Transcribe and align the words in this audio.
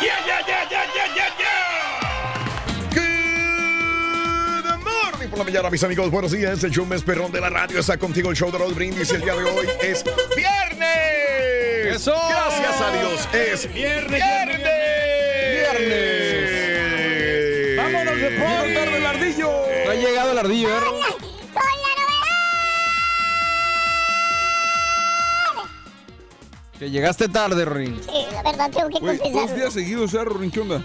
¡Ya, 0.00 0.16
ya, 0.26 0.40
ya, 0.46 0.68
ya, 0.70 0.84
ya, 0.94 1.06
ya, 1.14 1.26
ya! 1.38 1.54
Good 2.94 4.78
morning 4.82 5.28
por 5.28 5.38
la 5.38 5.44
mañana, 5.44 5.68
mis 5.70 5.84
amigos. 5.84 6.10
Buenos 6.10 6.32
días. 6.32 6.64
El 6.64 6.70
show 6.70 6.86
más 6.86 7.02
perrón 7.02 7.30
de 7.32 7.40
la 7.40 7.50
radio 7.50 7.80
está 7.80 7.98
contigo. 7.98 8.30
El 8.30 8.36
show 8.36 8.50
de 8.50 8.58
Raúl 8.58 8.72
Brindis. 8.72 9.12
Y 9.12 9.16
el 9.16 9.20
día 9.20 9.34
de 9.34 9.44
hoy 9.44 9.66
es 9.82 10.02
viernes. 10.34 11.96
¡Eso! 11.96 12.14
Gracias 12.30 12.80
a 12.80 12.92
Dios. 12.92 13.28
Es 13.34 13.72
Viernes, 13.74 14.10
viernes. 14.10 14.58
Viernes. 15.78 17.76
¡Vámonos 17.76 18.16
de 18.16 18.30
por 18.30 18.74
tarde 18.74 18.96
el 18.96 19.06
ardillo! 19.06 19.50
Ha 19.90 19.94
llegado 19.94 20.32
el 20.32 20.38
ardillo, 20.38 20.68
¿eh? 20.68 21.29
Que 26.80 26.90
llegaste 26.90 27.28
tarde, 27.28 27.64
Ring. 27.66 28.00
Sí, 28.02 28.10
la 28.32 28.42
verdad 28.42 28.70
tengo 28.70 28.88
que 28.88 28.98
Güey, 29.00 29.18
confesar. 29.18 29.48
dos 29.48 29.54
días 29.56 29.72
seguidos, 29.74 30.14
¿eh, 30.14 30.24
Ring? 30.24 30.50
¿Qué 30.50 30.60
onda? 30.60 30.82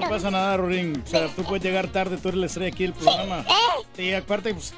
No 0.00 0.08
pasa 0.08 0.30
nada, 0.30 0.56
Rorín. 0.56 1.02
O 1.04 1.08
sea, 1.08 1.28
tú 1.28 1.44
puedes 1.44 1.62
llegar 1.62 1.88
tarde, 1.88 2.16
tú 2.16 2.28
eres 2.30 2.40
la 2.40 2.46
estrella 2.46 2.68
aquí 2.72 2.84
del 2.84 2.94
programa. 2.94 3.44
¿Eh? 3.98 4.02
Y 4.02 4.12
aparte, 4.14 4.54
pues, 4.54 4.72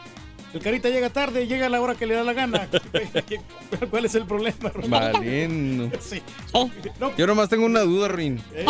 el 0.53 0.61
carita 0.61 0.89
llega 0.89 1.09
tarde, 1.11 1.47
llega 1.47 1.67
a 1.67 1.69
la 1.69 1.81
hora 1.81 1.95
que 1.95 2.05
le 2.05 2.15
da 2.17 2.25
la 2.25 2.33
gana. 2.33 2.69
¿Qué- 3.29 3.41
¿Cuál 3.89 4.07
es 4.07 4.15
el 4.17 4.27
problema, 4.27 4.71
Rorín? 4.71 4.91
Valiendo. 4.91 5.97
Sí. 6.01 6.21
Yo 7.17 7.27
nomás 7.29 7.49
tengo 7.49 7.65
una 7.65 7.81
duda, 7.83 8.09
Ring. 8.09 8.41
¿Eh? 8.53 8.67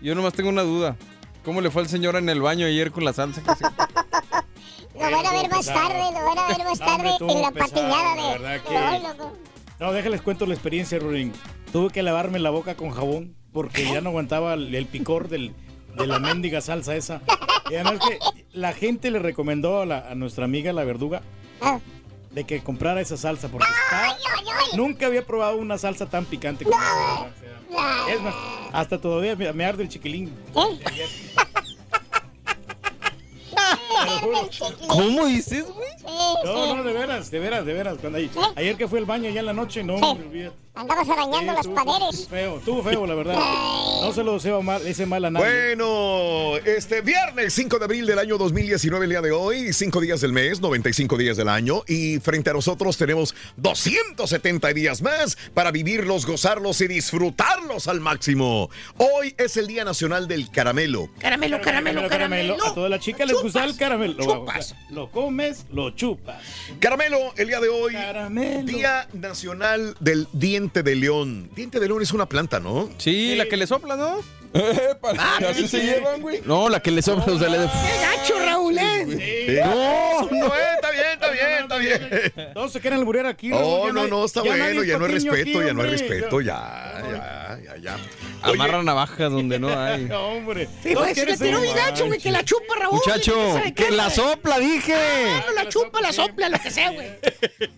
Yo 0.00 0.14
nomás 0.14 0.32
tengo 0.34 0.50
una 0.50 0.62
duda. 0.62 0.96
¿Cómo 1.44 1.60
le 1.60 1.70
fue 1.72 1.82
al 1.82 1.88
señor 1.88 2.14
en 2.14 2.28
el 2.28 2.40
baño 2.40 2.64
ayer 2.66 2.92
con 2.92 3.04
la 3.04 3.12
salsa? 3.12 3.42
que 3.42 3.54
se- 3.56 3.64
Lo 3.64 5.10
van 5.16 5.26
a 5.26 5.32
ver 5.32 5.50
más 5.50 5.66
tarde, 5.66 5.98
lo 6.12 6.24
van 6.26 6.38
a 6.38 6.46
ver 6.46 6.58
más 6.64 6.78
No, 6.78 6.86
tarde 6.86 6.94
hombre, 6.94 7.10
estuvo 7.10 7.32
en 7.32 7.42
la 7.42 7.50
pesado, 7.50 7.70
patillada 7.72 8.14
la 8.14 8.22
de. 8.22 8.38
verdad 8.38 8.60
que- 8.62 9.08
loco. 9.08 9.36
No, 9.80 9.92
déjales 9.92 10.20
cuento 10.22 10.46
la 10.46 10.54
experiencia, 10.54 10.98
Rorín. 10.98 11.32
Tuve 11.72 11.90
que 11.90 12.02
lavarme 12.02 12.38
la 12.38 12.50
boca 12.50 12.76
con 12.76 12.90
jabón 12.90 13.34
porque 13.52 13.84
ya 13.84 14.00
no 14.00 14.10
aguantaba 14.10 14.54
el, 14.54 14.74
el 14.74 14.86
picor 14.86 15.28
del, 15.28 15.52
de 15.96 16.06
la 16.06 16.18
mendiga 16.18 16.60
salsa 16.60 16.94
esa. 16.94 17.22
Y 17.70 17.74
además 17.76 17.98
que 18.06 18.18
la 18.52 18.72
gente 18.72 19.10
le 19.10 19.18
recomendó 19.18 19.80
a, 19.80 19.86
la- 19.86 20.10
a 20.10 20.14
nuestra 20.14 20.44
amiga 20.44 20.72
la 20.72 20.84
verduga 20.84 21.22
Ah. 21.62 21.78
de 22.30 22.44
que 22.44 22.60
comprara 22.62 23.00
esa 23.00 23.16
salsa 23.16 23.48
porque 23.48 23.66
está- 23.68 24.76
nunca 24.76 25.06
había 25.06 25.26
probado 25.26 25.56
una 25.56 25.78
salsa 25.78 26.06
tan 26.06 26.24
picante 26.26 26.64
como 26.64 26.76
esa. 26.76 27.20
o 27.22 27.30
sea, 27.40 28.14
Es 28.14 28.20
más, 28.22 28.34
hasta 28.72 29.00
todavía 29.00 29.34
me, 29.36 29.52
me 29.52 29.64
arde 29.64 29.82
el 29.84 29.88
chiquilín. 29.88 30.32
¿Cómo 34.88 35.26
dices, 35.26 35.64
güey? 35.66 35.88
No, 36.44 36.76
no, 36.76 36.84
de 36.84 36.92
veras, 36.92 37.30
de 37.30 37.38
veras, 37.38 37.64
de 37.66 37.72
veras. 37.72 37.98
Cuando 38.00 38.18
ayer, 38.18 38.30
ayer 38.56 38.76
que 38.76 38.88
fue 38.88 38.98
al 38.98 39.04
baño 39.04 39.30
ya 39.30 39.40
en 39.40 39.46
la 39.46 39.52
noche, 39.52 39.82
no, 39.82 39.98
me 39.98 40.24
olvidé. 40.24 40.52
Andabas 40.72 41.08
arañando 41.08 41.52
las 41.52 41.66
paredes. 41.66 42.28
Feo, 42.28 42.58
estuvo 42.58 42.82
feo, 42.82 43.04
la 43.04 43.14
verdad. 43.16 43.34
No 43.34 44.12
se 44.12 44.22
lo 44.22 44.34
deseo 44.34 44.62
mal, 44.62 44.86
ese 44.86 45.04
mal 45.04 45.24
a 45.24 45.30
nadie. 45.30 45.74
Bueno, 45.74 46.56
este 46.64 47.00
viernes 47.00 47.52
5 47.54 47.78
de 47.80 47.84
abril 47.84 48.06
del 48.06 48.18
año 48.20 48.38
2019, 48.38 49.04
el 49.04 49.10
día 49.10 49.20
de 49.20 49.32
hoy, 49.32 49.72
5 49.72 50.00
días 50.00 50.20
del 50.20 50.32
mes, 50.32 50.60
95 50.60 51.16
días 51.18 51.36
del 51.36 51.48
año, 51.48 51.82
y 51.88 52.20
frente 52.20 52.50
a 52.50 52.52
nosotros 52.52 52.96
tenemos 52.96 53.34
270 53.56 54.72
días 54.72 55.02
más 55.02 55.36
para 55.54 55.72
vivirlos, 55.72 56.24
gozarlos 56.24 56.80
y 56.80 56.86
disfrutarlos 56.86 57.88
al 57.88 57.98
máximo. 58.00 58.70
Hoy 58.96 59.34
es 59.38 59.56
el 59.56 59.66
Día 59.66 59.84
Nacional 59.84 60.28
del 60.28 60.50
Caramelo. 60.52 61.10
Caramelo, 61.18 61.60
caramelo, 61.60 62.08
caramelo. 62.08 62.64
A 62.64 62.74
todas 62.74 62.90
las 62.90 63.00
chicas 63.00 63.26
les 63.26 63.42
gusta 63.42 63.64
el 63.64 63.76
caramelo. 63.76 64.14
Lo- 64.14 64.24
chupas. 64.24 64.76
Lo 64.90 65.10
comes, 65.10 65.66
lo 65.72 65.90
chupas. 65.90 66.40
Caramelo, 66.78 67.18
el 67.36 67.48
día 67.48 67.58
de 67.60 67.68
hoy, 67.68 67.96
Día 68.64 69.08
Nacional 69.12 69.96
del 69.98 70.28
Diente 70.60 70.82
de 70.82 70.94
León. 70.94 71.48
Diente 71.56 71.80
de 71.80 71.88
León 71.88 72.02
es 72.02 72.12
una 72.12 72.26
planta, 72.28 72.60
¿no? 72.60 72.90
Sí, 72.98 73.34
la 73.34 73.46
que 73.46 73.56
le 73.56 73.66
sopla, 73.66 73.96
¿no? 73.96 74.18
Ah, 75.16 75.38
así 75.48 75.66
se 75.68 75.80
llevan, 75.80 76.20
güey. 76.20 76.42
No, 76.44 76.68
la 76.68 76.80
que 76.80 76.90
le 76.90 77.00
sopla, 77.02 77.32
o 77.32 77.38
sea, 77.38 77.48
le 77.48 77.58
de... 77.60 77.66
gacho, 77.66 78.34
Raúl, 78.44 78.76
¿eh? 78.76 79.62
No, 79.64 80.22
no, 80.28 80.46
eh, 80.48 80.58
está 80.74 80.90
bien, 80.90 81.04
está 81.14 81.30
bien, 81.30 81.48
está 81.62 81.76
bien. 81.78 82.52
Todos 82.52 82.72
se 82.72 82.80
quieren 82.80 82.98
alburear 82.98 83.26
aquí. 83.26 83.50
Oh, 83.54 83.92
no, 83.92 84.08
no, 84.08 84.24
está 84.24 84.42
ya 84.42 84.50
bueno, 84.50 84.82
ya 84.82 84.98
no 84.98 85.04
hay 85.06 85.12
respeto, 85.12 85.58
aquí, 85.60 85.66
ya 85.66 85.72
no 85.72 85.82
hay 85.82 85.90
respeto, 85.90 86.40
ya, 86.40 87.00
ya, 87.10 87.60
ya, 87.64 87.76
ya. 87.76 87.96
Amarra 88.42 88.82
navajas 88.82 89.30
donde 89.30 89.58
no 89.58 89.68
hay. 89.78 90.04
No, 90.10 90.20
hombre. 90.32 90.68
Sí, 90.82 90.94
pues, 90.94 91.14
quieren 91.14 91.38
que 91.38 91.44
tiró 91.44 91.60
ser- 91.60 91.68
mi 91.68 91.74
gacho, 91.74 92.06
güey, 92.06 92.18
que 92.18 92.30
la 92.32 92.44
chupa, 92.44 92.74
Raúl. 92.78 92.94
Muchacho, 92.96 93.52
¿sabe 93.54 93.72
que 93.72 93.84
qué, 93.84 93.90
la 93.92 94.10
sopla, 94.10 94.58
dije. 94.58 94.94
Ah, 94.94 95.44
la 95.54 95.68
chupa, 95.68 96.00
la 96.00 96.12
sopla, 96.12 96.48
lo 96.48 96.58
que 96.58 96.70
sea, 96.72 96.90
güey. 96.90 97.08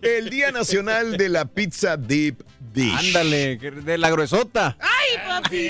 El 0.00 0.30
Día 0.30 0.50
Nacional 0.50 1.16
de 1.18 1.28
la 1.28 1.44
Pizza 1.44 1.96
Deep 1.98 2.42
Dish. 2.72 2.92
Ándale, 3.08 3.56
de 3.56 3.98
la 3.98 4.10
gruesota. 4.10 4.76
Ay, 4.80 5.18
papi. 5.42 5.68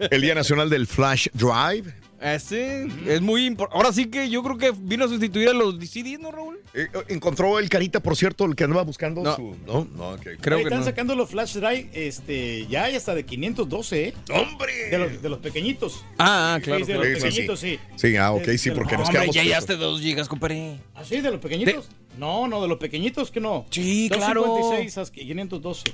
El 0.10 0.22
Día 0.22 0.34
Nacional 0.34 0.68
del 0.70 0.86
Flash 0.86 1.28
Drive. 1.32 1.94
Ese 2.20 2.86
es 3.06 3.22
muy 3.22 3.46
importante. 3.46 3.78
Ahora 3.78 3.94
sí 3.94 4.04
que 4.10 4.28
yo 4.28 4.42
creo 4.42 4.58
que 4.58 4.72
vino 4.78 5.06
a 5.06 5.08
sustituir 5.08 5.48
a 5.48 5.54
los 5.54 5.76
CDs, 5.76 6.20
¿no, 6.20 6.30
Raúl? 6.30 6.60
Eh, 6.74 6.86
encontró 7.08 7.58
el 7.58 7.70
carita, 7.70 8.00
por 8.00 8.14
cierto, 8.14 8.44
el 8.44 8.54
que 8.54 8.64
andaba 8.64 8.82
buscando 8.82 9.22
No. 9.22 9.34
su. 9.36 9.56
No, 9.66 9.88
no, 9.96 10.10
ok. 10.10 10.20
Creo 10.38 10.58
Ahí 10.58 10.64
que 10.64 10.68
están 10.68 10.80
no. 10.80 10.84
sacando 10.84 11.16
los 11.16 11.30
flash 11.30 11.54
drive, 11.54 11.88
este, 11.94 12.66
ya 12.66 12.84
hay 12.84 12.94
hasta 12.94 13.14
de 13.14 13.24
512, 13.24 14.08
¿eh? 14.08 14.14
¡Hombre! 14.34 14.90
De 14.90 14.98
los, 14.98 15.22
de 15.22 15.28
los 15.30 15.38
pequeñitos. 15.38 16.04
Ah, 16.18 16.56
ah, 16.56 16.60
claro. 16.62 16.84
Sí, 16.84 16.92
de 16.92 16.98
claro. 16.98 17.08
los 17.10 17.22
Sí, 17.22 17.28
pequeñitos, 17.28 17.60
sí. 17.60 17.78
sí. 17.96 18.08
Sí, 18.10 18.16
ah, 18.18 18.32
ok, 18.32 18.42
De- 18.44 18.58
sí, 18.58 18.68
de 18.68 18.76
porque 18.76 18.92
los- 18.92 19.00
nos 19.00 19.08
Hombre, 19.08 19.20
quedamos. 19.22 19.34
ya 19.34 19.40
cortos. 19.40 19.44
llegaste 19.48 19.76
dos 19.76 20.00
gigas, 20.02 20.28
compadre. 20.28 20.76
¿Ah, 20.94 21.02
sí? 21.02 21.22
¿De 21.22 21.30
los 21.30 21.40
pequeñitos? 21.40 21.88
No, 22.18 22.46
no, 22.46 22.60
de 22.60 22.68
los 22.68 22.76
pequeñitos 22.76 23.30
que 23.30 23.40
no. 23.40 23.64
Sí, 23.70 24.10
claro. 24.12 24.42
256 24.42 24.98
a 24.98 25.10
512. 25.10 25.84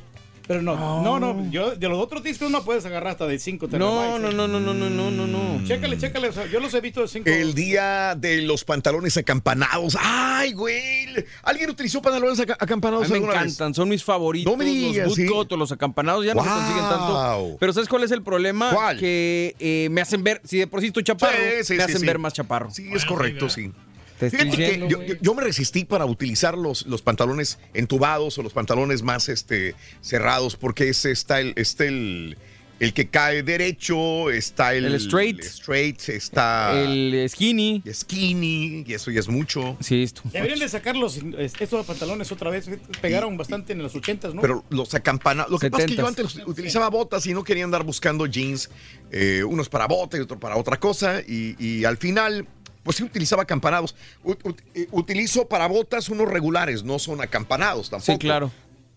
Pero 0.47 0.63
no, 0.63 0.77
no, 1.03 1.19
no, 1.19 1.51
yo 1.51 1.75
de 1.75 1.89
los 1.89 1.99
otros 1.99 2.23
discos 2.23 2.51
no 2.51 2.65
puedes 2.65 2.87
agarrar 2.87 3.13
hasta 3.13 3.27
de 3.27 3.39
5 3.39 3.67
No, 3.73 4.19
no, 4.19 4.31
no, 4.31 4.47
no, 4.47 4.61
no, 4.61 4.75
no, 4.75 4.91
no, 4.91 5.11
no, 5.11 5.27
no. 5.27 5.65
Chécale, 5.67 5.99
chécale, 5.99 6.29
o 6.29 6.33
sea, 6.33 6.47
yo 6.47 6.61
los 6.61 6.73
he 6.75 6.81
visto 6.81 7.01
de 7.03 7.09
5. 7.09 7.29
El 7.29 7.55
día 7.55 8.15
de 8.17 8.43
los 8.43 8.65
pantalones 8.65 9.17
acampanados. 9.17 9.97
¡Ay, 10.01 10.53
güey! 10.53 11.07
¿Alguien 11.43 11.71
utilizó 11.71 12.01
pantalones 12.01 12.39
aca- 12.41 12.57
A 12.61 12.65
acampanados 12.65 13.07
mí 13.07 13.11
me 13.13 13.17
alguna 13.17 13.33
vez? 13.35 13.43
encantan, 13.55 13.75
son 13.75 13.89
mis 13.89 14.05
favoritos. 14.05 14.53
No 14.53 14.57
me 14.57 14.65
digas, 14.65 15.07
los 15.09 15.17
¿sí? 15.17 15.25
bootcut 15.27 15.53
o 15.53 15.57
los 15.57 15.73
acampanados 15.73 16.25
ya 16.25 16.35
no 16.35 16.43
se 16.45 16.49
consiguen 16.51 16.85
tanto. 16.89 17.57
Pero 17.59 17.73
¿sabes 17.73 17.89
cuál 17.89 18.05
es 18.05 18.11
el 18.13 18.23
problema? 18.23 18.71
¿Cuál? 18.73 18.99
Que 18.99 19.55
eh, 19.59 19.89
me 19.91 20.01
hacen 20.01 20.23
ver, 20.23 20.41
si 20.45 20.59
de 20.59 20.67
por 20.67 20.81
sí 20.81 20.89
estoy 20.89 21.03
chaparro, 21.05 21.33
Sí, 21.37 21.65
sí, 21.65 21.73
me 21.75 21.79
sí, 21.79 21.83
hacen 21.85 22.01
sí. 22.01 22.07
ver 22.07 22.19
más 22.19 22.33
chaparro. 22.35 22.71
Sí, 22.71 22.89
es 22.95 23.05
correcto, 23.05 23.49
sí. 23.49 23.73
Te 24.19 24.27
estoy 24.27 24.41
Fíjate 24.41 24.57
que 24.57 24.63
diciendo, 24.65 24.89
yo, 24.89 24.97
güey. 24.99 25.09
yo- 25.11 25.15
yo 25.21 25.35
me 25.35 25.43
resistí 25.43 25.85
para 25.85 26.05
utilizar 26.07 26.57
los, 26.57 26.87
los 26.87 27.03
pantalones 27.03 27.59
entubados 27.75 28.39
o 28.39 28.43
los 28.43 28.53
pantalones 28.53 29.03
más 29.03 29.29
este, 29.29 29.75
cerrados 30.01 30.57
porque 30.57 30.89
es, 30.89 31.05
está 31.05 31.41
el, 31.41 31.53
está 31.57 31.85
el, 31.85 32.37
el 32.79 32.93
que 32.93 33.09
cae 33.09 33.43
derecho, 33.43 34.31
está 34.31 34.75
el, 34.75 34.85
El 34.87 34.95
straight. 34.97 35.39
el 35.41 35.47
straight, 35.47 36.09
está 36.11 36.79
El 36.79 37.27
skinny. 37.29 37.83
skinny, 37.91 38.85
y 38.87 38.93
eso 38.95 39.11
ya 39.11 39.21
es 39.21 39.29
mucho. 39.29 39.77
Sí, 39.81 40.03
esto. 40.03 40.23
Deberían 40.33 40.59
de 40.59 40.69
sacar 40.69 40.97
los, 40.97 41.19
estos 41.39 41.87
pantalones 41.87 42.31
otra 42.33 42.51
vez. 42.51 42.69
Pegaron 43.01 43.37
bastante 43.37 43.73
en 43.73 43.83
los 43.83 43.95
ochentas, 43.95 44.35
¿no? 44.35 44.43
Pero 44.43 44.65
los 44.71 44.95
acampanados. 44.95 45.51
Lo 45.51 45.59
que 45.59 45.71
pasa 45.71 45.85
es 45.85 45.91
que 45.91 45.97
yo 45.97 46.05
70s. 46.05 46.09
antes 46.09 46.37
utilizaba 46.47 46.89
botas 46.91 47.27
y 47.27 47.35
no 47.35 47.45
quería 47.45 47.65
andar 47.65 47.83
buscando 47.83 48.27
jeans, 48.27 48.71
eh, 49.11 49.43
unos 49.45 49.69
para 49.69 49.87
bota 49.87 50.17
y 50.17 50.21
otro 50.21 50.39
para 50.39 50.57
otra 50.57 50.79
cosa. 50.79 51.21
Y, 51.27 51.57
y 51.59 51.85
al 51.85 51.97
final, 51.97 52.47
pues 52.87 52.97
sí 52.97 53.03
utilizaba 53.03 53.43
acampanados. 53.43 53.95
Ut- 54.25 54.57
eh, 54.75 54.89
utilizo 54.93 55.47
para 55.47 55.67
botas 55.67 56.09
unos 56.09 56.27
regulares, 56.31 56.85
no 56.85 56.99
son 56.99 57.21
acampanados 57.21 57.91
tampoco. 57.91 58.13
Sí, 58.13 58.19
claro. 58.19 58.51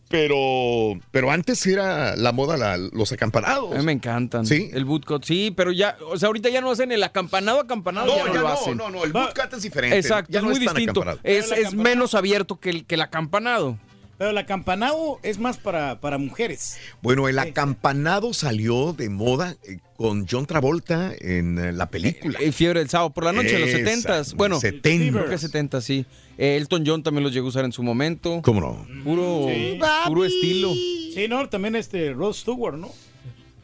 Pero, 0.08 1.00
pero 1.12 1.30
antes 1.30 1.66
era 1.68 2.16
la 2.16 2.32
moda 2.32 2.58
la- 2.58 2.78
los 2.78 3.12
acampanados. 3.12 3.74
A 3.76 3.78
mí 3.78 3.86
me 3.86 3.92
encantan. 3.92 4.44
Sí. 4.46 4.70
El 4.74 4.84
bootcut, 4.86 5.24
sí, 5.24 5.54
pero 5.56 5.72
ya, 5.72 5.98
o 6.10 6.18
sea, 6.18 6.28
ahorita 6.28 6.50
ya 6.50 6.62
no 6.62 6.72
hacen 6.72 6.92
el 6.92 7.04
acampanado, 7.04 7.60
acampanado, 7.60 8.08
No, 8.08 8.18
ya 8.18 8.26
no 8.26 8.34
ya 8.34 8.42
lo 8.42 8.48
no, 8.48 8.54
hacen. 8.54 8.78
no, 8.78 8.90
no, 8.90 9.04
el 9.04 9.12
bootcut 9.14 9.54
es 9.54 9.62
diferente. 9.62 9.98
Exacto, 9.98 10.32
Ya 10.32 10.40
es 10.40 10.44
no 10.44 10.50
muy 10.50 10.58
es 10.60 10.66
tan 10.66 10.76
distinto. 10.76 11.02
acampanado. 11.02 11.20
Es, 11.24 11.52
es 11.52 11.74
menos 11.76 12.16
abierto 12.16 12.60
que 12.60 12.72
el, 12.72 12.86
que 12.86 12.96
el 12.96 13.02
acampanado. 13.02 13.78
Pero 14.20 14.32
el 14.32 14.38
acampanado 14.38 15.18
es 15.24 15.40
más 15.40 15.58
para, 15.58 16.00
para 16.02 16.18
mujeres. 16.18 16.78
Bueno, 17.02 17.30
el 17.30 17.40
acampanado 17.40 18.34
salió 18.34 18.92
de 18.92 19.08
moda 19.10 19.56
eh, 19.64 19.80
con 19.96 20.28
John 20.30 20.46
Travolta 20.46 21.14
en 21.20 21.58
eh, 21.58 21.72
la 21.72 21.90
película. 21.90 22.38
El 22.40 22.52
fiebre 22.52 22.82
del 22.82 22.90
sábado 22.90 23.12
por 23.12 23.24
la 23.24 23.32
noche, 23.32 23.56
en 23.56 23.62
los 23.62 23.70
70s. 23.72 24.36
Bueno, 24.36 24.60
70s. 24.60 25.12
creo 25.14 25.30
que 25.30 25.38
70 25.38 25.80
sí. 25.82 26.06
Eh, 26.38 26.58
Elton 26.58 26.84
John 26.86 27.02
también 27.02 27.24
los 27.24 27.34
llegó 27.34 27.48
a 27.48 27.50
usar 27.50 27.64
en 27.64 27.72
su 27.72 27.82
momento. 27.82 28.42
¿Cómo 28.44 28.60
no? 28.60 28.86
Puro, 29.06 29.48
Sí. 29.48 29.80
puro 30.06 30.26
estilo. 30.26 30.74
Sí, 30.74 31.26
no, 31.30 31.48
también 31.48 31.78
este 31.78 32.12
Rod 32.12 32.34
Stewart, 32.34 32.76
¿no? 32.78 32.90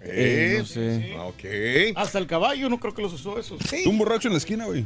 Eh, 0.01 0.53
Eh, 0.53 0.55
no 0.59 0.65
sé. 0.65 1.15
Ok. 1.19 1.97
Hasta 1.97 2.17
el 2.17 2.27
caballo, 2.27 2.69
no 2.69 2.79
creo 2.79 2.93
que 2.93 3.01
los 3.01 3.11
usó 3.11 3.37
esos. 3.37 3.59
Un 3.85 3.97
borracho 3.97 4.29
en 4.29 4.33
la 4.35 4.37
esquina, 4.37 4.65
güey. 4.65 4.85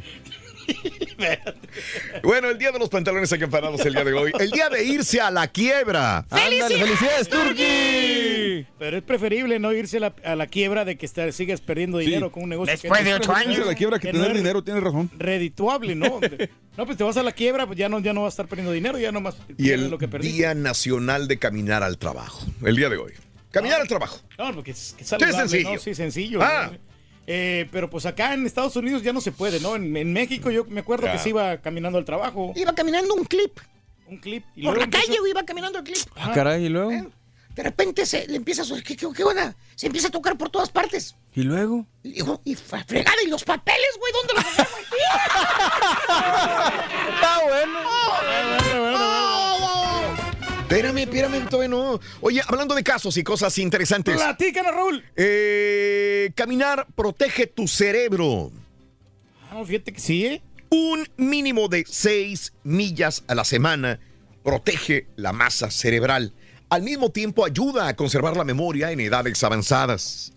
Bueno, 2.24 2.50
el 2.50 2.58
día 2.58 2.72
de 2.72 2.80
los 2.80 2.90
pantalones 2.90 3.32
acampanados 3.32 3.82
el 3.86 3.94
día 3.94 4.04
de 4.04 4.14
hoy. 4.14 4.32
El 4.40 4.52
día 4.52 4.70
de 4.70 4.84
irse 4.84 5.22
a 5.22 5.30
la 5.32 5.48
quiebra. 5.48 6.26
¡Ándale, 6.30 6.78
felicidades, 6.78 7.30
Turki! 7.30 8.66
Pero 8.78 8.98
es 8.98 9.04
preferible 9.04 9.60
no 9.60 9.72
irse 9.74 9.98
a 9.98 10.00
la, 10.02 10.14
a 10.24 10.36
la 10.36 10.48
quiebra 10.48 10.86
de 10.86 10.98
que 10.98 11.06
estar- 11.06 11.32
sigas 11.32 11.62
perdiendo 11.62 11.98
dinero 12.00 12.32
con 12.32 12.44
un 12.44 12.50
negocio. 12.50 12.74
Después 12.74 13.00
que 13.02 13.06
de 13.06 13.14
ocho 13.16 13.34
años. 13.34 13.66
La 13.66 13.76
quiebra 13.76 14.00
que 14.00 14.12
tener 14.12 14.34
dinero, 14.34 14.64
tienes 14.64 14.84
razón. 14.84 15.10
Redituable, 15.18 15.96
¿no? 15.96 16.20
No, 16.78 16.86
pues 16.86 16.98
te 16.98 17.04
vas 17.04 17.18
a 17.18 17.24
la 17.24 17.34
quiebra, 17.34 17.66
pues 17.68 17.78
ya 17.78 17.90
no, 17.90 18.00
ya 18.00 18.14
no 18.14 18.22
vas 18.22 18.32
a 18.32 18.36
estar 18.36 18.48
perdiendo 18.48 18.72
dinero, 18.72 18.98
ya 18.98 19.12
no 19.12 19.20
más 19.20 19.36
Y 19.50 19.54
pierdes 19.56 19.84
el 19.86 19.92
lo 19.92 19.98
que 19.98 20.08
perdiste. 20.08 20.34
Día 20.38 20.54
Nacional 20.54 21.28
de 21.28 21.38
Caminar 21.38 21.84
al 21.84 21.98
Trabajo. 21.98 22.46
El 22.64 22.78
día 22.78 22.88
de 22.88 22.96
hoy. 22.96 23.12
Caminar 23.52 23.82
al 23.82 23.88
trabajo. 23.90 24.22
No, 24.38 24.54
porque 24.56 24.72
es, 24.72 24.94
que 24.96 25.04
es 25.04 25.10
saludable, 25.10 25.36
sencillo. 25.40 25.74
¿no? 25.74 25.80
Sí, 25.80 25.94
sencillo. 25.94 26.40
Ah. 26.42 26.70
¿no? 26.72 26.89
Eh, 27.32 27.68
pero 27.72 27.92
pues 27.92 28.08
acá 28.08 28.34
en 28.34 28.48
Estados 28.48 28.76
Unidos 28.76 29.04
ya 29.04 29.14
no 29.14 29.22
se 29.22 29.32
puede, 29.32 29.60
¿no? 29.60 29.76
En, 29.76 29.96
en 29.96 30.12
México 30.14 30.50
yo 30.50 30.66
me 30.66 30.80
acuerdo 30.82 31.12
que 31.12 31.20
se 31.20 31.30
iba 31.30 31.58
caminando 31.58 32.00
al 32.00 32.06
trabajo. 32.06 32.54
Iba 32.56 32.74
caminando 32.74 33.14
un 33.14 33.24
clip. 33.26 33.60
Un 34.08 34.18
clip. 34.18 34.44
Y 34.56 34.64
Por 34.64 34.74
luego 34.74 34.78
la 34.80 34.86
empezó- 34.86 35.06
calle 35.06 35.20
güey, 35.20 35.30
iba 35.32 35.44
caminando 35.44 35.78
el 35.78 35.84
clip. 35.86 36.08
Ah, 36.16 36.32
caray, 36.34 36.66
¿y 36.66 36.70
luego? 36.70 36.90
De 37.56 37.64
repente 37.64 38.06
se 38.08 38.26
le 38.28 38.38
empieza 38.38 38.62
a... 38.64 38.66
su- 38.66 38.82
¿Qué, 38.82 38.96
qué, 38.96 39.08
qué 39.16 39.24
onda? 39.24 39.56
Se 39.76 39.86
empieza 39.88 40.08
a 40.08 40.12
tocar 40.12 40.36
por 40.38 40.50
todas 40.50 40.70
partes. 40.72 41.16
¿Y 41.36 41.44
luego? 41.44 41.86
Y 42.04 42.24
y 42.46 42.56
fue 42.56 42.84
fregada, 42.84 43.18
¿y 43.24 43.28
los 43.28 43.44
papeles, 43.44 43.90
güey? 44.00 44.12
¿Dónde 44.14 44.34
los? 44.34 44.46
Está 47.14 47.44
bueno. 47.44 49.19
Espérame, 50.70 51.00
espérame, 51.00 51.50
todavía 51.50 51.68
no. 51.68 52.00
Oye, 52.22 52.44
hablando 52.46 52.76
de 52.76 52.84
casos 52.84 53.18
y 53.18 53.24
cosas 53.24 53.58
interesantes. 53.58 54.16
Platícanos, 54.16 54.72
Raúl. 54.72 55.04
Eh, 55.16 56.32
caminar 56.36 56.86
protege 56.96 57.48
tu 57.48 57.68
cerebro. 57.68 58.52
Ah, 59.50 59.56
no, 59.56 59.66
fíjate 59.66 59.92
que 59.92 60.00
sí, 60.00 60.28
¿eh? 60.28 60.44
Un 60.70 61.10
mínimo 61.18 61.70
de 61.70 61.86
6 61.90 62.54
millas 62.64 63.24
a 63.28 63.34
la 63.34 63.46
semana 63.46 64.00
protege 64.44 65.08
la 65.16 65.34
masa 65.34 65.72
cerebral. 65.72 66.34
Al 66.70 66.84
mismo 66.84 67.10
tiempo 67.10 67.46
ayuda 67.46 67.88
a 67.88 67.96
conservar 67.96 68.38
la 68.38 68.44
memoria 68.44 68.92
en 68.92 69.00
edades 69.00 69.44
avanzadas. 69.44 70.34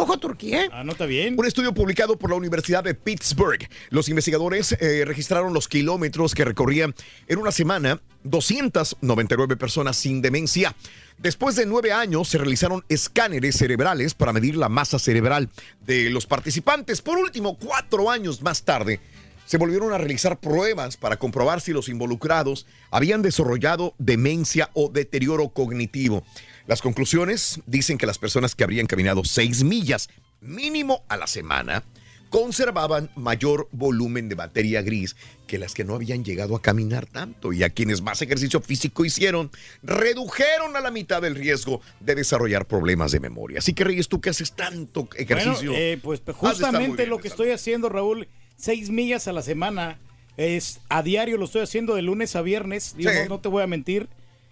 Ojo, 0.00 0.16
Turquía. 0.16 0.68
Ah, 0.70 0.84
no 0.84 0.92
está 0.92 1.06
bien. 1.06 1.34
Un 1.36 1.44
estudio 1.44 1.74
publicado 1.74 2.16
por 2.16 2.30
la 2.30 2.36
Universidad 2.36 2.84
de 2.84 2.94
Pittsburgh. 2.94 3.68
Los 3.90 4.08
investigadores 4.08 4.76
eh, 4.78 5.02
registraron 5.04 5.52
los 5.52 5.66
kilómetros 5.66 6.36
que 6.36 6.44
recorrían 6.44 6.94
en 7.26 7.38
una 7.38 7.50
semana 7.50 8.00
299 8.22 9.56
personas 9.56 9.96
sin 9.96 10.22
demencia. 10.22 10.72
Después 11.18 11.56
de 11.56 11.66
nueve 11.66 11.90
años 11.90 12.28
se 12.28 12.38
realizaron 12.38 12.84
escáneres 12.88 13.56
cerebrales 13.56 14.14
para 14.14 14.32
medir 14.32 14.56
la 14.56 14.68
masa 14.68 15.00
cerebral 15.00 15.48
de 15.84 16.10
los 16.10 16.26
participantes. 16.26 17.02
Por 17.02 17.18
último, 17.18 17.58
cuatro 17.58 18.08
años 18.08 18.40
más 18.40 18.62
tarde, 18.62 19.00
se 19.48 19.56
volvieron 19.56 19.94
a 19.94 19.98
realizar 19.98 20.38
pruebas 20.38 20.98
para 20.98 21.16
comprobar 21.16 21.62
si 21.62 21.72
los 21.72 21.88
involucrados 21.88 22.66
habían 22.90 23.22
desarrollado 23.22 23.94
demencia 23.96 24.68
o 24.74 24.90
deterioro 24.90 25.48
cognitivo. 25.48 26.22
Las 26.68 26.82
conclusiones 26.82 27.60
dicen 27.66 27.96
que 27.96 28.04
las 28.04 28.18
personas 28.18 28.54
que 28.54 28.62
habrían 28.62 28.86
caminado 28.86 29.24
seis 29.24 29.64
millas 29.64 30.10
mínimo 30.42 31.02
a 31.08 31.16
la 31.16 31.26
semana 31.26 31.82
conservaban 32.28 33.08
mayor 33.16 33.68
volumen 33.72 34.28
de 34.28 34.36
materia 34.36 34.82
gris 34.82 35.16
que 35.46 35.56
las 35.56 35.72
que 35.72 35.82
no 35.82 35.94
habían 35.94 36.26
llegado 36.26 36.54
a 36.54 36.60
caminar 36.60 37.06
tanto 37.06 37.54
y 37.54 37.62
a 37.62 37.70
quienes 37.70 38.02
más 38.02 38.20
ejercicio 38.20 38.60
físico 38.60 39.06
hicieron 39.06 39.50
redujeron 39.82 40.76
a 40.76 40.82
la 40.82 40.90
mitad 40.90 41.24
el 41.24 41.36
riesgo 41.36 41.80
de 42.00 42.14
desarrollar 42.14 42.66
problemas 42.66 43.12
de 43.12 43.20
memoria. 43.20 43.60
Así 43.60 43.72
que 43.72 43.84
Reyes, 43.84 44.08
tú 44.08 44.20
que 44.20 44.28
haces 44.28 44.52
tanto 44.52 45.08
ejercicio. 45.16 45.70
Bueno, 45.70 45.82
eh, 45.82 45.98
pues 46.02 46.20
muy 46.26 46.34
justamente 46.34 46.96
bien 47.04 47.08
lo 47.08 47.16
que 47.16 47.28
estoy 47.28 47.48
haciendo, 47.48 47.88
Raúl, 47.88 48.28
seis 48.58 48.90
millas 48.90 49.26
a 49.26 49.32
la 49.32 49.40
semana. 49.40 49.98
Es 50.36 50.80
a 50.90 51.02
diario, 51.02 51.38
lo 51.38 51.46
estoy 51.46 51.62
haciendo 51.62 51.94
de 51.94 52.02
lunes 52.02 52.36
a 52.36 52.42
viernes. 52.42 52.94
Digo, 52.94 53.10
Sí. 53.10 53.16
no, 53.22 53.36
no 53.36 53.40
te 53.40 53.48
voy 53.48 53.62
a 53.62 53.66
mentir. 53.66 54.06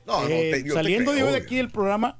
No, 0.06 0.22
no, 0.22 0.28
Eh, 0.28 0.50
te- 0.52 0.58
yo 0.60 0.68
te 0.68 0.72
saliendo 0.74 1.12
de 1.12 1.22
güey. 1.22 1.34
aquí 1.34 1.56
del 1.56 1.70
programa, 1.70 2.18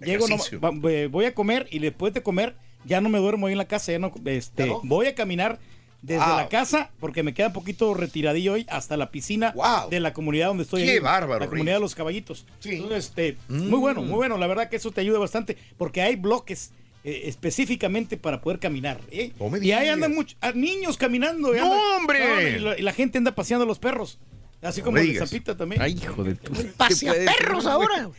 llego, 0.00 0.26
no- 0.28 0.88
eh, 0.88 1.06
voy 1.10 1.24
a 1.24 1.34
comer 1.34 1.66
y 1.70 1.78
después 1.78 2.12
de 2.14 2.22
comer 2.22 2.56
ya 2.84 3.00
no 3.00 3.08
me 3.08 3.18
duermo 3.18 3.46
ahí 3.46 3.52
en 3.52 3.58
la 3.58 3.66
casa. 3.68 3.92
Ya 3.92 3.98
no, 3.98 4.12
este, 4.24 4.64
¿Ya 4.64 4.66
no? 4.66 4.80
Voy 4.84 5.06
a 5.06 5.14
caminar 5.14 5.58
desde 6.02 6.26
la 6.26 6.48
casa 6.48 6.90
porque 7.00 7.22
me 7.24 7.34
queda 7.34 7.48
un 7.48 7.52
poquito 7.52 7.92
retiradillo 7.94 8.52
hoy 8.52 8.66
hasta 8.68 8.96
la 8.96 9.10
piscina 9.10 9.52
Wow. 9.56 9.90
de 9.90 9.98
la 10.00 10.12
comunidad 10.12 10.46
donde 10.48 10.62
estoy. 10.62 10.84
Qué 10.84 10.92
ahí, 10.92 10.98
bárbaro, 11.00 11.40
La 11.40 11.48
comunidad 11.48 11.74
de 11.74 11.80
los 11.80 11.94
caballitos. 11.94 12.46
Sí. 12.60 12.74
Entonces, 12.74 13.06
este, 13.06 13.36
Mm. 13.48 13.68
muy 13.68 13.78
bueno, 13.80 14.02
muy 14.02 14.14
bueno. 14.14 14.36
La 14.38 14.46
verdad 14.46 14.68
que 14.68 14.76
eso 14.76 14.90
te 14.92 15.00
ayuda 15.00 15.18
bastante 15.18 15.56
porque 15.76 16.00
hay 16.02 16.16
bloques 16.16 16.72
eh, 17.04 17.22
específicamente 17.28 18.16
para 18.16 18.40
poder 18.40 18.58
caminar. 18.58 19.00
¿eh? 19.12 19.32
No 19.38 19.56
y 19.56 19.70
ahí 19.72 19.88
andan 19.88 20.14
muchos 20.14 20.36
ah, 20.40 20.50
niños 20.52 20.96
caminando. 20.98 21.52
¡No, 21.54 21.64
andan- 21.64 21.78
hombre! 22.00 22.56
y, 22.56 22.58
la, 22.60 22.78
y 22.78 22.82
la 22.82 22.92
gente 22.92 23.18
anda 23.18 23.34
paseando 23.34 23.62
a 23.64 23.66
los 23.68 23.78
perros. 23.78 24.18
Así 24.60 24.80
No 24.80 24.86
como 24.86 24.98
el. 24.98 25.16
Zapita 25.18 25.56
también. 25.56 25.80
Ay, 25.80 25.92
hijo 26.02 26.24
de 26.24 26.34
tu. 26.34 26.52
Paseaperros 26.76 27.64
ahora. 27.66 28.10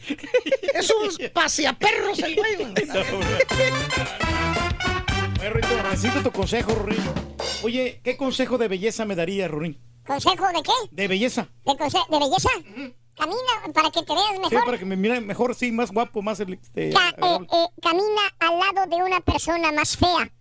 Es 0.74 0.89
un 0.91 1.29
paseaperros 1.34 2.19
el 2.19 2.36
güey. 2.36 2.55
Oye, 5.39 5.50
Rorrito, 5.50 5.84
necesito 5.89 6.22
tu 6.24 6.31
consejo, 6.31 6.74
Rorín. 6.75 7.03
Oye, 7.63 8.01
¿qué 8.03 8.17
consejo 8.17 8.58
de 8.58 8.67
belleza 8.67 9.05
me 9.05 9.15
daría, 9.15 9.48
Rorín? 9.48 9.77
¿Consejo 10.05 10.48
de 10.48 10.63
qué? 10.63 10.72
De 10.91 11.08
belleza. 11.08 11.48
¿De, 11.65 11.72
conse- 11.74 12.08
de 12.10 12.19
belleza? 12.19 12.50
Camina 13.15 13.74
para 13.74 13.91
que 13.91 14.01
te 14.03 14.13
veas 14.13 14.31
Sí, 14.34 14.39
mejor. 14.50 14.65
para 14.65 14.77
que 14.77 14.86
me 14.86 14.96
miren 14.96 15.25
mejor, 15.27 15.53
sí, 15.55 15.72
más 15.74 15.91
guapo, 15.91 16.22
más 16.22 16.39
este, 16.39 16.89
Ca- 16.91 17.15
eh, 17.17 17.38
eh, 17.51 17.67
camina 17.81 18.22
al 18.39 18.60
lado 18.60 18.88
de 18.89 19.03
una 19.03 19.19
persona 19.19 19.72
más 19.74 19.98
fea. 19.98 20.31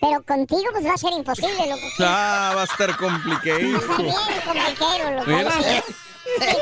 Pero 0.00 0.22
contigo 0.22 0.64
pues 0.72 0.84
va 0.84 0.94
a 0.94 0.98
ser 0.98 1.12
imposible, 1.12 1.66
loco. 1.68 1.82
Ah, 2.00 2.52
va 2.54 2.62
a 2.62 2.64
estar 2.64 2.96
complicado. 2.96 3.58
Está 3.58 4.02
bien 4.02 4.14
compliquero, 4.44 5.10
loco. 5.12 5.26
Mira. 5.26 5.42
No 5.44 5.62
sé 5.62 5.82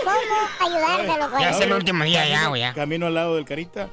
cómo 0.04 0.70
ayudarte, 0.70 1.18
loco. 1.20 1.38
Ya 1.40 1.50
es 1.50 1.60
el 1.60 1.72
último 1.72 2.04
día 2.04 2.28
ya, 2.28 2.48
güey. 2.48 2.60
ya. 2.60 2.74
Camino 2.74 3.06
al 3.06 3.14
lado 3.14 3.36
del 3.36 3.44
carita. 3.44 3.88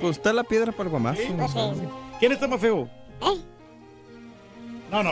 Pues 0.00 0.16
está 0.16 0.32
la 0.32 0.44
piedra 0.44 0.72
para 0.72 0.84
el 0.84 0.90
guamazo. 0.90 1.22
Pues 1.36 1.52
sí. 1.52 1.88
¿Quién 2.18 2.32
está 2.32 2.48
más 2.48 2.60
feo? 2.60 2.88
¿Eh? 3.20 3.40
No, 4.90 5.02
no. 5.02 5.10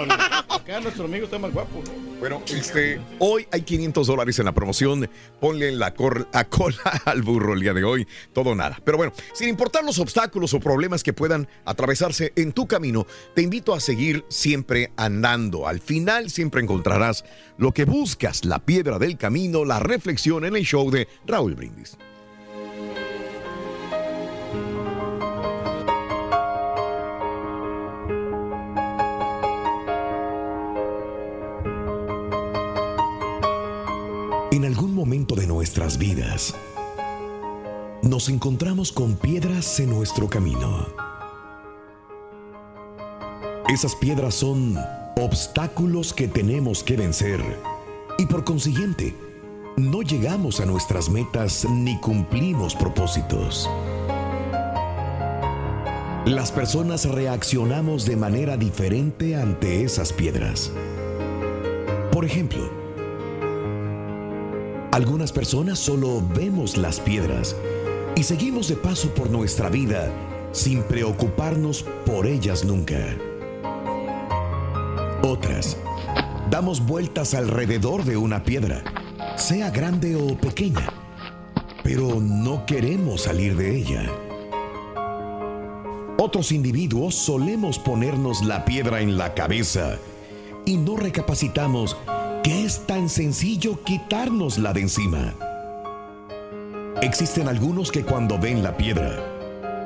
Acá 0.49 0.81
nuestro 0.81 1.05
amigo 1.05 1.27
está 1.27 1.39
más 1.39 1.53
guapo. 1.53 1.83
¿no? 1.85 2.19
Bueno, 2.19 2.43
este, 2.49 2.99
hoy 3.19 3.47
hay 3.53 3.61
500 3.61 4.07
dólares 4.07 4.39
en 4.39 4.47
la 4.47 4.53
promoción. 4.53 5.09
Ponle 5.39 5.71
la 5.73 5.93
cor- 5.93 6.29
a 6.33 6.45
cola 6.45 6.77
al 7.05 7.21
burro 7.23 7.53
el 7.53 7.61
día 7.61 7.75
de 7.75 7.85
hoy. 7.85 8.07
Todo 8.33 8.55
nada. 8.55 8.81
Pero 8.85 8.97
bueno, 8.97 9.13
sin 9.35 9.49
importar 9.51 9.85
los 9.85 9.99
obstáculos 9.99 10.55
o 10.55 10.61
problemas 10.61 11.03
que 11.03 11.13
puedan 11.13 11.47
atravesarse 11.67 12.33
en 12.37 12.53
tu 12.53 12.67
camino, 12.67 13.07
te 13.35 13.43
invito 13.43 13.75
a 13.75 13.81
seguir 13.81 14.25
siempre 14.29 14.93
andando. 14.97 15.69
Al 15.69 15.81
final 15.81 16.31
siempre 16.31 16.63
encontrarás 16.63 17.25
lo 17.59 17.73
que 17.73 17.85
buscas, 17.85 18.45
la 18.47 18.59
piedra 18.61 18.99
del 18.99 19.19
camino, 19.19 19.65
la 19.67 19.79
reflexión 19.79 20.45
en 20.47 20.57
el 20.57 20.65
show 20.65 20.91
de 20.91 21.07
Raúl 21.27 21.55
Brindis. 21.55 21.99
De 35.17 35.47
nuestras 35.47 35.97
vidas, 35.97 36.55
nos 38.03 38.29
encontramos 38.29 38.93
con 38.93 39.15
piedras 39.15 39.81
en 39.81 39.89
nuestro 39.89 40.29
camino. 40.29 40.87
Esas 43.69 43.97
piedras 43.97 44.35
son 44.35 44.77
obstáculos 45.17 46.13
que 46.13 46.29
tenemos 46.29 46.85
que 46.85 46.99
vencer 46.99 47.41
y 48.19 48.27
por 48.27 48.45
consiguiente 48.45 49.15
no 49.79 50.03
llegamos 50.03 50.61
a 50.61 50.67
nuestras 50.67 51.09
metas 51.09 51.67
ni 51.69 51.99
cumplimos 51.99 52.75
propósitos. 52.75 53.71
Las 56.27 56.53
personas 56.53 57.07
reaccionamos 57.07 58.05
de 58.05 58.17
manera 58.17 58.59
diferente 58.59 59.35
ante 59.35 59.83
esas 59.83 60.13
piedras. 60.13 60.71
Por 62.13 62.25
ejemplo, 62.27 62.86
algunas 64.93 65.33
personas 65.33 65.79
solo 65.79 66.23
vemos 66.35 66.77
las 66.77 67.01
piedras 67.01 67.57
y 68.15 68.23
seguimos 68.23 68.69
de 68.69 68.77
paso 68.77 69.13
por 69.15 69.31
nuestra 69.31 69.69
vida 69.69 70.11
sin 70.53 70.83
preocuparnos 70.83 71.85
por 72.07 72.27
ellas 72.27 72.65
nunca. 72.65 72.97
Otras, 75.23 75.77
damos 76.51 76.87
vueltas 76.87 77.35
alrededor 77.35 78.05
de 78.05 78.17
una 78.17 78.43
piedra, 78.43 78.83
sea 79.37 79.71
grande 79.71 80.17
o 80.17 80.37
pequeña, 80.37 80.89
pero 81.83 82.21
no 82.21 82.65
queremos 82.65 83.23
salir 83.23 83.57
de 83.57 83.77
ella. 83.77 84.11
Otros 86.19 86.53
individuos 86.53 87.15
solemos 87.15 87.79
ponernos 87.79 88.43
la 88.43 88.65
piedra 88.65 89.01
en 89.01 89.19
la 89.19 89.35
cabeza 89.35 89.99
y 90.65 90.79
no 90.79 90.97
recapacitamos 90.97 91.97
que 92.47 92.65
es 92.65 92.87
tan 92.87 93.09
sencillo 93.09 93.83
quitárnosla 93.83 94.73
de 94.73 94.83
encima. 94.83 95.35
Existen 97.03 97.49
algunos 97.49 97.91
que 97.91 98.05
cuando 98.05 98.39
ven 98.39 98.63
la 98.63 98.77
piedra, 98.77 99.19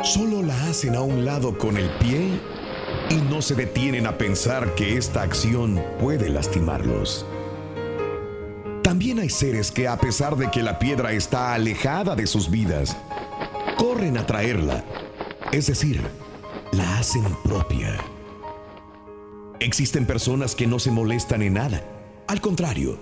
solo 0.05 0.43
la 0.43 0.65
hacen 0.65 0.95
a 0.95 1.01
un 1.01 1.25
lado 1.25 1.57
con 1.57 1.79
el 1.79 1.89
pie 1.93 2.39
y 3.09 3.15
no 3.31 3.41
se 3.41 3.55
detienen 3.55 4.07
a 4.07 4.19
pensar 4.19 4.75
que 4.75 4.99
esta 4.99 5.23
acción 5.23 5.83
puede 5.99 6.29
lastimarlos. 6.29 7.25
También 8.83 9.21
hay 9.21 9.31
seres 9.31 9.71
que 9.71 9.89
a 9.89 9.97
pesar 9.99 10.37
de 10.37 10.51
que 10.51 10.63
la 10.63 10.79
piedra 10.79 11.13
está 11.13 11.55
alejada 11.55 12.15
de 12.15 12.27
sus 12.27 12.51
vidas, 12.51 12.95
corren 13.79 14.19
a 14.19 14.27
traerla, 14.27 14.85
es 15.51 15.69
decir, 15.69 16.03
la 16.73 16.99
hacen 16.99 17.25
propia. 17.43 17.97
Existen 19.61 20.05
personas 20.05 20.55
que 20.55 20.67
no 20.67 20.79
se 20.79 20.91
molestan 20.91 21.41
en 21.41 21.55
nada 21.55 21.83
al 22.31 22.41
contrario, 22.41 22.97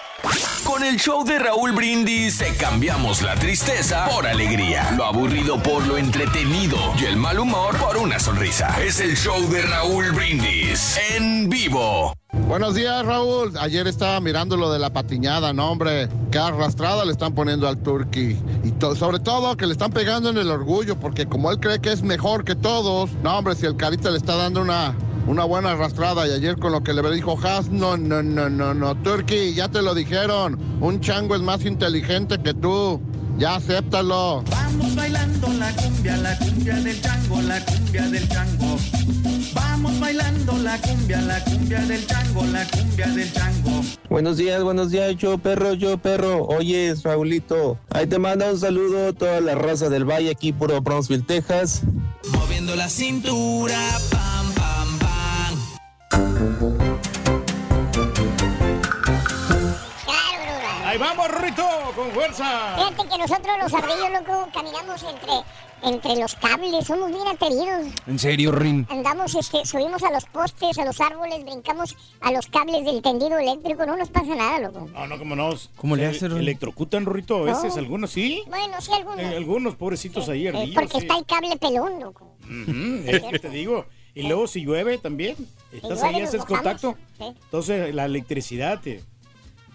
Con 0.63 0.83
el 0.83 0.97
show 0.97 1.25
de 1.25 1.39
Raúl 1.39 1.71
Brindis 1.71 2.37
te 2.37 2.55
cambiamos 2.55 3.21
la 3.21 3.35
tristeza 3.35 4.07
por 4.09 4.27
alegría, 4.27 4.91
lo 4.91 5.05
aburrido 5.05 5.61
por 5.61 5.85
lo 5.87 5.97
entretenido 5.97 6.77
y 6.99 7.05
el 7.05 7.17
mal 7.17 7.39
humor 7.39 7.75
por 7.77 7.97
una 7.97 8.19
sonrisa. 8.19 8.81
Es 8.81 8.99
el 8.99 9.15
show 9.17 9.41
de 9.49 9.61
Raúl 9.63 10.11
Brindis 10.11 10.99
en 11.15 11.49
vivo. 11.49 12.13
Buenos 12.47 12.75
días, 12.75 13.05
Raúl. 13.05 13.53
Ayer 13.59 13.87
estaba 13.87 14.19
mirando 14.19 14.57
lo 14.57 14.71
de 14.71 14.79
la 14.79 14.91
patiñada, 14.91 15.53
no, 15.53 15.71
hombre. 15.71 16.09
Qué 16.31 16.39
arrastrada 16.39 17.05
le 17.05 17.11
están 17.11 17.33
poniendo 17.33 17.67
al 17.67 17.77
Turkey. 17.77 18.37
Y 18.63 18.95
sobre 18.95 19.19
todo 19.19 19.57
que 19.57 19.65
le 19.65 19.73
están 19.73 19.91
pegando 19.91 20.29
en 20.29 20.37
el 20.37 20.49
orgullo, 20.49 20.99
porque 20.99 21.25
como 21.25 21.51
él 21.51 21.59
cree 21.59 21.79
que 21.79 21.91
es 21.91 22.01
mejor 22.03 22.43
que 22.43 22.55
todos, 22.55 23.11
no, 23.23 23.37
hombre, 23.37 23.55
si 23.55 23.65
el 23.65 23.77
Carita 23.77 24.09
le 24.09 24.17
está 24.17 24.35
dando 24.35 24.61
una, 24.61 24.95
una 25.27 25.45
buena 25.45 25.71
arrastrada. 25.71 26.27
Y 26.27 26.31
ayer 26.31 26.57
con 26.57 26.71
lo 26.71 26.83
que 26.83 26.93
le 26.93 27.09
dijo 27.11 27.37
Haas, 27.41 27.69
no, 27.69 27.97
no, 27.97 28.23
no, 28.23 28.49
no, 28.49 28.73
no, 28.73 28.95
Turkey, 29.01 29.53
ya 29.53 29.69
te 29.69 29.81
lo 29.81 29.93
dijeron. 29.93 30.59
Un 30.81 30.99
chango 30.99 31.35
es 31.35 31.41
más 31.41 31.65
inteligente 31.65 32.37
que 32.41 32.53
tú. 32.53 33.01
Ya 33.37 33.55
acéptalo. 33.55 34.43
Vamos 34.51 34.95
bailando 34.95 35.47
la 35.53 35.71
cumbia, 35.75 36.17
la 36.17 36.37
cumbia 36.37 36.75
del 36.75 37.01
chango, 37.01 37.41
la 37.41 37.65
cumbia 37.65 38.07
del 38.09 38.29
chango. 38.29 38.77
Vamos 39.55 39.99
bailando 39.99 40.57
la 40.59 40.77
cumbia, 40.77 41.21
la 41.21 41.43
cumbia 41.43 41.79
del 41.81 42.05
chango, 42.05 42.45
la 42.45 42.65
cumbia 42.67 43.07
del 43.07 43.33
chango. 43.33 43.81
Buenos 44.09 44.37
días, 44.37 44.61
buenos 44.63 44.91
días, 44.91 45.15
yo 45.17 45.39
perro, 45.39 45.73
yo 45.73 45.97
perro. 45.97 46.45
Oye, 46.45 46.93
Raulito, 47.03 47.79
ahí 47.89 48.05
te 48.05 48.19
manda 48.19 48.51
un 48.51 48.59
saludo 48.59 49.07
a 49.07 49.13
toda 49.13 49.41
la 49.41 49.55
raza 49.55 49.89
del 49.89 50.05
Valle 50.05 50.29
aquí, 50.29 50.53
puro 50.53 50.79
Brownsville, 50.81 51.23
Texas. 51.23 51.81
Moviendo 52.31 52.75
la 52.75 52.87
cintura, 52.87 53.79
pam. 54.11 54.52
Ahí 60.85 60.97
vamos, 60.99 61.27
Rito, 61.41 61.63
con 61.95 62.11
fuerza. 62.11 62.75
Fíjate 62.75 63.09
que 63.09 63.17
nosotros 63.17 63.53
los 63.63 63.73
ardillos, 63.73 64.09
loco, 64.11 64.47
caminamos 64.53 65.01
entre, 65.03 65.33
entre 65.81 66.15
los 66.21 66.35
cables, 66.35 66.85
somos 66.85 67.09
bien 67.09 67.27
atrevidos. 67.27 67.87
¿En 68.05 68.19
serio, 68.19 68.51
Rin? 68.51 68.85
Andamos, 68.91 69.33
este, 69.33 69.65
subimos 69.65 70.03
a 70.03 70.11
los 70.11 70.25
postes, 70.25 70.77
a 70.77 70.85
los 70.85 70.99
árboles, 71.01 71.43
brincamos 71.45 71.95
a 72.21 72.31
los 72.31 72.45
cables 72.47 72.85
del 72.85 73.01
tendido 73.01 73.39
eléctrico, 73.39 73.85
no 73.85 73.95
nos 73.95 74.09
pasa 74.09 74.35
nada, 74.35 74.59
loco. 74.59 74.87
No, 74.93 75.07
no, 75.07 75.17
como 75.17 75.35
no. 75.35 75.53
¿Cómo 75.77 75.95
le 75.95 76.05
hacen? 76.05 76.31
Electrocutan, 76.33 77.05
Rito, 77.05 77.37
a 77.37 77.43
veces, 77.43 77.75
algunos 77.77 78.11
sí. 78.11 78.43
Bueno, 78.47 78.79
sí, 78.81 78.91
algunos. 78.93 79.19
Eh, 79.19 79.35
algunos 79.37 79.75
pobrecitos 79.75 80.27
ahí, 80.29 80.45
Eh, 80.45 80.49
ardillos. 80.49 80.75
porque 80.75 80.91
sí. 80.91 80.97
está 81.07 81.17
el 81.17 81.25
cable 81.25 81.57
pelón, 81.57 81.99
loco. 82.01 82.35
Es 83.07 83.21
que 83.23 83.39
te 83.39 83.49
digo. 83.49 83.85
Y 84.15 84.23
luego 84.23 84.47
si 84.47 84.63
llueve 84.63 84.97
también, 84.97 85.35
estás 85.71 86.03
ahí, 86.03 86.21
haces 86.21 86.45
contacto. 86.45 86.97
Entonces 87.19 87.93
la 87.93 88.05
electricidad 88.05 88.79
te, 88.81 89.01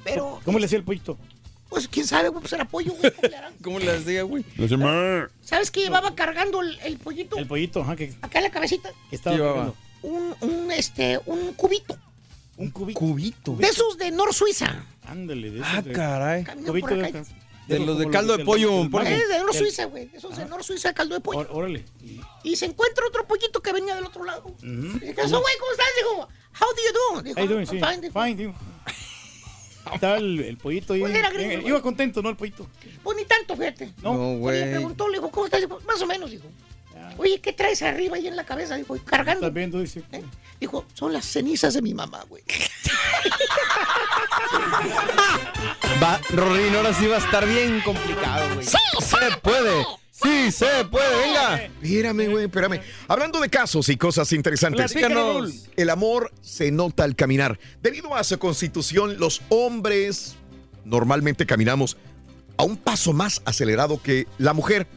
Pero, 0.03 0.39
¿Cómo 0.43 0.57
le 0.59 0.65
hacía 0.65 0.79
el 0.79 0.83
pollito? 0.83 1.17
pues, 1.69 1.87
quién 1.87 2.05
sabe, 2.05 2.27
güey, 2.29 2.41
pues 2.41 2.51
era 2.53 2.65
pollo, 2.65 2.91
güey. 2.93 3.11
¿cómo 3.13 3.27
le 3.29 3.35
harán? 3.37 3.53
¿Cómo 3.63 3.79
le 3.79 3.91
hacía, 3.91 4.23
güey? 4.23 4.43
¿Sabes 5.41 5.71
qué 5.71 5.81
llevaba 5.81 6.15
cargando 6.15 6.61
el, 6.61 6.77
el 6.83 6.97
pollito? 6.97 7.37
El 7.37 7.45
pollito, 7.47 7.81
ajá, 7.81 7.95
que, 7.95 8.13
Acá 8.21 8.39
en 8.39 8.43
la 8.45 8.51
cabecita. 8.51 8.89
que 9.09 9.15
estaba 9.15 9.35
Llevaba. 9.37 9.73
Un, 10.01 10.35
un, 10.41 10.71
este, 10.71 11.19
un 11.27 11.53
cubito. 11.53 11.97
Un 12.61 12.71
cubito. 12.71 12.99
Cubito. 12.99 13.55
De 13.55 13.67
esos 13.67 13.97
de 13.97 14.11
Nor 14.11 14.33
Suiza. 14.33 14.85
Ándale, 15.05 15.51
de 15.51 15.59
esos 15.59 15.71
Ah, 15.73 15.81
de- 15.81 15.91
caray. 15.91 16.43
Cubito 16.43 16.87
por 16.87 16.97
de, 17.67 17.79
los 17.79 17.99
de 17.99 18.09
caldo 18.09 18.35
de 18.35 18.43
pollo, 18.43 18.89
por 18.89 19.03
mango. 19.03 19.15
Eh, 19.15 19.27
de 19.27 19.39
Nor 19.39 19.53
Suiza, 19.53 19.85
güey. 19.85 20.09
Esos 20.13 20.35
de 20.35 20.45
Nor 20.45 20.63
Suiza, 20.63 20.93
caldo 20.93 21.15
de 21.15 21.21
pollo. 21.21 21.47
Órale. 21.51 21.85
Y 22.43 22.55
se 22.55 22.65
encuentra 22.65 23.05
otro 23.07 23.25
pollito 23.27 23.61
que 23.61 23.71
venía 23.71 23.95
del 23.95 24.05
otro 24.05 24.23
lado. 24.25 24.43
Ujú. 24.47 24.63
Y 24.65 24.99
dice, 25.07 25.27
"So, 25.27 25.39
güey, 25.41 25.53
¿cómo 25.59 25.71
estás? 25.71 25.87
Dijo, 25.97 26.15
how 26.59 26.67
do 26.67 26.81
you 26.85 27.15
do? 27.15 27.21
Dijo, 27.23 27.39
How 27.39 27.45
you 27.45 27.53
doing? 27.53 27.65
"I'm 27.67 27.79
Sí. 27.79 27.79
fine", 27.79 28.01
dijo. 28.01 28.19
Fine, 28.21 28.35
digo. 28.35 28.53
Estaba 29.93 30.17
el, 30.17 30.39
el 30.41 30.57
pollito 30.57 30.93
ahí. 30.93 30.99
Pues 31.01 31.13
era 31.15 31.29
eh, 31.29 31.61
iba 31.65 31.81
contento, 31.81 32.21
¿no? 32.21 32.29
El 32.29 32.35
pollito. 32.35 32.67
Pues 33.03 33.17
ni 33.17 33.25
tanto, 33.25 33.55
fíjate. 33.55 33.93
No. 34.03 34.13
No, 34.13 34.19
Oye, 34.31 34.37
güey. 34.39 34.69
preguntó, 34.71 35.07
le 35.09 35.17
dijo, 35.17 35.31
¿cómo 35.31 35.45
estás? 35.45 35.61
Dijo, 35.61 35.79
más 35.87 36.01
o 36.01 36.05
menos, 36.05 36.29
dijo. 36.29 36.45
Oye, 37.17 37.39
¿qué 37.41 37.53
traes 37.53 37.81
arriba 37.81 38.15
ahí 38.17 38.27
en 38.27 38.35
la 38.35 38.45
cabeza? 38.45 38.75
Dijo, 38.75 38.95
"Y 38.95 38.99
cargando. 38.99 39.47
¿Estás 39.47 39.53
viendo? 39.53 39.79
Dice. 39.79 40.03
¿Eh? 40.11 40.23
Dijo, 40.59 40.85
son 40.93 41.13
las 41.13 41.25
cenizas 41.25 41.73
de 41.73 41.81
mi 41.81 41.93
mamá, 41.93 42.23
güey. 42.29 42.43
Va, 46.01 46.19
Rorín, 46.29 46.75
ahora 46.75 46.93
sí 46.93 47.07
va 47.07 47.17
a 47.17 47.19
estar 47.19 47.47
bien 47.47 47.81
complicado, 47.81 48.53
güey. 48.55 48.65
¡Sí, 48.65 48.77
se 49.01 49.37
puede! 49.41 49.85
¡Sí, 50.11 50.51
se 50.51 50.85
puede! 50.85 51.27
¡Venga! 51.27 51.63
Espérame, 51.63 52.29
güey, 52.29 52.45
espérame. 52.45 52.79
Hablando 53.07 53.39
de 53.39 53.49
casos 53.49 53.89
y 53.89 53.97
cosas 53.97 54.31
interesantes. 54.33 54.91
Platícanos. 54.91 55.67
El 55.75 55.89
amor 55.89 56.31
se 56.41 56.71
nota 56.71 57.03
al 57.03 57.15
caminar. 57.15 57.59
Debido 57.81 58.15
a 58.15 58.23
su 58.23 58.37
constitución, 58.39 59.17
los 59.19 59.41
hombres 59.49 60.35
normalmente 60.85 61.45
caminamos 61.45 61.97
a 62.57 62.63
un 62.63 62.77
paso 62.77 63.13
más 63.13 63.41
acelerado 63.45 64.01
que 64.01 64.27
la 64.37 64.53
mujer. 64.53 64.87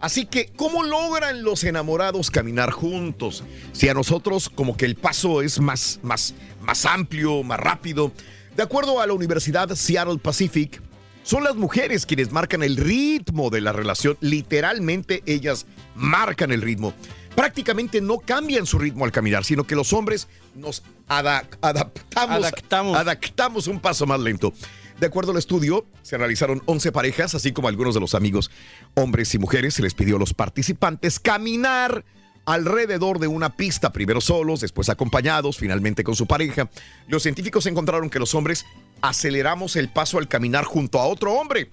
Así 0.00 0.24
que, 0.26 0.50
¿cómo 0.56 0.82
logran 0.82 1.42
los 1.42 1.62
enamorados 1.64 2.30
caminar 2.30 2.70
juntos? 2.70 3.44
Si 3.72 3.88
a 3.88 3.94
nosotros 3.94 4.48
como 4.48 4.76
que 4.76 4.86
el 4.86 4.96
paso 4.96 5.42
es 5.42 5.60
más, 5.60 6.00
más, 6.02 6.34
más 6.62 6.86
amplio, 6.86 7.42
más 7.42 7.60
rápido. 7.60 8.10
De 8.56 8.62
acuerdo 8.62 9.00
a 9.00 9.06
la 9.06 9.12
Universidad 9.12 9.68
Seattle 9.74 10.18
Pacific, 10.18 10.80
son 11.22 11.44
las 11.44 11.54
mujeres 11.56 12.06
quienes 12.06 12.32
marcan 12.32 12.62
el 12.62 12.76
ritmo 12.78 13.50
de 13.50 13.60
la 13.60 13.72
relación. 13.72 14.16
Literalmente 14.20 15.22
ellas 15.26 15.66
marcan 15.94 16.50
el 16.50 16.62
ritmo. 16.62 16.94
Prácticamente 17.36 18.00
no 18.00 18.18
cambian 18.18 18.66
su 18.66 18.78
ritmo 18.78 19.04
al 19.04 19.12
caminar, 19.12 19.44
sino 19.44 19.64
que 19.64 19.76
los 19.76 19.92
hombres 19.92 20.28
nos 20.54 20.82
ada- 21.06 21.46
adaptamos, 21.60 22.36
Adaptamos. 22.38 22.96
adaptamos 22.96 23.66
un 23.66 23.80
paso 23.80 24.06
más 24.06 24.18
lento. 24.18 24.52
De 25.00 25.06
acuerdo 25.06 25.32
al 25.32 25.38
estudio, 25.38 25.86
se 26.02 26.16
analizaron 26.16 26.62
11 26.66 26.92
parejas, 26.92 27.34
así 27.34 27.52
como 27.52 27.68
algunos 27.68 27.94
de 27.94 28.00
los 28.00 28.14
amigos, 28.14 28.50
hombres 28.94 29.34
y 29.34 29.38
mujeres, 29.38 29.72
se 29.72 29.82
les 29.82 29.94
pidió 29.94 30.16
a 30.16 30.18
los 30.18 30.34
participantes 30.34 31.18
caminar 31.18 32.04
alrededor 32.44 33.18
de 33.18 33.26
una 33.26 33.56
pista, 33.56 33.92
primero 33.92 34.20
solos, 34.20 34.60
después 34.60 34.90
acompañados, 34.90 35.56
finalmente 35.56 36.04
con 36.04 36.16
su 36.16 36.26
pareja. 36.26 36.68
Los 37.08 37.22
científicos 37.22 37.64
encontraron 37.64 38.10
que 38.10 38.18
los 38.18 38.34
hombres 38.34 38.66
aceleramos 39.00 39.74
el 39.76 39.90
paso 39.90 40.18
al 40.18 40.28
caminar 40.28 40.64
junto 40.64 41.00
a 41.00 41.06
otro 41.06 41.32
hombre, 41.32 41.70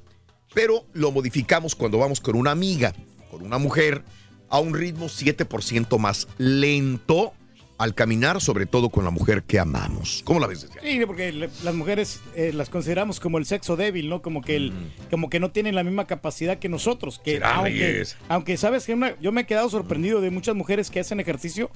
pero 0.54 0.86
lo 0.94 1.12
modificamos 1.12 1.76
cuando 1.76 1.98
vamos 1.98 2.22
con 2.22 2.38
una 2.38 2.52
amiga, 2.52 2.94
con 3.30 3.42
una 3.42 3.58
mujer, 3.58 4.06
a 4.50 4.60
un 4.60 4.74
ritmo 4.74 5.08
7% 5.08 6.00
más 6.00 6.30
lento 6.38 7.34
al 7.78 7.94
caminar, 7.94 8.42
sobre 8.42 8.66
todo 8.66 8.90
con 8.90 9.04
la 9.04 9.12
mujer 9.12 9.44
que 9.44 9.60
amamos. 9.60 10.22
¿Cómo 10.26 10.40
la 10.40 10.48
ves? 10.48 10.62
Desde 10.64 10.82
Sí, 10.82 11.06
porque 11.06 11.32
le- 11.32 11.50
las 11.64 11.76
mujeres 11.76 12.22
eh, 12.36 12.52
las 12.54 12.70
consideramos 12.70 13.20
como 13.20 13.38
el 13.38 13.46
sexo 13.46 13.76
débil, 13.76 14.10
¿no? 14.10 14.22
Como 14.24 14.42
que 14.42 14.56
el, 14.56 14.74
como 15.12 15.30
que 15.30 15.40
no 15.40 15.52
tienen 15.52 15.76
la 15.76 15.84
misma 15.84 16.08
capacidad 16.08 16.58
que 16.58 16.70
nosotros. 16.70 17.20
Que 17.24 17.34
Será, 17.34 17.56
aunque, 17.58 18.04
aunque 18.30 18.58
sabes 18.58 18.86
que 18.86 18.94
una- 18.96 19.20
yo 19.22 19.32
me 19.32 19.42
he 19.42 19.46
quedado 19.46 19.70
sorprendido 19.70 20.22
de 20.22 20.32
muchas 20.32 20.56
mujeres 20.56 20.90
que 20.90 21.00
hacen 21.00 21.20
ejercicio 21.20 21.70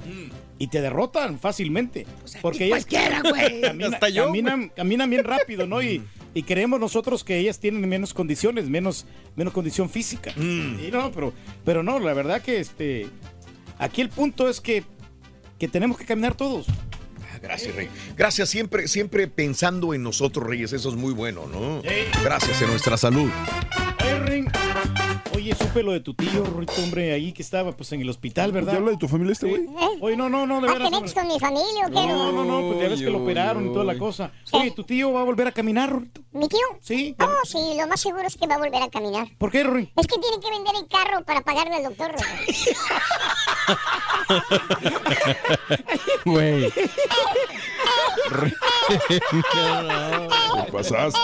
y 0.58 0.68
te 0.68 0.82
derrotan 0.82 1.38
fácilmente. 1.40 2.08
porque 2.42 2.66
ellas 2.66 2.86
cualquiera, 2.88 3.22
güey. 3.22 3.62
camina- 3.62 3.88
Hasta 3.94 4.10
yo, 4.10 4.26
caminan, 4.26 4.70
caminan 4.76 5.10
bien 5.10 5.24
rápido, 5.24 5.68
¿no? 5.68 5.84
Y, 5.84 6.02
y 6.34 6.44
creemos 6.44 6.80
nosotros 6.80 7.24
que 7.24 7.38
ellas 7.38 7.60
tienen 7.60 7.88
menos 7.88 8.14
condiciones, 8.16 8.70
menos, 8.70 9.06
menos 9.36 9.54
condición 9.54 9.88
física. 9.90 10.32
Y 10.36 10.90
no, 10.92 11.12
pero, 11.12 11.32
pero 11.64 11.84
no, 11.84 12.00
la 12.00 12.14
verdad 12.14 12.42
que 12.42 12.60
este 12.60 13.06
aquí 13.78 14.02
el 14.02 14.10
punto 14.10 14.50
es 14.50 14.62
que, 14.62 14.84
que 15.62 15.68
tenemos 15.68 15.96
que 15.96 16.06
caminar 16.06 16.34
todos. 16.34 16.66
Gracias, 17.42 17.76
Rey. 17.76 17.90
Gracias, 18.16 18.50
siempre, 18.50 18.88
siempre 18.88 19.28
pensando 19.28 19.94
en 19.94 20.04
nosotros, 20.04 20.46
Reyes. 20.46 20.74
Eso 20.74 20.90
es 20.90 20.96
muy 20.96 21.14
bueno, 21.14 21.48
¿no? 21.48 21.82
Gracias 22.24 22.62
en 22.62 22.70
nuestra 22.70 22.98
salud. 22.98 23.30
Oye, 25.34 25.56
supe 25.56 25.82
lo 25.82 25.94
de 25.94 26.02
tu 26.02 26.14
tío, 26.14 26.44
Rorito, 26.44 26.74
hombre, 26.84 27.14
ahí 27.14 27.32
que 27.32 27.42
estaba 27.42 27.72
pues 27.72 27.92
en 27.94 28.02
el 28.02 28.10
hospital, 28.10 28.52
¿verdad? 28.52 28.74
¿Ya 28.74 28.78
habla 28.78 28.92
de 28.92 28.98
tu 28.98 29.08
familia 29.08 29.32
este 29.32 29.48
güey? 29.48 29.66
Oye, 30.00 30.16
no, 30.16 30.30
no, 30.30 30.46
no, 30.46 30.62
de 30.62 30.68
¿Ah, 30.68 30.74
veras. 30.74 30.94
hombre. 30.94 31.14
con 31.14 31.28
mi 31.28 31.40
familia 31.40 31.86
o 31.88 31.88
qué? 31.88 31.94
No, 31.94 32.32
no, 32.32 32.44
no, 32.44 32.68
pues 32.68 32.82
ya 32.82 32.90
ves 32.90 33.00
que 33.00 33.10
lo 33.10 33.24
operaron 33.24 33.68
y 33.68 33.74
toda 33.74 33.86
la 33.86 33.98
cosa. 33.98 34.32
Oye, 34.52 34.72
tu 34.72 34.84
tío 34.84 35.12
va 35.14 35.22
a 35.22 35.24
volver 35.24 35.48
a 35.48 35.52
caminar, 35.52 35.90
Rorito. 35.90 36.22
¿Mi 36.34 36.48
tío? 36.48 36.60
Sí. 36.82 37.16
Oh, 37.20 37.46
sí, 37.46 37.58
lo 37.80 37.88
más 37.88 38.02
seguro 38.02 38.24
es 38.28 38.36
que 38.38 38.46
va 38.46 38.56
a 38.56 38.60
volver 38.60 38.84
a 38.84 38.90
caminar. 38.90 39.28
¿Por 39.38 39.52
qué, 39.52 39.64
Rory? 39.64 39.92
Es 39.96 40.06
que 40.06 40.20
tiene 40.20 40.40
que 40.40 40.50
vender 40.50 40.76
el 40.76 40.88
carro 40.88 41.24
para 41.24 41.42
pagarle 41.42 41.76
al 41.76 41.84
doctor. 41.84 42.12
Güey. 46.26 46.66
Te 50.66 50.72
pasaste. 50.72 51.20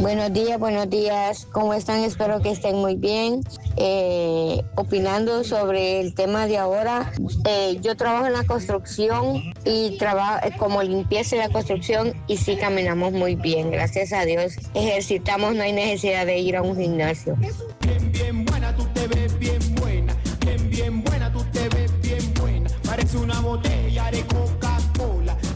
Buenos 0.00 0.32
días, 0.32 0.60
buenos 0.60 0.88
días. 0.88 1.46
¿Cómo 1.50 1.74
están? 1.74 2.04
Espero 2.04 2.40
que 2.40 2.50
estén 2.50 2.76
muy 2.76 2.94
bien. 2.94 3.40
Eh, 3.76 4.62
opinando 4.76 5.42
sobre 5.42 6.00
el 6.00 6.14
tema 6.14 6.46
de 6.46 6.56
ahora, 6.56 7.12
eh, 7.46 7.78
yo 7.80 7.96
trabajo 7.96 8.26
en 8.26 8.34
la 8.34 8.44
construcción 8.44 9.42
y 9.64 9.96
trabajo 9.98 10.46
como 10.56 10.82
limpieza 10.82 11.36
en 11.36 11.42
la 11.42 11.48
construcción 11.48 12.14
y 12.28 12.36
sí 12.36 12.56
caminamos 12.56 13.12
muy 13.12 13.34
bien, 13.34 13.70
gracias 13.70 14.12
a 14.12 14.24
Dios. 14.24 14.54
Ejercitamos, 14.74 15.56
no 15.56 15.62
hay 15.62 15.72
necesidad 15.72 16.26
de 16.26 16.38
ir 16.38 16.56
a 16.56 16.62
un 16.62 16.76
gimnasio. 16.76 17.34
Bien 17.36 18.12
bien 18.12 18.44
buena. 18.44 18.76
Tú 18.76 18.84
te 18.94 19.08
ves 19.08 19.38
bien 19.38 19.60
buena. 19.74 20.16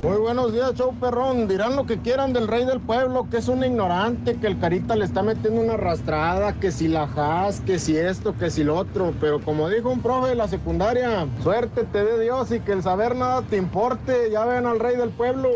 Muy 0.03 0.17
buenos 0.17 0.53
días, 0.53 0.75
show 0.75 0.93
perrón. 0.99 1.47
Dirán 1.47 1.77
lo 1.77 1.87
que 1.87 1.97
quieran 1.97 2.33
del 2.33 2.49
rey 2.49 2.65
del 2.65 2.81
pueblo, 2.81 3.29
que 3.31 3.37
es 3.37 3.47
un 3.47 3.63
ignorante, 3.65 4.35
que 4.35 4.49
el 4.49 4.59
carita 4.59 4.97
le 4.97 5.05
está 5.05 5.23
metiendo 5.23 5.61
una 5.61 5.75
arrastrada, 5.75 6.55
que 6.55 6.73
si 6.73 6.89
la 6.89 7.05
has, 7.05 7.61
que 7.61 7.79
si 7.79 7.97
esto, 7.97 8.35
que 8.37 8.51
si 8.51 8.65
lo 8.65 8.75
otro. 8.75 9.15
Pero 9.21 9.41
como 9.41 9.69
dijo 9.69 9.91
un 9.91 10.03
profe 10.03 10.31
de 10.31 10.35
la 10.35 10.49
secundaria, 10.49 11.29
suerte 11.45 11.85
te 11.85 12.03
dé 12.03 12.21
Dios 12.21 12.51
y 12.51 12.59
que 12.59 12.73
el 12.73 12.83
saber 12.83 13.15
nada 13.15 13.43
te 13.43 13.57
importe. 13.57 14.29
Ya 14.33 14.45
ven 14.45 14.67
al 14.67 14.81
rey 14.81 14.97
del 14.97 15.11
pueblo. 15.11 15.49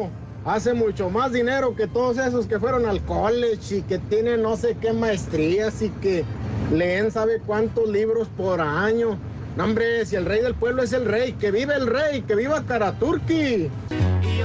Hace 0.44 0.74
mucho 0.74 1.10
más 1.10 1.32
dinero 1.32 1.74
que 1.74 1.88
todos 1.88 2.16
esos 2.16 2.46
que 2.46 2.60
fueron 2.60 2.86
al 2.86 3.00
college 3.00 3.78
y 3.78 3.82
que 3.82 3.98
tienen 3.98 4.42
no 4.42 4.56
sé 4.56 4.76
qué 4.80 4.92
maestrías 4.92 5.82
y 5.82 5.88
que 5.90 6.24
leen 6.72 7.10
sabe 7.10 7.40
cuántos 7.44 7.88
libros 7.88 8.28
por 8.36 8.60
año. 8.60 9.18
No, 9.56 9.64
hombre, 9.64 10.06
si 10.06 10.14
el 10.14 10.24
rey 10.24 10.40
del 10.40 10.54
pueblo 10.54 10.84
es 10.84 10.92
el 10.92 11.04
rey, 11.04 11.32
que 11.32 11.50
vive 11.50 11.74
el 11.74 11.88
rey, 11.88 12.22
que 12.22 12.36
viva 12.36 12.62
Karaturki. 12.64 13.70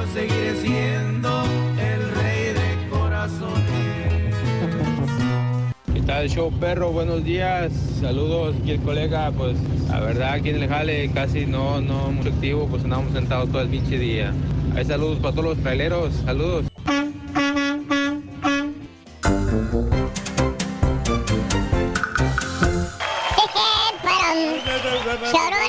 Yo 0.01 0.07
seguiré 0.13 0.55
siendo 0.55 1.43
el 1.77 2.11
rey 2.15 2.53
de 2.53 2.89
corazones. 2.89 4.35
tal 6.07 6.27
show 6.27 6.51
perro? 6.59 6.91
Buenos 6.91 7.23
días, 7.23 7.71
saludos 7.99 8.55
aquí 8.59 8.71
el 8.71 8.81
colega, 8.81 9.31
pues 9.31 9.55
la 9.89 9.99
verdad 9.99 10.33
aquí 10.33 10.49
en 10.49 10.63
el 10.63 10.67
jale 10.67 11.11
casi 11.11 11.45
no, 11.45 11.81
no 11.81 12.11
muy 12.11 12.27
activo, 12.27 12.65
pues 12.67 12.83
andamos 12.83 13.13
sentados 13.13 13.51
todo 13.51 13.61
el 13.61 13.69
pinche 13.69 13.99
día. 13.99 14.33
Hay 14.75 14.85
saludos 14.85 15.19
para 15.19 15.35
todos 15.35 15.49
los 15.49 15.59
traileros, 15.59 16.15
saludos. 16.25 16.65
¡Ay, 25.23 25.60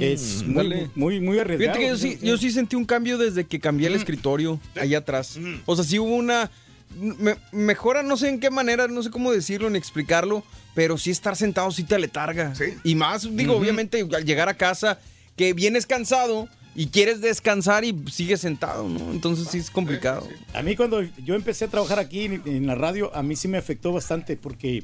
es 0.00 0.42
muy, 0.44 0.90
muy, 0.96 1.20
muy 1.20 1.38
arriesgado. 1.38 1.74
Fíjate 1.74 1.78
que 1.78 1.88
yo 1.88 1.96
sí, 1.96 2.18
yo 2.20 2.36
sí 2.36 2.50
sentí 2.50 2.74
un 2.74 2.84
cambio 2.84 3.16
desde 3.16 3.44
que 3.44 3.60
cambié 3.60 3.86
el 3.88 3.94
escritorio 3.94 4.60
allá 4.80 4.98
atrás. 4.98 5.38
O 5.66 5.76
sea, 5.76 5.84
sí 5.84 5.98
hubo 6.00 6.14
una 6.16 6.50
me- 6.98 7.36
mejora, 7.52 8.02
no 8.02 8.16
sé 8.16 8.28
en 8.28 8.40
qué 8.40 8.50
manera, 8.50 8.88
no 8.88 9.02
sé 9.02 9.10
cómo 9.10 9.30
decirlo 9.32 9.70
ni 9.70 9.78
explicarlo, 9.78 10.42
pero 10.74 10.98
sí 10.98 11.10
estar 11.10 11.36
sentado 11.36 11.70
sí 11.70 11.84
te 11.84 11.94
aletarga. 11.94 12.52
Y 12.82 12.94
más, 12.96 13.28
digo, 13.36 13.54
obviamente 13.56 14.04
al 14.14 14.24
llegar 14.24 14.48
a 14.48 14.54
casa, 14.54 14.98
que 15.36 15.52
vienes 15.52 15.86
cansado 15.86 16.48
y 16.74 16.86
quieres 16.88 17.20
descansar 17.20 17.84
y 17.84 17.94
sigues 18.10 18.40
sentado, 18.40 18.88
¿no? 18.88 19.12
Entonces 19.12 19.46
sí 19.48 19.58
es 19.58 19.70
complicado. 19.70 20.26
A 20.54 20.62
mí 20.62 20.74
cuando 20.74 21.02
yo 21.24 21.34
empecé 21.36 21.66
a 21.66 21.68
trabajar 21.68 21.98
aquí 22.00 22.24
en, 22.24 22.42
en 22.46 22.66
la 22.66 22.74
radio, 22.74 23.14
a 23.14 23.22
mí 23.22 23.36
sí 23.36 23.46
me 23.46 23.58
afectó 23.58 23.92
bastante 23.92 24.36
porque 24.36 24.82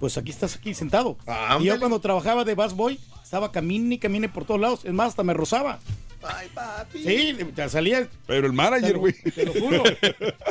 pues 0.00 0.16
aquí 0.18 0.30
estás 0.30 0.56
aquí 0.56 0.74
sentado. 0.74 1.16
Ah, 1.26 1.58
y 1.60 1.64
yo 1.64 1.78
cuando 1.78 2.00
trabajaba 2.00 2.44
de 2.44 2.54
bus 2.54 2.74
boy, 2.74 2.98
estaba 3.22 3.52
camine 3.52 3.94
y 3.94 3.98
camine 3.98 4.28
por 4.28 4.44
todos 4.44 4.60
lados. 4.60 4.80
Es 4.84 4.92
más, 4.92 5.08
hasta 5.10 5.22
me 5.22 5.34
rozaba. 5.34 5.78
Ay, 6.22 6.48
papi. 6.52 7.02
Sí, 7.02 7.36
te 7.54 7.68
salía. 7.68 8.08
Pero 8.26 8.46
el 8.46 8.52
manager, 8.52 8.88
Te 8.88 8.92
lo- 8.94 8.98
güey. 9.00 9.14
Te 9.34 9.44
lo 9.46 9.52
juro. 9.52 9.82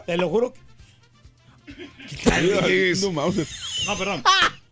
te 0.06 0.18
lo 0.18 0.30
juro. 0.30 0.54
Reyes. 2.26 3.02
No, 3.04 3.98
perdón. 3.98 4.24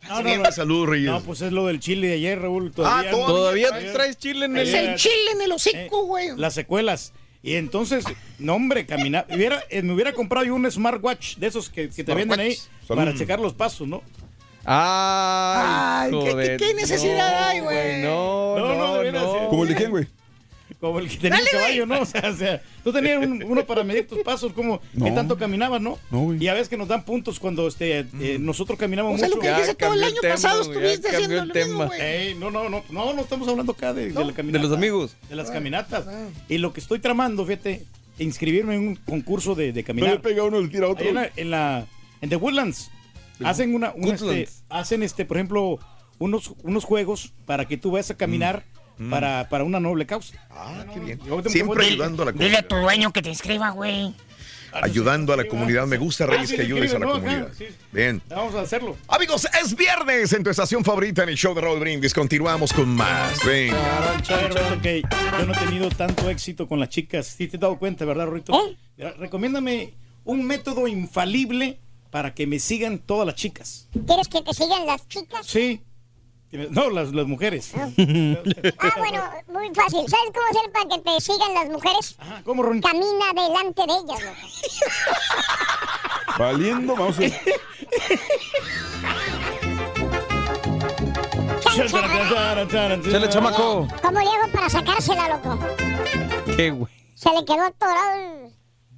No, 0.07 0.15
no, 0.17 0.23
Bien, 0.23 0.41
no. 0.41 0.51
Salud, 0.51 0.87
Reyes. 0.87 1.11
No, 1.11 1.21
pues 1.21 1.41
es 1.41 1.51
lo 1.51 1.67
del 1.67 1.79
chile 1.79 2.07
de 2.07 2.13
ayer, 2.13 2.39
Raúl. 2.41 2.69
Ah, 2.69 2.75
Todavía, 2.75 3.11
¿todavía 3.11 3.67
¿Todavía 3.69 3.93
traes 3.93 4.17
chile 4.17 4.45
en 4.45 4.57
Es 4.57 4.73
el 4.73 4.95
chile 4.95 5.31
en 5.33 5.41
el 5.41 5.51
hocico, 5.51 6.05
güey. 6.05 6.29
Las 6.37 6.53
secuelas. 6.53 7.13
Y 7.43 7.55
entonces, 7.55 8.03
no, 8.39 8.55
hombre, 8.55 8.85
caminar. 8.85 9.27
Hubiera, 9.29 9.63
eh, 9.69 9.81
me 9.81 9.93
hubiera 9.93 10.13
comprado 10.13 10.45
yo 10.45 10.55
un 10.55 10.69
smartwatch 10.69 11.35
de 11.37 11.47
esos 11.47 11.69
que, 11.69 11.89
que 11.89 12.03
te 12.03 12.13
venden 12.13 12.39
ahí 12.39 12.57
para 12.87 13.13
checar 13.13 13.39
los 13.39 13.53
pasos, 13.53 13.87
¿no? 13.87 14.01
Ay, 14.69 16.11
Ay, 16.13 16.23
¿qué- 16.23 16.35
qué- 16.35 16.57
qué 16.57 16.73
necesidad 16.73 17.47
hay, 17.49 17.59
güey? 17.61 18.01
No, 18.01 18.57
No, 18.57 18.67
no, 18.67 18.75
no, 19.03 19.11
no. 19.11 19.35
eh. 19.37 19.47
¿Como 19.49 19.63
el 19.63 19.69
de 19.69 19.75
quién, 19.75 19.89
güey? 19.91 20.07
Como 20.81 20.99
el 20.99 21.09
que 21.09 21.17
tenía 21.17 21.39
el 21.39 21.47
caballo, 21.49 21.85
¿no? 21.87 21.99
O 22.01 22.05
sea, 22.05 22.29
o 22.29 22.35
sea, 22.35 22.61
tú 22.83 22.91
tenías 22.91 23.25
un- 23.25 23.41
uno 23.43 23.65
para 23.65 23.83
medir 23.83 24.07
tus 24.07 24.19
pasos, 24.19 24.51
como 24.53 24.79
qué 24.79 25.09
No. 25.09 25.13
tanto 25.15 25.37
caminabas, 25.37 25.81
¿no? 25.81 25.97
No, 26.11 26.19
güey. 26.19 26.43
Y 26.43 26.47
a 26.49 26.53
veces 26.53 26.67
que 26.69 26.77
nos 26.77 26.87
dan 26.89 27.03
puntos 27.05 27.39
cuando 27.39 27.65
este, 27.67 27.99
eh, 27.99 28.37
nosotros 28.39 28.77
caminamos 28.77 29.15
O 29.15 29.17
sea, 29.17 29.27
mucho. 29.29 29.37
lo 29.37 29.41
que 29.41 29.61
dice 29.61 29.73
todo 29.73 29.93
el 29.93 30.03
año 30.03 30.21
pasado 30.21 30.61
estuviste 30.61 31.01
cambió 31.09 31.17
haciendo 31.17 31.41
el 31.43 31.47
lo 31.47 31.53
tema. 31.53 31.67
mismo, 31.67 31.85
güey. 31.87 32.01
Ey, 32.01 32.35
no, 32.35 32.51
no, 32.51 32.69
no, 32.69 32.83
no, 32.89 33.13
no 33.13 33.21
estamos 33.21 33.47
hablando 33.47 33.71
acá 33.71 33.93
de, 33.93 34.11
de 34.11 34.25
la 34.25 34.33
caminata. 34.33 34.61
De 34.63 34.69
los 34.69 34.77
amigos. 34.77 35.15
De 35.29 35.35
las 35.37 35.49
caminatas. 35.49 36.05
Y 36.49 36.57
lo 36.57 36.73
que 36.73 36.81
estoy 36.81 36.99
tramando, 36.99 37.45
fíjate, 37.45 37.85
inscribirme 38.19 38.75
en 38.75 38.87
un 38.89 38.95
concurso 38.97 39.55
de, 39.55 39.71
de 39.71 39.81
No 39.81 39.87
caminar. 39.87 40.11
le 40.11 40.19
pega 40.19 40.43
uno, 40.43 40.59
le 40.59 40.67
tira 40.67 40.87
otro. 40.89 41.07
En, 41.07 41.15
la, 41.15 41.31
en 41.35 41.49
la- 41.51 41.85
en 42.21 42.29
The 42.29 42.35
Woodlands 42.35 42.91
hacen 43.43 43.73
una, 43.75 43.91
un, 43.95 44.07
este, 44.09 44.47
hacen 44.69 45.03
este, 45.03 45.25
por 45.25 45.37
ejemplo, 45.37 45.79
unos, 46.19 46.53
unos 46.63 46.83
juegos 46.85 47.33
para 47.45 47.65
que 47.65 47.77
tú 47.77 47.91
vayas 47.91 48.11
a 48.11 48.15
caminar 48.17 48.63
Mm. 48.99 49.11
para, 49.11 49.47
para 49.47 49.63
una 49.63 49.79
noble 49.79 50.07
causa. 50.07 50.33
Ah, 50.49 50.83
qué 50.91 50.99
bien. 50.99 51.19
Siempre 51.49 51.85
ayudando 51.85 52.23
a 52.23 52.25
la 52.25 52.31
Dile 52.31 52.45
comunidad. 52.45 52.65
a 52.65 52.67
tu 52.67 52.75
dueño 52.77 53.13
que 53.13 53.21
te 53.21 53.29
inscriba, 53.29 53.69
güey. 53.69 54.11
Ayudando 54.73 55.33
a 55.33 55.37
la 55.37 55.47
comunidad. 55.47 55.85
Me 55.85 55.97
gusta, 55.97 56.23
Ah, 56.23 56.27
Reyes, 56.27 56.49
sí, 56.49 56.55
que 56.55 56.63
ayudes 56.63 56.95
a 56.95 56.99
la 56.99 57.05
comunidad. 57.05 57.49
sí. 57.55 57.65
Bien. 57.91 58.21
Vamos 58.27 58.55
a 58.55 58.61
hacerlo. 58.61 58.97
Amigos, 59.07 59.47
es 59.63 59.75
viernes 59.75 60.33
en 60.33 60.43
tu 60.43 60.49
estación 60.49 60.83
favorita 60.83 61.21
en 61.21 61.29
el 61.29 61.35
show 61.37 61.53
de 61.53 61.61
Raúl 61.61 61.79
Brindis. 61.79 62.11
Continuamos 62.11 62.73
con 62.73 62.89
más. 62.89 63.39
Que 64.81 65.01
yo 65.39 65.45
no 65.45 65.53
he 65.53 65.57
tenido 65.65 65.89
tanto 65.89 66.29
éxito 66.29 66.67
con 66.67 66.79
las 66.79 66.89
chicas. 66.89 67.27
Sí 67.27 67.47
te 67.47 67.57
has 67.57 67.61
dado 67.61 67.77
cuenta, 67.77 68.03
¿verdad, 68.05 68.25
Rorito? 68.25 68.53
Mira, 68.97 69.11
Recomiéndame 69.13 69.93
un 70.23 70.43
método 70.45 70.87
infalible 70.87 71.79
para 72.09 72.33
que 72.33 72.47
me 72.47 72.59
sigan 72.59 72.99
todas 72.99 73.25
las 73.25 73.35
chicas. 73.35 73.87
¿Quieres 74.05 74.27
que 74.27 74.41
te 74.41 74.53
sigan 74.53 74.85
las 74.85 75.07
chicas? 75.07 75.45
Sí. 75.45 75.81
No, 76.51 76.89
las, 76.89 77.11
las 77.13 77.27
mujeres. 77.27 77.73
Ah, 77.75 77.89
bueno, 78.97 79.21
muy 79.47 79.67
fácil. 79.75 80.07
¿Sabes 80.07 80.31
cómo 80.33 80.47
hacer 80.49 80.71
para 80.71 80.85
que 80.95 81.01
te 81.01 81.21
sigan 81.21 81.53
las 81.53 81.69
mujeres? 81.69 82.15
¿Cómo, 82.45 82.63
Ron? 82.63 82.79
Camina 82.81 83.33
delante 83.35 83.81
de 83.81 83.93
ellas, 83.93 84.23
loco. 84.23 84.47
Valiendo, 86.39 86.95
vamos 86.95 87.17
a 87.17 87.19
ver. 87.19 87.33
Chale, 93.11 93.29
chamaco. 93.29 93.87
¿Cómo 94.01 94.19
le 94.19 94.27
hago 94.27 94.51
para 94.53 94.69
sacársela, 94.69 95.29
loco? 95.29 95.59
¿Qué, 96.55 96.71
güey? 96.71 96.91
Se 97.15 97.29
le 97.31 97.43
quedó 97.45 97.63
atorado 97.65 98.15
el... 98.15 98.56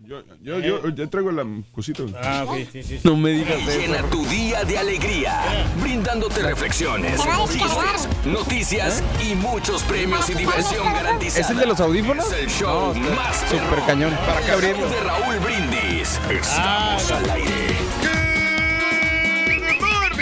Yo, 0.10 0.24
yo, 0.41 0.60
yo, 0.60 0.89
ya 0.89 1.06
traigo 1.06 1.32
la 1.32 1.45
cosita. 1.72 2.02
Ah, 2.24 2.43
ok, 2.48 2.58
sí, 2.72 2.82
sí. 2.82 3.00
No 3.04 3.15
me 3.15 3.30
digas 3.30 3.60
Llena 3.67 3.98
eso. 3.98 4.08
tu 4.08 4.26
día 4.26 4.63
de 4.63 4.76
alegría, 4.80 5.39
brindándote 5.80 6.41
reflexiones, 6.41 7.22
chistes, 7.52 8.10
noticias 8.26 9.04
y 9.24 9.36
muchos 9.36 9.84
premios 9.84 10.28
y 10.32 10.34
diversión 10.34 10.91
garantizada. 10.91 11.41
¿Es 11.41 11.50
el 11.52 11.58
de 11.58 11.65
los 11.67 11.80
audífonos? 11.80 12.26
Es 12.34 12.39
el 12.39 12.50
show 12.50 12.91
No, 12.95 13.15
más 13.15 13.38
perrón. 13.52 13.86
cañón. 13.86 14.17
¿Para 14.26 14.41
qué 14.41 14.52
abrirlo? 14.52 14.89
de 14.89 15.00
Raúl 15.00 15.38
Brindis. 15.41 16.19
Ah, 16.58 16.98
Estamos 16.98 17.12
al 17.12 17.30
aire. 17.30 17.76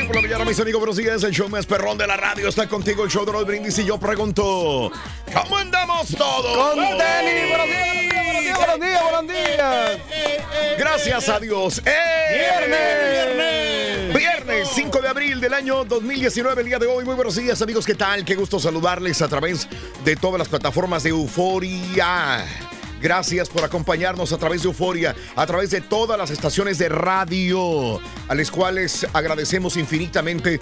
Por 0.08 0.16
la 0.16 0.22
mañana, 0.22 0.46
mis 0.46 0.58
amigos, 0.58 0.80
buenos 0.80 0.96
días. 0.96 1.22
El 1.24 1.34
show 1.34 1.50
más 1.50 1.66
perrón 1.66 1.98
de 1.98 2.08
la 2.08 2.16
radio 2.16 2.48
está 2.48 2.66
contigo, 2.70 3.04
el 3.04 3.12
show 3.12 3.26
de 3.26 3.32
Raúl 3.34 3.44
Brindis. 3.44 3.78
Y 3.80 3.86
yo 3.86 4.00
pregunto, 4.00 4.90
¿cómo 5.34 5.58
andamos 5.58 6.16
todos? 6.16 6.56
Con 6.56 6.78
buenos 6.78 6.98
días, 6.98 8.58
buenos 8.58 8.80
días, 8.80 9.04
buenos 9.04 9.28
días. 9.28 10.00
Gracias 10.78 11.28
a 11.28 11.40
Dios. 11.42 11.82
¡Eh! 11.86 11.98
Viernes. 12.32 14.16
Viernes 14.18 14.70
5 14.74 15.02
de 15.02 15.08
abril 15.10 15.42
del 15.42 15.54
año 15.54 15.84
2019, 15.84 16.62
el 16.62 16.68
día 16.68 16.80
de 16.80 16.88
hoy. 16.88 17.04
Muy 17.04 17.16
buenos 17.16 17.36
días, 17.36 17.62
amigos. 17.62 17.86
¿Qué 17.86 17.96
tal? 17.96 18.24
Qué 18.24 18.36
gusto 18.36 18.62
saludarles 18.62 19.22
a 19.22 19.28
través 19.28 19.68
de 20.06 20.16
todas 20.16 20.40
las 20.40 20.48
plataformas 20.48 21.04
de 21.04 21.10
Euforia. 21.10 22.46
Gracias 23.02 23.50
por 23.50 23.64
acompañarnos 23.64 24.34
a 24.34 24.38
través 24.38 24.64
de 24.64 24.70
Euforia, 24.70 25.16
a 25.36 25.46
través 25.46 25.70
de 25.72 25.82
todas 25.82 26.18
las 26.18 26.32
estaciones 26.32 26.78
de 26.78 26.90
radio, 26.90 28.00
a 28.28 28.36
las 28.36 28.50
cuales 28.52 29.06
agradecemos 29.14 29.78
infinitamente 29.78 30.60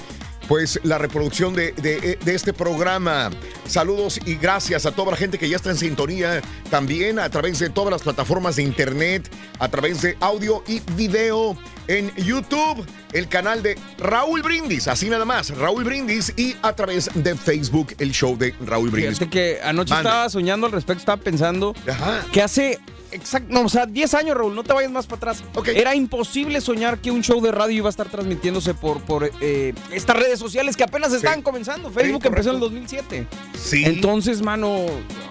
pues 0.47 0.79
la 0.83 0.99
reproducción 0.99 1.55
de, 1.55 1.71
de- 1.71 2.19
de 2.23 2.35
este 2.35 2.53
programa. 2.53 3.31
Saludos 3.67 4.19
y 4.25 4.35
gracias 4.35 4.85
a 4.85 4.91
toda 4.91 5.11
la 5.11 5.17
gente 5.17 5.39
que 5.39 5.49
ya 5.49 5.55
está 5.55 5.71
en 5.71 5.77
sintonía, 5.77 6.41
también 6.69 7.17
a 7.17 7.29
través 7.29 7.57
de 7.57 7.69
todas 7.71 7.91
las 7.91 8.03
plataformas 8.03 8.55
de 8.57 8.63
internet, 8.63 9.27
a 9.57 9.67
través 9.69 10.01
de 10.03 10.15
audio 10.19 10.63
y 10.67 10.81
video 10.95 11.57
en 11.87 12.13
YouTube, 12.15 12.85
el 13.15 13.27
canal 13.29 13.63
de 13.63 13.77
Raúl 13.97 14.41
Brindis, 14.43 14.87
así 14.87 15.09
nada 15.09 15.25
más, 15.25 15.49
Raúl 15.57 15.85
Brindis, 15.85 16.33
y 16.35 16.55
a 16.61 16.73
través 16.73 17.09
de 17.13 17.35
Facebook, 17.35 17.95
el 17.97 18.11
show 18.11 18.37
de 18.37 18.53
Raúl 18.61 18.89
Brindis. 18.91 19.19
Fíjate 19.19 19.31
que 19.31 19.59
anoche 19.63 19.93
Mande. 19.93 20.09
estaba 20.09 20.29
soñando 20.29 20.67
al 20.67 20.73
respecto, 20.73 20.99
estaba 20.99 21.21
pensando 21.21 21.73
Ajá. 21.89 22.25
que 22.31 22.41
hace 22.41 22.79
exacto, 23.11 23.53
no, 23.53 23.61
o 23.61 23.69
sea, 23.69 23.85
10 23.85 24.13
años, 24.15 24.35
Raúl, 24.35 24.53
no 24.53 24.63
te 24.63 24.73
vayas 24.73 24.91
más 24.91 25.05
para 25.07 25.31
atrás. 25.31 25.43
Era 25.73 25.95
imposible 25.95 26.59
soñar 26.59 26.99
que 26.99 27.11
un 27.11 27.23
show 27.23 27.41
de 27.41 27.51
radio 27.51 27.77
iba 27.77 27.87
a 27.87 27.89
estar 27.89 28.09
transmitiéndose 28.09 28.73
por, 28.73 28.99
por 29.01 29.31
eh, 29.39 29.73
estas 29.91 30.17
redes 30.17 30.37
sociales 30.37 30.75
que 30.75 30.83
apenas 30.83 31.13
están 31.13 31.41
comenzando. 31.41 31.89
Facebook 31.91 32.21
Sí, 32.21 32.27
empezó 32.27 32.49
en 32.49 32.55
el 32.55 32.61
correcto. 32.61 32.91
2007. 33.05 33.27
Sí. 33.57 33.83
Entonces, 33.85 34.41
mano, 34.41 34.85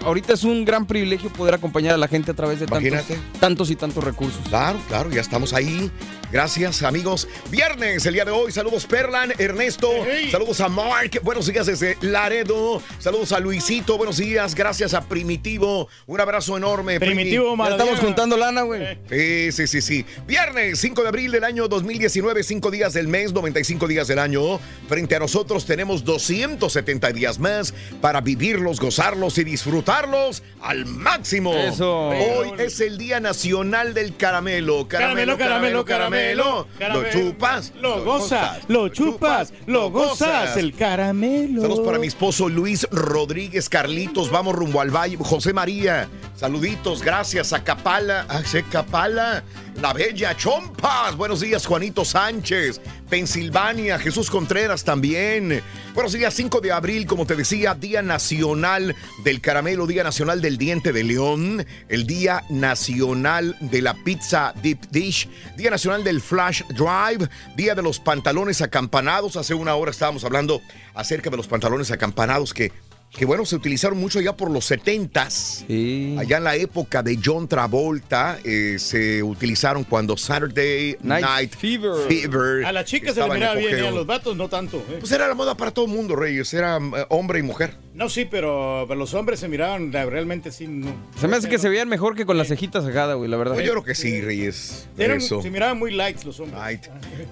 ahorita 0.05 0.33
es 0.33 0.45
un 0.45 0.65
gran 0.65 0.87
privilegio 0.87 1.31
poder 1.31 1.55
acompañar 1.55 1.95
a 1.95 1.99
la 1.99 2.09
gente 2.09 2.31
a 2.31 2.35
través 2.35 2.61
de 2.61 2.67
tantos, 2.67 3.05
tantos 3.39 3.71
y 3.71 3.77
tantos 3.77 4.03
recursos. 4.03 4.41
Claro, 4.49 4.79
claro, 4.89 5.11
ya 5.11 5.21
estamos 5.21 5.53
ahí. 5.53 5.91
Gracias, 6.33 6.83
amigos. 6.83 7.29
Viernes, 7.51 7.74
el 7.83 8.13
día 8.13 8.25
de 8.25 8.31
hoy. 8.31 8.53
Saludos, 8.53 8.87
Perlan, 8.87 9.33
Ernesto. 9.37 9.91
Saludos 10.31 10.61
a 10.61 10.69
Mark. 10.69 11.11
Buenos 11.23 11.47
días 11.47 11.67
desde 11.67 11.97
Laredo. 12.03 12.81
Saludos 13.01 13.33
a 13.33 13.41
Luisito. 13.41 13.99
Buenos 13.99 14.19
días. 14.19 14.55
Gracias 14.55 14.95
a 14.95 15.09
Primitivo. 15.09 15.89
Un 16.07 16.21
abrazo 16.21 16.57
enorme. 16.57 17.01
Primitivo, 17.01 17.57
Primi. 17.57 17.71
Estamos 17.71 17.99
juntando 17.99 18.37
lana, 18.37 18.63
güey. 18.63 18.97
Sí, 19.11 19.51
sí, 19.51 19.67
sí, 19.67 19.83
sí. 19.83 20.07
Viernes, 20.25 20.79
5 20.79 21.03
de 21.03 21.09
abril 21.09 21.33
del 21.33 21.43
año 21.43 21.67
2019, 21.67 22.45
5 22.45 22.71
días 22.71 22.93
del 22.93 23.09
mes, 23.09 23.33
95 23.33 23.89
días 23.89 24.07
del 24.07 24.21
año. 24.21 24.61
Frente 24.89 25.17
a 25.17 25.19
nosotros 25.19 25.67
tenemos 25.67 26.05
270 26.05 27.11
días 27.11 27.41
más 27.41 27.75
para 28.01 28.21
vivirlos, 28.21 28.79
gozarlos 28.79 29.37
y 29.39 29.45
disfrutarlos 29.45 30.45
al 30.61 30.87
máximo. 30.87 31.55
Eso. 31.55 32.11
Hoy 32.11 32.53
es 32.59 32.81
el 32.81 32.99
Día 32.99 33.19
Nacional 33.19 33.95
del 33.95 34.17
Caramelo. 34.17 34.87
Caramelo, 34.87 35.37
caramelo, 35.37 35.85
caramelo. 35.85 36.69
Lo 36.79 37.11
chupas. 37.11 37.64
Lo 37.81 38.05
gozas, 38.05 38.61
lo 38.69 38.89
chupas, 38.89 39.53
lo 39.67 39.91
gozas. 39.91 40.57
El 40.57 40.75
caramelo. 40.75 41.63
Saludos 41.63 41.87
para 41.87 41.99
mi 41.99 42.07
esposo 42.07 42.49
Luis 42.49 42.87
Rodríguez 42.91 43.69
Carlitos. 43.69 44.31
Vamos 44.31 44.55
rumbo 44.55 44.81
al 44.81 44.91
valle. 44.91 45.17
José 45.19 45.53
María. 45.53 46.09
Saluditos. 46.37 47.03
Gracias 47.03 47.53
a 47.53 47.63
Capala. 47.63 48.27
A 48.29 48.43
Capala. 48.71 49.45
La 49.81 49.93
Bella 49.93 50.37
Chompas. 50.37 51.17
Buenos 51.17 51.41
días, 51.41 51.67
Juanito 51.67 52.05
Sánchez. 52.05 52.81
Pensilvania. 53.15 53.97
Jesús 54.01 54.29
Contreras 54.29 54.83
también. 54.83 55.63
Buenos 55.95 56.15
días, 56.15 56.35
5 56.35 56.61
de 56.61 56.73
abril, 56.73 57.07
como 57.07 57.27
te 57.27 57.37
decía, 57.37 57.73
Día 57.73 58.03
Nacional 58.03 58.97
del 59.23 59.41
Caramelo, 59.41 59.87
Día 59.87 60.03
Nacional 60.03 60.41
del 60.41 60.59
Diente 60.59 60.93
de 60.93 61.05
León, 61.05 61.65
el 61.89 62.09
Día 62.09 62.43
Nacional 62.51 63.57
de 63.61 63.83
la 63.83 63.95
Pizza 63.95 64.53
Deep 64.61 64.89
Dish, 64.91 65.29
Día 65.57 65.71
Nacional 65.71 66.03
del 66.03 66.21
Flash 66.21 66.63
Drive, 66.71 67.29
Día 67.55 67.77
de 67.77 67.83
los 67.83 68.01
Pantalones 68.01 68.61
Acampanados. 68.63 69.37
Hace 69.37 69.55
una 69.55 69.77
hora 69.77 69.93
estábamos 69.93 70.25
hablando 70.25 70.61
acerca 70.95 71.31
de 71.31 71.37
los 71.37 71.47
pantalones 71.47 71.93
acampanados 71.93 72.53
que 72.53 72.73
que 73.17 73.25
bueno, 73.25 73.45
se 73.45 73.55
utilizaron 73.55 73.99
mucho 73.99 74.21
ya 74.21 74.37
por 74.37 74.51
los 74.51 74.71
70s. 74.71 76.19
Allá 76.19 76.39
en 76.39 76.45
la 76.45 76.57
época 76.57 77.03
de 77.03 77.19
John 77.23 77.47
Travolta, 77.47 78.39
eh, 78.43 78.77
se 78.79 79.23
utilizaron 79.23 79.85
cuando 79.85 80.17
Saturday 80.17 80.97
Night 81.03 81.25
Night, 81.25 81.57
Fever. 81.57 82.09
Fever 82.09 82.67
A 82.67 82.73
las 82.73 82.87
chicas 82.87 83.15
se 83.15 83.21
estaba 83.21 83.35
le 83.35 83.35
en 83.35 83.41
miraba 83.41 83.55
bien, 83.55 83.85
y 83.85 83.87
a 83.87 83.91
los 83.93 84.07
vatos 84.07 84.37
no 84.37 84.49
tanto. 84.49 84.79
¿eh? 84.91 84.97
Pues 84.99 85.13
era 85.13 85.29
la 85.29 85.35
moda 85.35 85.57
para 85.57 85.71
todo 85.71 85.85
el 85.85 85.93
mundo, 85.93 86.17
Reyes. 86.17 86.53
Era 86.55 86.79
eh, 86.79 87.07
hombre 87.09 87.39
y 87.39 87.43
mujer. 87.43 87.84
No, 87.95 88.09
sí, 88.09 88.27
pero, 88.29 88.85
pero 88.89 88.99
los 88.99 89.15
hombres 89.15 89.39
se 89.39 89.47
miraban 89.47 89.93
la- 89.93 90.05
realmente 90.05 90.51
sí. 90.51 90.67
No. 90.67 90.93
Se 91.19 91.29
me 91.29 91.37
hace 91.37 91.49
que 91.49 91.59
se 91.59 91.69
veían 91.69 91.89
mejor 91.89 92.17
que 92.17 92.27
con 92.27 92.37
la 92.37 92.45
cejita 92.45 92.83
sacada, 92.83 93.15
güey, 93.15 93.31
la 93.31 93.37
verdad. 93.37 93.55
Pues 93.55 93.65
yo 93.65 93.71
creo 93.73 93.85
que 93.85 93.95
sí, 93.95 94.21
Reyes. 94.21 94.89
Eran- 94.99 95.19
Eso. 95.19 95.41
se 95.41 95.49
miraban 95.51 95.79
muy 95.79 95.93
lights 95.93 96.25
los 96.25 96.41
hombres. 96.41 96.59
Light. 96.59 96.87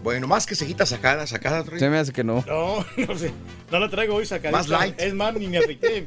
Bueno, 0.04 0.28
más 0.28 0.46
que 0.46 0.54
cejitas 0.54 0.90
sacadas, 0.90 1.30
sacadas, 1.30 1.66
Reyes. 1.66 1.80
Se 1.80 1.90
me 1.90 1.98
hace 1.98 2.12
que 2.12 2.22
no. 2.22 2.44
No, 2.46 2.84
no 3.08 3.18
sé. 3.18 3.32
No 3.72 3.80
la 3.80 3.90
traigo 3.90 4.14
hoy 4.14 4.24
sacadita. 4.24 4.56
Más 4.56 4.68
light. 4.68 4.94
Es 5.00 5.12
más, 5.14 5.34
ni 5.34 5.48
me 5.48 5.58
afeité. 5.58 6.04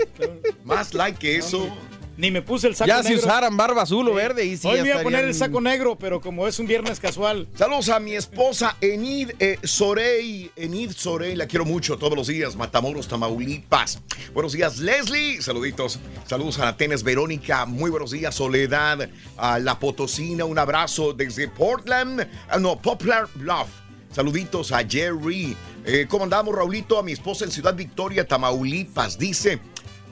Más 0.64 0.94
light 0.94 1.18
que 1.18 1.36
eso. 1.36 1.68
Ni 2.18 2.32
me 2.32 2.42
puse 2.42 2.68
el 2.68 2.76
saco 2.76 2.88
Ya 2.88 3.02
negro. 3.02 3.10
si 3.10 3.26
usaran 3.26 3.58
barba 3.58 3.82
azul 3.82 4.08
o 4.08 4.14
verde, 4.14 4.46
y 4.46 4.56
sí 4.56 4.68
Hoy 4.68 4.78
ya 4.78 4.84
me 4.84 4.90
iba 4.90 5.00
a 5.00 5.04
poner 5.04 5.26
el 5.26 5.34
saco 5.34 5.60
negro, 5.60 5.98
pero 5.98 6.22
como 6.22 6.48
es 6.48 6.58
un 6.60 6.68
viernes 6.68 7.00
casual. 7.00 7.48
Saludos 7.56 7.90
a 7.90 8.00
mi 8.00 8.16
esposa 8.16 8.78
Enid 8.80 9.32
eh, 9.40 9.60
Sorey. 9.64 10.50
Enid 10.56 10.92
Sorey, 10.96 11.36
la 11.36 11.46
quiero 11.48 11.66
mucho 11.66 11.98
todos 11.98 12.16
los 12.16 12.28
días. 12.28 12.56
Matamoros, 12.56 13.08
Tamaulipas. 13.08 14.00
Buenos 14.34 14.54
días, 14.54 14.80
Leslie. 14.80 15.42
Saluditos. 15.42 16.00
Saludos 16.26 16.60
a 16.60 16.70
Atenas 16.70 17.04
Verónica. 17.04 17.66
Muy 17.66 17.92
buenos 17.92 18.12
días, 18.12 18.34
Soledad. 18.36 19.10
A 19.38 19.60
La 19.60 19.78
Potosina, 19.80 20.46
un 20.46 20.58
abrazo 20.58 21.14
desde 21.14 21.50
Portland. 21.50 22.28
Ah, 22.50 22.60
no, 22.60 22.82
Poplar 22.82 23.28
Bluff. 23.36 23.68
Saluditos 24.12 24.72
a 24.72 24.88
Jerry. 24.88 25.58
Eh, 25.84 26.08
¿Cómo 26.10 26.24
andamos, 26.24 26.56
Raulito? 26.56 26.98
A 26.98 27.04
mi 27.04 27.12
esposa 27.12 27.44
en 27.44 27.52
Ciudad 27.52 27.76
Victoria, 27.76 28.26
Tamaulipas. 28.26 29.18
Dice, 29.18 29.60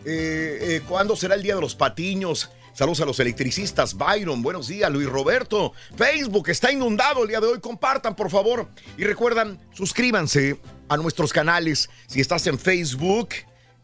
eh, 0.05 0.57
eh, 0.61 0.81
¿cuándo 0.87 1.15
será 1.15 1.35
el 1.35 1.43
Día 1.43 1.55
de 1.55 1.61
los 1.61 1.75
Patiños? 1.75 2.49
Saludos 2.73 3.01
a 3.01 3.05
los 3.05 3.19
electricistas. 3.19 3.93
Byron, 3.95 4.41
buenos 4.41 4.67
días. 4.67 4.91
Luis 4.91 5.07
Roberto. 5.07 5.73
Facebook 5.95 6.49
está 6.49 6.71
inundado 6.71 7.21
el 7.23 7.29
día 7.29 7.39
de 7.39 7.45
hoy. 7.47 7.59
Compartan, 7.59 8.15
por 8.15 8.31
favor. 8.31 8.67
Y 8.97 9.03
recuerdan, 9.03 9.59
suscríbanse 9.73 10.57
a 10.89 10.97
nuestros 10.97 11.31
canales. 11.31 11.89
Si 12.07 12.19
estás 12.19 12.47
en 12.47 12.57
Facebook, 12.57 13.29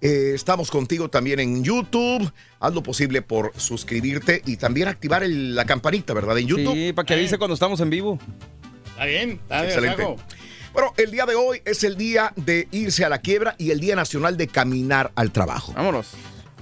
eh, 0.02 0.32
estamos 0.34 0.72
contigo 0.72 1.08
también 1.08 1.40
en 1.40 1.64
YouTube. 1.64 2.32
Haz 2.60 2.74
lo 2.74 2.82
posible 2.82 3.22
por 3.22 3.54
suscribirte 3.58 4.42
y 4.48 4.58
también 4.58 4.88
activar 4.88 5.24
el- 5.24 5.56
la 5.56 5.66
campanita, 5.66 6.16
¿verdad? 6.16 6.40
En 6.40 6.48
YouTube. 6.48 6.74
Sí, 6.74 6.92
para 6.94 7.06
que 7.06 7.14
avise 7.14 7.38
cuando 7.38 7.54
estamos 7.54 7.80
en 7.82 7.92
vivo. 7.92 8.18
Está 8.90 9.06
bien, 9.06 9.30
está 9.44 9.62
bien. 9.62 9.66
Excelente. 9.70 10.02
saco. 10.02 10.16
Bueno, 10.80 10.94
el 10.96 11.12
día 11.12 11.26
de 11.26 11.36
hoy 11.36 11.62
es 11.66 11.84
el 11.84 11.98
día 11.98 12.32
de 12.38 12.70
irse 12.72 13.04
a 13.04 13.10
la 13.10 13.18
quiebra 13.18 13.54
y 13.58 13.72
el 13.72 13.82
Día 13.82 13.98
Nacional 13.98 14.38
de 14.38 14.48
Caminar 14.48 15.12
al 15.16 15.34
Trabajo. 15.34 15.74
Vámonos. 15.74 16.12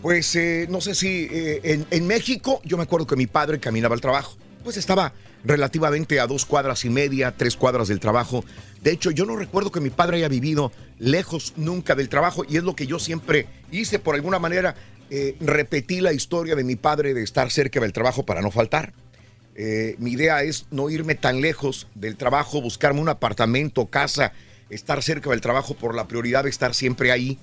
Pues 0.01 0.35
eh, 0.35 0.65
no 0.71 0.81
sé 0.81 0.95
si 0.95 1.27
eh, 1.29 1.61
en, 1.61 1.85
en 1.91 2.07
México, 2.07 2.59
yo 2.65 2.77
me 2.77 2.83
acuerdo 2.83 3.05
que 3.05 3.15
mi 3.15 3.27
padre 3.27 3.59
caminaba 3.59 3.93
al 3.93 4.01
trabajo. 4.01 4.35
Pues 4.63 4.75
estaba 4.75 5.13
relativamente 5.43 6.19
a 6.19 6.25
dos 6.25 6.47
cuadras 6.47 6.83
y 6.83 6.89
media, 6.89 7.35
tres 7.37 7.55
cuadras 7.55 7.89
del 7.89 7.99
trabajo. 7.99 8.43
De 8.81 8.89
hecho, 8.89 9.11
yo 9.11 9.23
no 9.27 9.35
recuerdo 9.35 9.71
que 9.71 9.81
mi 9.81 9.91
padre 9.91 10.17
haya 10.17 10.29
vivido 10.29 10.71
lejos 10.97 11.53
nunca 11.55 11.93
del 11.93 12.09
trabajo 12.09 12.43
y 12.49 12.57
es 12.57 12.63
lo 12.63 12.75
que 12.75 12.87
yo 12.87 12.97
siempre 12.97 13.45
hice. 13.71 13.99
Por 13.99 14.15
alguna 14.15 14.39
manera, 14.39 14.73
eh, 15.11 15.35
repetí 15.41 16.01
la 16.01 16.11
historia 16.11 16.55
de 16.55 16.63
mi 16.63 16.75
padre 16.75 17.13
de 17.13 17.21
estar 17.21 17.51
cerca 17.51 17.79
del 17.79 17.93
trabajo 17.93 18.25
para 18.25 18.41
no 18.41 18.49
faltar. 18.49 18.93
Eh, 19.59 19.95
mi 19.97 20.11
idea 20.11 20.43
es 20.43 20.67
no 20.69 20.89
irme 20.89 21.15
tan 21.15 21.41
lejos 21.41 21.87
del 21.95 22.15
trabajo, 22.15 22.61
buscarme 22.61 23.01
un 23.01 23.09
apartamento, 23.09 23.87
casa, 23.87 24.31
estar 24.69 25.01
cerca 25.01 25.31
del 25.31 25.41
trabajo 25.41 25.73
por 25.73 25.95
la 25.95 26.07
prioridad 26.07 26.43
de 26.43 26.51
estar 26.51 26.75
siempre 26.75 27.11
ahí. 27.11 27.39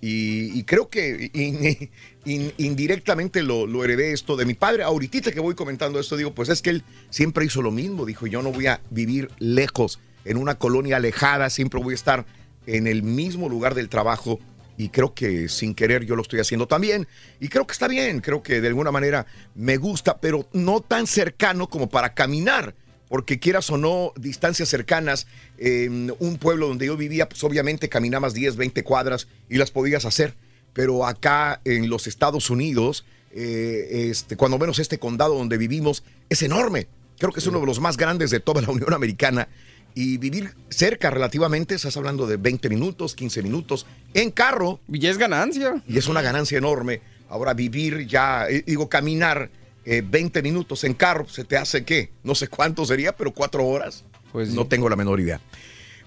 Y, 0.00 0.62
creo 0.62 0.88
que 0.88 1.28
in- 1.34 1.90
in- 2.24 2.52
indirectamente 2.58 3.42
lo, 3.42 3.66
lo 3.66 3.82
heredé 3.82 4.12
esto 4.12 4.36
de 4.36 4.44
mi 4.44 4.54
padre. 4.54 4.84
Ahorita 4.84 5.32
que 5.32 5.40
voy 5.40 5.56
comentando 5.56 5.98
esto, 5.98 6.16
digo, 6.16 6.32
pues 6.32 6.48
es 6.48 6.62
que 6.62 6.70
él 6.70 6.84
siempre 7.10 7.44
hizo 7.44 7.62
lo 7.62 7.72
mismo. 7.72 8.06
Dijo, 8.06 8.28
yo 8.28 8.40
no 8.40 8.52
voy 8.52 8.68
a 8.68 8.80
vivir 8.90 9.28
lejos, 9.40 9.98
en 10.24 10.36
una 10.36 10.56
colonia 10.56 10.98
alejada, 10.98 11.50
siempre 11.50 11.82
voy 11.82 11.94
a 11.94 11.96
estar 11.96 12.26
en 12.66 12.86
el 12.86 13.02
mismo 13.02 13.48
lugar 13.48 13.74
del 13.74 13.88
trabajo. 13.88 14.38
Y 14.78 14.88
creo 14.88 15.12
que 15.12 15.50
sin 15.50 15.74
querer 15.74 16.06
yo 16.06 16.16
lo 16.16 16.22
estoy 16.22 16.40
haciendo 16.40 16.66
también. 16.66 17.06
Y 17.40 17.48
creo 17.48 17.66
que 17.66 17.72
está 17.72 17.88
bien, 17.88 18.20
creo 18.20 18.42
que 18.42 18.62
de 18.62 18.68
alguna 18.68 18.90
manera 18.90 19.26
me 19.54 19.76
gusta, 19.76 20.18
pero 20.18 20.48
no 20.54 20.80
tan 20.80 21.06
cercano 21.06 21.68
como 21.68 21.90
para 21.90 22.14
caminar 22.14 22.74
porque 23.08 23.38
quieras 23.38 23.70
o 23.70 23.78
no, 23.78 24.12
distancias 24.16 24.68
cercanas, 24.68 25.26
en 25.56 26.14
un 26.18 26.36
pueblo 26.38 26.68
donde 26.68 26.86
yo 26.86 26.96
vivía, 26.96 27.28
pues 27.28 27.42
obviamente 27.42 27.88
caminabas 27.88 28.34
10, 28.34 28.56
20 28.56 28.84
cuadras 28.84 29.28
y 29.48 29.56
las 29.56 29.70
podías 29.70 30.04
hacer. 30.04 30.34
Pero 30.74 31.06
acá 31.06 31.60
en 31.64 31.88
los 31.88 32.06
Estados 32.06 32.50
Unidos, 32.50 33.04
eh, 33.32 34.08
este, 34.10 34.36
cuando 34.36 34.58
menos 34.58 34.78
este 34.78 34.98
condado 34.98 35.36
donde 35.36 35.56
vivimos, 35.56 36.04
es 36.28 36.42
enorme. 36.42 36.86
Creo 37.18 37.32
que 37.32 37.40
es 37.40 37.46
uno 37.46 37.60
de 37.60 37.66
los 37.66 37.80
más 37.80 37.96
grandes 37.96 38.30
de 38.30 38.40
toda 38.40 38.62
la 38.62 38.70
Unión 38.70 38.92
Americana. 38.92 39.48
Y 39.94 40.18
vivir 40.18 40.54
cerca 40.68 41.10
relativamente, 41.10 41.74
estás 41.74 41.96
hablando 41.96 42.26
de 42.26 42.36
20 42.36 42.68
minutos, 42.68 43.14
15 43.14 43.42
minutos, 43.42 43.86
en 44.14 44.30
carro. 44.30 44.80
Y 44.92 45.06
es 45.06 45.18
ganancia. 45.18 45.82
Y 45.88 45.98
es 45.98 46.06
una 46.06 46.22
ganancia 46.22 46.58
enorme. 46.58 47.00
Ahora 47.28 47.54
vivir 47.54 48.06
ya, 48.06 48.46
eh, 48.48 48.62
digo, 48.66 48.88
caminar 48.88 49.50
eh, 49.84 50.02
20 50.06 50.42
minutos 50.42 50.84
en 50.84 50.94
carro, 50.94 51.28
¿se 51.28 51.44
te 51.44 51.56
hace 51.56 51.84
qué? 51.84 52.10
No 52.22 52.34
sé 52.34 52.48
cuánto 52.48 52.84
sería, 52.84 53.16
pero 53.16 53.32
cuatro 53.32 53.66
horas. 53.66 54.04
Pues 54.32 54.50
no 54.50 54.66
tengo 54.66 54.88
la 54.88 54.96
menor 54.96 55.20
idea. 55.20 55.40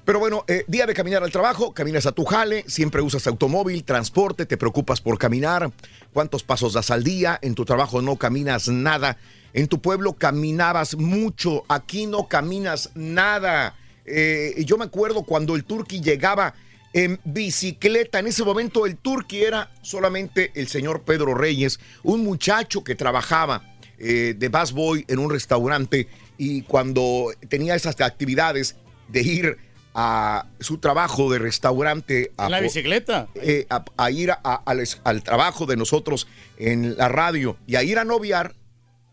Pero 0.06 0.20
bueno, 0.20 0.46
eh, 0.48 0.66
día 0.68 0.88
de 0.88 0.94
caminar 0.94 1.24
al 1.24 1.32
trabajo, 1.32 1.74
caminas 1.74 2.06
a 2.08 2.12
tu 2.12 2.26
jale, 2.26 2.64
siempre 2.68 3.02
usas 3.02 3.28
automóvil, 3.28 3.84
transporte, 3.84 4.48
te 4.48 4.58
preocupas 4.58 5.00
por 5.00 5.18
caminar, 5.20 5.72
cuántos 6.12 6.44
pasos 6.44 6.74
das 6.74 6.90
al 6.90 7.04
día, 7.04 7.38
en 7.42 7.54
tu 7.54 7.66
trabajo 7.66 8.02
no 8.02 8.16
caminas 8.16 8.68
nada, 8.68 9.18
en 9.54 9.68
tu 9.68 9.82
pueblo 9.82 10.14
caminabas 10.14 10.96
mucho, 10.96 11.64
aquí 11.68 12.06
no 12.06 12.28
caminas 12.28 12.90
nada. 12.96 13.76
Eh, 14.06 14.64
yo 14.66 14.78
me 14.78 14.86
acuerdo 14.86 15.24
cuando 15.24 15.56
el 15.56 15.64
turqui 15.64 16.02
llegaba 16.02 16.54
en 16.94 17.20
bicicleta, 17.24 18.20
en 18.20 18.28
ese 18.28 18.44
momento 18.44 18.86
el 18.86 18.98
turqui 18.98 19.44
era 19.44 19.72
solamente 19.82 20.52
el 20.56 20.68
señor 20.68 21.04
Pedro 21.04 21.34
Reyes, 21.36 21.80
un 22.04 22.24
muchacho 22.24 22.84
que 22.84 22.96
trabajaba 22.96 23.76
eh, 23.98 24.34
de 24.38 24.50
busboy 24.50 25.06
en 25.08 25.20
un 25.20 25.30
restaurante 25.30 26.08
y 26.38 26.64
cuando 26.64 27.32
tenía 27.50 27.76
esas 27.76 28.00
actividades 28.02 28.76
de 29.08 29.22
ir 29.22 29.58
a 29.94 30.48
su 30.60 30.78
trabajo 30.80 31.30
de 31.32 31.38
restaurante 31.40 32.32
a, 32.38 32.46
En 32.46 32.52
la 32.52 32.60
bicicleta. 32.62 33.28
eh, 33.36 33.68
a, 33.70 33.84
a 33.98 34.10
ir 34.12 34.32
a- 34.32 34.64
al 35.04 35.24
trabajo 35.24 35.66
de 35.66 35.76
nosotros 35.78 36.28
en 36.58 36.98
la 36.98 37.10
radio 37.10 37.58
y 37.68 37.76
a 37.76 37.84
ir 37.84 38.00
a 38.00 38.06
noviar, 38.06 38.56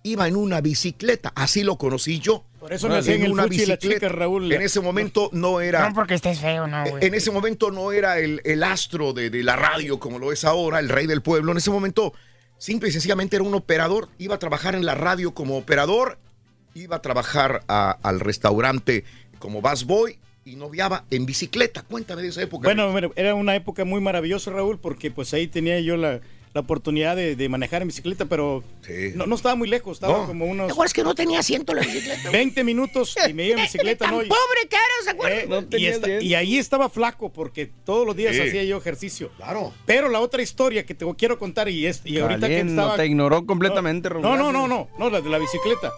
iba 0.02 0.28
en 0.28 0.36
una 0.36 0.60
bicicleta. 0.60 1.32
Así 1.34 1.62
lo 1.62 1.76
conocí 1.76 2.18
yo. 2.20 2.44
Por 2.60 2.72
eso 2.72 2.88
me 2.88 2.98
el 2.98 3.52
y 3.52 3.66
la 3.66 3.78
chica, 3.78 4.08
Raúl. 4.08 4.50
En 4.52 4.62
ese 4.62 4.80
momento 4.80 5.30
no 5.32 5.60
era. 5.60 5.88
No 5.88 5.94
porque 5.94 6.14
estés 6.14 6.40
feo, 6.40 6.66
no, 6.66 6.84
güey. 6.88 7.04
En 7.06 7.14
ese 7.14 7.30
momento 7.30 7.70
no 7.70 7.92
era 7.92 8.18
el, 8.18 8.40
el 8.44 8.62
astro 8.64 9.12
de, 9.12 9.30
de 9.30 9.42
la 9.42 9.54
radio 9.56 9.98
como 10.00 10.18
lo 10.18 10.32
es 10.32 10.44
ahora, 10.44 10.80
el 10.80 10.88
rey 10.88 11.06
del 11.06 11.22
pueblo. 11.22 11.52
En 11.52 11.58
ese 11.58 11.70
momento, 11.70 12.12
simple 12.58 12.88
y 12.88 12.92
sencillamente 12.92 13.36
era 13.36 13.44
un 13.44 13.54
operador. 13.54 14.08
Iba 14.18 14.34
a 14.34 14.38
trabajar 14.38 14.74
en 14.74 14.84
la 14.84 14.94
radio 14.94 15.34
como 15.34 15.56
operador 15.56 16.18
iba 16.74 16.96
a 16.96 17.02
trabajar 17.02 17.62
a- 17.66 17.98
al 18.02 18.20
restaurante 18.20 19.02
como 19.40 19.60
Bass 19.60 19.84
Boy 19.84 20.18
y 20.44 20.54
noviaba 20.54 21.04
en 21.10 21.26
bicicleta. 21.26 21.82
Cuéntame 21.82 22.22
de 22.22 22.28
esa 22.28 22.42
época. 22.42 22.68
Bueno, 22.72 23.10
era 23.16 23.34
una 23.34 23.56
época 23.56 23.84
muy 23.84 24.00
maravillosa, 24.00 24.52
Raúl, 24.52 24.78
porque 24.78 25.10
pues 25.10 25.34
ahí 25.34 25.48
tenía 25.48 25.80
yo 25.80 25.96
la, 25.96 26.20
la 26.54 26.60
oportunidad 26.62 27.14
de, 27.16 27.36
de 27.36 27.48
manejar 27.48 27.82
en 27.82 27.88
bicicleta, 27.88 28.24
pero 28.24 28.64
no, 29.14 29.26
no 29.26 29.34
estaba 29.36 29.54
muy 29.54 29.68
lejos, 29.68 29.98
estaba 29.98 30.18
No. 30.18 30.26
como 30.26 30.46
unos 30.46 30.66
¿Te 30.68 30.72
acuerdas 30.72 30.92
que 30.92 31.02
no 31.04 31.14
tenía 31.14 31.40
asiento 31.40 31.74
la 31.74 31.82
bicicleta? 31.82 32.30
20 32.32 32.64
minutos 32.64 33.14
y 33.28 33.32
me 33.34 33.44
iba 33.46 33.56
en 33.56 33.62
bicicleta, 33.66 34.10
¿no? 34.10 34.22
Y- 34.22 34.28
pobre 34.28 34.68
que 34.68 34.76
eras, 34.76 35.04
¿se 35.04 35.10
acuerdan? 35.10 35.68
Eh, 35.72 35.76
y, 35.78 35.86
esta- 35.86 36.20
y 36.22 36.34
ahí 36.34 36.58
estaba 36.58 36.88
flaco 36.88 37.30
porque 37.32 37.70
todos 37.84 38.06
los 38.06 38.16
días 38.16 38.34
Sí. 38.34 38.42
hacía 38.42 38.64
yo 38.64 38.78
ejercicio. 38.78 39.30
Claro. 39.36 39.72
Pero 39.86 40.08
la 40.08 40.20
otra 40.20 40.42
historia 40.42 40.84
que 40.86 40.94
te 40.94 41.04
quiero 41.16 41.38
contar 41.38 41.68
y, 41.68 41.86
es, 41.86 42.00
y 42.04 42.18
ahorita 42.18 42.46
que 42.48 42.54
Caliente, 42.58 42.72
estaba... 42.72 42.96
te 42.96 43.06
ignoró 43.06 43.44
completamente. 43.46 44.08
No, 44.10 44.36
no, 44.36 44.52
no, 44.52 44.66
no, 44.68 44.88
no, 44.98 45.10
la 45.10 45.20
de 45.20 45.28
la 45.30 45.38
bicicleta. 45.38 45.92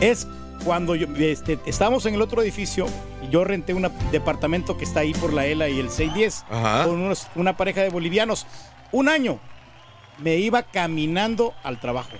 Es 0.00 0.26
cuando 0.64 0.94
yo, 0.94 1.06
este, 1.18 1.58
estábamos 1.66 2.06
en 2.06 2.14
el 2.14 2.22
otro 2.22 2.42
edificio 2.42 2.86
y 3.26 3.30
yo 3.32 3.44
renté 3.44 3.72
un 3.74 3.88
departamento 4.12 4.76
que 4.76 4.84
está 4.84 5.00
ahí 5.00 5.12
por 5.14 5.32
la 5.32 5.46
ELA 5.46 5.68
y 5.68 5.78
el 5.78 5.90
610 5.90 6.44
Ajá. 6.50 6.84
con 6.84 7.00
unos- 7.00 7.28
una 7.36 7.56
pareja 7.56 7.82
de 7.82 7.88
bolivianos. 7.88 8.46
Un 8.92 9.08
año 9.08 9.38
me 10.18 10.36
iba 10.38 10.62
caminando 10.62 11.54
al 11.62 11.80
trabajo. 11.80 12.12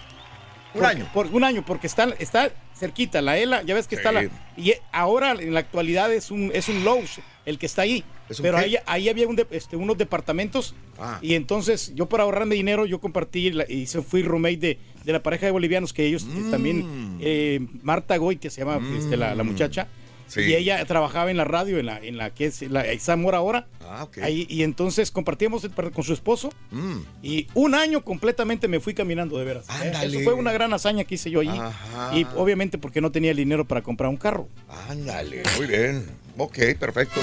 Un 0.74 0.80
Por- 0.80 0.84
año. 0.90 1.10
Por 1.14 1.26
un 1.28 1.44
año, 1.44 1.64
porque 1.64 1.86
está, 1.86 2.04
está 2.18 2.50
cerquita, 2.78 3.22
la 3.22 3.38
ELA, 3.38 3.62
ya 3.62 3.74
ves 3.74 3.86
que 3.88 3.94
está 3.94 4.12
la... 4.12 4.28
Y 4.56 4.74
ahora 4.92 5.32
en 5.32 5.54
la 5.54 5.60
actualidad 5.60 6.12
es 6.12 6.30
un, 6.30 6.50
es 6.54 6.68
un 6.68 6.84
Lowe's 6.84 7.20
el 7.46 7.58
que 7.58 7.64
está 7.66 7.82
ahí. 7.82 8.04
¿Es 8.28 8.40
un 8.40 8.42
Pero 8.42 8.58
ahí, 8.58 8.76
ahí 8.86 9.08
había 9.08 9.26
un 9.28 9.36
de- 9.36 9.46
este, 9.50 9.76
unos 9.76 9.96
departamentos 9.96 10.74
Ah. 10.98 11.18
y 11.22 11.34
entonces 11.34 11.92
yo 11.94 12.06
para 12.06 12.24
ahorrarme 12.24 12.54
dinero 12.54 12.84
yo 12.86 13.00
compartí 13.00 13.50
la- 13.50 13.64
y 13.70 13.86
se- 13.86 14.02
fui 14.02 14.22
roommate 14.22 14.56
de, 14.56 14.78
de 15.04 15.12
la 15.12 15.22
pareja 15.22 15.46
de 15.46 15.52
bolivianos 15.52 15.92
que 15.92 16.04
ellos 16.06 16.24
eh, 16.24 16.44
también, 16.50 17.18
eh, 17.20 17.60
Marta 17.82 18.16
Goy, 18.16 18.36
que 18.36 18.50
se 18.50 18.62
llama 18.64 18.80
este, 18.98 19.16
la, 19.16 19.34
la 19.34 19.42
muchacha, 19.44 19.84
Mm. 19.84 20.05
Sí. 20.28 20.40
y 20.42 20.54
ella 20.54 20.84
trabajaba 20.86 21.30
en 21.30 21.36
la 21.36 21.44
radio, 21.44 21.78
en 21.78 21.86
la, 21.86 21.98
en 21.98 22.16
la 22.16 22.30
que 22.30 22.46
es 22.46 22.62
la 22.62 22.84
Zamora 22.98 23.38
ahora. 23.38 23.66
Ah, 23.88 24.02
ok. 24.04 24.18
Ahí, 24.18 24.46
y 24.50 24.62
entonces 24.64 25.10
compartíamos 25.10 25.62
el- 25.64 25.70
con 25.72 26.02
su 26.04 26.12
esposo 26.12 26.50
Mm. 26.72 26.96
y 27.22 27.46
un 27.54 27.74
año 27.74 28.02
completamente 28.04 28.66
me 28.68 28.80
fui 28.80 28.92
caminando 28.94 29.38
de 29.38 29.44
veras. 29.44 29.66
Eh, 29.68 29.72
Ándale. 29.88 30.16
Eso 30.18 30.24
fue 30.24 30.34
una 30.34 30.52
gran 30.52 30.72
hazaña 30.72 31.04
que 31.04 31.14
hice 31.14 31.30
yo 31.30 31.40
allí. 31.40 31.50
Ajá. 31.58 32.10
Y 32.16 32.26
obviamente 32.36 32.76
porque 32.78 33.00
no 33.00 33.12
tenía 33.12 33.30
el 33.30 33.36
dinero 33.36 33.64
para 33.66 33.82
comprar 33.82 34.10
un 34.10 34.16
carro. 34.16 34.48
Ándale, 34.88 35.42
muy 35.56 35.66
bien. 35.66 36.06
Ok, 36.36 36.58
perfecto. 36.78 37.20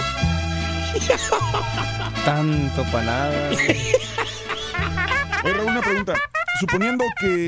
Tanto 2.25 2.83
para 2.91 3.03
nada. 3.03 3.49
Raúl, 5.43 5.59
una 5.67 5.81
pregunta. 5.81 6.13
Suponiendo 6.59 7.03
que 7.19 7.45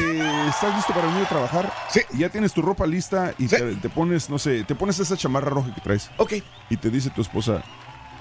estás 0.49 0.75
listo 0.75 0.93
para 0.93 1.07
venir 1.07 1.23
a 1.25 1.29
trabajar, 1.29 1.71
y 2.13 2.17
ya 2.19 2.29
tienes 2.29 2.53
tu 2.53 2.61
ropa 2.61 2.85
lista 2.87 3.33
y 3.37 3.47
te, 3.47 3.75
te 3.75 3.89
pones, 3.89 4.29
no 4.29 4.39
sé, 4.39 4.63
te 4.63 4.73
pones 4.75 4.99
esa 4.99 5.15
chamarra 5.15 5.49
roja 5.49 5.73
que 5.73 5.81
traes. 5.81 6.09
Ok. 6.17 6.33
Y 6.69 6.77
te 6.77 6.89
dice 6.89 7.09
tu 7.11 7.21
esposa, 7.21 7.63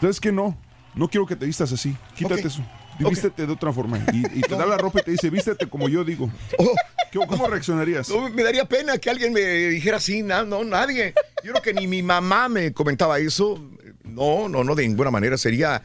¿sabes 0.01 0.21
qué? 0.21 0.31
No, 0.31 0.57
no 0.95 1.09
quiero 1.09 1.27
que 1.27 1.37
te 1.37 1.47
vistas 1.47 1.73
así. 1.73 1.97
Quítate 2.15 2.47
eso. 2.47 2.63
Vístete 2.99 3.47
de 3.47 3.53
otra 3.53 3.73
forma. 3.73 3.99
Y, 4.13 4.39
y 4.39 4.43
te 4.43 4.55
da 4.57 4.67
la 4.67 4.77
ropa 4.77 5.01
y 5.01 5.05
te 5.05 5.11
dice, 5.13 5.31
vístete 5.31 5.67
como 5.69 5.89
yo 5.89 6.05
digo. 6.05 6.31
¿Qué- 7.11 7.19
¿Cómo 7.27 7.47
reaccionarías? 7.49 8.09
No, 8.11 8.29
me 8.29 8.43
daría 8.45 8.65
pena 8.67 8.99
que 8.99 9.09
alguien 9.11 9.33
me 9.33 9.41
dijera 9.41 9.97
así, 9.97 10.23
no, 10.23 10.45
no, 10.45 10.63
nadie. 10.65 11.15
Yo 11.43 11.53
creo 11.53 11.63
que 11.63 11.73
ni 11.75 11.87
mi 11.87 12.03
mamá 12.03 12.49
me 12.49 12.73
comentaba 12.73 13.19
eso. 13.19 13.61
No, 14.05 14.49
no, 14.49 14.63
no, 14.65 14.75
de 14.75 14.87
ninguna 14.87 15.11
manera. 15.11 15.37
Sería, 15.39 15.81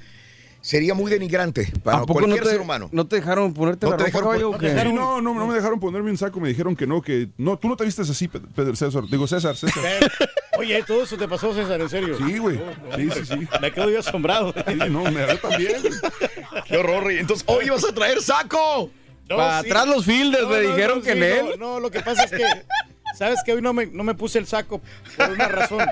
sería 0.61 0.93
muy 0.93 1.09
denigrante 1.11 1.71
para 1.83 1.97
¿A 1.99 2.01
poco 2.01 2.21
no 2.21 2.27
cualquier 2.27 2.43
te, 2.43 2.49
ser 2.51 2.61
humano. 2.61 2.89
no 2.91 3.07
te 3.07 3.15
dejaron 3.17 3.53
ponerte 3.53 3.85
No 3.85 3.91
la 3.91 3.97
te 3.97 4.03
ropa, 4.03 4.07
dejaron 4.07 4.27
caballo, 4.27 4.47
pon- 4.51 4.55
o 4.55 4.59
qué? 4.59 4.69
Sí, 4.81 4.93
no, 4.93 5.21
no, 5.21 5.33
no 5.33 5.47
me 5.47 5.53
dejaron 5.55 5.79
ponerme 5.79 6.11
un 6.11 6.17
saco, 6.17 6.39
me 6.39 6.49
dijeron 6.49 6.75
que 6.75 6.85
no, 6.87 7.01
que 7.01 7.29
no, 7.37 7.57
tú 7.57 7.67
no 7.69 7.75
te 7.77 7.85
vistes 7.85 8.09
así, 8.09 8.27
Pe- 8.27 8.41
Pedro 8.55 8.75
César. 8.75 9.03
Digo, 9.09 9.25
César, 9.27 9.55
César. 9.55 9.81
Oye, 10.57 10.83
todo 10.83 11.03
eso 11.03 11.17
te 11.17 11.27
pasó, 11.27 11.53
César, 11.53 11.79
en 11.79 11.89
serio. 11.89 12.17
Sí, 12.17 12.37
güey. 12.37 12.59
Sí, 12.95 13.09
sí, 13.11 13.25
sí. 13.25 13.47
Me 13.61 13.71
quedo 13.71 13.89
yo 13.89 13.99
asombrado. 13.99 14.53
Sí, 14.67 14.75
no, 14.89 15.03
me 15.03 15.21
da 15.21 15.37
también. 15.37 15.81
Qué 16.67 16.77
horror. 16.77 17.05
Rey. 17.05 17.19
Entonces, 17.19 17.45
hoy 17.47 17.69
vas 17.69 17.85
a 17.85 17.93
traer 17.93 18.21
saco. 18.21 18.89
No, 19.29 19.37
Para 19.37 19.61
sí. 19.61 19.67
atrás 19.69 19.87
los 19.87 20.03
fielders 20.05 20.43
No, 20.43 20.49
me 20.49 20.61
no, 20.63 20.69
dijeron 20.71 20.97
no, 20.97 21.03
que 21.03 21.11
sí, 21.13 21.17
en 21.17 21.23
él. 21.23 21.45
No, 21.59 21.73
no, 21.75 21.79
lo 21.79 21.91
que 21.91 21.99
pasa 22.01 22.23
es 22.25 22.31
que, 22.31 22.43
¿sabes 23.19 23.39
que 23.45 23.53
Hoy 23.53 23.61
no 23.61 23.73
me, 23.73 23.85
no 23.87 24.03
me 24.03 24.15
puse 24.15 24.39
el 24.39 24.47
saco 24.47 24.81
por 25.17 25.29
una 25.29 25.47
razón. 25.47 25.85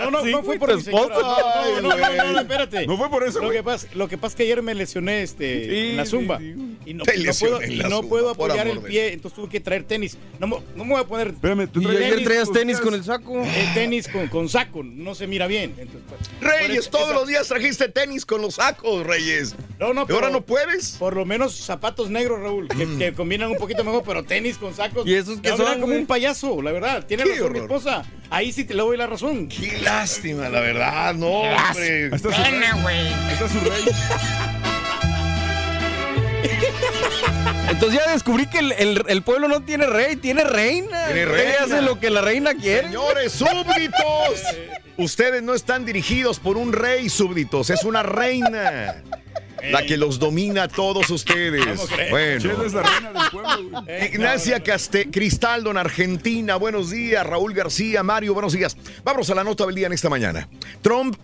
No, 0.00 0.10
no, 0.12 0.22
Sí, 0.24 0.30
no 0.30 0.42
fue 0.44 0.58
por 0.58 0.72
mi 0.74 0.80
esposa. 0.80 1.08
No, 1.08 1.80
no, 1.80 1.80
no, 1.82 1.96
no, 1.96 2.14
no, 2.24 2.32
no, 2.32 2.40
espérate. 2.40 2.86
No 2.86 2.96
fue 2.96 3.10
por 3.10 3.24
eso, 3.24 3.40
Lo 3.40 3.50
que, 3.50 3.62
pasa, 3.62 3.86
lo 3.94 4.08
que 4.08 4.16
pasa 4.16 4.32
es 4.32 4.36
que 4.36 4.42
ayer 4.44 4.62
me 4.62 4.74
lesioné 4.74 5.22
este, 5.22 5.64
Sí, 5.68 5.90
en 5.90 5.96
la 5.96 6.06
zumba. 6.06 6.38
sí. 6.38 6.54
Y 6.86 6.94
no, 6.94 7.04
Te 7.04 7.16
no 7.18 7.22
lesioné 7.24 7.50
puedo, 7.56 7.62
en 7.64 7.72
y 7.72 7.76
la 7.76 7.88
no 7.88 7.96
zumba, 7.96 8.08
puedo 8.08 8.34
por 8.34 8.50
apoyar 8.50 8.68
el 8.68 8.78
pie, 8.80 9.12
entonces 9.12 9.36
tuve 9.36 9.48
que 9.50 9.60
traer 9.60 9.84
tenis. 9.84 10.16
No, 10.38 10.46
me- 10.46 10.56
no 10.76 10.84
me 10.84 10.92
voy 10.92 11.00
a 11.02 11.04
poner 11.04 11.28
Espérame, 11.28 11.66
tú 11.68 11.80
Y 11.82 11.84
traes 11.84 12.00
ayer 12.12 12.24
traías 12.24 12.52
tenis 12.52 12.78
con 12.80 12.94
el 12.94 13.02
saco. 13.04 13.42
eh, 13.42 13.70
tenis 13.74 14.06
con, 14.08 14.28
con 14.28 14.48
saco, 14.48 14.82
no 14.84 15.14
se 15.16 15.26
mira 15.26 15.46
bien. 15.48 15.74
Entonces, 15.76 16.02
pues, 16.08 16.20
Reyes, 16.40 16.78
eso- 16.78 16.90
todos 16.90 17.06
esa- 17.06 17.14
los 17.14 17.26
días 17.28 17.48
trajiste 17.48 17.88
tenis 17.88 18.24
con 18.24 18.40
los 18.40 18.54
sacos, 18.54 19.04
Reyes. 19.04 19.56
No, 19.80 19.92
no, 19.92 20.06
¿Y 20.08 20.12
ahora 20.12 20.28
pero- 20.28 20.30
no 20.30 20.40
puedes? 20.42 20.92
Por 20.92 21.16
lo 21.16 21.24
menos 21.24 21.56
zapatos 21.56 22.08
negros, 22.08 22.38
Raúl, 22.40 22.68
que, 22.68 22.86
Mm. 22.86 22.98
que 22.98 23.12
combinan 23.14 23.50
un 23.50 23.56
poquito 23.58 23.82
mejor, 23.84 24.04
pero 24.06 24.22
tenis 24.22 24.56
con 24.58 24.74
sacos. 24.74 25.06
¿Y 25.06 25.14
esos 25.14 25.38
hablan 25.38 25.56
son, 25.74 25.80
como 25.80 25.94
un 25.94 26.06
payaso, 26.06 26.62
la 26.68 26.72
verdad. 26.72 27.04
Tiene 27.06 27.24
Qué 27.24 27.30
razón 27.30 27.52
mi 27.52 27.58
horror. 27.60 27.70
esposa. 27.78 28.04
Ahí 28.30 28.52
sí 28.52 28.64
te 28.64 28.74
le 28.74 28.82
doy 28.82 28.96
la 28.96 29.06
razón. 29.06 29.48
Qué 29.48 29.78
lástima, 29.78 30.48
la 30.48 30.60
verdad. 30.60 31.14
No, 31.14 31.28
hombre. 31.28 32.04
Ahí 32.04 32.10
está 32.12 32.30
su 32.34 32.42
rey. 32.42 32.62
Ahí 32.62 33.32
está 33.32 33.48
su 33.48 33.60
rey. 33.60 33.84
Entonces 37.70 38.00
ya 38.04 38.10
descubrí 38.12 38.46
que 38.46 38.58
el, 38.58 38.72
el- 38.72 39.04
el 39.08 39.22
pueblo 39.22 39.46
no 39.48 39.62
tiene 39.62 39.86
rey, 39.86 40.16
tiene 40.16 40.42
reina. 40.44 41.06
Tiene 41.06 41.24
reina. 41.26 41.54
hace 41.64 41.82
lo 41.82 41.98
que 42.00 42.10
la 42.10 42.20
reina 42.22 42.54
quiere. 42.54 42.88
Señores, 42.88 43.32
súbditos. 43.32 44.42
Ustedes 44.96 45.42
no 45.42 45.54
están 45.54 45.84
dirigidos 45.84 46.40
por 46.40 46.56
un 46.56 46.72
rey, 46.72 47.08
súbditos. 47.08 47.70
Es 47.70 47.84
una 47.84 48.02
reina. 48.02 49.02
La 49.70 49.84
que 49.84 49.96
los 49.96 50.18
domina 50.18 50.64
a 50.64 50.68
todos 50.68 51.10
ustedes. 51.10 51.64
Bueno. 52.10 52.40
Chela 52.40 52.64
es 52.66 52.72
la 52.72 52.82
reina 52.82 53.12
del 53.12 53.30
pueblo, 53.30 53.70
güey. 53.80 53.84
Eh, 53.88 54.10
Ignacia 54.12 54.62
Caste 54.62 55.10
Cristaldo 55.10 55.70
en 55.70 55.76
Argentina, 55.78 56.56
buenos 56.56 56.90
días. 56.90 57.26
Raúl 57.26 57.52
García, 57.54 58.02
Mario, 58.02 58.34
buenos 58.34 58.52
días. 58.52 58.76
Vamos 59.04 59.28
a 59.30 59.34
la 59.34 59.44
nota 59.44 59.66
del 59.66 59.74
día 59.74 59.86
en 59.88 59.92
esta 59.92 60.08
mañana. 60.08 60.48
Trump 60.82 61.16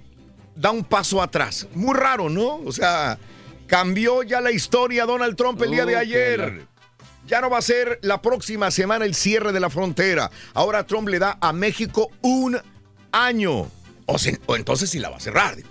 da 0.57 0.71
un 0.71 0.85
paso 0.85 1.23
atrás. 1.23 1.67
Muy 1.75 1.95
raro, 1.95 2.29
¿no? 2.29 2.57
O 2.65 2.73
sea, 2.73 3.19
cambió 3.67 4.23
ya 4.23 4.41
la 4.41 4.51
historia 4.53 5.05
Donald 5.07 5.37
Trump 5.37 5.61
el 5.63 5.71
día 5.71 5.87
de 5.87 5.97
ayer. 5.97 6.67
Ya 7.27 7.41
no 7.41 7.49
va 7.49 7.59
a 7.59 7.63
ser 7.63 7.99
la 8.03 8.21
próxima 8.21 8.71
semana 8.71 9.05
el 9.07 9.15
cierre 9.15 9.53
de 9.53 9.61
la 9.61 9.71
frontera. 9.71 10.31
Ahora 10.53 10.85
Trump 10.87 11.09
le 11.09 11.19
da 11.19 11.39
a 11.41 11.53
México 11.53 12.11
un 12.21 12.59
año. 13.13 13.67
O, 14.07 14.19
se- 14.19 14.39
o 14.45 14.57
entonces 14.57 14.91
sí 14.91 14.99
la 14.99 15.09
va 15.09 15.17
a 15.17 15.21
cerrar. 15.21 15.57
digo. 15.57 15.69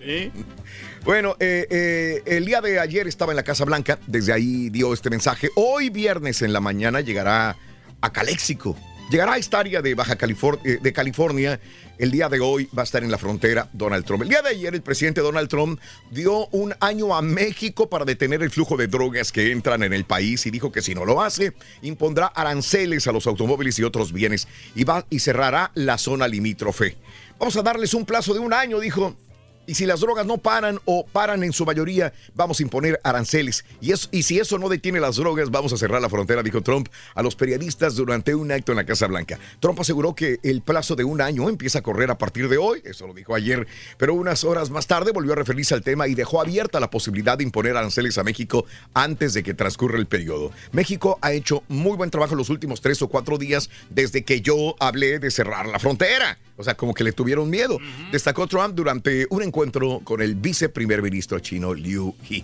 Bueno, 1.04 1.36
eh, 1.42 1.68
eh, 1.70 2.24
el 2.26 2.46
día 2.46 2.62
de 2.62 2.80
ayer 2.80 3.08
estaba 3.10 3.34
en 3.34 3.36
la 3.36 3.44
Casa 3.44 3.66
Blanca, 3.66 4.00
desde 4.08 4.32
ahí 4.32 4.70
dio 4.70 4.94
este 4.94 5.10
mensaje. 5.10 5.50
Hoy 5.56 5.90
viernes 5.90 6.42
en 6.42 6.54
la 6.54 6.62
mañana 6.62 7.02
llegará 7.02 7.58
a 8.00 8.14
Caléxico. 8.14 8.78
Llegará 9.12 9.34
a 9.34 9.38
esta 9.38 9.60
área 9.60 9.82
de 9.82 9.96
Baja 9.96 10.16
California, 10.16 10.80
de 10.82 10.94
California. 10.94 11.60
El 11.98 12.10
día 12.10 12.30
de 12.30 12.40
hoy 12.40 12.70
va 12.76 12.84
a 12.84 12.86
estar 12.86 13.04
en 13.04 13.12
la 13.12 13.18
frontera 13.18 13.70
Donald 13.74 14.06
Trump. 14.06 14.24
El 14.24 14.30
día 14.30 14.42
de 14.42 14.50
ayer 14.50 14.74
el 14.74 14.82
presidente 14.82 15.20
Donald 15.20 15.50
Trump 15.50 15.78
dio 16.10 16.48
un 16.48 16.74
año 16.80 17.14
a 17.14 17.22
México 17.22 17.90
para 17.90 18.06
detener 18.06 18.42
el 18.42 18.50
flujo 18.50 18.78
de 18.78 18.88
drogas 18.88 19.34
que 19.34 19.52
entran 19.52 19.84
en 19.84 19.92
el 19.92 20.06
país 20.06 20.46
y 20.46 20.52
dijo 20.52 20.72
que 20.72 20.82
si 20.82 20.96
no 20.96 21.04
lo 21.04 21.22
hace, 21.22 21.52
impondrá 21.82 22.28
aranceles 22.28 23.08
a 23.08 23.12
los 23.12 23.28
automóviles 23.28 23.78
y 23.78 23.84
otros 23.84 24.14
bienes 24.14 24.48
y, 24.74 24.86
va, 24.86 25.06
y 25.10 25.20
cerrará 25.20 25.72
la 25.76 25.98
zona 25.98 26.30
limítrofe. 26.30 26.96
Vamos 27.38 27.58
a 27.58 27.62
darles 27.62 27.94
un 27.94 28.06
plazo 28.06 28.34
de 28.34 28.40
un 28.40 28.54
año, 28.54 28.80
dijo. 28.80 29.18
Y 29.66 29.76
si 29.76 29.86
las 29.86 30.02
drogas 30.02 30.26
no 30.26 30.38
paran 30.38 30.80
o 30.86 31.06
paran 31.06 31.44
en 31.44 31.54
su 31.54 31.66
mayoría, 31.66 32.14
vamos 32.36 32.60
a 32.60 32.64
imponer 32.64 33.00
aranceles. 33.04 33.64
Y, 33.80 33.92
eso, 33.92 34.10
y 34.12 34.24
si 34.24 34.40
eso 34.40 34.58
no 34.58 34.68
detiene 34.68 35.00
las 35.00 35.16
drogas, 35.16 35.52
vamos 35.52 35.72
a 35.72 35.78
cerrar 35.78 36.02
la 36.02 36.10
frontera, 36.10 36.44
dijo 36.44 36.62
Trump 36.62 36.90
a 37.16 37.24
los 37.24 37.36
periodistas 37.36 37.96
durante 37.96 38.36
un 38.36 38.52
acto 38.52 38.74
en 38.74 38.78
la 38.78 38.86
Casa 38.86 39.08
Blanca. 39.08 39.40
Trump 39.60 39.80
aseguró 39.80 40.16
que 40.16 40.40
el 40.44 40.62
plazo 40.62 40.96
de 40.96 41.04
un 41.04 41.22
año 41.22 41.50
empieza 41.50 41.80
a 41.80 41.82
correr 41.82 42.12
a 42.12 42.18
partir 42.18 42.50
de 42.50 42.58
hoy, 42.58 42.82
eso 42.84 43.08
lo 43.08 43.14
dijo 43.14 43.36
ayer, 43.36 43.68
pero 43.98 44.14
unas 44.14 44.44
horas 44.44 44.70
más 44.70 44.88
tarde 44.88 45.12
volvió 45.12 45.34
a 45.34 45.38
referirse 45.38 45.74
al 45.74 45.82
tema 45.82 46.08
y 46.08 46.16
dejó 46.16 46.42
abierta 46.42 46.80
la 46.80 46.90
posibilidad 46.90 47.38
de 47.38 47.44
imponer 47.44 47.78
aranceles 47.78 48.18
a 48.18 48.24
México 48.24 48.66
antes 48.94 49.34
de 49.34 49.44
que 49.44 49.54
transcurra 49.54 49.98
el 49.98 50.08
periodo. 50.08 50.52
México 50.72 51.18
ha 51.22 51.32
hecho 51.32 51.64
muy 51.68 51.96
buen 51.96 52.10
trabajo 52.10 52.36
los 52.36 52.50
últimos 52.50 52.82
tres 52.82 53.02
o 53.02 53.08
cuatro 53.08 53.38
días 53.38 53.70
desde 53.90 54.24
que 54.24 54.42
yo 54.42 54.76
hablé 54.80 55.20
de 55.20 55.32
cerrar 55.32 55.68
la 55.68 55.80
frontera. 55.80 56.38
O 56.56 56.64
sea, 56.64 56.76
como 56.76 56.94
que 56.94 57.04
le 57.04 57.12
tuvieron 57.12 57.50
miedo. 57.50 57.80
Destacó 58.12 58.46
Trump 58.46 58.76
durante 58.76 59.26
un 59.32 59.42
encuentro 59.54 60.00
con 60.04 60.20
el 60.20 60.34
viceprimer 60.34 61.04
ministro 61.04 61.38
chino 61.38 61.76
Liu 61.76 62.16
He. 62.28 62.44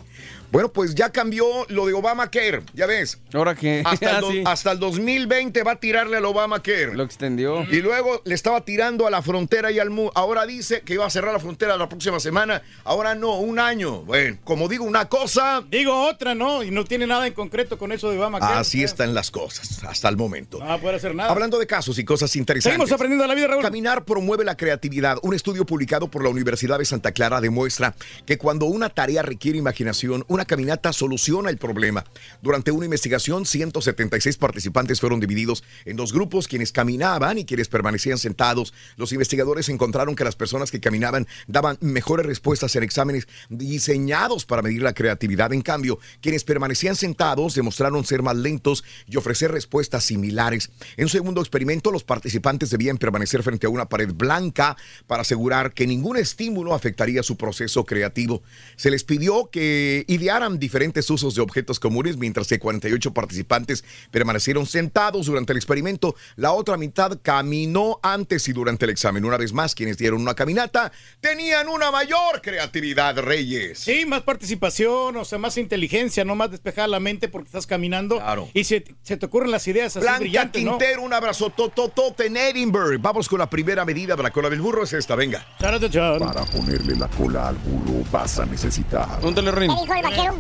Bueno, 0.52 0.70
pues 0.74 0.96
ya 0.96 1.12
cambió 1.12 1.46
lo 1.70 1.86
de 1.86 1.94
Obamacare, 1.94 2.62
ya 2.74 2.88
ves. 2.88 3.20
¿Ahora 3.34 3.54
qué? 3.56 3.84
Hasta, 3.86 4.10
el, 4.10 4.16
Ah, 4.18 4.22
do- 4.22 4.32
sí. 4.32 4.44
hasta 4.46 4.72
el 4.72 4.80
2020 4.80 5.62
va 5.64 5.74
a 5.74 5.76
tirarle 5.80 6.18
al 6.18 6.26
Obamacare. 6.26 6.94
Lo 6.96 7.04
extendió. 7.04 7.64
Y 7.72 7.82
luego 7.82 8.22
le 8.26 8.34
estaba 8.36 8.62
tirando 8.62 9.06
a 9.06 9.12
la 9.12 9.22
frontera 9.22 9.72
y 9.72 9.78
al 9.80 9.90
muro. 9.92 10.12
Ahora 10.16 10.46
dice 10.46 10.82
que 10.82 10.94
iba 10.96 11.06
a 11.06 11.10
cerrar 11.10 11.34
la 11.34 11.40
frontera 11.40 11.78
la 11.78 11.88
próxima 11.88 12.20
semana. 12.20 12.62
Ahora 12.84 13.14
no, 13.16 13.36
un 13.40 13.60
año. 13.60 14.02
Bueno, 14.02 14.38
como 14.44 14.68
digo 14.68 14.86
una 14.86 15.08
cosa. 15.08 15.64
Digo 15.70 16.08
otra, 16.08 16.34
¿no? 16.34 16.64
Y 16.64 16.72
no 16.72 16.84
tiene 16.86 17.06
nada 17.06 17.28
en 17.28 17.34
concreto 17.34 17.78
con 17.78 17.92
eso 17.92 18.10
de 18.10 18.18
Obamacare. 18.18 18.56
Así 18.60 18.84
están 18.84 19.14
las 19.14 19.30
cosas 19.32 19.84
hasta 19.84 20.10
el 20.10 20.18
momento. 20.18 20.58
No 20.60 20.66
va 20.66 20.74
a 20.74 20.78
poder 20.80 20.96
hacer 20.96 21.14
nada. 21.14 21.30
Hablando 21.30 21.60
de 21.60 21.68
casos 21.68 22.00
y 22.00 22.04
cosas 22.04 22.36
interesantes. 22.36 22.74
Seguimos 22.74 22.92
aprendiendo 22.92 23.28
la 23.28 23.36
vida, 23.36 23.48
Raúl. 23.48 23.62
Caminar 23.62 24.04
promueve 24.04 24.44
la 24.44 24.58
creatividad. 24.58 25.18
Un 25.22 25.36
estudio 25.36 25.66
publicado 25.66 26.08
por 26.10 26.24
la 26.24 26.30
Universidad 26.30 26.80
de 26.80 26.86
Santa 26.86 27.12
Clara 27.12 27.40
demuestra 27.40 27.94
que 28.26 28.38
cuando 28.40 28.66
una 28.66 28.90
tarea 28.90 29.22
requiere 29.22 29.58
imaginación, 29.60 30.26
una 30.28 30.39
caminata 30.46 30.94
soluciona 30.94 31.50
el 31.50 31.58
problema. 31.58 32.04
Durante 32.42 32.72
una 32.72 32.86
investigación, 32.86 33.46
176 33.46 34.38
participantes 34.38 35.00
fueron 35.00 35.20
divididos 35.20 35.64
en 35.86 35.98
dos 35.98 36.14
grupos, 36.14 36.48
quienes 36.48 36.72
caminaban 36.72 37.38
y 37.38 37.46
quienes 37.46 37.68
permanecían 37.68 38.18
sentados. 38.18 38.74
Los 38.98 39.12
investigadores 39.12 39.70
encontraron 39.70 40.16
que 40.16 40.24
las 40.24 40.36
personas 40.36 40.72
que 40.72 40.80
caminaban 40.80 41.28
daban 41.48 41.78
mejores 41.82 42.26
respuestas 42.26 42.76
en 42.76 42.84
exámenes 42.84 43.28
diseñados 43.50 44.46
para 44.46 44.62
medir 44.62 44.82
la 44.82 44.94
creatividad. 44.94 45.54
En 45.54 45.62
cambio, 45.62 46.00
quienes 46.22 46.44
permanecían 46.44 46.96
sentados 46.96 47.56
demostraron 47.56 48.06
ser 48.06 48.22
más 48.22 48.36
lentos 48.36 48.84
y 49.08 49.18
ofrecer 49.18 49.52
respuestas 49.52 50.04
similares. 50.04 50.72
En 50.98 51.06
un 51.06 51.10
segundo 51.10 51.42
experimento, 51.42 51.92
los 51.92 52.04
participantes 52.04 52.70
debían 52.70 52.98
permanecer 52.98 53.44
frente 53.44 53.68
a 53.68 53.70
una 53.70 53.90
pared 53.90 54.12
blanca 54.14 54.78
para 55.08 55.22
asegurar 55.22 55.74
que 55.74 55.88
ningún 55.88 56.18
estímulo 56.18 56.74
afectaría 56.74 57.24
su 57.24 57.38
proceso 57.38 57.86
creativo. 57.86 58.42
Se 58.76 58.92
les 58.92 59.04
pidió 59.04 59.50
que 59.52 60.06
idearan 60.08 60.29
diferentes 60.60 61.10
usos 61.10 61.34
de 61.34 61.42
objetos 61.42 61.80
comunes, 61.80 62.18
mientras 62.18 62.48
que 62.48 62.60
48 62.60 63.14
participantes 63.14 63.84
permanecieron 64.12 64.68
sentados 64.68 65.26
durante 65.26 65.54
el 65.54 65.58
experimento. 65.58 66.16
La 66.36 66.52
otra 66.52 66.78
mitad 66.78 67.20
caminó 67.22 68.00
antes 68.04 68.48
y 68.48 68.54
durante 68.54 68.86
el 68.86 68.92
examen. 68.92 69.26
Una 69.26 69.38
vez 69.38 69.54
más, 69.54 69.74
quienes 69.74 69.98
dieron 69.98 70.22
una 70.22 70.36
caminata 70.36 70.92
tenían 71.20 71.68
una 71.68 71.90
mayor 71.90 72.42
creatividad, 72.44 73.18
Reyes. 73.18 73.80
Sí, 73.80 74.06
más 74.06 74.22
participación, 74.22 75.18
o 75.18 75.26
sea, 75.26 75.40
más 75.40 75.58
inteligencia, 75.58 76.24
no 76.24 76.36
más 76.36 76.52
despejar 76.52 76.90
la 76.90 77.00
mente 77.00 77.28
porque 77.28 77.48
estás 77.48 77.66
caminando. 77.66 78.22
Y 78.54 78.66
se, 78.66 78.84
se 79.02 79.18
te 79.18 79.26
ocurren 79.26 79.50
las 79.50 79.68
ideas 79.68 79.98
así 79.98 80.04
Blanca 80.04 80.20
brillantes, 80.20 80.64
¿no? 80.64 80.78
Quintero, 80.78 81.02
un 81.02 81.14
abrazo 81.14 81.50
tototote 81.50 82.28
en 82.28 82.38
Edinburgh. 82.38 83.02
Vamos 83.02 83.28
con 83.28 83.40
la 83.40 83.50
primera 83.50 83.84
medida 83.84 84.16
de 84.16 84.24
la 84.24 84.32
cola 84.32 84.50
del 84.50 84.62
burro, 84.62 84.84
es 84.84 84.94
esta, 84.94 85.16
venga. 85.16 85.46
Para 85.58 86.46
ponerle 86.46 86.96
la 86.96 87.08
cola 87.08 87.48
al 87.48 87.56
burro 87.56 88.04
vas 88.12 88.40
a 88.40 88.46
necesitar 88.46 89.20
¿Dónde 89.22 89.42
le 89.42 89.52
rin? 89.52 89.70
¿Qué 89.70 89.82
dijo 89.82 89.94
el 89.94 90.19
vaquero? 90.24 90.36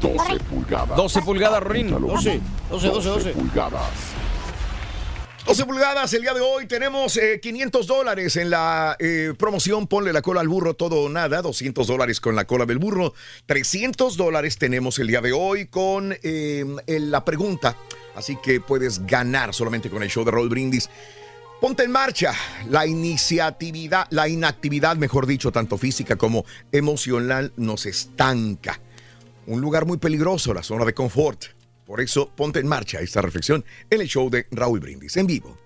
12 0.00 0.38
pulgadas. 0.50 0.96
12 0.96 1.22
pulgadas, 1.22 1.62
Rin. 1.62 1.90
12, 1.90 2.40
12, 2.70 2.88
12, 2.88 3.08
12. 3.08 3.30
pulgadas. 3.32 3.82
12 5.46 5.66
pulgadas, 5.66 6.12
el 6.14 6.22
día 6.22 6.32
de 6.32 6.40
hoy 6.40 6.66
tenemos 6.66 7.18
eh, 7.18 7.38
500 7.38 7.86
dólares 7.86 8.36
en 8.36 8.48
la 8.48 8.96
eh, 8.98 9.34
promoción 9.38 9.86
Ponle 9.86 10.10
la 10.14 10.22
cola 10.22 10.40
al 10.40 10.48
burro, 10.48 10.72
todo 10.72 11.02
o 11.02 11.08
nada, 11.10 11.42
200 11.42 11.86
dólares 11.86 12.18
con 12.18 12.34
la 12.34 12.46
cola 12.46 12.64
del 12.64 12.78
burro, 12.78 13.12
300 13.44 14.16
dólares 14.16 14.56
tenemos 14.56 14.98
el 14.98 15.08
día 15.08 15.20
de 15.20 15.32
hoy 15.32 15.66
con 15.66 16.16
eh, 16.22 16.64
el- 16.86 17.10
la 17.10 17.26
pregunta, 17.26 17.76
así 18.16 18.38
que 18.42 18.60
puedes 18.62 19.04
ganar 19.06 19.52
solamente 19.52 19.90
con 19.90 20.02
el 20.02 20.08
show 20.08 20.24
de 20.24 20.30
Roll 20.30 20.48
Brindis. 20.48 20.88
Ponte 21.60 21.84
en 21.84 21.92
marcha. 21.92 22.32
La 22.70 22.86
iniciatividad, 22.86 24.06
la 24.10 24.28
inactividad, 24.28 24.96
mejor 24.96 25.26
dicho, 25.26 25.52
tanto 25.52 25.76
física 25.76 26.16
como 26.16 26.44
emocional, 26.72 27.52
nos 27.56 27.84
estanca. 27.84 28.80
Un 29.46 29.60
lugar 29.60 29.84
muy 29.84 29.98
peligroso, 29.98 30.54
la 30.54 30.62
zona 30.62 30.84
de 30.84 30.94
confort. 30.94 31.44
Por 31.84 32.00
eso, 32.00 32.30
ponte 32.34 32.60
en 32.60 32.66
marcha 32.66 33.00
esta 33.00 33.20
reflexión 33.20 33.64
en 33.90 34.00
el 34.00 34.08
show 34.08 34.30
de 34.30 34.46
Raúl 34.50 34.80
Brindis 34.80 35.16
en 35.18 35.26
vivo. 35.26 35.58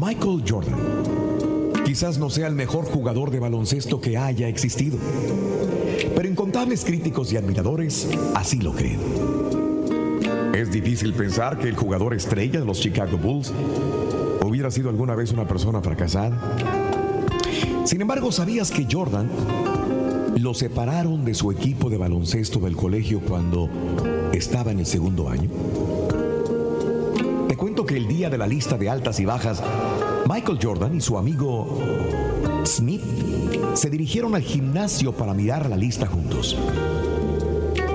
Michael 0.00 0.42
Jordan. 0.46 1.84
Quizás 1.84 2.18
no 2.18 2.28
sea 2.28 2.48
el 2.48 2.54
mejor 2.54 2.86
jugador 2.86 3.30
de 3.30 3.38
baloncesto 3.38 4.00
que 4.00 4.16
haya 4.16 4.48
existido, 4.48 4.98
pero 6.14 6.28
incontables 6.28 6.84
críticos 6.84 7.32
y 7.32 7.36
admiradores 7.36 8.08
así 8.34 8.58
lo 8.58 8.72
creen. 8.72 9.00
Es 10.54 10.72
difícil 10.72 11.14
pensar 11.14 11.58
que 11.58 11.68
el 11.68 11.76
jugador 11.76 12.14
estrella 12.14 12.58
de 12.58 12.66
los 12.66 12.80
Chicago 12.80 13.16
Bulls 13.16 13.52
hubiera 14.48 14.70
sido 14.70 14.88
alguna 14.88 15.14
vez 15.14 15.32
una 15.32 15.46
persona 15.46 15.80
fracasada. 15.80 16.56
Sin 17.84 18.00
embargo, 18.00 18.32
¿sabías 18.32 18.70
que 18.70 18.86
Jordan 18.90 19.28
lo 20.36 20.54
separaron 20.54 21.24
de 21.24 21.34
su 21.34 21.50
equipo 21.50 21.90
de 21.90 21.98
baloncesto 21.98 22.58
del 22.60 22.76
colegio 22.76 23.20
cuando 23.20 23.68
estaba 24.32 24.72
en 24.72 24.80
el 24.80 24.86
segundo 24.86 25.28
año? 25.28 25.50
Te 27.48 27.56
cuento 27.56 27.84
que 27.86 27.96
el 27.96 28.08
día 28.08 28.30
de 28.30 28.38
la 28.38 28.46
lista 28.46 28.76
de 28.76 28.90
altas 28.90 29.20
y 29.20 29.24
bajas, 29.24 29.62
Michael 30.28 30.58
Jordan 30.62 30.96
y 30.96 31.00
su 31.00 31.16
amigo 31.16 31.78
Smith 32.64 33.02
se 33.74 33.90
dirigieron 33.90 34.34
al 34.34 34.42
gimnasio 34.42 35.12
para 35.12 35.34
mirar 35.34 35.68
la 35.68 35.76
lista 35.76 36.06
juntos. 36.06 36.56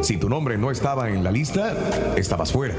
Si 0.02 0.18
tu 0.18 0.28
nombre 0.28 0.58
no 0.58 0.72
estaba 0.72 1.10
en 1.10 1.24
la 1.24 1.32
lista, 1.32 1.76
estabas 2.18 2.52
fuera. 2.52 2.76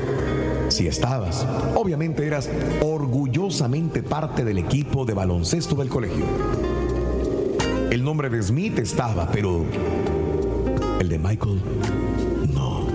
Si 0.68 0.86
estabas, 0.86 1.46
obviamente 1.74 2.26
eras 2.26 2.48
orgullosamente 2.80 4.02
parte 4.02 4.44
del 4.44 4.58
equipo 4.58 5.04
de 5.04 5.14
baloncesto 5.14 5.76
del 5.76 5.88
colegio. 5.88 6.24
El 7.90 8.02
nombre 8.02 8.28
de 8.28 8.42
Smith 8.42 8.78
estaba, 8.78 9.30
pero 9.30 9.64
el 10.98 11.08
de 11.08 11.18
Michael 11.18 11.62
no. 12.52 12.86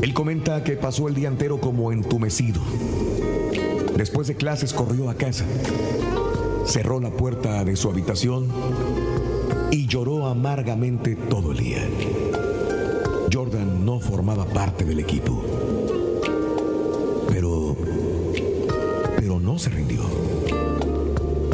Él 0.00 0.14
comenta 0.14 0.64
que 0.64 0.76
pasó 0.76 1.08
el 1.08 1.14
día 1.14 1.28
entero 1.28 1.60
como 1.60 1.92
entumecido. 1.92 2.60
Después 3.96 4.28
de 4.28 4.36
clases 4.36 4.72
corrió 4.72 5.10
a 5.10 5.14
casa, 5.14 5.44
cerró 6.64 7.00
la 7.00 7.10
puerta 7.10 7.64
de 7.64 7.76
su 7.76 7.90
habitación 7.90 8.46
y 9.70 9.86
lloró 9.86 10.26
amargamente 10.26 11.16
todo 11.16 11.52
el 11.52 11.58
día. 11.58 11.82
Jordan 13.32 13.84
no 13.84 14.00
formaba 14.00 14.46
parte 14.46 14.84
del 14.84 15.00
equipo. 15.00 15.44
Pero... 17.28 17.76
Pero 19.16 19.40
no 19.40 19.58
se 19.58 19.70
rindió. 19.70 20.00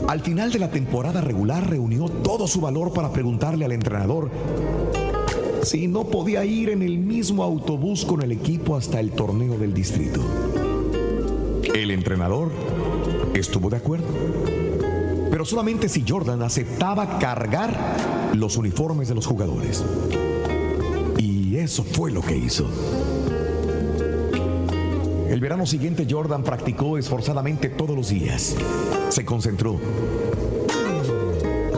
Al 0.08 0.20
final 0.20 0.52
de 0.52 0.58
la 0.58 0.70
temporada 0.70 1.20
regular 1.20 1.68
reunió 1.68 2.08
todo 2.08 2.46
su 2.46 2.60
valor 2.60 2.92
para 2.92 3.12
preguntarle 3.12 3.64
al 3.64 3.72
entrenador 3.72 4.30
si 5.64 5.88
no 5.88 6.04
podía 6.04 6.44
ir 6.44 6.68
en 6.68 6.82
el 6.82 6.98
mismo 6.98 7.42
autobús 7.42 8.04
con 8.04 8.22
el 8.22 8.32
equipo 8.32 8.76
hasta 8.76 9.00
el 9.00 9.12
torneo 9.12 9.56
del 9.56 9.72
distrito. 9.72 10.20
El 11.74 11.90
entrenador 11.90 12.52
estuvo 13.32 13.70
de 13.70 13.78
acuerdo, 13.78 14.06
pero 15.30 15.44
solamente 15.44 15.88
si 15.88 16.04
Jordan 16.06 16.42
aceptaba 16.42 17.18
cargar 17.18 17.74
los 18.34 18.56
uniformes 18.56 19.08
de 19.08 19.14
los 19.14 19.26
jugadores. 19.26 19.82
Y 21.18 21.56
eso 21.56 21.82
fue 21.82 22.12
lo 22.12 22.20
que 22.20 22.36
hizo. 22.36 22.68
El 25.35 25.41
verano 25.41 25.66
siguiente 25.66 26.07
Jordan 26.09 26.45
practicó 26.45 26.97
esforzadamente 26.97 27.68
todos 27.68 27.97
los 27.97 28.09
días. 28.09 28.55
Se 29.09 29.24
concentró. 29.24 29.80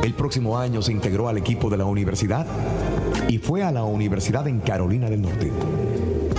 El 0.03 0.13
próximo 0.13 0.59
año 0.59 0.83
se 0.83 0.93
integró 0.93 1.27
al 1.27 1.39
equipo 1.39 1.71
de 1.71 1.79
la 1.79 1.87
universidad 1.87 2.47
y 3.29 3.39
fue 3.39 3.63
a 3.63 3.73
la 3.73 3.85
universidad 3.85 4.47
en 4.47 4.61
Carolina 4.61 5.09
del 5.09 5.23
Norte. 5.23 5.51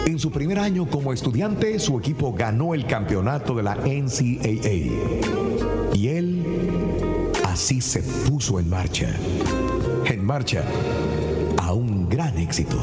En 0.06 0.20
su 0.20 0.30
primer 0.30 0.60
año 0.60 0.88
como 0.88 1.12
estudiante, 1.12 1.80
su 1.80 1.98
equipo 1.98 2.34
ganó 2.34 2.76
el 2.76 2.86
campeonato 2.86 3.56
de 3.56 3.64
la 3.64 3.74
NCAA. 3.78 5.96
Y 5.96 6.10
él 6.10 7.32
así 7.48 7.82
se 7.82 8.04
puso 8.30 8.60
en 8.60 8.70
marcha. 8.70 9.10
En 10.06 10.24
marcha 10.24 10.64
a 11.58 11.74
un 11.74 12.08
gran 12.08 12.38
éxito. 12.38 12.78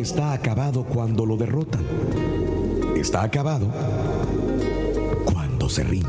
Está 0.00 0.32
acabado 0.32 0.84
cuando 0.84 1.26
lo 1.26 1.36
derrotan. 1.36 1.84
Está 2.96 3.22
acabado 3.22 3.68
cuando 5.24 5.68
se 5.68 5.84
rinde. 5.84 6.08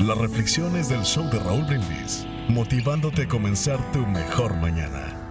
Las 0.00 0.18
reflexiones 0.18 0.88
del 0.88 1.02
show 1.02 1.24
de 1.30 1.38
Raúl 1.38 1.64
Brindis, 1.64 2.26
motivándote 2.48 3.22
a 3.22 3.28
comenzar 3.28 3.78
tu 3.92 4.00
mejor 4.00 4.54
mañana. 4.56 5.24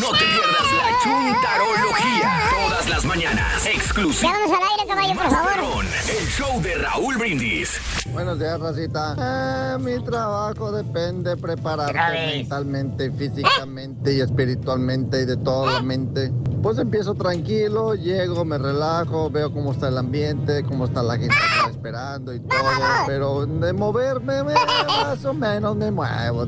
No 0.00 0.12
te 0.12 0.24
pierdas 0.24 0.72
la 0.72 0.98
chuntarología 1.02 2.40
todas 2.50 2.88
las 2.88 3.04
mañanas. 3.04 3.66
Exclusivo. 3.66 4.32
Al 4.32 4.62
aire, 4.70 4.86
caballo, 4.88 5.14
por 5.14 5.30
favor. 5.30 5.84
El 6.08 6.26
show 6.26 6.62
de 6.62 6.74
Raúl 6.76 7.18
Brindis. 7.18 7.78
Buenos 8.14 8.38
días, 8.38 8.60
Racita. 8.60 9.16
Eh, 9.18 9.78
mi 9.80 10.02
trabajo 10.04 10.70
depende 10.70 11.36
prepararte 11.36 11.92
mentalmente, 12.38 13.10
físicamente 13.10 14.14
y 14.14 14.20
espiritualmente 14.20 15.22
y 15.22 15.24
de 15.24 15.36
toda 15.36 15.72
la 15.74 15.82
mente. 15.82 16.30
Pues 16.62 16.78
empiezo 16.78 17.14
tranquilo, 17.14 17.94
llego, 17.94 18.44
me 18.44 18.56
relajo, 18.56 19.28
veo 19.30 19.52
cómo 19.52 19.72
está 19.72 19.88
el 19.88 19.98
ambiente, 19.98 20.62
cómo 20.62 20.84
está 20.84 21.02
la 21.02 21.18
gente 21.18 21.34
esperando 21.68 22.32
y 22.32 22.40
todo. 22.40 22.60
Pero 23.06 23.46
de 23.46 23.72
moverme, 23.72 24.44
me- 24.44 24.54
más 24.54 25.24
o 25.24 25.34
menos 25.34 25.76
me 25.76 25.90
muevo. 25.90 26.46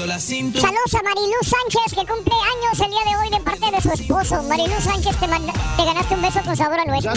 Moviendo 0.00 0.06
la 0.06 0.18
cintura. 0.18 0.62
Saludos 0.62 0.94
a 0.94 1.02
Marilú 1.02 1.36
Sánchez, 1.42 1.94
que 1.94 2.06
cumple 2.12 2.32
años 2.34 2.80
el 2.80 2.90
día 2.90 3.00
de 3.04 3.16
hoy 3.18 3.30
de 3.30 3.40
parte 3.44 3.70
de 3.70 3.80
su 3.82 3.92
esposo. 3.92 4.42
Marilú 4.44 4.80
Sánchez, 4.80 5.16
te, 5.16 5.26
manda- 5.28 5.52
te 5.76 5.84
ganaste 5.84 6.14
un 6.14 6.22
beso 6.22 6.40
con 6.44 6.56
sabor 6.56 6.80
a 6.80 6.84
nuez. 6.86 7.02
Ya 7.04 7.12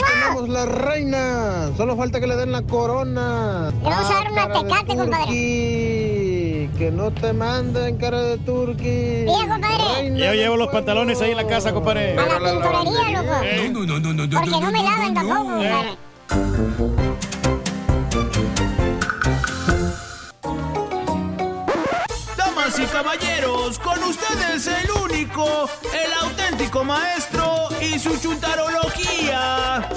la 0.48 0.66
reina. 0.66 1.72
Solo 1.78 1.96
falta 1.96 2.20
que 2.20 2.28
le 2.28 2.36
den 2.36 2.52
la 2.52 2.62
corona. 2.64 3.72
Le 3.84 3.90
vamos 3.90 4.10
a 4.10 4.14
dar 4.14 4.32
una 4.32 4.48
de 4.48 4.54
tecate, 4.64 4.96
compadre. 4.98 6.70
Que 6.78 6.92
no 6.92 7.12
te 7.12 7.34
manden 7.34 7.98
cara 7.98 8.22
de 8.22 8.38
turqui. 8.40 9.26
Mira, 9.26 9.48
compadre. 9.54 10.18
Yo 10.18 10.34
llevo 10.34 10.58
los 10.58 10.68
pantalones 10.70 11.22
ahí 11.22 11.32
en 11.32 11.38
la 11.38 11.48
casa, 11.48 11.72
compadre. 11.74 12.18
A 12.18 12.26
la 12.26 12.52
tintorería, 12.52 13.22
loco. 13.22 13.34
No, 13.72 13.86
no, 13.86 14.14
no, 14.14 14.14
no, 14.28 14.40
Porque 14.40 14.50
no 14.60 14.72
me 14.72 14.84
lavan 14.84 15.14
tampoco, 15.14 15.44
compadre. 15.44 17.12
Caballeros, 22.94 23.80
con 23.80 24.04
ustedes 24.04 24.68
el 24.68 24.91
único, 25.04 25.68
el 25.91 26.14
auténtico 26.22 26.84
maestro 26.84 27.70
y 27.82 27.98
su 27.98 28.16
chuntarología. 28.22 29.89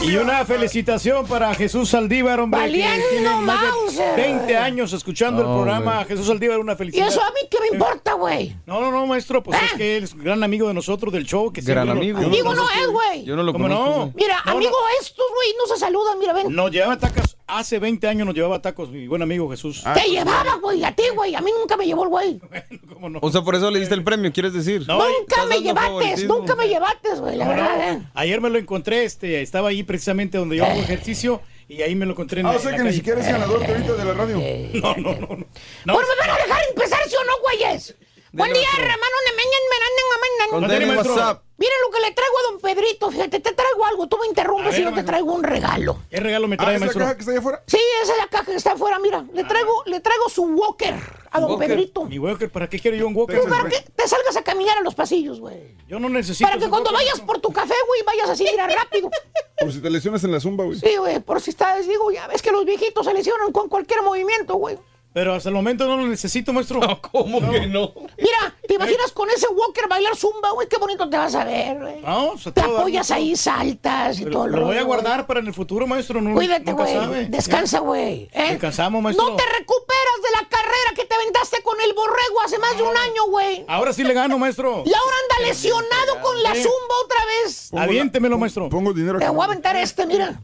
Y 0.00 0.16
una 0.16 0.44
felicitación 0.44 1.26
para 1.26 1.52
Jesús 1.56 1.90
Saldívar, 1.90 2.38
hombre. 2.38 2.70
que 2.70 3.02
tiene 3.10 3.34
más 3.40 3.60
de 3.62 3.66
Mauser. 3.66 3.73
20 3.96 4.56
años 4.56 4.92
escuchando 4.92 5.42
el 5.42 5.48
No, 5.48 5.54
programa. 5.54 5.94
güey. 5.96 6.06
Jesús 6.08 6.26
Saldívar, 6.26 6.58
una 6.58 6.72
¿Y 6.72 6.76
felicidad. 6.76 7.08
eso 7.08 7.22
a 7.22 7.30
mí 7.30 7.40
qué 7.50 7.58
me 7.60 7.68
importa, 7.68 8.14
güey? 8.14 8.56
No, 8.66 8.80
no, 8.80 8.90
no, 8.90 9.06
maestro, 9.06 9.42
pues 9.42 9.60
es 9.62 9.72
que 9.74 9.96
él 9.96 10.04
es 10.04 10.12
un 10.14 10.24
gran 10.24 10.42
amigo 10.42 10.68
de 10.68 10.74
nosotros 10.74 11.12
del 11.12 11.24
show. 11.26 11.52
Que 11.52 11.60
Gran 11.60 11.86
lo- 11.86 11.92
amigo. 11.92 12.20
Digo, 12.28 12.54
no 12.54 12.64
es, 12.70 12.86
güey. 12.88 13.24
Yo 13.24 13.36
no 13.36 13.42
lo 13.42 13.52
¿Cómo 13.52 13.64
conozco. 13.66 13.98
no? 14.06 14.12
Mira, 14.14 14.40
No, 14.46 14.52
amigo, 14.52 14.70
no. 14.72 15.00
estos, 15.02 15.24
güey, 15.34 15.48
no 15.58 15.66
se 15.74 15.80
saludan, 15.80 16.18
mira, 16.18 16.32
ven. 16.32 16.54
Nos 16.54 16.70
llevaba 16.70 16.98
tacos, 16.98 17.36
hace 17.46 17.78
20 17.78 18.06
años 18.08 18.26
nos 18.26 18.34
llevaba 18.34 18.60
tacos, 18.60 18.90
mi 18.90 19.06
buen 19.06 19.22
amigo 19.22 19.50
Jesús. 19.50 19.82
Ah, 19.84 19.94
Te 19.94 20.08
llevaba, 20.08 20.54
güey, 20.60 20.82
a 20.84 20.92
ti, 20.94 21.04
güey. 21.14 21.34
A 21.34 21.40
mí 21.40 21.50
nunca 21.58 21.76
me 21.76 21.86
llevó 21.86 22.04
el 22.04 22.08
güey. 22.10 22.40
O 23.20 23.30
sea, 23.30 23.42
por 23.42 23.54
eso 23.54 23.70
le 23.70 23.80
diste 23.80 23.94
el 23.94 24.02
premio, 24.02 24.32
¿quieres 24.32 24.54
decir? 24.54 24.86
Nunca 24.88 25.44
me 25.46 25.60
llevaste, 25.60 25.88
favoritismo. 25.90 26.36
nunca 26.38 26.54
me 26.56 26.68
llevaste, 26.68 27.08
güey, 27.16 27.36
la 27.36 27.44
¿Cómo 27.44 27.56
no? 27.56 27.62
verdad, 27.68 27.92
eh. 27.92 28.02
Ayer 28.14 28.40
me 28.40 28.48
lo 28.48 28.58
encontré, 28.58 29.04
este, 29.04 29.42
estaba 29.42 29.68
ahí 29.68 29.82
precisamente 29.82 30.38
donde 30.38 30.56
yo 30.56 30.64
hago 30.64 30.80
ejercicio 30.80 31.42
y 31.68 31.82
ahí 31.82 31.94
me 31.94 32.04
lo 32.06 32.12
encontré 32.12 32.40
en 32.40 32.46
Ah, 32.46 32.52
la- 32.52 32.58
o 32.58 32.60
sea 32.60 32.70
en 32.72 32.76
que 32.78 32.82
ni 32.84 32.92
siquiera 32.92 33.20
es 33.20 33.26
ganador 33.26 33.60
de 33.60 33.66
ahorita 33.66 33.92
de 33.94 34.04
la 34.04 34.12
radio. 34.14 34.38
No, 34.74 34.94
no, 34.96 35.12
no. 35.14 35.26
no. 35.36 35.46
No, 35.84 35.94
Bueno, 35.94 36.08
¿me 36.20 36.26
van 36.26 36.30
a 36.38 36.42
dejar 36.42 36.62
empezar, 36.70 36.98
sí 37.08 37.14
o 37.16 37.24
no, 37.24 37.32
güeyes? 37.42 37.94
Buen 38.36 38.52
día, 38.52 38.68
hermano. 38.76 39.16
ne- 39.26 39.36
meñan, 39.36 39.64
menan, 39.70 39.92
menan, 39.96 40.20
menan. 40.20 40.50
Contén 40.50 40.82
en 40.90 40.96
WhatsApp. 40.96 41.42
Miren 41.56 41.76
lo 41.86 41.90
que 41.96 42.00
le 42.02 42.10
traigo 42.12 42.34
a 42.36 42.50
don 42.50 42.60
Pedrito, 42.60 43.10
fíjate, 43.12 43.38
te 43.38 43.52
traigo 43.52 43.84
algo, 43.86 44.08
tú 44.08 44.18
me 44.20 44.26
interrumpes 44.26 44.76
y 44.76 44.82
yo 44.82 44.92
te 44.92 45.04
traigo 45.04 45.32
un 45.32 45.44
regalo. 45.44 45.98
¿Qué 46.10 46.18
regalo 46.18 46.48
me 46.48 46.56
Ah, 46.56 46.64
trae, 46.64 46.74
¿es 46.74 46.80
la 46.80 46.86
maestro? 46.86 47.00
caja 47.04 47.14
que 47.14 47.20
está 47.20 47.30
allá 47.30 47.38
afuera? 47.40 47.62
Sí, 47.68 47.78
esa 48.02 48.12
es 48.12 48.18
la 48.18 48.26
caja 48.26 48.44
que 48.46 48.54
está 48.56 48.72
afuera, 48.72 48.98
mira. 48.98 49.24
Le 49.32 49.44
traigo, 49.44 49.84
le 49.86 50.00
traigo 50.00 50.28
su 50.28 50.42
walker 50.42 50.94
a 51.30 51.40
don 51.40 51.52
Walker. 51.52 51.68
Pedrito. 51.68 52.04
Mi 52.06 52.18
Walker, 52.18 52.50
¿para 52.50 52.68
qué 52.68 52.80
quiero 52.80 52.96
yo 52.96 53.06
un 53.06 53.14
Walker? 53.16 53.38
Pues 53.40 53.48
para 53.54 53.68
que 53.68 53.80
te 53.82 54.08
salgas 54.08 54.36
a 54.36 54.42
caminar 54.42 54.78
a 54.78 54.80
los 54.80 54.96
pasillos, 54.96 55.38
güey. 55.38 55.76
Yo 55.86 56.00
no 56.00 56.08
necesito. 56.08 56.44
Para 56.48 56.58
que 56.60 56.68
cuando 56.68 56.90
Walker. 56.90 57.06
vayas 57.06 57.20
por 57.20 57.38
tu 57.40 57.52
café, 57.52 57.74
güey, 57.86 58.02
vayas 58.04 58.30
así, 58.30 58.44
mira, 58.50 58.66
rápido. 58.66 59.08
Por 59.60 59.72
si 59.72 59.80
te 59.80 59.88
lesionas 59.88 60.22
en 60.24 60.32
la 60.32 60.40
zumba, 60.40 60.64
güey. 60.64 60.78
Sí, 60.80 60.96
güey, 60.96 61.20
por 61.20 61.40
si 61.40 61.50
estás, 61.50 61.86
digo, 61.86 62.10
ya 62.10 62.26
ves 62.26 62.42
que 62.42 62.50
los 62.50 62.64
viejitos 62.64 63.06
se 63.06 63.14
lesionan 63.14 63.52
con 63.52 63.68
cualquier 63.68 64.02
movimiento, 64.02 64.56
güey. 64.56 64.76
Pero 65.14 65.32
hasta 65.32 65.48
el 65.48 65.54
momento 65.54 65.86
no 65.86 65.96
lo 65.96 66.08
necesito, 66.08 66.52
maestro. 66.52 66.80
¿Cómo 67.12 67.38
que 67.48 67.68
no? 67.68 67.92
Mira, 68.18 68.52
¿te 68.66 68.74
imaginas 68.74 69.12
con 69.12 69.30
ese 69.30 69.46
walker 69.46 69.86
bailar 69.88 70.16
zumba, 70.16 70.50
güey? 70.50 70.66
Qué 70.68 70.76
bonito 70.76 71.08
te 71.08 71.16
vas 71.16 71.36
a 71.36 71.44
ver, 71.44 71.78
güey. 71.78 72.02
Vamos, 72.02 72.44
a 72.48 72.50
Te 72.52 72.60
apoyas 72.60 73.12
ahí, 73.12 73.36
saltas 73.36 74.18
y 74.18 74.24
Pero 74.24 74.32
todo 74.32 74.46
el 74.46 74.50
Lo 74.50 74.64
voy 74.64 74.76
a 74.76 74.82
guardar 74.82 75.24
para 75.28 75.38
en 75.38 75.46
el 75.46 75.54
futuro, 75.54 75.86
maestro. 75.86 76.20
No. 76.20 76.34
Cuídate, 76.34 76.72
güey. 76.72 77.28
Descansa, 77.28 77.78
güey. 77.78 78.28
¿eh? 78.32 78.50
Descansamos, 78.50 79.00
maestro. 79.00 79.30
No 79.30 79.36
te 79.36 79.44
recuperas 79.56 80.20
de 80.24 80.42
la 80.42 80.48
carrera 80.48 80.90
que 80.96 81.04
te 81.04 81.14
aventaste 81.14 81.62
con 81.62 81.80
el 81.80 81.94
borrego 81.94 82.40
hace 82.44 82.58
más 82.58 82.76
de 82.76 82.82
un 82.82 82.96
año, 82.96 83.26
güey. 83.28 83.64
Ahora 83.68 83.92
sí 83.92 84.02
le 84.02 84.14
gano, 84.14 84.36
maestro. 84.36 84.82
Y 84.84 84.92
ahora 84.92 85.16
anda 85.30 85.46
lesionado 85.46 86.22
con 86.22 86.42
la 86.42 86.54
zumba 86.56 86.94
otra 87.04 87.20
vez. 87.24 87.70
Aviéntemelo, 87.72 88.36
maestro. 88.36 88.68
Pongo 88.68 88.92
dinero 88.92 89.20
Te 89.20 89.28
voy 89.28 89.42
a 89.42 89.44
aventar 89.44 89.76
este, 89.76 90.06
mira. 90.06 90.42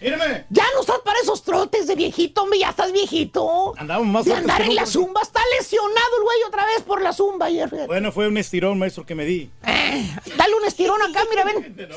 Mírame. 0.00 0.46
Ya 0.50 0.64
no 0.74 0.80
estás 0.80 1.00
para 1.00 1.18
esos 1.20 1.42
trotes 1.42 1.86
de 1.86 1.94
viejito, 1.96 2.42
hombre, 2.42 2.58
ya 2.60 2.70
estás 2.70 2.92
viejito. 2.92 3.74
Andamos 3.76 4.06
más 4.06 4.24
De 4.24 4.34
andar 4.34 4.62
en 4.62 4.74
la 4.74 4.86
zumba, 4.86 5.20
está 5.22 5.40
lesionado 5.58 6.16
el 6.18 6.22
güey 6.22 6.42
otra 6.46 6.64
vez 6.66 6.82
por 6.82 7.02
la 7.02 7.12
zumba 7.12 7.46
ayer. 7.46 7.68
Bueno, 7.86 8.12
fue 8.12 8.28
un 8.28 8.36
estirón, 8.36 8.78
maestro, 8.78 9.04
que 9.04 9.14
me 9.14 9.24
di. 9.24 9.50
Dale 9.62 10.54
un 10.54 10.64
estirón 10.64 11.00
acá, 11.02 11.24
mira, 11.28 11.44
ven. 11.44 11.76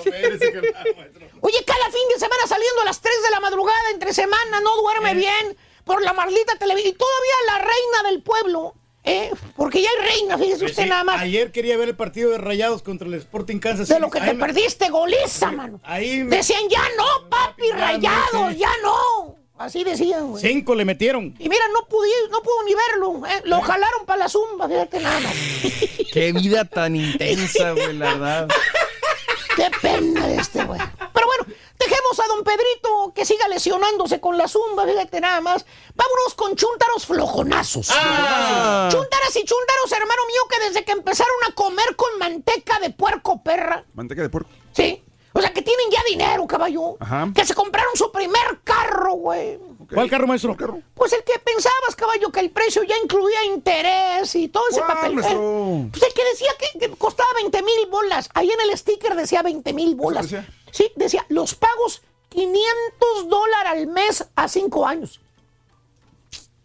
Oye, 1.42 1.64
cada 1.66 1.86
fin 1.86 2.08
de 2.14 2.20
semana 2.20 2.48
saliendo 2.48 2.82
a 2.82 2.86
las 2.86 3.02
3 3.02 3.14
de 3.24 3.30
la 3.32 3.40
madrugada, 3.40 3.92
entre 3.94 4.14
semana, 4.14 4.62
no 4.62 4.76
duerme 4.78 5.16
bien 5.16 5.58
por 5.84 6.02
la 6.02 6.14
maldita 6.14 6.56
televisión. 6.56 6.94
Y 6.94 6.98
todavía 6.98 7.36
la 7.48 7.58
reina 7.60 8.10
del 8.10 8.24
pueblo, 8.24 8.76
¿eh? 9.04 9.32
Porque 9.56 9.82
ya 9.82 9.90
hay 9.90 10.06
reina, 10.12 10.38
fíjese 10.38 10.60
Pues 10.60 10.72
usted 10.72 10.84
sí, 10.84 10.90
nada 10.90 11.04
más. 11.04 11.22
Ayer 11.22 11.52
quería 11.52 11.78
ver 11.78 11.90
el 11.90 11.96
partido 11.96 12.32
de 12.32 12.38
Rayados 12.38 12.82
contra 12.84 13.08
el 13.08 13.14
Sporting 13.16 13.60
Kansas 13.60 13.88
De 13.88 13.96
City. 13.96 14.00
lo 14.02 14.10
que 14.10 14.20
Ahí 14.20 14.28
te 14.30 14.34
me- 14.36 14.40
perdiste, 14.46 14.90
goliza, 14.90 15.52
mano. 15.52 15.80
Ahí 15.84 16.24
me- 16.24 16.38
Decían, 16.38 16.62
ya 16.70 16.84
no, 16.98 17.30
papi, 17.30 17.64
rayados, 17.74 18.54
sí. 18.54 18.58
ya 18.60 18.70
no. 18.84 19.36
Así 19.58 19.84
decían, 19.84 20.28
güey. 20.32 20.42
Cinco 20.42 20.74
le 20.74 20.86
metieron. 20.86 21.36
Y 21.38 21.48
mira, 21.48 21.64
no 21.72 21.88
pude, 21.88 22.10
no 22.32 22.42
pudo 22.42 22.64
ni 22.66 22.74
verlo. 22.74 23.28
¿eh? 23.28 23.42
Lo 23.46 23.62
jalaron 23.62 24.06
para 24.08 24.20
la 24.22 24.30
zumba, 24.30 24.68
fíjate 24.68 25.00
nada 25.00 25.20
más. 25.20 25.34
Qué 26.12 26.32
vida 26.34 26.66
tan 26.66 26.96
intensa, 26.96 27.72
güey, 27.74 27.94
la 27.96 28.14
verdad. 28.16 28.48
Qué 29.56 29.68
pena 29.82 30.28
de 30.28 30.36
este, 30.38 30.64
güey. 30.64 30.80
Dejemos 31.84 32.20
a 32.20 32.28
don 32.28 32.44
Pedrito 32.44 33.12
que 33.16 33.26
siga 33.26 33.48
lesionándose 33.48 34.20
con 34.22 34.38
la 34.38 34.48
zumba, 34.48 34.86
fíjate 34.86 35.20
nada 35.20 35.42
más. 35.42 35.66
Vámonos 35.96 36.36
con 36.36 36.56
chúntaros 36.56 37.06
flojonazos. 37.08 37.90
Ah. 37.92 38.88
Chúntaras 38.92 39.36
y 39.36 39.44
chúntaros, 39.46 39.92
hermano 39.92 40.22
mío, 40.28 40.42
que 40.50 40.66
desde 40.68 40.86
que 40.86 40.92
empezaron 40.92 41.36
a 41.50 41.54
comer 41.56 41.96
con 41.96 42.18
manteca 42.20 42.80
de 42.80 42.92
puerco 42.92 43.42
perra, 43.42 43.84
Manteca 43.94 44.22
de 44.22 44.30
puerco. 44.30 44.50
sí. 44.74 45.04
O 45.34 45.40
sea, 45.40 45.54
que 45.54 45.62
tienen 45.62 45.90
ya 45.90 46.02
dinero, 46.10 46.46
caballo. 46.46 46.98
Ajá. 47.00 47.30
Que 47.34 47.46
se 47.46 47.54
compraron 47.56 47.96
su 47.96 48.12
primer 48.12 48.60
carro, 48.66 49.14
güey. 49.14 49.58
¿Cuál 49.94 50.10
carro, 50.10 50.28
maestro? 50.28 50.58
Pues 50.94 51.14
el 51.14 51.24
que 51.24 51.40
pensabas, 51.40 51.96
caballo, 51.96 52.30
que 52.34 52.42
el 52.42 52.52
precio 52.52 52.84
ya 52.84 52.96
incluía 53.02 53.46
interés 53.46 54.36
y 54.36 54.50
todo 54.50 54.66
ese 54.70 54.82
¿Cuál, 54.82 54.92
papel. 54.94 55.14
maestro? 55.16 55.86
Pues 55.90 56.04
el 56.04 56.14
que 56.14 56.26
decía 56.26 56.50
que, 56.60 56.80
que 56.80 56.90
costaba 56.98 57.30
20 57.36 57.62
mil 57.64 57.88
bolas. 57.90 58.30
Ahí 58.34 58.52
en 58.52 58.60
el 58.70 58.78
sticker 58.78 59.16
decía 59.16 59.42
20 59.42 59.72
mil 59.72 59.96
bolas. 59.96 60.28
Sí, 60.72 60.92
decía, 60.96 61.26
los 61.30 61.56
pagos 61.56 62.02
500 62.30 63.30
dólares 63.30 63.72
al 63.72 63.88
mes 63.88 64.26
a 64.36 64.48
5 64.48 64.88
años. 64.88 65.20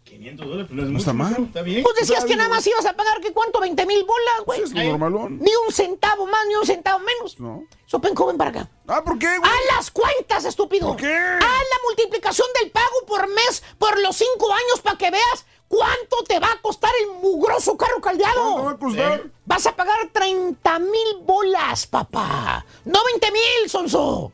500 0.05 0.47
dólares, 0.47 0.67
pues 0.69 0.77
no 0.77 0.83
es 0.83 0.89
No 0.89 0.97
está 0.97 1.13
mucho, 1.13 1.29
mal. 1.31 1.43
Está 1.47 1.61
bien. 1.61 1.83
Pues 1.83 1.95
decías 1.95 2.19
Está 2.19 2.27
que 2.27 2.35
bien, 2.35 2.37
nada 2.39 2.49
más 2.49 2.65
ibas 2.65 2.85
a 2.85 2.93
pagar, 2.93 3.19
que 3.19 3.33
cuánto? 3.33 3.59
20 3.59 3.85
mil 3.85 4.03
bolas, 4.03 4.45
güey. 4.45 4.61
Es 4.61 4.73
lo 4.73 4.83
normalón. 4.83 5.39
Ni 5.39 5.51
un 5.65 5.73
centavo 5.73 6.25
más, 6.25 6.47
ni 6.47 6.55
un 6.55 6.65
centavo 6.65 6.99
menos. 6.99 7.39
No. 7.39 7.65
Sopen 7.85 8.15
joven 8.15 8.37
para 8.37 8.49
acá. 8.49 8.69
Ah, 8.87 9.03
¿por 9.03 9.19
qué, 9.19 9.37
güey? 9.37 9.51
¡A 9.51 9.75
las 9.75 9.91
cuentas, 9.91 10.45
estúpido! 10.45 10.87
¿Por 10.87 10.97
qué? 10.97 11.13
¡A 11.13 11.39
la 11.39 11.77
multiplicación 11.85 12.47
del 12.61 12.71
pago 12.71 12.85
por 13.05 13.27
mes 13.27 13.63
por 13.77 13.99
los 13.99 14.15
cinco 14.15 14.51
años 14.51 14.81
para 14.81 14.97
que 14.97 15.11
veas 15.11 15.45
cuánto 15.67 16.23
te 16.27 16.39
va 16.39 16.51
a 16.51 16.61
costar 16.61 16.91
el 17.01 17.07
mugroso 17.21 17.75
carro 17.77 17.99
caldeado! 18.01 18.41
¿Cuánto 18.53 18.63
va 18.65 18.71
a 18.71 18.77
costar? 18.77 19.19
Eh, 19.19 19.31
Vas 19.45 19.65
a 19.65 19.75
pagar 19.75 19.97
30 20.11 20.79
mil 20.79 21.17
bolas, 21.21 21.87
papá. 21.87 22.65
No 22.85 22.99
20 23.13 23.31
mil, 23.31 23.69
Sonso. 23.69 24.31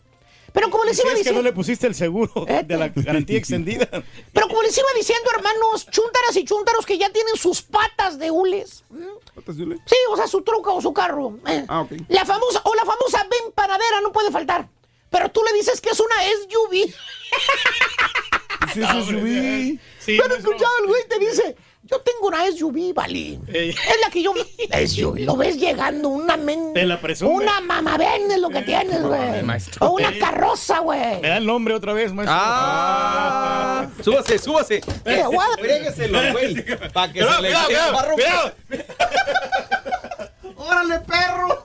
Pero 0.51 0.69
como 0.69 0.83
les 0.83 0.97
iba 0.99 1.07
es 1.09 1.13
que 1.13 1.17
diciendo... 1.19 1.41
no 1.41 1.43
le 1.43 1.53
pusiste 1.53 1.87
el 1.87 1.95
seguro 1.95 2.31
de 2.45 2.77
la 2.77 2.89
garantía 2.89 3.37
extendida. 3.39 3.87
Pero 4.33 4.47
como 4.47 4.61
les 4.61 4.77
iba 4.77 4.87
diciendo, 4.95 5.29
hermanos, 5.35 5.87
chúntaras 5.89 6.35
y 6.35 6.45
chúntaros 6.45 6.85
que 6.85 6.97
ya 6.99 7.09
tienen 7.11 7.35
sus 7.37 7.63
patas 7.63 8.19
de 8.19 8.29
hules. 8.29 8.83
¿Patas 9.33 9.57
de 9.57 9.63
hule? 9.63 9.77
Sí, 9.87 9.95
o 10.11 10.15
sea, 10.15 10.27
su 10.27 10.41
truca 10.43 10.69
o 10.71 10.79
su 10.81 10.93
carro. 10.93 11.39
eh. 11.47 11.65
Ah, 11.67 11.81
ok. 11.81 11.93
La 12.09 12.23
famosa, 12.23 12.61
o 12.65 12.75
la 12.75 12.85
famosa 12.85 13.23
ven 13.31 13.51
panadera 13.55 14.01
no 14.01 14.11
puede 14.11 14.29
faltar. 14.29 14.67
Pero 15.09 15.29
tú 15.31 15.41
le 15.43 15.53
dices 15.53 15.81
que 15.81 15.89
es 15.89 15.99
una 15.99 16.15
SUV. 16.21 16.93
Sí, 18.73 18.81
sí, 18.81 19.03
subí. 19.05 19.79
Sí, 19.99 20.17
¿No 20.17 20.23
has 20.23 20.29
maestro. 20.29 20.51
escuchado? 20.51 20.71
El 20.81 20.87
güey 20.87 21.01
te 21.07 21.19
dice, 21.19 21.55
yo 21.83 21.99
tengo 21.99 22.27
una 22.27 22.49
SUV, 22.51 22.93
Vali. 22.93 23.39
Ey. 23.47 23.69
Es 23.69 24.01
la 24.01 24.09
que 24.09 24.23
yo... 24.23 24.33
SUV, 24.87 25.19
lo 25.25 25.35
ves 25.35 25.57
llegando, 25.57 26.09
una 26.09 26.37
men... 26.37 26.73
Te 26.73 26.85
la 26.85 26.99
presume. 26.99 27.31
Una 27.35 27.59
mamá 27.61 27.97
es 28.31 28.39
lo 28.39 28.49
que 28.49 28.61
tienes, 28.61 29.01
güey. 29.01 29.21
O 29.79 29.91
una 29.91 30.17
carroza, 30.17 30.79
güey. 30.79 31.19
Me 31.21 31.27
da 31.29 31.37
el 31.37 31.45
nombre 31.45 31.73
otra 31.73 31.93
vez, 31.93 32.13
maestro. 32.13 32.35
¡Ah! 32.39 33.87
súbase, 34.03 34.39
súbase. 34.39 34.81
Eh. 35.05 35.23
Frégueselo, 35.59 36.19
güey. 36.31 36.63
Para 36.93 37.11
que 37.11 37.19
Cuidado, 37.19 37.35
se 37.35 37.41
le 37.41 37.47
cuidado, 37.49 37.67
quede 37.67 37.77
cuidado, 37.77 37.93
barro. 37.93 38.13
cuidado. 38.15 38.53
¡Órale, 40.55 40.99
perro! 41.01 41.61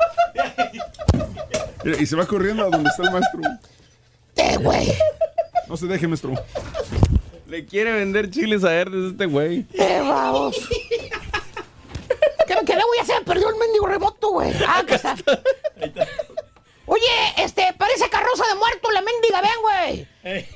Mira, 1.84 2.03
Y 2.03 2.07
se 2.07 2.16
va 2.16 2.26
corriendo 2.26 2.64
a 2.64 2.70
donde 2.70 2.90
está 2.90 3.05
el 3.05 3.11
maestro. 3.12 3.40
Eh, 4.36 4.57
güey. 4.59 4.92
No 5.68 5.76
se 5.76 5.86
deje, 5.86 6.06
maestro. 6.08 6.32
Le 7.46 7.64
quiere 7.66 7.92
vender 7.92 8.30
chiles 8.30 8.64
a 8.64 8.74
Herdes 8.74 9.12
este 9.12 9.26
güey. 9.26 9.64
¡Qué 9.68 10.00
vamos! 10.00 10.56
¿Qué, 12.46 12.54
¿Qué 12.64 12.74
le 12.76 12.82
voy 12.84 12.98
a 12.98 13.02
hacer? 13.02 13.22
Perdió 13.24 13.48
el 13.50 13.56
mendigo 13.56 13.86
remoto, 13.86 14.30
güey. 14.30 14.52
Ah, 14.66 14.82
que 14.86 14.94
está. 14.94 15.14
Oye, 16.86 17.04
este, 17.36 17.74
parece 17.76 18.08
carroza 18.08 18.46
de 18.46 18.54
muerto 18.54 18.90
la 18.90 19.02
mendiga, 19.02 19.42
ven, 19.42 19.50
güey. 19.60 20.08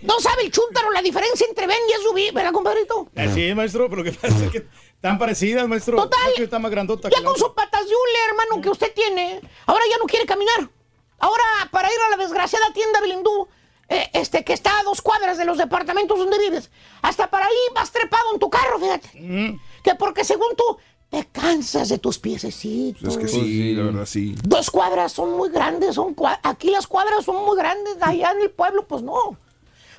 No 0.02 0.18
sabe 0.20 0.44
el 0.44 0.50
chúntaro 0.50 0.90
la 0.90 1.02
diferencia 1.02 1.46
entre 1.46 1.66
Ben 1.66 1.76
y 1.88 2.02
Subí, 2.02 2.30
¿verdad, 2.30 2.52
compadrito? 2.52 3.08
Así 3.16 3.44
es, 3.44 3.54
maestro, 3.54 3.88
pero 3.90 4.02
lo 4.02 4.10
que 4.10 4.16
pasa 4.18 4.44
es 4.46 4.50
que 4.50 4.66
están 4.94 5.18
parecidas, 5.18 5.68
maestro. 5.68 5.96
Total. 5.96 6.32
Está 6.38 6.58
más 6.58 6.70
grandota 6.70 7.10
Ya 7.10 7.18
la 7.18 7.24
con 7.24 7.32
otra. 7.32 7.44
sus 7.46 7.54
patas 7.54 7.82
de 7.86 7.94
hule, 7.94 8.18
hermano, 8.30 8.62
que 8.62 8.70
usted 8.70 8.92
tiene, 8.94 9.40
ahora 9.66 9.84
ya 9.90 9.98
no 9.98 10.04
quiere 10.06 10.24
caminar. 10.24 10.70
Ahora, 11.18 11.44
para 11.70 11.88
ir 11.88 11.98
a 12.06 12.16
la 12.16 12.22
desgraciada 12.22 12.72
tienda 12.72 13.00
Belindú, 13.02 13.46
eh, 13.93 14.11
este, 14.14 14.45
que 14.45 14.53
está 14.53 14.78
a 14.78 14.82
dos 14.84 15.03
cuadras 15.03 15.38
de 15.38 15.45
los 15.45 15.59
departamentos 15.59 16.18
donde 16.18 16.38
vives, 16.38 16.70
hasta 17.03 17.28
para 17.30 17.47
ahí 17.47 17.57
vas 17.74 17.90
trepado 17.93 18.32
en 18.32 18.38
tu 18.38 18.49
carro, 18.51 18.78
fíjate. 18.78 19.59
Que 19.84 19.95
porque 19.97 20.24
según 20.24 20.55
tú, 20.57 20.78
te 21.11 21.26
cansas 21.30 21.88
de 21.90 21.99
tus 21.99 22.18
piececitos. 22.18 23.03
Es 23.09 23.18
que 23.18 23.28
sí, 23.28 23.74
la 23.74 23.84
verdad, 23.84 24.07
sí. 24.07 24.34
Dos 24.45 24.70
cuadras 24.70 25.12
son 25.12 25.32
muy 25.36 25.51
grandes, 25.51 25.95
son 25.97 26.16
cua- 26.16 26.40
aquí 26.43 26.70
las 26.70 26.86
cuadras 26.86 27.24
son 27.24 27.36
muy 27.45 27.57
grandes, 27.57 27.97
allá 28.01 28.32
en 28.32 28.40
el 28.43 28.51
pueblo, 28.51 28.86
pues 28.86 29.03
no. 29.03 29.36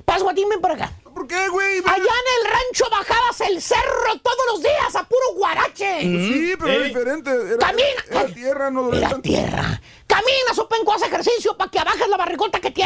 Paz, 0.04 0.22
Guatín, 0.22 0.48
ven 0.48 0.60
para 0.60 0.74
acá. 0.74 0.92
¿Por 1.14 1.26
qué, 1.28 1.48
güey? 1.48 1.78
Allá 1.78 1.94
en 1.96 2.46
el 2.46 2.50
rancho 2.52 2.84
bajabas 2.90 3.40
el 3.42 3.62
cerro 3.62 4.18
todos 4.22 4.36
los 4.52 4.60
días 4.62 4.96
a 4.96 5.04
puro 5.08 5.34
guarache. 5.36 6.00
Pues 6.02 6.26
sí, 6.26 6.54
pero 6.58 6.72
era 6.72 6.84
diferente. 6.84 7.30
Era, 7.30 7.56
Camina. 7.58 8.04
era 8.10 8.26
tierra, 8.26 8.70
no 8.72 8.92
Era 8.92 9.08
tanto. 9.10 9.22
tierra. 9.22 9.80
Camina, 10.08 10.52
sopenco, 10.54 10.92
haz 10.92 11.02
ejercicio 11.02 11.56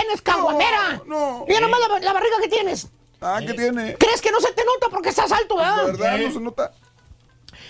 tienes, 0.09 0.22
caguamera. 0.22 1.02
no. 1.06 1.44
Mira 1.46 1.61
nomás 1.61 1.80
la, 1.80 1.98
la 2.00 2.12
barriga 2.12 2.36
que 2.42 2.48
tienes. 2.48 2.88
Ah, 3.20 3.40
¿qué 3.44 3.52
tiene? 3.54 3.96
¿Crees 3.96 4.20
que 4.20 4.30
no 4.30 4.40
se 4.40 4.52
te 4.52 4.64
nota 4.64 4.88
porque 4.90 5.09
estás 5.09 5.30
alto, 5.32 5.56
verdad? 5.56 5.76
La 5.78 5.84
verdad, 5.84 6.18
no 6.18 6.32
se 6.32 6.40
nota. 6.40 6.72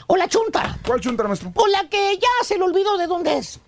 O 0.07 0.16
la 0.16 0.28
chunta. 0.28 0.78
¿Cuál 0.86 1.01
chunta, 1.01 1.24
maestro? 1.24 1.53
O 1.55 1.66
la 1.68 1.89
que 1.89 2.16
ya 2.18 2.28
se 2.45 2.57
le 2.57 2.64
olvidó 2.64 2.97
de 2.99 3.07
dónde 3.07 3.36
es. 3.39 3.59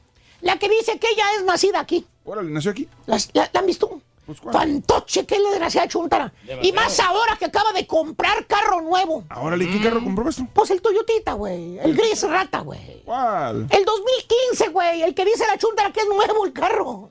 La 0.40 0.58
que 0.58 0.68
dice 0.68 0.98
que 0.98 1.08
ella 1.10 1.24
es 1.36 1.44
nacida 1.44 1.80
aquí. 1.80 2.06
Órale, 2.24 2.50
nació 2.50 2.70
aquí. 2.70 2.88
¿Las- 3.06 3.30
¿La, 3.34 3.48
la 3.52 3.60
han 3.60 3.66
visto? 3.66 4.00
Pues, 4.26 4.40
¿cuál? 4.40 4.54
Fantoche, 4.54 5.26
que 5.26 5.38
le 5.38 5.48
desgraciada 5.50 5.88
chuntara. 5.88 6.32
Y 6.62 6.72
más 6.72 6.98
ahora 7.00 7.36
que 7.36 7.46
acaba 7.46 7.72
de 7.72 7.86
comprar 7.86 8.46
carro 8.46 8.80
nuevo. 8.80 9.24
Órale, 9.36 9.68
¿qué 9.70 9.80
carro 9.82 10.02
compró, 10.04 10.24
maestro? 10.24 10.46
Pues 10.54 10.70
el 10.70 10.80
Toyotita, 10.80 11.32
güey. 11.32 11.78
El 11.78 11.94
gris 11.96 12.22
rata, 12.28 12.60
güey. 12.60 13.02
¿Cuál? 13.04 13.66
El 13.70 13.84
2015, 13.84 14.68
güey. 14.68 15.02
El 15.02 15.14
que 15.14 15.24
dice 15.24 15.46
la 15.46 15.58
chuntara 15.58 15.90
que 15.92 16.00
es 16.00 16.06
nuevo 16.06 16.44
el 16.44 16.52
carro. 16.52 17.10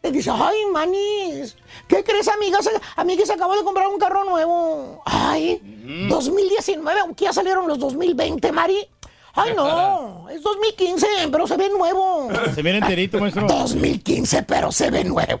Te 0.00 0.12
dice, 0.12 0.30
ay, 0.32 0.66
manis. 0.72 1.56
¿Qué 1.88 2.04
crees, 2.04 2.28
amiga? 2.28 2.58
Amiga, 2.96 3.26
se 3.26 3.32
acabó 3.32 3.56
de 3.56 3.64
comprar 3.64 3.88
un 3.88 3.98
carro 3.98 4.24
nuevo. 4.24 5.02
Ay, 5.04 5.60
2019, 6.08 7.00
aunque 7.00 7.24
ya 7.24 7.32
salieron 7.32 7.66
los 7.66 7.78
2020, 7.78 8.52
Mari. 8.52 8.88
Ay, 9.34 9.54
no. 9.54 10.28
Es 10.30 10.42
2015, 10.42 11.06
pero 11.30 11.46
se 11.46 11.56
ve 11.56 11.68
nuevo. 11.68 12.28
Se 12.54 12.62
mira 12.62 12.78
enterito, 12.78 13.18
maestro. 13.18 13.46
2015, 13.46 14.42
pero 14.44 14.70
se 14.72 14.90
ve 14.90 15.04
nuevo. 15.04 15.40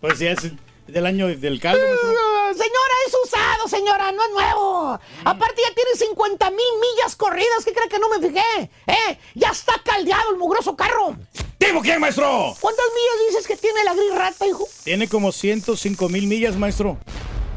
Pues 0.00 0.18
sí, 0.18 0.26
es 0.26 0.50
del 0.86 1.06
año 1.06 1.28
del 1.28 1.60
caldo. 1.60 1.82
Ah, 1.82 2.50
Señora, 2.52 2.94
es 3.06 3.14
usado, 3.24 3.68
señora, 3.68 4.12
no 4.12 4.22
es 4.24 4.30
nuevo. 4.32 4.98
Aparte 5.24 5.62
ya 5.66 5.74
tiene 5.74 5.90
50 5.94 6.50
mil 6.50 6.58
millas 6.80 7.14
corridas. 7.14 7.64
¿Qué 7.64 7.72
cree 7.72 7.88
que 7.88 7.98
no 7.98 8.08
me 8.08 8.26
fijé? 8.26 8.70
¿Eh? 8.86 9.18
Ya 9.34 9.50
está 9.50 9.74
caldeado 9.84 10.32
el 10.32 10.36
mugroso 10.38 10.74
carro. 10.74 11.16
¿Tipo 11.60 11.82
quién, 11.82 12.00
maestro? 12.00 12.56
¿Cuántas 12.58 12.86
millas 12.86 13.28
dices 13.28 13.46
que 13.46 13.54
tiene 13.54 13.84
la 13.84 13.92
gris 13.92 14.14
rata, 14.14 14.46
hijo? 14.46 14.66
Tiene 14.82 15.08
como 15.08 15.30
105 15.30 16.08
mil 16.08 16.26
millas, 16.26 16.56
maestro. 16.56 16.96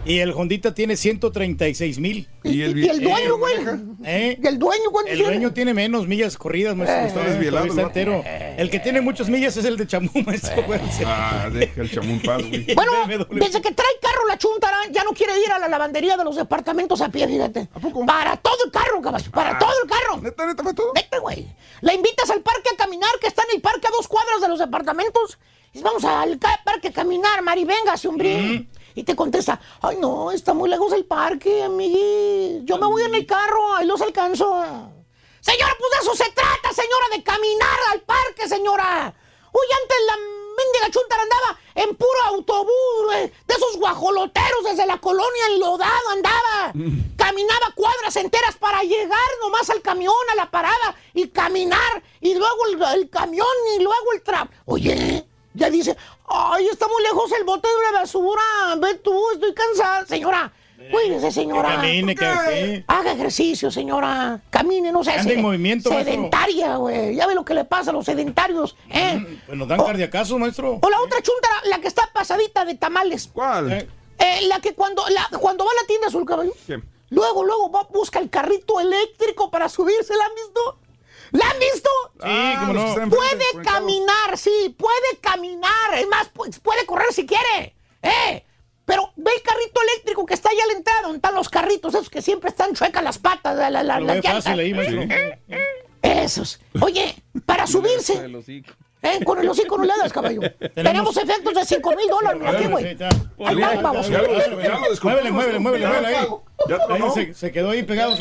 Y 0.06 0.20
el 0.20 0.32
Hondita 0.34 0.74
tiene 0.76 0.98
136 0.98 1.98
mil. 2.00 2.28
¿Y 2.44 2.62
el, 2.64 2.78
¿Y 2.78 2.90
el 2.90 3.00
dueño, 3.02 3.38
güey? 3.38 3.54
¿Eh? 4.04 4.38
¿Y 4.42 4.48
el 4.48 4.60
dueño 4.60 4.92
cuánto 4.92 5.10
El 5.10 5.18
tiene? 5.18 5.32
dueño 5.34 5.54
tiene 5.54 5.74
menos 5.74 6.08
millas 6.08 6.36
corridas, 6.38 6.76
maestro. 6.76 7.22
Eh, 7.22 7.82
entero. 7.82 8.22
El 8.58 8.70
que 8.70 8.80
tiene 8.80 9.00
muchas 9.00 9.30
millas 9.30 9.56
es 9.56 9.64
el 9.64 9.78
de 9.78 9.88
Chamú, 9.88 10.10
maestro. 10.26 10.62
Ah, 11.06 11.50
deja 11.50 11.82
el 11.82 11.90
chamún 11.90 12.22
paz, 12.22 12.44
güey. 12.46 12.66
Bueno, 12.76 12.92
desde 13.32 13.62
que 13.62 13.72
trae 13.72 13.88
carro 14.02 14.28
la 14.28 14.38
chuntara, 14.38 14.78
ya 14.92 15.06
no 15.06 15.12
quiere 15.12 15.40
ir 15.40 15.50
a 15.54 15.58
la 15.60 15.70
lavandería 15.70 16.18
de 16.18 16.26
los 16.26 16.36
departamentos 16.36 17.00
a 17.00 17.08
pie, 17.08 17.26
fíjate. 17.26 17.70
¿A 17.74 17.80
poco? 17.80 18.06
Para 18.06 18.36
todo 18.36 18.58
el 18.66 18.72
carro, 18.72 19.02
caballo, 19.02 19.32
para 19.32 19.52
Ah. 19.52 19.58
todo 19.60 19.72
el 19.84 19.90
carro. 19.90 20.22
¿Neta, 20.22 20.46
neta, 20.46 20.64
para 20.64 20.76
todo? 20.76 20.92
Vete, 20.94 21.18
güey. 21.20 21.48
La 21.80 21.94
invitas 21.94 22.30
al 22.30 22.42
parque 22.42 22.70
a 22.74 22.76
caminar, 22.76 23.12
que 23.22 23.28
está 23.28 23.44
en 23.50 23.56
el 23.56 23.62
parque 23.62 23.88
a 23.88 23.92
dos 23.92 24.10
cuadras 24.10 24.42
de 24.42 24.50
los 24.50 24.60
departamentos. 24.60 25.40
Y 25.76 25.82
vamos 25.82 26.04
al 26.04 26.38
parque 26.66 26.90
a 26.90 26.92
caminar, 26.92 27.42
Mari, 27.42 27.64
venga, 27.66 27.96
hombre. 28.08 28.68
Y 28.96 29.04
te 29.04 29.16
contesta, 29.16 29.60
ay, 29.82 29.98
no, 29.98 30.32
está 30.32 30.54
muy 30.54 30.70
lejos 30.70 30.94
el 30.94 31.06
parque, 31.06 31.64
amigui. 31.64 32.62
Yo 32.64 32.78
me 32.78 32.86
voy 32.86 33.04
en 33.04 33.16
el 33.16 33.26
carro, 33.26 33.76
ahí 33.76 33.88
los 33.88 34.02
alcanzo. 34.02 34.46
Señora, 35.40 35.76
pues 35.78 35.92
de 35.92 35.98
eso 36.02 36.16
se 36.16 36.32
trata, 36.32 36.72
señora, 36.74 37.08
de 37.12 37.24
caminar 37.24 37.80
al 37.92 38.02
parque, 38.02 38.48
señora. 38.48 39.14
Uy, 39.52 39.66
antes 39.82 39.98
la 40.08 40.18
mendiga 40.18 40.92
chuntara 40.92 41.24
andaba 41.24 41.60
en 41.76 41.96
puro 41.96 42.22
autobús, 42.28 43.06
güey, 43.06 43.28
de 43.48 43.54
esos 43.54 43.78
guajoloteros 43.78 44.64
desde 44.64 44.86
la 44.86 45.00
colonia 45.00 45.48
enlodado 45.50 46.10
andaba. 46.12 46.74
Caminaba 47.18 47.72
cuadras 47.76 48.16
enteras 48.16 48.56
para 48.56 48.84
llegar 48.84 49.30
nomás 49.42 49.70
al 49.70 49.82
camión, 49.82 50.14
a 50.32 50.36
la 50.36 50.50
parada, 50.50 50.96
y 51.14 51.28
caminar, 51.30 52.04
y 52.22 52.36
luego 52.36 52.66
el, 52.68 53.00
el 53.00 53.10
camión, 53.10 53.48
y 53.76 53.84
luego 53.84 54.14
el 54.14 54.22
trap. 54.22 54.50
Oye, 54.66 55.26
ya 55.54 55.70
dice, 55.70 55.96
ay, 56.28 56.68
está 56.68 56.88
muy 56.88 57.02
lejos 57.04 57.32
el 57.34 57.44
bote 57.44 57.68
de 57.68 57.92
la 57.92 58.00
basura, 58.00 58.42
ve 58.80 58.96
tú, 58.96 59.14
estoy 59.34 59.54
cansada. 59.54 60.06
Señora, 60.06 60.52
cuídese, 60.92 61.32
señora. 61.32 61.70
Que 61.70 61.76
camine, 61.76 62.16
que 62.16 62.26
aquí. 62.26 62.84
Haga 62.88 63.12
ejercicio, 63.14 63.72
señora. 63.72 64.42
Camine, 64.50 64.92
no 64.92 65.04
sé. 65.04 65.12
Ande 65.12 65.34
en 65.36 65.42
movimiento. 65.42 65.90
Sedentaria, 65.90 66.76
güey. 66.78 67.16
Ya 67.16 67.28
ve 67.28 67.36
lo 67.36 67.46
que 67.46 67.54
le 67.54 67.66
pasa 67.66 67.92
a 67.92 67.94
los 67.94 68.06
sedentarios, 68.06 68.76
¿eh? 68.90 69.40
Pues 69.46 69.58
nos 69.58 69.68
dan 69.68 69.80
Oh. 69.80 69.86
cardiacazos, 69.86 70.40
maestro. 70.40 70.80
O 70.82 70.90
la 70.90 71.00
otra 71.02 71.22
chuntara, 71.22 71.56
la 71.66 71.80
que 71.80 71.88
está 71.88 72.10
pasadita 72.14 72.66
de 72.66 72.76
tamales. 72.76 73.30
¿Cuál? 73.32 73.72
Eh, 73.72 73.88
Eh, 74.20 74.46
la 74.48 74.60
que 74.62 74.74
cuando, 74.74 75.04
la, 75.10 75.28
cuando 75.40 75.66
va 75.66 75.72
a 75.72 75.82
la 75.82 75.88
tienda 75.88 76.08
azul, 76.08 76.24
caballo. 76.26 76.54
¿Qué? 76.68 76.80
Luego, 77.10 77.44
luego 77.44 77.70
va, 77.72 77.84
busca 77.92 78.20
el 78.20 78.30
carrito 78.30 78.80
eléctrico 78.80 79.50
para 79.52 79.68
subirse. 79.70 80.16
¿La 80.16 80.26
han 80.26 80.36
visto? 80.36 80.80
¿La 81.34 81.50
han 81.50 81.60
visto? 81.60 81.90
Sí, 82.22 82.28
los 82.28 82.68
que 82.68 82.74
no. 82.74 83.04
enfrente, 83.04 83.16
Puede 83.16 83.64
caminar, 83.66 84.38
sí, 84.38 84.76
puede 84.78 85.18
caminar. 85.22 85.94
Es 85.98 86.08
más, 86.08 86.34
pu- 86.34 86.58
puede 86.62 86.86
correr 86.86 87.12
si 87.12 87.26
quiere. 87.26 87.76
¿Eh? 88.02 88.44
Pero 88.86 89.12
ve 89.16 89.32
el 89.36 89.42
carrito 89.42 89.82
eléctrico 89.82 90.26
que 90.26 90.34
está 90.34 90.50
allá 90.50 90.64
a 90.64 90.68
la 90.68 90.74
entrada, 90.74 91.02
donde 91.04 91.18
están 91.18 91.36
los 91.36 91.50
carritos, 91.50 91.94
esos 91.94 92.10
que 92.10 92.22
siempre 92.22 92.50
están 92.50 92.74
chuecas 92.74 93.04
las 93.04 93.18
patas, 93.18 93.56
la, 93.58 93.70
la, 93.84 94.00
Lo 94.00 94.22
fácil 94.22 94.60
ahí, 94.60 94.74
maestro. 94.74 95.04
Esos. 96.02 96.60
Oye, 96.82 97.16
para 97.46 97.66
subirse, 97.68 98.14
El 98.26 98.36
hocico. 98.36 98.72
¿eh? 99.02 99.20
con 99.26 99.40
el 99.40 99.50
hocico 99.50 99.78
no 99.78 99.86
le 99.86 99.94
das, 99.98 100.12
caballo. 100.12 100.42
Tenemos 100.76 101.16
efectos 101.18 101.54
de 101.54 101.66
5 101.66 101.96
mil 101.96 102.08
dólares, 102.10 102.42
aquí, 102.46 102.66
güey. 102.68 102.86
está. 102.88 103.10
Ahí 103.46 103.56
va, 103.56 103.76
vamos. 103.82 104.10
Muévele, 105.02 105.32
muévele, 105.32 105.60
muévele, 105.60 105.60
muévele 105.60 105.88
ahí. 106.08 106.28
Ahí 106.90 107.34
se, 107.34 107.52
quedó 107.52 107.72
ahí 107.72 107.84
pegado. 107.84 108.16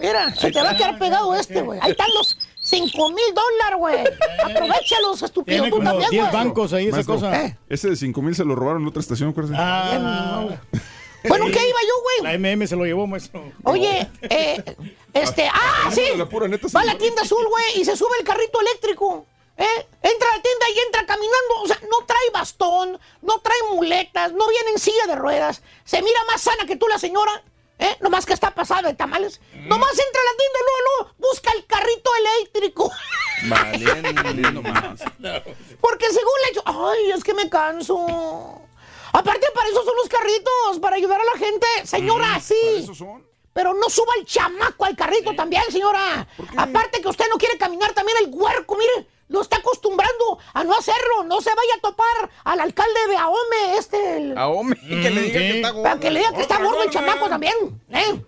Mira, 0.00 0.34
se 0.34 0.50
te 0.50 0.60
va 0.62 0.70
a 0.70 0.76
quedar 0.76 0.98
pegado 0.98 1.34
este, 1.34 1.60
güey. 1.62 1.78
Ahí 1.82 1.92
están 1.92 2.08
los 2.14 2.36
5 2.60 3.08
mil 3.10 3.24
dólares, 3.34 3.78
güey. 3.78 4.04
Aprovechalos, 4.44 5.22
estúpido. 5.22 5.56
Tiene 5.56 5.70
Tú 5.70 5.76
como 5.76 5.90
también, 5.90 6.10
10 6.10 6.22
güey. 6.22 6.32
bancos 6.34 6.72
ahí 6.72 6.86
esa 6.86 6.96
Maestro, 6.96 7.14
cosa. 7.14 7.44
Eh. 7.44 7.56
Ese 7.68 7.88
de 7.90 7.96
5 7.96 8.22
mil 8.22 8.34
se 8.34 8.44
lo 8.44 8.54
robaron 8.54 8.82
en 8.82 8.88
otra 8.88 9.00
estación, 9.00 9.30
acuérdese. 9.30 9.56
Ah, 9.58 10.46
Bueno, 11.28 11.46
¿qué 11.46 11.52
iba 11.68 11.80
yo, 11.80 12.22
la 12.24 12.36
güey? 12.36 12.38
MM 12.56 12.66
se 12.66 12.76
lo 12.76 12.84
llevó, 12.84 13.06
maestro. 13.06 13.44
Oye, 13.64 14.08
eh, 14.22 14.76
este, 15.14 15.48
ah, 15.52 15.90
sí. 15.92 16.02
la 16.16 16.26
pura 16.28 16.48
neta, 16.48 16.66
Va 16.74 16.80
a 16.80 16.84
la 16.84 16.96
tienda 16.98 17.22
azul, 17.22 17.44
güey, 17.48 17.80
y 17.80 17.84
se 17.84 17.96
sube 17.96 18.16
el 18.18 18.24
carrito 18.26 18.60
eléctrico. 18.60 19.26
¿Eh? 19.56 19.86
Entra 20.02 20.28
a 20.32 20.36
la 20.36 20.42
tienda 20.42 20.66
y 20.74 20.78
entra 20.86 21.04
caminando. 21.06 21.54
O 21.62 21.66
sea, 21.66 21.78
no 21.90 22.06
trae 22.06 22.30
bastón, 22.32 22.98
no 23.20 23.38
trae 23.40 23.58
muletas, 23.74 24.32
no 24.32 24.48
viene 24.48 24.70
en 24.70 24.78
silla 24.78 25.06
de 25.06 25.16
ruedas. 25.16 25.62
Se 25.84 26.00
mira 26.00 26.18
más 26.30 26.40
sana 26.40 26.64
que 26.66 26.76
tú, 26.76 26.88
la 26.88 26.98
señora. 26.98 27.42
¿Eh? 27.80 27.96
Nomás 28.00 28.26
que 28.26 28.34
está 28.34 28.54
pasada 28.54 28.88
de 28.88 28.94
tamales. 28.94 29.40
Nomás 29.54 29.92
entra 29.92 30.20
a 30.20 30.24
la 30.24 30.36
tienda 30.36 30.58
y 30.60 30.64
luego, 30.66 30.80
luego 30.84 31.14
busca 31.18 31.50
el 31.56 31.66
carrito 31.66 32.10
eléctrico. 32.18 32.90
Valiendo, 33.48 34.22
valiendo 34.22 34.62
más. 34.62 35.00
Porque 35.80 36.06
según 36.06 36.32
le 36.42 36.46
he 36.46 36.50
dicho, 36.50 36.62
ay, 36.66 37.10
es 37.12 37.24
que 37.24 37.32
me 37.32 37.48
canso. 37.48 38.60
Aparte, 39.12 39.46
para 39.54 39.68
eso 39.68 39.82
son 39.82 39.96
los 39.96 40.08
carritos, 40.08 40.78
para 40.80 40.96
ayudar 40.96 41.20
a 41.20 41.24
la 41.24 41.38
gente. 41.38 41.66
Señora, 41.84 42.38
sí. 42.38 42.54
¿Esos 42.76 42.98
son? 42.98 43.26
Pero 43.54 43.74
no 43.74 43.88
suba 43.88 44.12
el 44.18 44.26
chamaco 44.26 44.84
al 44.84 44.94
carrito 44.94 45.34
también, 45.34 45.62
señora. 45.70 46.26
Aparte 46.56 47.00
que 47.00 47.08
usted 47.08 47.24
no 47.30 47.38
quiere 47.38 47.58
caminar, 47.58 47.92
también 47.94 48.18
el 48.22 48.30
huerco, 48.30 48.76
mire, 48.76 49.08
lo 49.30 49.40
está 49.40 49.56
acostumbrando 49.56 50.38
a 50.52 50.62
no 50.64 50.74
hacerlo. 50.76 51.24
No 51.24 51.40
se 51.40 51.50
vaya 51.50 51.74
a 51.78 51.80
topar 51.80 52.30
al 52.44 52.60
alcalde 52.60 53.00
de 53.08 53.16
Ahome, 53.16 53.76
este. 53.78 54.16
el- 54.18 54.36
A 54.38 54.48
Ome, 54.48 54.76
que 54.76 55.10
le 55.10 55.22
diga 55.22 55.40
sí. 55.40 55.46
que 55.46 55.56
está 55.56 55.70
gordo. 55.70 55.82
para 55.84 56.00
que 56.00 56.10
le 56.10 56.18
diga 56.20 56.32
que 56.34 56.40
está 56.42 56.58
gordo 56.62 56.82
el 56.82 56.90
chamaco 56.90 57.28
también. 57.28 57.54
¿eh? 57.90 58.22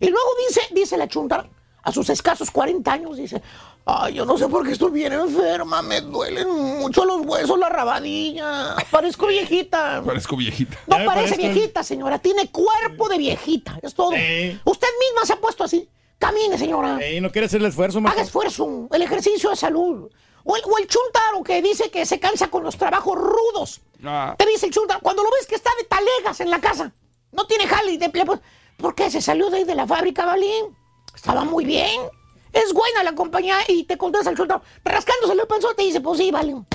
Y 0.00 0.08
luego 0.08 0.28
dice, 0.48 0.62
dice 0.72 0.96
la 0.96 1.06
chunta, 1.06 1.46
a 1.82 1.92
sus 1.92 2.08
escasos 2.10 2.50
40 2.50 2.92
años, 2.92 3.16
dice, 3.16 3.42
ay, 3.84 4.14
yo 4.14 4.24
no 4.24 4.36
sé 4.38 4.46
por 4.48 4.64
qué 4.64 4.72
estoy 4.72 4.90
bien 4.90 5.12
enferma, 5.12 5.82
me 5.82 6.00
duelen 6.00 6.48
mucho 6.78 7.04
los 7.04 7.20
huesos, 7.26 7.58
la 7.58 7.68
rabadilla, 7.68 8.74
parezco 8.90 9.26
viejita. 9.26 10.02
Parezco 10.06 10.36
viejita. 10.36 10.76
No 10.86 10.96
parece 11.04 11.36
viejita, 11.36 11.82
señora, 11.82 12.18
tiene 12.18 12.50
cuerpo 12.50 13.08
de 13.08 13.18
viejita, 13.18 13.78
es 13.82 13.94
todo. 13.94 14.10
Usted 14.10 14.88
misma 15.00 15.24
se 15.24 15.32
ha 15.34 15.36
puesto 15.40 15.64
así. 15.64 15.88
Camine, 16.18 16.58
señora. 16.58 16.98
Ey, 17.00 17.20
¿No 17.20 17.30
quiere 17.30 17.46
hacer 17.46 17.60
el 17.60 17.66
esfuerzo, 17.66 18.00
Haga 18.04 18.22
esfuerzo, 18.22 18.88
el 18.92 19.02
ejercicio 19.02 19.50
de 19.50 19.56
salud. 19.56 20.10
O 20.44 20.56
el, 20.56 20.62
o 20.64 20.78
el 20.78 20.86
chuntaro 20.86 21.42
que 21.44 21.60
dice 21.62 21.90
que 21.90 22.06
se 22.06 22.18
cansa 22.18 22.48
con 22.48 22.62
los 22.62 22.76
trabajos 22.76 23.16
rudos. 23.16 23.80
Ah. 24.04 24.34
Te 24.38 24.46
dice 24.46 24.66
el 24.66 24.72
chuntaro, 24.72 25.00
cuando 25.00 25.22
lo 25.22 25.30
ves 25.30 25.46
que 25.46 25.54
está 25.56 25.70
de 25.78 25.84
talegas 25.84 26.40
en 26.40 26.50
la 26.50 26.60
casa, 26.60 26.92
no 27.32 27.46
tiene 27.46 27.66
jale, 27.66 27.98
le 27.98 28.24
pon- 28.24 28.40
¿por 28.78 28.94
qué 28.94 29.10
se 29.10 29.20
salió 29.20 29.50
de 29.50 29.58
ahí 29.58 29.64
de 29.64 29.74
la 29.74 29.86
fábrica, 29.86 30.24
Balín? 30.24 30.76
Estaba 31.14 31.44
muy 31.44 31.64
bien. 31.64 32.00
Es 32.52 32.72
buena 32.72 33.02
la 33.02 33.14
compañía 33.14 33.58
y 33.68 33.84
te 33.84 33.98
contesta 33.98 34.30
el 34.30 34.36
chuntaro, 34.36 34.62
rascándose 34.84 35.34
el 35.34 35.46
panzón, 35.46 35.76
te 35.76 35.82
dice, 35.82 36.00
pues 36.00 36.18
sí, 36.18 36.30
Balín. 36.30 36.66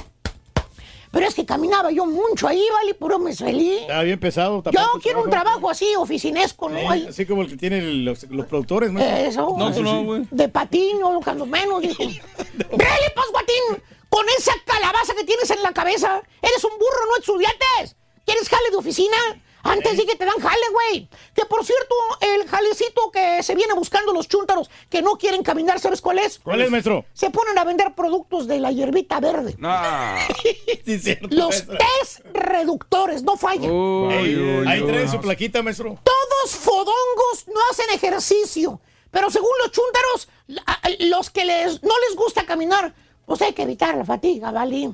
Pero 1.13 1.27
es 1.27 1.35
que 1.35 1.45
caminaba 1.45 1.91
yo 1.91 2.07
mucho 2.07 2.47
ahí, 2.47 2.65
Vale, 2.73 2.95
puro 2.95 3.19
me 3.19 3.35
feliz. 3.35 3.81
Está 3.81 4.01
bien 4.01 4.19
pesado. 4.19 4.63
Yo 4.71 4.99
quiero 4.99 5.21
un 5.21 5.29
trabajo 5.29 5.69
así, 5.69 5.95
oficinesco, 5.95 6.67
¿no? 6.69 6.79
Sí, 6.91 7.05
así 7.07 7.25
como 7.27 7.43
el 7.43 7.49
que 7.49 7.55
tienen 7.55 8.03
los, 8.03 8.23
los 8.31 8.47
productores, 8.47 8.91
maestro. 8.91 9.27
Eso. 9.27 9.55
No, 9.55 9.71
tú 9.71 9.83
no, 9.83 10.03
güey. 10.03 10.23
De 10.31 10.49
patiño, 10.49 11.19
cuando 11.23 11.45
menos, 11.45 11.81
dijo. 11.83 12.01
¡Vele, 12.57 13.11
pues, 13.13 13.27
guatín! 13.31 13.83
Con 14.09 14.25
esa 14.39 14.53
calabaza 14.65 15.13
que 15.13 15.23
tienes 15.23 15.51
en 15.51 15.61
la 15.61 15.71
cabeza. 15.71 16.19
Eres 16.41 16.63
un 16.63 16.71
burro, 16.79 17.05
no 17.11 17.17
estudiantes. 17.17 17.95
¿Quieres 18.25 18.49
jale 18.49 18.71
de 18.71 18.77
oficina? 18.77 19.17
Antes 19.63 19.97
sí 19.97 20.05
que 20.05 20.15
te 20.15 20.25
dan 20.25 20.37
jale, 20.39 20.65
güey. 20.71 21.09
Que 21.33 21.45
por 21.45 21.65
cierto, 21.65 21.95
el 22.19 22.47
jalecito 22.47 23.09
que 23.11 23.41
se 23.43 23.55
viene 23.55 23.73
buscando 23.73 24.11
los 24.13 24.27
chúntaros 24.27 24.69
que 24.89 25.01
no 25.01 25.17
quieren 25.17 25.41
caminar, 25.41 25.79
¿sabes 25.79 26.01
cuál 26.01 26.19
es? 26.19 26.39
¿Cuál 26.39 26.61
es, 26.61 26.69
maestro? 26.69 27.05
Se 27.13 27.29
ponen 27.29 27.57
a 27.57 27.63
vender 27.63 27.95
productos 27.95 28.45
de 28.47 28.59
la 28.59 28.71
hierbita 28.71 29.19
verde. 29.19 29.55
Sí, 30.85 30.99
cierto, 30.99 31.27
Los 31.31 31.49
maestro. 31.67 31.77
test 31.77 32.19
reductores, 32.33 33.23
no 33.23 33.37
fallan. 33.37 33.71
Ey, 34.11 34.63
Ahí 34.67 34.83
trae 34.85 35.07
su 35.07 35.19
plaquita, 35.21 35.63
maestro. 35.63 35.97
Todos 36.03 36.55
fodongos 36.57 37.47
no 37.47 37.59
hacen 37.71 37.89
ejercicio. 37.93 38.81
Pero 39.11 39.29
según 39.29 39.51
los 39.61 39.71
chúntaros, 39.71 40.27
los 40.99 41.29
que 41.29 41.45
les, 41.45 41.81
no 41.83 41.93
les 42.07 42.15
gusta 42.17 42.45
caminar, 42.45 42.93
pues 43.25 43.41
hay 43.41 43.53
que 43.53 43.61
evitar 43.61 43.95
la 43.95 44.03
fatiga, 44.03 44.51
¿vale? 44.51 44.91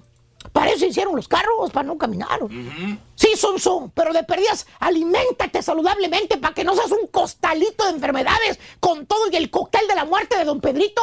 Para 0.52 0.72
eso 0.72 0.86
hicieron 0.86 1.16
los 1.16 1.28
carros, 1.28 1.72
para 1.72 1.88
no 1.88 1.98
caminar. 1.98 2.40
Sí, 3.20 3.32
son, 3.36 3.60
son, 3.60 3.92
pero 3.92 4.14
de 4.14 4.24
perdidas, 4.24 4.66
aliméntate 4.80 5.62
saludablemente 5.62 6.38
para 6.38 6.54
que 6.54 6.64
no 6.64 6.74
seas 6.74 6.90
un 6.92 7.06
costalito 7.08 7.84
de 7.84 7.90
enfermedades 7.92 8.60
con 8.80 9.06
todo 9.08 9.30
y 9.30 9.36
el 9.36 9.50
cóctel 9.50 9.82
de 9.90 9.96
la 9.96 10.06
muerte 10.06 10.38
de 10.38 10.46
don 10.46 10.62
Pedrito. 10.62 11.02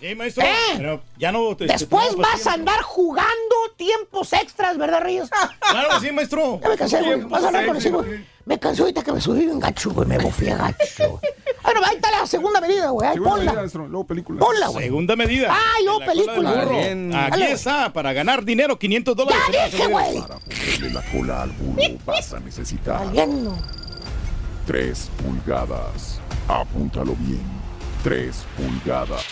Sí, 0.00 0.14
maestro. 0.14 0.44
¿Eh? 0.44 0.54
Pero 0.78 1.02
ya 1.18 1.30
no. 1.30 1.50
este, 1.52 1.66
Después 1.66 2.16
vas 2.16 2.46
a 2.46 2.54
andar 2.54 2.80
jugando 2.80 3.28
tiempos 3.76 4.32
extras, 4.32 4.78
¿verdad, 4.78 5.02
Ríos? 5.02 5.28
Claro 5.70 5.88
que 6.00 6.06
sí, 6.06 6.12
maestro. 6.12 6.58
Ya 6.62 6.68
me 6.70 6.76
cansé, 6.78 7.02
güey. 7.02 7.20
Vas 7.24 7.44
a 7.44 7.46
hablar 7.48 7.66
con 7.66 7.76
ese, 7.76 7.90
güey. 7.90 8.24
Me 8.46 8.58
cansé 8.58 8.80
ahorita 8.80 9.02
que 9.04 9.12
me 9.12 9.20
subí 9.20 9.44
bien 9.44 9.60
gacho, 9.60 9.90
güey. 9.90 10.08
Me 10.08 10.16
bofé 10.16 10.46
gacho. 10.54 11.20
Bueno, 11.62 11.80
ahí 11.84 11.96
está 11.96 12.10
la 12.10 12.26
segunda 12.26 12.62
medida, 12.62 12.88
güey. 12.88 13.06
Ahí 13.06 13.12
Segunda 13.14 13.30
ponla. 13.34 13.44
medida, 13.44 13.60
maestro, 13.60 13.88
luego 13.88 14.06
película. 14.06 14.40
Ponla, 14.40 14.68
güey. 14.68 14.84
Segunda 14.86 15.16
medida. 15.16 15.54
Ay, 15.76 15.84
luego 15.84 16.00
película. 16.00 16.62
Aquí 16.62 17.40
Dale. 17.40 17.52
está, 17.52 17.92
para 17.92 18.14
ganar 18.14 18.42
dinero, 18.46 18.78
500 18.78 19.14
dólares. 19.14 19.42
Ya 19.52 19.66
dije, 19.68 19.86
güey. 19.88 20.18
Para 20.22 20.38
ponerle 20.38 20.90
la 20.90 21.02
cola 21.12 21.42
al 21.42 21.52
vas 22.04 22.32
a 22.32 22.40
necesitar 22.40 23.04
Valiendo. 23.04 23.56
3 24.66 25.10
pulgadas. 25.22 26.20
Apúntalo 26.46 27.16
bien. 27.20 27.42
3 28.04 28.44
pulgadas. 28.56 29.24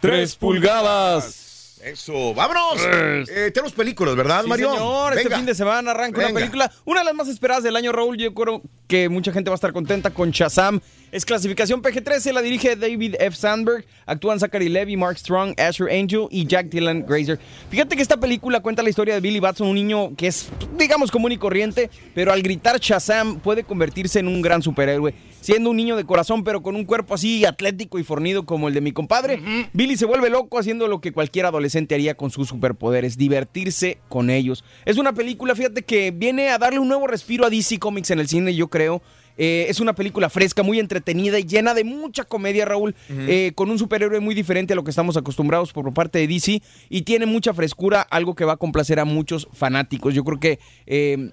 3 0.00 0.36
pulgadas. 0.36 1.49
Eso, 1.84 2.34
vámonos. 2.34 2.76
Eh, 2.84 3.50
tenemos 3.54 3.72
películas, 3.72 4.14
¿verdad, 4.14 4.42
Sí, 4.42 4.48
Mario? 4.48 4.72
señor, 4.72 5.16
este 5.18 5.34
fin 5.34 5.46
de 5.46 5.54
semana 5.54 5.92
arranca 5.92 6.20
una 6.20 6.34
película, 6.34 6.70
una 6.84 7.00
de 7.00 7.06
las 7.06 7.14
más 7.14 7.28
esperadas 7.28 7.64
del 7.64 7.74
año, 7.74 7.90
Raúl. 7.90 8.18
Yo 8.18 8.34
creo 8.34 8.60
que 8.86 9.08
mucha 9.08 9.32
gente 9.32 9.48
va 9.48 9.54
a 9.54 9.56
estar 9.56 9.72
contenta 9.72 10.10
con 10.10 10.30
Shazam. 10.30 10.80
Es 11.10 11.24
clasificación 11.24 11.82
PG-13, 11.82 12.32
la 12.32 12.42
dirige 12.42 12.76
David 12.76 13.16
F. 13.18 13.36
Sandberg. 13.36 13.84
Actúan 14.06 14.38
Zachary 14.38 14.68
Levy, 14.68 14.96
Mark 14.96 15.18
Strong, 15.18 15.54
Asher 15.58 15.88
Angel 15.90 16.26
y 16.30 16.46
Jack 16.46 16.66
Dylan 16.68 17.04
Grazer. 17.06 17.38
Fíjate 17.70 17.96
que 17.96 18.02
esta 18.02 18.18
película 18.18 18.60
cuenta 18.60 18.82
la 18.82 18.90
historia 18.90 19.14
de 19.14 19.20
Billy 19.20 19.40
Batson, 19.40 19.66
un 19.68 19.74
niño 19.74 20.14
que 20.16 20.26
es, 20.28 20.48
digamos, 20.78 21.10
común 21.10 21.32
y 21.32 21.38
corriente, 21.38 21.90
pero 22.14 22.32
al 22.32 22.42
gritar 22.42 22.78
Shazam 22.78 23.40
puede 23.40 23.64
convertirse 23.64 24.18
en 24.20 24.28
un 24.28 24.42
gran 24.42 24.62
superhéroe. 24.62 25.14
Siendo 25.40 25.70
un 25.70 25.76
niño 25.78 25.96
de 25.96 26.04
corazón, 26.04 26.44
pero 26.44 26.62
con 26.62 26.76
un 26.76 26.84
cuerpo 26.84 27.14
así 27.14 27.46
atlético 27.46 27.98
y 27.98 28.04
fornido 28.04 28.44
como 28.44 28.68
el 28.68 28.74
de 28.74 28.82
mi 28.82 28.92
compadre, 28.92 29.40
Billy 29.72 29.96
se 29.96 30.04
vuelve 30.04 30.28
loco 30.28 30.58
haciendo 30.58 30.86
lo 30.86 31.00
que 31.00 31.12
cualquier 31.12 31.46
adolescente 31.46 31.69
haría 31.94 32.14
con 32.14 32.30
sus 32.30 32.48
superpoderes, 32.48 33.16
divertirse 33.16 33.98
con 34.08 34.30
ellos. 34.30 34.64
Es 34.84 34.98
una 34.98 35.12
película, 35.12 35.54
fíjate, 35.54 35.82
que 35.82 36.10
viene 36.10 36.50
a 36.50 36.58
darle 36.58 36.78
un 36.78 36.88
nuevo 36.88 37.06
respiro 37.06 37.44
a 37.46 37.50
DC 37.50 37.78
Comics 37.78 38.10
en 38.10 38.20
el 38.20 38.28
cine, 38.28 38.54
yo 38.54 38.68
creo. 38.68 39.02
Eh, 39.36 39.66
es 39.68 39.80
una 39.80 39.94
película 39.94 40.28
fresca, 40.28 40.62
muy 40.62 40.78
entretenida 40.78 41.38
y 41.38 41.44
llena 41.44 41.72
de 41.72 41.84
mucha 41.84 42.24
comedia, 42.24 42.66
Raúl, 42.66 42.94
eh, 43.08 43.52
con 43.54 43.70
un 43.70 43.78
superhéroe 43.78 44.20
muy 44.20 44.34
diferente 44.34 44.74
a 44.74 44.76
lo 44.76 44.84
que 44.84 44.90
estamos 44.90 45.16
acostumbrados 45.16 45.72
por 45.72 45.94
parte 45.94 46.18
de 46.18 46.26
DC 46.26 46.60
y 46.90 47.02
tiene 47.02 47.24
mucha 47.24 47.54
frescura, 47.54 48.02
algo 48.02 48.34
que 48.34 48.44
va 48.44 48.54
a 48.54 48.56
complacer 48.58 49.00
a 49.00 49.06
muchos 49.06 49.48
fanáticos. 49.52 50.14
Yo 50.14 50.24
creo 50.24 50.40
que... 50.40 50.58
eh, 50.86 51.30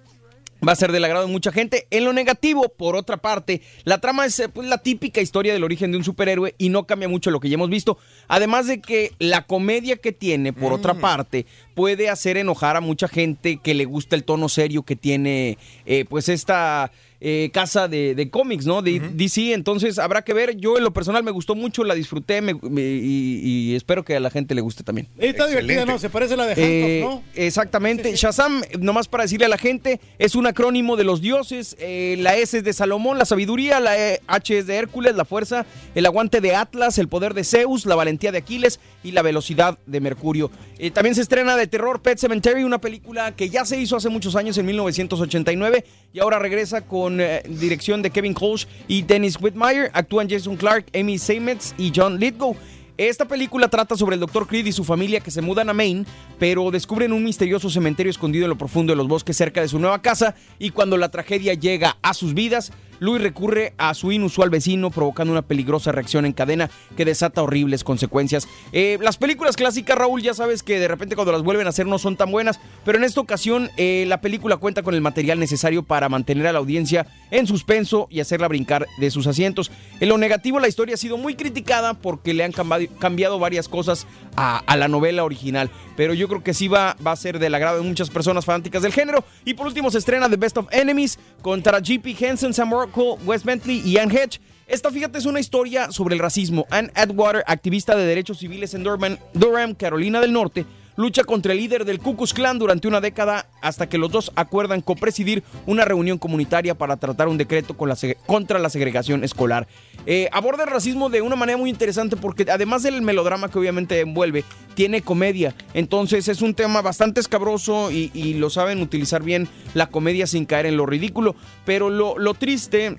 Va 0.65 0.71
a 0.71 0.75
ser 0.75 0.91
del 0.91 1.03
agrado 1.05 1.25
de 1.25 1.31
mucha 1.31 1.51
gente. 1.51 1.87
En 1.91 2.03
lo 2.05 2.13
negativo, 2.13 2.69
por 2.69 2.95
otra 2.95 3.17
parte, 3.17 3.61
la 3.83 3.99
trama 3.99 4.25
es 4.25 4.39
eh, 4.39 4.49
pues, 4.49 4.67
la 4.67 4.79
típica 4.79 5.21
historia 5.21 5.53
del 5.53 5.63
origen 5.63 5.91
de 5.91 5.97
un 5.97 6.03
superhéroe 6.03 6.55
y 6.57 6.69
no 6.69 6.85
cambia 6.85 7.07
mucho 7.07 7.29
lo 7.29 7.39
que 7.39 7.49
ya 7.49 7.55
hemos 7.55 7.69
visto. 7.69 7.97
Además 8.27 8.65
de 8.65 8.81
que 8.81 9.11
la 9.19 9.45
comedia 9.45 9.97
que 9.97 10.11
tiene, 10.11 10.53
por 10.53 10.73
otra 10.73 10.95
parte, 10.95 11.45
puede 11.75 12.09
hacer 12.09 12.37
enojar 12.37 12.75
a 12.75 12.81
mucha 12.81 13.07
gente 13.07 13.57
que 13.57 13.75
le 13.75 13.85
gusta 13.85 14.15
el 14.15 14.23
tono 14.23 14.49
serio 14.49 14.83
que 14.83 14.95
tiene 14.95 15.57
eh, 15.85 16.05
pues 16.09 16.27
esta 16.27 16.91
eh, 17.19 17.49
casa 17.53 17.87
de, 17.87 18.13
de 18.15 18.29
cómics, 18.29 18.65
¿no? 18.65 18.81
De 18.81 18.99
DC. 18.99 19.53
Entonces 19.53 19.97
habrá 19.99 20.23
que 20.23 20.33
ver. 20.33 20.57
Yo 20.57 20.77
en 20.77 20.83
lo 20.83 20.91
personal 20.93 21.23
me 21.23 21.31
gustó 21.31 21.55
mucho, 21.55 21.83
la 21.83 21.95
disfruté 21.95 22.41
me- 22.41 22.53
me- 22.55 22.81
y, 22.81 23.41
y 23.71 23.75
espero 23.75 24.03
que 24.05 24.15
a 24.15 24.19
la 24.19 24.29
gente 24.29 24.53
le 24.55 24.61
guste 24.61 24.83
también. 24.83 25.07
Está 25.17 25.47
divertida, 25.47 25.85
¿no? 25.85 25.97
Se 25.99 26.09
parece 26.09 26.35
a 26.35 26.37
la 26.37 26.45
de 26.45 26.53
Eh, 26.57 27.01
Hancock, 27.03 27.11
¿no? 27.15 27.23
Exactamente. 27.35 28.15
Shazam, 28.15 28.61
nomás 28.79 29.07
para 29.07 29.23
decirle 29.23 29.45
a 29.45 29.49
la 29.49 29.57
gente, 29.57 29.99
es 30.19 30.35
un 30.35 30.47
acrónimo 30.47 30.95
de 30.95 31.03
los 31.03 31.21
dioses. 31.21 31.75
eh, 31.79 32.15
la 32.19 32.35
S 32.35 32.57
es 32.57 32.63
de 32.63 32.73
Salomón, 32.73 33.17
la 33.17 33.25
sabiduría, 33.25 33.79
la 33.79 33.97
eh, 33.97 34.21
H 34.27 34.57
es 34.59 34.67
de 34.67 34.75
Hércules, 34.75 35.15
la 35.15 35.25
fuerza, 35.25 35.65
el 35.95 36.05
aguante 36.05 36.41
de 36.41 36.55
Atlas, 36.55 36.97
el 36.97 37.07
poder 37.07 37.33
de 37.33 37.43
Zeus, 37.43 37.85
la 37.85 37.95
valentía 37.95 38.31
de 38.31 38.37
Aquiles 38.39 38.79
y 39.03 39.11
la 39.11 39.21
velocidad 39.21 39.77
de 39.85 39.99
Mercurio. 40.01 40.51
Eh, 40.79 40.91
también 40.91 41.15
se 41.15 41.21
estrena 41.21 41.55
de 41.55 41.65
terror 41.67 42.01
Pet 42.01 42.19
Cemetery, 42.19 42.63
una 42.63 42.79
película 42.79 43.35
que 43.35 43.49
ya 43.49 43.65
se 43.65 43.79
hizo 43.79 43.95
hace 43.95 44.09
muchos 44.09 44.35
años, 44.35 44.57
en 44.57 44.65
1989, 44.67 45.83
y 46.13 46.19
ahora 46.19 46.39
regresa 46.39 46.81
con 46.81 47.06
eh, 47.19 47.43
dirección 47.47 48.01
de 48.01 48.09
Kevin 48.09 48.33
Colch 48.33 48.67
y 48.87 49.01
Dennis 49.01 49.37
Whitmire. 49.39 49.89
Actúan 49.93 50.29
Jason 50.29 50.55
Clark, 50.55 50.85
Amy 50.93 51.17
Seymetz 51.17 51.73
y 51.77 51.91
John 51.95 52.19
Lithgow. 52.19 52.55
Esta 52.97 53.25
película 53.25 53.67
trata 53.67 53.95
sobre 53.95 54.15
el 54.15 54.19
Dr. 54.19 54.47
Creed 54.47 54.65
y 54.65 54.71
su 54.71 54.83
familia 54.83 55.19
que 55.19 55.29
se 55.29 55.43
mudan 55.43 55.69
a 55.69 55.73
Maine, 55.73 56.05
pero 56.39 56.71
descubren 56.71 57.13
un 57.13 57.23
misterioso 57.23 57.69
cementerio 57.69 58.09
escondido 58.09 58.45
en 58.45 58.49
lo 58.49 58.57
profundo 58.57 58.91
de 58.91 58.97
los 58.97 59.07
bosques 59.07 59.37
cerca 59.37 59.61
de 59.61 59.67
su 59.67 59.77
nueva 59.77 60.01
casa 60.01 60.33
y 60.57 60.71
cuando 60.71 60.97
la 60.97 61.09
tragedia 61.09 61.53
llega 61.53 61.97
a 62.01 62.15
sus 62.15 62.33
vidas, 62.33 62.71
Louis 62.99 63.21
recurre 63.21 63.73
a 63.77 63.93
su 63.93 64.11
inusual 64.11 64.49
vecino 64.49 64.91
provocando 64.91 65.31
una 65.31 65.41
peligrosa 65.41 65.91
reacción 65.91 66.25
en 66.25 66.33
cadena 66.33 66.69
que 66.95 67.05
desata 67.05 67.43
horribles 67.43 67.83
consecuencias. 67.83 68.47
Eh, 68.71 68.97
las 69.01 69.17
películas 69.17 69.55
clásicas, 69.55 69.97
Raúl, 69.97 70.21
ya 70.21 70.33
sabes 70.33 70.63
que 70.63 70.79
de 70.79 70.87
repente 70.87 71.15
cuando 71.15 71.31
las 71.31 71.43
vuelven 71.43 71.67
a 71.67 71.69
hacer 71.69 71.85
no 71.85 71.99
son 71.99 72.17
tan 72.17 72.31
buenas, 72.31 72.59
pero 72.85 72.97
en 72.97 73.03
esta 73.03 73.21
ocasión 73.21 73.69
eh, 73.77 74.05
la 74.07 74.21
película 74.21 74.57
cuenta 74.57 74.83
con 74.83 74.95
el 74.95 75.01
material 75.01 75.39
necesario 75.39 75.83
para 75.83 76.09
mantener 76.09 76.47
a 76.47 76.53
la 76.53 76.59
audiencia 76.59 77.07
en 77.31 77.47
suspenso 77.47 78.07
y 78.09 78.19
hacerla 78.19 78.47
brincar 78.47 78.87
de 78.97 79.11
sus 79.11 79.27
asientos. 79.27 79.71
En 79.99 80.09
lo 80.09 80.17
negativo, 80.17 80.59
la 80.59 80.67
historia 80.67 80.95
ha 80.95 80.97
sido 80.97 81.17
muy 81.17 81.35
criticada 81.35 81.93
porque 81.93 82.33
le 82.33 82.43
han 82.43 82.51
cambiado 82.51 83.39
varias 83.39 83.67
cosas 83.67 84.07
a, 84.35 84.77
la 84.77 84.87
novela 84.87 85.23
original, 85.23 85.71
pero 85.95 86.13
yo 86.13 86.27
creo 86.27 86.43
que 86.43 86.53
sí 86.53 86.67
va, 86.67 86.95
a 87.03 87.15
ser 87.15 87.39
del 87.39 87.55
agrado 87.55 87.81
de 87.81 87.87
muchas 87.87 88.09
personas 88.09 88.45
fanáticas 88.45 88.83
del 88.83 88.93
género. 88.93 89.23
Y 89.45 89.55
por 89.55 89.67
último 89.67 89.89
se 89.89 89.97
estrena 89.97 90.29
The 90.29 90.35
Best 90.35 90.57
of 90.57 90.67
Enemies 90.71 91.17
contra 91.41 91.79
J.P. 91.79 92.15
Henson, 92.19 92.53
Sam 92.53 92.69
Rockwell, 92.87 93.17
Wes 93.25 93.43
Bentley 93.43 93.81
y 93.85 93.97
Anne 93.97 94.13
Hedge. 94.13 94.39
Esta, 94.67 94.91
fíjate, 94.91 95.17
es 95.17 95.25
una 95.25 95.39
historia 95.39 95.91
sobre 95.91 96.15
el 96.15 96.21
racismo. 96.21 96.65
Anne 96.69 96.91
Atwater, 96.95 97.43
activista 97.47 97.95
de 97.95 98.05
derechos 98.05 98.39
civiles 98.39 98.73
en 98.73 98.83
Durham, 98.83 99.75
Carolina 99.75 100.19
del 100.19 100.33
Norte, 100.33 100.65
lucha 100.97 101.23
contra 101.23 101.53
el 101.53 101.59
líder 101.59 101.85
del 101.85 101.99
Ku 101.99 102.17
Klan 102.17 102.59
durante 102.59 102.87
una 102.87 102.99
década 102.99 103.47
hasta 103.61 103.87
que 103.87 103.97
los 103.97 104.11
dos 104.11 104.31
acuerdan 104.35 104.81
copresidir 104.81 105.43
una 105.65 105.85
reunión 105.85 106.17
comunitaria 106.17 106.75
para 106.75 106.97
tratar 106.97 107.29
un 107.29 107.37
decreto 107.37 107.77
contra 107.77 108.59
la 108.59 108.69
segregación 108.69 109.23
escolar. 109.23 109.67
Eh, 110.05 110.27
aborda 110.33 110.63
el 110.63 110.69
racismo 110.69 111.09
de 111.09 111.21
una 111.21 111.35
manera 111.35 111.57
muy 111.57 111.69
interesante 111.69 112.17
porque 112.17 112.45
además 112.49 112.83
del 112.83 113.01
melodrama 113.01 113.49
que 113.49 113.59
obviamente 113.59 113.99
envuelve, 113.99 114.43
tiene 114.73 115.01
comedia. 115.01 115.55
Entonces 115.73 116.27
es 116.27 116.41
un 116.41 116.53
tema 116.53 116.81
bastante 116.81 117.19
escabroso 117.19 117.91
y, 117.91 118.11
y 118.13 118.33
lo 118.33 118.49
saben 118.49 118.81
utilizar 118.81 119.23
bien 119.23 119.47
la 119.73 119.87
comedia 119.87 120.27
sin 120.27 120.45
caer 120.45 120.65
en 120.65 120.77
lo 120.77 120.85
ridículo. 120.85 121.35
Pero 121.65 121.89
lo 121.89 122.33
triste 122.33 122.97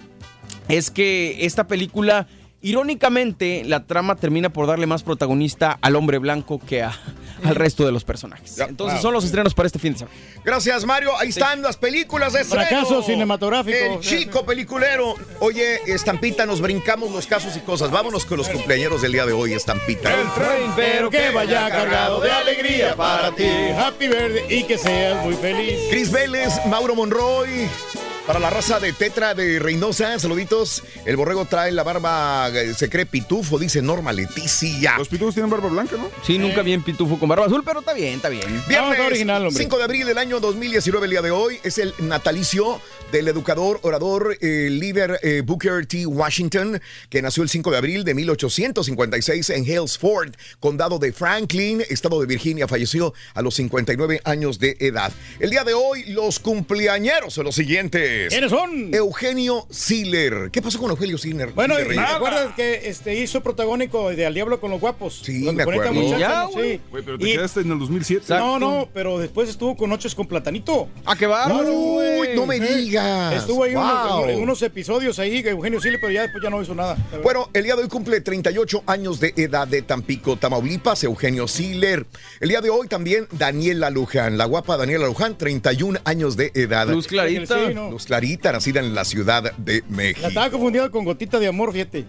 es 0.68 0.90
que 0.90 1.44
esta 1.44 1.66
película 1.66 2.26
Irónicamente, 2.60 3.62
la 3.64 3.84
trama 3.86 4.16
termina 4.16 4.48
por 4.50 4.66
darle 4.66 4.86
más 4.86 5.02
protagonista 5.04 5.78
al 5.80 5.94
hombre 5.96 6.18
blanco 6.18 6.58
que 6.58 6.82
a- 6.82 6.98
al 7.44 7.54
resto 7.54 7.86
de 7.86 7.92
los 7.92 8.02
personajes. 8.02 8.58
Entonces 8.58 8.94
Wow. 8.94 9.02
son 9.02 9.14
los 9.14 9.24
estrenos 9.24 9.54
para 9.54 9.68
este 9.68 9.78
fin 9.78 9.92
de 9.92 10.00
semana. 10.00 10.16
Gracias, 10.44 10.84
Mario. 10.84 11.16
Ahí 11.18 11.28
están 11.28 11.62
las 11.62 11.76
películas 11.76 12.32
de 12.32 12.40
estreno. 12.40 12.66
Fracaso 12.66 13.02
cinematográfico. 13.04 13.76
El 13.94 14.00
chico 14.00 14.44
peliculero. 14.44 15.14
Oye, 15.38 15.78
Estampita, 15.86 16.46
nos 16.46 16.60
brincamos 16.60 17.12
los 17.12 17.28
casos 17.28 17.56
y 17.56 17.60
cosas. 17.60 17.92
Vámonos 17.92 18.24
con 18.24 18.38
los 18.38 18.48
cumpleaños 18.48 19.02
del 19.02 19.12
día 19.12 19.24
de 19.24 19.32
hoy, 19.32 19.52
Estampita. 19.52 20.10
Pero 20.74 21.10
que 21.10 21.30
vaya 21.30 21.68
cargado 21.70 22.20
de 22.20 22.32
alegría 22.32 22.96
para 22.96 23.30
ti. 23.36 23.46
Happy 23.78 24.08
birthday 24.08 24.58
y 24.58 24.64
que 24.64 24.76
seas 24.78 25.24
muy 25.24 25.34
feliz. 25.34 25.78
Cris 25.90 26.10
Vélez, 26.10 26.54
Mauro 26.66 26.96
Monroy. 26.96 27.68
Para 28.28 28.40
la 28.40 28.50
raza 28.50 28.78
de 28.78 28.92
Tetra 28.92 29.32
de 29.32 29.58
Reynosa, 29.58 30.18
saluditos. 30.18 30.82
El 31.06 31.16
borrego 31.16 31.46
trae 31.46 31.72
la 31.72 31.82
barba, 31.82 32.50
eh, 32.50 32.74
se 32.74 32.90
cree 32.90 33.06
pitufo, 33.06 33.58
dice 33.58 33.80
Norma 33.80 34.12
Leticia. 34.12 34.98
Los 34.98 35.08
pitufos 35.08 35.32
tienen 35.32 35.50
barba 35.50 35.70
blanca, 35.70 35.96
¿no? 35.96 36.10
Sí, 36.22 36.36
nunca 36.36 36.60
vi 36.60 36.74
en 36.74 36.82
pitufo 36.82 37.18
con 37.18 37.26
barba 37.26 37.46
azul, 37.46 37.62
pero 37.64 37.80
está 37.80 37.94
bien, 37.94 38.16
está 38.16 38.28
bien. 38.28 38.62
Viernes 38.68 39.54
5 39.56 39.78
de 39.78 39.82
abril 39.82 40.06
del 40.06 40.18
año 40.18 40.40
2019, 40.40 41.06
el 41.06 41.10
día 41.10 41.22
de 41.22 41.30
hoy, 41.30 41.58
es 41.62 41.78
el 41.78 41.94
natalicio 42.00 42.82
del 43.12 43.28
educador, 43.28 43.80
orador, 43.80 44.36
eh, 44.42 44.68
líder 44.70 45.18
eh, 45.22 45.40
Booker 45.42 45.86
T. 45.86 46.04
Washington, 46.04 46.82
que 47.08 47.22
nació 47.22 47.42
el 47.42 47.48
5 47.48 47.70
de 47.70 47.78
abril 47.78 48.04
de 48.04 48.12
1856 48.12 49.48
en 49.48 49.62
Halesford, 49.64 50.34
condado 50.60 50.98
de 50.98 51.14
Franklin, 51.14 51.82
estado 51.88 52.20
de 52.20 52.26
Virginia. 52.26 52.68
Falleció 52.68 53.14
a 53.32 53.40
los 53.40 53.54
59 53.54 54.20
años 54.24 54.58
de 54.58 54.76
edad. 54.80 55.12
El 55.40 55.48
día 55.48 55.64
de 55.64 55.72
hoy, 55.72 56.04
los 56.08 56.38
cumpleañeros 56.40 57.32
son 57.32 57.46
los 57.46 57.54
siguientes. 57.54 58.17
¿Quiénes 58.28 58.50
son? 58.50 58.92
Eugenio 58.94 59.66
Siller. 59.70 60.50
¿Qué 60.50 60.60
pasó 60.60 60.78
con 60.78 60.90
Eugenio 60.90 61.18
Siller? 61.18 61.50
Bueno, 61.52 61.76
Siller 61.76 61.94
¿te 61.94 62.00
acuerdas 62.00 62.54
que 62.56 62.88
este, 62.88 63.14
hizo 63.18 63.40
protagónico 63.42 64.10
de 64.10 64.26
Al 64.26 64.34
Diablo 64.34 64.60
con 64.60 64.70
los 64.70 64.80
Guapos? 64.80 65.20
Sí, 65.24 65.48
me 65.52 65.62
acuerdo. 65.62 65.92
muchachas, 65.92 66.18
Ya, 66.20 66.42
güey. 66.44 66.72
Sí. 66.76 66.80
Güey, 66.90 67.02
pero 67.04 67.18
te 67.18 67.28
Y- 67.28 67.32
quedaste 67.32 67.60
en 67.60 67.72
el 67.72 67.78
2007. 67.78 68.24
No, 68.30 68.58
no, 68.58 68.88
pero 68.92 69.18
después 69.18 69.48
estuvo 69.48 69.76
con 69.76 69.90
Noches 69.90 70.14
con 70.14 70.26
Platanito. 70.26 70.88
¿A 71.04 71.16
qué 71.16 71.26
va? 71.26 71.46
Uy, 71.48 72.28
no 72.34 72.46
me 72.46 72.56
Eh, 72.56 72.76
digas. 72.76 73.34
Estuvo 73.34 73.64
ahí 73.64 73.74
unos- 73.74 74.08
Wow. 74.08 74.28
en 74.28 74.40
unos 74.40 74.60
episodios 74.62 75.18
ahí, 75.18 75.42
Eugenio 75.46 75.80
Sile, 75.80 75.98
pero 75.98 76.12
ya 76.12 76.22
después 76.22 76.42
ya 76.42 76.50
no 76.50 76.60
hizo 76.62 76.74
nada. 76.74 76.96
Bueno, 77.22 77.48
el 77.52 77.64
día 77.64 77.76
de 77.76 77.82
hoy 77.82 77.88
cumple 77.88 78.20
38 78.20 78.82
años 78.86 79.20
de 79.20 79.32
edad 79.36 79.66
de 79.68 79.82
Tampico, 79.82 80.36
Tamaulipas, 80.36 81.04
Eugenio 81.04 81.46
Siller. 81.48 82.06
El 82.40 82.48
día 82.48 82.60
de 82.60 82.70
hoy 82.70 82.88
también 82.88 83.26
Daniela 83.32 83.90
Luján, 83.90 84.38
la 84.38 84.44
guapa 84.46 84.76
Daniela 84.76 85.06
Luján, 85.06 85.36
31 85.36 85.98
años 86.04 86.36
de 86.36 86.50
edad. 86.54 86.88
Luz 86.88 87.06
Clarita. 87.06 87.56
Luz 87.70 88.04
Clarita, 88.08 88.52
nacida 88.52 88.80
en 88.80 88.94
la 88.94 89.04
Ciudad 89.04 89.54
de 89.58 89.84
México. 89.90 90.22
La 90.22 90.28
estaba 90.28 90.50
confundiendo 90.50 90.90
con 90.90 91.04
Gotita 91.04 91.38
de 91.38 91.46
Amor, 91.46 91.74
fíjate. 91.74 92.06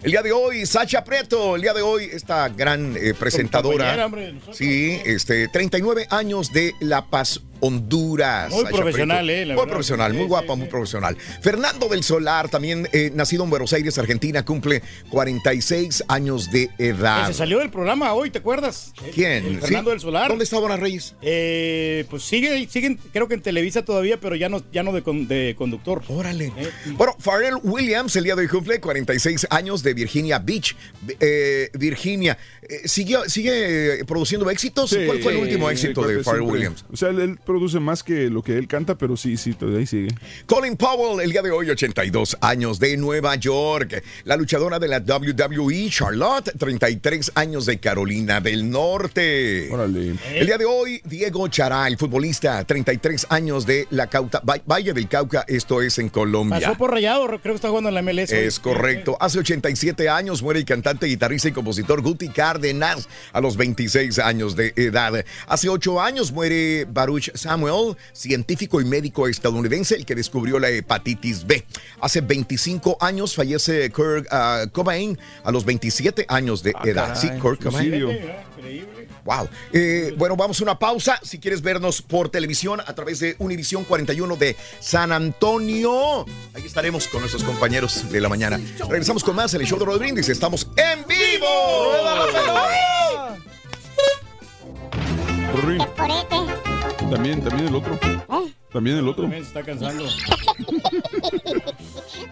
El 0.00 0.12
día 0.12 0.22
de 0.22 0.30
hoy, 0.30 0.64
Sacha 0.64 1.02
Preto, 1.02 1.56
el 1.56 1.62
día 1.62 1.74
de 1.74 1.82
hoy, 1.82 2.04
esta 2.12 2.48
gran 2.48 2.96
eh, 2.96 3.14
presentadora. 3.18 3.78
compañera, 3.78 4.06
hombre, 4.06 4.32
nosotros. 4.32 4.56
sí, 4.56 5.00
este, 5.04 5.48
39 5.48 6.06
años 6.08 6.52
de 6.52 6.72
La 6.78 7.04
Paz, 7.06 7.40
Honduras. 7.60 8.50
Muy 8.52 8.64
profesional, 8.64 9.28
eh, 9.30 9.46
la 9.46 9.54
Muy 9.54 9.60
verdad. 9.62 9.72
profesional, 9.72 10.12
muy 10.14 10.22
Sí, 10.22 10.28
guapa, 10.28 10.54
muy 10.54 10.66
profesional. 10.68 11.16
Fernando 11.42 11.88
del 11.88 12.02
Solar, 12.02 12.48
también 12.48 12.88
eh, 12.92 13.10
nacido 13.14 13.44
en 13.44 13.50
Buenos 13.50 13.72
Aires, 13.72 13.96
Argentina, 13.98 14.44
cumple 14.44 14.82
46 15.10 16.04
años 16.08 16.50
de 16.50 16.68
Que 16.76 16.88
edad. 16.88 17.26
se 17.28 17.34
salió 17.34 17.58
del 17.58 17.70
programa 17.70 18.12
hoy, 18.14 18.30
¿te 18.30 18.38
acuerdas? 18.38 18.92
¿Quién? 19.14 19.44
El 19.46 19.60
Fernando 19.60 19.90
Sí. 19.90 19.94
del 19.94 20.00
Solar. 20.00 20.28
¿Dónde 20.28 20.44
está 20.44 20.58
Bona 20.58 20.76
Reyes? 20.76 21.14
Eh, 21.22 22.04
pues 22.10 22.22
sigue, 22.24 22.66
siguen, 22.70 22.98
creo 23.12 23.28
que 23.28 23.34
en 23.34 23.42
Televisa 23.42 23.84
todavía, 23.84 24.18
pero 24.20 24.36
ya 24.36 24.48
no, 24.48 24.62
ya 24.72 24.82
no 24.82 24.92
de, 24.92 25.02
con- 25.02 25.28
de 25.28 25.54
conductor. 25.56 26.02
Órale. 26.08 26.52
Bueno, 26.96 27.14
Pharrell 27.22 27.54
Williams 27.62 28.14
el 28.16 28.24
día 28.24 28.34
de 28.34 28.42
hoy 28.42 28.48
cumple 28.48 28.80
46 28.80 29.46
años 29.50 29.82
de 29.82 29.94
Virginia 29.94 30.38
Beach, 30.38 30.76
eh, 31.20 31.70
Virginia. 31.74 32.38
Eh, 32.62 32.86
¿Sigue, 32.86 33.16
¿Sigue 33.28 34.04
produciendo 34.06 34.48
éxitos? 34.50 34.90
Sí, 34.90 34.98
¿Cuál 35.06 35.20
fue 35.22 35.32
el 35.32 35.38
último 35.38 35.70
éxito 35.70 36.02
de 36.02 36.22
Pharrell 36.22 36.40
siempre. 36.42 36.42
Williams? 36.52 36.84
O 36.92 36.96
sea, 36.96 37.08
él 37.08 37.38
produce 37.50 37.80
más 37.80 38.02
que 38.04 38.30
lo 38.30 38.42
que 38.42 38.56
él 38.56 38.68
canta, 38.68 38.96
pero 38.96 39.16
sí, 39.16 39.36
sí, 39.36 39.54
todavía 39.54 39.80
ahí 39.80 39.86
sigue. 39.86 40.08
Colin 40.46 40.76
Powell, 40.76 41.20
el 41.20 41.32
día 41.32 41.42
de 41.42 41.50
hoy, 41.50 41.68
82 41.68 42.38
años 42.40 42.78
de 42.78 42.96
Nueva 42.96 43.34
York. 43.34 44.02
La 44.24 44.36
luchadora 44.36 44.78
de 44.78 44.86
la 44.88 44.98
WWE, 45.00 45.88
Charlotte, 45.90 46.52
33 46.56 47.32
años 47.34 47.66
de 47.66 47.78
Carolina 47.80 48.40
del 48.40 48.70
Norte. 48.70 49.68
El 49.68 50.46
día 50.46 50.58
de 50.58 50.64
hoy, 50.64 51.00
Diego 51.04 51.48
Chará, 51.48 51.88
el 51.88 51.96
futbolista, 51.98 52.62
33 52.64 53.26
años 53.30 53.66
de 53.66 53.86
la 53.90 54.06
Cauta, 54.08 54.40
Va- 54.48 54.60
Valle 54.64 54.92
del 54.92 55.08
Cauca, 55.08 55.44
esto 55.48 55.82
es 55.82 55.98
en 55.98 56.08
Colombia. 56.08 56.60
Pasó 56.60 56.78
por 56.78 56.92
rayado, 56.92 57.26
creo 57.26 57.40
que 57.40 57.50
está 57.54 57.68
jugando 57.68 57.88
en 57.88 57.94
la 57.96 58.02
MLS. 58.02 58.30
hoy. 58.32 58.38
Es 58.38 58.60
correcto. 58.60 59.16
Hace 59.20 59.40
87 59.40 60.08
años 60.08 60.42
muere 60.42 60.60
el 60.60 60.64
cantante, 60.66 61.06
guitarrista 61.06 61.48
y 61.48 61.52
compositor 61.52 62.00
Guti 62.02 62.28
Cárdenas 62.28 63.08
a 63.32 63.40
los 63.40 63.56
26 63.56 64.18
años 64.20 64.54
de 64.56 64.72
edad. 64.76 65.24
Hace 65.48 65.68
8 65.68 66.00
años 66.00 66.30
muere 66.32 66.86
Baruch 66.88 67.30
Samuel, 67.40 67.96
científico 68.12 68.80
y 68.80 68.84
médico 68.84 69.26
estadounidense, 69.28 69.96
el 69.96 70.06
que 70.06 70.14
descubrió 70.14 70.58
la 70.58 70.68
hepatitis 70.68 71.46
B. 71.46 71.64
Hace 72.00 72.20
25 72.20 72.98
años 73.00 73.34
fallece 73.34 73.90
Kurt 73.90 74.26
ah, 74.30 74.64
Cobain 74.72 75.18
a 75.44 75.50
los 75.50 75.64
27 75.64 76.26
años 76.28 76.62
de 76.62 76.70
edad. 76.84 77.14
caray. 77.14 77.16
Sí, 77.16 77.28
Kurt 77.40 77.62
Cobain. 77.62 77.90
Suicidio. 77.90 78.10
Wow. 79.24 79.48
Eh, 79.72 80.14
bueno, 80.16 80.36
vamos 80.36 80.60
a 80.60 80.64
una 80.64 80.78
pausa. 80.78 81.18
Si 81.22 81.38
quieres 81.38 81.62
vernos 81.62 82.02
por 82.02 82.28
televisión 82.30 82.80
a 82.80 82.94
través 82.94 83.20
de 83.20 83.36
Univisión 83.38 83.84
41 83.84 84.36
de 84.36 84.56
San 84.80 85.12
Antonio, 85.12 86.24
ahí 86.54 86.64
estaremos 86.64 87.06
con 87.08 87.20
nuestros 87.20 87.44
compañeros 87.44 88.10
de 88.10 88.20
la 88.20 88.28
mañana. 88.28 88.60
Regresamos 88.88 89.24
con 89.24 89.36
más 89.36 89.54
en 89.54 89.60
el 89.60 89.66
show 89.66 89.78
de 89.78 89.84
Rod 89.84 89.98
Brindis. 89.98 90.28
Estamos 90.28 90.66
en 90.76 91.06
vivo. 91.06 91.46
Rory, 92.46 93.59
También, 97.10 97.42
también 97.42 97.68
el 97.68 97.74
otro. 97.74 97.98
También 98.72 98.96
el 98.98 99.08
otro. 99.08 99.24
También 99.24 99.42
se 99.42 99.48
está 99.48 99.62
cansando. 99.62 100.04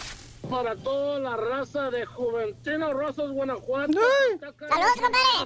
Para 0.49 0.75
toda 0.75 1.19
la 1.19 1.37
raza 1.37 1.89
de 1.91 2.05
Juventino 2.05 2.91
Rosas, 2.93 3.31
Guanajuato. 3.31 3.93
¡Saludos, 4.59 4.95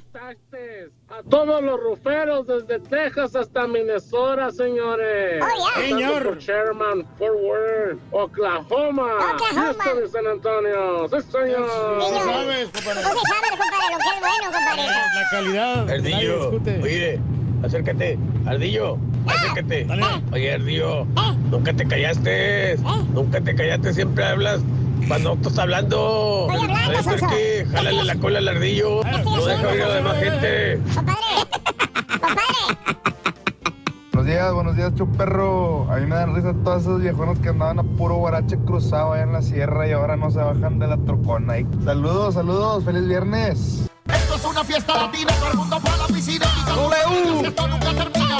compadre! 0.01 0.89
A 1.09 1.21
todos 1.29 1.61
los 1.63 1.79
ruferos 1.79 2.47
desde 2.47 2.79
Texas 2.79 3.35
hasta 3.35 3.67
Minnesota, 3.67 4.51
señores. 4.51 5.43
Oh, 5.43 5.69
yeah. 5.75 5.87
Señor. 5.87 6.23
por 6.23 6.37
Sherman, 6.39 7.05
Fort 7.17 7.35
Worth, 7.39 7.99
Oklahoma. 8.11 9.13
Oklahoma. 9.33 9.75
Y 10.03 10.07
San 10.09 10.27
Antonio. 10.27 11.07
Sí, 11.09 11.21
señor. 11.31 11.99
¿Qué 11.99 12.19
sabes, 12.19 12.69
compadre? 12.69 13.01
No 13.03 13.09
se 13.09 13.27
sabe, 13.27 13.49
compadre, 13.51 13.87
lo 13.91 13.97
que 13.97 14.09
es 14.09 14.19
bueno, 14.19 14.45
compadre. 14.45 14.87
La 14.87 15.29
calidad. 15.29 15.89
Ardillo, 15.89 16.51
discute. 16.51 16.81
oye, 16.81 17.21
acércate, 17.63 18.17
Ardillo, 18.45 18.97
acércate. 19.27 19.87
Oye, 20.31 20.53
Ardillo, 20.53 21.05
nunca 21.51 21.73
te 21.73 21.85
callaste, 21.85 22.77
nunca 23.13 23.41
te 23.41 23.55
callaste, 23.55 23.93
siempre 23.93 24.25
hablas 24.25 24.61
cuando 25.07 25.35
tú 25.37 25.49
estás 25.49 25.59
hablando. 25.59 26.47
Estoy 26.51 26.75
hablando, 26.75 27.71
jálale 27.71 28.03
la 28.03 28.15
cola 28.15 28.39
al 28.39 28.47
Ardillo, 28.47 29.01
no 29.23 29.45
deja 29.45 29.67
oír 29.67 29.81
a 29.81 29.87
la 29.87 29.95
demás 29.95 30.17
gente. 30.17 30.79
Buenos 34.11 34.27
días, 34.27 34.53
buenos 34.53 34.75
días, 34.75 34.95
chuperro. 34.95 35.91
A 35.91 35.97
mí 35.97 36.07
me 36.07 36.15
dan 36.15 36.33
risa 36.33 36.53
todos 36.63 36.81
esos 36.81 37.01
viejones 37.01 37.37
que 37.39 37.49
andaban 37.49 37.79
a 37.79 37.83
puro 37.83 38.15
guarache 38.15 38.57
cruzado 38.65 39.13
allá 39.13 39.23
en 39.23 39.33
la 39.33 39.41
sierra 39.41 39.87
y 39.87 39.91
ahora 39.91 40.15
no 40.15 40.31
se 40.31 40.39
bajan 40.39 40.79
de 40.79 40.87
la 40.87 40.97
trocona. 40.97 41.59
Y 41.59 41.67
saludos, 41.83 42.33
saludos, 42.33 42.83
feliz 42.85 43.07
viernes. 43.07 43.87
Esto 44.07 44.35
es 44.35 44.45
una 44.45 44.63
fiesta 44.63 44.95
latina, 44.97 45.33
todo 45.39 45.51
el 45.51 45.57
mundo 45.57 45.79
fue 45.79 45.89
a 45.91 45.97
la 45.97 46.07
piscina. 46.07 46.45
y 46.45 46.69
La 46.69 47.39
fiesta 47.41 47.67
nunca 47.67 47.93
termina. 47.93 48.39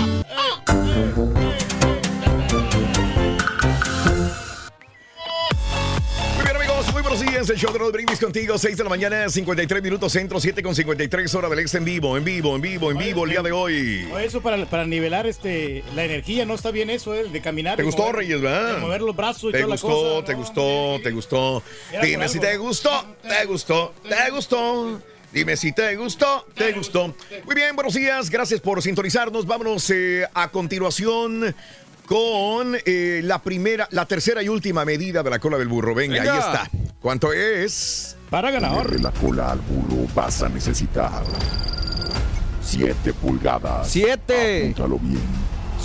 Muy 6.36 6.43
bien, 6.43 6.55
amigos, 6.55 6.91
muy 6.93 7.01
buenos 7.01 7.20
días. 7.22 7.49
El 7.49 7.57
show 7.57 7.72
de 7.72 7.80
Rod 7.80 7.91
Brindis 7.93 8.20
contigo, 8.20 8.57
6 8.57 8.78
de 8.78 8.84
la 8.84 8.89
mañana, 8.89 9.30
53 9.30 9.82
minutos 9.84 10.11
centro, 10.11 10.39
7 10.39 10.61
con 10.61 10.76
53 10.76 11.36
hora 11.36 11.49
del 11.49 11.59
este 11.59 11.78
en 11.78 11.86
vivo, 11.86 12.18
en 12.18 12.24
vivo, 12.24 12.55
en 12.55 12.61
vivo, 12.61 12.91
en 12.91 12.97
vivo 12.97 13.24
el 13.26 13.32
día 13.32 13.41
de 13.41 13.51
hoy. 13.51 14.07
No, 14.09 14.20
Eso 14.20 14.41
para, 14.41 14.66
para 14.66 14.86
nivelar 14.86 15.26
este, 15.26 15.84
la 15.95 16.03
energía, 16.03 16.45
no 16.45 16.53
está 16.55 16.72
bien 16.72 16.89
eso, 16.89 17.13
eh, 17.16 17.26
de 17.30 17.41
caminar. 17.41 17.78
¿Te 17.78 17.84
gustó, 17.84 18.03
mover- 18.07 18.16
Reyes, 18.16 18.41
verdad? 18.41 18.76
De 18.76 18.82
mover 18.82 19.01
los 19.01 19.16
brazos 19.16 19.49
y 19.49 19.51
¿Te 19.53 19.61
toda 19.61 19.74
gustó, 19.74 19.88
la 19.88 19.93
cosa. 19.93 20.26
te 20.26 20.34
gustó, 20.34 20.99
te 21.03 21.11
gustó? 21.11 21.63
Era 21.91 21.99
por 22.01 22.09
Dime 22.09 22.28
si 22.30 22.38
algo. 22.38 22.49
te 22.49 22.57
gustó, 22.57 23.05
te 23.28 23.45
gustó, 23.45 23.93
te 24.07 24.30
gustó. 24.32 25.01
Dime 25.36 25.57
si 25.57 25.73
te 25.73 25.97
gustó, 25.97 26.47
te 26.55 26.71
gustó. 26.71 27.13
Muy 27.43 27.55
bien, 27.55 27.75
buenos 27.75 27.93
días, 27.93 28.29
gracias 28.29 28.61
por 28.61 28.81
sintonizarnos. 28.81 29.45
Vámonos 29.45 29.89
eh, 29.89 30.25
a 30.33 30.47
continuación 30.47 31.53
con 32.05 32.77
eh, 32.86 33.19
la 33.21 33.39
primera, 33.43 33.86
la 33.91 34.05
tercera 34.05 34.41
y 34.41 34.47
última 34.47 34.86
medida 34.86 35.23
de 35.23 35.29
la 35.29 35.39
cola 35.39 35.57
del 35.57 35.67
burro. 35.67 35.93
Venga, 35.93 36.19
Venga. 36.19 36.31
ahí 36.31 36.39
está. 36.39 36.69
¿Cuánto 37.01 37.33
es? 37.33 38.15
Para 38.29 38.49
Ponerle 38.49 38.99
la 38.99 39.11
cola 39.11 39.51
al 39.51 39.59
burro 39.59 40.07
vas 40.15 40.41
a 40.41 40.47
necesitar 40.47 41.25
7 42.61 43.11
pulgadas. 43.15 43.89
¡Siete! 43.91 44.61
Apúntalo 44.61 44.99
bien. 44.99 45.19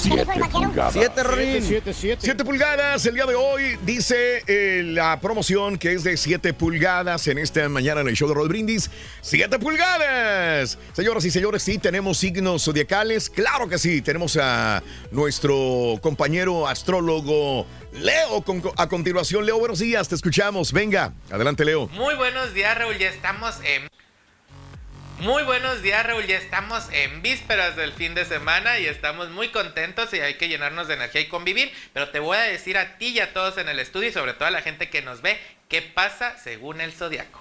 7 0.01 0.25
pulgadas. 0.51 0.93
¡Siete, 0.95 1.23
Rorín! 1.23 1.63
7 1.63 2.45
pulgadas 2.45 3.05
el 3.05 3.15
día 3.15 3.27
de 3.27 3.35
hoy, 3.35 3.77
dice 3.85 4.43
eh, 4.47 4.83
la 4.85 5.21
promoción 5.21 5.77
que 5.79 5.93
es 5.93 6.05
de 6.05 6.17
7 6.17 6.55
pulgadas 6.55 7.27
en 7.29 7.37
esta 7.39 7.69
mañana 7.69 8.01
en 8.01 8.09
el 8.09 8.15
show 8.17 8.27
de 8.29 8.35
Rod 8.35 8.49
Brindis. 8.49 8.91
7 9.21 9.59
pulgadas. 9.59 10.79
Señoras 10.95 11.25
y 11.27 11.31
señores, 11.31 11.63
sí 11.63 11.79
tenemos 11.79 12.17
signos 12.19 12.65
zodiacales. 12.65 13.29
Claro 13.29 13.69
que 13.69 13.79
sí. 13.79 14.01
Tenemos 14.01 14.39
a 14.41 14.83
nuestro 15.11 15.99
compañero 16.01 16.67
astrólogo 16.67 17.67
Leo 17.93 18.41
con- 18.43 18.63
a 18.77 18.89
continuación. 18.89 19.45
Leo, 19.45 19.59
buenos 19.59 19.81
días, 19.81 20.09
te 20.09 20.15
escuchamos. 20.15 20.73
Venga, 20.73 21.13
adelante, 21.31 21.65
Leo. 21.65 21.89
Muy 21.89 22.15
buenos 22.15 22.55
días, 22.55 22.77
Raúl. 22.79 22.97
Ya 22.99 23.09
estamos 23.09 23.57
en. 23.65 23.91
Muy 25.21 25.43
buenos 25.43 25.83
días, 25.83 26.07
Raúl. 26.07 26.27
Ya 26.27 26.39
estamos 26.39 26.89
en 26.93 27.21
vísperas 27.21 27.77
del 27.77 27.93
fin 27.93 28.15
de 28.15 28.25
semana 28.25 28.79
y 28.79 28.87
estamos 28.87 29.29
muy 29.29 29.49
contentos 29.49 30.15
y 30.15 30.21
hay 30.21 30.35
que 30.35 30.49
llenarnos 30.49 30.89
de 30.89 30.95
energía 30.95 31.21
y 31.21 31.29
convivir. 31.29 31.71
Pero 31.93 32.09
te 32.09 32.21
voy 32.21 32.39
a 32.39 32.43
decir 32.43 32.79
a 32.79 32.97
ti 32.97 33.09
y 33.09 33.21
a 33.21 33.35
todos 33.35 33.59
en 33.59 33.69
el 33.69 33.81
estudio 33.81 34.09
y 34.09 34.13
sobre 34.13 34.33
todo 34.33 34.47
a 34.47 34.51
la 34.51 34.63
gente 34.63 34.89
que 34.89 35.03
nos 35.03 35.21
ve 35.21 35.39
qué 35.69 35.83
pasa 35.83 36.39
según 36.39 36.81
el 36.81 36.93
zodiaco. 36.93 37.40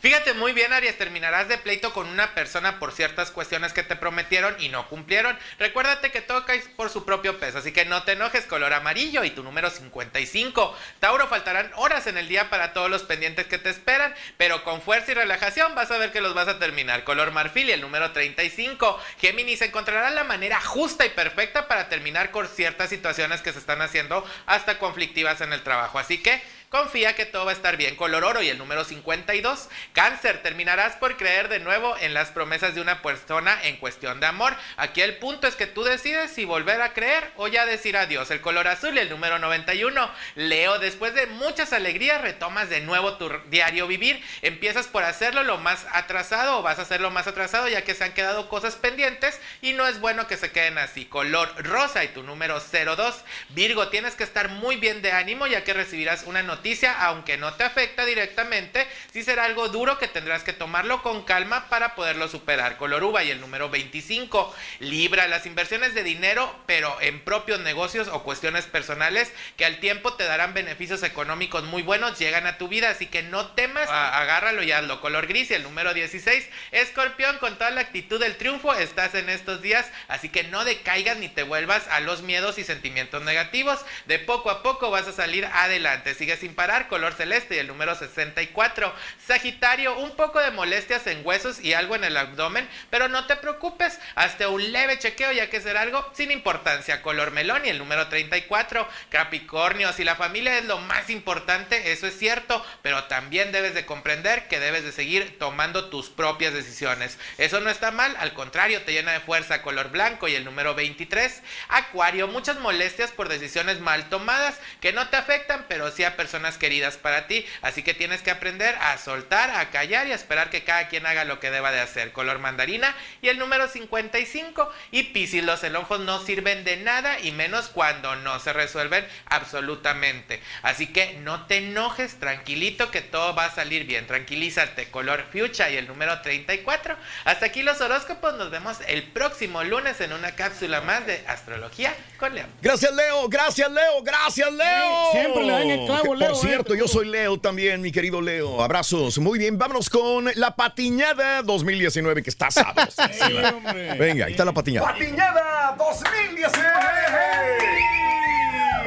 Fíjate 0.00 0.32
muy 0.34 0.52
bien, 0.52 0.72
Aries, 0.72 0.96
terminarás 0.96 1.48
de 1.48 1.58
pleito 1.58 1.92
con 1.92 2.06
una 2.06 2.32
persona 2.32 2.78
por 2.78 2.92
ciertas 2.92 3.32
cuestiones 3.32 3.72
que 3.72 3.82
te 3.82 3.96
prometieron 3.96 4.54
y 4.60 4.68
no 4.68 4.88
cumplieron. 4.88 5.36
Recuérdate 5.58 6.12
que 6.12 6.20
todo 6.20 6.46
cae 6.46 6.60
por 6.76 6.88
su 6.88 7.04
propio 7.04 7.40
peso, 7.40 7.58
así 7.58 7.72
que 7.72 7.84
no 7.84 8.04
te 8.04 8.12
enojes, 8.12 8.46
color 8.46 8.72
amarillo 8.74 9.24
y 9.24 9.30
tu 9.30 9.42
número 9.42 9.70
55. 9.70 10.76
Tauro, 11.00 11.26
faltarán 11.26 11.72
horas 11.74 12.06
en 12.06 12.16
el 12.16 12.28
día 12.28 12.48
para 12.48 12.72
todos 12.72 12.88
los 12.88 13.02
pendientes 13.02 13.48
que 13.48 13.58
te 13.58 13.70
esperan, 13.70 14.14
pero 14.36 14.62
con 14.62 14.82
fuerza 14.82 15.10
y 15.10 15.14
relajación 15.14 15.74
vas 15.74 15.90
a 15.90 15.98
ver 15.98 16.12
que 16.12 16.20
los 16.20 16.32
vas 16.32 16.46
a 16.46 16.60
terminar. 16.60 17.02
Color 17.02 17.32
marfil 17.32 17.68
y 17.68 17.72
el 17.72 17.80
número 17.80 18.12
35. 18.12 19.00
Géminis 19.20 19.62
encontrará 19.62 20.10
la 20.10 20.22
manera 20.22 20.60
justa 20.60 21.06
y 21.06 21.10
perfecta 21.10 21.66
para 21.66 21.88
terminar 21.88 22.30
con 22.30 22.46
ciertas 22.46 22.88
situaciones 22.88 23.42
que 23.42 23.52
se 23.52 23.58
están 23.58 23.82
haciendo 23.82 24.24
hasta 24.46 24.78
conflictivas 24.78 25.40
en 25.40 25.52
el 25.52 25.64
trabajo, 25.64 25.98
así 25.98 26.22
que... 26.22 26.40
Confía 26.70 27.14
que 27.14 27.24
todo 27.24 27.46
va 27.46 27.52
a 27.52 27.54
estar 27.54 27.78
bien. 27.78 27.96
Color 27.96 28.24
oro 28.24 28.42
y 28.42 28.50
el 28.50 28.58
número 28.58 28.84
52. 28.84 29.70
Cáncer, 29.94 30.42
terminarás 30.42 30.96
por 30.96 31.16
creer 31.16 31.48
de 31.48 31.60
nuevo 31.60 31.96
en 31.98 32.12
las 32.12 32.28
promesas 32.28 32.74
de 32.74 32.82
una 32.82 33.00
persona 33.00 33.58
en 33.62 33.78
cuestión 33.78 34.20
de 34.20 34.26
amor. 34.26 34.54
Aquí 34.76 35.00
el 35.00 35.16
punto 35.16 35.46
es 35.46 35.54
que 35.54 35.66
tú 35.66 35.82
decides 35.82 36.30
si 36.30 36.44
volver 36.44 36.82
a 36.82 36.92
creer 36.92 37.32
o 37.36 37.48
ya 37.48 37.64
decir 37.64 37.96
adiós. 37.96 38.30
El 38.30 38.42
color 38.42 38.68
azul 38.68 38.94
y 38.94 38.98
el 38.98 39.08
número 39.08 39.38
91. 39.38 40.10
Leo, 40.34 40.78
después 40.78 41.14
de 41.14 41.26
muchas 41.26 41.72
alegrías, 41.72 42.20
retomas 42.20 42.68
de 42.68 42.82
nuevo 42.82 43.14
tu 43.14 43.30
diario 43.48 43.86
vivir. 43.86 44.22
Empiezas 44.42 44.88
por 44.88 45.04
hacerlo 45.04 45.44
lo 45.44 45.56
más 45.56 45.86
atrasado 45.94 46.58
o 46.58 46.62
vas 46.62 46.78
a 46.78 46.82
hacerlo 46.82 47.10
más 47.10 47.26
atrasado 47.26 47.68
ya 47.68 47.82
que 47.82 47.94
se 47.94 48.04
han 48.04 48.12
quedado 48.12 48.50
cosas 48.50 48.76
pendientes 48.76 49.40
y 49.62 49.72
no 49.72 49.86
es 49.86 50.00
bueno 50.00 50.26
que 50.26 50.36
se 50.36 50.52
queden 50.52 50.76
así. 50.76 51.06
Color 51.06 51.50
rosa 51.64 52.04
y 52.04 52.08
tu 52.08 52.22
número 52.22 52.60
02. 52.60 53.24
Virgo, 53.48 53.88
tienes 53.88 54.16
que 54.16 54.24
estar 54.24 54.50
muy 54.50 54.76
bien 54.76 55.00
de 55.00 55.12
ánimo 55.12 55.46
ya 55.46 55.64
que 55.64 55.72
recibirás 55.72 56.24
una 56.26 56.42
noticia, 56.42 56.57
aunque 57.00 57.36
no 57.36 57.54
te 57.54 57.64
afecta 57.64 58.04
directamente, 58.04 58.86
sí 59.12 59.22
será 59.22 59.44
algo 59.44 59.68
duro 59.68 59.98
que 59.98 60.08
tendrás 60.08 60.42
que 60.42 60.52
tomarlo 60.52 61.02
con 61.02 61.24
calma 61.24 61.68
para 61.68 61.94
poderlo 61.94 62.28
superar. 62.28 62.76
Color 62.76 63.04
uva 63.04 63.24
y 63.24 63.30
el 63.30 63.40
número 63.40 63.68
25. 63.70 64.54
Libra, 64.80 65.28
las 65.28 65.46
inversiones 65.46 65.94
de 65.94 66.02
dinero, 66.02 66.54
pero 66.66 66.96
en 67.00 67.20
propios 67.20 67.60
negocios 67.60 68.08
o 68.08 68.22
cuestiones 68.22 68.66
personales 68.66 69.32
que 69.56 69.64
al 69.64 69.80
tiempo 69.80 70.14
te 70.14 70.24
darán 70.24 70.54
beneficios 70.54 71.02
económicos 71.02 71.64
muy 71.64 71.82
buenos, 71.82 72.18
llegan 72.18 72.46
a 72.46 72.58
tu 72.58 72.68
vida, 72.68 72.90
así 72.90 73.06
que 73.06 73.22
no 73.22 73.48
temas, 73.52 73.88
a- 73.88 74.18
agárralo 74.20 74.62
y 74.62 74.72
hazlo. 74.72 75.00
Color 75.00 75.26
gris 75.26 75.50
y 75.50 75.54
el 75.54 75.62
número 75.62 75.94
16. 75.94 76.46
Escorpión, 76.72 77.38
con 77.38 77.56
toda 77.56 77.70
la 77.70 77.80
actitud 77.80 78.20
del 78.20 78.36
triunfo, 78.36 78.74
estás 78.74 79.14
en 79.14 79.28
estos 79.28 79.62
días, 79.62 79.86
así 80.08 80.28
que 80.28 80.44
no 80.44 80.64
decaigas 80.64 81.16
ni 81.18 81.28
te 81.28 81.42
vuelvas 81.42 81.86
a 81.88 82.00
los 82.00 82.22
miedos 82.22 82.58
y 82.58 82.64
sentimientos 82.64 83.22
negativos. 83.22 83.80
De 84.06 84.18
poco 84.18 84.50
a 84.50 84.62
poco 84.62 84.90
vas 84.90 85.06
a 85.06 85.12
salir 85.12 85.44
adelante. 85.46 86.14
Sigue 86.14 86.36
sin 86.36 86.47
parar, 86.54 86.88
color 86.88 87.14
celeste 87.14 87.56
y 87.56 87.58
el 87.58 87.66
número 87.66 87.94
64. 87.94 88.94
Sagitario, 89.26 89.98
un 89.98 90.16
poco 90.16 90.40
de 90.40 90.50
molestias 90.50 91.06
en 91.06 91.24
huesos 91.24 91.60
y 91.60 91.74
algo 91.74 91.96
en 91.96 92.04
el 92.04 92.16
abdomen, 92.16 92.68
pero 92.90 93.08
no 93.08 93.26
te 93.26 93.36
preocupes, 93.36 93.98
hasta 94.14 94.48
un 94.48 94.72
leve 94.72 94.98
chequeo 94.98 95.32
ya 95.32 95.50
que 95.50 95.60
será 95.60 95.82
algo 95.82 96.08
sin 96.14 96.30
importancia. 96.30 97.02
Color 97.02 97.30
melón 97.30 97.64
y 97.64 97.68
el 97.68 97.78
número 97.78 98.08
34. 98.08 98.88
Capricornio, 99.10 99.92
si 99.92 100.04
la 100.04 100.16
familia 100.16 100.58
es 100.58 100.64
lo 100.64 100.78
más 100.78 101.10
importante, 101.10 101.92
eso 101.92 102.06
es 102.06 102.18
cierto, 102.18 102.64
pero 102.82 103.04
también 103.04 103.52
debes 103.52 103.74
de 103.74 103.86
comprender 103.86 104.48
que 104.48 104.60
debes 104.60 104.84
de 104.84 104.92
seguir 104.92 105.38
tomando 105.38 105.88
tus 105.90 106.08
propias 106.08 106.54
decisiones. 106.54 107.18
Eso 107.38 107.60
no 107.60 107.70
está 107.70 107.90
mal, 107.90 108.16
al 108.18 108.32
contrario, 108.32 108.82
te 108.82 108.92
llena 108.92 109.12
de 109.12 109.20
fuerza. 109.20 109.62
Color 109.62 109.90
blanco 109.90 110.28
y 110.28 110.34
el 110.34 110.44
número 110.44 110.74
23. 110.74 111.42
Acuario, 111.68 112.28
muchas 112.28 112.58
molestias 112.58 113.12
por 113.12 113.28
decisiones 113.28 113.80
mal 113.80 114.08
tomadas 114.08 114.58
que 114.80 114.92
no 114.92 115.08
te 115.08 115.16
afectan, 115.16 115.66
pero 115.68 115.90
sí 115.90 116.04
a 116.04 116.16
personas 116.16 116.37
queridas 116.58 116.96
para 116.96 117.26
ti. 117.26 117.44
Así 117.62 117.82
que 117.82 117.94
tienes 117.94 118.22
que 118.22 118.30
aprender 118.30 118.74
a 118.80 118.96
soltar, 118.98 119.50
a 119.50 119.70
callar 119.70 120.06
y 120.06 120.12
a 120.12 120.14
esperar 120.14 120.50
que 120.50 120.64
cada 120.64 120.88
quien 120.88 121.06
haga 121.06 121.24
lo 121.24 121.40
que 121.40 121.50
deba 121.50 121.72
de 121.72 121.80
hacer. 121.80 122.12
Color 122.12 122.38
mandarina 122.38 122.94
y 123.22 123.28
el 123.28 123.38
número 123.38 123.68
55. 123.68 124.70
Y 124.90 125.04
Piscis, 125.04 125.44
los 125.44 125.64
enojos 125.64 126.00
no 126.00 126.20
sirven 126.20 126.64
de 126.64 126.76
nada 126.76 127.18
y 127.20 127.32
menos 127.32 127.68
cuando 127.68 128.16
no 128.16 128.38
se 128.40 128.52
resuelven 128.52 129.06
absolutamente. 129.26 130.40
Así 130.62 130.86
que 130.86 131.14
no 131.20 131.46
te 131.46 131.58
enojes, 131.58 132.18
tranquilito 132.20 132.90
que 132.90 133.00
todo 133.00 133.34
va 133.34 133.46
a 133.46 133.54
salir 133.54 133.84
bien. 133.84 134.06
Tranquilízate. 134.06 134.90
Color 134.90 135.26
fuchsia 135.32 135.70
y 135.70 135.76
el 135.76 135.88
número 135.88 136.20
34. 136.20 136.96
Hasta 137.24 137.46
aquí 137.46 137.62
los 137.62 137.80
horóscopos. 137.80 138.34
Nos 138.34 138.50
vemos 138.50 138.78
el 138.86 139.02
próximo 139.02 139.64
lunes 139.64 140.00
en 140.00 140.12
una 140.12 140.32
cápsula 140.34 140.80
más 140.80 141.06
de 141.06 141.24
astrología 141.26 141.94
con 142.18 142.34
León. 142.34 142.50
Gracias, 142.60 142.92
Leo. 142.94 143.28
Gracias, 143.28 143.70
Leo. 143.70 144.02
Gracias, 144.02 144.52
Leo. 144.52 145.12
Sí, 145.12 145.18
siempre 145.18 145.44
le 145.44 145.52
dan 145.52 145.70
el 145.70 145.86
clavo, 145.86 146.14
Por 146.28 146.44
Leo, 146.44 146.50
cierto, 146.50 146.74
eh. 146.74 146.78
yo 146.78 146.88
soy 146.88 147.06
Leo 147.06 147.38
también, 147.38 147.80
mi 147.80 147.92
querido 147.92 148.20
Leo. 148.20 148.62
Abrazos. 148.62 149.18
Muy 149.18 149.38
bien, 149.38 149.58
vámonos 149.58 149.88
con 149.90 150.30
la 150.34 150.54
patiñada 150.54 151.42
2019 151.42 152.22
que 152.22 152.30
está 152.30 152.50
sabrosa. 152.50 153.08
Venga, 153.98 154.26
ahí 154.26 154.32
está 154.32 154.44
la 154.44 154.52
patiñada. 154.52 154.92
Patiñada 154.92 155.76
2019. 155.78 156.68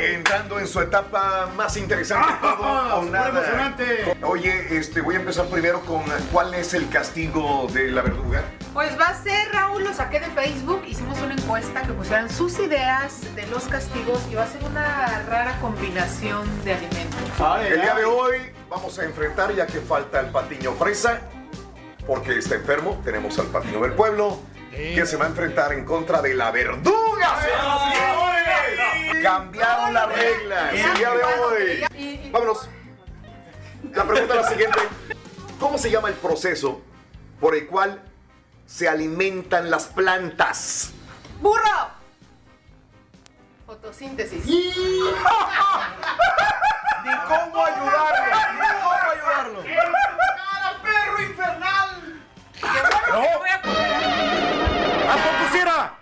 Entrando 0.02 0.60
en 0.60 0.68
su 0.68 0.82
etapa 0.82 1.52
más 1.56 1.78
interesante, 1.78 2.34
todo 2.41 2.97
o 2.97 3.06
nada. 3.06 3.76
Oye, 4.24 4.78
este, 4.78 5.02
voy 5.02 5.16
a 5.16 5.20
empezar 5.20 5.45
primero 5.45 5.82
con 5.82 6.04
cuál 6.32 6.56
es 6.56 6.74
el 6.74 6.89
castigo 6.89 7.68
de 7.72 7.91
la 7.91 8.02
verduga. 8.02 8.43
Pues 8.74 8.99
va 8.99 9.10
a 9.10 9.22
ser, 9.22 9.52
Raúl, 9.52 9.84
lo 9.84 9.93
saqué 9.93 10.20
de 10.20 10.26
Facebook, 10.28 10.82
hicimos 10.88 11.20
una 11.22 11.34
encuesta 11.34 11.84
que 11.84 11.93
pusieran 11.93 12.32
sus 12.32 12.58
ideas 12.58 13.22
de 13.36 13.45
los 13.47 13.66
castigos 13.66 14.20
y 14.32 14.36
va 14.36 14.43
a 14.43 14.47
ser 14.47 14.64
una 14.64 15.24
rara 15.30 15.60
combinación 15.62 16.47
de 16.64 16.74
alimentos. 16.74 17.20
El 17.64 17.82
día 17.82 17.93
de 17.93 18.06
hoy 18.06 18.38
vamos 18.70 18.97
a 18.97 19.04
enfrentar, 19.04 19.54
ya 19.54 19.68
que 19.68 19.82
falta 19.82 20.20
el 20.20 20.32
patiño 20.32 20.74
fresa, 20.74 21.22
porque 22.08 22.39
está 22.39 22.56
enfermo, 22.56 22.99
tenemos 23.04 23.38
al 23.38 23.47
patiño 23.47 23.82
del 23.82 23.93
pueblo, 23.93 24.39
que 24.72 25.05
se 25.05 25.17
va 25.17 25.26
a 25.26 25.28
enfrentar 25.28 25.74
en 25.74 25.84
contra 25.86 26.19
de 26.22 26.34
la 26.34 26.49
verduga. 26.51 27.38
y 27.39 27.41
señores. 27.93 29.22
Cambiaron 29.22 29.93
las 29.93 30.07
reglas 30.15 30.74
el 30.74 30.93
día 30.95 31.11
de 31.11 31.24
hoy. 31.24 31.86
Vámonos. 32.32 32.67
La 33.93 34.05
pregunta 34.05 34.36
es 34.36 34.41
la 34.41 34.47
siguiente. 34.49 34.80
¿Cómo 35.59 35.78
se 35.78 35.91
llama 35.91 36.07
el 36.07 36.15
proceso 36.15 36.82
por 37.39 37.53
el 37.55 37.67
cual 37.67 38.01
se 38.65 38.88
alimentan 38.88 39.69
las 39.69 39.88
plantas? 39.88 40.91
¡Burro! 41.41 41.89
Fotosíntesis. 43.65 44.45
Ni 44.49 44.72
cómo 47.28 47.65
ayudarlo. 47.65 48.36
Ni 48.53 48.59
cómo 48.82 49.01
ayudarlo. 49.11 49.59
¡Cara, 49.63 50.78
perro 50.84 51.22
infernal! 51.22 51.89
¡A 52.61 52.74
poco 55.06 55.52
sí 55.52 55.58
era! 55.60 55.93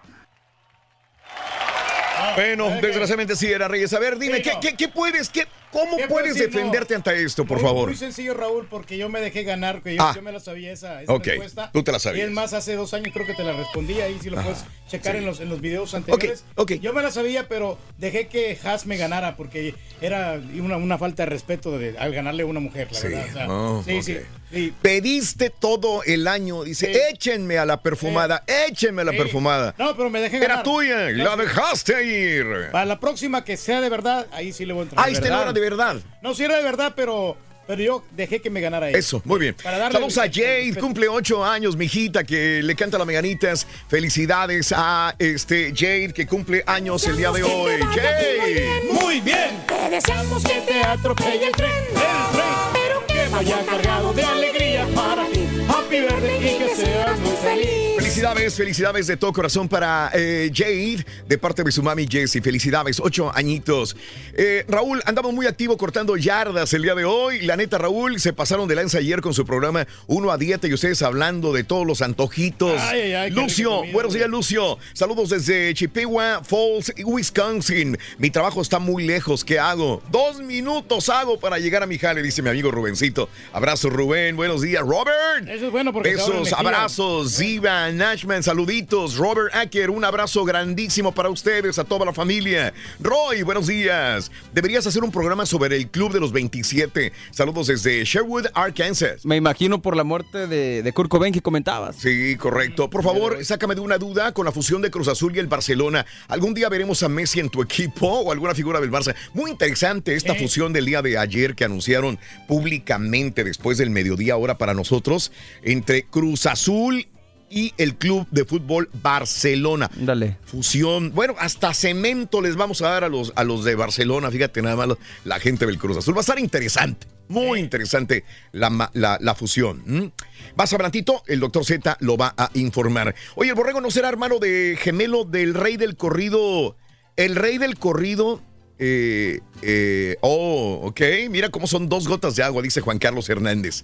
Bueno, 2.36 2.70
desgraciadamente 2.82 3.36
sí 3.36 3.52
era 3.52 3.68
Reyes. 3.68 3.94
A 3.94 4.00
ver, 4.00 4.18
dime, 4.18 4.42
¿qué, 4.42 4.54
qué- 4.62 4.76
qué 4.76 4.88
puedes, 4.88 5.30
qué, 5.30 5.48
cómo 5.72 5.98
¿Qué 5.98 6.04
puedo 6.08 6.22
puedes 6.22 6.34
decir? 6.36 6.50
No. 6.50 6.56
defenderte 6.58 6.96
ante 6.96 7.24
esto, 7.24 7.46
por 7.46 7.58
Muy- 7.58 7.66
favor? 7.66 7.88
Muy 7.90 7.98
sencillo, 7.98 8.34
Raúl, 8.34 8.68
porque 8.70 8.98
yo 8.98 9.10
me 9.10 9.22
dejé 9.22 9.44
ganar, 9.44 9.82
que 9.82 9.96
yo, 9.96 10.02
Ah. 10.02 10.14
yo 10.16 10.22
me 10.22 10.32
la 10.32 10.40
sabía 10.40 10.72
esa, 10.72 11.02
esa 11.02 11.14
Ok, 11.14 11.26
respuesta. 11.28 11.70
tú 11.72 11.84
te 11.84 11.92
la 11.92 11.98
Y 11.98 12.02
sabías. 12.02 12.28
es 12.28 12.32
más, 12.34 12.54
hace 12.54 12.76
dos 12.76 12.94
años 12.94 13.12
creo 13.14 13.26
que 13.26 13.34
te 13.34 13.44
la 13.44 13.54
respondí 13.54 14.02
ahí, 14.02 14.18
si 14.22 14.30
lo 14.30 14.38
Ajá, 14.40 14.50
puedes 14.50 14.66
checar 14.90 15.14
sí. 15.14 15.20
en, 15.20 15.26
los, 15.26 15.40
en 15.40 15.50
los 15.50 15.62
videos 15.62 15.94
anteriores. 15.94 16.44
Yo 16.82 16.94
me 16.94 17.02
la 17.02 17.12
sabía, 17.12 17.48
pero 17.48 17.78
dejé 17.98 18.28
que 18.28 18.58
Haas 18.64 18.86
me 18.86 18.98
ganara, 18.98 19.36
porque 19.38 19.76
era 20.02 20.40
una, 20.60 20.78
una 20.78 20.98
falta 20.98 21.24
de 21.24 21.30
respeto 21.30 21.78
de, 21.78 21.98
al 21.98 22.14
ganarle 22.14 22.44
a 22.44 22.46
una 22.46 22.60
mujer, 22.60 22.88
la 22.92 22.98
Sí, 23.00 23.08
verdad. 23.08 23.26
o 23.30 23.34
sea, 23.34 23.48
oh, 23.50 23.84
sí, 23.86 24.02
sí, 24.04 24.18
sí. 24.52 24.74
Pediste 24.82 25.50
todo 25.52 26.04
el 26.04 26.28
año, 26.28 26.64
dice, 26.64 27.10
échenme 27.12 27.58
a 27.60 27.66
la 27.66 27.82
perfumada, 27.82 28.44
échenme 28.68 29.04
a 29.04 29.06
la 29.06 29.12
Sí. 29.12 29.18
perfumada. 29.18 29.76
No, 29.78 29.96
pero 29.96 30.10
me 30.10 30.20
dejé 30.20 30.38
Era 30.38 30.48
ganar. 30.48 30.64
tuya, 30.64 31.12
y 31.12 31.16
la 31.16 31.36
dejaste 31.36 32.04
ir. 32.04 32.70
Para 32.72 32.86
la 32.86 33.00
próxima 33.00 33.44
que 33.44 33.56
sea 33.58 33.82
de 33.82 33.90
verdad, 33.90 34.26
ahí 34.32 34.52
sí 34.52 34.66
le 34.66 34.74
voy 34.74 34.82
a 34.82 34.84
entrar. 34.84 35.06
Ah, 35.06 35.10
este 35.12 35.30
no 35.30 35.42
era 35.42 35.54
de 35.54 35.59
verdad. 35.60 35.98
No, 36.22 36.34
sí 36.34 36.44
era 36.44 36.58
de 36.58 36.64
verdad, 36.64 36.94
pero, 36.96 37.38
pero 37.68 37.82
yo 37.82 38.04
dejé 38.12 38.42
que 38.42 38.50
me 38.50 38.62
ganara 38.62 38.90
ella. 38.90 38.98
Eso, 38.98 39.22
muy 39.26 39.40
bien. 39.40 39.56
Para 39.64 39.78
darle 39.78 39.94
Saludos 39.94 40.18
a 40.18 40.26
el- 40.26 40.32
el 40.40 40.44
Jade, 40.74 40.80
cumple 40.82 41.08
ocho 41.08 41.44
años, 41.46 41.76
mijita, 41.78 42.24
que 42.24 42.62
le 42.64 42.76
canta 42.76 42.98
las 42.98 43.06
meganitas. 43.08 43.68
Felicidades 43.88 44.74
a 44.76 45.16
este 45.20 45.74
Jade, 45.76 46.14
que 46.14 46.26
cumple 46.28 46.64
años 46.66 47.06
el 47.08 47.18
día 47.18 47.32
de 47.32 47.44
hoy. 47.44 47.74
Jade. 47.82 48.68
Muy 48.92 49.22
bien. 49.22 49.64
Te 49.68 49.90
deseamos 49.90 50.44
que 50.44 50.62
te 50.68 50.84
atropelle 50.84 51.46
el 51.48 51.52
tren, 51.54 51.72
el 51.90 51.94
tren, 51.94 52.46
pero 52.74 53.06
que 53.08 53.28
vaya 53.30 53.66
cargado 53.66 54.14
de 54.14 54.24
alegría 54.24 54.88
para 54.96 55.26
ti. 55.28 55.48
Happy 55.68 56.00
birthday 56.02 56.56
y 56.56 56.58
que 56.58 56.76
seas 56.76 57.20
muy 57.20 57.36
feliz. 57.38 57.89
Felicidades, 58.20 58.56
felicidades 58.56 59.08
de 59.08 59.16
todo 59.16 59.32
corazón 59.32 59.70
para 59.70 60.12
eh, 60.14 60.52
Jade, 60.54 61.06
de 61.26 61.38
parte 61.38 61.64
de 61.64 61.72
su 61.72 61.82
mami 61.82 62.06
Jessie. 62.06 62.42
Felicidades, 62.42 63.00
ocho 63.00 63.32
añitos. 63.34 63.96
Eh, 64.34 64.66
Raúl, 64.68 65.02
andamos 65.06 65.32
muy 65.32 65.48
activo 65.48 65.78
cortando 65.78 66.18
yardas 66.18 66.74
el 66.74 66.82
día 66.82 66.96
de 66.96 67.06
hoy. 67.06 67.40
La 67.44 67.56
neta, 67.56 67.78
Raúl, 67.78 68.20
se 68.20 68.34
pasaron 68.34 68.68
de 68.68 68.76
lanza 68.76 68.98
ayer 68.98 69.22
con 69.22 69.34
su 69.34 69.46
programa 69.46 69.88
Uno 70.08 70.32
a 70.32 70.38
Dieta 70.38 70.68
y 70.68 70.74
ustedes 70.74 71.02
hablando 71.02 71.54
de 71.54 71.64
todos 71.64 71.88
los 71.88 72.02
antojitos. 72.02 72.78
Ay, 72.82 73.14
ay, 73.14 73.32
Lucio, 73.32 73.84
buenos 73.94 74.14
días, 74.14 74.28
Lucio. 74.28 74.78
Saludos 74.92 75.30
desde 75.30 75.74
Chippewa 75.74 76.42
Falls, 76.44 76.92
Wisconsin. 77.06 77.98
Mi 78.18 78.32
trabajo 78.32 78.62
está 78.62 78.80
muy 78.80 79.06
lejos. 79.06 79.46
¿Qué 79.46 79.60
hago? 79.60 80.04
Dos 80.12 80.42
minutos 80.42 81.08
hago 81.08 81.40
para 81.40 81.58
llegar 81.58 81.84
a 81.84 81.86
mi 81.86 81.98
jale, 81.98 82.22
dice 82.22 82.42
mi 82.42 82.50
amigo 82.50 82.70
Rubencito. 82.70 83.30
Abrazo, 83.54 83.90
Rubén. 83.90 84.36
Buenos 84.36 84.62
días, 84.62 84.82
Robert. 84.82 85.48
Eso 85.48 85.68
es 85.68 85.72
bueno 85.72 85.94
porque 85.94 86.16
Besos, 86.16 86.52
abrazos, 86.52 87.38
Ziva, 87.38 87.90
Nashman, 88.10 88.42
saluditos. 88.42 89.18
Robert 89.18 89.54
Acker, 89.54 89.92
un 89.92 90.04
abrazo 90.04 90.44
grandísimo 90.44 91.12
para 91.12 91.30
ustedes, 91.30 91.78
a 91.78 91.84
toda 91.84 92.08
la 92.08 92.12
familia. 92.14 92.74
Roy, 93.00 93.44
buenos 93.44 93.68
días. 93.68 94.32
Deberías 94.52 94.88
hacer 94.88 95.04
un 95.04 95.12
programa 95.12 95.46
sobre 95.46 95.76
el 95.76 95.90
Club 95.92 96.12
de 96.14 96.20
los 96.20 96.32
27. 96.32 97.14
Saludos 97.30 97.68
desde 97.68 98.04
Sherwood, 98.04 98.48
Arkansas. 98.56 99.24
Me 99.28 99.36
imagino 99.36 99.80
por 99.80 99.96
la 99.96 100.04
muerte 100.04 100.48
de, 100.48 100.82
de 100.82 100.92
Kurt 100.92 101.08
Cobain 101.12 101.32
que 101.32 101.42
comentabas. 101.44 101.98
Sí, 101.98 102.36
correcto. 102.36 102.90
Por 102.90 103.04
favor, 103.04 103.46
sácame 103.46 103.76
de 103.76 103.82
una 103.82 104.00
duda 104.00 104.32
con 104.32 104.44
la 104.44 104.52
fusión 104.52 104.82
de 104.82 104.90
Cruz 104.90 105.08
Azul 105.08 105.36
y 105.36 105.40
el 105.40 105.46
Barcelona. 105.46 106.04
¿Algún 106.30 106.56
día 106.56 106.68
veremos 106.68 107.04
a 107.04 107.10
Messi 107.10 107.40
en 107.40 107.50
tu 107.50 107.62
equipo 107.62 108.08
o 108.08 108.32
alguna 108.32 108.56
figura 108.56 108.82
del 108.82 108.90
Barça? 108.90 109.14
Muy 109.36 109.52
interesante 109.52 110.16
esta 110.16 110.34
Eh. 110.34 110.40
fusión 110.40 110.74
del 110.74 110.88
día 110.88 111.04
de 111.04 111.16
ayer 111.20 111.54
que 111.54 111.64
anunciaron 111.64 112.18
públicamente 112.48 113.44
después 113.44 113.78
del 113.78 113.92
mediodía 113.92 114.34
ahora 114.34 114.58
para 114.58 114.74
nosotros 114.74 115.32
entre 115.62 116.06
Cruz 116.06 116.48
Azul 116.48 117.08
y 117.50 117.74
el 117.78 117.96
Club 117.96 118.28
de 118.32 118.46
Fútbol 118.46 118.90
Barcelona. 119.02 119.90
Dale. 119.96 120.38
Fusión. 120.46 121.12
Bueno, 121.14 121.36
hasta 121.40 121.74
cemento 121.74 122.42
les 122.42 122.56
vamos 122.56 122.82
a 122.82 122.90
dar 122.90 123.04
a 123.04 123.10
los, 123.10 123.34
a 123.36 123.44
los 123.44 123.64
de 123.64 123.76
Barcelona. 123.76 124.30
Fíjate 124.32 124.62
nada 124.62 124.76
más 124.76 124.98
la 125.26 125.40
gente 125.40 125.66
del 125.66 125.78
Cruz 125.78 125.98
Azul. 125.98 126.14
Va 126.14 126.20
a 126.20 126.22
estar 126.22 126.40
interesante. 126.40 127.08
Muy 127.28 127.60
interesante 127.60 128.24
la, 128.52 128.90
la, 128.94 129.18
la 129.22 129.36
fusión. 129.36 129.84
¿m? 129.86 130.12
Más 130.56 130.74
adelantito, 130.74 131.24
el 131.28 131.40
doctor 131.40 131.64
Z 131.64 131.98
lo 132.00 132.18
va 132.18 132.34
a 132.36 132.50
informar. 132.56 133.14
Oye, 133.36 133.52
el 133.52 133.56
borrego 133.56 133.82
no 133.82 133.92
será 133.92 134.10
hermano 134.10 134.40
de 134.40 134.78
gemelo 134.82 135.26
del 135.26 135.54
rey 135.54 135.78
del 135.78 135.96
corrido. 135.96 136.76
El 137.16 137.36
rey 137.36 137.58
del 137.58 137.78
corrido. 137.78 138.42
eh, 138.80 139.42
eh, 139.62 140.18
oh, 140.22 140.80
ok. 140.86 141.02
Mira 141.30 141.50
cómo 141.50 141.68
son 141.68 141.88
dos 141.88 142.08
gotas 142.08 142.36
de 142.36 142.44
agua, 142.44 142.62
dice 142.64 142.82
Juan 142.82 142.98
Carlos 142.98 143.30
Hernández. 143.30 143.84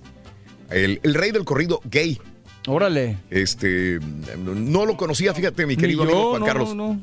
El, 0.71 0.99
el 1.03 1.13
rey 1.13 1.31
del 1.31 1.45
corrido 1.45 1.81
gay. 1.85 2.19
Órale. 2.67 3.17
Este, 3.29 3.99
no 4.37 4.85
lo 4.85 4.97
conocía, 4.97 5.33
fíjate, 5.33 5.65
mi 5.65 5.77
querido 5.77 6.03
Ni 6.05 6.11
amigo 6.11 6.23
yo, 6.23 6.29
Juan 6.31 6.39
no, 6.41 6.45
Carlos. 6.45 6.75
no, 6.75 6.93
no. 6.93 7.01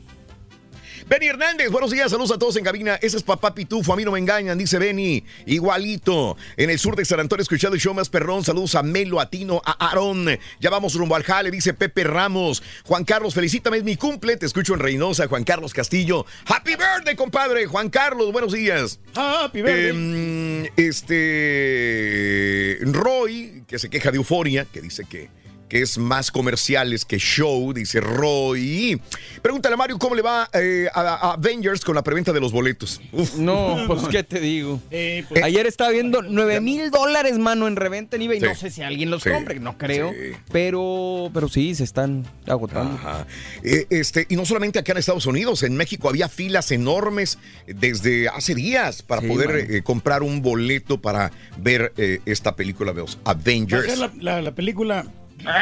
Benny 1.09 1.27
Hernández, 1.27 1.69
buenos 1.71 1.91
días, 1.91 2.11
saludos 2.13 2.31
a 2.31 2.39
todos 2.39 2.57
en 2.57 2.65
cabina. 2.65 2.95
Ese 2.95 3.17
es 3.17 3.23
papá 3.25 3.55
Pitufo, 3.55 3.93
a 3.93 3.97
mí 3.97 4.05
no 4.05 4.13
me 4.13 4.19
engañan, 4.21 4.57
dice 4.57 4.79
Benny. 4.79 5.25
Igualito. 5.47 6.37
En 6.57 6.71
el 6.71 6.79
sur 6.79 6.95
de 6.97 7.05
San 7.05 7.21
Antonio, 7.21 7.43
escuchando 7.43 7.75
el 7.75 7.81
show 7.81 7.93
más 7.93 8.09
perrón. 8.09 8.45
Saludos 8.45 8.75
a 8.77 8.83
Melo, 8.83 9.21
a 9.21 9.29
Tino, 9.29 9.61
a 9.65 9.89
Aarón. 9.89 10.27
Ya 10.61 10.71
vamos 10.71 10.95
rumbo 10.95 11.17
al 11.17 11.25
jale, 11.25 11.51
dice 11.51 11.75
Pepe 11.75 12.05
Ramos. 12.05 12.63
Juan 12.85 13.05
Carlos, 13.05 13.35
felicítame, 13.35 13.79
es 13.79 13.85
mi 13.85 13.97
cumple. 13.97 14.37
Te 14.37 14.47
escucho 14.47 14.75
en 14.75 14.81
Reynosa, 14.81 15.27
Juan 15.27 15.45
Carlos 15.45 15.75
Castillo. 15.75 16.25
Happy 16.47 16.77
birthday, 16.77 17.17
compadre. 17.17 17.67
Juan 17.67 17.91
Carlos, 17.91 18.33
buenos 18.33 18.53
días. 18.53 19.01
Happy 19.15 19.61
birthday. 19.61 19.91
Em, 19.91 20.67
este 20.77 22.79
Roy, 22.83 23.65
que 23.67 23.79
se 23.79 23.91
queja 23.91 24.11
de 24.13 24.17
euforia, 24.19 24.65
que 24.65 24.81
dice 24.81 25.05
que, 25.05 25.29
que 25.73 25.81
es 25.81 25.97
más 25.97 26.31
comerciales 26.31 27.07
que 27.07 27.16
show, 27.18 27.73
dice 27.73 27.99
Roy. 27.99 29.01
Pregúntale 29.41 29.73
a 29.73 29.79
Mario 29.79 29.99
cómo 29.99 30.14
le 30.14 30.20
va 30.20 30.47
eh, 30.53 30.87
a, 30.93 31.01
a 31.01 31.33
Avengers 31.33 31.81
con 31.83 31.95
la 31.95 32.03
preventa 32.03 32.31
de 32.31 32.41
los 32.41 32.53
boletos. 32.53 33.01
Uf. 33.11 33.37
No, 33.39 33.79
pues 33.87 34.03
qué 34.09 34.23
te 34.23 34.39
digo. 34.39 34.83
Eh, 34.91 35.25
pues, 35.31 35.43
Ayer 35.43 35.66
estaba 35.66 35.89
viendo 35.91 36.20
9 36.20 36.61
mil 36.61 36.91
dólares, 36.91 37.39
mano, 37.39 37.66
en 37.68 37.77
reventa 37.77 38.16
en 38.16 38.23
eBay. 38.23 38.41
Sí. 38.41 38.45
No 38.47 38.55
sé 38.55 38.70
si 38.70 38.83
alguien 38.83 39.11
los 39.11 39.23
Sí. 39.23 39.31
compre, 39.31 39.59
no 39.61 39.79
creo. 39.79 40.11
Sí. 40.12 40.37
Pero, 40.53 41.31
pero 41.33 41.49
sí, 41.49 41.75
se 41.75 41.85
están 41.85 42.27
agotando. 42.47 42.95
Ajá. 42.97 43.27
Eh, 43.62 43.87
este, 43.89 44.27
y 44.29 44.37
no 44.37 44.45
solamente 44.45 44.79
acá 44.79 44.93
en 44.93 44.99
Estados 44.99 45.25
Unidos, 45.25 45.62
en 45.62 45.75
México 45.75 46.11
había 46.11 46.29
filas 46.29 46.70
enormes 46.70 47.39
desde 47.66 48.29
hace 48.29 48.55
días 48.55 49.01
para 49.01 49.23
Sí, 49.23 49.29
poder 49.29 49.66
eh, 49.70 49.83
comprar 49.83 50.23
un 50.23 50.43
boleto 50.43 51.01
para 51.01 51.33
ver 51.57 51.95
eh, 51.97 52.20
esta 52.27 52.55
película 52.57 52.93
de 52.93 53.01
los 53.01 53.18
Avengers. 53.25 53.87
ser 53.87 53.97
la, 53.99 54.12
la- 54.20 54.43
la 54.43 54.53
película. 54.55 55.07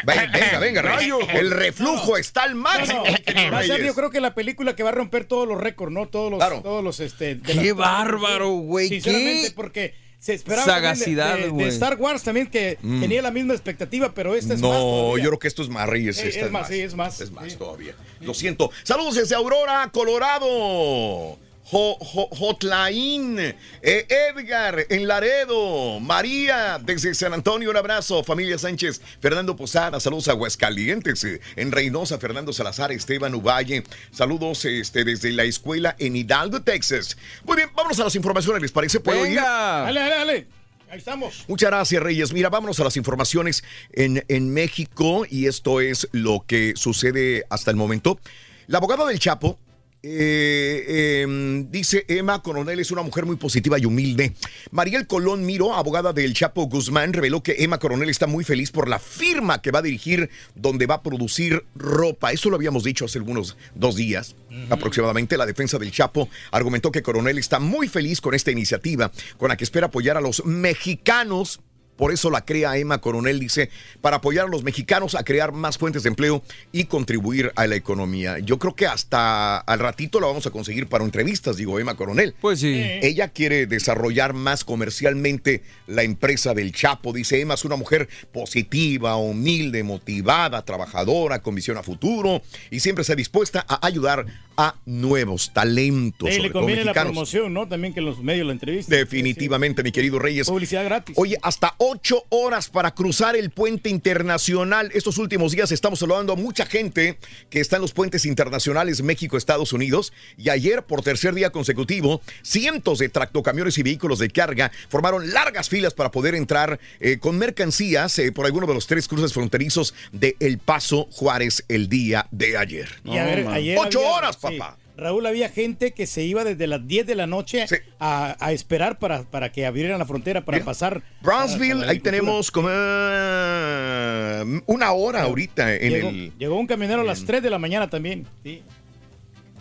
Venga, 0.04 0.58
venga, 0.58 0.82
Rey. 0.82 1.10
El 1.34 1.50
reflujo 1.50 2.16
está 2.16 2.42
al 2.44 2.54
máximo. 2.54 3.02
no, 3.04 3.52
va 3.52 3.58
a 3.60 3.62
ser, 3.62 3.84
yo 3.84 3.94
creo 3.94 4.10
que 4.10 4.20
la 4.20 4.34
película 4.34 4.74
que 4.76 4.82
va 4.82 4.90
a 4.90 4.92
romper 4.92 5.24
todos 5.24 5.46
los 5.48 5.58
récords, 5.60 5.92
¿no? 5.92 6.06
Todos 6.08 6.30
los, 6.30 6.38
Claro. 6.38 6.60
todos 6.62 6.82
los, 6.84 7.00
este. 7.00 7.36
de 7.36 7.42
¡Qué 7.42 7.54
las- 7.68 7.76
bárbaro, 7.76 8.50
güey! 8.50 8.88
Sinceramente, 8.88 9.48
¡Qué 9.48 9.54
porque 9.54 9.94
se 10.18 10.34
esperaba 10.34 10.64
sagacidad, 10.66 11.36
de, 11.38 11.50
de-! 11.50 11.68
Star 11.68 11.96
Wars 11.98 12.22
también 12.22 12.46
que 12.48 12.76
Mm. 12.82 13.00
tenía 13.00 13.22
la 13.22 13.30
misma 13.30 13.54
expectativa, 13.54 14.12
pero 14.14 14.34
esta 14.34 14.52
es 14.54 14.60
más. 14.60 14.70
No, 14.70 15.16
yo 15.16 15.24
creo 15.28 15.38
que 15.38 15.48
esto 15.48 15.62
es 15.62 15.68
más, 15.68 15.88
Reyes. 15.88 16.18
Esta 16.18 16.46
es 16.46 16.50
más, 16.50 16.68
sí, 16.68 16.80
es 16.80 16.94
más. 16.94 17.20
Es 17.20 17.30
más 17.30 17.50
Sí. 17.50 17.56
todavía. 17.56 17.94
Lo 18.20 18.34
siento. 18.34 18.70
Saludos 18.82 19.14
desde 19.14 19.34
Aurora, 19.34 19.88
Colorado. 19.92 21.38
Jo- 21.70 21.96
jo- 22.00 22.28
Hotline, 22.32 23.54
Eh, 23.82 24.06
Edgar 24.08 24.86
en 24.88 25.06
Laredo, 25.06 26.00
María 26.00 26.78
desde 26.82 27.14
San 27.14 27.32
Antonio, 27.32 27.70
un 27.70 27.76
abrazo, 27.76 28.24
familia 28.24 28.58
Sánchez, 28.58 29.00
Fernando 29.20 29.54
Posada, 29.56 30.00
saludos 30.00 30.28
a 30.28 30.32
Aguascalientes, 30.32 31.22
eh, 31.24 31.40
en 31.56 31.70
Reynosa, 31.70 32.18
Fernando 32.18 32.52
Salazar, 32.52 32.90
Esteban 32.92 33.34
Uvalle, 33.34 33.84
saludos 34.10 34.64
este, 34.64 35.04
desde 35.04 35.30
la 35.32 35.44
escuela 35.44 35.94
en 35.98 36.16
Hidalgo, 36.16 36.60
Texas. 36.62 37.16
Muy 37.44 37.56
bien, 37.56 37.68
vámonos 37.74 38.00
a 38.00 38.04
las 38.04 38.16
informaciones, 38.16 38.62
¿les 38.62 38.72
parece? 38.72 38.98
¿Puedo 39.00 39.20
ir? 39.26 39.36
¡Venga! 39.36 39.82
Dale, 39.82 40.00
dale, 40.00 40.14
dale. 40.16 40.46
Ahí 40.90 40.98
estamos. 40.98 41.44
Muchas 41.46 41.70
gracias, 41.70 42.02
Reyes. 42.02 42.32
Mira, 42.32 42.48
vámonos 42.48 42.80
a 42.80 42.84
las 42.84 42.96
informaciones 42.96 43.62
en, 43.92 44.24
en 44.26 44.52
México 44.52 45.24
y 45.30 45.46
esto 45.46 45.80
es 45.80 46.08
lo 46.10 46.44
que 46.46 46.72
sucede 46.74 47.44
hasta 47.48 47.70
el 47.70 47.76
momento. 47.76 48.18
La 48.66 48.78
abogada 48.78 49.06
del 49.06 49.20
Chapo 49.20 49.56
eh, 50.03 51.22
em, 51.22 51.70
dice 51.70 52.05
Emma 52.09 52.42
Coronel 52.42 52.80
es 52.80 52.90
una 52.90 53.03
mujer 53.03 53.26
muy 53.26 53.36
positiva 53.36 53.78
y 53.78 53.84
humilde. 53.84 54.32
Mariel 54.70 55.07
Colón 55.07 55.44
Miro, 55.44 55.74
abogada 55.74 56.12
del 56.12 56.34
Chapo 56.34 56.66
Guzmán, 56.66 57.12
reveló 57.12 57.42
que 57.42 57.57
Emma 57.59 57.78
Coronel 57.78 58.09
está 58.09 58.26
muy 58.26 58.44
feliz 58.44 58.70
por 58.70 58.88
la 58.88 58.98
firma 58.98 59.61
que 59.61 59.70
va 59.70 59.80
a 59.80 59.82
dirigir 59.82 60.30
donde 60.55 60.86
va 60.86 60.96
a 60.96 61.03
producir 61.03 61.64
ropa. 61.74 62.32
Eso 62.32 62.51
lo 62.51 62.57
habíamos 62.57 62.84
dicho 62.84 63.05
hace 63.05 63.18
algunos 63.18 63.57
dos 63.74 63.96
días 63.96 64.36
aproximadamente. 64.70 65.36
La 65.36 65.46
defensa 65.46 65.78
del 65.78 65.90
Chapo 65.90 66.28
argumentó 66.51 66.90
que 66.90 67.03
Coronel 67.03 67.38
está 67.38 67.59
muy 67.59 67.88
feliz 67.88 68.20
con 68.20 68.34
esta 68.34 68.51
iniciativa 68.51 69.12
con 69.36 69.48
la 69.48 69.57
que 69.57 69.64
espera 69.64 69.86
apoyar 69.86 70.16
a 70.16 70.20
los 70.20 70.44
mexicanos 70.44 71.61
por 72.01 72.12
eso 72.12 72.30
la 72.30 72.46
crea 72.46 72.78
Emma 72.78 72.96
Coronel, 73.03 73.38
dice, 73.38 73.68
para 74.01 74.16
apoyar 74.16 74.46
a 74.46 74.48
los 74.48 74.64
mexicanos 74.64 75.14
a 75.14 75.22
crear 75.22 75.53
más 75.53 75.76
fuentes 75.76 76.03
de 76.03 76.09
empleo 76.09 76.42
y 76.72 76.84
contribuir 76.84 77.53
a 77.57 77.66
la 77.66 77.76
economía. 77.76 78.38
Yo 78.38 78.59
creo 78.59 78.74
que 78.74 78.86
hasta 78.86 79.59
al 79.59 79.78
ratito 79.80 80.18
la 80.18 80.26
vamos 80.26 80.46
a 80.46 80.51
conseguir 80.51 80.86
para 80.86 81.05
entrevistas, 81.05 81.59
digo, 81.59 81.78
Emma 81.78 81.96
Coronel. 81.96 82.34
Pues 82.40 82.61
sí. 82.61 82.82
Ella 83.03 83.28
quiere 83.28 83.66
desarrollar 83.66 84.32
más 84.32 84.64
comercialmente 84.64 85.62
la 85.86 86.03
empresa 86.03 86.55
del 86.55 86.72
Chapo. 86.72 87.12
Dice 87.12 87.38
Emma 87.38 87.53
es 87.53 87.66
una 87.66 87.76
mujer 87.76 88.09
positiva, 88.32 89.16
humilde, 89.16 89.82
motivada, 89.82 90.64
trabajadora, 90.64 91.42
con 91.42 91.55
visión 91.55 91.76
a 91.76 91.82
futuro 91.82 92.41
y 92.70 92.80
siempre 92.80 93.03
está 93.03 93.14
dispuesta 93.14 93.66
a 93.68 93.87
ayudar 93.87 94.24
a 94.62 94.74
nuevos 94.84 95.53
talentos. 95.54 96.28
Sí, 96.28 96.34
sobre 96.37 96.49
le 96.49 96.53
todo 96.53 96.61
conviene 96.61 96.84
la 96.84 96.92
promoción, 96.92 97.54
¿no? 97.54 97.66
También 97.66 97.95
que 97.95 98.03
los 98.03 98.18
medios 98.22 98.46
la 98.46 98.53
entrevisten. 98.53 98.99
Definitivamente, 98.99 99.82
mi 99.82 99.91
querido 99.91 100.18
Reyes. 100.18 100.49
Publicidad 100.49 100.84
gratis. 100.84 101.16
Oye, 101.18 101.38
hasta 101.42 101.74
ocho 101.78 102.24
horas 102.28 102.68
para 102.68 102.91
cruzar 102.95 103.37
el 103.37 103.49
puente 103.50 103.88
internacional. 103.88 104.91
Estos 104.92 105.16
últimos 105.18 105.53
días 105.53 105.72
estamos 105.72 105.99
saludando 106.00 106.34
a 106.34 106.37
mucha 106.37 106.66
gente 106.66 107.18
que 107.49 107.61
está 107.61 107.76
en 107.76 107.82
los 107.82 107.92
puentes 107.92 108.26
internacionales 108.26 109.03
México-Estados 109.03 109.72
Unidos. 109.72 110.12
Y 110.37 110.50
ayer, 110.50 110.82
por 110.82 111.03
tercer 111.03 111.34
día 111.34 111.50
consecutivo, 111.50 112.20
cientos 112.42 112.99
de 112.99 113.08
tractocamiones 113.08 113.78
y 113.78 113.82
vehículos 113.82 114.18
de 114.18 114.28
carga 114.28 114.70
formaron 114.91 115.32
largas 115.32 115.68
filas 115.70 115.95
para 115.95 116.11
poder 116.11 116.34
entrar 116.34 116.78
eh, 117.00 117.18
con 117.18 117.38
mercancías 117.38 118.18
eh, 118.18 118.30
por 118.32 118.45
alguno 118.45 118.66
de 118.66 118.74
los 118.74 118.87
tres 118.87 119.08
cruces 119.08 119.32
fronterizos 119.32 119.95
de 120.12 120.37
El 120.38 120.58
Paso 120.58 121.08
Juárez 121.11 121.64
el 121.68 121.88
día 121.88 122.26
de 122.30 122.57
ayer. 122.58 122.88
Y 123.04 123.16
a 123.16 123.24
ver, 123.24 123.46
ayer 123.49 123.78
ocho 123.78 124.00
había- 124.00 124.11
horas, 124.12 124.38
sí, 124.41 124.49
papá. 124.58 124.76
Raúl, 124.96 125.24
había 125.26 125.48
gente 125.48 125.92
que 125.92 126.06
se 126.06 126.24
iba 126.24 126.44
desde 126.44 126.66
las 126.66 126.86
10 126.86 127.06
de 127.06 127.14
la 127.14 127.26
noche 127.26 127.64
a, 127.98 128.36
a 128.38 128.52
esperar 128.52 128.98
para, 128.98 129.22
para 129.22 129.50
que 129.50 129.64
abrieran 129.64 129.98
la 129.98 130.04
frontera, 130.04 130.44
para 130.44 130.62
pasar. 130.62 131.02
Brownsville, 131.22 131.84
ahí 131.88 132.00
tenemos 132.00 132.50
como 132.50 132.68
eh, 132.70 134.60
una 134.66 134.92
hora 134.92 135.22
ahorita 135.22 135.74
en 135.74 135.90
llegó, 135.92 136.08
el... 136.08 136.32
llegó 136.38 136.58
un 136.58 136.66
camionero 136.66 137.00
a 137.00 137.04
las 137.04 137.24
3 137.24 137.42
de 137.42 137.50
la 137.50 137.58
mañana 137.58 137.88
también. 137.88 138.26
Sí. 138.44 138.62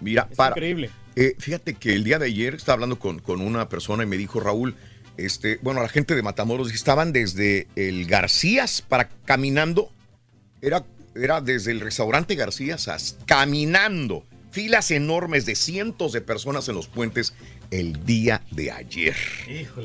Mira, 0.01 0.27
Es 0.29 0.37
para. 0.37 0.51
increíble. 0.55 0.89
Eh, 1.15 1.35
fíjate 1.37 1.73
que 1.73 1.93
el 1.93 2.03
día 2.03 2.19
de 2.19 2.27
ayer 2.27 2.55
estaba 2.55 2.75
hablando 2.75 2.99
con, 2.99 3.19
con 3.19 3.41
una 3.41 3.67
persona 3.67 4.03
y 4.03 4.05
me 4.05 4.17
dijo, 4.17 4.39
Raúl, 4.39 4.75
este, 5.17 5.59
bueno, 5.61 5.81
la 5.81 5.89
gente 5.89 6.15
de 6.15 6.21
Matamoros 6.21 6.73
estaban 6.73 7.11
desde 7.11 7.67
el 7.75 8.05
Garcías 8.05 8.81
para 8.81 9.09
caminando, 9.25 9.91
era, 10.61 10.85
era 11.15 11.41
desde 11.41 11.71
el 11.71 11.81
restaurante 11.81 12.35
Garcías 12.35 12.87
hasta- 12.87 13.25
caminando, 13.25 14.23
filas 14.59 14.91
enormes 14.91 15.45
de 15.45 15.55
cientos 15.55 16.11
de 16.11 16.19
personas 16.19 16.67
en 16.67 16.75
los 16.75 16.87
puentes 16.87 17.33
el 17.71 18.05
día 18.05 18.41
de 18.51 18.71
ayer. 18.71 19.15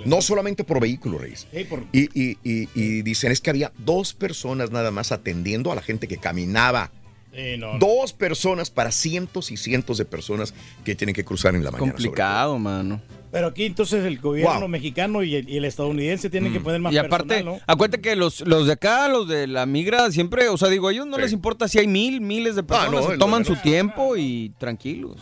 No 0.04 0.20
solamente 0.20 0.64
por 0.64 0.80
vehículos, 0.80 1.20
Reyes. 1.20 1.46
Por- 1.68 1.84
Y, 1.92 2.08
y- 2.20 2.38
y- 2.42 2.68
y 2.74 3.02
dicen 3.02 3.30
es 3.30 3.40
que 3.40 3.50
había 3.50 3.70
dos 3.78 4.14
personas 4.14 4.72
nada 4.72 4.90
más 4.90 5.12
atendiendo 5.12 5.70
a 5.70 5.76
la 5.76 5.82
gente 5.82 6.08
que 6.08 6.16
caminaba. 6.16 6.90
Sí, 7.32 7.56
no, 7.56 7.74
no. 7.74 7.78
Dos 7.78 8.12
personas 8.12 8.70
para 8.70 8.90
cientos 8.90 9.52
y 9.52 9.56
cientos 9.56 9.96
de 9.98 10.04
personas 10.06 10.54
que 10.84 10.96
tienen 10.96 11.14
que 11.14 11.24
cruzar 11.24 11.54
en 11.54 11.62
la 11.62 11.70
mañana. 11.70 11.92
Complicado, 11.92 12.58
mano. 12.58 13.00
Pero 13.34 13.48
aquí 13.48 13.64
entonces 13.64 14.04
el 14.04 14.20
gobierno 14.20 14.60
Wow. 14.60 14.68
mexicano 14.68 15.24
y 15.24 15.34
el, 15.34 15.48
y 15.48 15.56
el 15.56 15.64
estadounidense 15.64 16.30
tienen 16.30 16.52
que 16.52 16.60
poner 16.60 16.80
más 16.80 16.92
Y 16.92 16.98
aparte, 16.98 17.26
personal, 17.34 17.56
¿no? 17.56 17.60
acuérdate 17.66 18.00
que 18.00 18.14
los, 18.14 18.40
los 18.42 18.68
de 18.68 18.74
acá, 18.74 19.08
los 19.08 19.26
de 19.26 19.48
la 19.48 19.66
migra, 19.66 20.12
siempre, 20.12 20.48
o 20.48 20.56
sea, 20.56 20.68
digo, 20.68 20.86
a 20.86 20.92
ellos 20.92 21.04
no 21.08 21.18
les 21.18 21.32
importa 21.32 21.66
si 21.66 21.80
hay 21.80 21.88
mil, 21.88 22.20
miles 22.20 22.54
de 22.54 22.62
personas, 22.62 22.92
no, 22.92 23.06
se 23.08 23.12
el- 23.14 23.18
toman 23.18 23.44
su 23.44 23.56
tiempo 23.56 24.16
y 24.16 24.52
tranquilos. 24.56 25.16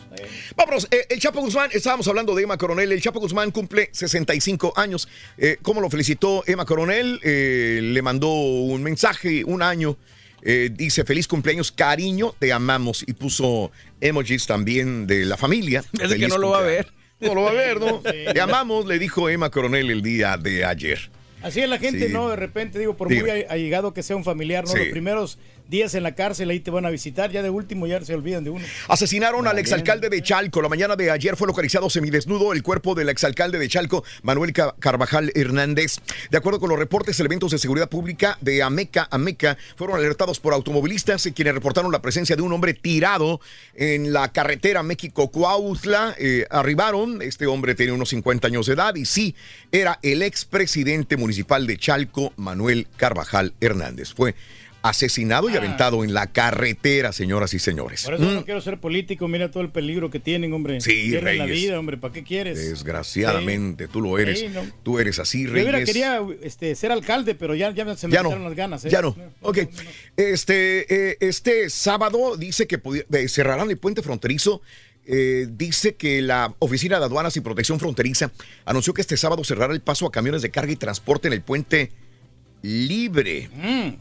Vámonos, 0.55 0.87
eh, 0.91 1.07
el 1.09 1.19
Chapo 1.19 1.41
Guzmán, 1.41 1.71
estábamos 1.73 2.07
hablando 2.07 2.35
de 2.35 2.43
Emma 2.43 2.55
Coronel, 2.55 2.91
el 2.91 3.01
Chapo 3.01 3.19
Guzmán 3.19 3.49
cumple 3.49 3.89
65 3.91 4.73
años. 4.75 5.07
Eh, 5.39 5.57
¿Cómo 5.63 5.81
lo 5.81 5.89
felicitó 5.89 6.43
Emma 6.45 6.65
Coronel? 6.65 7.19
Eh, 7.23 7.79
le 7.81 8.01
mandó 8.03 8.29
un 8.29 8.83
mensaje, 8.83 9.43
un 9.43 9.63
año. 9.63 9.97
Eh, 10.43 10.69
dice, 10.71 11.03
feliz 11.05 11.27
cumpleaños, 11.27 11.71
cariño, 11.71 12.35
te 12.37 12.53
amamos. 12.53 13.03
Y 13.07 13.13
puso 13.13 13.71
emojis 14.01 14.45
también 14.45 15.07
de 15.07 15.25
la 15.25 15.35
familia. 15.37 15.83
Que 15.97 16.07
Feliz 16.07 16.29
no 16.29 16.37
lo 16.37 16.49
va 16.49 16.57
a 16.57 16.59
cumpleaños. 16.61 16.93
No 17.23 17.35
lo 17.35 17.43
va 17.43 17.51
a 17.51 17.53
ver, 17.53 17.79
¿no? 17.79 18.01
Sí. 18.05 18.25
Te 18.33 18.41
amamos, 18.41 18.85
le 18.85 18.99
dijo 18.99 19.29
Emma 19.29 19.49
Coronel 19.49 19.89
el 19.89 20.01
día 20.01 20.37
de 20.37 20.65
ayer. 20.65 21.09
Así 21.41 21.59
es 21.59 21.67
la 21.67 21.77
gente, 21.77 22.07
Sí. 22.07 22.13
¿no? 22.13 22.29
De 22.29 22.35
repente, 22.37 22.79
digo, 22.79 22.95
por 22.95 23.09
muy 23.13 23.29
allegado 23.49 23.93
que 23.93 24.01
sea 24.01 24.15
un 24.15 24.23
familiar, 24.23 24.63
¿no? 24.63 24.71
Sí. 24.71 24.79
Los 24.79 24.87
primeros 24.89 25.37
días 25.69 25.95
en 25.95 26.03
la 26.03 26.13
cárcel 26.15 26.49
ahí 26.49 26.59
te 26.59 26.71
van 26.71 26.85
a 26.85 26.89
visitar, 26.89 27.31
ya 27.31 27.41
de 27.41 27.49
último 27.49 27.87
ya 27.87 27.99
se 28.03 28.13
olvidan 28.13 28.43
de 28.43 28.49
uno. 28.49 28.65
Asesinaron 28.87 29.47
al 29.47 29.57
exalcalde 29.59 30.09
de 30.09 30.21
Chalco. 30.21 30.61
La 30.61 30.69
mañana 30.69 30.95
de 30.95 31.09
ayer 31.09 31.35
fue 31.35 31.47
localizado 31.47 31.89
semidesnudo 31.89 32.53
el 32.53 32.61
cuerpo 32.63 32.95
del 32.95 33.09
exalcalde 33.09 33.57
de 33.59 33.67
Chalco, 33.67 34.03
Manuel 34.21 34.53
Ca- 34.53 34.75
Carvajal 34.79 35.31
Hernández. 35.35 35.97
De 36.29 36.37
acuerdo 36.37 36.59
con 36.59 36.69
los 36.69 36.77
reportes, 36.79 37.19
elementos 37.19 37.51
de 37.51 37.57
seguridad 37.57 37.89
pública 37.89 38.37
de 38.41 38.61
Ameca, 38.61 39.07
Ameca, 39.11 39.57
fueron 39.75 39.97
alertados 39.97 40.39
por 40.39 40.53
automovilistas 40.53 41.27
quienes 41.35 41.53
reportaron 41.53 41.91
la 41.91 42.01
presencia 42.01 42.35
de 42.35 42.41
un 42.41 42.53
hombre 42.53 42.73
tirado 42.73 43.39
en 43.75 44.13
la 44.13 44.31
carretera 44.31 44.83
México-Cuautla. 44.83 46.15
Eh, 46.19 46.45
arribaron, 46.49 47.21
este 47.21 47.47
hombre 47.47 47.75
tenía 47.75 47.93
unos 47.93 48.09
50 48.09 48.47
años 48.47 48.65
de 48.67 48.73
edad 48.73 48.95
y 48.95 49.05
sí, 49.05 49.35
era 49.71 49.99
el 50.01 50.21
expresidente 50.21 51.17
municipal 51.17 51.65
de 51.67 51.77
Chalco, 51.77 52.33
Manuel 52.37 52.87
Carvajal 52.97 53.53
Hernández. 53.59 54.13
Fue 54.13 54.35
asesinado 54.83 55.49
y 55.49 55.55
Ah. 55.55 55.57
aventado 55.59 56.03
en 56.03 56.13
la 56.13 56.27
carretera, 56.27 57.11
señoras 57.13 57.53
y 57.53 57.59
señores. 57.59 58.03
Por 58.03 58.13
eso 58.15 58.23
Mm. 58.23 58.33
no 58.35 58.45
quiero 58.45 58.61
ser 58.61 58.79
político, 58.79 59.27
mira 59.27 59.49
todo 59.49 59.63
el 59.63 59.69
peligro 59.69 60.11
que 60.11 60.19
tienen, 60.19 60.53
hombre. 60.53 60.79
Sí, 60.81 61.09
la 61.09 61.21
Reyes. 61.21 61.47
vida, 61.49 61.79
hombre, 61.79 61.97
¿para 61.97 62.13
qué 62.13 62.23
quieres? 62.23 62.57
Desgraciadamente, 62.59 63.87
tú 63.87 64.01
lo 64.01 64.19
eres. 64.19 64.39
Sí, 64.41 64.49
no. 64.49 64.61
Tú 64.83 64.99
eres 64.99 65.19
así, 65.19 65.45
Yo 65.45 65.53
hubiera 65.53 65.71
Reyes. 65.71 65.87
quería 65.87 66.21
este, 66.41 66.75
ser 66.75 66.91
alcalde, 66.91 67.33
pero 67.33 67.55
ya, 67.55 67.71
ya 67.71 67.95
se 67.95 68.07
me 68.07 68.13
Ya 68.13 68.23
no, 68.23 68.37
las 68.37 68.55
ganas. 68.55 68.85
¿eh? 68.85 68.89
ya 68.89 69.01
no. 69.01 69.15
Ok. 69.41 69.59
Este, 70.17 71.11
eh, 71.11 71.17
este 71.21 71.69
sábado 71.69 72.37
dice 72.37 72.67
que 72.67 72.79
eh, 73.13 73.27
cerrarán 73.29 73.69
el 73.69 73.77
puente 73.77 74.01
fronterizo. 74.03 74.61
Eh, 75.05 75.47
dice 75.49 75.95
que 75.95 76.21
la 76.21 76.55
Oficina 76.59 76.97
de 76.99 77.05
Aduanas 77.05 77.35
y 77.35 77.41
Protección 77.41 77.77
Fronteriza 77.79 78.31
anunció 78.63 78.93
que 78.93 79.01
este 79.01 79.17
sábado 79.17 79.43
cerrará 79.43 79.73
el 79.73 79.81
paso 79.81 80.05
a 80.05 80.11
camiones 80.11 80.41
de 80.41 80.49
carga 80.49 80.71
y 80.71 80.77
transporte 80.77 81.27
en 81.27 81.33
el 81.33 81.41
puente 81.41 81.91
libre 82.63 83.49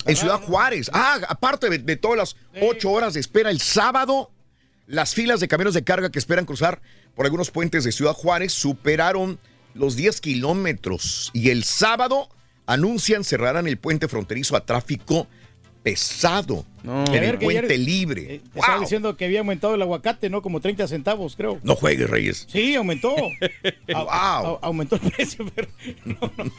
en 0.07 0.17
Ciudad 0.17 0.41
Juárez. 0.41 0.89
Ah, 0.95 1.21
aparte 1.29 1.69
de, 1.69 1.79
de 1.79 1.97
todas 1.97 2.17
las 2.17 2.37
ocho 2.63 2.91
horas 2.93 3.13
de 3.15 3.21
espera, 3.21 3.51
el 3.51 3.61
sábado 3.61 4.31
las 4.87 5.15
filas 5.15 5.41
de 5.41 5.49
camiones 5.49 5.75
de 5.75 5.85
carga 5.85 6.11
que 6.11 6.19
esperan 6.19 6.45
cruzar 6.47 6.81
por 7.15 7.27
algunos 7.27 7.51
puentes 7.51 7.85
de 7.85 7.93
Ciudad 7.93 8.13
Juárez 8.15 8.53
superaron 8.53 9.39
los 9.75 9.97
10 9.97 10.21
kilómetros 10.21 11.31
y 11.35 11.51
el 11.51 11.65
sábado 11.65 12.29
anuncian 12.67 13.25
cerrarán 13.25 13.67
el 13.67 13.79
puente 13.79 14.07
fronterizo 14.09 14.57
a 14.57 14.65
tráfico 14.65 15.27
pesado 15.83 16.65
en 16.85 17.05
ver, 17.05 17.15
el 17.25 17.31
ayer, 17.31 17.39
puente 17.41 17.79
libre. 17.79 18.35
eh, 18.37 18.41
te 18.53 18.59
Estaba 18.61 18.79
diciendo 18.81 19.17
que 19.17 19.25
había 19.25 19.41
aumentado 19.41 19.75
el 19.75 19.83
aguacate, 19.83 20.31
¿no? 20.31 20.41
Como 20.43 20.61
30 20.61 20.87
centavos, 20.87 21.35
creo. 21.37 21.59
No 21.65 21.75
juegues, 21.75 22.09
Reyes. 22.09 22.47
Sí, 22.51 22.75
aumentó. 22.77 23.15
A- 23.95 24.03
Wow. 24.05 24.11
a- 24.11 24.59
aumentó 24.63 24.97
el 24.97 25.11
precio, 25.11 25.45
pero 25.55 25.69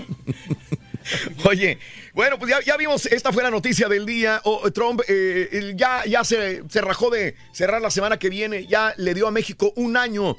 Oye, 1.46 1.78
bueno, 2.14 2.38
pues 2.40 2.54
ya, 2.66 2.78
vimos, 2.78 3.06
esta 3.06 3.32
fue 3.32 3.44
la 3.44 3.52
noticia 3.52 3.88
del 3.88 4.06
día. 4.06 4.42
Trump 4.74 5.02
eh, 5.08 5.74
ya, 5.76 6.04
ya 6.06 6.24
se, 6.24 6.64
se 6.70 6.82
rajó 6.82 7.10
de 7.10 7.36
cerrar 7.52 7.82
la 7.82 7.90
semana 7.90 8.18
que 8.18 8.30
viene, 8.30 8.66
ya 8.68 8.94
le 8.98 9.14
dio 9.14 9.28
a 9.28 9.32
México 9.32 9.74
un 9.76 9.98
año. 9.98 10.38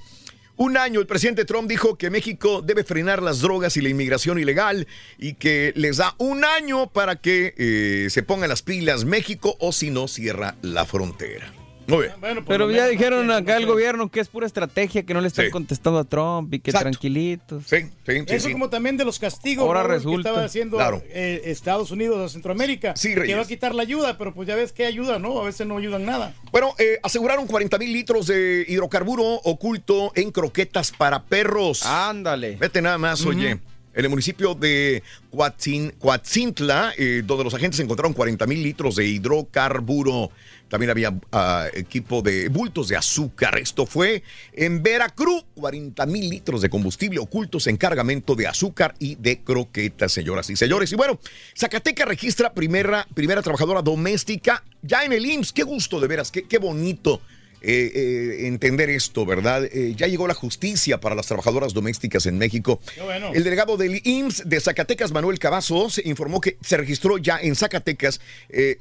Un 0.56 0.76
año, 0.76 1.00
el 1.00 1.06
presidente 1.08 1.44
Trump 1.44 1.68
dijo 1.68 1.98
que 1.98 2.10
México 2.10 2.62
debe 2.62 2.84
frenar 2.84 3.20
las 3.20 3.40
drogas 3.40 3.76
y 3.76 3.80
la 3.80 3.88
inmigración 3.88 4.38
ilegal 4.38 4.86
y 5.18 5.34
que 5.34 5.72
les 5.74 5.96
da 5.96 6.14
un 6.18 6.44
año 6.44 6.88
para 6.90 7.16
que 7.16 7.54
eh, 7.56 8.06
se 8.08 8.22
pongan 8.22 8.48
las 8.48 8.62
pilas 8.62 9.04
México 9.04 9.56
o 9.58 9.72
si 9.72 9.90
no 9.90 10.06
cierra 10.06 10.54
la 10.62 10.84
frontera. 10.84 11.52
Muy 11.86 12.06
bien. 12.06 12.44
Pero 12.46 12.70
ya 12.70 12.86
dijeron 12.86 13.30
acá 13.30 13.56
el 13.56 13.66
gobierno 13.66 14.10
que 14.10 14.20
es 14.20 14.28
pura 14.28 14.46
estrategia, 14.46 15.02
que 15.02 15.12
no 15.14 15.20
le 15.20 15.28
están 15.28 15.50
contestando 15.50 15.98
a 15.98 16.04
Trump 16.04 16.52
y 16.54 16.60
que 16.60 16.70
Exacto. 16.70 16.90
tranquilitos. 16.90 17.64
Sí, 17.66 17.76
sí, 18.06 18.22
Eso 18.28 18.50
como 18.52 18.70
también 18.70 18.96
de 18.96 19.04
los 19.04 19.18
castigos 19.18 19.66
Ahora 19.66 19.82
Raúl, 19.82 20.02
que 20.22 20.28
estaba 20.28 20.44
haciendo 20.44 20.76
Claro. 20.78 21.02
eh, 21.08 21.42
Estados 21.46 21.90
Unidos 21.90 22.18
a 22.24 22.32
Centroamérica. 22.32 22.94
Sí, 22.96 23.14
que 23.14 23.34
va 23.34 23.42
a 23.42 23.46
quitar 23.46 23.74
la 23.74 23.82
ayuda, 23.82 24.16
pero 24.16 24.32
pues 24.34 24.48
ya 24.48 24.54
ves 24.56 24.72
que 24.72 24.86
ayuda, 24.86 25.18
¿no? 25.18 25.40
A 25.40 25.44
veces 25.44 25.66
no 25.66 25.76
ayudan 25.76 26.04
nada. 26.06 26.34
Bueno, 26.52 26.74
eh, 26.78 26.98
aseguraron 27.02 27.46
40 27.46 27.76
mil 27.78 27.92
litros 27.92 28.26
de 28.26 28.64
hidrocarburo 28.68 29.22
oculto 29.44 30.12
en 30.14 30.30
croquetas 30.30 30.90
para 30.90 31.22
perros. 31.24 31.84
Ándale. 31.84 32.56
Vete 32.56 32.80
nada 32.80 32.98
más, 32.98 33.24
oye. 33.26 33.58
En 33.96 34.04
el 34.04 34.08
municipio 34.10 34.54
de 34.56 35.04
Coatzin- 35.30 35.92
Coatzintla, 36.00 36.94
eh, 36.98 37.22
donde 37.24 37.44
los 37.44 37.54
agentes 37.54 37.78
encontraron 37.78 38.12
40 38.12 38.44
mil 38.44 38.60
litros 38.60 38.96
de 38.96 39.06
hidrocarburo. 39.06 40.30
También 40.68 40.90
había 40.90 41.14
ah, 41.32 41.66
equipo 41.72 42.22
de 42.22 42.48
bultos 42.48 42.88
de 42.88 42.96
azúcar. 42.96 43.58
Esto 43.58 43.86
fue 43.86 44.22
en 44.52 44.82
Veracruz. 44.82 45.44
40 45.54 46.06
mil 46.06 46.28
litros 46.28 46.62
de 46.62 46.68
combustible 46.68 47.18
ocultos 47.18 47.66
en 47.66 47.76
cargamento 47.76 48.34
de 48.34 48.46
azúcar 48.46 48.94
y 48.98 49.14
de 49.16 49.40
croquetas, 49.40 50.12
señoras 50.12 50.50
y 50.50 50.56
señores. 50.56 50.92
Y 50.92 50.96
bueno, 50.96 51.18
Zacatecas 51.56 52.08
registra 52.08 52.52
primera, 52.52 53.06
primera 53.14 53.42
trabajadora 53.42 53.82
doméstica 53.82 54.64
ya 54.82 55.04
en 55.04 55.12
el 55.12 55.24
IMSS. 55.24 55.52
Qué 55.52 55.62
gusto, 55.62 56.00
de 56.00 56.08
veras, 56.08 56.30
qué, 56.30 56.42
qué 56.44 56.58
bonito. 56.58 57.20
Eh, 57.66 57.90
eh, 57.94 58.46
entender 58.46 58.90
esto, 58.90 59.24
¿verdad? 59.24 59.64
Eh, 59.64 59.94
ya 59.96 60.06
llegó 60.06 60.28
la 60.28 60.34
justicia 60.34 61.00
para 61.00 61.14
las 61.14 61.26
trabajadoras 61.26 61.72
domésticas 61.72 62.26
en 62.26 62.36
México. 62.38 62.80
bueno. 63.02 63.30
El 63.34 63.42
delegado 63.44 63.76
del 63.76 64.00
IMSS 64.04 64.48
de 64.48 64.60
Zacatecas, 64.60 65.12
Manuel 65.12 65.38
Cavazos, 65.38 66.00
informó 66.04 66.40
que 66.40 66.58
se 66.62 66.76
registró 66.76 67.18
ya 67.18 67.38
en 67.40 67.56
Zacatecas 67.56 68.20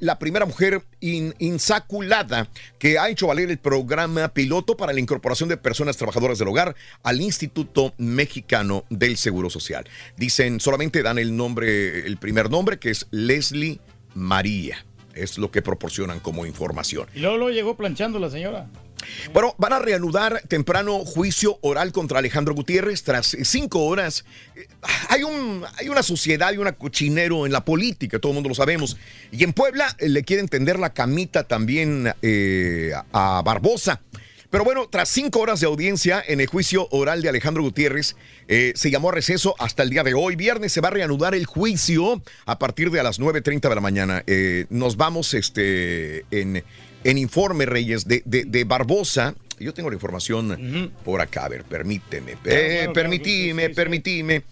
la 0.00 0.18
primera 0.18 0.44
mujer 0.46 0.82
in- 1.00 1.34
insaculada 1.38 2.48
que 2.78 2.98
ha 2.98 3.08
hecho 3.08 3.26
valer 3.26 3.50
el 3.50 3.58
programa 3.58 4.28
piloto 4.34 4.76
para 4.76 4.92
la 4.92 5.00
incorporación 5.00 5.48
de 5.48 5.56
personas 5.56 5.96
trabajadoras 5.96 6.38
del 6.38 6.48
hogar 6.48 6.76
al 7.02 7.20
Instituto 7.20 7.94
Mexicano 7.98 8.84
del 8.90 9.16
Seguro 9.16 9.48
Social. 9.50 9.88
Dicen, 10.16 10.60
solamente 10.60 11.02
dan 11.02 11.18
el 11.18 11.36
nombre, 11.36 12.06
el 12.06 12.16
primer 12.18 12.50
nombre, 12.50 12.78
que 12.78 12.90
es 12.90 13.06
Leslie 13.10 13.80
María. 14.14 14.84
Es 15.14 15.38
lo 15.38 15.50
que 15.50 15.62
proporcionan 15.62 16.20
como 16.20 16.46
información. 16.46 17.08
Y 17.14 17.20
luego, 17.20 17.36
luego 17.36 17.52
llegó 17.52 17.76
planchando 17.76 18.18
la 18.18 18.30
señora. 18.30 18.68
Bueno, 19.32 19.54
van 19.58 19.72
a 19.72 19.78
reanudar 19.78 20.42
temprano 20.48 21.04
juicio 21.04 21.58
oral 21.62 21.92
contra 21.92 22.18
Alejandro 22.18 22.54
Gutiérrez 22.54 23.02
tras 23.02 23.36
cinco 23.42 23.84
horas. 23.84 24.24
Hay, 25.08 25.22
un, 25.22 25.64
hay 25.76 25.88
una 25.88 26.02
suciedad 26.02 26.52
y 26.52 26.58
un 26.58 26.70
cochinero 26.72 27.46
en 27.46 27.52
la 27.52 27.64
política, 27.64 28.18
todo 28.18 28.32
el 28.32 28.34
mundo 28.34 28.48
lo 28.48 28.54
sabemos. 28.54 28.96
Y 29.30 29.44
en 29.44 29.52
Puebla 29.52 29.94
eh, 29.98 30.08
le 30.08 30.24
quieren 30.24 30.48
tender 30.48 30.78
la 30.78 30.92
camita 30.92 31.44
también 31.44 32.12
eh, 32.22 32.92
a 33.12 33.42
Barbosa. 33.44 34.00
Pero 34.54 34.62
bueno, 34.62 34.86
tras 34.88 35.08
cinco 35.08 35.40
horas 35.40 35.58
de 35.58 35.66
audiencia 35.66 36.22
en 36.24 36.40
el 36.40 36.46
juicio 36.46 36.86
oral 36.92 37.22
de 37.22 37.28
Alejandro 37.28 37.64
Gutiérrez, 37.64 38.14
eh, 38.46 38.72
se 38.76 38.88
llamó 38.88 39.08
a 39.08 39.12
receso 39.12 39.56
hasta 39.58 39.82
el 39.82 39.90
día 39.90 40.04
de 40.04 40.14
hoy. 40.14 40.36
Viernes 40.36 40.70
se 40.70 40.80
va 40.80 40.86
a 40.86 40.90
reanudar 40.92 41.34
el 41.34 41.44
juicio 41.44 42.22
a 42.46 42.56
partir 42.60 42.92
de 42.92 43.00
a 43.00 43.02
las 43.02 43.18
9.30 43.18 43.68
de 43.68 43.74
la 43.74 43.80
mañana. 43.80 44.22
Eh, 44.28 44.66
nos 44.70 44.96
vamos 44.96 45.34
este, 45.34 46.24
en, 46.30 46.62
en 47.02 47.18
informe, 47.18 47.66
Reyes, 47.66 48.06
de, 48.06 48.22
de- 48.26 48.44
de 48.44 48.62
Barbosa. 48.62 49.34
Yo 49.58 49.74
tengo 49.74 49.90
la 49.90 49.96
información 49.96 50.92
por 51.04 51.20
acá. 51.20 51.46
A 51.46 51.48
ver, 51.48 51.64
permíteme. 51.64 52.36
Eh, 52.44 52.90
permitime, 52.94 53.70
permitime. 53.70 54.44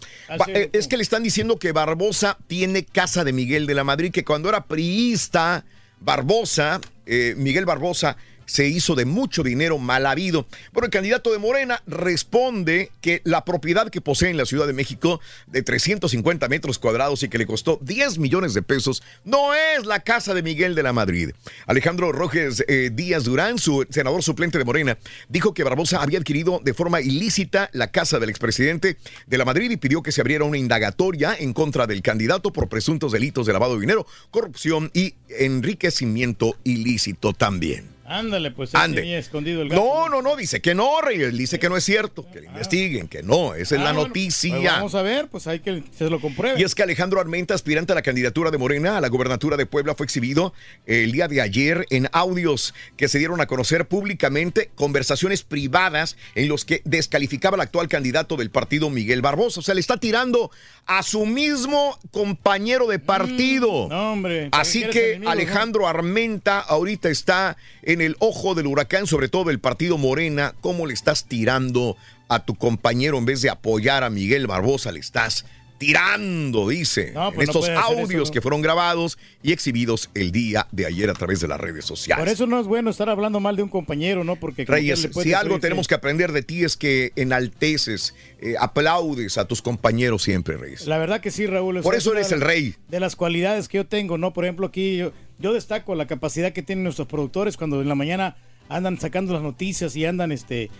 Eh, 0.48 0.68
es 0.72 0.88
que 0.88 0.96
le 0.96 1.04
están 1.04 1.22
diciendo 1.22 1.60
que 1.60 1.70
Barbosa 1.70 2.38
tiene 2.48 2.84
casa 2.84 3.22
de 3.22 3.32
Miguel 3.32 3.68
de 3.68 3.74
la 3.74 3.84
Madrid, 3.84 4.10
que 4.10 4.24
cuando 4.24 4.48
era 4.48 4.64
priista, 4.64 5.64
Barbosa, 6.00 6.80
eh, 7.06 7.34
Miguel 7.36 7.66
Barbosa, 7.66 8.16
se 8.47 8.66
hizo 8.66 8.94
de 8.94 9.05
mucho 9.05 9.43
dinero 9.43 9.78
mal 9.78 10.06
habido. 10.06 10.47
Bueno, 10.73 10.86
el 10.86 10.90
candidato 10.90 11.32
de 11.32 11.39
Morena 11.39 11.82
responde 11.86 12.90
que 13.01 13.20
la 13.24 13.44
propiedad 13.44 13.90
que 13.90 14.01
posee 14.01 14.31
en 14.31 14.36
la 14.36 14.47
Ciudad 14.47 14.66
de 14.66 14.73
México 14.73 15.20
de 15.47 15.62
350 15.62 16.48
metros 16.48 16.78
cuadrados 16.78 17.23
y 17.23 17.28
que 17.28 17.39
le 17.39 17.47
costó 17.47 17.78
10 17.82 18.19
millones 18.19 18.55
de 18.55 18.62
pesos 18.62 19.02
no 19.24 19.55
es 19.55 19.86
la 19.86 20.01
casa 20.01 20.35
de 20.35 20.43
Miguel 20.43 20.74
de 20.74 20.82
la 20.82 20.93
Madrid. 20.93 21.31
Alejandro 21.66 22.12
Rojes 22.12 22.64
eh, 22.69 22.90
Díaz 22.93 23.24
Durán, 23.24 23.59
su 23.59 23.86
senador 23.90 24.23
suplente 24.23 24.59
de 24.59 24.64
Morena, 24.64 24.98
dijo 25.28 25.55
que 25.55 25.64
Barbosa 25.64 26.02
había 26.02 26.19
adquirido 26.19 26.60
de 26.62 26.74
forma 26.74 27.01
ilícita 27.01 27.70
la 27.73 27.90
casa 27.90 28.19
del 28.19 28.31
expresidente 28.31 28.97
de 29.27 29.39
la 29.39 29.44
Madrid 29.44 29.70
y 29.70 29.77
pidió 29.77 30.02
que 30.02 30.12
se 30.12 30.20
abriera 30.20 30.44
una 30.44 30.59
indagatoria 30.59 31.35
en 31.39 31.52
contra 31.52 31.86
del 31.86 32.02
candidato 32.02 32.52
por 32.52 32.69
presuntos 32.69 33.12
delitos 33.12 33.47
de 33.47 33.52
lavado 33.52 33.74
de 33.74 33.81
dinero, 33.81 34.06
corrupción 34.31 34.90
y 34.94 35.14
enriquecimiento 35.28 36.56
ilícito 36.64 37.32
también. 37.32 37.91
Ándale, 38.04 38.50
pues 38.50 38.74
ahí 38.74 38.82
Ande. 38.84 39.02
tenía 39.02 39.18
escondido 39.18 39.62
el 39.62 39.68
gato. 39.68 39.82
No, 39.82 40.08
no, 40.08 40.22
no, 40.22 40.36
dice 40.36 40.60
que 40.60 40.74
no, 40.74 41.00
Reyes, 41.00 41.36
dice 41.36 41.58
que 41.58 41.68
no 41.68 41.76
es 41.76 41.84
cierto, 41.84 42.26
que 42.32 42.40
le 42.40 42.46
investiguen, 42.48 43.08
que 43.08 43.22
no, 43.22 43.54
esa 43.54 43.74
es 43.76 43.80
Ah, 43.80 43.84
la 43.84 43.92
bueno, 43.92 44.08
noticia. 44.08 44.54
pues 44.56 44.64
vamos 44.72 44.94
a 44.94 45.02
ver, 45.02 45.28
pues 45.28 45.46
hay 45.46 45.60
que 45.60 45.82
se 45.96 46.10
lo 46.10 46.20
compruebe. 46.20 46.60
Y 46.60 46.64
es 46.64 46.74
que 46.74 46.82
Alejandro 46.82 47.20
Armenta, 47.20 47.54
aspirante 47.54 47.92
a 47.92 47.94
la 47.94 48.02
candidatura 48.02 48.50
de 48.50 48.58
Morena 48.58 48.98
a 48.98 49.00
la 49.00 49.08
gobernatura 49.08 49.56
de 49.56 49.66
Puebla, 49.66 49.94
fue 49.94 50.04
exhibido 50.04 50.52
el 50.86 51.12
día 51.12 51.28
de 51.28 51.40
ayer 51.40 51.86
en 51.90 52.08
audios 52.12 52.74
que 52.96 53.08
se 53.08 53.18
dieron 53.18 53.40
a 53.40 53.46
conocer 53.46 53.86
públicamente, 53.86 54.70
conversaciones 54.74 55.42
privadas 55.42 56.16
en 56.34 56.48
los 56.48 56.64
que 56.64 56.82
descalificaba 56.84 57.54
al 57.54 57.60
actual 57.62 57.88
candidato 57.88 58.36
del 58.36 58.50
partido 58.50 58.90
Miguel 58.90 59.22
Barbosa. 59.22 59.60
O 59.60 59.62
sea, 59.62 59.74
le 59.74 59.80
está 59.80 59.96
tirando 59.96 60.50
a 60.86 61.02
su 61.02 61.24
mismo 61.26 61.98
compañero 62.10 62.86
de 62.88 62.98
partido. 62.98 63.88
no, 63.88 64.12
hombre. 64.12 64.50
¿para 64.50 64.62
qué 64.62 64.68
Así 64.68 64.84
que 64.90 65.18
no? 65.18 65.30
Alejandro 65.30 65.86
Armenta 65.88 66.58
ahorita 66.60 67.08
está 67.08 67.56
en 67.93 68.01
el 68.01 68.16
ojo 68.19 68.55
del 68.55 68.66
huracán, 68.66 69.06
sobre 69.06 69.28
todo 69.28 69.44
del 69.44 69.60
partido 69.60 69.98
Morena. 69.98 70.55
¿Cómo 70.60 70.86
le 70.86 70.94
estás 70.94 71.24
tirando 71.24 71.97
a 72.28 72.44
tu 72.44 72.55
compañero 72.55 73.19
en 73.19 73.24
vez 73.24 73.43
de 73.43 73.51
apoyar 73.51 74.05
a 74.05 74.10
Miguel 74.10 74.47
Barbosa? 74.47 74.93
Le 74.93 75.01
estás 75.01 75.44
tirando, 75.82 76.69
dice. 76.69 77.10
No, 77.12 77.28
en 77.28 77.35
pues 77.35 77.48
estos 77.48 77.69
audios 77.69 78.23
eso. 78.23 78.32
que 78.32 78.40
fueron 78.40 78.62
grabados 78.62 79.19
y 79.43 79.51
exhibidos 79.51 80.10
el 80.14 80.31
día 80.31 80.69
de 80.70 80.86
ayer 80.86 81.10
a 81.10 81.12
través 81.12 81.40
de 81.40 81.48
las 81.48 81.60
redes 81.60 81.85
sociales. 81.85 82.23
Por 82.23 82.32
eso 82.32 82.47
no 82.47 82.60
es 82.60 82.69
bueno 82.69 82.89
estar 82.89 83.09
hablando 83.09 83.40
mal 83.40 83.56
de 83.56 83.64
un 83.64 83.69
compañero, 83.69 84.23
¿no? 84.23 84.36
Porque 84.36 84.64
Reyes, 84.64 85.02
le 85.02 85.23
si 85.23 85.35
algo 85.35 85.59
tenemos 85.59 85.89
que 85.89 85.97
aprender 85.97 86.31
de 86.31 86.43
ti 86.43 86.62
es 86.62 86.77
que 86.77 87.10
enalteces, 87.16 88.14
eh, 88.40 88.55
aplaudes 88.60 89.39
a 89.39 89.47
tus 89.47 89.60
compañeros 89.60 90.23
siempre, 90.23 90.56
Reyes. 90.56 90.86
La 90.86 90.98
verdad 90.98 91.20
que 91.20 91.32
sí, 91.32 91.47
Raúl. 91.47 91.81
Por 91.81 91.97
eso 91.97 92.12
eres 92.12 92.31
el 92.31 92.43
rey. 92.43 92.77
De 92.89 93.01
las 93.01 93.16
cualidades 93.16 93.66
que 93.69 93.78
yo 93.78 93.86
tengo, 93.86 94.19
¿no? 94.19 94.32
Por 94.32 94.44
ejemplo, 94.44 94.69
aquí 94.69 94.98
yo, 94.98 95.12
yo 95.43 95.52
destaco 95.52 95.94
la 95.94 96.06
capacidad 96.06 96.52
que 96.52 96.62
tienen 96.62 96.85
nuestros 96.85 97.09
productores 97.09 97.56
cuando 97.56 97.82
en 97.82 97.89
la 97.89 97.94
mañana 97.94 98.36
andan 98.77 98.99
sacando 98.99 99.32
las 99.32 99.43
noticias 99.43 99.94
y 99.97 100.05
andan 100.05 100.32
este 100.32 100.65
¿Eh? 100.65 100.70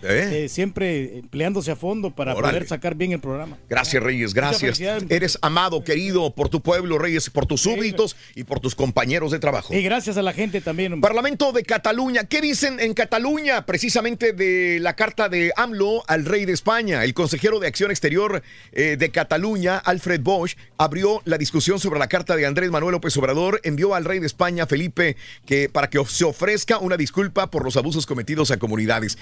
eh, 0.43 0.49
siempre 0.49 1.19
empleándose 1.19 1.71
a 1.71 1.75
fondo 1.75 2.11
para 2.11 2.33
poder 2.33 2.67
sacar 2.67 2.95
bien 2.95 3.11
el 3.11 3.19
programa. 3.19 3.57
Gracias, 3.69 4.01
Reyes, 4.01 4.33
gracias. 4.33 4.79
Eres 4.79 5.37
amado, 5.41 5.83
querido 5.83 6.33
por 6.33 6.49
tu 6.49 6.61
pueblo, 6.61 6.97
Reyes, 6.97 7.29
por 7.29 7.45
tus 7.45 7.61
súbditos 7.61 8.15
y 8.35 8.43
por 8.43 8.59
tus 8.59 8.75
compañeros 8.75 9.31
de 9.31 9.39
trabajo. 9.39 9.73
Y 9.73 9.81
gracias 9.81 10.17
a 10.17 10.21
la 10.21 10.33
gente 10.33 10.61
también. 10.61 10.93
hombre. 10.93 11.07
Parlamento 11.07 11.51
de 11.51 11.63
Cataluña. 11.63 12.25
¿Qué 12.25 12.41
dicen 12.41 12.79
en 12.79 12.93
Cataluña? 12.93 13.65
Precisamente 13.65 14.33
de 14.33 14.79
la 14.79 14.95
carta 14.95 15.29
de 15.29 15.51
AMLO 15.55 16.03
al 16.07 16.25
rey 16.25 16.45
de 16.45 16.53
España. 16.53 17.03
El 17.03 17.13
consejero 17.13 17.59
de 17.59 17.67
Acción 17.67 17.91
Exterior 17.91 18.41
eh, 18.71 18.97
de 18.97 19.09
Cataluña, 19.09 19.77
Alfred 19.77 20.21
Bosch, 20.21 20.55
abrió 20.77 21.21
la 21.25 21.37
discusión 21.37 21.79
sobre 21.79 21.99
la 21.99 22.07
carta 22.07 22.35
de 22.35 22.45
Andrés 22.45 22.71
Manuel 22.71 22.93
López 22.93 23.15
Obrador. 23.17 23.61
Envió 23.63 23.95
al 23.95 24.05
rey 24.05 24.19
de 24.19 24.27
España, 24.27 24.65
Felipe, 24.65 25.15
que 25.45 25.69
para 25.69 25.89
que 25.89 26.03
se 26.05 26.25
ofrezca 26.25 26.77
una 26.79 26.97
disculpa 26.97 27.49
por 27.49 27.63
los 27.63 27.77
abusos 27.83 28.05
cometidos 28.05 28.49
a 28.51 28.57
comunidades. 28.57 29.17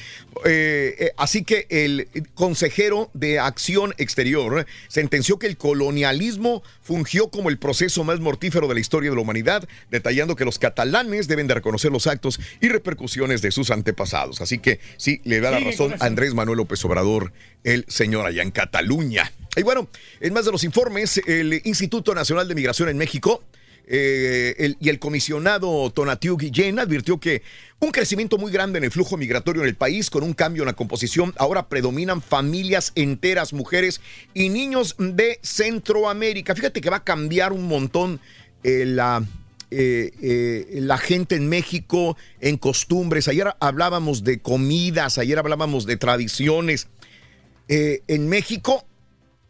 Eh, 0.45 0.95
eh, 0.99 1.11
así 1.17 1.43
que 1.43 1.65
el 1.69 2.07
consejero 2.35 3.09
de 3.15 3.39
Acción 3.39 3.95
Exterior 3.97 4.67
sentenció 4.87 5.39
que 5.39 5.47
el 5.47 5.57
colonialismo 5.57 6.61
fungió 6.83 7.29
como 7.29 7.49
el 7.49 7.57
proceso 7.57 8.03
más 8.03 8.19
mortífero 8.19 8.67
de 8.67 8.75
la 8.75 8.79
historia 8.79 9.09
de 9.09 9.15
la 9.15 9.21
humanidad, 9.23 9.67
detallando 9.89 10.35
que 10.35 10.45
los 10.45 10.59
catalanes 10.59 11.27
deben 11.27 11.47
de 11.47 11.55
reconocer 11.55 11.91
los 11.91 12.05
actos 12.05 12.39
y 12.61 12.69
repercusiones 12.69 13.41
de 13.41 13.49
sus 13.49 13.71
antepasados. 13.71 14.41
Así 14.41 14.59
que 14.59 14.79
sí, 14.97 15.21
le 15.23 15.39
da 15.39 15.49
la 15.49 15.59
razón 15.59 15.95
a 15.99 16.05
Andrés 16.05 16.35
Manuel 16.35 16.57
López 16.57 16.85
Obrador, 16.85 17.33
el 17.63 17.83
señor 17.87 18.27
allá 18.27 18.43
en 18.43 18.51
Cataluña. 18.51 19.31
Y 19.55 19.63
bueno, 19.63 19.87
en 20.19 20.33
más 20.33 20.45
de 20.45 20.51
los 20.51 20.63
informes, 20.63 21.19
el 21.25 21.61
Instituto 21.65 22.13
Nacional 22.13 22.47
de 22.47 22.53
Migración 22.53 22.89
en 22.89 22.97
México 22.97 23.43
eh, 23.87 24.75
y 24.79 24.89
el 24.89 24.99
comisionado 24.99 25.89
Tonatiu 25.89 26.37
Guillén 26.37 26.79
advirtió 26.79 27.19
que 27.19 27.41
un 27.79 27.91
crecimiento 27.91 28.37
muy 28.37 28.51
grande 28.51 28.77
en 28.77 28.83
el 28.83 28.91
flujo 28.91 29.17
migratorio 29.17 29.63
en 29.63 29.67
el 29.67 29.75
país, 29.75 30.09
con 30.09 30.23
un 30.23 30.33
cambio 30.33 30.63
en 30.63 30.67
la 30.67 30.73
composición, 30.73 31.33
ahora 31.37 31.67
predominan 31.67 32.21
familias 32.21 32.91
enteras, 32.95 33.53
mujeres 33.53 34.01
y 34.33 34.49
niños 34.49 34.95
de 34.97 35.39
Centroamérica. 35.41 36.55
Fíjate 36.55 36.79
que 36.81 36.89
va 36.89 36.97
a 36.97 37.03
cambiar 37.03 37.53
un 37.53 37.67
montón 37.67 38.19
eh, 38.63 38.85
la, 38.85 39.25
eh, 39.71 40.67
la 40.73 40.97
gente 40.97 41.35
en 41.35 41.49
México 41.49 42.15
en 42.39 42.57
costumbres. 42.57 43.27
Ayer 43.27 43.53
hablábamos 43.59 44.23
de 44.23 44.39
comidas, 44.39 45.17
ayer 45.17 45.39
hablábamos 45.39 45.85
de 45.85 45.97
tradiciones. 45.97 46.87
En 47.67 48.27
México 48.27 48.85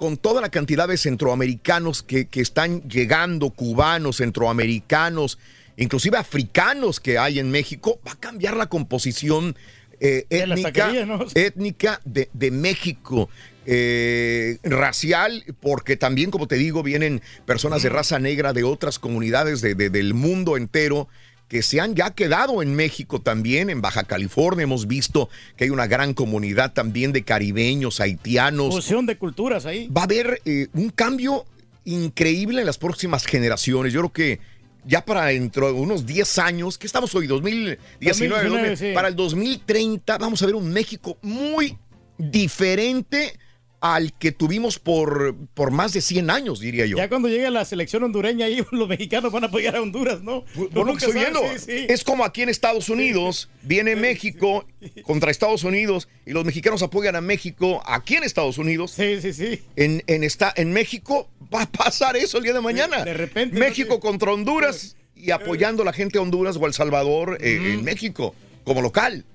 con 0.01 0.17
toda 0.17 0.41
la 0.41 0.49
cantidad 0.49 0.87
de 0.87 0.97
centroamericanos 0.97 2.01
que, 2.01 2.25
que 2.25 2.41
están 2.41 2.81
llegando, 2.89 3.51
cubanos, 3.51 4.17
centroamericanos, 4.17 5.37
inclusive 5.77 6.17
africanos 6.17 6.99
que 6.99 7.19
hay 7.19 7.37
en 7.37 7.51
México, 7.51 7.99
va 8.07 8.13
a 8.13 8.19
cambiar 8.19 8.57
la 8.57 8.65
composición 8.65 9.55
eh, 9.99 10.25
étnica, 10.31 10.71
taquerías, 10.71 11.07
¿no? 11.07 11.23
étnica 11.35 12.01
de, 12.03 12.29
de 12.33 12.49
México. 12.49 13.29
eh, 13.67 14.57
racial, 14.63 15.43
porque 15.59 15.97
también, 15.97 16.31
como 16.31 16.47
te 16.47 16.55
digo, 16.55 16.81
vienen 16.81 17.21
personas 17.45 17.83
de 17.83 17.89
raza 17.89 18.17
negra 18.17 18.53
de 18.53 18.63
otras 18.63 18.97
comunidades 18.97 19.61
de- 19.61 19.75
de- 19.75 19.91
del 19.91 20.15
mundo 20.15 20.57
entero 20.57 21.07
que 21.51 21.63
se 21.63 21.81
han 21.81 21.95
ya 21.95 22.11
quedado 22.11 22.63
en 22.63 22.75
México 22.75 23.19
también, 23.19 23.69
en 23.69 23.81
Baja 23.81 24.05
California. 24.05 24.63
Hemos 24.63 24.87
visto 24.87 25.27
que 25.57 25.65
hay 25.65 25.69
una 25.69 25.85
gran 25.85 26.13
comunidad 26.13 26.71
también 26.71 27.11
de 27.11 27.23
caribeños, 27.23 27.99
haitianos, 27.99 28.73
Fusión 28.73 29.05
de 29.05 29.17
culturas 29.17 29.65
ahí. 29.65 29.89
va 29.89 29.99
a 29.99 30.03
haber 30.05 30.41
eh, 30.45 30.69
un 30.71 30.91
cambio 30.91 31.45
increíble 31.83 32.61
en 32.61 32.65
las 32.65 32.77
próximas 32.77 33.25
generaciones. 33.25 33.91
Yo 33.91 33.99
creo 33.99 34.13
que 34.13 34.39
ya 34.85 35.03
para 35.03 35.25
dentro 35.25 35.67
de 35.67 35.73
unos 35.73 36.05
10 36.05 36.39
años, 36.39 36.77
que 36.77 36.87
estamos 36.87 37.13
hoy? 37.15 37.27
2019, 37.27 37.77
2019, 37.99 38.49
2000, 38.49 38.77
sí. 38.77 38.93
para 38.93 39.09
el 39.09 39.15
2030 39.17 40.17
vamos 40.19 40.41
a 40.41 40.45
ver 40.45 40.55
un 40.55 40.71
México 40.71 41.17
muy 41.21 41.77
diferente 42.17 43.37
al 43.81 44.13
que 44.13 44.31
tuvimos 44.31 44.77
por, 44.77 45.35
por 45.55 45.71
más 45.71 45.91
de 45.91 46.01
100 46.01 46.29
años, 46.29 46.59
diría 46.59 46.85
yo. 46.85 46.97
Ya 46.97 47.09
cuando 47.09 47.27
llegue 47.27 47.49
la 47.49 47.65
selección 47.65 48.03
hondureña 48.03 48.45
ahí 48.45 48.63
los 48.71 48.87
mexicanos 48.87 49.31
van 49.31 49.43
a 49.43 49.47
apoyar 49.47 49.75
a 49.75 49.81
Honduras, 49.81 50.21
¿no? 50.21 50.45
Por 50.71 50.85
lo 50.85 50.93
que 50.93 51.05
estoy 51.05 51.13
viendo. 51.19 51.41
sí, 51.57 51.59
sí. 51.65 51.85
Es 51.89 52.03
como 52.03 52.23
aquí 52.23 52.43
en 52.43 52.49
Estados 52.49 52.89
Unidos, 52.89 53.49
viene 53.63 53.95
México 53.95 54.67
contra 55.03 55.31
Estados 55.31 55.63
Unidos 55.63 56.07
y 56.27 56.31
los 56.31 56.45
mexicanos 56.45 56.83
apoyan 56.83 57.15
a 57.15 57.21
México 57.21 57.81
aquí 57.87 58.15
en 58.15 58.23
Estados 58.23 58.59
Unidos. 58.59 58.91
Sí, 58.91 59.19
sí, 59.19 59.33
sí. 59.33 59.63
En, 59.75 60.03
en, 60.05 60.23
esta, 60.23 60.53
en 60.55 60.71
México 60.71 61.27
va 61.53 61.63
a 61.63 61.71
pasar 61.71 62.15
eso 62.15 62.37
el 62.37 62.43
día 62.43 62.53
de 62.53 62.61
mañana. 62.61 63.03
De 63.03 63.15
repente, 63.15 63.57
México 63.57 63.99
contra 63.99 64.31
Honduras 64.31 64.95
y 65.15 65.31
apoyando 65.31 65.81
a 65.81 65.85
la 65.85 65.93
gente 65.93 66.13
de 66.13 66.19
Honduras 66.19 66.55
o 66.55 66.67
El 66.67 66.73
Salvador 66.73 67.39
eh, 67.41 67.73
en 67.73 67.83
México 67.83 68.35
como 68.63 68.81
local. 68.81 69.25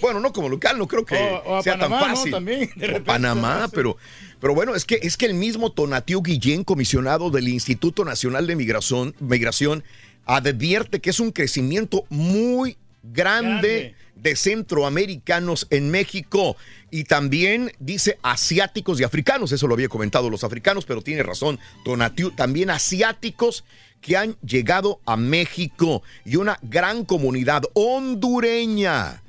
Bueno, 0.00 0.20
no 0.20 0.32
como 0.32 0.48
local, 0.48 0.78
no 0.78 0.86
creo 0.86 1.04
que 1.04 1.16
O- 1.16 1.42
o 1.44 1.56
a 1.56 1.62
sea 1.62 1.74
Panamá, 1.74 2.00
tan 2.00 2.08
¿no? 2.10 2.16
fácil. 2.16 2.32
También, 2.32 2.70
de 2.76 2.94
O 2.96 3.04
Panamá, 3.04 3.58
¿no? 3.62 3.68
Pero, 3.70 3.96
pero 4.40 4.54
bueno, 4.54 4.74
es 4.74 4.84
que, 4.84 4.98
es 5.02 5.16
que 5.16 5.26
el 5.26 5.34
mismo 5.34 5.70
Tonatiu 5.72 6.22
Guillén, 6.22 6.62
comisionado 6.64 7.30
del 7.30 7.48
Instituto 7.48 8.04
Nacional 8.04 8.46
de 8.46 8.54
Migración, 8.56 9.14
Migración, 9.18 9.82
advierte 10.24 11.00
que 11.00 11.10
es 11.10 11.20
un 11.20 11.32
crecimiento 11.32 12.04
muy 12.10 12.76
grande, 13.02 13.94
de 14.16 14.34
centroamericanos 14.34 15.66
en 15.70 15.90
México 15.90 16.56
y 16.90 17.04
también 17.04 17.70
dice 17.78 18.18
asiáticos 18.22 18.98
y 19.00 19.04
africanos, 19.04 19.52
eso 19.52 19.66
lo 19.66 19.74
había 19.74 19.88
comentado 19.88 20.30
los 20.30 20.42
africanos, 20.42 20.86
pero 20.86 21.02
tiene 21.02 21.22
razón 21.22 21.58
Donatiu, 21.84 22.30
también 22.30 22.70
asiáticos 22.70 23.64
que 24.00 24.16
han 24.16 24.36
llegado 24.46 25.00
a 25.04 25.16
México 25.16 26.02
y 26.24 26.36
una 26.36 26.58
gran 26.62 27.04
comunidad 27.04 27.62
hondureña. 27.74 29.22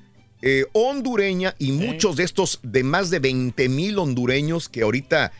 eh, 0.43 0.65
hondureña 0.73 1.55
y 1.57 1.71
muchos 1.71 2.15
de 2.15 2.23
estos 2.23 2.59
de 2.61 2.83
más 2.83 3.09
de 3.09 3.17
20 3.17 3.69
mil 3.69 3.97
hondureños 3.97 4.69
que 4.69 4.83
ahorita 4.83 5.31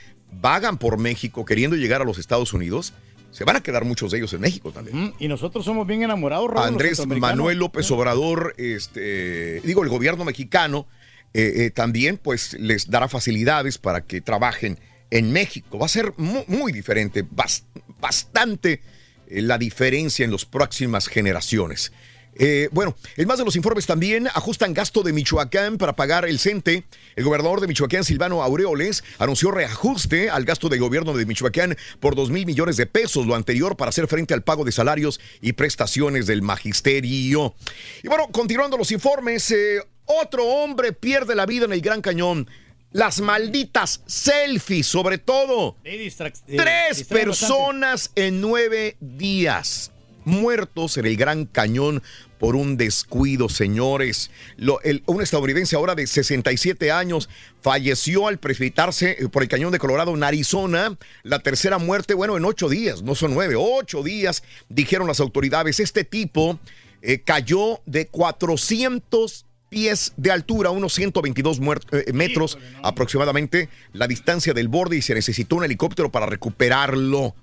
vagan 0.42 0.80
por 0.80 0.98
México 0.98 1.46
queriendo 1.46 1.76
llegar 1.78 2.02
a 2.02 2.04
los 2.04 2.18
Estados 2.18 2.52
Unidos, 2.52 2.94
se 3.32 3.44
van 3.44 3.56
a 3.58 3.62
quedar 3.62 3.86
muchos 3.86 4.10
de 4.12 4.18
ellos 4.18 4.34
en 4.34 4.42
México 4.42 4.72
también. 4.72 5.14
Y 5.20 5.28
nosotros 5.28 5.64
somos 5.66 5.86
bien 5.86 6.02
enamorados, 6.02 6.50
Raúl, 6.50 6.68
Andrés. 6.70 7.00
Manuel 7.06 7.60
López 7.60 7.92
Obrador, 7.92 8.56
este, 8.58 9.62
digo, 9.62 9.84
el 9.84 9.90
gobierno 9.90 10.26
mexicano 10.26 10.88
eh, 11.36 11.54
eh, 11.66 11.70
también 11.70 12.18
pues 12.18 12.54
les 12.60 12.90
dará 12.90 13.08
facilidades 13.08 13.78
para 13.78 14.02
que 14.02 14.20
trabajen 14.22 14.80
en 15.12 15.32
México. 15.32 15.78
Va 15.78 15.86
a 15.86 15.90
ser 15.90 16.12
mu- 16.18 16.44
muy, 16.48 16.72
diferente, 16.72 17.24
bas- 17.24 17.64
bastante 18.02 18.82
la 19.30 19.58
diferencia 19.58 20.26
en 20.26 20.32
las 20.32 20.46
próximas 20.46 21.08
generaciones. 21.08 21.92
Eh, 22.40 22.70
bueno, 22.72 22.96
en 23.16 23.28
más 23.28 23.40
de 23.40 23.46
los 23.46 23.56
informes 23.56 23.88
también 23.88 24.28
ajustan 24.28 24.74
gasto 24.74 25.02
de 25.02 25.12
Michoacán 25.12 25.78
para 25.78 25.96
pagar 25.96 26.26
el 26.26 26.40
CENTE. 26.40 26.84
El 27.16 27.24
gobernador 27.24 27.62
de 27.62 27.68
Michoacán, 27.68 28.04
Silvano 28.04 28.44
Aureoles, 28.44 29.04
anunció 29.18 29.50
reajuste 29.52 30.30
al 30.30 30.46
gasto 30.46 30.70
de 30.70 30.78
gobierno 30.78 31.14
de 31.14 31.26
Michoacán 31.26 31.76
por 32.00 32.16
2 32.16 32.30
mil 32.30 32.46
millones 32.46 32.78
de 32.78 32.86
pesos, 32.86 33.26
lo 33.26 33.36
anterior 33.36 33.76
para 33.76 33.90
hacer 33.90 34.08
frente 34.08 34.36
al 34.36 34.44
pago 34.44 34.66
de 34.66 34.72
salarios 34.72 35.20
y 35.42 35.54
prestaciones 35.54 36.28
del 36.28 36.44
magisterio. 36.44 37.56
Y 38.04 38.08
bueno, 38.08 38.28
continuando 38.32 38.78
los 38.78 38.92
informes, 38.92 39.50
eh, 39.52 39.80
otro 40.06 40.46
hombre 40.46 40.94
pierde 40.94 41.36
la 41.36 41.48
vida 41.48 41.66
en 41.66 41.74
el 41.74 41.82
Gran 41.82 42.02
Cañón. 42.02 42.48
Las 42.92 43.20
malditas 43.22 44.02
selfies, 44.06 44.88
sobre 44.88 45.18
todo. 45.18 45.76
Eh, 45.84 46.12
Tres 46.18 47.00
bastante. 47.00 47.06
personas 47.06 48.12
en 48.16 48.42
nueve 48.42 48.96
días 49.00 49.92
muertos 50.24 50.98
en 50.98 51.06
el 51.06 51.16
Gran 51.16 51.46
Cañón 51.46 52.04
por 52.38 52.56
un 52.58 52.76
descuido, 52.76 53.48
señores. 53.50 54.30
Lo- 54.58 54.82
el- 54.82 55.02
un 55.06 55.22
estadounidense 55.22 55.76
ahora 55.78 55.96
de 55.96 56.06
67 56.06 56.92
años 56.92 57.30
falleció 57.62 58.28
al 58.28 58.38
precipitarse 58.38 59.12
eh, 59.20 59.30
por 59.30 59.42
el 59.44 59.50
Cañón 59.50 59.72
de 59.72 59.80
Colorado 59.80 60.14
en 60.14 60.24
Arizona. 60.24 60.98
La 61.24 61.40
tercera 61.40 61.78
muerte, 61.78 62.14
bueno, 62.14 62.36
en 62.38 62.44
ocho 62.46 62.68
días, 62.70 63.02
no 63.04 63.16
son 63.16 63.34
nueve, 63.34 63.56
ocho 63.58 64.04
días, 64.04 64.44
dijeron 64.70 65.08
las 65.08 65.20
autoridades. 65.22 65.80
Este 65.80 66.04
tipo 66.04 66.60
eh, 67.02 67.22
cayó 67.22 67.82
de 67.86 68.08
400 68.08 69.46
pies 69.70 70.14
de 70.18 70.32
altura, 70.32 70.70
unos 70.72 70.94
122 70.94 71.62
muer- 71.62 71.82
eh, 71.92 72.12
metros 72.14 72.58
aproximadamente, 72.84 73.70
la 73.94 74.08
distancia 74.08 74.54
del 74.54 74.68
borde 74.68 74.98
y 74.98 75.02
se 75.02 75.14
necesitó 75.14 75.58
un 75.58 75.64
helicóptero 75.66 76.10
para 76.12 76.26
recuperarlo. 76.26 77.36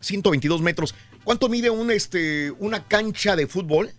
122 0.00 0.60
metros. 0.62 0.94
¿Cuánto 1.24 1.48
mide 1.48 1.70
un, 1.70 1.90
este, 1.90 2.52
una 2.58 2.84
cancha 2.86 3.34
de 3.34 3.46
fútbol? 3.48 3.90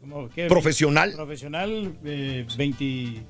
Como, 0.00 0.28
¿qué? 0.30 0.46
Profesional. 0.46 1.12
Profesional, 1.14 1.94
eh, 2.04 2.44
20. 2.56 3.22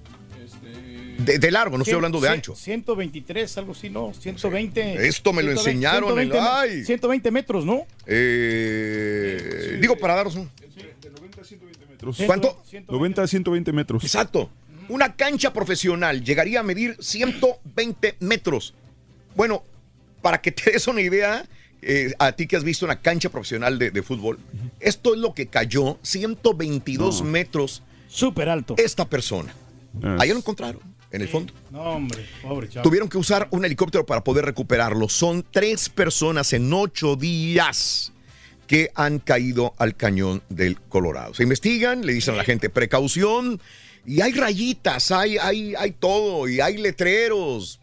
De, 1.19 1.39
de 1.39 1.51
largo, 1.51 1.77
no 1.77 1.83
estoy 1.83 1.95
hablando 1.97 2.21
de 2.21 2.29
ancho. 2.29 2.55
123, 2.57 3.59
algo 3.59 3.73
así, 3.73 3.91
¿no? 3.91 4.13
120. 4.15 5.07
Esto 5.07 5.33
me 5.33 5.43
lo 5.43 5.51
120, 5.53 5.71
enseñaron 5.71 6.19
en 6.19 6.29
120, 6.31 6.37
la- 6.37 6.61
ay. 6.61 6.85
120 6.85 7.31
metros, 7.31 7.65
¿no? 7.67 7.87
Eh, 8.07 9.79
digo, 9.81 9.97
para 9.97 10.15
daros 10.17 10.35
un... 10.37 10.51
¿Cuánto? 12.27 12.63
90 12.89 13.23
a 13.23 13.27
120 13.27 13.73
metros. 13.73 14.03
Exacto. 14.05 14.51
Una 14.89 15.15
cancha 15.15 15.53
profesional 15.53 16.25
llegaría 16.25 16.61
a 16.61 16.63
medir 16.63 16.97
120 17.01 18.17
metros. 18.21 18.75
Bueno, 19.35 19.63
para 20.21 20.41
que 20.41 20.53
te 20.53 20.73
des 20.73 20.87
una 20.89 21.01
idea, 21.01 21.47
eh, 21.81 22.13
a 22.19 22.33
ti 22.33 22.47
que 22.47 22.57
has 22.57 22.65
visto 22.65 22.85
una 22.85 23.01
cancha 23.01 23.29
profesional 23.31 23.79
de, 23.79 23.91
de 23.91 24.03
fútbol, 24.03 24.39
esto 24.81 25.15
es 25.15 25.21
lo 25.21 25.35
que 25.35 25.47
cayó, 25.47 25.99
122 26.03 27.23
metros. 27.23 27.83
Súper 28.09 28.49
alto. 28.49 28.75
Esta 28.79 29.09
persona. 29.09 29.55
Ahí 30.19 30.31
lo 30.31 30.37
encontraron, 30.37 30.81
en 31.11 31.21
el 31.23 31.29
fondo. 31.29 31.53
No, 31.71 31.83
hombre, 31.83 32.27
pobre 32.43 32.69
chavo. 32.69 32.83
Tuvieron 32.83 33.09
que 33.09 33.19
usar 33.19 33.47
un 33.51 33.65
helicóptero 33.65 34.07
para 34.07 34.25
poder 34.25 34.45
recuperarlo. 34.45 35.09
Son 35.09 35.45
tres 35.51 35.89
personas 35.89 36.53
en 36.53 36.73
ocho 36.73 37.17
días 37.17 38.12
que 38.73 38.91
han 38.95 39.19
caído 39.19 39.75
al 39.77 39.97
cañón 39.97 40.43
del 40.49 40.81
Colorado. 40.81 41.35
Se 41.35 41.43
investigan, 41.43 42.07
le 42.07 42.15
dicen 42.15 42.33
a 42.33 42.39
la 42.39 42.45
gente 42.45 42.71
precaución 42.71 43.61
y 44.07 44.23
hay 44.23 44.33
rayitas, 44.33 45.11
hay, 45.11 45.37
hay, 45.37 45.75
hay 45.75 45.91
todo 45.91 46.49
y 46.49 46.59
hay 46.63 46.79
letreros. 46.79 47.81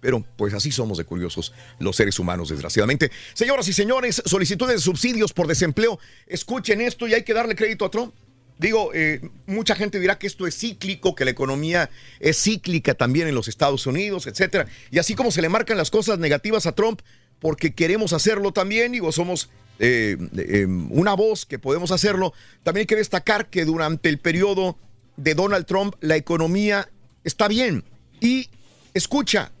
Pero 0.00 0.24
pues 0.38 0.54
así 0.54 0.72
somos 0.72 0.96
de 0.96 1.04
curiosos 1.04 1.52
los 1.78 1.96
seres 1.96 2.18
humanos, 2.18 2.48
desgraciadamente. 2.48 3.10
Señoras 3.34 3.68
y 3.68 3.74
señores, 3.74 4.22
solicitudes 4.24 4.76
de 4.76 4.80
subsidios 4.80 5.34
por 5.34 5.46
desempleo. 5.46 5.98
Escuchen 6.26 6.80
esto 6.80 7.06
y 7.06 7.12
hay 7.12 7.22
que 7.22 7.34
darle 7.34 7.54
crédito 7.54 7.84
a 7.84 7.90
Trump. 7.90 8.14
Digo, 8.58 8.92
eh, 8.94 9.20
mucha 9.44 9.74
gente 9.74 10.00
dirá 10.00 10.18
que 10.18 10.26
esto 10.26 10.46
es 10.46 10.56
cíclico, 10.56 11.14
que 11.14 11.26
la 11.26 11.32
economía 11.32 11.90
es 12.18 12.42
cíclica 12.42 12.94
también 12.94 13.28
en 13.28 13.34
los 13.34 13.48
Estados 13.48 13.86
Unidos, 13.86 14.26
etcétera. 14.26 14.68
Y 14.90 14.98
así 14.98 15.14
como 15.14 15.30
se 15.30 15.42
le 15.42 15.50
marcan 15.50 15.76
las 15.76 15.90
cosas 15.90 16.18
negativas 16.18 16.64
a 16.64 16.72
Trump, 16.72 17.02
porque 17.40 17.74
queremos 17.74 18.14
hacerlo 18.14 18.52
también, 18.52 18.92
digo, 18.92 19.12
somos 19.12 19.50
eh, 19.78 20.16
eh, 20.36 20.66
una 20.66 21.14
voz 21.14 21.46
que 21.46 21.58
podemos 21.58 21.90
hacerlo. 21.90 22.32
También 22.62 22.82
hay 22.82 22.86
que 22.86 22.96
destacar 22.96 23.48
que 23.50 23.64
durante 23.64 24.08
el 24.08 24.18
periodo 24.18 24.76
de 25.16 25.34
Donald 25.34 25.66
Trump 25.66 25.94
la 26.00 26.16
economía 26.16 26.88
está 27.24 27.48
bien. 27.48 27.84
Y 28.20 28.48
escucha, 28.94 29.52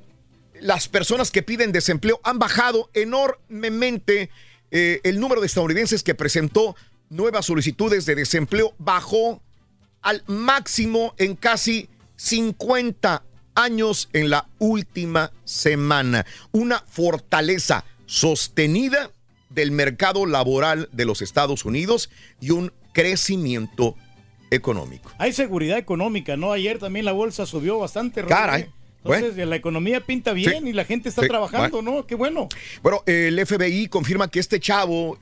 las 0.60 0.88
personas 0.88 1.30
que 1.30 1.42
piden 1.42 1.72
desempleo 1.72 2.20
han 2.22 2.38
bajado 2.38 2.90
enormemente. 2.94 4.30
Eh, 4.70 5.00
el 5.04 5.20
número 5.20 5.40
de 5.40 5.46
estadounidenses 5.46 6.02
que 6.02 6.14
presentó 6.14 6.74
nuevas 7.10 7.46
solicitudes 7.46 8.06
de 8.06 8.14
desempleo 8.14 8.74
bajó 8.78 9.42
al 10.02 10.22
máximo 10.26 11.14
en 11.18 11.36
casi 11.36 11.88
50 12.16 13.22
años 13.54 14.08
en 14.12 14.30
la 14.30 14.48
última 14.58 15.32
semana. 15.44 16.26
Una 16.52 16.80
fortaleza 16.80 17.84
sostenida 18.06 19.10
del 19.54 19.70
mercado 19.70 20.26
laboral 20.26 20.88
de 20.92 21.04
los 21.04 21.22
Estados 21.22 21.64
Unidos 21.64 22.10
y 22.40 22.50
un 22.50 22.72
crecimiento 22.92 23.96
económico. 24.50 25.10
Hay 25.18 25.32
seguridad 25.32 25.78
económica, 25.78 26.36
¿no? 26.36 26.52
Ayer 26.52 26.78
también 26.78 27.04
la 27.04 27.12
bolsa 27.12 27.46
subió 27.46 27.78
bastante. 27.78 28.22
Caray. 28.24 28.62
¿eh? 28.62 28.70
Entonces, 29.04 29.46
la 29.46 29.56
economía 29.56 30.00
pinta 30.00 30.32
bien 30.32 30.62
Sí. 30.64 30.70
y 30.70 30.72
la 30.72 30.84
gente 30.84 31.08
está 31.08 31.22
Sí. 31.22 31.28
trabajando, 31.28 31.82
¿no? 31.82 32.06
Qué 32.06 32.14
bueno. 32.14 32.48
Bueno, 32.82 33.02
el 33.06 33.38
FBI 33.38 33.88
confirma 33.88 34.28
que 34.30 34.40
este 34.40 34.60
chavo, 34.60 35.18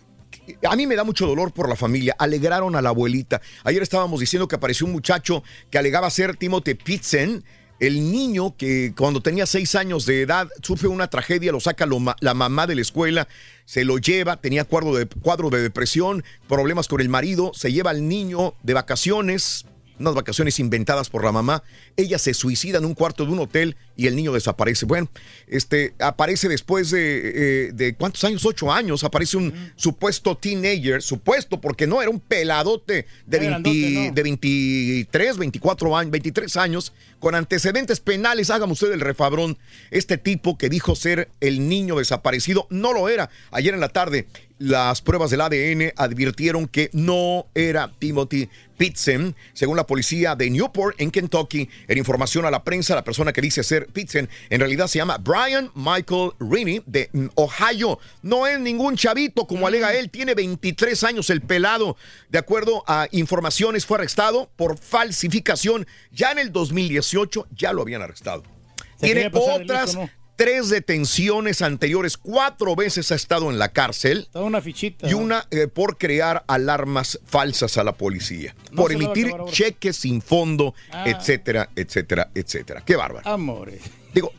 a 0.69 0.77
mí 0.77 0.87
me 0.87 0.95
da 0.97 1.03
mucho 1.05 1.27
dolor 1.27 1.53
por 1.53 1.69
la 1.69 1.75
familia, 1.77 2.15
alegraron 2.19 2.77
a 2.77 2.83
la 2.83 2.91
abuelita. 2.91 3.41
Ayer 3.65 3.83
estábamos 3.83 4.21
diciendo 4.21 4.47
que 4.47 4.55
apareció 4.57 4.87
un 4.87 4.93
muchacho 4.93 5.43
que 5.71 5.79
alegaba 5.79 6.09
ser 6.11 6.37
Timothy 6.37 6.75
Pitzen, 6.75 7.43
el 7.81 8.13
niño 8.13 8.57
que 8.57 8.93
cuando 8.97 9.21
tenía 9.21 9.47
seis 9.47 9.75
años 9.75 10.07
de 10.07 10.23
edad 10.23 10.49
sufre 10.63 10.89
una 10.89 11.09
tragedia, 11.09 11.53
lo 11.53 11.61
saca 11.61 11.87
la 12.21 12.35
mamá 12.35 12.67
de 12.67 12.75
la 12.75 12.81
escuela, 12.83 13.29
se 13.65 13.85
lo 13.85 13.99
lleva, 13.99 14.41
tenía 14.41 14.65
cuadro 14.65 14.95
de, 14.95 15.07
cuadro 15.07 15.51
de 15.51 15.63
depresión, 15.63 16.25
problemas 16.49 16.89
con 16.89 17.01
el 17.01 17.09
marido, 17.09 17.53
se 17.55 17.73
lleva 17.73 17.91
al 17.91 18.07
niño 18.07 18.55
de 18.63 18.75
vacaciones, 18.75 19.67
unas 19.99 20.15
vacaciones 20.15 20.59
inventadas 20.59 21.11
por 21.11 21.25
la 21.25 21.33
mamá. 21.33 21.63
Ella 21.97 22.19
se 22.19 22.35
suicida 22.35 22.79
en 22.79 22.85
un 22.85 22.95
cuarto 22.95 23.25
de 23.25 23.33
un 23.33 23.39
hotel 23.41 23.77
y 23.97 24.07
el 24.07 24.17
niño 24.17 24.33
desaparece. 24.33 24.87
Bueno, 24.87 25.09
este 25.47 25.95
aparece 25.99 26.49
después 26.49 26.91
de, 26.91 27.67
eh, 27.69 27.73
de 27.73 27.95
¿cuántos 27.95 28.25
años? 28.25 28.45
Ocho 28.45 28.73
años. 28.73 29.05
Aparece 29.05 29.37
un 29.37 29.53
supuesto 29.77 30.37
teenager, 30.37 31.03
supuesto, 31.03 31.61
porque 31.61 31.87
no 31.87 32.01
era 32.01 32.11
un 32.11 32.21
peladote 32.21 33.07
de, 33.27 33.37
Era 33.37 33.59
20 33.59 33.71
grandote, 33.71 34.09
no. 34.09 34.15
de 34.15 34.23
23, 34.23 35.39
24 35.39 35.97
años, 35.97 36.11
23 36.11 36.57
años, 36.57 36.93
con 37.19 37.35
antecedentes 37.35 38.01
penales. 38.01 38.51
Hágame 38.51 38.73
usted 38.73 38.93
el 38.93 39.01
refabrón. 39.01 39.59
Este 39.91 40.19
tipo 40.19 40.59
que 40.59 40.69
dijo 40.69 40.95
ser 40.95 41.29
el 41.41 41.69
niño 41.69 41.97
desaparecido 41.97 42.67
no 42.71 42.93
lo 42.93 43.09
era. 43.09 43.31
Ayer 43.51 43.75
en 43.75 43.81
la 43.81 43.89
tarde, 43.89 44.27
las 44.63 45.03
pruebas 45.03 45.31
del 45.31 45.41
ADN 45.41 45.93
advirtieron 45.97 46.69
que 46.69 46.89
no 46.93 47.47
era 47.55 47.93
Timothy 47.99 48.49
Pitzen. 48.77 49.35
Según 49.55 49.77
la 49.77 49.87
policía 49.87 50.37
de 50.37 50.51
Newport, 50.51 51.01
en 51.01 51.11
Kentucky, 51.11 51.69
en 51.89 51.99
información 51.99 52.45
a 52.45 52.51
la 52.51 52.63
prensa, 52.63 52.95
la 52.95 53.03
persona 53.03 53.33
que 53.33 53.41
dice 53.41 53.65
ser 53.65 53.82
Pitzen 53.87 54.29
en 54.51 54.61
realidad 54.61 54.87
se 54.87 54.99
llama 54.99 55.19
Brian 55.19 55.71
Michael 55.75 56.33
Rini 56.39 56.83
de 56.87 57.09
mm, 57.13 57.27
Ohio. 57.35 57.99
No 58.23 58.47
es 58.47 58.59
ningún 58.59 58.97
chavito, 58.97 59.47
como 59.47 59.67
alega 59.67 59.95
él, 59.95 60.11
tiene 60.11 60.35
23 60.35 61.05
años 61.05 61.31
el 61.31 61.41
pelado. 61.41 61.97
De 62.29 62.39
acuerdo 62.39 62.85
a 62.87 63.09
informaciones, 63.13 63.87
fue 63.87 63.99
arrestado 63.99 64.51
por 64.57 64.79
falsificación. 64.79 65.87
Ya 66.11 66.33
en 66.33 66.39
el 66.39 66.53
2018 66.53 67.47
ya 67.57 67.73
lo 67.73 67.83
habían 67.83 68.03
arrestado. 68.03 68.43
Se 68.99 69.07
Tiene 69.07 69.31
otras 69.33 69.97
tres 70.37 70.69
detenciones 70.71 71.63
anteriores, 71.63 72.17
cuatro 72.17 72.75
veces 72.77 73.13
ha 73.13 73.15
estado 73.15 73.51
en 73.51 73.59
la 73.59 73.69
cárcel. 73.73 74.29
Toda 74.33 74.45
una 74.45 74.61
fichita. 74.61 75.09
Y 75.09 75.15
una 75.15 75.47
eh, 75.51 75.69
por 75.69 75.99
crear 75.99 76.45
alarmas 76.47 77.19
falsas 77.25 77.79
a 77.79 77.85
la 77.85 77.93
policía. 77.93 78.55
No 78.71 78.83
por 78.83 78.93
emitir 78.93 79.33
cheques 79.51 79.97
sin 79.97 80.21
fondo, 80.23 80.75
Ah. 80.91 81.05
etcétera, 81.07 81.69
etcétera, 81.77 82.31
etcétera. 82.35 82.83
Qué 82.85 82.97
bárbaro. 82.97 83.29
Amores. 83.29 83.83
Digo, 84.15 84.33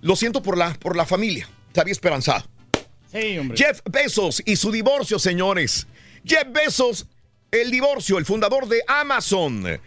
lo 0.00 0.16
siento 0.16 0.42
por 0.42 0.58
la, 0.58 0.74
por 0.74 0.96
la 0.96 1.06
familia. 1.06 1.48
Se 1.72 1.80
había 1.80 1.92
esperanzado. 1.92 2.44
Sí, 3.12 3.38
hombre. 3.38 3.56
Jeff 3.56 3.80
Bezos 3.90 4.42
y 4.44 4.56
su 4.56 4.70
divorcio, 4.72 5.18
señores. 5.18 5.86
Jeff 6.24 6.46
Bezos, 6.52 7.06
el 7.50 7.70
divorcio, 7.70 8.18
el 8.18 8.24
fundador 8.24 8.66
de 8.66 8.82
Amazon, 8.88 9.80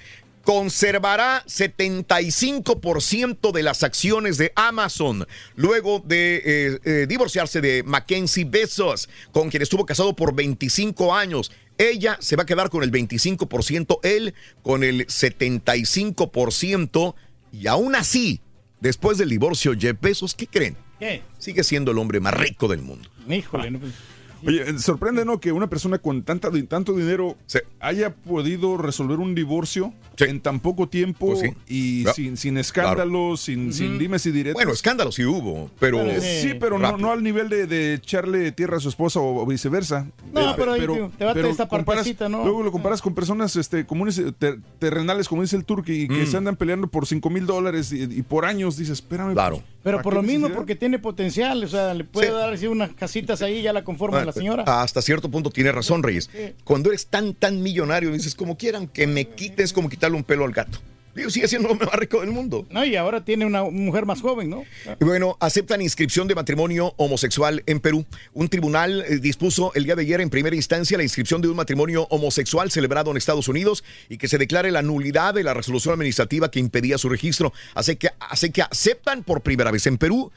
conservará 0.47 1.43
75% 1.45 3.51
de 3.51 3.63
las 3.63 3.83
acciones 3.83 4.37
de 4.37 4.53
Amazon 4.55 5.27
luego 5.57 6.01
de 6.05 6.37
eh, 6.37 6.79
eh, 6.85 7.05
divorciarse 7.05 7.59
de 7.59 7.83
Mackenzie 7.83 8.45
Bezos, 8.45 9.09
con 9.33 9.49
quien 9.49 9.61
estuvo 9.61 9.85
casado 9.85 10.15
por 10.15 10.33
25 10.33 11.13
años. 11.13 11.51
Ella 11.77 12.15
se 12.21 12.37
va 12.37 12.43
a 12.43 12.45
quedar 12.45 12.69
con 12.69 12.81
el 12.81 12.93
25%, 12.93 13.99
él 14.03 14.33
con 14.63 14.85
el 14.85 15.05
75%, 15.07 17.15
y 17.51 17.67
aún 17.67 17.95
así, 17.95 18.39
después 18.79 19.17
del 19.17 19.27
divorcio, 19.27 19.73
Jeff 19.77 19.97
Bezos, 19.99 20.33
¿qué 20.33 20.47
creen? 20.47 20.77
¿Qué? 20.97 21.23
Sigue 21.39 21.65
siendo 21.65 21.91
el 21.91 21.97
hombre 21.97 22.21
más 22.21 22.33
rico 22.33 22.69
del 22.69 22.83
mundo. 22.83 23.09
Híjole, 23.27 23.69
no, 23.69 23.79
pues, 23.79 23.91
Oye, 24.45 24.61
eh, 24.69 24.79
sorprende, 24.79 25.25
¿no? 25.25 25.39
Que 25.39 25.51
una 25.51 25.67
persona 25.67 25.97
con 25.97 26.23
tanta, 26.23 26.49
tanto 26.67 26.93
dinero 26.93 27.35
haya 27.79 28.13
podido 28.13 28.77
resolver 28.77 29.19
un 29.19 29.33
divorcio 29.35 29.93
en 30.19 30.41
tan 30.41 30.59
poco 30.59 30.87
tiempo 30.89 31.27
Pues 31.27 31.39
sí. 31.39 31.53
y 31.67 32.05
sin, 32.15 32.37
sin 32.37 32.57
escándalos, 32.57 33.41
sin, 33.41 33.73
sin 33.73 33.97
dimes 33.99 34.25
y 34.25 34.31
diretes. 34.31 34.53
Bueno, 34.55 34.71
escándalos 34.71 35.15
sí 35.15 35.25
hubo, 35.25 35.69
pero... 35.79 35.99
Sí, 36.19 36.53
pero 36.59 36.79
no, 36.79 36.97
no 36.97 37.11
al 37.11 37.23
nivel 37.23 37.49
de, 37.49 37.67
de 37.67 37.93
echarle 37.95 38.51
tierra 38.51 38.77
a 38.77 38.79
su 38.79 38.89
esposa 38.89 39.19
o, 39.19 39.45
viceversa. 39.45 40.07
No, 40.33 40.51
Eh, 40.51 40.53
pero 40.57 40.73
ahí 40.73 40.81
te- 40.81 41.09
te 41.17 41.25
bate 41.25 41.49
esta 41.49 41.67
partecita, 41.67 42.29
¿no? 42.29 42.43
Luego 42.43 42.63
lo 42.63 42.71
comparas 42.71 43.01
con 43.01 43.13
personas 43.13 43.55
este, 43.55 43.85
comunes, 43.85 44.21
ter- 44.39 44.59
terrenales, 44.79 45.27
como 45.27 45.41
dice 45.43 45.55
el 45.55 45.65
Turqui, 45.65 46.07
que 46.07 46.23
Mm. 46.23 46.27
se 46.27 46.37
andan 46.37 46.55
peleando 46.55 46.87
por 46.87 47.05
5 47.05 47.29
mil 47.29 47.45
dólares 47.45 47.91
y, 47.91 48.03
y 48.03 48.21
por 48.23 48.45
años. 48.45 48.77
Dices, 48.77 48.93
espérame. 48.99 49.33
Claro. 49.33 49.61
Pero 49.87 49.97
¿para 49.99 50.03
por 50.03 50.13
lo 50.15 50.21
mismo, 50.23 50.49
porque 50.49 50.75
tiene 50.75 50.99
potencial. 50.99 51.63
O 51.63 51.67
sea, 51.67 51.93
le 51.93 52.03
puede 52.03 52.27
Sí. 52.27 52.33
dar 52.33 52.53
así 52.53 52.67
unas 52.67 52.91
casitas 52.91 53.41
ahí, 53.41 53.61
ya 53.61 53.71
la 53.71 53.85
conforma 53.85 54.23
la 54.25 54.33
señora. 54.33 54.63
Hasta 54.67 55.01
cierto 55.01 55.29
punto 55.31 55.49
tiene 55.49 55.71
razón, 55.71 56.03
Reyes. 56.03 56.29
Sí. 56.29 56.53
Cuando 56.65 56.89
eres 56.89 57.07
tan, 57.07 57.33
tan 57.33 57.61
millonario, 57.63 58.11
dices, 58.11 58.35
como 58.35 58.57
quieran 58.57 58.87
que 58.87 59.07
me 59.07 59.25
quites, 59.29 59.71
como 59.71 59.87
quitarle 59.87 60.17
un 60.17 60.25
pelo 60.25 60.43
al 60.43 60.51
gato. 60.51 60.79
Digo, 61.17 61.31
sigue 61.31 61.47
siendo 61.47 61.67
el 61.67 61.71
hombre 61.71 61.87
más 61.87 61.95
rico 61.95 62.21
del 62.21 62.29
mundo. 62.29 62.67
No, 62.69 62.85
y 62.85 62.95
ahora 62.95 63.25
tiene 63.25 63.43
una 63.43 63.63
mujer 63.63 64.05
más 64.05 64.21
joven, 64.21 64.51
¿no? 64.51 64.63
Y 65.01 65.03
bueno, 65.03 65.35
aceptan 65.39 65.81
inscripción 65.81 66.27
de 66.27 66.35
matrimonio 66.35 66.93
homosexual 66.97 67.63
en 67.65 67.79
Perú. 67.79 68.05
Un 68.33 68.49
tribunal 68.49 69.03
eh, 69.07 69.17
dispuso 69.17 69.71
el 69.73 69.85
día 69.85 69.95
de 69.95 70.03
ayer 70.03 70.21
en 70.21 70.29
primera 70.29 70.55
instancia 70.55 70.95
la 70.95 71.03
inscripción 71.03 71.41
de 71.41 71.47
un 71.47 71.55
matrimonio 71.55 72.05
homosexual 72.11 72.69
celebrado 72.69 73.09
en 73.09 73.17
Estados 73.17 73.47
Unidos 73.47 73.83
y 74.09 74.19
que 74.19 74.27
se 74.27 74.37
declare 74.37 74.69
la 74.69 74.83
nulidad 74.83 75.33
de 75.33 75.43
la 75.43 75.55
resolución 75.55 75.93
administrativa 75.93 76.51
que 76.51 76.59
impedía 76.59 76.99
su 76.99 77.09
registro. 77.09 77.51
Así 77.73 77.95
que, 77.95 78.11
así 78.19 78.51
que 78.51 78.61
aceptan 78.61 79.23
por 79.23 79.41
primera 79.41 79.71
vez 79.71 79.87
en 79.87 79.97
Perú 79.97 80.31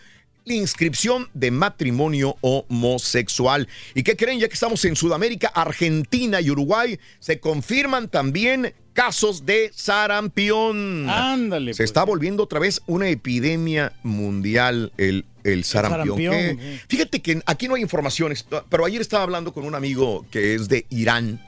la 0.47 0.55
inscripción 0.55 1.29
de 1.35 1.51
matrimonio 1.51 2.37
homosexual. 2.41 3.69
¿Y 3.95 4.03
qué 4.03 4.17
creen? 4.17 4.41
Ya 4.41 4.49
que 4.49 4.55
estamos 4.55 4.83
en 4.87 4.97
Sudamérica, 4.97 5.49
Argentina 5.49 6.41
y 6.41 6.51
Uruguay, 6.51 6.99
se 7.19 7.39
confirman 7.39 8.09
también 8.09 8.73
casos 9.05 9.47
de 9.47 9.71
sarampión. 9.75 11.09
Ándale. 11.09 11.71
pues. 11.71 11.79
Se 11.79 11.85
está 11.85 12.05
volviendo 12.05 12.43
otra 12.43 12.59
vez 12.61 12.83
una 12.87 13.09
epidemia 13.09 13.93
mundial 14.03 14.93
el, 14.99 15.25
el 15.43 15.65
sarampión. 15.65 16.19
sarampión, 16.19 16.59
que- 16.59 16.77
sí. 16.77 16.81
Fíjate 16.89 17.21
que 17.23 17.41
aquí 17.47 17.67
no 17.67 17.77
hay 17.77 17.83
informaciones, 17.83 18.45
pero 18.69 18.85
ayer 18.85 19.01
estaba 19.01 19.23
hablando 19.23 19.55
con 19.55 19.65
un 19.65 19.75
amigo 19.75 20.27
que 20.31 20.55
es 20.55 20.69
de 20.69 20.85
Irán 20.91 21.43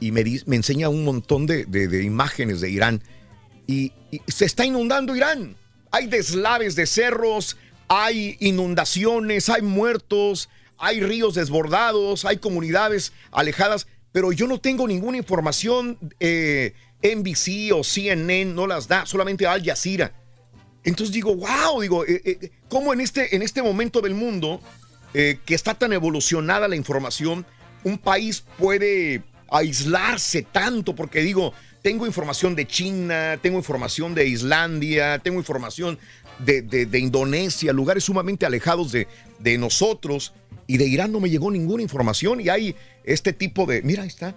y 0.00 0.12
me, 0.12 0.24
di- 0.24 0.40
me 0.46 0.56
enseña 0.56 0.88
un 0.88 1.04
montón 1.04 1.46
de, 1.46 1.66
de- 1.66 1.88
de 1.88 2.02
imágenes 2.04 2.62
de 2.62 2.70
Irán 2.70 3.02
y, 3.66 3.92
y 4.10 4.20
se 4.26 4.46
está 4.46 4.64
inundando 4.64 5.14
Irán. 5.14 5.56
Hay 5.90 6.06
deslaves 6.06 6.74
de 6.74 6.86
cerros, 6.86 7.58
hay 7.88 8.36
inundaciones, 8.40 9.50
hay 9.50 9.60
muertos, 9.60 10.48
hay 10.78 11.00
ríos 11.00 11.34
desbordados, 11.34 12.24
hay 12.24 12.38
comunidades 12.38 13.12
alejadas, 13.30 13.86
pero 14.16 14.32
yo 14.32 14.46
no 14.46 14.58
tengo 14.58 14.88
ninguna 14.88 15.18
información. 15.18 15.98
Eh, 16.20 16.72
NBC 17.02 17.70
o 17.74 17.84
CNN 17.84 18.46
no 18.54 18.66
las 18.66 18.88
da, 18.88 19.04
solamente 19.04 19.46
Al 19.46 19.62
Jazeera. 19.62 20.10
Entonces 20.84 21.12
digo, 21.12 21.36
wow, 21.36 21.82
digo, 21.82 22.02
eh, 22.06 22.22
eh, 22.24 22.50
¿cómo 22.70 22.94
en 22.94 23.02
este, 23.02 23.36
en 23.36 23.42
este 23.42 23.62
momento 23.62 24.00
del 24.00 24.14
mundo 24.14 24.62
que 25.12 25.54
está 25.54 25.74
tan 25.74 25.92
evolucionada 25.92 26.66
la 26.66 26.76
información, 26.76 27.44
un 27.84 27.98
país 27.98 28.42
puede 28.56 29.22
aislarse 29.50 30.40
tanto? 30.50 30.94
Porque 30.96 31.20
digo, 31.20 31.52
tengo 31.82 32.06
información 32.06 32.56
de 32.56 32.66
China, 32.66 33.38
tengo 33.42 33.58
información 33.58 34.14
de 34.14 34.26
Islandia, 34.28 35.18
tengo 35.18 35.38
información 35.38 35.98
de, 36.38 36.62
de- 36.62 36.86
de 36.86 36.98
Indonesia, 36.98 37.70
lugares 37.74 38.04
sumamente 38.04 38.46
alejados 38.46 38.92
de, 38.92 39.08
de 39.40 39.58
nosotros, 39.58 40.32
y 40.66 40.76
de 40.78 40.86
Irán 40.86 41.12
no 41.12 41.20
me 41.20 41.30
llegó 41.30 41.50
ninguna 41.50 41.82
información, 41.82 42.40
y 42.40 42.48
hay 42.48 42.74
este 43.04 43.32
tipo 43.32 43.66
de, 43.66 43.82
mira, 43.82 44.02
ahí 44.02 44.08
está, 44.08 44.34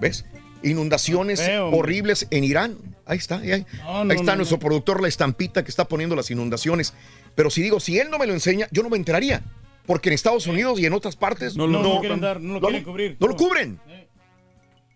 ¿ves? 0.00 0.24
Inundaciones 0.62 1.40
Feo, 1.40 1.68
horribles 1.68 2.26
en 2.30 2.44
Irán. 2.44 2.76
Ahí 3.04 3.18
está, 3.18 3.38
ahí, 3.38 3.52
ahí. 3.52 3.66
No, 3.78 4.04
no, 4.04 4.12
Ahí 4.12 4.18
está 4.18 4.32
no, 4.32 4.38
nuestro 4.38 4.58
productor, 4.58 5.00
la 5.00 5.06
estampita 5.06 5.62
que 5.62 5.70
está 5.70 5.86
poniendo 5.86 6.16
las 6.16 6.30
inundaciones. 6.30 6.92
Pero 7.36 7.50
si 7.50 7.62
digo, 7.62 7.78
si 7.78 8.00
él 8.00 8.10
no 8.10 8.18
me 8.18 8.26
lo 8.26 8.32
enseña, 8.32 8.66
yo 8.72 8.82
no 8.82 8.90
me 8.90 8.96
enteraría. 8.96 9.42
Porque 9.86 10.08
en 10.08 10.14
Estados 10.14 10.48
Unidos 10.48 10.80
y 10.80 10.86
en 10.86 10.92
otras 10.92 11.14
partes 11.14 11.56
No, 11.56 11.68
lo 11.68 12.00
quieren 12.00 12.20
dar, 12.20 12.40
no 12.40 12.54
lo 12.54 12.60
quieren 12.60 12.82
cubrir. 12.82 13.16
No 13.20 13.28
lo 13.28 13.36
cubren. 13.36 13.78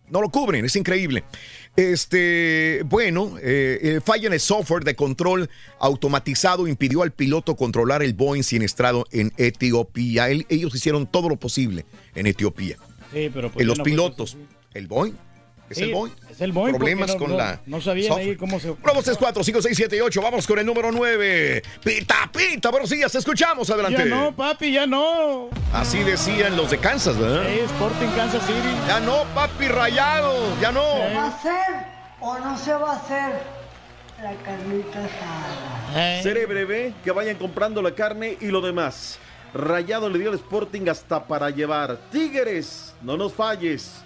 No 0.09 0.20
lo 0.20 0.28
cubren, 0.31 0.65
es 0.65 0.74
increíble. 0.74 1.23
Este, 1.76 2.82
bueno, 2.84 3.36
eh, 3.40 3.78
eh, 3.82 4.01
falla 4.05 4.26
en 4.26 4.32
el 4.34 4.40
software 4.40 4.84
de 4.84 4.94
control 4.97 5.48
automatizado 5.78 6.68
impidió 6.68 7.02
al 7.02 7.12
piloto 7.12 7.56
controlar 7.56 8.02
el 8.02 8.12
Boeing 8.14 8.42
siniestrado 8.42 9.06
en 9.12 9.32
Etiopía. 9.36 10.28
Él- 10.30 10.47
ellos 10.48 10.74
hicieron 10.74 11.06
todo 11.06 11.28
lo 11.28 11.36
posible 11.36 11.86
en 12.14 12.26
Etiopía. 12.26 12.76
Sí, 13.12 13.30
pero 13.32 13.51
pues 13.51 13.62
En 13.62 13.66
ya 13.66 13.66
los 13.68 13.78
no 13.78 13.84
pilotos, 13.84 14.36
el 14.74 14.86
Boeing. 14.88 15.14
Es 15.70 15.76
Sí, 15.78 15.84
el 15.84 15.92
Boeing. 15.94 16.12
es 16.28 16.40
el 16.40 16.51
Boeing, 16.52 16.74
Problemas 16.76 17.10
no- 17.10 17.16
con 17.16 17.30
no- 17.30 17.36
la. 17.36 17.60
no 17.64 17.80
sabían 17.80 18.09
software. 18.09 18.28
ahí 18.30 18.36
cómo 18.36 18.59
se- 18.59 18.70
1, 18.70 18.78
2, 18.92 19.05
3, 19.05 19.16
4, 19.16 19.44
5, 19.44 19.62
6, 19.62 19.76
7 19.76 19.97
y 19.97 20.01
8. 20.01 20.20
Vamos 20.20 20.44
con 20.47 20.59
el 20.59 20.66
número 20.66 20.90
9. 20.90 21.62
Pita, 21.84 22.28
pita, 22.36 22.70
buenos 22.70 22.90
días, 22.90 23.14
escuchamos. 23.14 23.70
Adelante. 23.70 24.09
Ya 24.09 24.14
no, 24.16 24.34
papi, 24.34 24.72
ya 24.72 24.86
no. 24.86 25.48
Así 25.72 25.98
decían 26.02 26.56
los 26.56 26.70
de 26.72 26.78
Kansas, 26.78 27.16
¿verdad? 27.16 27.44
Sí, 27.48 27.60
Sporting 27.60 28.09
Kansas 28.16 28.44
City. 28.47 28.76
Ya 28.88 28.98
no, 29.01 29.22
papi, 29.34 29.68
rayado. 29.68 30.60
Ya 30.60 30.72
no. 30.72 30.82
¿Se 30.82 31.14
va 31.14 31.22
a 31.22 31.28
hacer 31.28 31.86
o 32.20 32.38
no 32.40 32.59
se 32.59 32.72
va 32.74 32.92
a 32.92 32.97
hacer 32.97 33.32
la 34.22 34.34
carnita 34.44 34.98
asada? 35.05 36.22
Seré 36.22 36.47
breve, 36.47 36.94
que 37.05 37.12
vayan 37.12 37.36
comprando 37.36 37.80
la 37.80 37.94
carne 37.94 38.36
y 38.40 38.47
lo 38.48 38.60
demás. 38.60 39.18
Rayado 39.55 40.09
le 40.10 40.18
dio 40.18 40.30
el 40.30 40.36
Sporting 40.36 40.88
hasta 40.88 41.24
para 41.26 41.51
llevar. 41.51 41.97
Tigres, 42.10 42.92
no 43.02 43.16
nos 43.16 43.32
falles. 43.32 44.02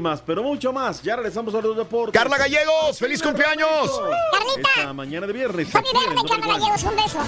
Más, 0.00 0.22
pero 0.24 0.42
mucho 0.42 0.72
más. 0.72 1.02
Ya 1.02 1.16
regresamos 1.16 1.54
a 1.54 1.60
los 1.60 1.76
deportes. 1.76 2.18
Carla 2.18 2.38
Gallegos, 2.38 2.98
feliz 2.98 3.22
cumpleaños. 3.22 4.00
Carlita. 4.32 4.70
Esta 4.76 4.92
mañana 4.94 5.26
de 5.26 5.32
viernes. 5.34 5.74
Happy 5.74 5.86
birthday, 5.92 6.14
Number 6.14 6.40
Carla. 6.40 6.58
Gallegos, 6.58 6.82
un 6.84 6.96
beso. 6.96 7.18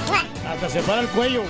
Hasta 0.49 0.69
se 0.71 0.83
para 0.83 1.03
el 1.03 1.09
cuello. 1.09 1.43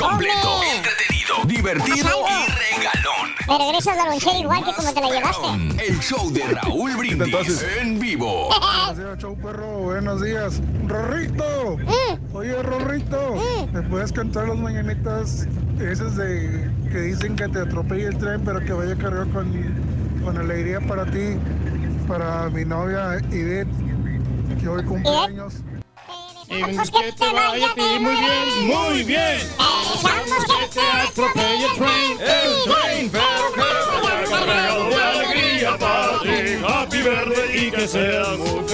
Completo, 0.00 0.62
entretenido, 0.62 1.44
divertido 1.44 2.08
y 2.26 2.50
regalón. 2.50 3.34
Me 3.46 3.58
regresas 3.58 3.96
la 3.98 4.06
lonchera 4.06 4.38
igual 4.38 4.64
que 4.64 4.72
como 4.72 4.94
te 4.94 5.00
la 5.02 5.10
llevaste. 5.10 5.86
El 5.86 6.00
show 6.00 6.30
de 6.30 6.42
Raúl 6.42 6.96
Brindis 6.96 7.62
en 7.78 8.00
vivo. 8.00 8.48
Buenos 8.48 8.96
días, 8.96 9.18
show 9.18 9.36
perro. 9.36 9.68
Buenos 9.80 10.22
días. 10.22 10.62
Rorrito. 10.86 11.76
Oye, 12.32 12.62
Rorrito. 12.62 13.34
¿Me 13.74 13.82
puedes 13.82 14.10
cantar 14.10 14.48
las 14.48 14.56
mañanitas 14.56 15.46
esas 15.78 16.16
de 16.16 16.70
que 16.90 16.98
dicen 16.98 17.36
que 17.36 17.48
te 17.48 17.58
atropelle 17.58 18.06
el 18.06 18.16
tren, 18.16 18.42
pero 18.42 18.60
que 18.60 18.72
vaya 18.72 18.96
cargado 18.96 19.30
con, 19.34 19.52
con 20.24 20.38
alegría 20.38 20.80
para 20.80 21.04
ti, 21.04 21.36
para 22.08 22.48
mi 22.48 22.64
novia 22.64 23.16
Edith, 23.30 23.68
que 24.58 24.66
hoy 24.66 24.82
cumple 24.82 25.10
que 26.50 27.12
te 27.12 27.32
vaya 27.32 27.70
a 27.70 27.74
ti 27.74 27.98
muy 28.00 28.16
bien, 28.16 28.66
muy 28.66 29.04
bien. 29.04 29.38
Que 30.46 30.66
te 30.68 30.80
atropelle 30.80 31.64
el 31.64 31.72
tren, 31.76 32.18
el 32.20 32.64
tren, 32.64 33.10
pero 33.10 33.52
que 33.54 33.60
vaya 33.60 34.28
cargado 34.28 34.88
de 34.88 35.02
alegría 35.02 35.78
para 35.78 36.18
ti. 36.20 36.64
Happy 36.66 37.02
birthday 37.02 37.66
y 37.66 37.70
que 37.70 37.86
seas 37.86 38.38
muy 38.38 38.69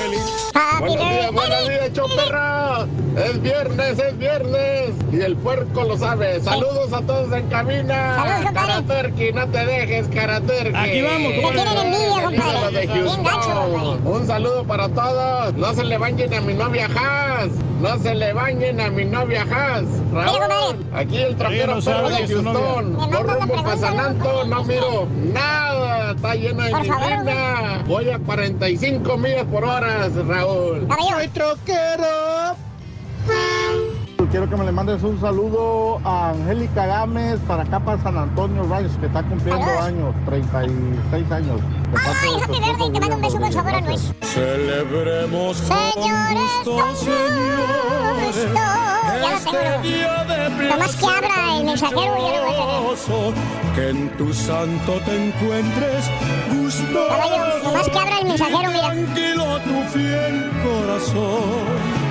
Buenos 0.79 1.11
días, 1.11 1.33
buenos 1.33 1.69
días, 1.69 1.93
show 1.93 2.09
perra. 2.17 2.87
Es 3.17 3.37
es 3.37 3.43
viernes, 3.43 3.99
es 3.99 4.19
viernes. 4.19 4.91
Y 5.13 5.21
el 5.21 5.37
puerco 5.37 5.85
lo 5.85 5.99
sabe. 5.99 6.41
Saludos 6.41 6.93
a 6.93 7.03
todos 7.03 7.33
en 7.33 7.47
cabina. 7.49 8.17
Saludos, 8.55 9.35
no 9.35 9.49
te 9.49 9.67
dejes, 9.67 10.09
Cara 10.09 10.41
Turkey. 10.41 10.75
Aquí 10.75 11.03
vamos, 11.03 11.33
compadre. 11.35 11.57
Me 11.57 11.63
tienen 11.63 11.95
envidia, 11.95 12.23
compadre. 12.23 12.41
Saludos 12.41 12.73
de 12.73 12.81
Bien 12.81 13.07
Houston. 13.07 13.25
gacho, 13.25 13.99
Un 14.05 14.27
saludo 14.27 14.65
para 14.65 14.89
todos. 14.89 15.55
No 15.55 15.75
se 15.75 15.85
le 15.85 15.99
bañen 15.99 16.35
a 16.35 16.41
mi 16.41 16.55
novia 16.55 16.89
Haas. 16.97 17.51
No 17.81 17.99
se 17.99 18.15
le 18.15 18.33
bañen 18.33 18.81
a 18.81 18.91
mi 18.91 19.05
novia 19.05 19.43
Haas. 19.43 19.85
Raúl, 20.13 20.87
aquí 20.95 21.19
el 21.19 21.37
trapero 21.37 21.81
perro 21.81 22.09
de. 22.09 22.29
Houston. 22.29 22.93
No 23.11 23.23
rumbo 23.23 23.63
para 23.63 23.77
San 23.77 24.01
Anto, 24.01 24.45
no 24.45 24.65
miro 24.65 25.07
nada. 25.35 26.13
Está 26.13 26.35
llena 26.35 26.65
de 26.65 26.71
Por 26.71 27.01
neblina. 27.01 27.83
Voy 27.87 28.11
a 28.11 28.19
45 28.19 29.17
millas 29.19 29.45
por 29.45 29.65
hora, 29.65 30.09
Raúl. 30.27 30.46
Soy 30.47 31.29
troquero. 31.29 32.57
Quiero 34.37 34.51
que 34.51 34.57
me 34.57 34.67
le 34.67 34.73
mandes 34.73 35.03
un 35.03 35.19
saludo 35.19 35.99
a 36.05 36.29
Angélica 36.29 36.85
Gámez 36.85 37.41
para 37.49 37.63
acá 37.63 37.81
para 37.81 38.03
San 38.03 38.19
Antonio 38.19 38.65
Rayos, 38.65 38.93
que 39.01 39.07
está 39.07 39.23
cumpliendo 39.23 39.65
años, 39.81 40.15
36 40.27 41.33
años. 41.33 41.59
De 41.59 41.97
Ay, 41.97 42.35
de 42.35 42.37
su 42.37 42.45
Happy 42.45 42.53
esposo, 42.53 42.61
birthday, 42.61 42.93
te 42.93 43.01
mando 43.01 43.17
un 43.17 43.23
beso 43.23 43.33
con 43.33 43.45
William 43.45 43.65
sabor 43.65 43.75
a 43.75 43.81
nuez. 43.81 44.13
Celebremos 44.21 45.57
Señores, 45.57 46.51
con 46.67 46.77
gusto. 46.77 47.07
Ya 49.07 49.31
lo 49.33 49.39
tengo. 49.41 50.69
Nomás 50.69 50.97
que 50.97 51.07
abra 51.07 51.57
el 51.57 51.65
mensajero 51.65 52.17
y 52.19 52.21
ya 52.21 52.37
lo 52.37 52.43
voy 52.45 52.53
a 52.53 52.95
tener. 53.09 53.75
que 53.75 53.89
en 53.89 54.17
tu 54.19 54.35
santo 54.35 54.93
te 55.07 55.29
encuentres 55.29 56.11
gusto. 56.53 57.09
Caballo, 57.09 57.63
nomás 57.65 57.89
que 57.89 57.99
abra 57.99 58.19
el 58.19 58.27
mensajero, 58.29 58.71
mira. 58.71 58.91
Tranquilo 58.91 59.61
tu 59.61 59.99
fiel 59.99 60.51
corazón. 60.63 62.06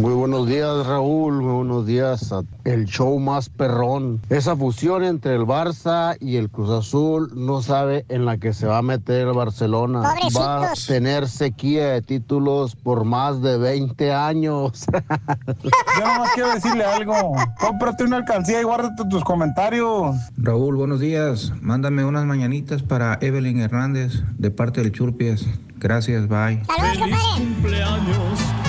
Muy 0.00 0.14
buenos 0.14 0.48
días, 0.48 0.86
Raúl. 0.86 1.42
Muy 1.42 1.52
buenos 1.52 1.86
días. 1.86 2.32
a 2.32 2.40
El 2.64 2.86
show 2.86 3.18
más 3.18 3.50
perrón. 3.50 4.22
Esa 4.30 4.56
fusión 4.56 5.04
entre 5.04 5.34
el 5.34 5.42
Barça 5.42 6.16
y 6.20 6.36
el 6.36 6.48
Cruz 6.48 6.70
Azul 6.70 7.30
no 7.34 7.60
sabe 7.60 8.06
en 8.08 8.24
la 8.24 8.38
que 8.38 8.54
se 8.54 8.66
va 8.66 8.78
a 8.78 8.82
meter 8.82 9.28
el 9.28 9.34
Barcelona. 9.34 10.00
Pobrecitos. 10.00 10.42
Va 10.42 10.70
a 10.70 10.72
tener 10.86 11.28
sequía 11.28 11.88
de 11.88 12.00
títulos 12.00 12.76
por 12.76 13.04
más 13.04 13.42
de 13.42 13.58
20 13.58 14.10
años. 14.14 14.86
Yo 15.64 16.06
nomás 16.06 16.30
quiero 16.34 16.54
decirle 16.54 16.82
algo. 16.82 17.34
Cómprate 17.60 18.04
una 18.04 18.16
alcancía 18.16 18.58
y 18.58 18.64
guárdate 18.64 19.04
tus 19.10 19.22
comentarios. 19.22 20.16
Raúl, 20.38 20.76
buenos 20.76 21.00
días. 21.00 21.52
Mándame 21.60 22.06
unas 22.06 22.24
mañanitas 22.24 22.82
para 22.82 23.18
Evelyn 23.20 23.60
Hernández 23.60 24.22
de 24.38 24.50
parte 24.50 24.80
del 24.80 24.92
Churpias. 24.92 25.44
Gracias, 25.76 26.26
bye. 26.26 26.62
Saludos, 26.64 26.98
compadre. 26.98 27.36
cumpleaños. 27.36 28.59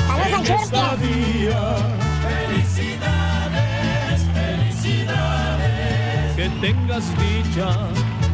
Día. 0.42 1.76
Felicidades, 2.22 4.22
felicidades. 4.34 6.36
Que 6.36 6.50
tengas 6.60 7.06
dicha 7.18 7.70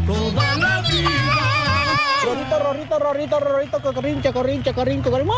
toda 0.05 0.55
la 0.55 0.81
vida. 0.81 1.09
Rorrito, 2.23 2.59
rorrito, 2.59 2.99
rorrito, 2.99 3.39
rorrito, 3.39 3.81
corrinche, 3.93 4.31
corrinche, 4.31 4.73
corrinche, 4.73 5.11
corrinche. 5.11 5.31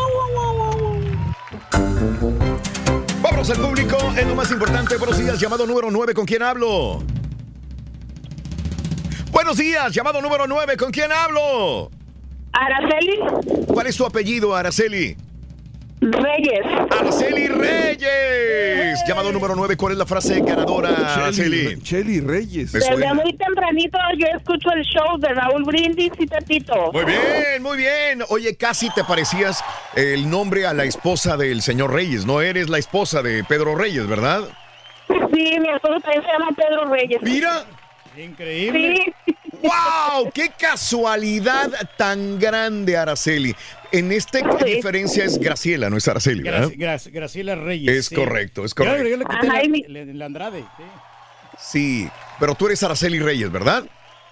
Vámonos 3.20 3.50
al 3.50 3.56
público, 3.56 3.96
es 4.16 4.26
lo 4.26 4.34
más 4.36 4.50
importante. 4.52 4.96
Buenos 4.96 5.18
días, 5.18 5.40
llamado 5.40 5.66
número 5.66 5.90
9, 5.90 6.14
¿con 6.14 6.24
quién 6.24 6.42
hablo? 6.42 7.02
Buenos 9.32 9.56
días, 9.56 9.92
llamado 9.92 10.22
número 10.22 10.46
9, 10.46 10.76
¿con 10.76 10.92
quién 10.92 11.10
hablo? 11.10 11.90
Araceli 12.52 13.18
¿Cuál 13.66 13.86
es 13.86 13.96
tu 13.96 14.04
apellido, 14.04 14.54
Araceli? 14.54 15.16
Reyes. 16.00 16.64
Araceli 16.98 17.48
Reyes. 17.48 19.00
Llamado 19.06 19.32
número 19.32 19.54
9, 19.54 19.76
¿cuál 19.76 19.92
es 19.92 19.98
la 19.98 20.06
frase 20.06 20.40
ganadora, 20.40 21.14
Araceli? 21.14 21.80
Chelly 21.82 22.20
Reyes. 22.20 22.72
Desde 22.72 23.14
muy 23.14 23.32
tempranito 23.34 23.98
yo 24.16 24.26
escucho 24.36 24.70
el 24.72 24.82
show 24.84 25.18
de 25.18 25.28
Raúl 25.28 25.64
Brindis 25.64 26.12
y 26.18 26.26
Pepito. 26.26 26.90
Muy 26.92 27.04
bien, 27.04 27.62
muy 27.62 27.76
bien. 27.76 28.22
Oye, 28.28 28.56
casi 28.56 28.88
te 28.90 29.04
parecías 29.04 29.62
el 29.94 30.30
nombre 30.30 30.66
a 30.66 30.72
la 30.72 30.84
esposa 30.84 31.36
del 31.36 31.60
señor 31.60 31.92
Reyes. 31.92 32.24
No 32.24 32.40
eres 32.40 32.70
la 32.70 32.78
esposa 32.78 33.22
de 33.22 33.44
Pedro 33.44 33.76
Reyes, 33.76 34.06
¿verdad? 34.06 34.44
Sí, 35.08 35.58
mi 35.60 35.68
esposo 35.68 36.00
también 36.00 36.22
se 36.22 36.32
llama 36.32 36.48
Pedro 36.56 36.84
Reyes. 36.86 37.22
Mira. 37.22 37.64
Increíble. 38.16 39.14
Sí. 39.26 39.29
¡Wow! 39.62 40.30
¡Qué 40.32 40.50
casualidad 40.58 41.70
tan 41.96 42.38
grande, 42.38 42.96
Araceli! 42.96 43.54
En 43.92 44.12
este, 44.12 44.42
¿qué 44.58 44.64
diferencia 44.76 45.24
es 45.24 45.38
Graciela, 45.38 45.90
no 45.90 45.96
es 45.96 46.06
Araceli, 46.08 46.42
Graciela 46.42 47.54
Reyes. 47.56 47.96
Es 48.10 48.10
correcto, 48.16 48.64
es 48.64 48.72
correcto. 48.74 49.02
Yo, 49.02 49.08
yo 49.10 49.16
le 49.16 49.24
quité 49.24 49.46
Ajá, 49.48 49.56
la, 49.58 49.64
y 49.64 49.68
mi- 49.68 49.84
la- 49.88 50.04
la 50.04 50.24
Andrade. 50.26 50.64
sí. 50.76 50.84
Sí, 51.62 52.08
pero 52.38 52.54
tú 52.54 52.66
eres 52.66 52.82
Araceli 52.82 53.18
Reyes, 53.18 53.50
¿verdad? 53.52 53.84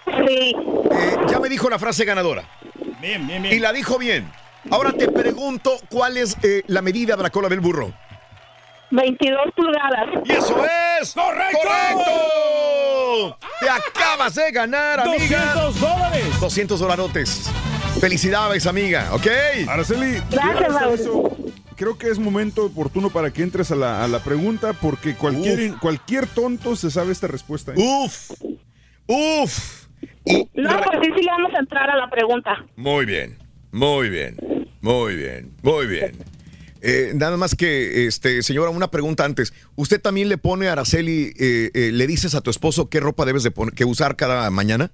Sí. 0.05 0.55
Eh, 0.91 1.15
ya 1.29 1.39
me 1.39 1.47
dijo 1.49 1.69
la 1.69 1.77
frase 1.77 2.03
ganadora. 2.05 2.43
Bien, 2.99 3.27
bien, 3.27 3.43
bien. 3.43 3.53
Y 3.55 3.59
la 3.59 3.71
dijo 3.71 3.99
bien. 3.99 4.31
Ahora 4.71 4.91
te 4.93 5.07
pregunto, 5.11 5.77
¿cuál 5.89 6.17
es 6.17 6.35
eh, 6.41 6.63
la 6.67 6.81
medida 6.81 7.15
de 7.15 7.21
la 7.23 7.29
cola 7.29 7.47
del 7.47 7.59
burro? 7.59 7.93
22 8.91 9.37
pulgadas. 9.55 10.07
¡Y 10.25 10.31
eso 10.31 10.65
es! 10.99 11.13
¡Correcto! 11.13 11.59
¡Correcto! 11.61 12.11
Te 13.59 13.69
acabas 13.69 14.35
de 14.35 14.51
ganar, 14.51 14.99
amiga. 14.99 15.53
200 15.55 15.79
dólares. 15.79 16.39
200 16.39 16.79
dolarotes. 16.79 17.49
Felicidades, 17.99 18.65
amiga, 18.65 19.09
¿ok? 19.13 19.27
Araceli, 19.67 20.21
Gracias. 20.31 21.07
Creo 21.75 21.97
que 21.97 22.09
es 22.09 22.19
momento 22.19 22.65
oportuno 22.65 23.09
para 23.09 23.31
que 23.31 23.41
entres 23.41 23.71
a 23.71 23.75
la, 23.75 24.03
a 24.03 24.07
la 24.07 24.19
pregunta 24.19 24.73
porque 24.73 25.15
cualquier, 25.15 25.77
cualquier 25.77 26.27
tonto 26.27 26.75
se 26.75 26.91
sabe 26.91 27.11
esta 27.13 27.27
respuesta. 27.27 27.71
¿eh? 27.71 27.75
Uf, 27.77 28.31
uf. 29.07 29.85
Y 30.25 30.49
No, 30.55 30.69
pues 30.81 30.99
sí, 31.01 31.11
sí 31.15 31.23
le 31.23 31.31
vamos 31.31 31.53
a 31.53 31.59
entrar 31.59 31.89
a 31.89 31.95
la 31.95 32.09
pregunta. 32.09 32.65
Muy 32.75 33.05
bien, 33.05 33.37
muy 33.71 34.09
bien, 34.09 34.35
muy 34.81 35.15
bien, 35.15 35.55
muy 35.61 35.87
bien. 35.87 36.17
Eh, 36.81 37.11
nada 37.15 37.37
más 37.37 37.55
que, 37.55 38.07
este, 38.07 38.41
señora, 38.43 38.69
una 38.69 38.91
pregunta 38.91 39.25
antes. 39.25 39.53
¿Usted 39.75 40.01
también 40.01 40.29
le 40.29 40.37
pone 40.37 40.69
a 40.69 40.73
Araceli, 40.73 41.33
eh, 41.39 41.71
eh, 41.73 41.91
le 41.93 42.07
dices 42.07 42.35
a 42.35 42.41
tu 42.41 42.49
esposo 42.49 42.89
qué 42.89 42.99
ropa 42.99 43.25
debes 43.25 43.43
de 43.43 43.51
poner, 43.51 43.73
que 43.73 43.85
usar 43.85 44.15
cada 44.15 44.49
mañana? 44.49 44.91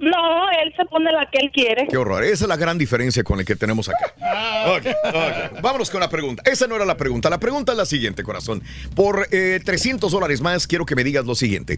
No, 0.00 0.50
él 0.62 0.72
se 0.76 0.84
pone 0.86 1.12
la 1.12 1.28
que 1.30 1.38
él 1.42 1.50
quiere. 1.52 1.86
Qué 1.86 1.96
horror. 1.98 2.24
Esa 2.24 2.44
es 2.44 2.48
la 2.48 2.56
gran 2.56 2.78
diferencia 2.78 3.22
con 3.22 3.38
el 3.38 3.44
que 3.44 3.54
tenemos 3.54 3.90
acá. 3.90 4.14
Ok, 4.74 4.86
ok. 5.04 5.60
Vámonos 5.60 5.90
con 5.90 6.00
la 6.00 6.08
pregunta. 6.08 6.42
Esa 6.46 6.66
no 6.66 6.76
era 6.76 6.86
la 6.86 6.96
pregunta. 6.96 7.28
La 7.28 7.38
pregunta 7.38 7.72
es 7.72 7.78
la 7.78 7.84
siguiente, 7.84 8.22
corazón. 8.22 8.62
Por 8.94 9.28
eh, 9.30 9.60
300 9.62 10.10
dólares 10.10 10.40
más, 10.40 10.66
quiero 10.66 10.86
que 10.86 10.96
me 10.96 11.04
digas 11.04 11.26
lo 11.26 11.34
siguiente. 11.34 11.76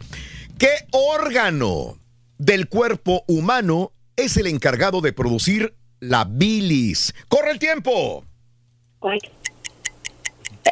¿Qué 0.56 0.70
órgano 0.92 1.98
del 2.38 2.68
cuerpo 2.68 3.24
humano 3.26 3.92
es 4.14 4.36
el 4.36 4.46
encargado 4.46 5.00
de 5.00 5.12
producir 5.12 5.74
la 5.98 6.24
bilis? 6.24 7.12
¡Corre 7.26 7.50
el 7.50 7.58
tiempo! 7.58 8.24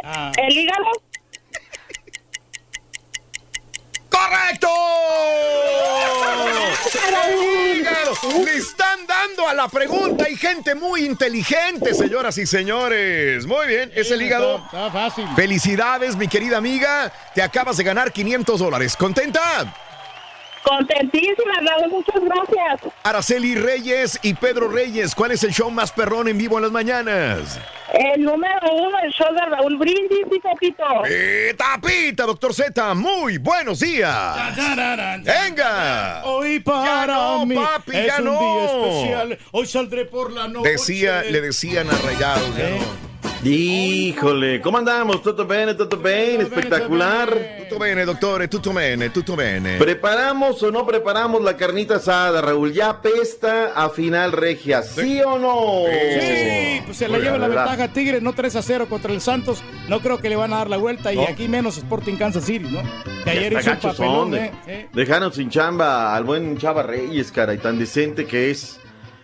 Ah, 0.05 0.31
¿El 0.37 0.57
hígado? 0.57 0.85
¡Correcto! 4.09 4.69
Hígado. 7.75 8.13
Le 8.45 8.57
están 8.57 9.07
dando 9.07 9.49
a 9.49 9.55
la 9.55 9.69
pregunta. 9.69 10.25
Hay 10.27 10.37
gente 10.37 10.75
muy 10.75 11.05
inteligente, 11.05 11.95
señoras 11.95 12.39
y 12.39 12.47
señores. 12.47 13.47
Muy 13.47 13.67
bien, 13.67 13.91
es 13.95 14.11
el 14.11 14.23
hígado. 14.23 14.57
Está, 14.57 14.87
está 14.87 14.91
fácil. 14.91 15.27
Felicidades, 15.35 16.17
mi 16.17 16.29
querida 16.29 16.59
amiga. 16.59 17.13
Te 17.35 17.43
acabas 17.43 17.77
de 17.77 17.85
ganar 17.85 18.13
500 18.13 18.61
dólares. 18.61 18.97
¿Contenta? 18.97 19.75
Contentísima, 20.63 21.55
Raúl, 21.67 21.91
muchas 21.91 22.23
gracias. 22.23 22.93
Araceli 23.03 23.55
Reyes 23.55 24.19
y 24.23 24.35
Pedro 24.35 24.69
Reyes. 24.69 25.15
¿Cuál 25.15 25.33
es 25.33 25.43
el 25.45 25.53
show 25.53 25.71
más 25.71 25.91
perrón 25.93 26.29
en 26.29 26.39
vivo 26.39 26.59
en 26.59 26.63
las 26.65 26.73
mañanas? 26.73 27.59
El 27.93 28.23
número 28.23 28.61
uno, 28.73 28.99
el 29.03 29.11
show 29.13 29.33
de 29.35 29.41
Raúl 29.47 29.77
Brindis 29.79 30.27
y 30.31 30.39
Pepito. 30.39 30.85
Eh, 31.09 31.55
tapita, 31.57 32.25
doctor 32.25 32.55
Z. 32.55 32.95
Muy 32.95 33.39
buenos 33.39 33.81
días. 33.81 34.37
Venga. 35.25 36.23
Hoy 36.25 36.61
para 36.61 37.07
no, 37.15 37.47
mí 37.47 37.55
papi, 37.57 37.97
es 37.97 38.07
ya 38.07 38.19
un 38.19 38.25
no. 38.25 38.39
día 38.39 38.65
especial. 38.65 39.39
Hoy 39.53 39.67
saldré 39.67 40.05
por 40.05 40.31
la 40.33 40.47
noche. 40.47 40.71
Decía, 40.71 41.23
le 41.23 41.41
decían 41.41 41.89
arraigados. 41.91 42.57
ya 42.57 42.71
no. 42.71 43.11
Híjole, 43.43 44.61
¿cómo 44.61 44.79
andamos? 44.79 45.23
¿Todo 45.23 45.47
bien? 45.47 45.75
¿Todo 45.77 45.97
bien? 45.97 46.41
Espectacular. 46.43 47.29
Tutto 47.61 47.79
bene, 47.79 48.05
doctor, 48.05 48.47
tutto 48.49 48.73
bene, 48.73 49.11
tutto 49.11 49.35
bene. 49.37 49.79
¿Preparamos 49.79 50.63
o 50.63 50.71
no 50.71 50.87
preparamos 50.87 51.43
la 51.43 51.57
carnita 51.57 51.97
asada, 51.97 52.41
Raúl? 52.43 52.73
¿Ya 52.73 53.01
pesta 53.01 53.73
a 53.75 53.89
final 53.91 54.33
regia? 54.33 54.83
¿Sí 54.83 55.21
o 55.23 55.39
no? 55.39 55.85
Sí, 55.89 56.83
pues 56.85 56.97
se 56.99 57.07
Oiga, 57.07 57.19
lleva 57.19 57.39
la 57.39 57.49
ventaja 57.49 57.89
Tigres, 57.89 58.21
no 58.23 58.33
3 58.33 58.57
a 58.57 58.63
0 58.63 58.87
contra 58.91 59.13
el 59.13 59.21
Santos. 59.21 59.63
No 59.89 60.01
creo 60.01 60.19
que 60.19 60.29
le 60.29 60.37
van 60.37 60.53
a 60.53 60.59
dar 60.59 60.69
la 60.71 60.77
vuelta. 60.77 61.13
Y 61.13 61.19
aquí 61.21 61.49
menos 61.49 61.79
Sporting 61.79 62.17
Kansas 62.17 62.45
City, 62.45 62.69
¿no? 62.71 62.83
Que 63.25 63.31
ayer 63.31 63.53
hizo 63.55 63.71
un 63.71 63.79
papelón, 63.79 64.35
¿eh? 64.35 64.53
de- 64.67 64.89
Dejaron 64.93 65.33
sin 65.33 65.49
chamba 65.51 66.15
al 66.15 66.25
buen 66.25 66.59
Chava 66.59 66.83
Reyes, 66.83 67.31
cara, 67.33 67.55
y 67.55 67.59
tan 67.59 67.79
decente 67.79 68.27
que 68.27 68.51
es. 68.51 68.80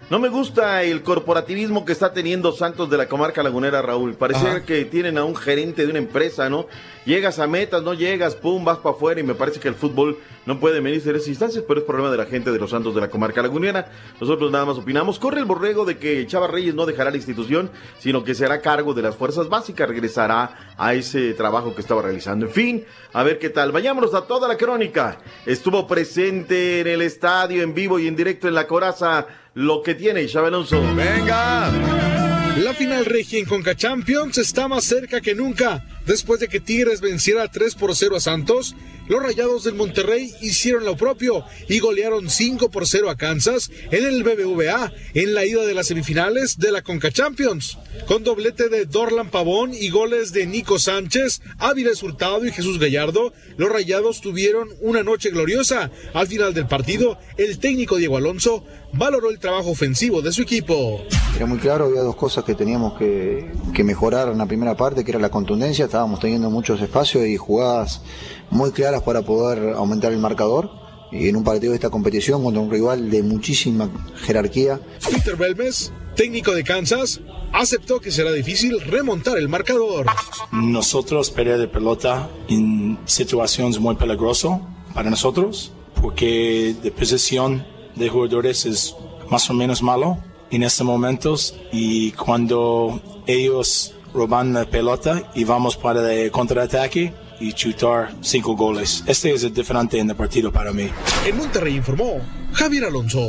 No 0.08 0.20
me 0.20 0.28
gusta 0.28 0.84
el 0.84 1.02
corporativismo 1.02 1.84
que 1.84 1.90
está 1.90 2.12
teniendo 2.12 2.52
Santos 2.52 2.88
de 2.88 2.96
la 2.96 3.08
comarca 3.08 3.42
lagunera, 3.42 3.82
Raúl. 3.82 4.14
Parece 4.14 4.46
Ajá. 4.46 4.64
que 4.64 4.84
tienen 4.84 5.18
a 5.18 5.24
un 5.24 5.34
gerente 5.34 5.82
de 5.84 5.90
una 5.90 5.98
empresa, 5.98 6.48
¿no? 6.48 6.66
Llegas 7.06 7.38
a 7.38 7.46
metas, 7.46 7.84
no 7.84 7.94
llegas, 7.94 8.34
pum, 8.34 8.64
vas 8.64 8.78
para 8.78 8.96
afuera 8.96 9.20
y 9.20 9.22
me 9.22 9.36
parece 9.36 9.60
que 9.60 9.68
el 9.68 9.76
fútbol 9.76 10.18
no 10.44 10.58
puede 10.58 10.80
medirse 10.80 11.10
en 11.10 11.16
esas 11.16 11.28
instancias, 11.28 11.64
pero 11.66 11.78
es 11.78 11.86
problema 11.86 12.10
de 12.10 12.16
la 12.16 12.26
gente 12.26 12.50
de 12.50 12.58
los 12.58 12.70
Santos 12.70 12.96
de 12.96 13.00
la 13.00 13.08
comarca 13.08 13.40
lagunera. 13.42 13.92
Nosotros 14.20 14.50
nada 14.50 14.64
más 14.64 14.76
opinamos. 14.76 15.20
Corre 15.20 15.38
el 15.38 15.44
borrego 15.44 15.84
de 15.84 15.98
que 15.98 16.26
Chava 16.26 16.48
Reyes 16.48 16.74
no 16.74 16.84
dejará 16.84 17.12
la 17.12 17.16
institución, 17.16 17.70
sino 17.98 18.24
que 18.24 18.34
se 18.34 18.44
hará 18.44 18.60
cargo 18.60 18.92
de 18.92 19.02
las 19.02 19.14
fuerzas 19.14 19.48
básicas, 19.48 19.88
regresará 19.88 20.74
a 20.76 20.94
ese 20.94 21.32
trabajo 21.34 21.76
que 21.76 21.80
estaba 21.80 22.02
realizando. 22.02 22.46
En 22.46 22.52
fin, 22.52 22.84
a 23.12 23.22
ver 23.22 23.38
qué 23.38 23.50
tal. 23.50 23.70
Vayámonos 23.70 24.12
a 24.12 24.22
toda 24.22 24.48
la 24.48 24.56
crónica. 24.56 25.18
Estuvo 25.46 25.86
presente 25.86 26.80
en 26.80 26.88
el 26.88 27.02
estadio, 27.02 27.62
en 27.62 27.72
vivo 27.72 28.00
y 28.00 28.08
en 28.08 28.16
directo 28.16 28.48
en 28.48 28.54
la 28.54 28.66
coraza, 28.66 29.28
lo 29.54 29.80
que 29.80 29.94
tiene 29.94 30.26
Chava 30.26 30.48
Alonso. 30.48 30.82
Venga. 30.96 32.25
La 32.56 32.72
final 32.72 33.04
regia 33.04 33.38
en 33.38 33.44
Conca 33.44 33.76
Champions 33.76 34.38
está 34.38 34.66
más 34.66 34.84
cerca 34.84 35.20
que 35.20 35.34
nunca. 35.34 35.84
Después 36.06 36.40
de 36.40 36.48
que 36.48 36.58
Tigres 36.58 37.02
venciera 37.02 37.50
3 37.50 37.74
por 37.74 37.94
0 37.94 38.16
a 38.16 38.20
Santos, 38.20 38.74
los 39.08 39.22
Rayados 39.22 39.64
del 39.64 39.74
Monterrey 39.74 40.32
hicieron 40.40 40.84
lo 40.84 40.96
propio 40.96 41.44
y 41.68 41.80
golearon 41.80 42.30
5 42.30 42.70
por 42.70 42.86
0 42.86 43.10
a 43.10 43.16
Kansas 43.16 43.70
en 43.90 44.04
el 44.06 44.22
BBVA 44.22 44.92
en 45.14 45.34
la 45.34 45.44
ida 45.44 45.66
de 45.66 45.74
las 45.74 45.88
semifinales 45.88 46.58
de 46.58 46.72
la 46.72 46.82
Conca 46.82 47.10
Champions. 47.10 47.76
Con 48.06 48.24
doblete 48.24 48.68
de 48.68 48.86
Dorlan 48.86 49.30
Pavón 49.30 49.74
y 49.74 49.90
goles 49.90 50.32
de 50.32 50.46
Nico 50.46 50.78
Sánchez, 50.78 51.42
Áviles 51.58 52.02
Hurtado 52.02 52.46
y 52.46 52.52
Jesús 52.52 52.78
Gallardo, 52.78 53.32
los 53.58 53.68
Rayados 53.70 54.20
tuvieron 54.20 54.70
una 54.80 55.02
noche 55.02 55.30
gloriosa. 55.30 55.90
Al 56.14 56.26
final 56.26 56.54
del 56.54 56.66
partido, 56.66 57.18
el 57.36 57.58
técnico 57.58 57.96
Diego 57.96 58.16
Alonso 58.16 58.64
valoró 58.92 59.30
el 59.30 59.38
trabajo 59.38 59.70
ofensivo 59.70 60.22
de 60.22 60.32
su 60.32 60.42
equipo. 60.42 61.02
Era 61.34 61.46
muy 61.46 61.58
claro, 61.58 61.86
había 61.86 62.02
dos 62.02 62.16
cosas 62.16 62.44
que 62.44 62.54
teníamos 62.54 62.96
que, 62.98 63.52
que 63.74 63.84
mejorar 63.84 64.28
en 64.28 64.38
la 64.38 64.46
primera 64.46 64.76
parte, 64.76 65.04
que 65.04 65.10
era 65.10 65.20
la 65.20 65.30
contundencia, 65.30 65.84
estábamos 65.84 66.20
teniendo 66.20 66.50
muchos 66.50 66.80
espacios 66.80 67.26
y 67.26 67.36
jugadas 67.36 68.02
muy 68.50 68.70
claras 68.70 69.02
para 69.02 69.22
poder 69.22 69.74
aumentar 69.74 70.12
el 70.12 70.18
marcador. 70.18 70.70
Y 71.12 71.28
en 71.28 71.36
un 71.36 71.44
partido 71.44 71.70
de 71.70 71.76
esta 71.76 71.90
competición 71.90 72.42
contra 72.42 72.60
un 72.60 72.70
rival 72.70 73.10
de 73.10 73.22
muchísima 73.22 73.88
jerarquía, 74.24 74.80
Peter 75.08 75.36
Belmes, 75.36 75.92
técnico 76.16 76.52
de 76.52 76.64
Kansas, 76.64 77.20
aceptó 77.52 78.00
que 78.00 78.10
será 78.10 78.32
difícil 78.32 78.80
remontar 78.80 79.38
el 79.38 79.48
marcador. 79.48 80.06
Nosotros 80.50 81.30
perder 81.30 81.58
de 81.58 81.68
pelota 81.68 82.28
en 82.48 82.98
situaciones 83.04 83.78
muy 83.78 83.94
peligrosas 83.94 84.60
para 84.94 85.08
nosotros, 85.08 85.72
porque 86.02 86.74
de 86.82 86.90
posición 86.90 87.64
de 87.96 88.08
jugadores 88.08 88.64
es 88.66 88.94
más 89.28 89.50
o 89.50 89.54
menos 89.54 89.82
malo 89.82 90.18
en 90.50 90.62
estos 90.62 90.86
momentos 90.86 91.56
y 91.72 92.12
cuando 92.12 93.00
ellos 93.26 93.94
roban 94.14 94.52
la 94.52 94.64
pelota 94.64 95.30
y 95.34 95.44
vamos 95.44 95.76
para 95.76 96.12
el 96.12 96.30
contraataque 96.30 97.12
y 97.40 97.52
chutar 97.52 98.14
cinco 98.22 98.56
goles. 98.56 99.04
Este 99.06 99.32
es 99.32 99.44
el 99.44 99.52
diferente 99.52 99.98
en 99.98 100.08
el 100.08 100.16
partido 100.16 100.52
para 100.52 100.72
mí. 100.72 100.88
En 101.26 101.36
Monterrey 101.36 101.76
informó 101.76 102.20
Javier 102.52 102.84
Alonso. 102.84 103.20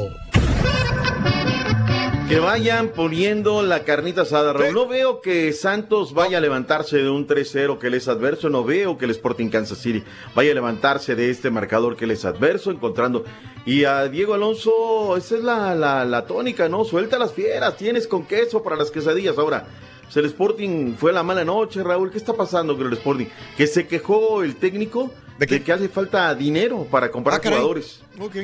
Que 2.28 2.40
vayan 2.40 2.90
poniendo 2.90 3.62
la 3.64 3.86
carnita 3.86 4.24
asada, 4.24 4.52
Raúl. 4.52 4.74
No 4.74 4.86
veo 4.86 5.22
que 5.22 5.54
Santos 5.54 6.14
vaya 6.14 6.40
a 6.40 6.42
levantarse 6.42 6.98
de 6.98 7.10
un 7.10 7.26
3-0 7.26 7.78
que 7.80 7.90
les 7.90 8.04
es 8.04 8.10
adverso. 8.10 8.50
No 8.50 8.66
veo 8.66 8.98
que 8.98 9.06
el 9.06 9.12
Sporting 9.12 9.48
Kansas 9.50 9.78
City 9.78 10.04
vaya 10.36 10.52
a 10.52 10.54
levantarse 10.56 11.16
de 11.16 11.30
este 11.30 11.50
marcador 11.52 11.96
que 11.96 12.06
les 12.06 12.20
es 12.20 12.26
adverso, 12.26 12.70
encontrando. 12.70 13.24
Y 13.66 13.86
a 13.86 14.06
Diego 14.10 14.34
Alonso, 14.34 15.16
esa 15.16 15.38
es 15.38 15.44
la, 15.44 15.74
la, 15.74 16.04
la 16.04 16.26
tónica, 16.26 16.68
¿no? 16.68 16.84
Suelta 16.84 17.18
las 17.18 17.32
fieras, 17.32 17.78
tienes 17.78 18.08
con 18.08 18.26
queso 18.26 18.62
para 18.62 18.76
las 18.76 18.92
quesadillas. 18.92 19.38
Ahora, 19.38 19.66
pues 20.04 20.18
el 20.18 20.26
Sporting 20.26 20.96
fue 20.96 21.14
la 21.14 21.24
mala 21.24 21.46
noche, 21.46 21.82
Raúl. 21.82 22.12
¿Qué 22.12 22.18
está 22.18 22.34
pasando 22.34 22.76
con 22.76 22.88
el 22.88 22.94
Sporting? 22.94 23.28
Que 23.56 23.68
se 23.68 23.88
quejó 23.88 24.44
el 24.44 24.58
técnico 24.58 25.12
de, 25.40 25.48
que 25.64 25.72
hace 25.72 25.88
falta 25.88 26.36
dinero 26.36 26.86
para 26.92 27.10
comprar 27.10 27.42
jugadores. 27.42 28.02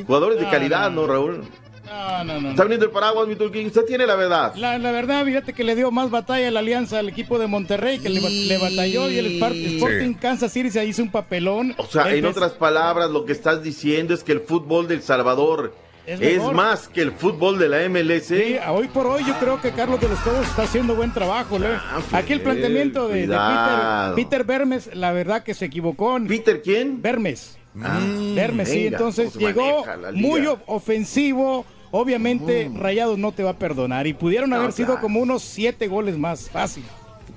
Jugadores 0.08 0.40
de 0.40 0.46
Ah, 0.48 0.52
calidad, 0.52 0.90
¿no, 0.90 1.06
Raúl? 1.06 1.42
No, 1.86 2.24
no, 2.24 2.42
no. 2.42 2.50
Está 2.52 2.64
viniendo 2.64 2.86
el 2.86 2.92
paraguas, 2.92 3.28
mi 3.28 3.36
Turquín. 3.36 3.68
Usted 3.68 3.84
tiene 3.86 4.06
la 4.08 4.16
verdad. 4.16 4.56
La, 4.56 4.78
la 4.78 4.92
verdad, 4.92 5.26
fíjate 5.26 5.54
que 5.54 5.64
le 5.64 5.76
dio 5.76 5.92
más 5.92 6.10
batalla 6.10 6.48
a 6.48 6.52
la 6.52 6.60
alianza 6.62 7.00
al 7.00 7.10
equipo 7.10 7.38
de 7.40 7.48
Monterrey, 7.48 8.00
que 8.00 8.10
le, 8.10 8.20
ba- 8.22 8.30
le 8.30 8.58
batalló 8.58 9.10
y 9.12 9.18
el 9.18 9.42
Sporting 9.44 10.14
Kansas 10.14 10.52
City 10.54 10.72
se 10.72 10.86
hizo 10.86 11.02
un 11.04 11.12
papelón. 11.12 11.76
O 11.78 11.86
sea, 11.86 12.14
en 12.14 12.26
otras 12.26 12.54
palabras, 12.54 13.10
lo 13.12 13.26
que 13.26 13.34
estás 13.34 13.62
diciendo 13.64 14.14
es 14.14 14.24
que 14.24 14.32
el 14.32 14.40
fútbol 14.42 14.88
del 14.88 15.02
Salvador 15.02 15.74
Es 16.06 16.42
más 16.54 16.88
que 16.88 17.02
el 17.02 17.12
fútbol 17.12 17.58
de 17.60 17.70
la 17.70 17.88
MLS. 17.90 18.28
Sí, 18.28 18.56
hoy 18.70 18.88
por 18.88 19.06
hoy 19.08 19.24
yo 19.26 19.34
creo 19.40 19.60
que 19.62 19.72
Carlos 19.72 20.00
de 20.02 20.08
los 20.10 20.20
Cobos 20.20 20.48
está 20.48 20.64
haciendo 20.64 20.96
buen 20.96 21.14
trabajo. 21.14 21.60
¿no? 21.60 21.68
Aquí 22.14 22.34
el 22.34 22.42
planteamiento 22.42 23.08
de, 23.10 23.28
de 23.28 23.38
Peter. 23.38 24.16
Peter 24.16 24.44
Vermes, 24.46 24.90
la 24.96 25.12
verdad 25.12 25.44
que 25.44 25.54
se 25.54 25.66
equivocó. 25.66 26.18
¿Peter 26.28 26.62
quién? 26.62 27.02
Vermes. 27.02 27.58
Ah, 27.82 28.00
Vermes, 28.36 28.70
sí. 28.70 28.86
Entonces 28.88 29.34
llegó 29.36 29.84
muy 30.14 30.46
ofensivo. 30.68 31.66
Obviamente 31.96 32.72
Rayados 32.74 33.20
no 33.20 33.32
te 33.34 33.44
va 33.44 33.52
a 33.52 33.58
perdonar. 33.60 34.08
Y 34.08 34.14
pudieron 34.16 34.50
No, 34.50 34.56
haber 34.56 34.72
sido 34.72 35.00
como 35.00 35.20
unos 35.20 35.44
siete 35.44 35.88
goles 35.88 36.18
más. 36.18 36.50
Fácil. 36.50 36.84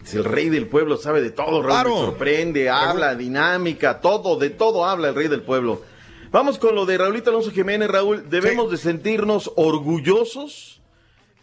Es 0.02 0.14
el 0.14 0.24
rey 0.24 0.48
del 0.48 0.66
pueblo, 0.66 0.96
sabe 0.96 1.20
de 1.20 1.30
todo, 1.30 1.60
Raúl. 1.60 1.66
Claro. 1.66 1.90
Me 1.90 2.06
sorprende, 2.06 2.70
habla, 2.70 3.14
dinámica, 3.14 4.00
todo, 4.00 4.38
de 4.38 4.48
todo 4.48 4.86
habla 4.86 5.08
el 5.08 5.14
rey 5.14 5.28
del 5.28 5.42
pueblo. 5.42 5.82
Vamos 6.30 6.58
con 6.58 6.74
lo 6.74 6.86
de 6.86 6.96
Raulito 6.96 7.28
Alonso 7.28 7.50
Jiménez, 7.50 7.90
Raúl. 7.90 8.30
Debemos 8.30 8.70
de 8.70 8.78
sentirnos 8.78 9.52
orgullosos 9.56 10.80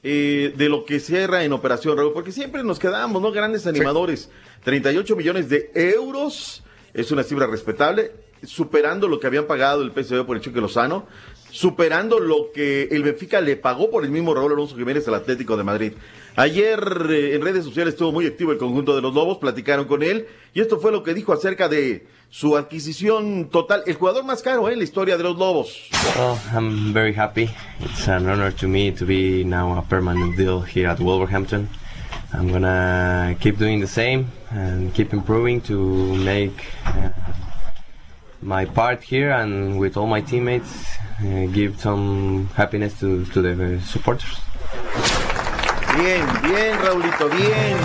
eh, 0.02 0.52
de 0.58 0.70
lo 0.70 0.84
que 0.84 1.00
cierra 1.00 1.44
en 1.44 1.54
operación, 1.54 1.96
Raúl, 1.96 2.14
porque 2.14 2.32
siempre 2.32 2.64
nos 2.64 2.80
quedamos, 2.80 3.22
¿no? 3.22 3.32
Grandes 3.32 3.68
animadores. 3.68 4.32
38 4.64 5.16
millones 5.16 5.50
de 5.50 5.70
euros 5.76 6.64
es 6.96 7.12
una 7.12 7.22
cifra 7.22 7.46
respetable, 7.46 8.12
superando 8.44 9.08
lo 9.08 9.20
que 9.20 9.28
habían 9.28 9.46
pagado 9.46 9.84
el 9.84 9.92
PSV 9.92 10.26
por 10.26 10.36
el 10.36 10.42
Chuque 10.42 10.60
Lozano, 10.60 11.06
superando 11.54 12.20
lo 12.20 12.52
que 12.52 12.86
el 12.90 13.04
Benfica 13.04 13.40
le 13.40 13.56
pagó 13.56 13.92
por 13.92 14.04
el 14.04 14.10
mismo 14.10 14.34
Raúl 14.34 14.54
Alonso 14.54 14.76
Jiménez 14.76 15.08
al 15.08 15.14
Atlético 15.14 15.56
de 15.56 15.64
Madrid. 15.64 15.94
Ayer 16.36 16.80
eh, 17.12 17.36
en 17.36 17.44
redes 17.44 17.64
sociales 17.64 17.94
estuvo 17.94 18.12
muy 18.12 18.26
activo 18.26 18.52
el 18.52 18.58
conjunto 18.58 18.96
de 18.96 19.04
los 19.04 19.14
Lobos, 19.14 19.38
platicaron 19.38 19.86
con 19.86 20.02
él 20.02 20.26
y 20.56 20.62
esto 20.62 20.80
fue 20.80 20.92
lo 20.92 21.04
que 21.04 21.14
dijo 21.14 21.32
acerca 21.32 21.70
de 21.70 22.08
su 22.32 22.58
adquisición 22.58 23.50
total, 23.52 23.84
el 23.86 23.94
jugador 23.94 24.26
más 24.26 24.42
caro 24.42 24.68
¿eh? 24.68 24.74
en 24.74 24.80
la 24.80 24.84
historia 24.84 25.16
de 25.16 25.22
los 25.22 25.38
Lobos. 25.38 25.90
Well, 26.18 26.40
I'm 26.56 26.92
very 26.92 27.14
happy. 27.16 27.52
It's 27.82 28.08
an 28.08 28.28
honor 28.28 28.52
to 28.56 28.68
me 28.68 28.92
to 28.92 29.06
be 29.06 29.44
now 29.46 29.78
a 29.78 29.84
permanent 29.84 30.36
deal 30.36 30.62
here 30.62 30.88
at 30.88 31.00
Wolverhampton. 31.00 31.70
I'm 32.34 32.52
gonna 32.52 33.38
keep 33.40 33.60
doing 33.60 33.80
the 33.80 33.86
same 33.86 34.26
and 34.50 34.92
keep 34.92 35.14
improving 35.14 35.62
to 35.62 36.16
make 36.16 36.66
uh, 36.84 37.10
my 38.42 38.66
part 38.66 39.04
here 39.04 39.30
and 39.30 39.80
with 39.80 39.98
all 39.98 40.08
my 40.08 40.20
teammates 40.22 40.98
give 41.54 41.80
some 41.80 42.50
happiness 42.56 43.00
to, 43.00 43.26
to 43.34 43.42
the 43.42 43.80
supporters. 43.82 44.38
Bien, 45.98 46.26
bien, 46.42 46.78
Raulito, 46.82 47.30
bien. 47.30 47.78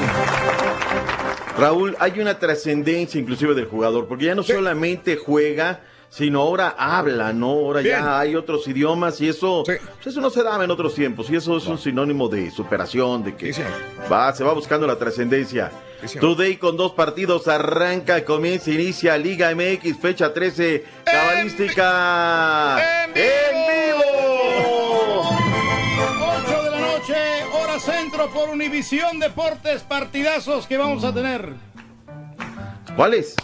Raúl, 1.58 1.96
hay 1.98 2.20
una 2.20 2.38
trascendencia 2.38 3.20
inclusive 3.20 3.54
del 3.54 3.66
jugador, 3.66 4.06
porque 4.06 4.26
ya 4.26 4.34
no 4.34 4.42
solamente 4.42 5.16
juega, 5.16 5.80
sino 6.10 6.40
ahora 6.40 6.74
habla, 6.78 7.32
¿no? 7.32 7.48
Ahora 7.50 7.80
Bien. 7.80 7.98
ya 7.98 8.18
hay 8.20 8.34
otros 8.34 8.66
idiomas 8.66 9.20
y 9.20 9.28
eso, 9.28 9.62
pues 9.64 9.80
eso 10.06 10.20
no 10.20 10.30
se 10.30 10.42
daba 10.42 10.64
en 10.64 10.70
otros 10.70 10.94
tiempos 10.94 11.28
y 11.30 11.36
eso 11.36 11.56
es 11.56 11.66
un 11.66 11.78
sinónimo 11.78 12.28
de 12.28 12.50
superación, 12.50 13.22
de 13.24 13.36
que 13.36 13.52
va, 14.10 14.32
se 14.34 14.44
va 14.44 14.52
buscando 14.52 14.86
la 14.86 14.96
trascendencia. 14.96 15.70
Today 16.20 16.56
con 16.56 16.76
dos 16.76 16.92
partidos 16.92 17.48
arranca, 17.48 18.24
comienza, 18.24 18.70
inicia 18.70 19.18
Liga 19.18 19.52
MX, 19.54 19.98
fecha 19.98 20.32
13, 20.32 20.84
cabalística. 21.04 22.78
¡En 23.08 23.12
vivo! 23.12 24.04
8 26.20 26.62
de 26.62 26.70
la 26.70 26.80
noche, 26.80 27.14
hora 27.52 27.80
centro 27.80 28.30
por 28.30 28.48
Univisión 28.50 29.18
Deportes, 29.18 29.82
partidazos 29.82 30.66
que 30.68 30.76
vamos 30.76 31.02
a 31.04 31.12
tener. 31.12 31.52
¿Cuáles? 32.96 33.34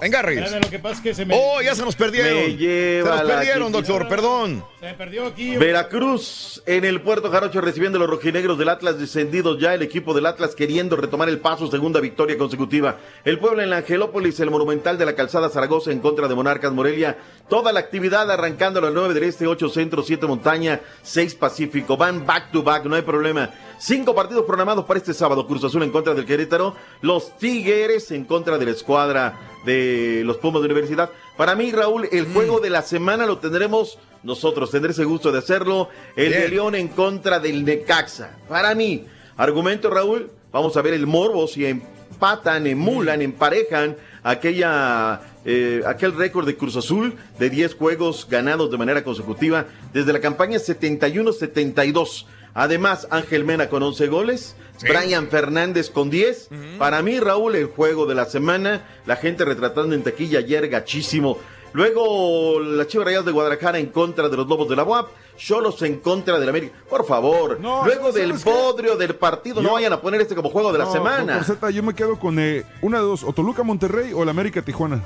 Venga, 0.00 0.22
Reyes. 0.22 0.44
Espérame, 0.44 0.64
lo 0.64 0.70
que 0.70 0.78
pasa 0.78 0.94
es 0.96 1.00
que 1.00 1.14
se 1.14 1.24
me... 1.24 1.34
Oh, 1.36 1.60
ya 1.60 1.74
se 1.74 1.84
nos 1.84 1.96
perdieron. 1.96 2.34
Me 2.34 2.56
lleva 2.56 3.18
se 3.18 3.24
nos 3.24 3.32
perdieron, 3.32 3.72
doctor, 3.72 4.08
perdón. 4.08 4.64
Se 4.80 4.94
perdió 4.94 5.26
aquí. 5.26 5.56
Veracruz 5.56 6.62
en 6.66 6.84
el 6.84 7.00
Puerto 7.00 7.30
Jarocho 7.30 7.60
recibiendo 7.60 7.98
a 7.98 8.00
los 8.00 8.10
rojinegros 8.10 8.58
del 8.58 8.68
Atlas 8.68 8.98
descendidos 8.98 9.58
ya 9.58 9.74
el 9.74 9.82
equipo 9.82 10.14
del 10.14 10.26
Atlas 10.26 10.54
queriendo 10.54 10.96
retomar 10.96 11.28
el 11.28 11.40
paso, 11.40 11.70
segunda 11.70 12.00
victoria 12.00 12.38
consecutiva. 12.38 12.96
El 13.24 13.38
pueblo 13.38 13.62
en 13.62 13.70
la 13.70 13.78
Angelópolis, 13.78 14.38
el 14.40 14.50
monumental 14.50 14.98
de 14.98 15.06
la 15.06 15.14
calzada 15.14 15.48
Zaragoza 15.48 15.90
en 15.90 16.00
contra 16.00 16.28
de 16.28 16.34
Monarcas 16.34 16.72
Morelia. 16.72 17.18
Toda 17.48 17.72
la 17.72 17.80
actividad 17.80 18.30
arrancando 18.30 18.78
a 18.78 18.82
las 18.82 18.92
9 18.92 19.14
del 19.14 19.24
Este, 19.24 19.46
8 19.46 19.68
Centro, 19.68 20.02
7 20.02 20.26
Montaña, 20.26 20.80
6 21.02 21.34
Pacífico. 21.34 21.96
Van 21.96 22.24
back 22.24 22.52
to 22.52 22.62
back, 22.62 22.84
no 22.84 22.94
hay 22.94 23.02
problema. 23.02 23.50
Cinco 23.80 24.12
partidos 24.12 24.44
programados 24.44 24.84
para 24.84 24.98
este 24.98 25.14
sábado. 25.14 25.46
Cruz 25.46 25.62
Azul 25.62 25.84
en 25.84 25.90
contra 25.90 26.12
del 26.12 26.26
Querétaro. 26.26 26.74
Los 27.00 27.36
Tigres 27.38 28.10
en 28.10 28.24
contra 28.24 28.58
de 28.58 28.64
la 28.64 28.72
escuadra 28.72 29.38
de 29.64 30.22
los 30.24 30.38
Pumas 30.38 30.62
de 30.62 30.66
Universidad. 30.66 31.10
Para 31.36 31.54
mí, 31.54 31.70
Raúl, 31.70 32.08
el 32.10 32.26
juego 32.26 32.58
de 32.58 32.70
la 32.70 32.82
semana 32.82 33.24
lo 33.24 33.38
tendremos 33.38 33.98
nosotros. 34.24 34.72
Tendré 34.72 34.90
ese 34.90 35.04
gusto 35.04 35.30
de 35.30 35.38
hacerlo. 35.38 35.90
El 36.16 36.32
de. 36.32 36.48
León 36.48 36.74
en 36.74 36.88
contra 36.88 37.38
del 37.38 37.64
Necaxa. 37.64 38.36
Para 38.48 38.74
mí, 38.74 39.06
argumento, 39.36 39.90
Raúl, 39.90 40.28
vamos 40.50 40.76
a 40.76 40.82
ver 40.82 40.94
el 40.94 41.06
morbo 41.06 41.46
si 41.46 41.64
empatan, 41.64 42.66
emulan, 42.66 43.22
emparejan 43.22 43.96
aquella, 44.24 45.20
eh, 45.44 45.82
aquel 45.86 46.16
récord 46.16 46.46
de 46.46 46.56
Cruz 46.56 46.74
Azul 46.74 47.14
de 47.38 47.48
10 47.48 47.76
juegos 47.76 48.26
ganados 48.28 48.72
de 48.72 48.76
manera 48.76 49.04
consecutiva 49.04 49.66
desde 49.92 50.12
la 50.12 50.20
campaña 50.20 50.58
71-72. 50.58 52.26
Además, 52.54 53.06
Ángel 53.10 53.44
Mena 53.44 53.68
con 53.68 53.82
11 53.82 54.06
goles, 54.08 54.56
Brian 54.82 55.28
Fernández 55.28 55.90
con 55.90 56.10
10. 56.10 56.48
Para 56.78 57.02
mí, 57.02 57.20
Raúl, 57.20 57.54
el 57.56 57.66
juego 57.66 58.06
de 58.06 58.14
la 58.14 58.26
semana, 58.26 58.86
la 59.06 59.16
gente 59.16 59.44
retratando 59.44 59.94
en 59.94 60.02
taquilla 60.02 60.40
ayer 60.40 60.68
gachísimo. 60.68 61.38
Luego, 61.74 62.60
las 62.60 62.86
Chivas 62.86 63.04
Rayadas 63.04 63.26
de 63.26 63.32
Guadalajara 63.32 63.78
en 63.78 63.86
contra 63.86 64.28
de 64.28 64.36
los 64.36 64.48
Lobos 64.48 64.68
de 64.68 64.76
la 64.76 64.84
UAP, 64.84 65.08
Cholos 65.36 65.80
en 65.82 66.00
contra 66.00 66.40
del 66.40 66.48
América. 66.48 66.74
Por 66.88 67.06
favor, 67.06 67.60
luego 67.60 68.10
del 68.10 68.32
podrio 68.34 68.96
del 68.96 69.14
partido, 69.14 69.62
no 69.62 69.74
vayan 69.74 69.92
a 69.92 70.00
poner 70.00 70.20
este 70.20 70.34
como 70.34 70.48
juego 70.50 70.72
de 70.72 70.78
la 70.78 70.86
No, 70.86 70.92
semana. 70.92 71.46
Yo 71.72 71.82
me 71.82 71.94
quedo 71.94 72.18
con 72.18 72.38
eh, 72.38 72.64
una 72.80 72.98
de 72.98 73.04
dos, 73.04 73.22
o 73.22 73.32
Toluca 73.32 73.62
Monterrey 73.62 74.12
o 74.14 74.22
el 74.22 74.28
América 74.30 74.62
Tijuana. 74.62 75.00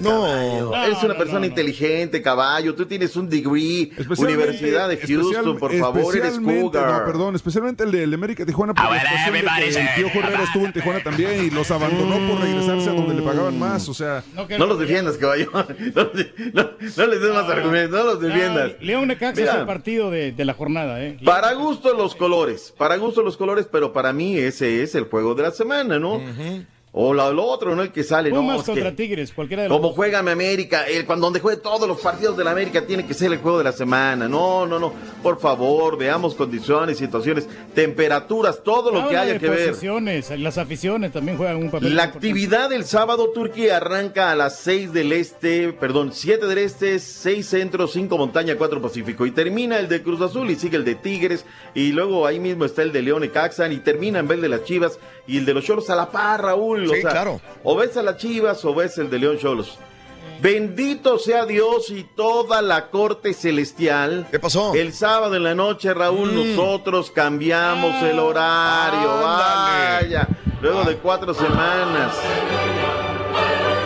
No, 0.00 0.74
eres 0.84 1.02
una 1.02 1.16
persona 1.16 1.46
inteligente, 1.46 2.22
caballo. 2.22 2.74
Tú 2.74 2.86
tienes 2.86 3.14
un 3.16 3.28
degree, 3.28 3.90
Universidad 4.18 4.88
de 4.88 4.96
Houston, 4.98 5.56
especial- 5.56 5.58
por 5.58 5.72
favor, 5.74 6.16
eres 6.16 6.38
cougar. 6.40 7.00
No, 7.00 7.04
perdón, 7.06 7.34
especialmente 7.36 7.84
el 7.84 7.92
de 7.92 8.02
el 8.04 8.14
América 8.14 8.44
Tijuana 8.46 8.74
por 8.74 8.84
la 8.84 9.00
situación 9.00 9.32
de 9.34 9.40
que 9.40 9.80
el 9.80 9.94
tío 9.94 10.06
Herrera 10.22 10.42
estuvo 10.44 10.64
en 10.66 10.72
Tijuana 10.72 11.02
también 11.02 11.44
y 11.44 11.50
los 11.50 11.70
abandonó 11.70 12.16
por 12.30 12.40
regresarse 12.40 12.90
a 12.90 12.92
donde 12.92 13.14
le 13.14 13.22
pagaban 13.22 13.58
más, 13.58 13.88
o 13.88 13.94
sea... 13.94 14.22
No 14.58 14.66
los 14.66 14.78
defiendas, 14.78 15.16
caballo. 15.16 15.50
No, 15.94 16.04
no- 16.52 16.70
no 16.96 17.06
les 17.06 17.20
des 17.20 17.32
más 17.32 17.48
argumentos, 17.50 17.98
no 17.98 18.04
los 18.12 18.20
defiendas. 18.20 18.72
León 18.80 19.08
Necaxa 19.08 19.42
es 19.42 19.54
el 19.54 19.66
partido 19.66 20.10
de, 20.10 20.32
de 20.32 20.44
la 20.44 20.54
jornada, 20.54 21.02
¿eh? 21.02 21.18
Para 21.24 21.52
gusto 21.54 21.94
los 21.94 22.14
colores, 22.14 22.72
para 22.76 22.96
gusto 22.96 23.22
los 23.22 23.36
colores, 23.36 23.66
pero 23.70 23.92
para 23.92 24.12
mí 24.12 24.36
ese 24.38 24.82
es 24.82 24.94
el 24.94 25.04
juego 25.04 25.34
de 25.34 25.42
la 25.44 25.50
semana, 25.50 25.98
¿no? 25.98 26.20
O 26.98 27.12
la- 27.12 27.30
lo 27.30 27.44
otro, 27.44 27.76
¿no? 27.76 27.82
El 27.82 27.92
que 27.92 28.02
sale, 28.02 28.30
Pumas 28.30 28.54
no, 28.54 28.60
es 28.60 28.66
contra 28.66 28.90
que- 28.90 28.96
Tigres, 28.96 29.30
cualquiera 29.34 29.64
de 29.64 29.68
los 29.68 29.76
Como 29.78 29.92
juega 29.92 30.22
mi 30.22 30.30
América, 30.30 30.84
el, 30.86 31.04
cuando 31.04 31.26
donde 31.26 31.40
juegue 31.40 31.60
todos 31.60 31.86
los 31.86 32.00
partidos 32.00 32.38
de 32.38 32.44
la 32.44 32.52
América 32.52 32.86
tiene 32.86 33.04
que 33.06 33.12
ser 33.12 33.30
el 33.32 33.38
juego 33.38 33.58
de 33.58 33.64
la 33.64 33.72
semana. 33.72 34.26
No, 34.28 34.64
no, 34.66 34.78
no. 34.78 34.94
Por 35.22 35.38
favor, 35.38 35.98
veamos 35.98 36.34
condiciones, 36.34 36.96
situaciones, 36.96 37.46
temperaturas, 37.74 38.62
todo 38.64 38.90
lo 38.90 39.08
que 39.08 39.16
haya 39.16 39.38
que 39.38 39.48
ver. 39.48 39.74
las 40.38 40.56
aficiones 40.58 41.12
también 41.12 41.36
juegan 41.36 41.56
un 41.56 41.70
papel. 41.70 41.94
La 41.94 42.04
actividad 42.04 42.70
del 42.70 42.84
sábado 42.84 43.30
Turquía 43.30 43.76
arranca 43.76 44.30
a 44.30 44.34
las 44.34 44.58
6 44.60 44.92
del 44.94 45.12
este, 45.12 45.74
perdón, 45.74 46.12
7 46.14 46.46
del 46.46 46.58
este, 46.58 46.98
6 46.98 47.46
centro, 47.46 47.86
5 47.88 48.16
montaña, 48.16 48.56
4 48.56 48.80
pacífico. 48.80 49.26
Y 49.26 49.32
termina 49.32 49.78
el 49.78 49.88
de 49.88 50.02
Cruz 50.02 50.22
Azul 50.22 50.50
y 50.50 50.56
sigue 50.56 50.78
el 50.78 50.84
de 50.86 50.94
Tigres. 50.94 51.44
Y 51.74 51.92
luego 51.92 52.26
ahí 52.26 52.40
mismo 52.40 52.64
está 52.64 52.80
el 52.82 52.92
de 52.92 53.02
León 53.02 53.22
y 53.24 53.28
Caxan. 53.28 53.72
Y 53.72 53.80
termina 53.80 54.18
en 54.18 54.28
vez 54.28 54.40
de 54.40 54.48
las 54.48 54.64
Chivas 54.64 54.98
y 55.26 55.38
el 55.38 55.44
de 55.44 55.54
los 55.54 55.64
Cholos 55.64 55.90
a 55.90 55.96
la 55.96 56.10
par, 56.10 56.42
Raúl. 56.42 56.85
Sí, 56.94 57.02
claro. 57.02 57.40
O 57.64 57.76
ves 57.76 57.96
a 57.96 58.02
las 58.02 58.16
Chivas 58.16 58.64
o 58.64 58.74
ves 58.74 58.98
el 58.98 59.10
de 59.10 59.18
León 59.18 59.38
Cholos. 59.38 59.78
Bendito 60.40 61.18
sea 61.18 61.46
Dios 61.46 61.90
y 61.90 62.04
toda 62.04 62.60
la 62.60 62.90
corte 62.90 63.32
celestial. 63.32 64.26
¿Qué 64.30 64.38
pasó? 64.38 64.74
El 64.74 64.92
sábado 64.92 65.34
en 65.34 65.44
la 65.44 65.54
noche, 65.54 65.94
Raúl, 65.94 66.34
nosotros 66.34 67.10
cambiamos 67.10 68.02
el 68.02 68.18
horario. 68.18 69.10
Ándale. 69.26 70.02
Vaya. 70.02 70.28
Luego 70.60 70.84
de 70.84 70.96
cuatro 70.96 71.32
semanas. 71.32 72.14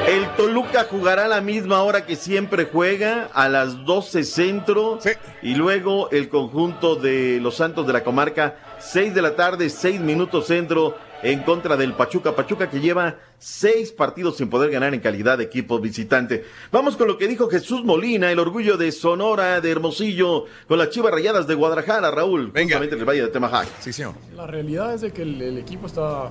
El 0.08 0.28
Toluca 0.34 0.86
jugará 0.90 1.26
a 1.26 1.28
la 1.28 1.40
misma 1.40 1.82
hora 1.82 2.04
que 2.04 2.16
siempre 2.16 2.68
juega, 2.72 3.28
a 3.32 3.48
las 3.48 3.84
12 3.84 4.24
centro. 4.24 4.98
Y 5.42 5.54
luego 5.54 6.10
el 6.10 6.28
conjunto 6.28 6.96
de 6.96 7.38
los 7.40 7.56
Santos 7.56 7.86
de 7.86 7.92
la 7.92 8.02
Comarca, 8.02 8.56
6 8.80 9.14
de 9.14 9.22
la 9.22 9.36
tarde, 9.36 9.70
6 9.70 10.00
minutos 10.00 10.46
centro, 10.46 10.96
en 11.22 11.40
contra 11.42 11.76
del 11.76 11.92
Pachuca. 11.94 12.34
Pachuca 12.34 12.70
que 12.70 12.80
lleva 12.80 13.16
seis 13.38 13.92
partidos 13.92 14.36
sin 14.36 14.48
poder 14.48 14.70
ganar 14.70 14.94
en 14.94 15.00
calidad 15.00 15.38
de 15.38 15.44
equipo 15.44 15.78
visitante. 15.78 16.44
Vamos 16.72 16.96
con 16.96 17.08
lo 17.08 17.18
que 17.18 17.28
dijo 17.28 17.48
Jesús 17.48 17.84
Molina, 17.84 18.30
el 18.30 18.38
orgullo 18.38 18.76
de 18.76 18.90
Sonora, 18.92 19.60
de 19.60 19.70
Hermosillo, 19.70 20.44
con 20.68 20.78
las 20.78 20.90
chivas 20.90 21.12
rayadas 21.12 21.46
de 21.46 21.54
Guadalajara, 21.54 22.10
Raúl. 22.10 22.52
Justamente 22.54 22.94
en 22.94 23.00
el 23.00 23.04
Valle 23.08 23.22
de 23.22 23.28
Temajac. 23.28 23.68
Sí, 23.80 23.92
señor. 23.92 24.14
La 24.34 24.46
realidad 24.46 24.94
es 24.94 25.00
de 25.02 25.10
que 25.12 25.22
el, 25.22 25.40
el 25.42 25.58
equipo 25.58 25.86
está, 25.86 26.30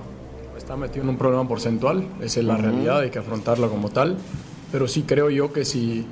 está 0.56 0.76
metido 0.76 1.02
en 1.04 1.10
un 1.10 1.18
problema 1.18 1.46
porcentual, 1.46 2.06
esa 2.20 2.40
es 2.40 2.46
la 2.46 2.56
realidad, 2.56 3.00
hay 3.00 3.10
que 3.10 3.18
afrontarla 3.18 3.68
como 3.68 3.90
tal, 3.90 4.16
pero 4.72 4.86
sí 4.88 5.02
creo 5.02 5.30
yo 5.30 5.52
que 5.52 5.64
si 5.64 6.06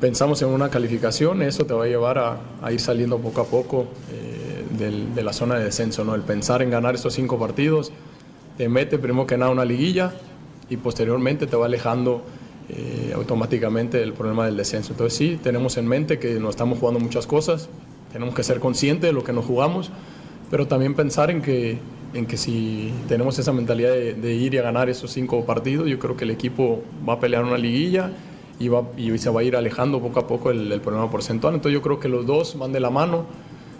pensamos 0.00 0.40
en 0.42 0.48
una 0.48 0.70
calificación, 0.70 1.42
eso 1.42 1.64
te 1.66 1.74
va 1.74 1.84
a 1.84 1.86
llevar 1.88 2.18
a, 2.18 2.38
a 2.62 2.72
ir 2.72 2.78
saliendo 2.80 3.18
poco 3.18 3.40
a 3.40 3.44
poco 3.46 3.88
eh, 4.12 4.64
del- 4.78 5.14
de 5.14 5.22
la 5.24 5.32
zona 5.32 5.56
de 5.56 5.64
descenso, 5.64 6.04
¿no? 6.04 6.14
El 6.14 6.22
pensar 6.22 6.62
en 6.62 6.70
ganar 6.70 6.94
estos 6.94 7.14
cinco 7.14 7.38
partidos 7.38 7.90
te 8.58 8.68
mete 8.68 8.98
primero 8.98 9.24
que 9.26 9.38
nada 9.38 9.52
una 9.52 9.64
liguilla 9.64 10.12
y 10.68 10.76
posteriormente 10.76 11.46
te 11.46 11.56
va 11.56 11.66
alejando 11.66 12.22
eh, 12.68 13.12
automáticamente 13.14 13.98
del 13.98 14.12
problema 14.12 14.46
del 14.46 14.56
descenso. 14.56 14.92
Entonces 14.92 15.16
sí, 15.16 15.38
tenemos 15.40 15.76
en 15.76 15.86
mente 15.86 16.18
que 16.18 16.40
nos 16.40 16.50
estamos 16.50 16.80
jugando 16.80 16.98
muchas 16.98 17.26
cosas, 17.26 17.68
tenemos 18.12 18.34
que 18.34 18.42
ser 18.42 18.58
conscientes 18.58 19.08
de 19.08 19.12
lo 19.12 19.22
que 19.22 19.32
nos 19.32 19.44
jugamos, 19.44 19.90
pero 20.50 20.66
también 20.66 20.94
pensar 20.94 21.30
en 21.30 21.40
que, 21.40 21.78
en 22.14 22.26
que 22.26 22.36
si 22.36 22.92
tenemos 23.06 23.38
esa 23.38 23.52
mentalidad 23.52 23.90
de, 23.90 24.14
de 24.14 24.34
ir 24.34 24.54
y 24.54 24.58
a 24.58 24.62
ganar 24.62 24.88
esos 24.88 25.12
cinco 25.12 25.46
partidos, 25.46 25.88
yo 25.88 26.00
creo 26.00 26.16
que 26.16 26.24
el 26.24 26.32
equipo 26.32 26.82
va 27.08 27.14
a 27.14 27.20
pelear 27.20 27.44
una 27.44 27.58
liguilla 27.58 28.10
y, 28.58 28.66
va, 28.66 28.82
y 28.96 29.16
se 29.18 29.30
va 29.30 29.40
a 29.40 29.44
ir 29.44 29.54
alejando 29.54 30.00
poco 30.00 30.18
a 30.18 30.26
poco 30.26 30.50
el, 30.50 30.72
el 30.72 30.80
problema 30.80 31.08
porcentual. 31.08 31.54
Entonces 31.54 31.74
yo 31.74 31.80
creo 31.80 32.00
que 32.00 32.08
los 32.08 32.26
dos 32.26 32.58
van 32.58 32.72
de 32.72 32.80
la 32.80 32.90
mano 32.90 33.24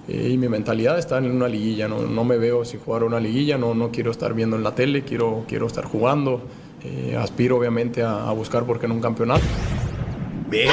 eh, 0.09 0.31
y 0.31 0.39
mi 0.39 0.49
mentalidad 0.49 0.99
está 0.99 1.19
en 1.19 1.31
una 1.31 1.49
liguilla. 1.49 1.87
No, 1.87 2.01
no 2.03 2.25
me 2.25 2.39
veo 2.39 2.65
sin 2.65 2.81
jugar 2.81 3.05
una 3.05 3.21
liguilla, 3.21 3.59
no, 3.59 3.75
no 3.75 3.91
quiero 3.91 4.11
estar 4.11 4.35
viendo 4.35 4.57
en 4.57 4.65
la 4.65 4.75
tele, 4.75 5.03
quiero, 5.03 5.45
quiero 5.47 5.67
estar 5.67 5.85
jugando. 5.85 6.43
Eh, 6.83 7.17
aspiro 7.19 7.59
obviamente 7.59 8.03
a, 8.03 8.29
a 8.29 8.33
buscar 8.33 8.65
por 8.65 8.81
qué 8.81 8.89
no 8.89 8.95
un 8.95 9.01
campeonato. 9.01 9.45
Bien. 10.49 10.73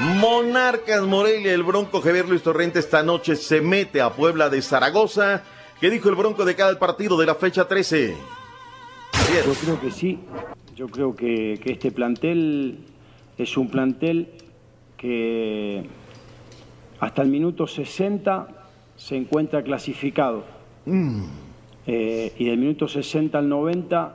Monarcas 0.00 1.02
Morelia, 1.02 1.52
el 1.52 1.62
Bronco 1.62 2.00
Javier 2.00 2.28
Luis 2.28 2.42
Torrente 2.42 2.78
esta 2.78 3.02
noche 3.02 3.36
se 3.36 3.60
mete 3.60 4.00
a 4.00 4.10
Puebla 4.10 4.48
de 4.48 4.62
Zaragoza. 4.62 5.42
¿Qué 5.80 5.90
dijo 5.90 6.08
el 6.08 6.14
Bronco 6.14 6.44
de 6.44 6.54
cada 6.56 6.76
partido 6.78 7.16
de 7.16 7.26
la 7.26 7.34
fecha 7.34 7.66
13? 7.66 8.14
Yo 9.46 9.52
creo 9.54 9.80
que 9.80 9.90
sí. 9.90 10.18
Yo 10.74 10.88
creo 10.88 11.14
que, 11.14 11.60
que 11.62 11.72
este 11.72 11.90
plantel 11.90 12.78
es 13.36 13.56
un 13.56 13.68
plantel 13.68 14.28
que 14.96 15.86
hasta 17.00 17.22
el 17.22 17.28
minuto 17.28 17.66
60 17.66 18.48
se 18.96 19.16
encuentra 19.16 19.62
clasificado. 19.62 20.44
Eh, 21.86 22.32
y 22.38 22.44
del 22.44 22.58
minuto 22.58 22.88
60 22.88 23.38
al 23.38 23.48
90 23.48 24.14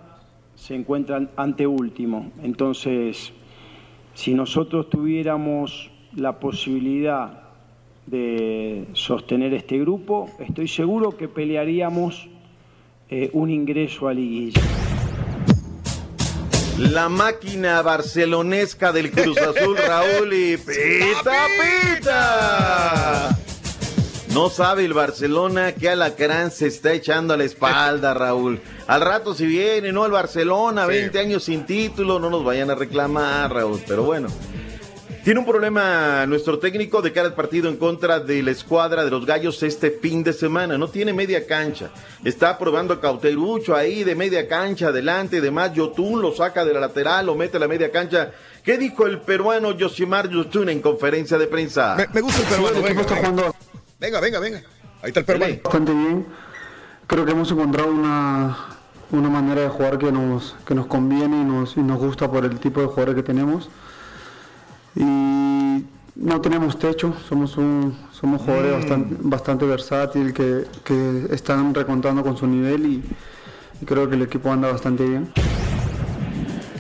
se 0.55 0.75
encuentran 0.75 1.29
anteúltimo. 1.35 2.31
Entonces, 2.43 3.33
si 4.13 4.33
nosotros 4.33 4.89
tuviéramos 4.89 5.91
la 6.15 6.39
posibilidad 6.39 7.43
de 8.05 8.85
sostener 8.93 9.53
este 9.53 9.79
grupo, 9.79 10.29
estoy 10.39 10.67
seguro 10.67 11.17
que 11.17 11.27
pelearíamos 11.27 12.27
eh, 13.09 13.29
un 13.33 13.49
ingreso 13.49 14.07
a 14.07 14.13
liguilla. 14.13 14.61
La 16.77 17.07
máquina 17.07 17.81
barcelonesca 17.81 18.91
del 18.91 19.11
Cruz 19.11 19.37
Azul, 19.37 19.77
Raúl 19.77 20.33
y 20.33 20.57
pita, 20.57 21.45
pita. 21.99 23.37
No 24.33 24.49
sabe 24.49 24.83
el 24.83 24.93
Barcelona 24.93 25.73
que 25.73 25.89
Alacrán 25.89 26.49
se 26.49 26.65
está 26.65 26.91
echando 26.93 27.35
a 27.35 27.37
la 27.37 27.43
espalda, 27.43 28.15
Raúl. 28.15 28.59
Al 28.87 29.01
rato 29.01 29.35
si 29.35 29.45
viene, 29.45 29.91
¿no? 29.91 30.07
El 30.07 30.11
Barcelona, 30.11 30.87
20 30.87 31.19
años 31.19 31.43
sin 31.43 31.67
título, 31.67 32.19
no 32.19 32.31
nos 32.31 32.43
vayan 32.43 32.71
a 32.71 32.75
reclamar, 32.75 33.53
Raúl. 33.53 33.79
Pero 33.87 34.03
bueno. 34.03 34.29
Tiene 35.23 35.39
un 35.39 35.45
problema 35.45 36.25
nuestro 36.25 36.59
técnico 36.59 37.01
de 37.01 37.13
cara 37.13 37.29
al 37.29 37.33
partido 37.33 37.69
en 37.69 37.77
contra 37.77 38.19
de 38.19 38.43
la 38.43 38.51
escuadra 38.51 39.05
de 39.05 39.09
los 39.09 39.25
Gallos 39.25 39.63
este 39.63 39.89
fin 39.89 40.21
de 40.21 40.33
semana. 40.33 40.77
No 40.77 40.89
tiene 40.89 41.13
media 41.13 41.47
cancha. 41.47 41.91
Está 42.25 42.57
probando 42.57 42.93
a 42.93 42.99
Cauterucho 42.99 43.73
ahí 43.73 44.03
de 44.03 44.15
media 44.15 44.49
cancha 44.49 44.89
adelante. 44.89 45.37
Además, 45.37 45.71
Yotun 45.73 46.21
lo 46.21 46.35
saca 46.35 46.65
de 46.65 46.73
la 46.73 46.81
lateral, 46.81 47.25
lo 47.27 47.35
mete 47.35 47.55
a 47.55 47.61
la 47.61 47.69
media 47.69 47.89
cancha. 47.89 48.31
¿Qué 48.65 48.77
dijo 48.77 49.07
el 49.07 49.21
peruano 49.21 49.71
Yosimar 49.71 50.27
Yotun 50.29 50.67
en 50.67 50.81
conferencia 50.81 51.37
de 51.37 51.47
prensa? 51.47 51.95
Me, 51.95 52.07
me 52.13 52.19
gusta 52.19 52.41
el 52.41 52.47
peruano. 52.49 52.79
el 52.79 52.83
equipo 52.83 52.89
venga, 52.89 53.01
está 53.01 53.15
venga. 53.15 53.29
jugando 53.29 53.55
venga, 54.01 54.19
venga, 54.19 54.39
venga. 54.39 54.57
Ahí 55.01 55.07
está 55.07 55.21
el 55.21 55.25
peruano. 55.25 55.55
bastante 55.63 55.93
bien. 55.93 56.25
Creo 57.07 57.23
que 57.25 57.31
hemos 57.31 57.49
encontrado 57.49 57.89
una, 57.89 58.57
una 59.11 59.29
manera 59.29 59.61
de 59.61 59.69
jugar 59.69 59.97
que 59.97 60.11
nos, 60.11 60.53
que 60.67 60.75
nos 60.75 60.87
conviene 60.87 61.39
y 61.39 61.45
nos, 61.45 61.77
y 61.77 61.79
nos 61.79 61.97
gusta 61.97 62.29
por 62.29 62.43
el 62.43 62.59
tipo 62.59 62.81
de 62.81 62.87
jugadores 62.87 63.15
que 63.15 63.23
tenemos. 63.23 63.69
Y 64.95 65.03
no 65.03 66.41
tenemos 66.41 66.77
techo, 66.77 67.15
somos, 67.27 67.57
un, 67.57 67.95
somos 68.11 68.41
jugadores 68.41 68.71
Mm. 68.73 68.79
bastante, 68.79 69.15
bastante 69.19 69.65
versátiles 69.65 70.33
que, 70.33 70.65
que 70.83 71.25
están 71.31 71.73
recontando 71.73 72.21
con 72.23 72.37
su 72.37 72.45
nivel 72.47 72.85
y, 72.85 73.03
y 73.81 73.85
creo 73.85 74.07
que 74.09 74.15
el 74.15 74.21
equipo 74.21 74.51
anda 74.51 74.71
bastante 74.71 75.03
bien. 75.05 75.31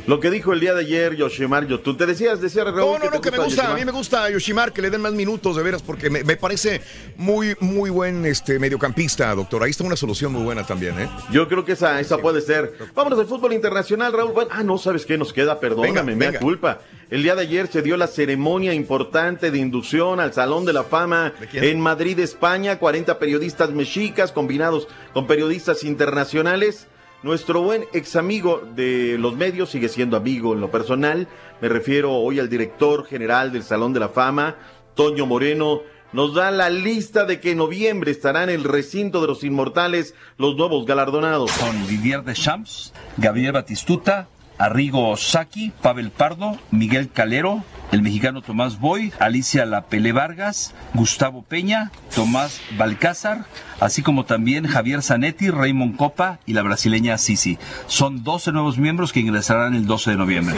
Lo 0.05 0.19
que 0.19 0.29
dijo 0.29 0.51
el 0.51 0.59
día 0.59 0.73
de 0.73 0.81
ayer 0.81 1.15
Yoshimar 1.15 1.65
Yotun. 1.65 1.95
Te 1.95 2.05
decías, 2.05 2.41
decía 2.41 2.65
Raúl. 2.65 2.75
No, 2.75 2.93
no, 2.95 2.99
te 3.09 3.15
no, 3.15 3.21
que 3.21 3.31
me 3.31 3.37
gusta, 3.37 3.71
a 3.71 3.73
mí 3.73 3.85
me 3.85 3.91
gusta 3.93 4.29
Yoshimar, 4.29 4.73
que 4.73 4.81
le 4.81 4.89
den 4.89 4.99
más 4.99 5.13
minutos, 5.13 5.55
de 5.55 5.63
veras, 5.63 5.81
porque 5.81 6.09
me, 6.09 6.25
me 6.25 6.35
parece 6.35 6.81
muy, 7.15 7.55
muy 7.61 7.89
buen 7.89 8.25
este, 8.25 8.59
mediocampista, 8.59 9.33
doctor. 9.33 9.63
Ahí 9.63 9.71
está 9.71 9.85
una 9.85 9.95
solución 9.95 10.33
muy 10.33 10.43
buena 10.43 10.65
también, 10.65 10.99
¿eh? 10.99 11.09
Yo 11.31 11.47
creo 11.47 11.63
que 11.63 11.71
esa, 11.71 12.01
esa 12.01 12.17
puede 12.17 12.41
ser. 12.41 12.73
Vámonos 12.93 13.17
al 13.17 13.27
fútbol 13.27 13.53
internacional, 13.53 14.11
Raúl. 14.11 14.33
Bueno, 14.33 14.49
ah, 14.53 14.61
no, 14.61 14.77
¿sabes 14.77 15.05
qué 15.05 15.17
nos 15.17 15.31
queda? 15.31 15.57
Perdóname, 15.61 15.87
Venga, 15.91 16.03
me 16.03 16.15
venga. 16.15 16.31
da 16.33 16.39
culpa. 16.39 16.79
El 17.13 17.21
día 17.21 17.35
de 17.35 17.43
ayer 17.43 17.67
se 17.67 17.83
dio 17.83 17.95
la 17.95 18.07
ceremonia 18.07 18.73
importante 18.73 19.51
de 19.51 19.59
inducción 19.59 20.19
al 20.19 20.33
Salón 20.33 20.65
de 20.65 20.73
la 20.73 20.83
Fama 20.83 21.31
en 21.53 21.79
Madrid, 21.79 22.17
España. 22.17 22.79
40 22.79 23.19
periodistas 23.19 23.69
mexicas 23.69 24.31
combinados 24.31 24.87
con 25.13 25.27
periodistas 25.27 25.83
internacionales. 25.83 26.87
Nuestro 27.21 27.61
buen 27.61 27.85
ex 27.93 28.15
amigo 28.15 28.67
de 28.75 29.17
los 29.19 29.35
medios 29.35 29.69
sigue 29.69 29.89
siendo 29.89 30.17
amigo 30.17 30.55
en 30.55 30.61
lo 30.61 30.71
personal. 30.71 31.27
Me 31.61 31.69
refiero 31.69 32.13
hoy 32.13 32.39
al 32.39 32.49
director 32.49 33.05
general 33.05 33.51
del 33.51 33.61
Salón 33.61 33.93
de 33.93 33.99
la 33.99 34.09
Fama, 34.09 34.55
Toño 34.95 35.27
Moreno. 35.27 35.81
Nos 36.13 36.33
da 36.33 36.49
la 36.49 36.71
lista 36.71 37.25
de 37.25 37.39
que 37.39 37.51
en 37.51 37.59
noviembre 37.59 38.09
estarán 38.09 38.49
en 38.49 38.55
el 38.55 38.63
recinto 38.63 39.21
de 39.21 39.27
los 39.27 39.43
inmortales 39.43 40.15
los 40.39 40.55
nuevos 40.55 40.87
galardonados. 40.87 41.51
Con 41.59 41.87
Vivier 41.87 42.23
Deschamps, 42.23 42.91
Gabriel 43.17 43.51
Batistuta, 43.51 44.29
Arrigo 44.63 45.17
Saki, 45.17 45.73
Pavel 45.81 46.09
Pardo, 46.09 46.57
Miguel 46.71 47.09
Calero, 47.11 47.65
el 47.91 48.01
mexicano 48.01 48.41
Tomás 48.41 48.79
Boy, 48.79 49.11
Alicia 49.19 49.65
Lapele 49.65 50.13
Vargas, 50.13 50.73
Gustavo 50.93 51.41
Peña, 51.41 51.91
Tomás 52.15 52.61
Balcázar, 52.77 53.43
así 53.81 54.03
como 54.03 54.23
también 54.23 54.65
Javier 54.65 55.01
Zanetti, 55.01 55.49
Raymond 55.49 55.97
Copa 55.97 56.39
y 56.45 56.53
la 56.53 56.61
brasileña 56.61 57.17
Sisi. 57.17 57.59
Son 57.87 58.23
12 58.23 58.53
nuevos 58.53 58.77
miembros 58.77 59.11
que 59.11 59.19
ingresarán 59.19 59.75
el 59.75 59.85
12 59.85 60.11
de 60.11 60.17
noviembre. 60.17 60.55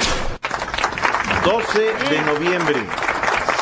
12 1.43 1.79
de 1.79 2.21
noviembre, 2.31 2.75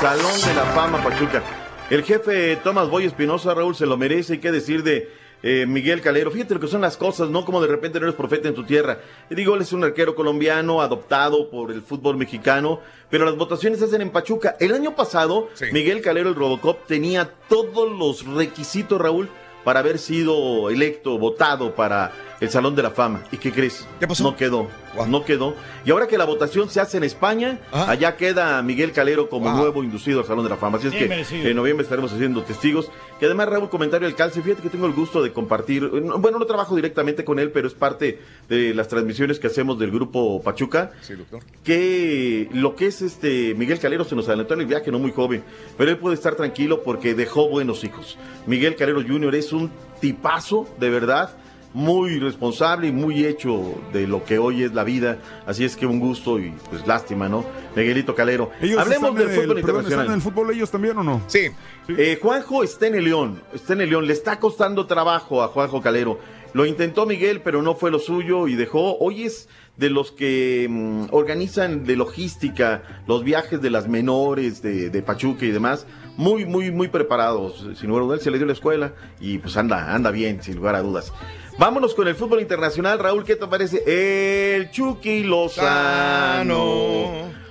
Salón 0.01 0.41
de 0.45 0.53
la 0.55 0.65
Fama 0.75 1.01
Pachuca. 1.01 1.41
El 1.89 2.03
jefe 2.03 2.57
Tomás 2.57 2.89
Boy 2.89 3.05
Espinosa, 3.05 3.53
Raúl, 3.53 3.75
se 3.75 3.85
lo 3.85 3.95
merece. 3.95 4.35
¿Y 4.35 4.37
qué 4.39 4.51
decir 4.51 4.83
de 4.83 5.09
eh, 5.43 5.65
Miguel 5.67 6.01
Calero? 6.01 6.31
Fíjate 6.31 6.55
lo 6.55 6.59
que 6.59 6.67
son 6.67 6.81
las 6.81 6.97
cosas, 6.97 7.29
¿no? 7.29 7.45
Como 7.45 7.61
de 7.61 7.67
repente 7.67 7.99
no 7.99 8.05
eres 8.05 8.15
profeta 8.15 8.47
en 8.47 8.55
tu 8.55 8.63
tierra. 8.63 8.99
Y 9.29 9.35
digo, 9.35 9.55
él 9.55 9.61
es 9.61 9.73
un 9.73 9.83
arquero 9.83 10.15
colombiano 10.15 10.81
adoptado 10.81 11.49
por 11.49 11.71
el 11.71 11.81
fútbol 11.81 12.17
mexicano, 12.17 12.79
pero 13.09 13.25
las 13.25 13.35
votaciones 13.35 13.79
se 13.79 13.85
hacen 13.85 14.01
en 14.01 14.09
Pachuca. 14.09 14.55
El 14.59 14.73
año 14.73 14.95
pasado, 14.95 15.49
Miguel 15.71 16.01
Calero, 16.01 16.29
el 16.29 16.35
Robocop, 16.35 16.87
tenía 16.87 17.29
todos 17.47 17.91
los 17.91 18.25
requisitos, 18.25 18.99
Raúl, 18.99 19.29
para 19.63 19.81
haber 19.81 19.99
sido 19.99 20.69
electo, 20.69 21.17
votado 21.17 21.75
para 21.75 22.11
el 22.43 22.49
Salón 22.49 22.75
de 22.75 22.83
la 22.83 22.91
Fama. 22.91 23.23
¿Y 23.31 23.37
qué 23.37 23.51
crees? 23.51 23.87
No 24.21 24.35
quedó. 24.35 24.67
No 25.07 25.23
quedó. 25.25 25.55
Y 25.85 25.91
ahora 25.91 26.07
que 26.07 26.17
la 26.17 26.25
votación 26.25 26.69
se 26.69 26.79
hace 26.79 26.97
en 26.97 27.03
España, 27.03 27.59
allá 27.71 28.15
queda 28.17 28.61
Miguel 28.61 28.91
Calero 28.91 29.29
como 29.29 29.49
Wow. 29.49 29.57
nuevo 29.57 29.83
inducido 29.83 30.19
al 30.19 30.25
Salón 30.27 30.43
de 30.43 30.49
la 30.49 30.57
Fama. 30.57 30.77
Así 30.77 30.87
es 30.87 30.93
Bien 30.93 31.03
que 31.05 31.09
merecido. 31.09 31.47
en 31.49 31.55
noviembre 31.55 31.83
estaremos 31.83 32.11
haciendo 32.13 32.43
testigos. 32.43 32.91
Que 33.19 33.25
además, 33.25 33.47
Raúl, 33.49 33.69
comentario 33.69 34.07
del 34.07 34.15
calce. 34.15 34.41
Fíjate 34.41 34.61
que 34.61 34.69
tengo 34.69 34.85
el 34.85 34.93
gusto 34.93 35.23
de 35.23 35.31
compartir. 35.31 35.83
no- 35.83 36.19
Bueno, 36.19 36.37
no 36.37 36.45
trabajo 36.45 36.75
directamente 36.75 37.23
con 37.23 37.39
él, 37.39 37.49
pero 37.51 37.67
es 37.67 37.73
parte 37.73 38.19
de 38.49 38.73
las 38.73 38.87
transmisiones 38.87 39.39
que 39.39 39.47
hacemos 39.47 39.79
del 39.79 39.91
grupo 39.91 40.41
Pachuca 40.43 40.91
Sí, 41.01 41.13
doctor. 41.15 41.41
que 41.63 42.49
lo 42.53 42.75
que 42.75 42.87
es 42.87 43.01
este 43.01 43.53
Miguel 43.55 43.79
Calero 43.79 44.03
se 44.03 44.15
nos 44.15 44.27
adelantó 44.27 44.53
en 44.53 44.61
el 44.61 44.65
viaje, 44.67 44.91
no 44.91 44.99
muy 44.99 45.11
joven, 45.11 45.43
pero 45.77 45.89
él 45.91 45.97
puede 45.97 46.15
estar 46.15 46.35
tranquilo 46.35 46.83
porque 46.83 47.13
dejó 47.15 47.47
buenos 47.49 47.83
hijos. 47.83 48.17
Miguel 48.45 48.75
Calero 48.75 49.01
Jr. 49.01 49.33
es 49.35 49.53
un 49.53 49.71
tipazo, 50.01 50.67
de 50.79 50.89
verdad, 50.89 51.31
muy 51.73 52.19
responsable 52.19 52.87
y 52.87 52.91
muy 52.91 53.25
hecho 53.25 53.73
de 53.91 54.05
lo 54.07 54.23
que 54.23 54.37
hoy 54.37 54.63
es 54.63 54.73
la 54.73 54.83
vida, 54.83 55.17
así 55.45 55.65
es 55.65 55.75
que 55.75 55.85
un 55.85 55.99
gusto 55.99 56.39
y 56.39 56.53
pues 56.69 56.85
lástima, 56.85 57.27
¿no? 57.27 57.43
Miguelito 57.75 58.13
Calero. 58.13 58.51
Ellos 58.61 58.77
Hablemos 58.79 59.09
están 59.09 59.15
del 59.15 59.23
en 59.23 59.29
el- 59.33 59.35
fútbol 59.41 59.55
perdón, 59.55 59.59
internacional. 59.59 60.05
¿Están 60.05 60.05
en 60.05 60.13
el 60.15 60.21
fútbol 60.21 60.51
ellos 60.55 60.71
también 60.71 60.97
o 60.97 61.03
no? 61.03 61.21
Sí. 61.27 61.47
Eh, 61.89 62.19
Juanjo 62.21 62.63
está 62.63 62.87
en 62.87 62.95
el 62.95 63.05
León, 63.05 63.41
está 63.53 63.73
en 63.73 63.81
el 63.81 63.89
León, 63.89 64.05
le 64.07 64.13
está 64.13 64.39
costando 64.39 64.85
trabajo 64.85 65.41
a 65.43 65.47
Juanjo 65.47 65.81
Calero. 65.81 66.19
Lo 66.53 66.67
intentó 66.67 67.07
Miguel, 67.07 67.41
pero 67.41 67.63
no 67.63 67.73
fue 67.73 67.89
lo 67.89 67.97
suyo 67.97 68.47
y 68.47 68.53
dejó. 68.53 68.95
Hoy 68.99 69.23
es 69.23 69.49
de 69.75 69.89
los 69.89 70.11
que 70.11 70.67
mm, 70.69 71.05
organizan 71.09 71.83
de 71.83 71.95
logística 71.95 72.83
los 73.07 73.23
viajes 73.23 73.59
de 73.59 73.71
las 73.71 73.87
menores 73.87 74.61
de, 74.61 74.91
de 74.91 75.01
Pachuca 75.01 75.45
y 75.45 75.51
demás. 75.51 75.87
Muy, 76.15 76.45
muy, 76.45 76.69
muy 76.71 76.89
preparados. 76.89 77.67
Sin 77.75 77.89
lugar 77.89 78.03
a 78.03 78.05
dudas, 78.05 78.21
se 78.21 78.29
le 78.29 78.37
dio 78.37 78.45
la 78.45 78.53
escuela 78.53 78.93
y 79.19 79.39
pues 79.39 79.57
anda, 79.57 79.95
anda 79.95 80.11
bien, 80.11 80.43
sin 80.43 80.57
lugar 80.57 80.75
a 80.75 80.83
dudas. 80.83 81.11
Vámonos 81.57 81.93
con 81.93 82.07
el 82.07 82.15
fútbol 82.15 82.41
internacional. 82.41 82.97
Raúl, 82.99 83.23
¿qué 83.23 83.35
te 83.35 83.47
parece? 83.47 83.83
El 83.85 84.71
Chucky 84.71 85.23
Lozano. 85.23 86.63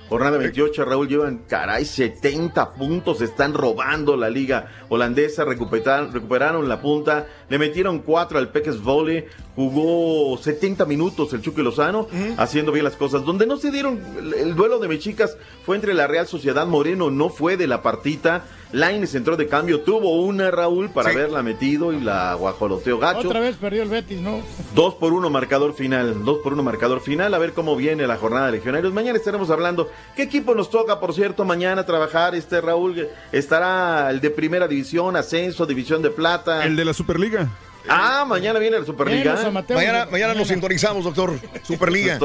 Jornada 0.09 0.37
28, 0.37 0.85
Raúl, 0.85 1.07
llevan, 1.07 1.39
caray, 1.47 1.85
70 1.85 2.73
puntos, 2.73 3.21
están 3.21 3.55
robando 3.55 4.15
la 4.15 4.29
liga 4.29 4.69
holandesa, 4.89 5.43
recuperaron, 5.43 6.13
recuperaron 6.13 6.69
la 6.69 6.81
punta, 6.81 7.25
le 7.49 7.57
metieron 7.57 7.97
4 7.99 8.37
al 8.37 8.49
Peques 8.49 8.79
Volley, 8.79 9.25
jugó 9.55 10.37
70 10.37 10.85
minutos 10.85 11.33
el 11.33 11.41
Chucky 11.41 11.63
Lozano, 11.63 12.07
haciendo 12.37 12.71
bien 12.71 12.83
las 12.83 12.95
cosas. 12.95 13.25
Donde 13.25 13.47
no 13.47 13.57
se 13.57 13.71
dieron, 13.71 13.99
el, 14.19 14.33
el 14.35 14.55
duelo 14.55 14.77
de 14.77 14.87
mexicas 14.89 15.35
fue 15.65 15.77
entre 15.77 15.95
la 15.95 16.05
Real 16.05 16.27
Sociedad 16.27 16.67
Moreno, 16.67 17.09
no 17.09 17.29
fue 17.29 17.57
de 17.57 17.65
la 17.65 17.81
partita, 17.81 18.43
Laines 18.73 19.13
entró 19.15 19.37
de 19.37 19.47
cambio, 19.47 19.81
tuvo 19.81 20.19
una, 20.23 20.51
Raúl, 20.51 20.89
para 20.89 21.11
Sí. 21.11 21.15
haberla 21.15 21.43
metido 21.43 21.93
y 21.93 22.01
la 22.01 22.33
guajoloteó 22.33 22.97
gacho. 22.99 23.27
Otra 23.27 23.39
vez 23.39 23.55
perdió 23.55 23.83
el 23.83 23.89
Betis, 23.89 24.19
¿no? 24.19 24.41
Dos 24.75 24.95
por 24.95 25.13
uno 25.13 25.29
marcador 25.29 25.73
final, 25.75 26.25
dos 26.25 26.39
por 26.43 26.53
uno 26.53 26.63
marcador 26.63 26.99
final, 26.99 27.33
a 27.33 27.37
ver 27.37 27.53
cómo 27.53 27.75
viene 27.75 28.05
la 28.07 28.17
jornada 28.17 28.47
de 28.47 28.53
legionarios. 28.53 28.91
Mañana 28.91 29.17
estaremos 29.17 29.49
hablando. 29.51 29.89
¿Qué 30.15 30.23
equipo 30.23 30.55
nos 30.55 30.69
toca, 30.71 30.99
por 30.99 31.13
cierto, 31.13 31.45
mañana 31.45 31.85
trabajar? 31.85 32.33
Este 32.35 32.59
Raúl 32.61 33.07
estará 33.31 34.09
el 34.09 34.19
de 34.19 34.31
primera 34.31 34.67
división, 34.67 35.15
ascenso, 35.15 35.65
división 35.67 36.01
de 36.01 36.09
plata. 36.09 36.65
El 36.65 36.75
de 36.75 36.83
la 36.85 36.93
Superliga. 36.93 37.47
Ah, 37.87 38.25
mañana 38.27 38.59
viene 38.59 38.79
la 38.79 38.85
Superliga. 38.85 39.35
Mañana, 39.69 40.07
mañana 40.09 40.33
nos 40.33 40.47
sintonizamos, 40.47 41.03
doctor. 41.03 41.31
Superliga. 41.63 42.17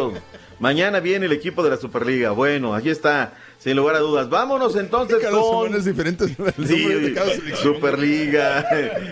Mañana 0.60 0.98
viene 1.00 1.26
el 1.26 1.32
equipo 1.32 1.62
de 1.62 1.70
la 1.70 1.76
Superliga. 1.76 2.30
Bueno, 2.30 2.74
aquí 2.74 2.90
está, 2.90 3.34
sin 3.58 3.76
lugar 3.76 3.96
a 3.96 4.00
dudas. 4.00 4.28
Vámonos 4.28 4.76
entonces 4.76 5.18
Cada 5.20 5.38
con... 5.38 5.64
semana 5.64 5.76
es 5.76 5.84
diferente. 5.84 6.26
Sí. 6.66 7.14
Superliga, 7.62 8.66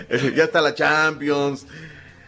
ya 0.35 0.43
está 0.43 0.61
la 0.61 0.73
Champions. 0.73 1.65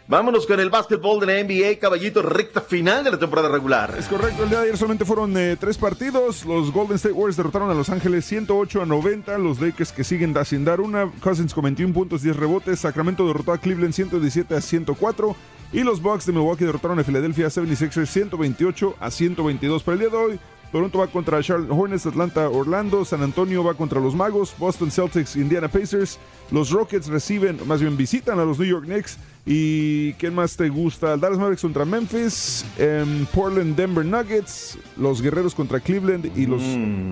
Vámonos 0.09 0.47
con 0.47 0.59
el 0.59 0.71
básquetbol 0.71 1.19
de 1.19 1.27
la 1.27 1.43
NBA, 1.43 1.77
caballito, 1.77 2.23
recta 2.23 2.61
final 2.61 3.03
de 3.03 3.11
la 3.11 3.19
temporada 3.19 3.47
regular. 3.47 3.93
Es 3.95 4.07
correcto, 4.07 4.41
el 4.41 4.49
día 4.49 4.57
de 4.57 4.63
ayer 4.63 4.75
solamente 4.75 5.05
fueron 5.05 5.37
eh, 5.37 5.55
tres 5.59 5.77
partidos. 5.77 6.45
Los 6.45 6.71
Golden 6.71 6.95
State 6.95 7.13
Warriors 7.13 7.37
derrotaron 7.37 7.69
a 7.69 7.75
Los 7.75 7.91
Ángeles 7.91 8.25
108 8.25 8.81
a 8.81 8.87
90. 8.87 9.37
Los 9.37 9.61
Lakers 9.61 9.91
que 9.91 10.03
siguen 10.03 10.33
sin 10.45 10.65
dar 10.65 10.81
una. 10.81 11.11
Cousins 11.21 11.53
con 11.53 11.65
21 11.65 11.93
puntos, 11.93 12.23
10 12.23 12.37
rebotes. 12.37 12.79
Sacramento 12.79 13.27
derrotó 13.27 13.53
a 13.53 13.59
Cleveland 13.59 13.93
117 13.93 14.55
a 14.55 14.61
104. 14.61 15.35
Y 15.73 15.83
los 15.83 16.01
Bucks 16.01 16.25
de 16.25 16.33
Milwaukee 16.33 16.65
derrotaron 16.65 16.97
a 16.97 17.03
Philadelphia 17.03 17.45
76ers 17.45 18.07
128 18.07 18.95
a 18.99 19.11
122. 19.11 19.83
Para 19.83 19.93
el 19.93 19.99
día 19.99 20.09
de 20.09 20.17
hoy, 20.17 20.39
Toronto 20.71 20.99
va 20.99 21.07
contra 21.07 21.41
Charlotte 21.41 21.71
Hornets, 21.71 22.05
Atlanta, 22.05 22.47
Orlando, 22.49 23.03
San 23.03 23.23
Antonio 23.23 23.63
va 23.63 23.73
contra 23.73 23.99
los 23.99 24.13
Magos, 24.13 24.53
Boston 24.57 24.91
Celtics, 24.91 25.35
Indiana 25.35 25.67
Pacers, 25.67 26.19
los 26.51 26.69
Rockets 26.69 27.07
reciben, 27.07 27.59
más 27.65 27.81
bien 27.81 27.97
visitan 27.97 28.39
a 28.39 28.45
los 28.45 28.59
New 28.59 28.67
York 28.67 28.85
Knicks 28.85 29.17
y 29.45 30.13
¿quién 30.13 30.35
más 30.35 30.55
te 30.55 30.69
gusta? 30.69 31.17
Dallas 31.17 31.39
Mavericks 31.39 31.61
contra 31.61 31.85
Memphis, 31.85 32.65
em, 32.77 33.25
Portland, 33.27 33.75
Denver 33.75 34.05
Nuggets, 34.05 34.77
los 34.95 35.21
Guerreros 35.21 35.55
contra 35.55 35.79
Cleveland 35.79 36.31
y 36.37 36.45
los 36.45 36.61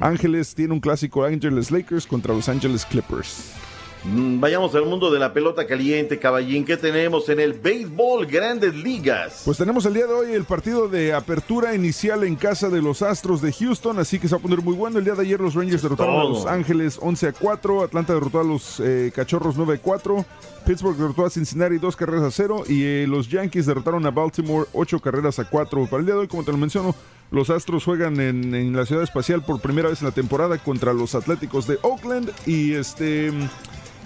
Ángeles 0.02 0.54
tiene 0.54 0.74
un 0.74 0.80
clásico 0.80 1.24
Angeles 1.24 1.72
Lakers 1.72 2.06
contra 2.06 2.34
los 2.34 2.48
Angeles 2.48 2.86
Clippers. 2.86 3.67
Mm, 4.04 4.40
Vayamos 4.40 4.74
al 4.76 4.86
mundo 4.86 5.12
de 5.12 5.20
la 5.20 5.34
pelota 5.34 5.66
caliente, 5.68 6.20
caballín. 6.20 6.64
¿Qué 6.66 6.78
tenemos 6.78 7.28
en 7.30 7.40
el 7.40 7.54
béisbol 7.54 8.26
Grandes 8.28 8.74
Ligas? 8.76 9.42
Pues 9.44 9.58
tenemos 9.58 9.86
el 9.86 9.94
día 9.96 10.06
de 10.08 10.14
hoy 10.14 10.32
el 10.32 10.46
partido 10.46 10.88
de 10.88 11.14
apertura 11.14 11.74
inicial 11.76 12.24
en 12.24 12.36
casa 12.36 12.70
de 12.70 12.82
los 12.82 13.02
Astros 13.02 13.42
de 13.42 13.52
Houston, 13.52 14.00
así 14.00 14.20
que 14.20 14.28
se 14.28 14.36
va 14.36 14.40
a 14.40 14.42
poner 14.42 14.62
muy 14.62 14.76
bueno. 14.76 15.00
El 15.00 15.06
día 15.06 15.16
de 15.16 15.24
ayer 15.24 15.40
los 15.40 15.56
Rangers 15.56 15.82
derrotaron 15.82 16.20
a. 16.20 16.24
Los 16.24 16.46
Ángeles 16.46 17.00
11 17.02 17.28
a 17.28 17.34
4, 17.34 17.84
Atlanta 17.84 18.14
derrotó 18.14 18.40
a 18.40 18.44
los 18.44 18.80
eh, 18.80 19.12
Cachorros 19.14 19.56
9 19.58 19.76
a 19.76 19.78
4, 19.82 20.26
Pittsburgh 20.66 20.96
derrotó 20.98 21.26
a 21.26 21.30
Cincinnati 21.30 21.78
2 21.78 21.96
carreras 21.96 22.24
a 22.24 22.32
0 22.32 22.64
y 22.68 22.84
eh, 22.84 23.06
los 23.08 23.30
Yankees 23.30 23.66
derrotaron 23.66 24.06
a 24.06 24.12
Baltimore 24.12 24.68
8 24.74 25.00
carreras 25.00 25.40
a 25.40 25.50
4. 25.50 25.86
Para 25.88 26.00
el 26.00 26.06
día 26.06 26.16
de 26.16 26.22
hoy, 26.22 26.28
como 26.28 26.44
te 26.44 26.52
lo 26.52 26.58
menciono, 26.58 26.96
los 27.32 27.50
Astros 27.50 27.84
juegan 27.84 28.20
en, 28.22 28.54
en 28.54 28.76
la 28.76 28.86
ciudad 28.86 29.04
espacial 29.04 29.44
por 29.44 29.60
primera 29.60 29.90
vez 29.90 30.02
en 30.02 30.08
la 30.08 30.14
temporada 30.14 30.58
contra 30.60 30.94
los 30.94 31.16
Atléticos 31.16 31.68
de 31.68 31.80
Oakland 31.82 32.32
y 32.46 32.74
este... 32.74 33.32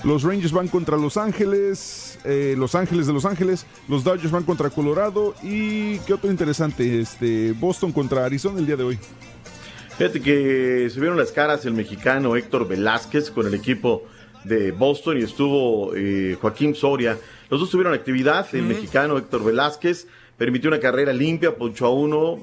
Los 0.03 0.23
Rangers 0.23 0.51
van 0.51 0.67
contra 0.67 0.97
Los 0.97 1.15
Ángeles, 1.17 2.17
eh, 2.23 2.55
Los 2.57 2.73
Ángeles 2.73 3.05
de 3.05 3.13
Los 3.13 3.25
Ángeles, 3.25 3.67
los 3.87 4.03
Dodgers 4.03 4.31
van 4.31 4.43
contra 4.43 4.69
Colorado 4.69 5.35
y 5.43 5.99
qué 5.99 6.13
otro 6.13 6.31
interesante, 6.31 7.01
este 7.01 7.53
Boston 7.53 7.91
contra 7.91 8.25
Arizona 8.25 8.59
el 8.59 8.65
día 8.65 8.77
de 8.77 8.83
hoy. 8.83 8.99
Fíjate 9.97 10.21
que 10.21 10.89
se 10.89 10.99
vieron 10.99 11.17
las 11.17 11.31
caras 11.31 11.65
el 11.65 11.73
mexicano 11.73 12.35
Héctor 12.35 12.67
Velázquez 12.67 13.29
con 13.29 13.45
el 13.45 13.53
equipo 13.53 14.03
de 14.43 14.71
Boston 14.71 15.19
y 15.19 15.23
estuvo 15.23 15.93
eh, 15.95 16.35
Joaquín 16.41 16.73
Soria. 16.73 17.19
Los 17.51 17.59
dos 17.59 17.69
tuvieron 17.69 17.93
actividad. 17.93 18.47
El 18.53 18.63
mexicano 18.63 19.17
Héctor 19.19 19.43
Velázquez 19.43 20.07
permitió 20.37 20.69
una 20.69 20.79
carrera 20.79 21.13
limpia, 21.13 21.55
poncho 21.55 21.85
a 21.85 21.93
uno. 21.93 22.39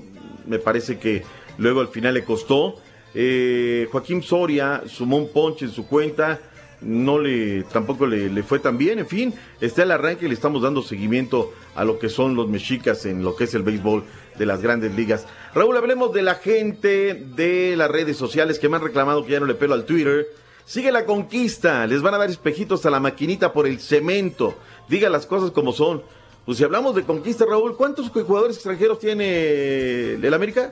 me 0.47 0.61
parece 0.61 0.99
que 0.99 1.25
luego 1.57 1.81
al 1.81 1.89
final 1.89 2.15
le 2.15 2.23
costó. 2.23 2.77
Eh, 3.15 3.89
Joaquín 3.91 4.23
Soria 4.23 4.83
sumó 4.87 5.17
un 5.17 5.33
ponche 5.33 5.65
en 5.65 5.73
su 5.73 5.87
cuenta, 5.87 6.39
no 6.81 7.19
le 7.19 7.65
tampoco 7.65 8.07
le, 8.07 8.29
le 8.29 8.43
fue 8.43 8.59
tan 8.59 8.79
bien, 8.79 8.99
en 8.99 9.07
fin, 9.07 9.35
está 9.61 9.83
el 9.83 9.91
arranque 9.91 10.27
y 10.27 10.29
le 10.29 10.35
estamos 10.35 10.63
dando 10.63 10.83
seguimiento 10.83 11.53
a 11.75 11.85
lo 11.85 11.99
que 11.99 12.09
son 12.09 12.37
los 12.37 12.49
mexicas 12.49 13.05
en 13.07 13.23
lo 13.23 13.37
que 13.37 13.45
es 13.45 13.55
el 13.55 13.63
béisbol 13.63 14.05
de 14.39 14.47
las 14.47 14.63
grandes 14.63 14.95
ligas. 14.95 15.27
Raúl, 15.55 15.77
hablemos 15.77 16.13
de 16.13 16.23
la 16.23 16.37
gente 16.37 17.15
de 17.15 17.75
las 17.77 17.91
redes 17.91 18.17
sociales 18.17 18.59
que 18.59 18.69
me 18.69 18.77
han 18.77 18.83
reclamado 18.83 19.25
que 19.25 19.33
ya 19.33 19.41
no 19.41 19.47
le 19.47 19.55
pelo 19.55 19.75
al 19.75 19.85
Twitter. 19.85 20.27
Sigue 20.65 20.93
la 20.93 21.05
conquista, 21.07 21.87
les 21.87 22.03
van 22.03 22.15
a 22.15 22.19
dar 22.19 22.31
espejitos 22.31 22.85
a 22.87 22.91
la 22.91 23.01
maquinita 23.01 23.53
por 23.53 23.67
el 23.67 23.81
cemento. 23.81 24.55
Diga 24.89 25.09
las 25.09 25.27
cosas 25.27 25.51
como 25.51 25.73
son. 25.73 26.03
Pues 26.45 26.59
si 26.59 26.65
hablamos 26.65 26.95
de 26.95 27.03
conquista, 27.03 27.45
Raúl, 27.45 27.77
¿cuántos 27.77 28.09
jugadores 28.09 28.57
extranjeros 28.57 28.99
tiene 28.99 30.15
el 30.15 30.35
América? 30.35 30.71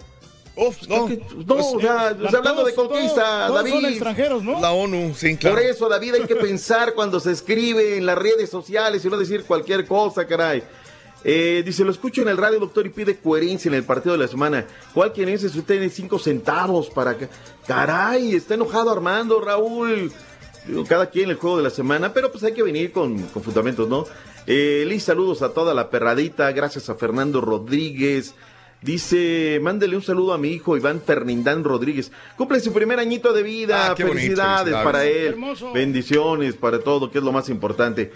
Uf, 0.56 0.88
no. 0.88 1.08
No, 1.46 1.54
o 1.54 1.80
sea, 1.80 2.12
la- 2.12 2.26
o 2.28 2.30
sea, 2.30 2.38
hablando 2.38 2.64
de 2.64 2.72
todos- 2.72 2.88
conquista, 2.88 3.46
todos- 3.46 3.46
todos 3.48 3.54
David. 3.56 3.72
son 3.72 3.84
extranjeros, 3.86 4.42
¿no? 4.42 4.60
La 4.60 4.72
ONU, 4.72 5.14
sí, 5.14 5.36
claro. 5.36 5.56
Por 5.56 5.64
eso, 5.64 5.88
David, 5.88 6.14
hay 6.14 6.26
que 6.26 6.36
pensar 6.36 6.94
cuando 6.94 7.20
se 7.20 7.32
escribe 7.32 7.98
en 7.98 8.06
las 8.06 8.16
redes 8.16 8.48
sociales 8.48 9.04
y 9.04 9.08
no 9.08 9.18
decir 9.18 9.44
cualquier 9.44 9.86
cosa, 9.86 10.26
caray. 10.26 10.62
Eh, 11.28 11.62
dice, 11.66 11.84
lo 11.84 11.90
escucho 11.90 12.22
en 12.22 12.28
el 12.28 12.36
radio, 12.36 12.60
doctor, 12.60 12.86
y 12.86 12.90
pide 12.90 13.18
coherencia 13.18 13.68
en 13.68 13.74
el 13.74 13.82
partido 13.84 14.12
de 14.16 14.22
la 14.22 14.28
semana. 14.28 14.64
¿Cuál 14.94 15.12
quien 15.12 15.28
es? 15.28 15.42
Usted 15.44 15.64
tiene 15.64 15.90
cinco 15.90 16.18
centavos 16.18 16.88
para... 16.88 17.18
que- 17.18 17.28
Caray, 17.66 18.34
está 18.34 18.54
enojado 18.54 18.90
Armando, 18.92 19.40
Raúl. 19.40 20.12
Digo, 20.66 20.84
cada 20.84 21.10
quien 21.10 21.30
el 21.30 21.36
juego 21.36 21.56
de 21.58 21.64
la 21.64 21.70
semana, 21.70 22.12
pero 22.12 22.30
pues 22.30 22.44
hay 22.44 22.52
que 22.52 22.62
venir 22.62 22.92
con, 22.92 23.20
con 23.28 23.42
fundamentos, 23.42 23.88
¿no? 23.88 24.04
Eh, 24.46 24.84
Liz, 24.86 25.02
saludos 25.02 25.42
a 25.42 25.48
toda 25.52 25.74
la 25.74 25.90
perradita, 25.90 26.50
gracias 26.52 26.88
a 26.88 26.94
Fernando 26.94 27.40
Rodríguez. 27.40 28.34
Dice, 28.82 29.58
mándele 29.62 29.96
un 29.96 30.02
saludo 30.02 30.32
a 30.32 30.38
mi 30.38 30.50
hijo 30.50 30.76
Iván 30.76 31.00
Fernindán 31.04 31.64
Rodríguez. 31.64 32.12
Cumple 32.36 32.60
su 32.60 32.72
primer 32.72 32.98
añito 32.98 33.32
de 33.32 33.42
vida. 33.42 33.86
Ah, 33.86 33.94
bonito, 33.94 34.14
felicidades, 34.14 34.74
para 34.74 35.04
él. 35.04 35.26
Hermoso. 35.28 35.72
Bendiciones 35.72 36.54
para 36.54 36.78
todo, 36.80 37.10
que 37.10 37.18
es 37.18 37.24
lo 37.24 37.32
más 37.32 37.48
importante. 37.48 38.12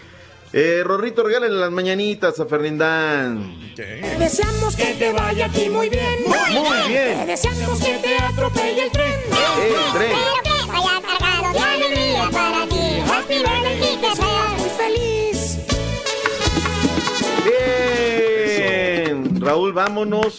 Eh, 0.53 0.83
Rorrito, 0.85 1.23
regálale 1.23 1.55
las 1.55 1.71
mañanitas 1.71 2.39
a 2.41 2.47
Fernindán. 2.47 3.73
Te 3.77 4.01
deseamos 4.19 4.75
que 4.75 4.95
te 4.95 5.13
vaya 5.13 5.47
aquí 5.47 5.69
muy 5.69 5.89
bien. 5.89 6.25
Muy 6.27 6.89
bien. 6.89 7.21
Te 7.21 7.27
deseamos 7.27 7.81
que 7.81 7.99
te 7.99 8.17
atropelle 8.17 8.83
el 8.85 8.91
tren. 8.91 9.13
El 9.13 9.93
tren. 9.93 10.11
Pero 10.11 10.43
que 10.43 10.73
vaya 10.73 11.01
cargado 11.03 11.53
de 11.53 11.59
alegría 11.61 12.29
para 12.33 12.67
ti. 12.67 13.01
Happy 13.09 13.39
birthday 13.39 13.95
y 13.95 13.97
que 13.97 14.17
seas 14.17 14.53
muy 14.59 14.71
feliz. 14.71 15.59
Bien. 17.45 17.90
Raúl, 19.41 19.73
vámonos. 19.73 20.39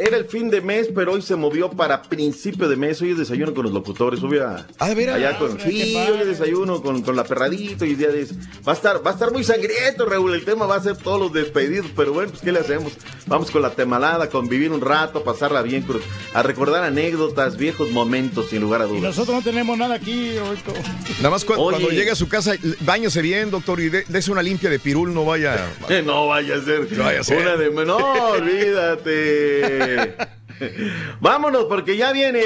Era 0.00 0.16
el 0.16 0.24
fin 0.26 0.50
de 0.50 0.60
mes, 0.60 0.88
pero 0.94 1.12
hoy 1.12 1.22
se 1.22 1.36
movió 1.36 1.70
para 1.70 2.02
principio 2.02 2.68
de 2.68 2.76
mes. 2.76 3.00
Hoy 3.02 3.10
es 3.10 3.18
desayuno 3.18 3.54
con 3.54 3.64
los 3.64 3.72
locutores. 3.72 4.22
Hoy 4.22 4.38
a, 4.38 4.66
Ah, 4.78 4.88
de 4.88 4.94
veras. 4.94 5.16
allá 5.16 5.38
con, 5.38 5.56
Qué 5.56 5.70
sí, 5.70 5.92
padre. 5.94 6.12
hoy 6.12 6.18
es 6.20 6.26
desayuno 6.26 6.82
con, 6.82 7.02
con 7.02 7.16
la 7.16 7.24
perradito 7.24 7.84
y 7.84 7.94
día 7.94 8.08
de 8.08 8.26
va 8.66 8.72
a 8.72 8.74
estar 8.74 9.04
va 9.06 9.10
a 9.10 9.14
estar 9.14 9.32
muy 9.32 9.44
sangriento, 9.44 10.06
Raúl. 10.06 10.34
El 10.34 10.44
tema 10.44 10.66
va 10.66 10.76
a 10.76 10.82
ser 10.82 10.96
todos 10.96 11.20
los 11.20 11.32
despedidos, 11.32 11.86
pero 11.96 12.12
bueno, 12.12 12.30
pues 12.30 12.42
qué 12.42 12.52
le 12.52 12.60
hacemos. 12.60 12.92
Vamos 13.26 13.50
con 13.50 13.62
la 13.62 13.70
temalada, 13.70 14.28
convivir 14.28 14.72
un 14.72 14.80
rato, 14.80 15.22
pasarla 15.22 15.62
bien, 15.62 15.82
cruz- 15.82 16.02
a 16.34 16.42
recordar 16.42 16.82
anécdotas, 16.84 17.56
viejos 17.56 17.90
momentos, 17.90 18.48
sin 18.50 18.60
lugar 18.60 18.82
a 18.82 18.86
Y 18.86 18.88
dudas. 18.88 19.02
nosotros 19.02 19.36
no 19.36 19.42
tenemos 19.42 19.76
nada 19.78 19.94
aquí, 19.96 20.36
Roberto. 20.38 20.72
Nada 21.18 21.30
más 21.30 21.44
cu- 21.44 21.52
Oye. 21.54 21.76
cuando 21.78 21.90
llegue 21.90 22.10
a 22.10 22.14
su 22.16 22.28
casa, 22.28 22.54
bañese 22.80 23.22
bien, 23.22 23.50
doctor, 23.50 23.80
y 23.80 23.88
dé- 23.90 24.04
dese 24.08 24.30
una 24.32 24.42
limpia 24.42 24.70
de 24.70 24.78
pirul, 24.78 25.12
no 25.14 25.24
vaya. 25.24 25.56
No 26.04 26.26
vaya 26.28 26.56
a 26.56 26.60
ser. 26.62 26.90
No 26.92 27.04
vaya 27.04 27.20
a 27.20 27.24
ser. 27.24 27.38
Una 27.42 27.56
de. 27.56 27.70
No, 27.84 27.96
olvídate. 27.96 29.89
Vámonos, 31.20 31.64
porque 31.68 31.96
ya 31.96 32.12
viene. 32.12 32.42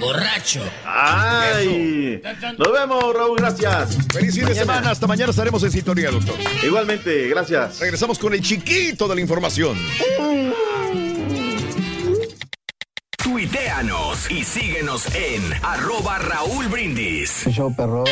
Borracho. 0.00 0.60
¡Ay! 0.86 2.22
Nos 2.56 2.72
vemos, 2.72 3.14
Raúl, 3.14 3.38
gracias. 3.38 3.98
Feliz 4.12 4.34
fin 4.34 4.44
de 4.46 4.50
Mañana. 4.50 4.54
semana, 4.60 4.90
hasta 4.90 5.06
mañana 5.06 5.30
estaremos 5.30 5.62
en 5.64 5.70
sintonía, 5.70 6.10
doctor. 6.10 6.34
Igualmente, 6.62 7.28
gracias. 7.28 7.80
Regresamos 7.80 8.18
con 8.18 8.32
el 8.32 8.40
chiquito 8.40 9.06
de 9.06 9.14
la 9.16 9.20
información. 9.20 9.76
Tuiteanos 13.22 14.30
y 14.30 14.44
síguenos 14.44 15.06
en 15.12 15.42
arroba 15.64 16.18
Raúl 16.18 16.68
Brindis. 16.68 17.46
Show 17.50 17.74
perrón, 17.74 18.06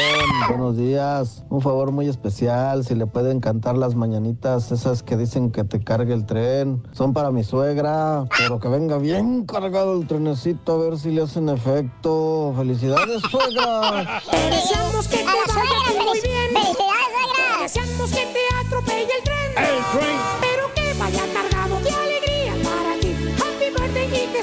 buenos 0.48 0.76
días. 0.76 1.44
Un 1.48 1.62
favor 1.62 1.92
muy 1.92 2.08
especial, 2.08 2.84
si 2.84 2.96
le 2.96 3.06
pueden 3.06 3.38
cantar 3.40 3.76
las 3.78 3.94
mañanitas, 3.94 4.72
esas 4.72 5.04
que 5.04 5.16
dicen 5.16 5.52
que 5.52 5.62
te 5.62 5.78
cargue 5.82 6.12
el 6.12 6.26
tren. 6.26 6.82
Son 6.92 7.14
para 7.14 7.30
mi 7.30 7.44
suegra, 7.44 8.24
pero 8.36 8.58
que 8.58 8.66
venga 8.68 8.98
bien 8.98 9.46
cargado 9.46 9.98
el 9.98 10.08
trenecito 10.08 10.72
a 10.74 10.78
ver 10.90 10.98
si 10.98 11.10
le 11.12 11.22
hacen 11.22 11.48
efecto. 11.50 12.52
Felicidades, 12.56 13.22
suegra. 13.30 14.20
Deseamos 14.50 15.06
que 15.06 15.18
te 15.18 15.24
vaya 15.24 16.04
muy 16.04 16.18
feliz- 16.18 16.22
bien. 16.24 16.48
felicidades, 16.52 16.76
suegra. 16.76 17.56
Te 17.56 17.62
deseamos 17.62 18.10
que 18.10 18.26
te 18.26 18.66
atropelle 18.66 19.02
el 19.02 19.22
tren. 19.22 19.64
El 19.64 19.98
tren. 20.00 20.45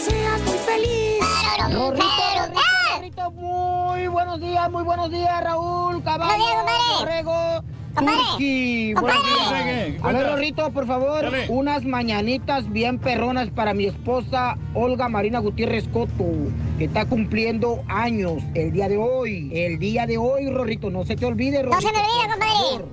Seas 0.04 0.42
muy 0.42 0.58
feliz. 0.58 1.20
Rorrito. 1.72 2.06
Rorrito, 2.96 3.32
muy 3.32 4.08
buenos 4.08 4.40
días, 4.42 4.72
muy 4.72 4.84
buenos 4.84 5.10
días, 5.12 5.44
Raúl, 5.44 6.04
Caballo. 6.04 6.44
Borrego. 7.00 7.64
Compadre. 7.96 8.94
Buenos 9.00 9.24
días. 9.24 10.02
A 10.02 10.12
ver. 10.12 10.26
Rorrito, 10.28 10.72
por 10.72 10.88
favor, 10.88 11.22
Dale. 11.22 11.46
unas 11.50 11.86
mañanitas 11.86 12.68
bien 12.72 12.98
perronas 12.98 13.50
para 13.52 13.74
mi 13.76 13.86
esposa 13.86 14.58
Olga 14.74 15.08
Marina 15.10 15.38
Gutiérrez 15.40 15.88
Coto, 15.90 16.26
que 16.80 16.86
está 16.86 17.06
cumpliendo 17.06 17.84
años 17.88 18.42
el 18.56 18.72
día 18.72 18.90
de 18.90 18.98
hoy. 18.98 19.52
El 19.54 19.78
día 19.78 20.08
de 20.08 20.18
hoy, 20.18 20.50
Rorrito, 20.50 20.90
no 20.90 21.06
se 21.06 21.16
te 21.16 21.26
olvide, 21.28 21.62
No 21.64 21.70
Rorrito. 21.70 21.88
se 21.90 21.94
me 21.94 22.00
olvide, 22.00 22.32
compadre. 22.32 22.54
favor. 22.56 22.90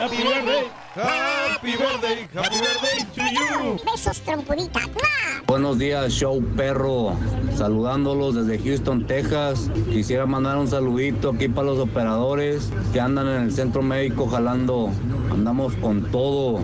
Happy 0.00 0.16
birthday. 0.16 0.85
Happy 0.96 1.76
birthday. 1.76 2.26
Happy 2.32 2.58
birthday 2.58 3.04
to 3.14 3.22
you. 3.30 3.76
Besos, 3.84 4.18
trompudita. 4.22 4.80
Buenos 5.46 5.78
días, 5.78 6.10
show 6.10 6.42
perro. 6.56 7.14
Saludándolos 7.54 8.34
desde 8.34 8.58
Houston, 8.64 9.06
Texas. 9.06 9.70
Quisiera 9.90 10.24
mandar 10.24 10.56
un 10.56 10.68
saludito 10.68 11.32
aquí 11.32 11.48
para 11.48 11.66
los 11.66 11.78
operadores 11.80 12.70
que 12.94 13.00
andan 13.00 13.28
en 13.28 13.42
el 13.42 13.52
centro 13.52 13.82
médico 13.82 14.26
jalando. 14.26 14.90
Andamos 15.30 15.74
con 15.74 16.10
todo. 16.10 16.60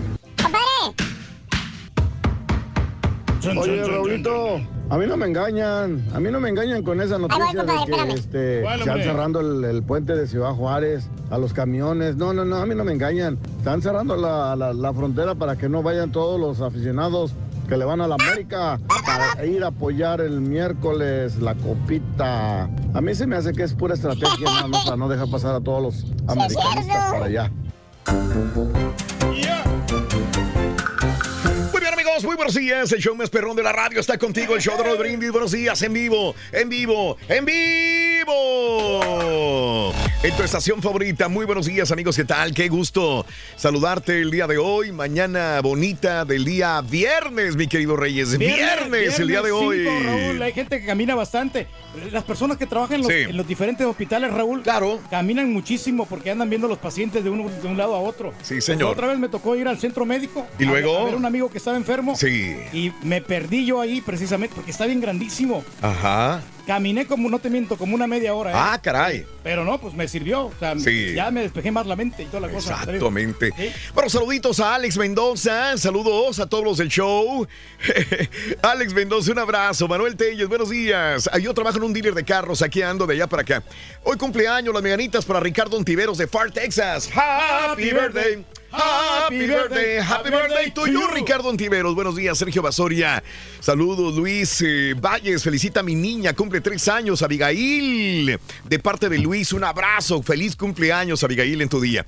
Oye, 3.55 3.83
Raulito, 3.83 4.61
a 4.89 4.97
mí 4.97 5.05
no 5.07 5.17
me 5.17 5.25
engañan, 5.27 6.03
a 6.13 6.19
mí 6.19 6.29
no 6.29 6.39
me 6.39 6.49
engañan 6.49 6.83
con 6.83 7.01
esa 7.01 7.17
noticia 7.17 7.45
compadre, 7.65 7.91
de 7.91 8.07
que 8.07 8.13
este, 8.13 8.61
¿Cuál, 8.61 8.79
están 8.81 9.01
cerrando 9.01 9.39
el, 9.39 9.63
el 9.63 9.83
puente 9.83 10.15
de 10.15 10.27
Ciudad 10.27 10.51
Juárez 10.51 11.07
a 11.31 11.37
los 11.37 11.53
camiones. 11.53 12.15
No, 12.15 12.33
no, 12.33 12.45
no, 12.45 12.57
a 12.57 12.65
mí 12.65 12.75
no 12.75 12.83
me 12.83 12.91
engañan. 12.93 13.39
Están 13.57 13.81
cerrando 13.81 14.15
la, 14.15 14.55
la- 14.55 14.73
la 14.73 14.93
frontera 14.93 15.35
para 15.35 15.55
que 15.55 15.67
no 15.69 15.81
vayan 15.81 16.11
todos 16.11 16.39
los 16.39 16.61
aficionados 16.61 17.33
que 17.67 17.77
le 17.77 17.85
van 17.85 18.01
a 18.01 18.07
la 18.07 18.15
América 18.15 18.77
para 19.05 19.45
ir 19.45 19.63
a 19.63 19.67
apoyar 19.67 20.19
el 20.21 20.41
miércoles 20.41 21.37
la 21.37 21.55
copita. 21.55 22.63
A 22.93 23.01
mí 23.01 23.15
se 23.15 23.25
me 23.25 23.35
hace 23.37 23.53
que 23.53 23.63
es 23.63 23.73
pura 23.73 23.93
estrategia 23.95 24.45
nada 24.45 24.67
más 24.67 24.83
para 24.83 24.97
no 24.97 25.07
dejar 25.07 25.29
pasar 25.29 25.55
a 25.55 25.61
todos 25.61 25.81
los 25.81 26.05
americanistas 26.27 27.11
para 27.11 27.25
allá. 27.25 27.51
Amigos, 32.15 32.23
muy 32.25 32.35
buenos 32.35 32.53
días. 32.55 32.91
El 32.91 33.01
show 33.01 33.15
más 33.15 33.29
perrón 33.29 33.55
de 33.55 33.63
la 33.63 33.71
radio 33.71 33.99
está 33.99 34.17
contigo. 34.17 34.55
El 34.55 34.61
show 34.61 34.77
de 34.77 34.83
Raúl 34.83 34.97
Brindis. 34.97 35.31
Buenos 35.31 35.51
días, 35.51 35.81
en 35.81 35.93
vivo, 35.93 36.35
en 36.51 36.69
vivo, 36.69 37.17
en 37.27 37.45
vivo. 37.45 39.01
En 40.21 40.35
tu 40.37 40.43
estación 40.43 40.81
favorita. 40.81 41.27
Muy 41.27 41.45
buenos 41.45 41.65
días, 41.65 41.91
amigos. 41.91 42.15
¿Qué 42.15 42.23
tal? 42.23 42.53
Qué 42.53 42.69
gusto 42.69 43.25
saludarte 43.55 44.21
el 44.21 44.31
día 44.31 44.47
de 44.47 44.57
hoy. 44.57 44.91
Mañana 44.91 45.59
bonita 45.61 46.23
del 46.25 46.45
día 46.45 46.81
viernes, 46.81 47.55
mi 47.55 47.67
querido 47.67 47.95
Reyes. 47.97 48.37
Viernes, 48.37 49.19
el 49.19 49.27
día 49.27 49.41
de 49.41 49.51
hoy. 49.51 49.85
cinco, 49.85 49.99
Raúl, 50.03 50.41
hay 50.41 50.53
gente 50.53 50.79
que 50.79 50.85
camina 50.85 51.15
bastante. 51.15 51.67
Las 52.11 52.23
personas 52.23 52.57
que 52.57 52.65
trabajan 52.65 52.95
en 52.95 53.01
los, 53.01 53.11
Sí. 53.11 53.17
en 53.29 53.37
los 53.37 53.47
diferentes 53.47 53.85
hospitales, 53.85 54.31
Raúl, 54.31 54.61
Claro. 54.63 54.99
caminan 55.09 55.51
muchísimo 55.51 56.05
porque 56.05 56.31
andan 56.31 56.49
viendo 56.49 56.67
los 56.67 56.77
pacientes 56.79 57.23
de 57.23 57.29
un, 57.29 57.45
de 57.61 57.67
un 57.67 57.77
lado 57.77 57.95
a 57.95 57.99
otro. 57.99 58.33
Sí, 58.41 58.61
señor. 58.61 58.91
Otra 58.91 59.07
vez 59.07 59.19
me 59.19 59.29
tocó 59.29 59.55
ir 59.55 59.67
al 59.67 59.77
centro 59.79 60.05
médico. 60.05 60.47
¿Y 60.57 60.63
a- 60.63 60.67
luego? 60.67 60.97
A 60.99 61.05
ver 61.05 61.15
un 61.15 61.25
amigo 61.25 61.49
que 61.51 61.57
estaba 61.57 61.75
enfermo. 61.77 62.02
Sí. 62.15 62.55
Y 62.73 62.91
me 63.03 63.21
perdí 63.21 63.65
yo 63.65 63.81
ahí 63.81 64.01
precisamente 64.01 64.55
porque 64.55 64.71
está 64.71 64.85
bien 64.85 65.01
grandísimo. 65.01 65.63
Ajá. 65.81 66.41
Caminé 66.67 67.05
como, 67.05 67.29
no 67.29 67.39
te 67.39 67.49
miento, 67.49 67.77
como 67.77 67.93
una 67.93 68.07
media 68.07 68.33
hora. 68.33 68.51
¿eh? 68.51 68.55
Ah, 68.55 68.79
caray. 68.81 69.25
Pero 69.43 69.65
no, 69.65 69.79
pues 69.81 69.93
me 69.93 70.07
sirvió. 70.07 70.45
O 70.45 70.53
sea, 70.59 70.77
Sí. 70.79 71.13
ya 71.13 71.29
me 71.29 71.41
despejé 71.41 71.71
más 71.71 71.85
la 71.87 71.95
mente 71.97 72.23
y 72.23 72.25
toda 72.27 72.39
la 72.39 72.49
cosa. 72.49 72.71
Exactamente. 72.81 73.51
Sí. 73.57 73.69
Bueno, 73.93 74.09
saluditos 74.09 74.59
a 74.61 74.75
Alex 74.75 74.95
Mendoza, 74.97 75.77
saludos 75.77 76.39
a 76.39 76.47
todos 76.47 76.63
los 76.63 76.77
del 76.77 76.87
show. 76.89 77.45
Alex 78.61 78.93
Mendoza, 78.93 79.31
un 79.31 79.39
abrazo. 79.39 79.87
Manuel 79.87 80.15
Telles, 80.15 80.47
buenos 80.47 80.69
días. 80.69 81.29
Ah, 81.33 81.37
Yo 81.39 81.53
trabajo 81.53 81.77
en 81.77 81.83
un 81.83 81.93
dealer 81.93 82.13
de 82.13 82.23
carros, 82.23 82.61
aquí 82.61 82.81
ando 82.81 83.05
de 83.07 83.15
allá 83.15 83.27
para 83.27 83.41
acá. 83.41 83.63
Hoy 84.03 84.17
cumpleaños, 84.17 84.73
las 84.73 84.83
meganitas 84.83 85.25
para 85.25 85.39
Ricardo 85.41 85.75
Ontiveros 85.77 86.17
de 86.17 86.27
Far, 86.27 86.51
Texas. 86.51 87.09
Happy 87.13 87.91
birthday. 87.91 88.45
Happy 88.75 89.45
birthday, 89.45 90.01
happy 90.01 90.31
birthday 90.31 90.71
to 90.71 90.87
you, 90.87 91.07
Ricardo 91.07 91.47
Antiveros. 91.51 91.93
Buenos 91.93 92.15
días, 92.15 92.35
Sergio 92.35 92.63
Basoria. 92.63 93.23
Saludos, 93.59 94.15
Luis 94.15 94.63
eh, 94.65 94.95
Valles. 94.99 95.43
Felicita 95.43 95.81
a 95.81 95.83
mi 95.83 95.93
niña, 95.93 96.33
cumple 96.33 96.59
tres 96.59 96.87
años, 96.87 97.21
Abigail. 97.21 98.39
De 98.65 98.79
parte 98.79 99.09
de 99.09 99.19
Luis, 99.19 99.53
un 99.53 99.63
abrazo. 99.63 100.23
Feliz 100.23 100.55
cumpleaños, 100.55 101.23
Abigail, 101.23 101.61
en 101.61 101.69
tu 101.69 101.79
día. 101.79 102.03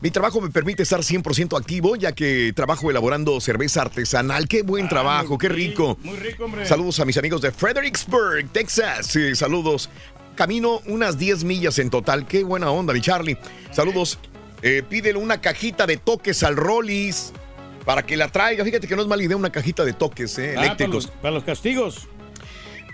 Mi 0.00 0.10
trabajo 0.10 0.40
me 0.40 0.50
permite 0.50 0.82
estar 0.82 1.00
100% 1.00 1.56
activo, 1.56 1.94
ya 1.94 2.10
que 2.10 2.52
trabajo 2.52 2.90
elaborando 2.90 3.40
cerveza 3.40 3.82
artesanal. 3.82 4.48
Qué 4.48 4.62
buen 4.62 4.88
trabajo, 4.88 5.38
qué 5.38 5.48
rico. 5.48 5.98
Muy 6.02 6.16
rico, 6.16 6.46
hombre. 6.46 6.66
Saludos 6.66 6.98
a 6.98 7.04
mis 7.04 7.16
amigos 7.16 7.42
de 7.42 7.52
Fredericksburg, 7.52 8.48
Texas. 8.50 9.14
Eh, 9.14 9.36
saludos. 9.36 9.88
Camino 10.34 10.80
unas 10.86 11.16
10 11.16 11.44
millas 11.44 11.78
en 11.78 11.90
total. 11.90 12.26
Qué 12.26 12.44
buena 12.44 12.70
onda, 12.70 12.92
mi 12.92 13.00
Charlie. 13.00 13.38
Saludos. 13.72 14.18
Eh, 14.62 14.82
pídele 14.88 15.18
una 15.18 15.40
cajita 15.40 15.86
de 15.86 15.96
toques 15.96 16.42
al 16.42 16.56
Rollis 16.56 17.32
para 17.84 18.04
que 18.04 18.16
la 18.16 18.28
traiga. 18.28 18.64
Fíjate 18.64 18.86
que 18.88 18.96
no 18.96 19.02
es 19.02 19.08
mala 19.08 19.22
idea 19.22 19.36
una 19.36 19.50
cajita 19.52 19.84
de 19.84 19.92
toques 19.92 20.38
eh, 20.38 20.54
Ah, 20.56 20.64
eléctricos. 20.64 21.06
Para 21.06 21.12
los, 21.14 21.22
para 21.22 21.34
los 21.34 21.44
castigos. 21.44 22.08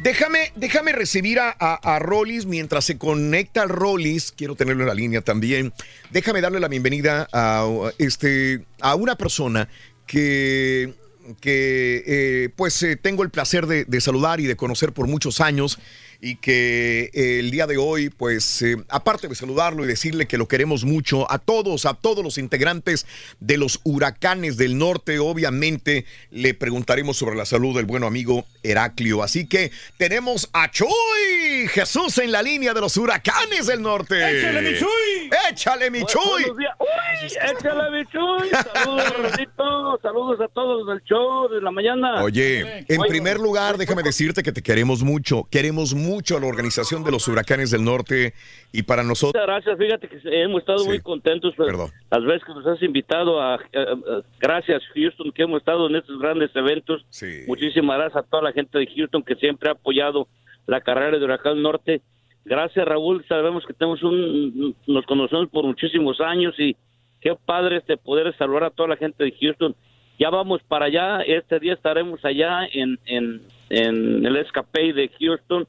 Déjame, 0.02 0.52
déjame 0.56 0.92
recibir 0.92 1.38
a, 1.38 1.54
a, 1.58 1.74
a 1.94 1.98
Rollis 1.98 2.44
mientras 2.46 2.84
se 2.84 2.98
conecta 2.98 3.62
al 3.62 3.70
Rollis. 3.70 4.32
Quiero 4.32 4.54
tenerlo 4.54 4.82
en 4.82 4.88
la 4.88 4.94
línea 4.94 5.22
también. 5.22 5.72
Déjame 6.10 6.40
darle 6.40 6.60
la 6.60 6.68
bienvenida 6.68 7.28
a, 7.32 7.66
este, 7.98 8.64
a 8.80 8.96
una 8.96 9.16
persona 9.16 9.68
que, 10.06 10.92
que 11.40 12.02
eh, 12.06 12.48
pues 12.54 12.82
eh, 12.82 12.96
tengo 12.96 13.22
el 13.22 13.30
placer 13.30 13.66
de, 13.66 13.84
de 13.86 14.00
saludar 14.00 14.40
y 14.40 14.46
de 14.46 14.56
conocer 14.56 14.92
por 14.92 15.06
muchos 15.06 15.40
años 15.40 15.78
y 16.20 16.36
que 16.36 17.10
eh, 17.12 17.38
el 17.40 17.50
día 17.50 17.66
de 17.66 17.76
hoy, 17.76 18.10
pues, 18.10 18.62
eh, 18.62 18.76
aparte 18.88 19.28
de 19.28 19.34
saludarlo 19.34 19.84
y 19.84 19.88
decirle 19.88 20.26
que 20.26 20.38
lo 20.38 20.48
queremos 20.48 20.84
mucho 20.84 21.30
a 21.30 21.38
todos, 21.38 21.86
a 21.86 21.94
todos 21.94 22.24
los 22.24 22.38
integrantes 22.38 23.06
de 23.40 23.56
los 23.56 23.80
huracanes 23.84 24.56
del 24.56 24.78
norte, 24.78 25.18
obviamente 25.18 26.04
le 26.30 26.54
preguntaremos 26.54 27.16
sobre 27.16 27.36
la 27.36 27.46
salud 27.46 27.76
del 27.76 27.86
bueno 27.86 28.06
amigo 28.06 28.44
Heraclio. 28.64 29.22
Así 29.22 29.46
que 29.48 29.70
tenemos 29.96 30.48
a 30.52 30.70
Chuy 30.70 31.68
Jesús 31.68 32.18
en 32.18 32.32
la 32.32 32.42
línea 32.42 32.74
de 32.74 32.80
los 32.80 32.96
huracanes 32.96 33.66
del 33.66 33.82
norte. 33.82 34.16
¡Échale, 34.16 34.62
mi 34.62 34.78
Chuy! 34.78 35.30
¡Échale, 35.50 35.90
mi 35.90 36.04
Chuy! 36.04 36.44
Uy, 36.50 37.26
échale, 37.26 37.90
mi 37.90 38.04
Chuy. 38.06 38.48
Saludos, 38.74 39.16
Rosito. 39.18 39.98
Saludos 40.02 40.40
a 40.40 40.48
todos 40.48 40.86
del 40.88 41.02
show 41.04 41.48
de 41.48 41.60
la 41.60 41.70
mañana. 41.70 42.22
Oye, 42.22 42.84
en 42.88 43.00
primer 43.02 43.38
lugar, 43.38 43.76
déjame 43.76 44.02
decirte 44.02 44.42
que 44.42 44.52
te 44.52 44.62
queremos 44.62 45.02
mucho. 45.02 45.44
Queremos 45.50 45.94
mucho 45.94 46.36
a 46.36 46.40
la 46.40 46.46
organización 46.46 47.04
de 47.04 47.10
los 47.10 47.28
huracanes 47.28 47.70
del 47.70 47.84
norte 47.84 48.34
y 48.72 48.82
para 48.82 49.02
nosotros. 49.02 49.34
Muchas 49.42 49.46
gracias, 49.64 49.78
fíjate 49.78 50.08
que 50.08 50.42
hemos 50.42 50.60
estado 50.60 50.84
muy 50.84 51.00
contentos 51.00 51.52
pues, 51.56 51.72
las 52.10 52.24
veces 52.24 52.42
que 52.44 52.54
nos 52.54 52.66
has 52.66 52.82
invitado 52.82 53.40
a, 53.40 53.54
a- 53.54 53.56
a- 53.56 54.22
gracias 54.40 54.82
Houston 54.94 55.30
que 55.32 55.42
hemos 55.42 55.60
estado 55.60 55.86
en 55.88 55.96
estos 55.96 56.18
grandes 56.18 56.50
eventos. 56.54 57.04
Muchísimas 57.46 57.98
gracias 57.98 58.24
a 58.24 58.26
toda 58.28 58.42
la 58.42 58.52
gente 58.54 58.78
de 58.78 58.86
Houston 58.86 59.22
que 59.22 59.34
siempre 59.36 59.68
ha 59.68 59.72
apoyado 59.72 60.28
la 60.66 60.80
carrera 60.80 61.18
de 61.18 61.24
Huracán 61.24 61.62
Norte. 61.62 62.00
Gracias 62.44 62.86
Raúl, 62.86 63.24
sabemos 63.28 63.66
que 63.66 63.74
tenemos 63.74 64.02
un, 64.02 64.74
nos 64.86 65.04
conocemos 65.06 65.48
por 65.50 65.64
muchísimos 65.64 66.20
años 66.20 66.54
y 66.58 66.76
qué 67.20 67.34
padre 67.34 67.78
este 67.78 67.96
poder 67.96 68.34
saludar 68.36 68.64
a 68.64 68.70
toda 68.70 68.88
la 68.88 68.96
gente 68.96 69.24
de 69.24 69.32
Houston. 69.40 69.74
Ya 70.18 70.30
vamos 70.30 70.62
para 70.62 70.86
allá, 70.86 71.20
este 71.22 71.58
día 71.58 71.74
estaremos 71.74 72.24
allá 72.24 72.66
en, 72.72 72.98
en, 73.06 73.42
en 73.68 74.24
el 74.24 74.36
escape 74.36 74.92
de 74.92 75.10
Houston 75.20 75.66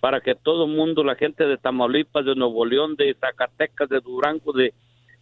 para 0.00 0.20
que 0.20 0.34
todo 0.34 0.64
el 0.64 0.72
mundo, 0.72 1.02
la 1.02 1.16
gente 1.16 1.44
de 1.44 1.56
Tamaulipas, 1.56 2.24
de 2.24 2.34
Nuevo 2.34 2.64
León, 2.64 2.94
de 2.96 3.14
Zacatecas, 3.14 3.88
de 3.88 4.00
Durango, 4.00 4.52
de 4.52 4.72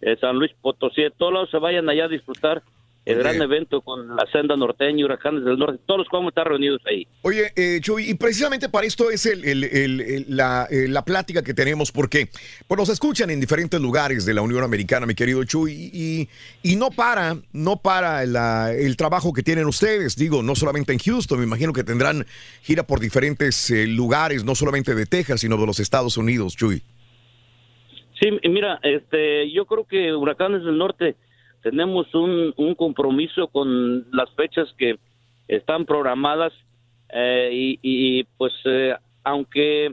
eh, 0.00 0.16
San 0.20 0.36
Luis 0.36 0.52
Potosí, 0.60 1.02
de 1.02 1.10
todos 1.10 1.32
lados 1.32 1.50
se 1.50 1.58
vayan 1.58 1.88
allá 1.88 2.04
a 2.04 2.08
disfrutar 2.08 2.62
el 3.06 3.18
gran 3.18 3.40
evento 3.40 3.80
con 3.82 4.16
la 4.16 4.26
senda 4.32 4.56
norteña, 4.56 5.04
huracanes 5.04 5.44
del 5.44 5.56
norte, 5.56 5.78
todos 5.86 5.98
los 5.98 6.08
que 6.08 6.16
vamos 6.16 6.28
a 6.28 6.32
estar 6.32 6.48
reunidos 6.48 6.82
ahí. 6.86 7.06
Oye, 7.22 7.52
eh, 7.54 7.78
Chuy, 7.80 8.10
y 8.10 8.14
precisamente 8.14 8.68
para 8.68 8.84
esto 8.86 9.10
es 9.12 9.24
el- 9.26 9.44
el- 9.44 9.62
el- 9.64 10.00
el- 10.00 10.24
la, 10.28 10.66
eh, 10.70 10.88
la 10.88 11.04
plática 11.04 11.42
que 11.42 11.54
tenemos, 11.54 11.92
porque 11.92 12.28
pues, 12.66 12.78
nos 12.78 12.88
escuchan 12.88 13.30
en 13.30 13.38
diferentes 13.40 13.80
lugares 13.80 14.26
de 14.26 14.34
la 14.34 14.42
Unión 14.42 14.64
Americana, 14.64 15.06
mi 15.06 15.14
querido 15.14 15.44
Chuy, 15.44 15.72
y, 15.92 16.28
y 16.62 16.74
no 16.76 16.90
para, 16.90 17.36
no 17.52 17.76
para 17.76 18.26
la- 18.26 18.72
el 18.72 18.96
trabajo 18.96 19.32
que 19.32 19.42
tienen 19.44 19.66
ustedes, 19.66 20.16
digo, 20.16 20.42
no 20.42 20.56
solamente 20.56 20.92
en 20.92 20.98
Houston, 20.98 21.38
me 21.38 21.44
imagino 21.46 21.72
que 21.72 21.84
tendrán 21.84 22.26
gira 22.62 22.82
por 22.82 22.98
diferentes 22.98 23.70
eh, 23.70 23.86
lugares, 23.86 24.42
no 24.44 24.56
solamente 24.56 24.96
de 24.96 25.06
Texas, 25.06 25.40
sino 25.42 25.56
de 25.56 25.66
los 25.66 25.78
Estados 25.78 26.16
Unidos, 26.16 26.56
Chuy. 26.56 26.82
Sí, 28.20 28.30
mira, 28.48 28.80
este, 28.82 29.50
yo 29.52 29.66
creo 29.66 29.84
que 29.84 30.14
Huracanes 30.14 30.64
del 30.64 30.78
Norte 30.78 31.16
tenemos 31.66 32.14
un, 32.14 32.54
un 32.58 32.76
compromiso 32.76 33.48
con 33.48 34.08
las 34.12 34.30
fechas 34.36 34.72
que 34.78 35.00
están 35.48 35.84
programadas 35.84 36.52
eh, 37.12 37.50
y, 37.52 37.80
y, 37.82 38.22
pues 38.38 38.52
eh, 38.66 38.94
aunque 39.24 39.92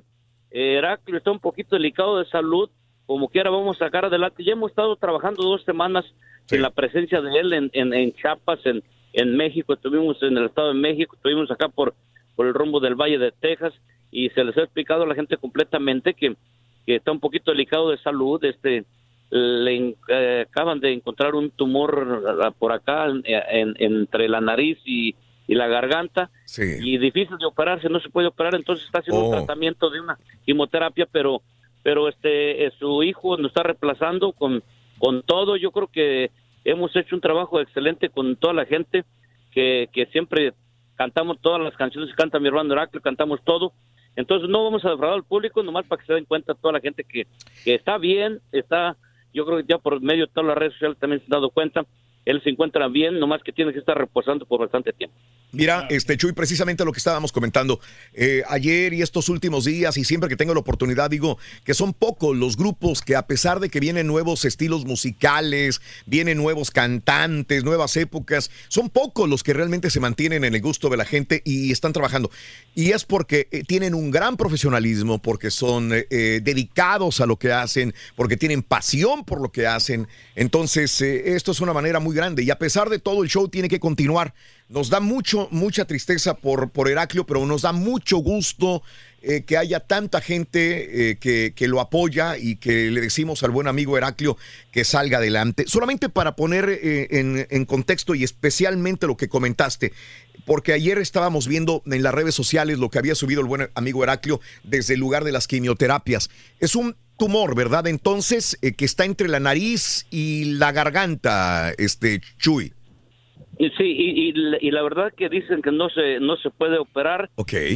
Heraclio 0.51 1.17
está 1.17 1.31
un 1.31 1.39
poquito 1.39 1.75
delicado 1.75 2.19
de 2.19 2.29
salud, 2.29 2.69
como 3.07 3.27
quiera 3.27 3.49
vamos 3.49 3.77
a 3.77 3.85
sacar 3.85 4.05
adelante. 4.05 4.43
Ya 4.43 4.51
hemos 4.51 4.69
estado 4.69 4.95
trabajando 4.97 5.41
dos 5.41 5.63
semanas 5.63 6.05
en 6.51 6.61
la 6.61 6.69
presencia 6.69 7.21
de 7.21 7.39
él 7.39 7.53
en, 7.53 7.71
en, 7.73 7.91
en 7.91 8.13
Chiapas, 8.13 8.63
en, 8.67 8.83
en 9.13 9.35
México, 9.35 9.73
estuvimos 9.73 10.21
en 10.21 10.37
el 10.37 10.45
Estado 10.45 10.67
de 10.67 10.79
México, 10.79 11.15
estuvimos 11.15 11.49
acá 11.49 11.69
por, 11.69 11.95
por 12.35 12.45
el 12.45 12.53
rumbo 12.53 12.81
del 12.81 12.93
Valle 12.93 13.17
de 13.17 13.31
Texas 13.31 13.73
y 14.11 14.29
se 14.29 14.43
les 14.43 14.55
ha 14.59 14.61
explicado 14.61 15.01
a 15.01 15.07
la 15.07 15.15
gente 15.15 15.37
completamente 15.37 16.13
que, 16.13 16.35
que 16.85 16.97
está 16.97 17.11
un 17.11 17.19
poquito 17.19 17.49
delicado 17.49 17.89
de 17.89 17.97
salud, 17.97 18.43
este 18.45 18.85
le 19.35 19.95
eh, 20.09 20.45
acaban 20.47 20.79
de 20.79 20.93
encontrar 20.93 21.33
un 21.33 21.49
tumor 21.49 22.23
ah, 22.43 22.51
por 22.51 22.71
acá 22.71 23.07
en- 23.07 23.23
en- 23.25 23.75
entre 23.79 24.29
la 24.29 24.39
nariz 24.41 24.77
y, 24.85 25.15
y 25.47 25.55
la 25.55 25.67
garganta 25.67 26.29
y 26.83 26.97
difícil 26.99 27.37
de 27.39 27.45
operarse, 27.47 27.89
no 27.89 27.99
se 27.99 28.09
puede 28.09 28.27
operar, 28.27 28.53
entonces 28.53 28.85
está 28.85 28.99
haciendo 28.99 29.23
un 29.25 29.33
Oh. 29.33 29.37
tratamiento 29.37 29.89
de 29.89 30.01
una 30.01 30.17
quimioterapia, 30.45 31.07
pero 31.11 31.41
pero 31.81 32.07
este 32.07 32.65
eh, 32.67 32.71
su 32.79 33.01
hijo 33.03 33.35
nos 33.37 33.47
está 33.47 33.63
reemplazando 33.63 34.33
con 34.33 34.61
con 34.99 35.23
todo, 35.23 35.57
yo 35.57 35.71
creo 35.71 35.87
que 35.87 36.29
hemos 36.63 36.95
hecho 36.95 37.15
un 37.15 37.21
trabajo 37.21 37.59
excelente 37.59 38.09
con 38.09 38.35
toda 38.35 38.53
la 38.53 38.65
gente 38.65 39.03
que, 39.51 39.89
que 39.91 40.05
siempre 40.07 40.53
cantamos 40.95 41.39
todas 41.41 41.59
las 41.59 41.75
canciones 41.75 42.09
que 42.11 42.15
canta 42.15 42.39
mi 42.39 42.47
hermano 42.47 42.71
Heraclio, 42.73 43.01
cantamos 43.01 43.41
todo. 43.43 43.73
Entonces 44.15 44.47
no 44.47 44.63
vamos 44.63 44.85
a 44.85 44.91
defraudar 44.91 45.17
al 45.17 45.23
público, 45.25 45.63
nomás 45.63 45.85
para 45.87 45.99
que 45.99 46.05
se 46.07 46.13
den 46.13 46.25
cuenta 46.25 46.53
toda 46.53 46.71
la 46.73 46.79
gente 46.79 47.03
que, 47.03 47.25
que 47.65 47.73
está 47.73 47.97
bien, 47.97 48.39
está, 48.51 48.95
yo 49.33 49.45
creo 49.45 49.57
que 49.57 49.65
ya 49.67 49.77
por 49.77 49.99
medio 50.01 50.27
de 50.27 50.31
todas 50.31 50.47
las 50.47 50.57
redes 50.57 50.73
sociales 50.73 50.97
también 50.99 51.19
se 51.19 51.25
han 51.25 51.31
dado 51.31 51.49
cuenta, 51.49 51.85
él 52.25 52.41
se 52.43 52.49
encuentra 52.49 52.87
bien, 52.87 53.19
nomás 53.19 53.41
que 53.43 53.51
tiene 53.51 53.73
que 53.73 53.79
estar 53.79 53.97
reposando 53.97 54.45
por 54.45 54.59
bastante 54.59 54.93
tiempo. 54.93 55.15
Mira, 55.51 55.85
este 55.91 56.17
Chuy, 56.17 56.31
precisamente 56.31 56.83
lo 56.83 56.91
que 56.91 56.97
estábamos 56.97 57.31
comentando 57.31 57.79
eh, 58.13 58.41
ayer 58.49 58.91
y 58.93 59.03
estos 59.03 59.29
últimos 59.29 59.65
días, 59.65 59.97
y 59.97 60.03
siempre 60.03 60.27
que 60.27 60.35
tengo 60.35 60.55
la 60.55 60.59
oportunidad, 60.59 61.11
digo 61.11 61.37
que 61.63 61.75
son 61.75 61.93
pocos 61.93 62.35
los 62.35 62.57
grupos 62.57 63.01
que, 63.01 63.15
a 63.15 63.27
pesar 63.27 63.59
de 63.59 63.69
que 63.69 63.79
vienen 63.79 64.07
nuevos 64.07 64.45
estilos 64.45 64.85
musicales, 64.85 65.79
vienen 66.07 66.39
nuevos 66.39 66.71
cantantes, 66.71 67.63
nuevas 67.63 67.95
épocas, 67.97 68.49
son 68.67 68.89
pocos 68.89 69.29
los 69.29 69.43
que 69.43 69.53
realmente 69.53 69.91
se 69.91 69.99
mantienen 69.99 70.43
en 70.43 70.55
el 70.55 70.61
gusto 70.61 70.89
de 70.89 70.97
la 70.97 71.05
gente 71.05 71.43
y 71.45 71.71
están 71.71 71.93
trabajando. 71.93 72.31
Y 72.73 72.91
es 72.91 73.05
porque 73.05 73.47
eh, 73.51 73.63
tienen 73.63 73.93
un 73.93 74.09
gran 74.09 74.37
profesionalismo, 74.37 75.21
porque 75.21 75.51
son 75.51 75.93
eh, 75.93 76.07
eh, 76.09 76.41
dedicados 76.43 77.21
a 77.21 77.27
lo 77.27 77.37
que 77.37 77.51
hacen, 77.51 77.93
porque 78.15 78.37
tienen 78.37 78.63
pasión 78.63 79.23
por 79.23 79.39
lo 79.39 79.51
que 79.51 79.67
hacen. 79.67 80.07
Entonces, 80.35 80.99
eh, 81.01 81.35
esto 81.35 81.51
es 81.51 81.61
una 81.61 81.73
manera 81.73 81.99
muy 81.99 82.12
grande. 82.13 82.43
Y 82.43 82.51
a 82.51 82.57
pesar 82.57 82.89
de 82.89 82.99
todo, 82.99 83.23
el 83.23 83.29
show 83.29 83.47
tiene 83.49 83.69
que 83.69 83.79
continuar. 83.79 84.33
Nos 84.69 84.89
da 84.89 84.99
mucho, 84.99 85.47
mucha 85.51 85.85
tristeza 85.85 86.35
por, 86.35 86.71
por 86.71 86.89
Heraclio, 86.89 87.25
pero 87.25 87.45
nos 87.45 87.63
da 87.63 87.73
mucho 87.73 88.17
gusto 88.17 88.81
eh, 89.21 89.43
que 89.43 89.57
haya 89.57 89.79
tanta 89.79 90.19
gente 90.19 91.11
eh, 91.11 91.17
que, 91.17 91.53
que 91.55 91.67
lo 91.67 91.79
apoya 91.79 92.37
y 92.37 92.57
que 92.57 92.91
le 92.91 92.99
decimos 92.99 93.41
al 93.43 93.51
buen 93.51 93.67
amigo 93.67 93.97
Heraclio 93.97 94.37
que 94.71 94.83
salga 94.83 95.19
adelante. 95.19 95.65
Solamente 95.67 96.09
para 96.09 96.35
poner 96.35 96.67
eh, 96.69 97.07
en, 97.11 97.47
en 97.49 97.65
contexto 97.65 98.15
y 98.15 98.23
especialmente 98.23 99.07
lo 99.07 99.15
que 99.15 99.29
comentaste, 99.29 99.93
porque 100.45 100.73
ayer 100.73 100.97
estábamos 100.97 101.47
viendo 101.47 101.83
en 101.85 102.03
las 102.03 102.13
redes 102.13 102.35
sociales 102.35 102.79
lo 102.79 102.89
que 102.89 102.99
había 102.99 103.15
subido 103.15 103.39
el 103.39 103.47
buen 103.47 103.69
amigo 103.75 104.03
Heraclio 104.03 104.41
desde 104.63 104.95
el 104.95 104.99
lugar 104.99 105.23
de 105.23 105.31
las 105.31 105.47
quimioterapias. 105.47 106.29
Es 106.59 106.75
un 106.75 106.95
tumor, 107.17 107.55
¿verdad? 107.55 107.87
Entonces, 107.87 108.57
eh, 108.61 108.73
que 108.73 108.85
está 108.85 109.05
entre 109.05 109.27
la 109.27 109.39
nariz 109.39 110.05
y 110.11 110.45
la 110.57 110.71
garganta, 110.71 111.71
este 111.77 112.21
Chuy. 112.37 112.73
Sí, 113.59 113.83
y, 113.83 114.29
y 114.29 114.31
la- 114.33 114.57
y 114.59 114.71
la 114.71 114.81
verdad 114.81 115.13
que 115.15 115.29
dicen 115.29 115.61
que 115.61 115.71
no 115.71 115.87
se 115.89 116.19
no 116.19 116.35
se 116.37 116.49
puede 116.49 116.77
operar, 116.79 117.29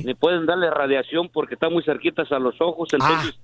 ni 0.03 0.14
pueden 0.15 0.45
darle 0.45 0.69
radiación 0.72 1.30
porque 1.30 1.53
están 1.53 1.72
muy 1.72 1.84
cerquitas 1.84 2.31
a 2.31 2.39
los 2.39 2.55
ojos, 2.59 2.89
entonces 2.93 3.35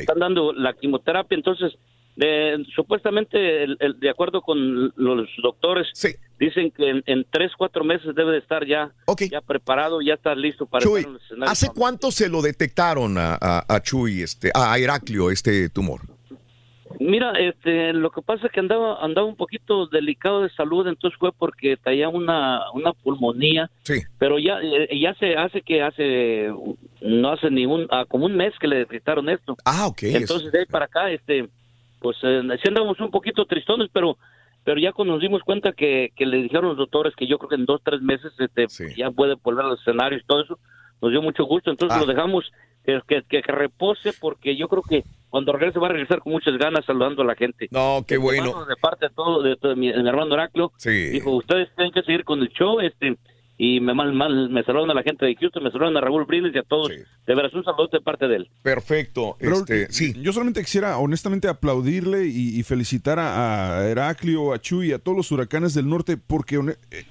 están 0.00 0.18
dando 0.18 0.52
la 0.54 0.72
quimioterapia, 0.72 1.36
entonces 1.36 1.72
de- 2.16 2.64
supuestamente 2.74 3.64
el- 3.64 3.76
el- 3.80 3.98
de 3.98 4.10
acuerdo 4.10 4.42
con 4.42 4.92
los 4.96 5.28
doctores 5.42 5.88
dicen 6.38 6.70
que 6.70 6.90
en, 6.90 7.02
en 7.06 7.24
tres 7.30 7.52
cuatro 7.56 7.84
meses 7.84 8.14
debe 8.14 8.32
de 8.32 8.38
estar 8.38 8.66
ya 8.66 8.92
ya 9.30 9.40
preparado, 9.40 10.00
ya 10.02 10.14
está 10.14 10.34
listo 10.34 10.66
para 10.66 10.84
Chuy, 10.84 11.00
estar 11.00 11.10
en 11.10 11.16
el 11.16 11.22
escenario. 11.22 11.50
¿hace 11.52 11.68
cuánto 11.74 12.10
se 12.10 12.28
lo 12.28 12.42
detectaron 12.42 13.16
a, 13.18 13.38
a- 13.40 13.64
a 13.68 13.80
Chuy, 13.82 14.22
este, 14.22 14.50
a 14.54 14.76
Heraclio, 14.78 15.30
este 15.30 15.68
tumor? 15.70 16.00
Mira, 17.00 17.32
este, 17.38 17.94
lo 17.94 18.10
que 18.10 18.20
pasa 18.20 18.46
es 18.46 18.52
que 18.52 18.60
andaba, 18.60 19.02
andaba 19.02 19.26
un 19.26 19.34
poquito 19.36 19.86
delicado 19.86 20.42
de 20.42 20.50
salud, 20.50 20.86
entonces 20.86 21.18
fue 21.18 21.32
porque 21.32 21.78
traía 21.78 22.10
una, 22.10 22.70
una 22.74 22.92
pulmonía. 22.92 23.70
Sí. 23.82 23.94
Pero 24.18 24.38
ya, 24.38 24.58
eh, 24.62 25.00
ya 25.00 25.14
se 25.14 25.34
hace 25.34 25.62
que 25.62 25.80
hace, 25.82 26.52
no 27.00 27.32
hace 27.32 27.50
ni 27.50 27.64
un, 27.64 27.86
ah, 27.90 28.04
como 28.06 28.26
un 28.26 28.36
mes 28.36 28.52
que 28.60 28.68
le 28.68 28.76
detectaron 28.76 29.30
esto. 29.30 29.56
Ah, 29.64 29.86
ok. 29.86 30.02
Entonces 30.02 30.52
de 30.52 30.60
ahí 30.60 30.66
para 30.66 30.84
acá, 30.84 31.10
este, 31.10 31.48
pues 32.02 32.16
eh, 32.22 32.42
sí 32.62 32.68
andamos 32.68 32.98
un 33.00 33.10
poquito 33.10 33.44
tristones, 33.46 33.88
pero, 33.92 34.18
pero 34.64 34.80
ya 34.80 34.92
cuando 34.92 35.14
nos 35.14 35.22
dimos 35.22 35.42
cuenta 35.42 35.72
que, 35.72 36.10
que 36.16 36.26
le 36.26 36.38
dijeron 36.38 36.66
los 36.70 36.76
doctores 36.76 37.14
que 37.16 37.26
yo 37.26 37.38
creo 37.38 37.48
que 37.48 37.54
en 37.56 37.64
dos, 37.66 37.80
tres 37.84 38.02
meses, 38.02 38.32
este, 38.38 38.66
ya 38.96 39.10
puede 39.10 39.36
volver 39.42 39.64
a 39.64 39.68
los 39.68 39.80
escenarios 39.80 40.22
y 40.22 40.26
todo 40.26 40.42
eso, 40.42 40.58
nos 41.00 41.10
dio 41.10 41.22
mucho 41.22 41.44
gusto, 41.44 41.70
entonces 41.70 41.96
Ah. 41.96 42.00
lo 42.00 42.06
dejamos 42.06 42.50
que, 42.84 43.00
que, 43.06 43.22
que- 43.28 43.42
repose 43.52 44.12
porque 44.20 44.56
yo 44.56 44.66
creo 44.68 44.82
que 44.82 45.04
cuando 45.30 45.52
regrese 45.52 45.78
va 45.78 45.86
a 45.86 45.92
regresar 45.92 46.18
con 46.18 46.32
muchas 46.32 46.58
ganas 46.58 46.84
saludando 46.84 47.22
a 47.22 47.24
la 47.24 47.36
gente. 47.36 47.68
No, 47.70 48.04
qué 48.06 48.16
Mi 48.18 48.24
bueno. 48.24 48.48
hermano, 48.50 48.66
De 48.66 48.74
parte 48.76 49.06
de 49.08 49.14
todo, 49.14 49.40
de, 49.42 49.56
todo 49.56 49.76
mi, 49.76 49.92
mi 49.92 50.08
hermano 50.08 50.34
Heraclio, 50.34 50.72
Sí. 50.78 50.90
dijo, 51.10 51.30
ustedes 51.30 51.68
tienen 51.76 51.92
que 51.92 52.02
seguir 52.02 52.24
con 52.24 52.40
el 52.42 52.48
show, 52.48 52.80
este, 52.80 53.16
y 53.64 53.78
me, 53.80 53.94
mal, 53.94 54.12
mal- 54.12 54.50
me 54.50 54.64
saludan 54.64 54.90
a 54.90 54.94
la 54.94 55.04
gente 55.04 55.24
de 55.24 55.36
Houston, 55.36 55.62
me 55.62 55.70
saludan 55.70 55.96
a 55.96 56.00
Raúl 56.00 56.24
Brindis 56.24 56.52
y 56.52 56.58
a 56.58 56.64
todos. 56.64 56.88
De 56.88 57.34
veras, 57.36 57.54
un 57.54 57.62
saludo 57.62 57.88
de 57.92 58.00
parte 58.00 58.26
de 58.26 58.36
él. 58.36 58.50
Perfecto. 58.62 59.36
Raúl, 59.38 59.60
Este, 59.60 59.92
sí. 59.92 60.14
Yo 60.20 60.32
solamente 60.32 60.62
quisiera 60.62 60.98
honestamente 60.98 61.46
aplaudirle 61.46 62.26
y, 62.26 62.58
y 62.58 62.62
felicitar 62.64 63.20
a, 63.20 63.78
a 63.78 63.88
Heraclio, 63.88 64.52
a 64.52 64.58
Chuy, 64.60 64.92
a 64.92 64.98
todos 64.98 65.16
los 65.16 65.30
huracanes 65.30 65.74
del 65.74 65.88
norte, 65.88 66.16
porque, 66.16 66.56
eh, 66.90 67.04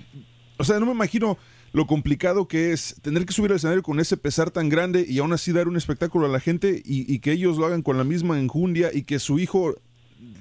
o 0.58 0.64
sea, 0.66 0.78
no 0.82 0.88
me 0.88 0.92
imagino 0.92 1.38
lo 1.72 1.88
complicado 1.88 2.50
que 2.50 2.74
es 2.74 3.00
tener 3.02 3.26
que 3.26 3.32
subir 3.32 3.52
al 3.52 3.56
escenario 3.56 3.82
con 3.82 4.02
ese 4.02 4.18
pesar 4.18 4.52
tan 4.52 4.68
grande 4.68 5.06
y 5.08 5.20
aún 5.20 5.32
así 5.32 5.54
dar 5.54 5.70
un 5.70 5.78
espectáculo 5.78 6.26
a 6.26 6.30
la 6.30 6.42
gente 6.42 6.82
y, 6.84 7.10
y 7.14 7.20
que 7.20 7.32
ellos 7.32 7.58
lo 7.58 7.66
hagan 7.66 7.82
con 7.82 7.98
la 7.98 8.04
misma 8.04 8.38
enjundia 8.38 8.90
y 8.94 9.04
que 9.04 9.20
su 9.20 9.40
hijo 9.40 9.76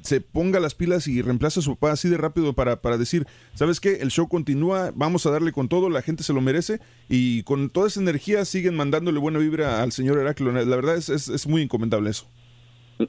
se 0.02 0.20
ponga 0.20 0.60
las 0.60 0.74
pilas 0.74 1.08
y 1.08 1.22
reemplace 1.22 1.60
a 1.60 1.62
su 1.62 1.76
papá 1.76 1.92
así 1.92 2.08
de 2.08 2.16
rápido 2.16 2.52
para, 2.52 2.80
para 2.80 2.98
decir, 2.98 3.26
¿sabes 3.54 3.80
qué? 3.80 3.96
El 4.00 4.10
show 4.10 4.28
continúa, 4.28 4.92
vamos 4.94 5.26
a 5.26 5.30
darle 5.30 5.52
con 5.52 5.68
todo, 5.68 5.90
la 5.90 6.02
gente 6.02 6.22
se 6.22 6.32
lo 6.32 6.40
merece 6.40 6.80
y 7.08 7.42
con 7.42 7.70
toda 7.70 7.88
esa 7.88 8.00
energía 8.00 8.44
siguen 8.44 8.76
mandándole 8.76 9.18
buena 9.18 9.38
vibra 9.38 9.82
al 9.82 9.92
señor 9.92 10.18
Heraclio. 10.18 10.52
La 10.52 10.76
verdad 10.76 10.96
es, 10.96 11.08
es, 11.08 11.28
es 11.28 11.46
muy 11.46 11.62
encomendable 11.62 12.10
eso. 12.10 12.26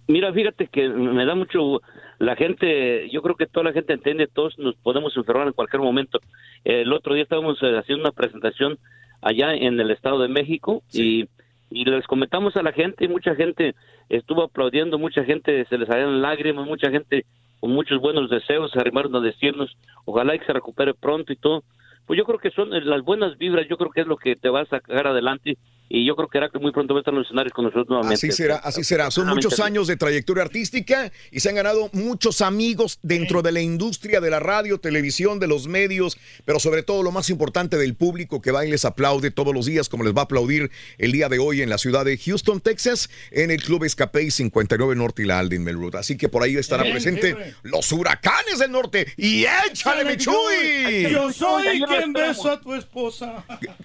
Mira, 0.08 0.32
fíjate 0.32 0.68
que 0.68 0.88
me 0.88 1.26
da 1.26 1.36
mucho, 1.36 1.82
la 2.20 2.36
gente, 2.36 3.10
yo 3.10 3.22
creo 3.22 3.36
que 3.36 3.48
toda 3.48 3.66
la 3.66 3.74
gente 3.74 3.94
entiende, 3.94 4.28
todos 4.28 4.58
nos 4.58 4.76
podemos 4.76 5.16
enfermar 5.18 5.48
en 5.48 5.54
cualquier 5.54 5.82
momento. 5.82 6.20
El 6.64 6.94
otro 6.94 7.14
día 7.14 7.24
estábamos 7.24 7.58
eh, 7.62 7.78
haciendo 7.78 8.04
una 8.04 8.12
presentación 8.12 8.78
allá 9.22 9.54
en 9.54 9.80
el 9.80 9.92
Estado 9.92 10.20
de 10.20 10.30
México 10.30 10.84
y, 10.94 11.28
y 11.72 11.86
les 11.86 12.06
comentamos 12.06 12.56
a 12.58 12.62
la 12.62 12.74
gente 12.74 13.06
y 13.06 13.08
mucha 13.08 13.34
gente 13.34 13.76
estuvo 14.10 14.44
aplaudiendo, 14.44 15.00
mucha 15.00 15.24
gente 15.24 15.66
se 15.66 15.78
les 15.78 15.88
salieron 15.88 16.22
lágrimas, 16.22 16.68
mucha 16.68 16.92
gente 16.92 17.26
con 17.60 17.72
muchos 17.72 18.00
buenos 18.02 18.30
deseos 18.30 18.72
se 18.72 18.80
arrimaron 18.80 19.16
a 19.16 19.22
decirnos, 19.22 19.76
ojalá 20.06 20.38
que 20.38 20.46
se 20.46 20.54
recupere 20.54 20.94
pronto 20.94 21.32
y 21.32 21.38
todo. 21.38 21.64
Pues 22.06 22.18
yo 22.18 22.26
creo 22.26 22.40
que 22.40 22.52
son 22.52 22.72
las 22.72 23.02
buenas 23.04 23.38
vibras, 23.38 23.68
yo 23.70 23.78
creo 23.78 23.92
que 23.92 24.02
es 24.02 24.08
lo 24.08 24.18
que 24.18 24.36
te 24.36 24.50
va 24.50 24.62
a 24.62 24.66
sacar 24.66 25.08
adelante 25.08 25.58
y 25.94 26.06
yo 26.06 26.16
creo 26.16 26.30
que 26.30 26.38
era 26.38 26.50
que 26.50 26.60
muy 26.60 26.72
pronto 26.72 26.94
va 26.94 27.00
a 27.00 27.02
estar 27.02 27.14
en 27.14 27.20
los 27.20 27.28
escenarios 27.28 27.54
con 27.54 27.66
nosotros 27.66 27.90
nuevamente. 27.90 28.16
Así 28.16 28.32
será, 28.32 28.58
así 28.58 28.84
será. 28.84 29.12
Son 29.12 29.28
muchos 29.28 29.60
años 29.60 29.88
de 29.88 29.98
trayectoria 29.98 30.44
artística 30.44 31.12
y 31.32 31.42
se 31.42 31.50
han 31.50 31.56
ganado 31.56 31.90
muchos 31.94 32.42
amigos 32.42 33.00
dentro 33.02 33.42
de 33.42 33.52
la 33.52 33.62
industria 33.62 34.22
de 34.22 34.30
la 34.30 34.40
radio, 34.40 34.80
televisión, 34.80 35.40
de 35.40 35.48
los 35.48 35.68
medios, 35.68 36.18
pero 36.46 36.60
sobre 36.60 36.84
todo 36.84 37.04
lo 37.04 37.12
más 37.12 37.30
importante 37.30 37.78
del 37.78 37.96
público 37.96 38.42
que 38.42 38.52
va 38.52 38.66
y 38.66 38.72
les 38.72 38.86
aplaude 38.86 39.32
todos 39.32 39.54
los 39.54 39.66
días, 39.66 39.90
como 39.90 40.04
les 40.04 40.16
va 40.16 40.22
a 40.22 40.24
aplaudir 40.24 40.72
el 40.98 41.12
día 41.12 41.30
de 41.30 41.40
hoy 41.40 41.62
en 41.62 41.70
la 41.70 41.78
ciudad 41.78 42.06
de 42.06 42.18
Houston, 42.18 42.62
Texas, 42.62 43.10
en 43.32 43.52
el 43.52 43.62
Club 43.62 43.84
Escape 43.84 44.32
59 44.32 44.96
Norte 44.96 45.24
y 45.24 45.26
la 45.26 45.40
Alden 45.40 45.64
Melroot. 45.64 45.96
Así 45.96 46.18
que 46.18 46.30
por 46.30 46.44
ahí 46.44 46.56
estará 46.56 46.84
Bien, 46.84 46.94
presente 46.94 47.56
los 47.64 47.92
huracanes 47.92 48.60
del 48.60 48.72
norte. 48.72 49.08
¡Y 49.18 49.46
échale, 49.68 50.06
mi 50.06 50.18
Chuy! 50.18 51.10
Yo 51.12 51.32
soy 51.32 51.82
quien 51.82 52.14
beso 52.14 52.52
a 52.52 52.62
tu 52.62 52.74
esposa. 52.74 53.44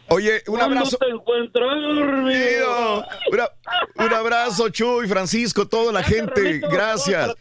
Oye, 0.08 0.42
un 0.46 0.56
¿Cuándo 0.56 0.76
abrazo. 0.76 0.98
te 0.98 1.08
encuentras, 1.08 1.95
Una- 3.32 3.48
un 4.06 4.12
abrazo, 4.14 4.68
Chuy, 4.68 5.08
Francisco, 5.08 5.66
toda 5.66 5.92
la 5.92 6.02
gente. 6.02 6.32
Carlitos, 6.60 6.70
Gracias. 6.72 7.26
Todos. 7.26 7.36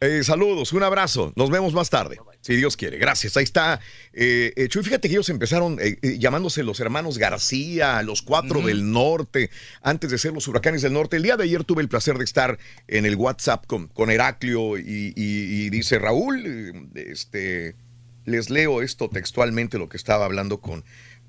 Eh, 0.00 0.22
saludos, 0.24 0.72
un 0.72 0.82
abrazo. 0.82 1.32
Nos 1.36 1.50
vemos 1.50 1.72
más 1.74 1.90
tarde, 1.90 2.18
si 2.40 2.56
Dios 2.56 2.76
quiere. 2.76 2.98
Gracias. 2.98 3.36
Ahí 3.36 3.44
está. 3.44 3.80
Eh, 4.12 4.52
eh, 4.56 4.68
Chuy, 4.68 4.82
fíjate 4.82 5.08
que 5.08 5.14
ellos 5.14 5.28
empezaron 5.28 5.78
eh, 5.80 5.98
eh, 6.02 6.18
llamándose 6.18 6.62
los 6.62 6.80
hermanos 6.80 7.18
García, 7.18 8.02
los 8.02 8.22
cuatro 8.22 8.60
del 8.62 8.90
norte, 8.92 9.50
antes 9.82 10.10
de 10.10 10.18
ser 10.18 10.32
los 10.32 10.48
huracanes 10.48 10.82
del 10.82 10.92
norte. 10.92 11.16
El 11.16 11.22
día 11.24 11.36
de 11.36 11.44
ayer 11.44 11.64
tuve 11.64 11.82
el 11.82 11.88
placer 11.88 12.18
de 12.18 12.24
estar 12.24 12.58
en 12.88 13.06
el 13.06 13.16
WhatsApp 13.16 13.66
con, 13.66 13.88
con 13.88 14.10
Heraclio 14.10 14.78
y, 14.78 15.12
y- 15.16 15.66
y 15.66 15.70
dice 15.70 15.98
Raúl, 15.98 16.90
este, 16.94 17.76
les 18.24 18.50
leo 18.50 18.82
esto 18.82 19.08
textualmente, 19.08 19.78
lo 19.78 19.88
que 19.88 19.96
estaba 19.96 20.24
hablando 20.24 20.60
con, 20.60 20.84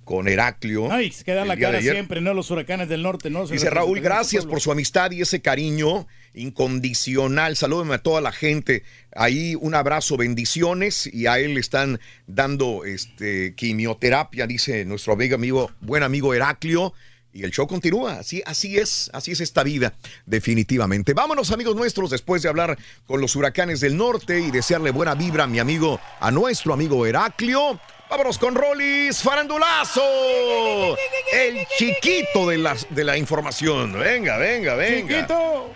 con 0.08 0.30
Heraclio. 0.30 0.90
Ay, 0.90 1.12
se 1.12 1.26
queda 1.26 1.44
la 1.44 1.58
cara 1.58 1.82
siempre, 1.82 2.22
¿no? 2.22 2.34
Los 2.34 2.50
huracanes 2.50 2.88
del 2.88 3.04
norte, 3.04 3.30
¿no? 3.30 3.46
Dice 3.46 3.70
Raúl, 3.70 4.00
gracias 4.00 4.46
por 4.46 4.62
su 4.62 4.72
amistad 4.72 5.12
y 5.12 5.22
ese 5.22 5.42
cariño 5.42 6.08
incondicional. 6.34 7.58
Salúdeme 7.58 7.96
a 7.96 7.98
toda 7.98 8.22
la 8.22 8.32
gente. 8.32 8.84
Ahí 9.14 9.56
un 9.60 9.76
abrazo, 9.76 10.16
bendiciones. 10.16 11.10
Y 11.12 11.28
a 11.28 11.40
él 11.40 11.56
le 11.56 11.60
están 11.60 12.00
dando 12.26 12.86
este, 12.86 13.54
quimioterapia, 13.56 14.48
dice 14.48 14.86
nuestro 14.86 15.12
amigo, 15.12 15.36
amigo, 15.36 15.72
buen 15.82 16.04
amigo 16.04 16.34
Heraclio. 16.34 16.94
Y 17.34 17.44
el 17.44 17.52
show 17.52 17.68
continúa. 17.68 18.14
Así, 18.14 18.42
así 18.46 18.78
es, 18.78 19.12
así 19.14 19.34
es 19.34 19.42
esta 19.42 19.62
vida, 19.64 19.94
definitivamente. 20.26 21.14
Vámonos, 21.14 21.52
amigos 21.52 21.76
nuestros, 21.76 22.12
después 22.12 22.42
de 22.42 22.48
hablar 22.48 22.78
con 23.06 23.20
los 23.20 23.36
huracanes 23.36 23.82
del 23.82 23.98
norte 23.98 24.40
y 24.40 24.52
desearle 24.52 24.92
buena 24.92 25.16
vibra 25.16 25.44
a 25.44 25.48
mi 25.48 25.60
amigo, 25.60 26.00
a 26.22 26.32
nuestro 26.32 26.74
amigo 26.74 27.06
Heraclio. 27.06 27.78
Vámonos 28.10 28.38
con 28.38 28.56
Rolis 28.56 29.22
Farandulazo, 29.22 30.96
el 31.34 31.68
chiquito 31.78 32.48
de 32.48 32.58
la, 32.58 32.76
de 32.90 33.04
la 33.04 33.18
información. 33.18 34.00
Venga, 34.00 34.38
venga, 34.38 34.76
venga. 34.76 35.16
Chiquito. 35.18 35.70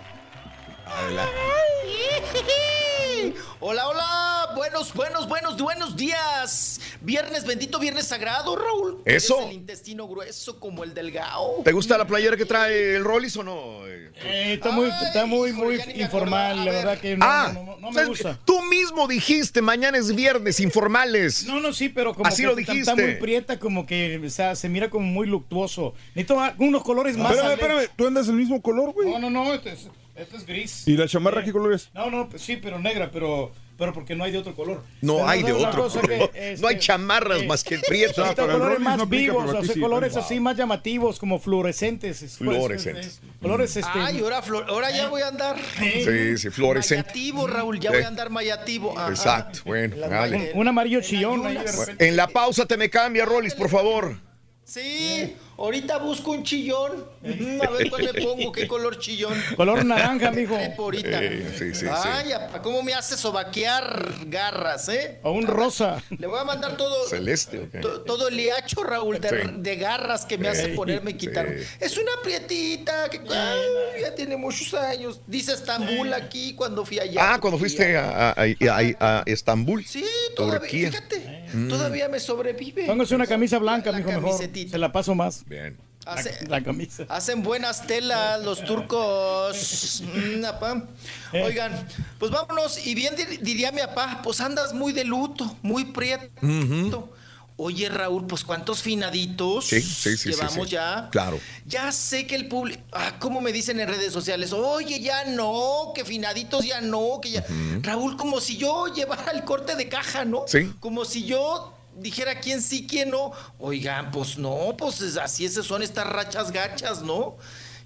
Hola, 3.60 3.88
hola, 3.88 4.31
buenos, 4.54 4.92
buenos, 4.94 5.28
buenos, 5.28 5.56
buenos 5.58 5.96
días. 5.96 6.80
Viernes, 7.00 7.44
bendito 7.44 7.78
viernes 7.78 8.06
sagrado, 8.06 8.56
Raúl. 8.56 9.02
Eso. 9.04 9.36
Eres 9.38 9.48
el 9.50 9.54
intestino 9.56 10.06
grueso 10.08 10.58
como 10.60 10.84
el 10.84 10.94
del 10.94 11.10
Gao. 11.10 11.62
¿Te 11.64 11.72
gusta 11.72 11.98
la 11.98 12.06
playera 12.06 12.36
que 12.36 12.44
trae 12.44 12.96
el 12.96 13.04
Rollis 13.04 13.36
o 13.36 13.42
no? 13.42 13.86
Eh, 13.86 14.54
está 14.54 14.70
muy, 14.70 14.88
está 14.88 15.26
muy, 15.26 15.52
muy 15.52 15.80
informal, 15.96 16.64
la 16.64 16.72
verdad 16.72 16.98
que 16.98 17.16
no, 17.16 17.24
ah, 17.26 17.50
no, 17.54 17.64
no, 17.64 17.76
no 17.78 17.90
me 17.90 18.04
gusta. 18.04 18.38
tú 18.44 18.60
mismo 18.62 19.08
dijiste, 19.08 19.62
mañana 19.62 19.98
es 19.98 20.14
viernes, 20.14 20.60
informales. 20.60 21.44
No, 21.46 21.60
no, 21.60 21.72
sí, 21.72 21.88
pero 21.88 22.14
como 22.14 22.26
Así 22.28 22.42
que 22.42 22.46
lo 22.46 22.58
está- 22.58 22.72
dijiste. 22.72 22.90
Está 22.92 23.02
muy 23.02 23.16
prieta, 23.16 23.58
como 23.58 23.86
que 23.86 24.20
o 24.24 24.30
sea, 24.30 24.54
se 24.54 24.68
mira 24.68 24.90
como 24.90 25.06
muy 25.06 25.26
luctuoso. 25.26 25.94
Necesito 26.14 26.40
unos 26.58 26.82
colores 26.82 27.16
más. 27.16 27.32
Espérame, 27.32 27.52
espérame, 27.54 27.88
tú 27.96 28.06
andas 28.06 28.28
el 28.28 28.34
mismo 28.34 28.60
color, 28.62 28.92
güey. 28.92 29.08
No, 29.10 29.18
no, 29.18 29.30
no, 29.30 29.54
este 29.54 29.72
es, 29.72 29.88
este 30.14 30.36
es 30.36 30.46
gris. 30.46 30.86
¿Y 30.86 30.96
la 30.96 31.08
chamarra 31.08 31.42
qué 31.44 31.52
color 31.52 31.72
es? 31.74 31.90
No, 31.94 32.10
no, 32.10 32.28
pues 32.28 32.42
sí, 32.42 32.56
pero 32.56 32.78
negra, 32.78 33.10
pero, 33.10 33.50
pero 33.78 33.92
porque 33.92 34.14
no 34.14 34.22
hay 34.24 34.30
de 34.32 34.38
otro 34.38 34.54
color. 34.54 34.82
No 35.00 35.16
Pero 35.16 35.28
hay 35.28 35.42
de 35.42 35.52
otro 35.52 35.88
color. 35.88 36.08
que, 36.08 36.24
este, 36.34 36.62
No 36.62 36.68
hay 36.68 36.78
chamarras 36.78 37.44
más 37.46 37.64
que 37.64 37.74
el 37.76 37.80
prieto. 37.82 38.20
Necesito 38.22 38.46
colores 38.46 38.78
más 38.80 39.08
vivos, 39.08 39.50
o 39.54 39.64
sea, 39.64 39.80
colores 39.80 40.16
así 40.16 40.38
más 40.40 40.56
llamativos, 40.56 41.18
como 41.18 41.38
fluorescentes. 41.40 42.22
es- 42.22 42.36
Fluorescentes. 42.38 43.06
es- 43.06 43.12
es- 43.14 43.20
Colores 43.40 43.76
este. 43.76 43.90
Ay, 43.98 44.20
ahora, 44.20 44.40
flor- 44.42 44.66
ahora 44.68 44.90
ya 44.90 45.08
voy 45.08 45.22
a 45.22 45.28
andar. 45.28 45.56
Sí, 45.78 46.38
sí, 46.38 46.50
fluorescente. 46.50 47.02
Mayativo, 47.10 47.46
Raúl, 47.46 47.80
ya 47.80 47.90
Sí. 47.90 47.96
voy 47.96 48.04
a 48.04 48.08
andar 48.08 48.30
mayativo. 48.30 48.96
Ajá. 48.98 49.10
Exacto, 49.10 49.60
bueno, 49.64 49.96
dale. 49.96 50.52
Un 50.54 50.68
amarillo 50.68 51.00
chillón 51.00 51.44
ahí 51.46 51.54
de 51.56 51.72
repente. 51.72 52.08
En 52.08 52.16
la 52.16 52.28
pausa 52.28 52.66
te 52.66 52.76
me 52.76 52.88
cambia, 52.88 53.24
Rollis, 53.24 53.54
por 53.54 53.68
favor. 53.68 54.16
Sí, 54.64 55.34
ahorita 55.62 55.98
busco 55.98 56.32
un 56.32 56.42
chillón. 56.42 57.06
Ujú, 57.22 57.62
A 57.62 57.70
ver 57.70 57.88
cuál 57.88 58.02
me 58.12 58.14
pongo, 58.22 58.50
qué 58.52 58.66
color 58.66 58.98
chillón. 58.98 59.34
Color 59.56 59.84
naranja, 59.84 60.30
mijo. 60.32 60.56
Ahorita. 60.78 61.20
Sí, 61.20 61.28
sí, 61.58 61.74
sí, 61.74 61.74
sí. 61.74 61.86
Ay, 61.90 62.32
apa, 62.32 62.60
¿cómo 62.62 62.82
me 62.82 62.94
hace 62.94 63.16
sobaquear 63.16 64.12
garras, 64.26 64.88
eh? 64.88 65.20
O 65.22 65.32
un 65.32 65.46
rosa. 65.46 66.02
Le 66.18 66.26
voy 66.26 66.38
a 66.40 66.44
mandar 66.44 66.76
todo, 66.76 67.06
Celeste, 67.08 67.60
ok. 67.60 67.80
to- 67.80 68.00
todo 68.02 68.28
el 68.28 68.36
liacho, 68.36 68.82
Raúl, 68.82 69.20
de, 69.20 69.28
Sí. 69.28 69.36
de 69.58 69.76
garras 69.76 70.24
que 70.26 70.36
me 70.38 70.48
hace 70.48 70.68
ponerme 70.68 71.12
y 71.12 71.14
quitarme. 71.14 71.58
sí. 71.60 71.66
Es 71.80 71.96
una 71.96 72.12
prietita 72.22 73.08
que 73.08 73.18
ay, 73.30 74.00
ya 74.00 74.14
tiene 74.14 74.36
muchos 74.36 74.74
años. 74.74 75.20
Dice 75.26 75.52
Estambul 75.52 76.12
aquí 76.12 76.54
cuando 76.54 76.84
fui 76.84 76.98
allá. 76.98 77.34
Ah, 77.34 77.40
cuando 77.40 77.58
fuiste 77.58 77.96
a, 77.96 78.30
a- 78.30 78.34
a- 78.42 79.18
a 79.20 79.22
Estambul. 79.26 79.84
Sí, 79.84 80.04
todavía, 80.34 80.58
Turquía. 80.60 80.88
fíjate, 80.90 81.41
Mm. 81.52 81.68
todavía 81.68 82.08
me 82.08 82.18
sobrevive. 82.20 82.86
Póngase 82.86 83.14
una 83.14 83.26
camisa 83.26 83.58
blanca, 83.58 83.92
mijo, 83.92 84.10
mejor. 84.10 84.40
Se 84.42 84.78
la 84.78 84.90
paso 84.92 85.14
más. 85.14 85.44
Bien. 85.46 85.76
Hace- 86.04 86.46
La 86.48 86.60
camisa. 86.64 87.04
Hacen 87.08 87.42
buenas 87.44 87.86
telas 87.86 88.42
los 88.44 88.64
turcos. 88.64 90.02
Mm, 90.14 90.44
apá. 90.44 90.84
Eh. 91.32 91.42
Oigan, 91.44 91.86
pues 92.18 92.30
vámonos. 92.32 92.84
Y 92.86 92.94
bien 92.94 93.14
dir- 93.16 93.38
diría 93.40 93.70
mi 93.70 93.80
papá, 93.82 94.20
pues 94.22 94.40
andas 94.40 94.72
muy 94.74 94.92
de 94.92 95.04
luto, 95.04 95.56
muy 95.62 95.84
prieto. 95.86 97.12
Oye, 97.56 97.88
Raúl, 97.88 98.26
pues 98.26 98.44
cuántos 98.44 98.82
finaditos 98.82 99.66
Sí, 99.66 99.80
sí, 99.82 100.16
sí, 100.16 100.30
llevamos 100.30 100.68
ya. 100.70 101.08
Claro. 101.12 101.38
Ya 101.66 101.92
sé 101.92 102.26
que 102.26 102.34
el 102.34 102.48
público, 102.48 102.82
ah, 102.92 103.16
¿cómo 103.20 103.40
me 103.40 103.52
dicen 103.52 103.78
en 103.78 103.88
redes 103.88 104.12
sociales? 104.12 104.52
Oye, 104.52 105.00
ya 105.00 105.24
no, 105.26 105.92
que 105.94 106.04
finaditos 106.04 106.64
ya 106.64 106.80
no, 106.80 107.20
que 107.20 107.30
ya. 107.30 107.44
Raúl, 107.82 108.16
como 108.16 108.40
si 108.40 108.56
yo 108.56 108.86
llevara 108.88 109.30
el 109.32 109.44
corte 109.44 109.76
de 109.76 109.88
caja, 109.88 110.24
¿no? 110.24 110.44
Sí. 110.46 110.72
Como 110.80 111.04
si 111.04 111.24
yo 111.24 111.74
dijera 111.98 112.40
quién 112.40 112.62
sí, 112.62 112.86
quién 112.86 113.10
no. 113.10 113.32
Oigan, 113.58 114.10
pues 114.10 114.38
no, 114.38 114.74
pues 114.76 115.00
es- 115.02 115.16
así 115.18 115.44
esas 115.44 115.66
son 115.66 115.82
estas 115.82 116.06
rachas 116.06 116.50
gachas, 116.52 117.02
¿no? 117.02 117.36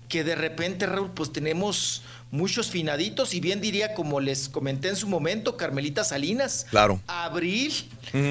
Que 0.08 0.22
de 0.22 0.36
repente, 0.36 0.86
Raúl, 0.86 1.10
pues 1.10 1.32
tenemos 1.32 2.02
muchos 2.30 2.70
finaditos 2.70 3.34
y 3.34 3.40
bien 3.40 3.60
diría, 3.60 3.94
como 3.94 4.20
les 4.20 4.48
comenté 4.48 4.88
en 4.88 4.96
su 4.96 5.08
momento, 5.08 5.56
Carmelita 5.56 6.04
Salinas. 6.04 6.66
Claro. 6.70 7.00
Abril, 7.06 7.72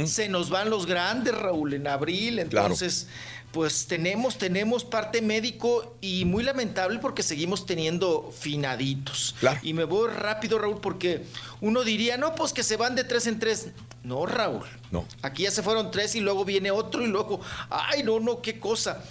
se 0.06 0.30
nos 0.30 0.50
van 0.50 0.70
los 0.70 0.86
grandes, 0.86 1.36
Raúl, 1.36 1.74
en 1.74 1.88
abril. 1.88 2.36
Claro. 2.50 2.68
Entonces, 2.68 3.08
pues 3.56 3.88
tenemos, 3.88 4.38
tenemos 4.38 4.84
parte 4.84 5.22
médico 5.22 5.96
y 6.02 6.26
muy 6.26 6.44
lamentable 6.44 7.00
porque 7.00 7.24
seguimos 7.24 7.66
teniendo 7.66 8.34
finaditos. 8.38 9.34
Claro. 9.40 9.60
Y 9.64 9.74
me 9.74 9.86
voy 9.86 10.10
rápido, 10.10 10.60
Raúl, 10.60 10.82
porque 10.82 11.24
uno 11.62 11.84
diría, 11.86 12.18
no, 12.18 12.36
pues 12.36 12.52
que 12.52 12.64
se 12.64 12.76
van 12.76 12.96
de 12.96 13.06
tres 13.06 13.28
en 13.28 13.40
tres. 13.40 13.68
No, 14.04 14.26
Raúl. 14.26 14.66
No. 14.92 15.06
Aquí 15.22 15.44
ya 15.44 15.52
se 15.52 15.64
fueron 15.64 15.90
tres 15.90 16.16
y 16.16 16.20
luego 16.20 16.44
viene 16.44 16.70
otro 16.70 17.02
y 17.02 17.08
luego, 17.08 17.40
ay, 17.70 18.04
no, 18.04 18.20
no, 18.20 18.42
qué 18.42 18.60
cosa. 18.60 19.02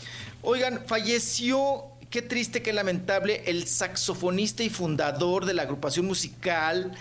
Oigan, 0.43 0.82
falleció, 0.86 1.86
qué 2.15 2.23
triste, 2.23 2.62
qué 2.62 2.73
lamentable, 2.73 3.43
el 3.47 3.66
saxofonista 3.66 4.62
y 4.62 4.70
fundador 4.70 5.47
de 5.47 5.53
la 5.53 5.62
agrupación 5.62 6.07
musical 6.07 6.93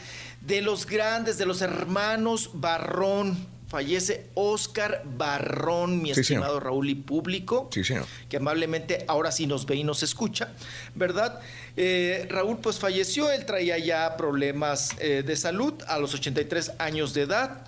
de 0.41 0.63
los 0.63 0.87
grandes, 0.87 1.37
de 1.37 1.45
los 1.45 1.61
hermanos 1.61 2.49
Barrón. 2.55 3.37
Fallece 3.67 4.31
Oscar 4.33 5.03
Barrón, 5.05 6.01
mi 6.01 6.15
Sí, 6.15 6.23
señor. 6.23 6.41
estimado 6.41 6.59
Raúl 6.59 6.89
y 6.89 6.95
público 6.95 7.69
Sí, 7.71 7.83
señor. 7.83 8.07
que 8.27 8.37
amablemente 8.37 9.05
ahora 9.07 9.31
sí 9.31 9.45
nos 9.45 9.67
ve 9.67 9.75
y 9.75 9.83
nos 9.83 10.01
escucha, 10.01 10.51
¿verdad? 10.95 11.39
Eh, 11.77 12.25
Raúl 12.31 12.57
pues 12.57 12.79
falleció, 12.79 13.29
él 13.29 13.45
traía 13.45 13.77
ya 13.77 14.17
problemas 14.17 14.95
eh, 14.99 15.21
de 15.23 15.35
salud 15.35 15.75
a 15.87 15.99
los 15.99 16.15
83 16.15 16.71
años 16.79 17.13
de 17.13 17.21
edad. 17.21 17.67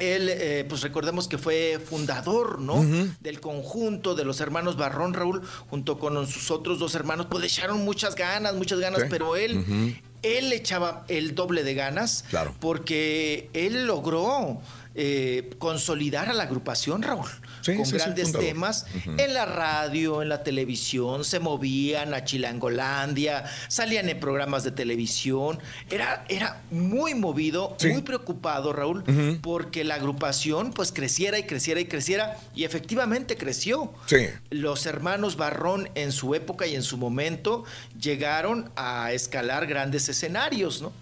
Él, 0.00 0.28
eh, 0.30 0.64
pues 0.68 0.80
recordemos 0.82 1.28
que 1.28 1.38
fue 1.38 1.78
fundador, 1.84 2.58
¿no? 2.60 2.82
Del 3.20 3.40
conjunto 3.40 4.14
de 4.14 4.24
los 4.24 4.40
hermanos 4.40 4.76
Barrón, 4.76 5.14
Raúl, 5.14 5.42
junto 5.68 5.98
con 5.98 6.26
sus 6.26 6.50
otros 6.50 6.78
dos 6.78 6.94
hermanos, 6.94 7.26
pues 7.30 7.40
le 7.42 7.46
echaron 7.46 7.84
muchas 7.84 8.14
ganas, 8.14 8.54
muchas 8.54 8.80
ganas, 8.80 9.02
Sí. 9.02 9.06
pero 9.10 9.36
él, 9.36 9.96
él 10.22 10.52
echaba 10.52 11.04
el 11.08 11.34
doble 11.34 11.62
de 11.64 11.74
ganas, 11.74 12.24
Claro. 12.30 12.54
porque 12.60 13.50
él 13.52 13.86
logró 13.86 14.60
eh, 14.94 15.50
consolidar 15.58 16.28
a 16.28 16.32
la 16.32 16.44
agrupación, 16.44 17.02
Raúl, 17.02 17.28
Sí, 17.62 17.76
con 17.76 17.84
sí, 17.86 17.92
grandes 17.96 18.32
temas 18.32 18.86
en 19.18 19.34
la 19.34 19.44
radio, 19.44 20.22
en 20.22 20.28
la 20.30 20.42
televisión, 20.42 21.24
se 21.24 21.38
movían 21.40 22.14
a 22.14 22.24
Chilangolandia, 22.24 23.44
salían 23.68 24.08
en 24.08 24.18
programas 24.18 24.64
de 24.64 24.70
televisión. 24.70 25.58
Era, 25.90 26.24
era 26.28 26.62
muy 26.70 27.14
movido, 27.14 27.76
Sí. 27.78 27.88
muy 27.88 28.02
preocupado, 28.02 28.72
Raúl, 28.72 29.04
porque 29.42 29.84
la 29.84 29.96
agrupación 29.96 30.72
pues 30.72 30.90
creciera 30.92 31.38
y 31.38 31.44
creciera 31.44 31.80
y 31.80 31.84
creciera, 31.84 32.36
y 32.54 32.64
efectivamente 32.64 33.36
creció. 33.36 33.92
Sí. 34.06 34.26
Los 34.50 34.86
hermanos 34.86 35.36
Barrón 35.36 35.88
en 35.94 36.12
su 36.12 36.34
época 36.34 36.66
y 36.66 36.74
en 36.74 36.82
su 36.82 36.96
momento 36.96 37.64
llegaron 38.00 38.70
a 38.76 39.12
escalar 39.12 39.66
grandes 39.66 40.08
escenarios, 40.08 40.80
¿no? 40.82 40.92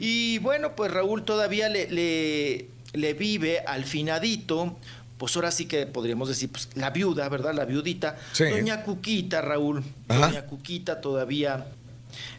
Y 0.00 0.38
bueno, 0.38 0.74
pues 0.74 0.90
Raúl 0.90 1.24
todavía 1.24 1.68
le, 1.68 1.90
le, 1.90 2.68
le 2.92 3.14
vive 3.14 3.60
al 3.60 3.84
finadito, 3.84 4.76
pues 5.18 5.34
ahora 5.36 5.50
sí 5.50 5.66
que 5.66 5.86
podríamos 5.86 6.28
decir, 6.28 6.50
pues 6.50 6.68
la 6.74 6.90
viuda, 6.90 7.28
¿verdad? 7.28 7.54
La 7.54 7.64
viudita. 7.64 8.16
Sí. 8.32 8.44
Doña 8.44 8.82
Cuquita, 8.84 9.40
Raúl. 9.40 9.82
Ajá. 10.08 10.28
Doña 10.28 10.46
Cuquita 10.46 11.00
todavía 11.00 11.66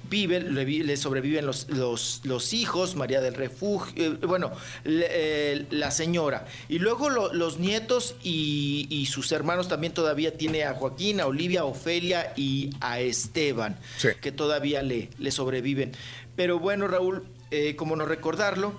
vive, 0.09 0.39
le, 0.41 0.65
le 0.65 0.97
sobreviven 0.97 1.45
los, 1.45 1.69
los, 1.69 2.21
los 2.23 2.53
hijos, 2.53 2.95
María 2.95 3.21
del 3.21 3.35
Refugio, 3.35 3.93
eh, 4.03 4.09
bueno, 4.25 4.51
le- 4.83 5.05
eh, 5.09 5.65
la 5.69 5.91
señora. 5.91 6.47
Y 6.67 6.79
luego 6.79 7.09
lo- 7.11 7.31
los 7.33 7.59
nietos 7.59 8.15
y, 8.23 8.87
y 8.89 9.05
sus 9.05 9.31
hermanos 9.31 9.67
también 9.67 9.93
todavía 9.93 10.35
tiene 10.35 10.63
a 10.63 10.73
Joaquín, 10.73 11.19
a 11.21 11.27
Olivia, 11.27 11.61
a 11.61 11.65
Ofelia 11.65 12.33
y 12.35 12.71
a 12.81 12.99
Esteban, 12.99 13.77
Sí. 13.99 14.07
que 14.19 14.31
todavía 14.31 14.81
le, 14.81 15.09
le 15.19 15.29
sobreviven. 15.31 15.91
Pero 16.35 16.57
bueno, 16.57 16.87
Raúl, 16.87 17.23
eh, 17.51 17.75
como 17.75 17.95
no 17.95 18.05
recordarlo, 18.05 18.73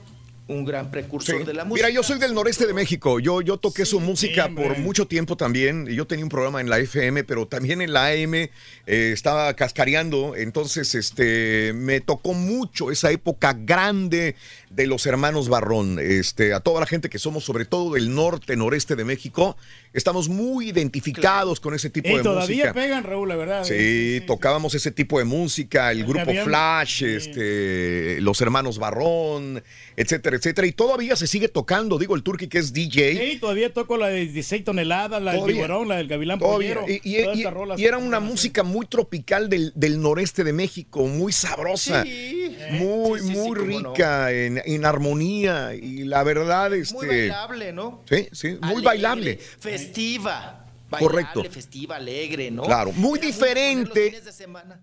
un 0.51 0.65
gran 0.65 0.91
precursor 0.91 1.39
Sí. 1.39 1.45
de 1.45 1.55
la 1.55 1.65
música. 1.65 1.87
Mira, 1.87 1.95
yo 1.95 2.03
soy 2.03 2.19
del 2.19 2.35
noreste 2.35 2.67
de 2.67 2.75
México. 2.75 3.21
Yo, 3.21 3.41
yo 3.41 3.57
toqué 3.57 3.87
su 3.87 4.01
música 4.01 4.49
por 4.49 4.79
mucho 4.79 5.07
tiempo 5.07 5.37
también. 5.37 5.87
Yo 5.87 6.07
tenía 6.07 6.25
un 6.25 6.29
programa 6.29 6.61
en 6.61 6.69
la 6.69 6.79
FM, 6.79 7.25
pero 7.25 7.47
también 7.47 7.81
en 7.81 7.93
la 7.93 8.07
AM 8.09 8.35
eh, 8.35 8.51
estaba 8.87 9.55
cascareando. 9.55 10.35
Entonces, 10.37 10.95
este, 10.95 11.73
me 11.75 12.01
tocó 12.01 12.35
mucho 12.35 12.91
esa 12.91 13.11
época 13.11 13.53
grande 13.55 14.35
de 14.71 14.87
los 14.87 15.05
hermanos 15.07 15.49
Barrón. 15.49 15.99
Este, 16.01 16.55
a 16.55 16.61
toda 16.61 16.81
la 16.81 16.87
gente 16.87 17.11
que 17.11 17.19
somos, 17.19 17.45
sobre 17.45 17.65
todo 17.65 17.95
del 17.95 18.15
norte, 18.15 18.57
noreste 18.57 18.95
de 18.97 19.05
México, 19.05 19.57
estamos 19.93 20.29
muy 20.29 20.69
identificados 20.71 21.59
con 21.61 21.75
ese 21.75 21.91
tipo 21.91 22.09
Y 22.09 22.17
de 22.19 22.23
todavía 22.23 22.67
música. 22.67 22.73
pegan, 22.73 23.03
Raúl, 23.05 23.29
la 23.29 23.37
verdad. 23.37 23.65
Sí, 23.65 24.23
tocábamos 24.29 24.75
ese 24.75 24.93
tipo 24.93 25.19
de 25.19 25.25
música, 25.25 25.91
el 25.91 26.05
grupo 26.05 26.33
Flash, 26.45 27.03
este, 27.03 28.21
los 28.21 28.41
hermanos 28.41 28.79
Barrón, 28.79 29.63
etcétera, 29.97 30.37
etcétera. 30.37 30.67
Y 30.67 30.73
todavía 30.73 31.17
se 31.17 31.27
sigue 31.27 31.49
tocando, 31.49 31.99
digo, 31.99 32.15
el 32.15 32.23
Turki 32.23 32.47
que 32.49 32.59
es 32.59 32.73
DJ. 32.73 33.33
Sí, 33.33 33.39
todavía 33.41 33.73
toco 33.73 33.97
la 33.97 34.07
de 34.09 34.21
16 34.21 34.65
toneladas, 34.65 35.21
la 35.21 35.33
del 35.33 35.41
Todavía. 35.41 35.57
Biberón, 35.57 35.89
la 35.89 35.97
del 35.97 36.07
Gavilán 36.09 36.39
Todavía. 36.39 36.77
Pollero. 36.81 37.01
Y, 37.03 37.11
y- 37.11 37.85
era 37.85 37.99
una 37.99 38.19
buenas, 38.19 38.23
música 38.23 38.63
muy 38.63 38.87
tropical 38.87 39.49
del, 39.49 39.73
del 39.75 40.01
noreste 40.01 40.45
de 40.45 40.53
México, 40.53 41.07
muy 41.07 41.33
sabrosa, 41.33 42.05
Sí. 42.05 42.57
muy, 42.73 43.19
Sí, 43.21 43.27
sí, 43.27 43.33
sí, 43.33 43.39
muy 43.39 43.59
cómo 43.59 43.81
no. 43.81 43.91
rica 43.95 44.33
en, 44.65 44.75
en 44.75 44.85
armonía. 44.85 45.75
Y 45.75 46.05
la 46.05 46.23
verdad, 46.23 46.73
este. 46.75 46.95
Muy 46.95 47.07
bailable, 47.09 47.73
¿no? 47.73 48.03
Sí, 48.09 48.29
sí, 48.33 48.49
muy 48.49 48.59
Alegre, 48.63 48.83
bailable. 48.85 49.39
Festiva. 49.59 50.57
Correcto. 50.99 51.35
Bailable, 51.39 51.51
festiva, 51.51 51.95
alegre, 51.97 52.51
¿no? 52.51 52.65
Claro, 52.65 52.91
muy 52.91 53.21
Era 53.21 53.29
diferente. 53.29 54.21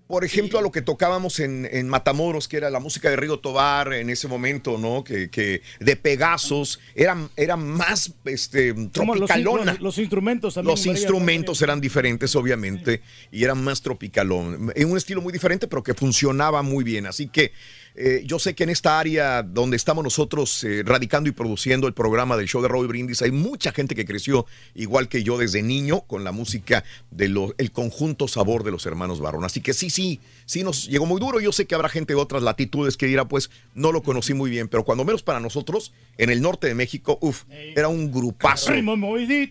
Por 0.08 0.24
ejemplo, 0.24 0.58
a 0.58 0.62
lo 0.62 0.72
que 0.72 0.82
tocábamos 0.82 1.42
en, 1.42 1.68
en 1.70 1.90
Matamoros, 1.90 2.48
que 2.48 2.56
era 2.56 2.70
la 2.70 2.80
música 2.80 3.10
de 3.10 3.18
Rigo 3.18 3.40
Tobar 3.42 3.92
en 3.92 4.10
ese 4.10 4.30
momento, 4.30 4.78
¿no? 4.78 5.04
Que, 5.04 5.30
que 5.30 5.62
de 5.82 5.96
Pegasos, 5.98 6.80
era, 6.96 7.18
era 7.36 7.58
más 7.58 8.14
este, 8.24 8.74
tropicalona. 8.94 9.74
los- 9.74 9.82
los 9.82 9.98
instrumentos 9.98 10.54
también. 10.54 10.72
Los 10.72 10.86
instrumentos 10.86 11.62
eran 11.62 11.82
diferentes, 11.82 12.34
obviamente, 12.38 13.02
y 13.30 13.44
eran 13.44 13.62
más 13.62 13.82
tropicalón. 13.82 14.72
En 14.76 14.90
un 14.90 14.96
estilo 14.96 15.22
muy 15.22 15.34
diferente, 15.34 15.68
pero 15.68 15.84
que 15.84 15.94
funcionaba 15.94 16.62
muy 16.62 16.86
bien. 16.86 17.06
Así 17.06 17.28
que 17.28 17.52
eh, 18.00 18.22
yo 18.26 18.38
sé 18.38 18.54
que 18.54 18.64
en 18.64 18.70
esta 18.70 19.00
área 19.00 19.42
donde 19.42 19.76
estamos 19.76 20.04
nosotros 20.04 20.64
eh, 20.64 20.84
radicando 20.86 21.30
y 21.30 21.32
produciendo 21.32 21.88
el 21.88 21.94
programa 21.94 22.38
del 22.38 22.48
show 22.48 22.62
de 22.62 22.68
Roy 22.68 22.86
Brindis, 22.86 23.24
hay 23.24 23.32
mucha 23.32 23.72
gente 23.72 23.96
que 23.96 24.06
creció 24.06 24.46
igual 24.76 25.10
que 25.10 25.24
yo 25.24 25.38
desde 25.40 25.64
niño 25.64 26.02
con 26.02 26.24
la 26.24 26.32
música 26.32 26.84
del 27.10 27.56
el 27.58 27.72
conjunto 27.72 28.28
sabor 28.28 28.64
de 28.64 28.72
los 28.72 28.86
hermanos 28.86 29.20
Barrón. 29.20 29.46
Así 29.46 29.62
que 29.62 29.74
sí, 29.74 29.90
sí, 29.90 30.20
sí 30.48 30.64
nos 30.64 30.88
llegó 30.88 31.06
muy 31.06 31.20
duro. 31.22 31.40
Yo 31.40 31.52
sé 31.52 31.68
que 31.68 31.76
habrá 31.76 31.88
gente 31.90 32.14
de 32.16 32.20
otras 32.20 32.42
latitudes 32.42 32.98
que 32.98 33.06
dirá, 33.06 33.28
pues 33.28 33.52
no 33.76 33.92
lo 33.92 34.02
conocí 34.02 34.34
muy 34.34 34.50
bien, 34.50 34.68
pero 34.68 34.84
cuando 34.84 35.06
menos 35.06 35.22
para 35.22 35.40
nosotros, 35.40 35.94
en 36.18 36.32
el 36.32 36.42
norte 36.42 36.66
de 36.66 36.74
México, 36.74 37.20
uff, 37.22 37.44
era 37.76 37.88
un 37.90 38.12
grupazo. 38.12 38.72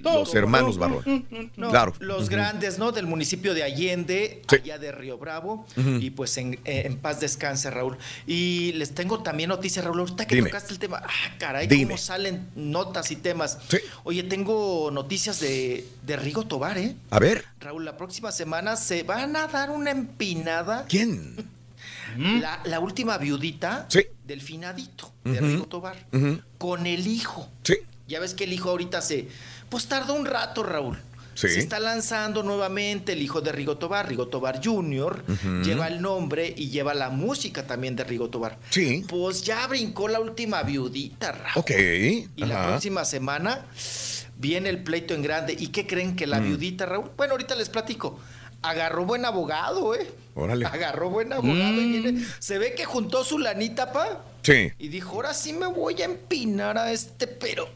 Los 0.02 0.34
hermanos 0.34 0.76
Barrón. 0.78 1.24
No, 1.56 1.70
Claro. 1.70 1.94
Los 2.00 2.28
grandes, 2.28 2.78
¿no? 2.78 2.90
Del 2.90 3.06
municipio 3.06 3.54
de 3.54 3.62
Allende, 3.62 4.42
Sí. 4.50 4.56
allá 4.56 4.78
de 4.78 4.90
Río 4.90 5.16
Bravo. 5.18 5.64
Y 5.76 6.10
pues 6.10 6.36
en, 6.38 6.54
eh, 6.64 6.82
en 6.86 6.96
paz 6.96 7.20
descanse, 7.20 7.70
Raúl. 7.70 7.96
Y 8.26 8.72
les 8.72 8.94
tengo 8.94 9.22
también 9.22 9.48
noticias, 9.50 9.84
Raúl. 9.84 10.00
Ahorita 10.00 10.26
que 10.26 10.34
Dime. 10.34 10.48
tocaste 10.48 10.72
el 10.72 10.78
tema, 10.80 11.02
ah, 11.04 11.34
caray, 11.38 11.66
Dime. 11.68 11.84
cómo 11.84 11.98
salen 11.98 12.48
notas 12.56 13.10
y 13.10 13.16
temas. 13.16 13.58
Oye, 14.04 14.22
tengo 14.22 14.90
noticias 14.90 15.38
de, 15.40 15.86
de 16.06 16.16
Rigo 16.16 16.44
Tobar, 16.46 16.78
¿eh? 16.78 16.96
A 17.10 17.18
ver, 17.18 17.44
Raúl, 17.60 17.84
la 17.84 17.96
próxima 17.96 18.32
semana 18.32 18.76
se 18.76 19.02
van 19.02 19.36
a 19.36 19.46
dar 19.48 19.70
una 19.70 19.90
empinada. 19.90 20.85
¿Quién? 20.88 21.36
La, 22.18 22.60
la 22.64 22.80
última 22.80 23.18
viudita 23.18 23.86
del 24.24 24.40
finadito 24.40 25.12
de. 25.24 25.40
Rigo 25.40 25.66
Tobar. 25.66 26.06
Con 26.58 26.86
el 26.86 27.06
hijo. 27.06 27.48
Sí. 27.62 27.74
Ya 28.08 28.20
ves 28.20 28.34
que 28.34 28.44
el 28.44 28.52
hijo 28.52 28.70
ahorita 28.70 29.02
se. 29.02 29.28
Pues 29.68 29.86
tardó 29.86 30.14
un 30.14 30.24
rato, 30.26 30.62
Raúl. 30.62 30.96
Sí. 31.34 31.48
Se 31.48 31.58
está 31.58 31.78
lanzando 31.80 32.42
nuevamente 32.42 33.12
el 33.12 33.20
hijo 33.20 33.42
de 33.42 33.52
Rigo 33.52 33.76
Tobar, 33.76 34.08
Rigo 34.08 34.28
Tobar 34.28 34.62
Jr. 34.64 35.22
Lleva 35.62 35.88
el 35.88 36.00
nombre 36.00 36.54
y 36.56 36.70
lleva 36.70 36.94
la 36.94 37.10
música 37.10 37.66
también 37.66 37.94
de 37.94 38.04
Rigo 38.04 38.30
Tobar. 38.30 38.58
Sí. 38.70 39.04
Pues 39.06 39.42
ya 39.42 39.66
brincó 39.66 40.08
la 40.08 40.18
última 40.20 40.62
viudita, 40.62 41.32
Raúl. 41.32 41.52
Ok. 41.56 41.70
Y 42.36 42.44
la 42.46 42.68
próxima 42.68 43.04
semana 43.04 43.66
viene 44.38 44.70
el 44.70 44.82
pleito 44.82 45.12
en 45.12 45.20
grande. 45.22 45.54
¿Y 45.58 45.66
qué 45.68 45.86
creen 45.86 46.16
que 46.16 46.26
la 46.26 46.40
Mm. 46.40 46.44
viudita, 46.44 46.86
Raúl? 46.86 47.10
Bueno, 47.18 47.32
ahorita 47.32 47.54
les 47.54 47.68
platico. 47.68 48.18
Agarró 48.62 49.04
buen 49.04 49.24
abogado, 49.24 49.94
¿eh? 49.94 50.10
Órale. 50.34 50.66
Agarró 50.66 51.10
buen 51.10 51.32
abogado 51.32 51.72
Mm. 51.72 51.78
y 51.94 51.98
viene- 52.00 52.26
Se 52.40 52.58
ve 52.58 52.74
que 52.74 52.84
juntó 52.84 53.24
su 53.24 53.38
lanita, 53.38 53.92
pa. 53.92 54.24
Sí. 54.42 54.72
Y 54.78 54.88
dijo, 54.88 55.14
ahora 55.16 55.34
sí 55.34 55.52
me 55.52 55.66
voy 55.66 56.00
a 56.02 56.04
empinar 56.06 56.76
a 56.78 56.92
este, 56.92 57.26
pero 57.26 57.68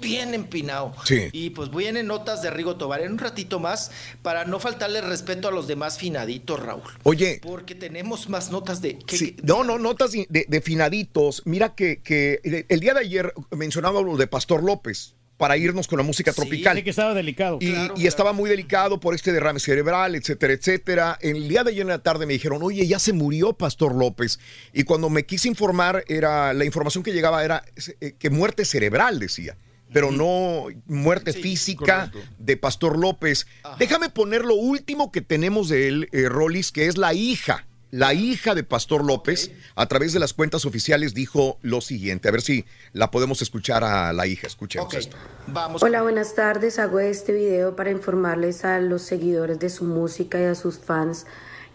bien 0.00 0.34
empinado. 0.34 0.94
Sí. 1.04 1.28
Y 1.32 1.50
pues 1.50 1.70
vienen 1.70 2.06
notas 2.06 2.42
de 2.42 2.50
Rigo 2.50 2.76
Tobar 2.76 3.00
en 3.00 3.12
un 3.12 3.18
ratito 3.18 3.58
más 3.58 3.90
para 4.22 4.44
no 4.44 4.60
faltarle 4.60 5.00
respeto 5.00 5.48
a 5.48 5.50
los 5.50 5.66
demás 5.66 5.98
finaditos, 5.98 6.60
Raúl. 6.60 6.82
Oye. 7.02 7.40
Porque 7.42 7.74
tenemos 7.74 8.28
más 8.28 8.50
notas 8.50 8.80
de... 8.82 8.98
que- 8.98 9.16
Sí, 9.16 9.36
no, 9.42 9.64
no, 9.64 9.78
notas 9.78 10.12
de, 10.12 10.26
de 10.28 10.60
finaditos. 10.60 11.42
Mira 11.46 11.74
que, 11.74 12.02
que 12.02 12.40
el 12.68 12.80
día 12.80 12.94
de 12.94 13.00
ayer 13.00 13.32
mencionaba 13.50 14.00
lo 14.02 14.16
de 14.16 14.26
Pastor 14.26 14.62
López 14.62 15.14
para 15.36 15.56
irnos 15.56 15.86
con 15.86 15.98
la 15.98 16.02
música 16.02 16.32
tropical. 16.32 16.76
Sí, 16.76 16.82
que 16.82 16.90
estaba 16.90 17.14
delicado. 17.14 17.58
Y, 17.60 17.74
y 17.96 18.06
estaba 18.06 18.32
muy 18.32 18.48
delicado 18.48 19.00
por 19.00 19.14
este 19.14 19.32
derrame 19.32 19.60
cerebral, 19.60 20.14
etcétera, 20.14 20.52
etcétera. 20.54 21.18
El 21.20 21.48
día 21.48 21.62
de 21.62 21.70
ayer 21.70 21.82
en 21.82 21.88
la 21.88 22.02
tarde 22.02 22.26
me 22.26 22.32
dijeron, 22.32 22.62
oye, 22.62 22.86
ya 22.86 22.98
se 22.98 23.12
murió 23.12 23.52
Pastor 23.52 23.94
López. 23.94 24.38
Y 24.72 24.84
cuando 24.84 25.10
me 25.10 25.26
quise 25.26 25.48
informar, 25.48 26.04
era 26.08 26.52
la 26.52 26.64
información 26.64 27.04
que 27.04 27.12
llegaba 27.12 27.44
era 27.44 27.64
eh, 28.00 28.14
que 28.18 28.30
muerte 28.30 28.64
cerebral, 28.64 29.18
decía. 29.18 29.56
Pero 29.92 30.10
no 30.10 30.66
muerte 30.86 31.32
física 31.32 32.10
de 32.38 32.56
Pastor 32.56 32.98
López. 32.98 33.46
Déjame 33.78 34.08
poner 34.08 34.44
lo 34.44 34.56
último 34.56 35.12
que 35.12 35.20
tenemos 35.20 35.68
de 35.68 35.86
él, 35.86 36.08
eh, 36.12 36.28
Rolis, 36.28 36.72
que 36.72 36.86
es 36.86 36.98
la 36.98 37.14
hija. 37.14 37.66
La 37.96 38.12
hija 38.12 38.54
de 38.54 38.62
Pastor 38.62 39.02
López, 39.02 39.52
a 39.74 39.86
través 39.86 40.12
de 40.12 40.18
las 40.20 40.34
cuentas 40.34 40.66
oficiales, 40.66 41.14
dijo 41.14 41.56
lo 41.62 41.80
siguiente. 41.80 42.28
A 42.28 42.30
ver 42.30 42.42
si 42.42 42.66
la 42.92 43.10
podemos 43.10 43.40
escuchar 43.40 43.84
a 43.84 44.12
la 44.12 44.26
hija. 44.26 44.46
Escuchemos 44.46 44.92
esto. 44.92 45.16
Vamos. 45.46 45.82
Hola, 45.82 46.02
buenas 46.02 46.34
tardes. 46.34 46.78
Hago 46.78 47.00
este 47.00 47.32
video 47.32 47.74
para 47.74 47.90
informarles 47.90 48.66
a 48.66 48.80
los 48.80 49.00
seguidores 49.00 49.58
de 49.60 49.70
su 49.70 49.84
música 49.84 50.38
y 50.38 50.44
a 50.44 50.54
sus 50.54 50.78
fans 50.78 51.24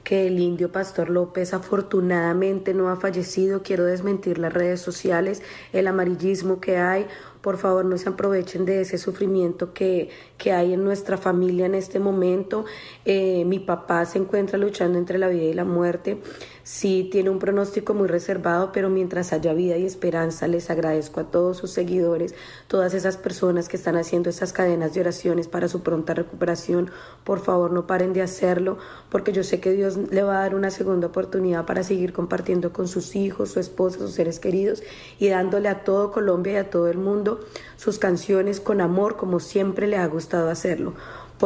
que 0.04 0.28
el 0.28 0.40
indio 0.40 0.72
Pastor 0.72 1.10
López 1.10 1.54
afortunadamente 1.54 2.74
no 2.74 2.90
ha 2.90 2.96
fallecido. 2.98 3.64
Quiero 3.64 3.86
desmentir 3.86 4.38
las 4.38 4.54
redes 4.54 4.82
sociales, 4.82 5.42
el 5.74 5.88
amarillismo 5.88 6.60
que 6.60 6.78
hay. 6.78 7.08
Por 7.42 7.58
favor, 7.58 7.86
no 7.86 7.98
se 7.98 8.10
aprovechen 8.10 8.66
de 8.66 8.82
ese 8.82 8.98
sufrimiento 8.98 9.74
que, 9.74 10.10
que 10.38 10.52
hay 10.52 10.74
en 10.74 10.84
nuestra 10.84 11.18
familia 11.18 11.66
en 11.66 11.76
este 11.76 12.00
momento. 12.00 12.66
Eh, 13.06 13.46
mi 13.46 13.60
papá 13.60 14.06
se 14.06 14.20
encuentra 14.20 14.58
luchando 14.58 14.98
entre 14.98 15.18
la 15.18 15.28
vida 15.28 15.44
y 15.44 15.54
la 15.54 15.66
muerte. 15.66 16.22
Sí, 16.64 17.10
tiene 17.12 17.32
un 17.32 17.40
pronóstico 17.40 17.94
muy 17.96 18.08
reservado, 18.08 18.72
pero 18.72 18.90
mientras 18.90 19.34
haya 19.34 19.54
vida 19.54 19.78
y 19.78 19.86
esperanza, 19.86 20.48
les 20.48 20.70
agradezco 20.70 21.20
a 21.20 21.24
todos 21.24 21.58
sus 21.58 21.72
seguidores, 21.72 22.36
todas 22.68 22.94
esas 22.94 23.18
personas 23.18 23.68
que 23.68 23.78
están 23.78 23.96
haciendo 23.96 24.30
esas 24.30 24.54
cadenas 24.54 24.94
de 24.94 25.02
oraciones 25.02 25.48
para 25.48 25.68
su 25.68 25.82
pronta 25.82 26.14
recuperación. 26.14 26.92
Por 27.24 27.40
favor, 27.40 27.72
no 27.72 27.88
paren 27.88 28.14
de 28.14 28.22
hacerlo, 28.22 28.78
porque 29.10 29.34
yo 29.34 29.44
sé 29.44 29.60
que 29.60 29.72
Dios 29.72 29.98
le 29.98 30.22
va 30.22 30.38
a 30.38 30.42
dar 30.42 30.56
una 30.56 30.70
segunda 30.70 31.08
oportunidad 31.08 31.66
para 31.66 31.84
seguir 31.84 32.14
compartiendo 32.14 32.72
con 32.72 32.88
sus 32.88 33.16
hijos, 33.16 33.52
su 33.52 33.60
esposa, 33.60 33.98
sus 33.98 34.14
seres 34.14 34.40
queridos 34.40 34.84
y 35.20 35.30
dándole 35.30 35.70
a 35.70 35.84
todo 35.84 36.12
Colombia 36.12 36.54
y 36.54 36.58
a 36.58 36.70
todo 36.70 36.88
el 36.88 36.98
mundo 37.00 37.40
sus 37.76 37.98
canciones 37.98 38.60
con 38.60 38.82
amor, 38.82 39.18
como 39.18 39.40
siempre 39.40 39.88
le 39.88 39.98
ha 39.98 40.06
gustado 40.06 40.50
hacerlo. 40.50 40.94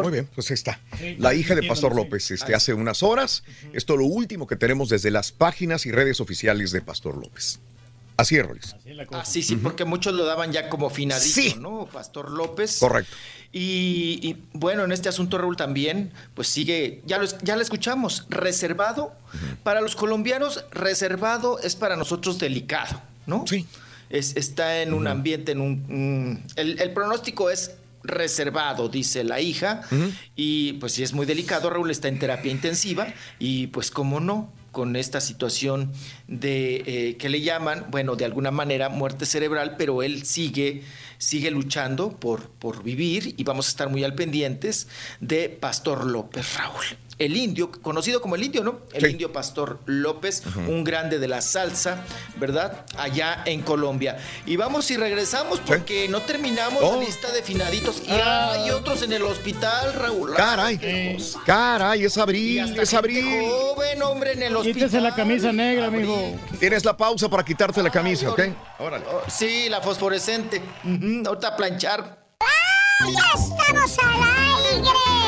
Muy 0.04 0.12
bien, 0.12 0.30
pues 0.34 0.50
ahí 0.52 0.56
está. 0.56 0.80
La 1.18 1.34
hija 1.34 1.56
de 1.56 1.64
Pastor 1.64 1.96
López, 1.96 2.32
este, 2.32 2.56
hace 2.56 2.74
unas 2.74 3.04
horas. 3.04 3.44
Esto 3.74 3.94
es 3.94 4.00
lo 4.00 4.06
último 4.06 4.48
que 4.48 4.56
tenemos 4.56 4.90
desde 4.90 5.12
las 5.12 5.32
páginas 5.32 5.86
y 5.86 5.92
redes 5.92 6.20
oficiales 6.20 6.72
de 6.72 6.82
Pastor 6.82 7.18
López. 7.18 7.60
Así 8.18 8.38
es, 8.38 8.46
Rolis. 8.46 8.76
Ah, 9.12 9.26
sí, 9.26 9.44
sí, 9.44 9.58
porque 9.58 9.84
muchos 9.84 10.14
lo 10.14 10.24
daban 10.26 10.54
ya 10.54 10.70
como 10.70 10.90
finadito, 10.90 11.60
¿no? 11.60 11.90
Pastor 11.92 12.32
López. 12.32 12.78
Correcto. 12.80 13.14
Y, 13.52 14.20
y, 14.22 14.44
bueno, 14.54 14.86
en 14.86 14.92
este 14.92 15.10
asunto, 15.10 15.38
Raúl, 15.38 15.58
también, 15.58 16.12
pues 16.34 16.48
sigue, 16.48 17.02
ya 17.06 17.18
lo, 17.18 17.26
ya 17.42 17.56
lo 17.56 17.62
escuchamos, 17.62 18.26
reservado. 18.30 19.14
Para 19.64 19.82
los 19.82 19.96
colombianos, 19.96 20.64
reservado 20.72 21.60
es 21.60 21.76
para 21.76 21.98
nosotros 21.98 22.40
delicado, 22.40 23.02
¿no? 23.26 23.46
Sí. 23.48 23.66
Es, 24.10 24.36
está 24.38 24.82
en 24.82 24.94
un 24.94 25.08
ambiente, 25.08 25.52
en 25.52 25.60
un... 25.60 26.32
mm, 26.32 26.44
el, 26.56 26.80
el 26.80 26.94
pronóstico 26.94 27.50
es 27.50 27.72
reservado, 28.08 28.90
dice 28.90 29.24
la 29.24 29.42
hija, 29.42 29.82
y 30.36 30.74
pues 30.74 30.94
sí 30.94 31.04
es 31.04 31.14
muy 31.14 31.26
delicado, 31.26 31.70
Raúl 31.70 31.92
está 31.92 32.08
en 32.08 32.20
terapia 32.20 32.52
intensiva, 32.52 33.08
y 33.40 33.68
pues 33.68 33.92
cómo 33.92 34.20
no, 34.20 34.52
con 34.76 34.98
esta 34.98 35.22
situación 35.22 35.94
de 36.28 36.84
eh, 36.86 37.18
que 37.18 37.30
le 37.30 37.42
llaman, 37.42 37.86
bueno, 37.92 38.18
de 38.18 38.26
alguna 38.26 38.52
manera 38.52 38.90
muerte 38.90 39.26
cerebral, 39.26 39.76
pero 39.78 40.04
él 40.04 40.26
sigue, 40.26 40.84
sigue 41.18 41.50
luchando 41.50 42.12
por, 42.12 42.50
por 42.50 42.84
vivir 42.84 43.36
y 43.38 43.44
vamos 43.46 43.68
a 43.68 43.70
estar 43.70 43.90
muy 43.90 44.04
al 44.04 44.16
pendientes 44.16 44.90
de 45.22 45.48
Pastor 45.48 46.06
López 46.06 46.58
Raúl. 46.58 46.84
El 47.18 47.38
indio, 47.38 47.72
conocido 47.72 48.22
como 48.22 48.36
el 48.36 48.44
indio, 48.44 48.62
¿no? 48.64 48.80
El 48.92 49.10
indio 49.10 49.32
Pastor 49.32 49.80
López, 49.86 50.44
un 50.68 50.84
grande 50.84 51.18
de 51.18 51.30
la 51.30 51.42
salsa, 51.42 52.04
¿verdad? 52.36 52.86
Allá 52.98 53.42
en 53.46 53.62
Colombia. 53.62 54.18
Y 54.46 54.58
vamos 54.58 54.92
y 54.92 54.98
regresamos 54.98 55.62
porque 55.62 56.10
no 56.10 56.22
terminamos 56.22 56.84
Oh. 56.84 56.96
la 56.98 57.06
lista 57.06 57.32
de 57.32 57.42
finaditos. 57.42 58.02
Y 58.06 58.12
hay 58.12 58.70
otros 58.72 59.02
en 59.02 59.14
el 59.14 59.24
hospital, 59.24 59.94
Raúl. 59.94 60.34
Caray, 60.36 61.18
caray, 61.46 62.04
es 62.04 62.18
abril, 62.18 62.78
es 62.80 62.94
abril. 62.94 63.46
joven, 63.50 64.02
hombre, 64.02 64.34
en 64.34 64.44
el 64.44 64.56
hospital. 64.58 64.74
Quítese 64.82 65.00
la 65.00 65.16
camisa 65.16 65.54
negra, 65.54 65.90
mijo. 65.90 66.36
Tienes 66.60 66.84
la 66.84 66.98
pausa 66.98 67.30
para 67.30 67.46
quitarte 67.46 67.82
la 67.82 67.90
camisa, 67.92 68.30
¿ok? 68.30 68.42
Órale. 68.80 69.06
Oh, 69.10 69.22
Sí, 69.30 69.70
la 69.70 69.80
fosforescente. 69.80 70.62
Ujú, 70.84 71.24
Ahorita 71.28 71.48
a 71.48 71.56
planchar. 71.56 72.26
¡Ya 73.00 73.40
estamos 73.40 73.98
al 74.00 74.24
aire! 74.24 75.25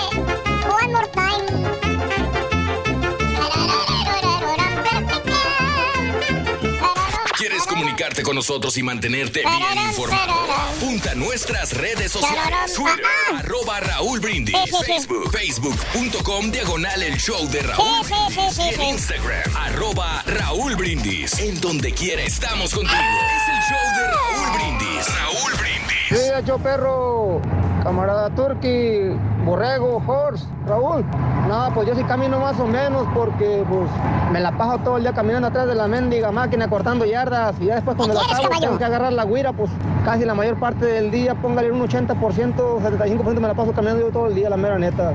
Comunicarte 8.08 8.24
con 8.24 8.36
nosotros 8.36 8.78
y 8.78 8.84
mantenerte 8.84 9.42
bien 9.42 9.88
informado? 9.90 10.34
Apunta 10.52 11.12
a 11.12 11.16
nuestras 11.16 11.74
redes 11.74 12.12
sociales. 12.12 12.74
Twitter, 12.74 13.04
arroba 13.36 13.80
Raúl 13.80 14.20
Brindis. 14.20 14.56
Facebook, 14.86 15.32
facebook.com, 15.32 16.52
diagonal 16.52 17.04
el 17.04 17.18
show 17.18 17.48
de 17.50 17.62
Raúl 17.62 18.06
Brindis. 18.06 18.58
Y 18.58 18.74
en. 18.74 18.82
Instagram, 18.82 19.56
arroba 19.56 20.24
Raúl 20.26 20.76
Brindis. 20.76 21.38
En 21.40 21.60
donde 21.60 21.92
quiera 21.92 22.22
estamos 22.24 22.74
contigo. 22.74 22.96
Es 22.96 23.54
el 23.54 23.62
show 23.70 23.86
de 23.98 24.08
Raúl 24.08 24.58
Brindis. 24.58 25.08
Raúl 25.16 25.54
Brindis. 25.60 25.98
Sí, 26.10 26.46
yo 26.46 26.58
perro, 26.58 27.42
camarada 27.88 28.30
Turki, 28.32 29.16
Borrego, 29.46 30.04
Horse, 30.06 30.46
Raúl. 30.68 31.06
No, 31.48 31.70
pues 31.74 31.88
yo 31.88 31.96
sí 31.96 32.04
camino 32.04 32.38
más 32.38 32.60
o 32.60 32.68
menos 32.68 33.08
porque 33.16 33.64
pues 33.70 33.90
me 34.34 34.42
la 34.42 34.52
paso 34.58 34.80
todo 34.80 34.98
el 34.98 35.04
día 35.04 35.14
caminando 35.14 35.48
atrás 35.48 35.68
de 35.68 35.76
la 35.76 35.88
mendiga 35.88 36.30
máquina 36.30 36.70
cortando 36.70 37.06
yardas 37.06 37.56
y 37.62 37.68
ya 37.68 37.76
después 37.76 37.96
cuando 37.96 38.16
la 38.16 38.24
acabo 38.24 38.50
tengo 38.60 38.78
que 38.78 38.84
agarrar 38.84 39.14
la 39.14 39.24
guira, 39.24 39.54
pues 39.54 39.72
casi 40.04 40.26
la 40.26 40.34
mayor 40.34 40.60
parte 40.60 40.86
del 40.86 41.12
día, 41.12 41.34
póngale 41.36 41.72
un 41.72 41.80
80%, 41.88 42.18
75% 42.18 43.40
me 43.40 43.48
la 43.48 43.54
paso 43.54 43.72
caminando 43.72 44.06
yo 44.06 44.12
todo 44.12 44.28
el 44.28 44.36
día, 44.36 44.50
la 44.50 44.58
mera 44.58 44.78
neta. 44.78 45.14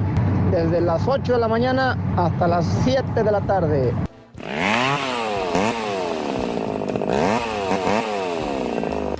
Desde 0.50 0.80
las 0.80 1.06
8 1.06 1.34
de 1.34 1.38
la 1.38 1.48
mañana 1.48 1.98
hasta 2.16 2.48
las 2.48 2.64
7 2.84 3.22
de 3.22 3.30
la 3.30 3.42
tarde. 3.42 3.92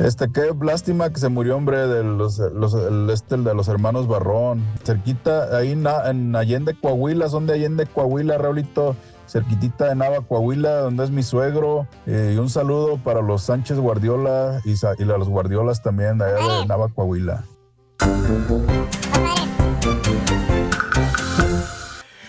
Este, 0.04 0.30
qué 0.32 0.50
lástima 0.60 1.10
que 1.10 1.20
se 1.20 1.28
murió, 1.28 1.56
hombre, 1.56 1.86
de 1.86 2.02
los, 2.02 2.38
los- 2.38 2.74
el, 2.74 3.08
este, 3.10 3.36
el 3.36 3.44
de 3.44 3.54
los 3.54 3.68
hermanos 3.68 4.08
Barrón. 4.08 4.62
Cerquita, 4.84 5.56
ahí 5.56 5.76
na- 5.76 6.10
en 6.10 6.34
Allende, 6.34 6.74
Coahuila, 6.80 7.28
son 7.28 7.46
de 7.46 7.54
Allende, 7.54 7.86
Coahuila, 7.86 8.36
Raulito. 8.38 8.96
Cerquitita 9.28 9.86
de 9.88 9.94
Nava, 9.94 10.20
Coahuila, 10.20 10.80
donde 10.80 11.04
es 11.04 11.10
mi 11.10 11.22
suegro. 11.22 11.86
Eh, 12.06 12.32
y 12.34 12.38
un 12.38 12.50
saludo 12.50 12.98
para 12.98 13.22
los 13.22 13.42
Sánchez 13.44 13.78
Guardiola 13.78 14.60
y, 14.64 14.72
y 14.72 15.04
los 15.06 15.28
Guardiolas 15.28 15.82
también, 15.82 16.18
de 16.18 16.24
allá 16.26 16.58
de 16.60 16.66
Nava, 16.66 16.88
Coahuila. 16.88 17.44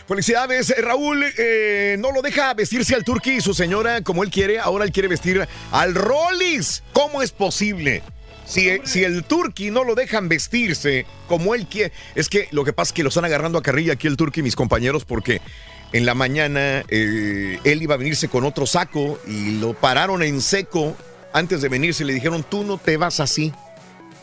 Felicidades, 0.08 0.70
eh, 0.70 0.82
Raúl. 0.82 1.24
eh, 1.38 1.96
no 2.00 2.12
lo 2.12 2.22
deja 2.22 2.54
vestirse 2.54 2.94
al 2.96 3.04
Turqui 3.04 3.38
y 3.38 3.42
su 3.42 3.54
señora 3.54 4.02
como 4.02 4.24
él 4.24 4.30
quiere. 4.30 4.60
Ahora 4.60 4.86
él 4.86 4.92
quiere 4.92 5.08
vestir 5.08 5.48
al 5.72 5.96
Rollis. 5.96 6.84
¿Cómo 6.92 7.22
es 7.22 7.32
posible? 7.32 8.04
Si, 8.46 8.70
si 8.84 9.06
el 9.06 9.24
Turqui 9.24 9.72
no 9.72 9.86
lo 9.86 9.96
dejan 9.96 10.28
vestirse 10.28 11.06
como 11.28 11.56
él 11.56 11.68
quiere. 11.68 11.94
Es 12.16 12.28
que 12.28 12.50
lo 12.52 12.66
que 12.66 12.74
pasa 12.74 12.90
es 12.90 12.94
que 12.94 13.04
lo 13.04 13.10
están 13.10 13.26
agarrando 13.26 13.58
a 13.58 13.64
carrilla 13.64 13.94
aquí 13.94 14.08
el 14.08 14.18
Turqui 14.18 14.42
y 14.42 14.44
mis 14.44 14.58
compañeros 14.58 15.06
porque 15.06 15.42
en 15.94 16.06
la 16.06 16.14
mañana 16.16 16.84
eh, 16.90 17.60
él 17.64 17.82
iba 17.82 17.96
a 17.96 17.98
venirse 17.98 18.28
con 18.28 18.44
otro 18.44 18.66
saco 18.66 19.20
y 19.26 19.60
lo 19.60 19.74
pararon 19.74 20.22
en 20.22 20.42
seco. 20.42 20.98
Antes 21.32 21.62
de 21.62 21.70
venirse 21.70 22.04
le 22.04 22.14
dijeron, 22.14 22.44
tú 22.44 22.64
no 22.64 22.78
te 22.78 22.98
vas 22.98 23.20
así 23.22 23.54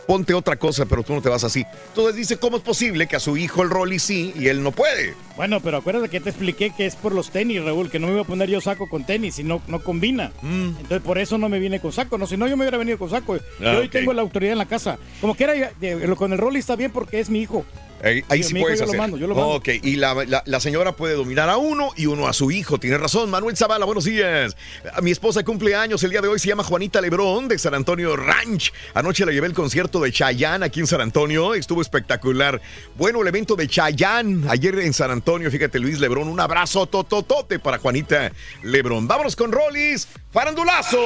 ponte 0.07 0.35
otra 0.35 0.57
cosa, 0.57 0.87
pero 0.87 1.03
tú 1.03 1.15
no 1.15 1.23
te 1.23 1.29
vas 1.29 1.45
así. 1.45 1.65
Entonces 1.89 2.17
dice, 2.17 2.37
¿cómo 2.37 2.57
es 2.57 2.63
posible 2.63 3.07
que 3.07 3.17
a 3.17 3.21
su 3.21 3.37
hijo 3.37 3.63
el 3.63 3.71
Rolly 3.71 3.99
sí 3.99 4.33
y 4.37 4.49
él 4.49 4.63
no 4.63 4.73
puede? 4.73 5.15
Bueno, 5.37 5.61
pero 5.61 5.79
acuérdate 5.79 6.09
que 6.09 6.21
te 6.21 6.31
expliqué 6.31 6.71
que 6.77 6.87
es 6.87 6.97
por 6.97 7.13
los 7.15 7.31
tenis, 7.31 7.65
Raúl, 7.65 7.91
que 7.91 7.99
no 7.99 8.07
me 8.09 8.15
iba 8.15 8.23
a 8.23 8.27
poner 8.27 8.49
yo 8.49 8.61
saco 8.61 8.89
con 8.89 9.05
tenis 9.05 9.39
y 9.39 9.45
no, 9.45 9.63
no 9.69 9.83
combina. 9.83 10.33
Entonces 10.43 11.01
por 11.01 11.19
eso 11.19 11.39
no 11.39 11.49
me 11.49 11.59
vine 11.59 11.81
con 11.81 11.93
saco. 11.93 12.19
No, 12.19 12.27
si 12.27 12.37
no, 12.37 12.47
yo 12.47 12.57
me 12.57 12.65
hubiera 12.65 12.79
venido 12.79 12.99
con 12.99 13.11
saco. 13.11 13.35
Ah, 13.35 13.41
yo 13.61 13.79
hoy 13.79 13.87
ok. 13.87 13.93
tengo 13.93 14.13
la 14.13 14.23
autoridad 14.23 14.53
en 14.53 14.59
la 14.59 14.67
casa. 14.67 14.99
Como 15.21 15.35
que 15.35 15.45
era, 15.45 16.17
con 16.17 16.33
el 16.33 16.39
Rolly 16.39 16.59
está 16.59 16.77
bien 16.77 16.91
porque 16.91 17.21
es 17.21 17.31
mi 17.31 17.41
hijo. 17.41 17.65
Ahí, 18.03 18.25
ahí 18.29 18.43
Sí, 18.43 18.51
sí 18.55 18.61
puedes 18.61 18.79
yo 18.79 18.87
lo 18.87 18.91
hacer. 18.91 19.01
mando, 19.01 19.17
yo 19.19 19.27
lo 19.27 19.35
mando. 19.35 19.51
Ok, 19.51 19.69
y 19.83 19.97
la, 19.97 20.15
la- 20.27 20.43
la 20.47 20.61
señora 20.61 20.93
puede 20.93 21.15
dominar 21.15 21.49
a 21.51 21.57
uno 21.59 21.91
y 21.97 22.07
uno 22.07 22.27
a 22.29 22.33
su 22.33 22.51
hijo. 22.51 22.79
Tiene 22.79 22.97
razón. 22.99 23.31
Manuel 23.31 23.57
Zavala, 23.57 23.85
buenos 23.85 24.05
días. 24.05 24.57
Mi 25.03 25.11
esposa 25.11 25.43
cumple 25.45 25.75
años 25.75 26.03
el 26.03 26.11
día 26.11 26.21
de 26.21 26.29
hoy. 26.29 26.39
Se 26.39 26.49
llama 26.49 26.65
Juanita 26.65 27.01
Lebrón 27.01 27.49
de 27.49 27.59
San 27.59 27.75
Antonio 27.75 28.17
Ranch. 28.17 28.73
Anoche 28.95 29.27
la 29.27 29.33
llevé 29.33 29.47
al 29.49 29.53
concierto 29.55 30.01
de 30.01 30.13
Chayanne 30.13 30.65
aquí 30.65 30.81
en 30.81 30.87
San 30.87 31.01
Antonio. 31.01 31.55
Estuvo 31.55 31.83
espectacular. 31.83 32.61
Bueno, 32.97 33.21
el 33.23 33.29
evento 33.29 33.55
de 33.57 33.69
Chayanne 33.69 34.47
ayer 34.49 34.79
en 34.79 34.93
San 34.93 35.11
Antonio. 35.11 35.51
Fíjate, 35.51 35.79
Luis 35.79 35.99
Lebrón. 36.01 36.29
Un 36.29 36.41
abrazo 36.41 36.87
tototote 36.87 37.59
para 37.59 37.79
Juanita 37.79 38.33
Lebrón. 38.63 39.07
Vámonos 39.09 39.37
con 39.37 39.53
Rollis. 39.53 40.09
Farandulazo. 40.33 40.97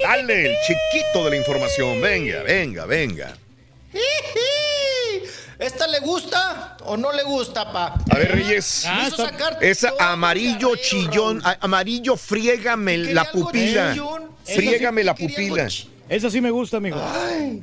Dale, 0.00 0.46
el 0.52 0.56
chiquito 0.66 1.24
de 1.24 1.30
la 1.30 1.36
información. 1.36 2.00
Venga, 2.00 2.42
venga, 2.42 2.86
venga. 2.86 3.36
¿Esta 5.58 5.86
le 5.86 6.00
gusta 6.00 6.76
o 6.84 6.96
no 6.96 7.12
le 7.12 7.22
gusta, 7.22 7.72
pa? 7.72 7.94
A 8.10 8.18
ver, 8.18 8.32
Reyes. 8.32 8.86
Me 8.96 9.06
hizo 9.08 9.16
sacar 9.16 9.58
Es 9.62 9.80
todo 9.80 10.00
amarillo 10.00 10.74
chillón. 10.76 11.40
a- 11.44 11.56
Amarillo, 11.60 12.16
friégame 12.16 12.98
la 12.98 13.24
pupila. 13.30 13.94
Friégame 14.44 15.04
la 15.04 15.14
pupila. 15.14 15.68
Esa 16.08 16.30
sí 16.30 16.40
me 16.40 16.50
gusta, 16.50 16.80
mijo. 16.80 17.00
Ay. 17.00 17.62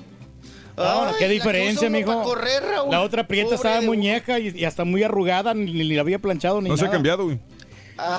Qué 1.20 1.28
la 1.28 1.34
diferencia, 1.34 1.90
mijo. 1.90 2.24
correr, 2.24 2.64
Raúl. 2.64 2.92
La 2.92 3.02
otra 3.02 3.28
prieta 3.28 3.56
Pobre 3.56 3.56
estaba 3.58 3.82
muñeca 3.82 4.40
y, 4.40 4.50
y 4.58 4.66
hasta 4.66 4.84
muy 4.84 5.04
arrugada, 5.04 5.54
ni, 5.54 5.72
ni 5.72 5.84
la 5.94 6.02
había 6.02 6.18
planchado 6.18 6.60
ni 6.62 6.70
No 6.70 6.78
se 6.78 6.84
ha 6.84 6.86
nada. 6.86 6.96
cambiado, 6.96 7.26
güey. 7.26 7.40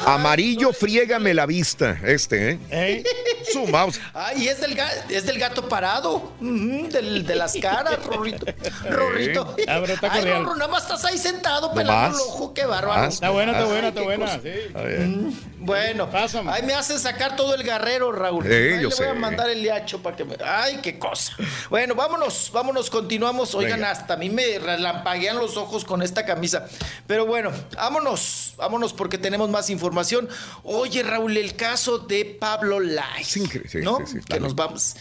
Amarillo, 0.07 0.73
friégame 0.73 1.35
la 1.35 1.47
vista. 1.47 1.99
Este, 2.05 2.59
¿eh? 2.71 3.05
Su 3.53 3.67
mouse. 3.67 4.01
Ay, 4.15 4.49
es 4.49 4.61
del, 4.61 4.77
ga- 4.77 4.91
es 5.11 5.27
del 5.27 5.39
gato 5.39 5.69
parado. 5.69 6.33
Del- 6.41 7.27
de 7.27 7.35
las 7.37 7.55
caras, 7.57 8.05
Rorrito. 8.05 8.47
Rorrito. 8.89 9.55
Está 9.59 10.13
Ay. 10.13 10.25
Rorro, 10.25 10.55
nada 10.57 10.69
más 10.71 10.83
estás 10.85 11.05
ahí 11.05 11.19
sentado 11.19 11.69
No 11.69 11.75
pelando 11.75 12.09
más. 12.11 12.15
el 12.15 12.21
ojo. 12.29 12.55
Qué 12.55 12.65
bárbaro. 12.65 13.09
Está 13.09 13.31
buena, 13.31 13.53
está 13.53 13.65
Ay, 13.65 13.71
buena, 13.71 13.89
está 13.89 14.03
buena. 14.03 14.41
sí. 14.41 15.39
Bueno, 15.65 16.09
ahí 16.49 16.63
me 16.65 16.75
hacen 16.75 16.99
sacar 16.99 17.37
todo 17.37 17.55
el 17.55 17.63
garrero, 17.63 18.11
Raúl. 18.11 18.45
Eh, 18.51 18.75
ahí 18.77 18.83
yo 18.83 18.89
le 18.89 18.95
sé. 18.97 19.05
voy 19.05 19.13
a 19.17 19.21
mandar 19.21 19.49
el 19.49 19.63
liacho 19.63 20.03
para 20.03 20.17
que 20.17 20.25
me... 20.25 20.35
Ay, 20.45 20.81
qué 20.83 20.99
cosa. 20.99 21.35
Bueno, 21.71 21.95
vámonos, 21.95 22.51
vámonos, 22.53 22.91
continuamos. 22.91 23.55
Oigan, 23.55 23.75
Venga. 23.79 23.93
hasta 23.93 24.15
a 24.15 24.17
mí 24.17 24.29
me 24.29 24.59
relampaguean 24.59 25.37
los 25.39 25.57
ojos 25.57 25.85
con 25.85 26.03
esta 26.03 26.25
camisa. 26.27 26.67
Pero 27.07 27.27
bueno, 27.27 27.53
vámonos, 27.77 28.55
vámonos 28.57 28.93
porque 28.93 29.19
tenemos 29.19 29.51
más 29.51 29.71
información. 29.73 30.29
Oye, 30.63 31.03
Raúl, 31.03 31.37
el 31.37 31.57
caso 31.57 31.99
de 31.99 32.25
Pablo 32.25 32.79
Lai, 32.81 33.25
sí, 33.25 33.43
¿no? 33.83 33.99
sí, 33.99 34.05
sí, 34.07 34.13
que 34.19 34.21
claro. 34.25 34.43
nos 34.45 34.55
vamos. 34.55 34.97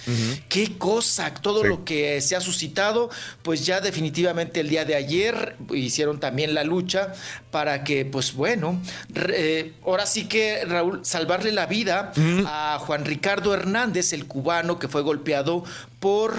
Qué 0.50 0.78
cosa, 0.78 1.34
todo 1.34 1.62
Sí. 1.62 1.68
lo 1.68 1.86
que 1.86 2.20
se 2.22 2.36
ha 2.36 2.42
suscitado, 2.42 3.10
pues 3.44 3.66
ya 3.66 3.82
definitivamente 3.82 4.60
el 4.62 4.70
día 4.70 4.86
de 4.86 4.96
ayer 4.96 5.56
hicieron 5.74 6.20
también 6.20 6.54
la 6.54 6.64
lucha 6.64 7.14
para 7.52 7.84
que, 7.84 8.06
pues 8.06 8.34
bueno, 8.34 8.82
eh, 9.14 9.74
ahora 9.86 10.06
sí 10.06 10.26
que 10.26 10.64
Raúl, 10.66 11.02
salvarle 11.04 11.52
la 11.52 11.66
vida 11.66 12.14
a 12.46 12.80
Juan 12.80 13.06
Ricardo 13.06 13.54
Hernández, 13.54 14.14
el 14.14 14.26
cubano 14.26 14.80
que 14.80 14.88
fue 14.88 15.02
golpeado 15.02 15.64
por 16.00 16.34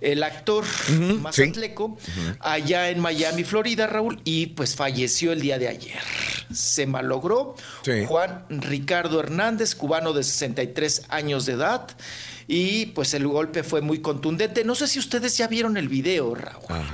el 0.00 0.22
actor 0.22 0.64
Mazatleco 1.20 1.98
allá 2.38 2.90
en 2.90 3.00
Miami, 3.00 3.42
Florida, 3.42 3.86
Raúl, 3.86 4.20
y 4.24 4.46
pues 4.48 4.76
falleció 4.76 5.32
el 5.32 5.40
día 5.40 5.58
de 5.58 5.68
ayer. 5.68 6.00
Se 6.52 6.86
malogró. 6.86 7.56
Sí. 7.82 8.04
Juan 8.06 8.44
Ricardo 8.48 9.18
Hernández, 9.18 9.74
cubano 9.74 10.12
de 10.12 10.22
63 10.22 11.06
años 11.08 11.46
de 11.46 11.54
edad. 11.54 11.88
Y 12.46 12.86
pues 12.86 13.14
el 13.14 13.28
golpe 13.28 13.62
fue 13.62 13.80
muy 13.80 14.00
contundente. 14.00 14.64
No 14.64 14.74
sé 14.74 14.88
si 14.88 14.98
ustedes 14.98 15.36
ya 15.38 15.46
vieron 15.46 15.76
el 15.76 15.88
video, 15.88 16.34
Raúl, 16.34 16.84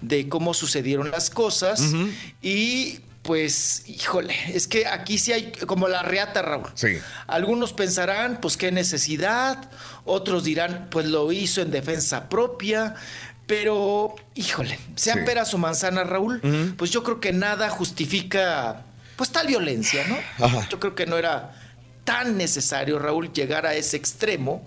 de 0.00 0.28
cómo 0.28 0.54
sucedieron 0.54 1.10
las 1.10 1.30
cosas. 1.30 1.82
Y 2.40 3.00
pues, 3.30 3.84
híjole, 3.86 4.34
es 4.52 4.66
que 4.66 4.88
aquí 4.88 5.16
sí 5.16 5.32
hay 5.32 5.52
como 5.52 5.86
la 5.86 6.02
reata, 6.02 6.42
Raúl. 6.42 6.66
Sí. 6.74 6.98
Algunos 7.28 7.72
pensarán, 7.72 8.40
pues 8.40 8.56
qué 8.56 8.72
necesidad, 8.72 9.70
otros 10.04 10.42
dirán, 10.42 10.88
pues 10.90 11.06
lo 11.06 11.30
hizo 11.30 11.62
en 11.62 11.70
defensa 11.70 12.28
propia, 12.28 12.96
pero, 13.46 14.16
híjole, 14.34 14.80
sean 14.96 15.20
Sí. 15.20 15.24
peras 15.26 15.54
o 15.54 15.58
manzanas, 15.58 16.08
Raúl, 16.08 16.40
pues 16.76 16.90
yo 16.90 17.04
creo 17.04 17.20
que 17.20 17.32
nada 17.32 17.70
justifica, 17.70 18.82
pues 19.14 19.30
tal 19.30 19.46
violencia, 19.46 20.04
¿no? 20.08 20.18
Ajá. 20.44 20.66
Yo 20.68 20.80
creo 20.80 20.96
que 20.96 21.06
no 21.06 21.16
era 21.16 21.52
tan 22.02 22.36
necesario, 22.36 22.98
Raúl, 22.98 23.32
llegar 23.32 23.64
a 23.64 23.74
ese 23.74 23.96
extremo 23.96 24.66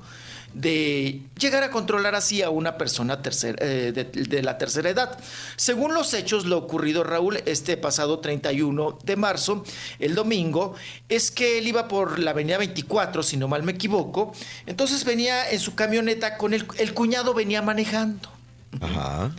de 0.54 1.22
llegar 1.40 1.64
a 1.64 1.72
controlar 1.72 2.16
así 2.16 2.42
a 2.42 2.50
una 2.50 2.78
persona 2.78 3.22
tercer- 3.22 3.58
eh, 3.60 3.92
de, 3.92 4.44
la 4.44 4.58
tercera 4.58 4.90
edad. 4.90 5.18
Según 5.56 5.94
los 5.94 6.14
hechos, 6.14 6.46
lo 6.46 6.58
ocurrido, 6.58 7.04
Raúl, 7.04 7.38
este 7.46 7.78
pasado 7.78 8.20
31 8.20 9.00
de 9.04 9.16
marzo, 9.16 9.64
el 10.00 10.16
domingo, 10.16 10.76
es 11.10 11.32
que 11.32 11.58
él 11.58 11.68
iba 11.68 11.88
por 11.88 12.20
la 12.20 12.32
avenida 12.32 12.58
24, 12.58 13.24
si 13.24 13.38
no 13.38 13.48
mal 13.48 13.64
me 13.64 13.74
equivoco, 13.74 14.34
entonces 14.66 15.06
venía 15.06 15.50
en 15.50 15.60
su 15.60 15.76
camioneta 15.76 16.38
con 16.38 16.54
el, 16.54 16.66
el 16.78 16.94
cuñado 16.94 17.34
venía 17.34 17.62
manejando. 17.62 18.33
Ajá. 18.82 19.32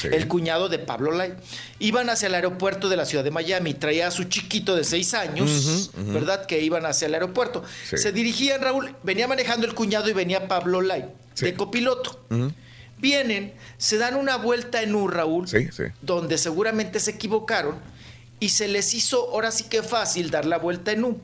Sí. 0.00 0.08
El 0.12 0.28
cuñado 0.28 0.68
de 0.68 0.78
Pablo 0.78 1.12
Lai. 1.12 1.34
Iban 1.78 2.10
hacia 2.10 2.26
el 2.26 2.34
aeropuerto 2.34 2.88
de 2.88 2.96
la 2.96 3.04
ciudad 3.04 3.24
de 3.24 3.30
Miami. 3.30 3.74
Traía 3.74 4.08
a 4.08 4.10
su 4.10 4.24
chiquito 4.24 4.76
de 4.76 4.84
seis 4.84 5.14
años. 5.14 5.90
¿verdad? 5.96 6.46
Que 6.46 6.62
iban 6.62 6.86
hacia 6.86 7.06
el 7.06 7.14
aeropuerto. 7.14 7.62
Sí. 7.88 7.98
Se 7.98 8.12
dirigían, 8.12 8.60
Raúl, 8.60 8.94
venía 9.02 9.26
manejando 9.28 9.66
el 9.66 9.74
cuñado 9.74 10.08
y 10.08 10.12
venía 10.12 10.48
Pablo 10.48 10.80
Lai, 10.80 11.06
de 11.40 11.54
copiloto. 11.54 12.24
Vienen, 12.98 13.54
se 13.76 13.96
dan 13.96 14.16
una 14.16 14.36
vuelta 14.36 14.82
en 14.82 14.94
U, 14.94 15.06
Raúl, 15.06 15.46
donde 16.02 16.36
seguramente 16.36 16.98
se 16.98 17.12
equivocaron 17.12 17.76
y 18.40 18.50
se 18.50 18.68
les 18.68 18.94
hizo 18.94 19.30
ahora 19.30 19.50
sí 19.50 19.64
que 19.64 19.82
fácil 19.82 20.30
dar 20.30 20.44
la 20.44 20.58
vuelta 20.58 20.92
en 20.92 21.04
U. 21.04 21.20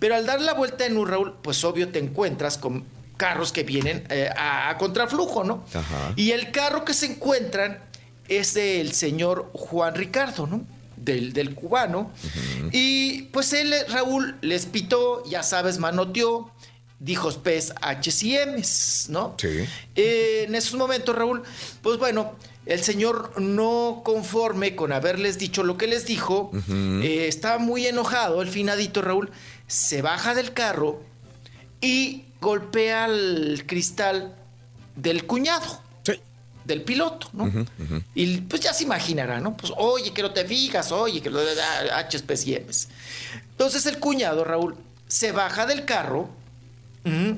Pero 0.00 0.16
al 0.16 0.26
dar 0.26 0.40
la 0.40 0.54
vuelta 0.54 0.86
en 0.86 0.96
U, 0.96 1.04
Raúl, 1.04 1.34
pues 1.42 1.64
obvio 1.64 1.88
te 1.88 1.98
encuentras 1.98 2.58
con 2.58 2.84
carros 3.16 3.52
que 3.52 3.62
vienen 3.62 4.04
eh, 4.10 4.28
a, 4.36 4.70
a 4.70 4.78
contraflujo, 4.78 5.44
¿no? 5.44 5.64
Ajá. 5.72 6.12
Y 6.16 6.32
el 6.32 6.50
carro 6.50 6.84
que 6.84 6.94
se 6.94 7.06
encuentran 7.06 7.78
es 8.28 8.54
del 8.54 8.92
señor 8.92 9.50
Juan 9.52 9.94
Ricardo, 9.94 10.46
¿no? 10.46 10.66
Del, 10.96 11.32
del 11.32 11.54
cubano. 11.54 12.10
Y 12.72 13.22
pues 13.24 13.52
él, 13.52 13.74
Raúl, 13.88 14.36
les 14.40 14.64
pitó, 14.66 15.22
ya 15.28 15.42
sabes, 15.42 15.78
manoteó, 15.78 16.50
dijo 16.98 17.30
pes 17.42 17.74
H 17.82 18.10
y 18.26 18.36
M's, 18.38 19.06
¿no? 19.10 19.34
Sí. 19.38 19.66
Eh, 19.94 20.44
en 20.48 20.54
esos 20.54 20.74
momentos, 20.74 21.14
Raúl, 21.14 21.42
pues 21.82 21.98
bueno, 21.98 22.34
el 22.64 22.82
señor 22.82 23.38
no 23.38 24.00
conforme 24.04 24.74
con 24.74 24.92
haberles 24.92 25.38
dicho 25.38 25.62
lo 25.62 25.76
que 25.76 25.86
les 25.86 26.06
dijo, 26.06 26.50
eh, 26.70 27.26
estaba 27.28 27.58
muy 27.58 27.86
enojado, 27.86 28.40
el 28.40 28.48
finadito 28.48 29.02
Raúl, 29.02 29.30
se 29.66 30.00
baja 30.00 30.34
del 30.34 30.54
carro 30.54 31.02
y 31.82 32.24
golpea 32.40 33.06
el 33.06 33.64
cristal 33.66 34.34
del 34.96 35.26
cuñado, 35.26 35.80
del 36.64 36.82
piloto, 36.82 37.28
¿no? 37.32 37.50
Y 38.14 38.38
pues 38.42 38.62
ya 38.62 38.72
se 38.72 38.84
imaginará, 38.84 39.40
¿no? 39.40 39.56
Pues 39.56 39.72
oye, 39.76 40.12
que 40.12 40.22
no 40.22 40.32
te 40.32 40.44
fijas, 40.44 40.92
oye, 40.92 41.20
que 41.20 41.30
lo 41.30 41.40
de 41.40 41.60
H 41.60 42.18
y 42.46 42.54
M's. 42.54 42.88
Entonces 43.50 43.86
el 43.86 43.98
cuñado, 43.98 44.44
Raúl, 44.44 44.76
se 45.06 45.32
baja 45.32 45.66
del 45.66 45.84
carro, 45.84 46.30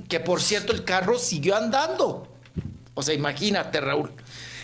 que 0.09 0.21
por 0.21 0.41
cierto 0.41 0.73
el 0.73 0.85
carro 0.85 1.19
siguió 1.19 1.57
andando. 1.57 2.29
O 2.95 3.03
sea, 3.03 3.15
imagínate, 3.15 3.81
Raúl. 3.81 4.13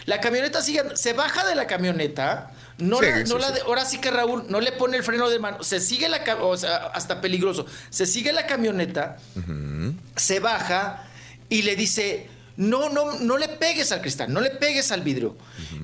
La 0.06 0.20
camioneta 0.20 0.62
sigue, 0.62 0.96
se 0.96 1.12
baja 1.12 1.46
de 1.46 1.54
la 1.54 1.66
camioneta, 1.66 2.52
no, 2.82 2.98
Sí, 2.98 3.06
la- 3.06 3.26
sí, 3.26 3.32
no 3.32 3.38
la 3.38 3.50
de- 3.52 3.60
ahora 3.62 3.84
sí 3.84 3.98
que 3.98 4.10
Raúl 4.10 4.44
no 4.48 4.60
le 4.60 4.72
pone 4.72 4.96
el 4.96 5.02
freno 5.02 5.28
de 5.30 5.38
mano, 5.38 5.62
se 5.62 5.80
sigue 5.80 6.08
la, 6.08 6.22
o 6.40 6.56
sea, 6.56 6.88
hasta 6.94 7.20
peligroso, 7.20 7.66
se 7.90 8.06
sigue 8.06 8.32
la 8.32 8.46
camioneta, 8.46 9.16
se 10.16 10.40
baja 10.40 11.04
y 11.48 11.62
le 11.62 11.76
dice, 11.76 12.28
no, 12.56 12.88
no, 12.90 13.18
no 13.20 13.38
le 13.38 13.48
pegues 13.48 13.92
al 13.92 14.00
cristal, 14.00 14.32
no 14.32 14.40
le 14.40 14.50
pegues 14.50 14.92
al 14.92 15.02
vidrio. 15.02 15.36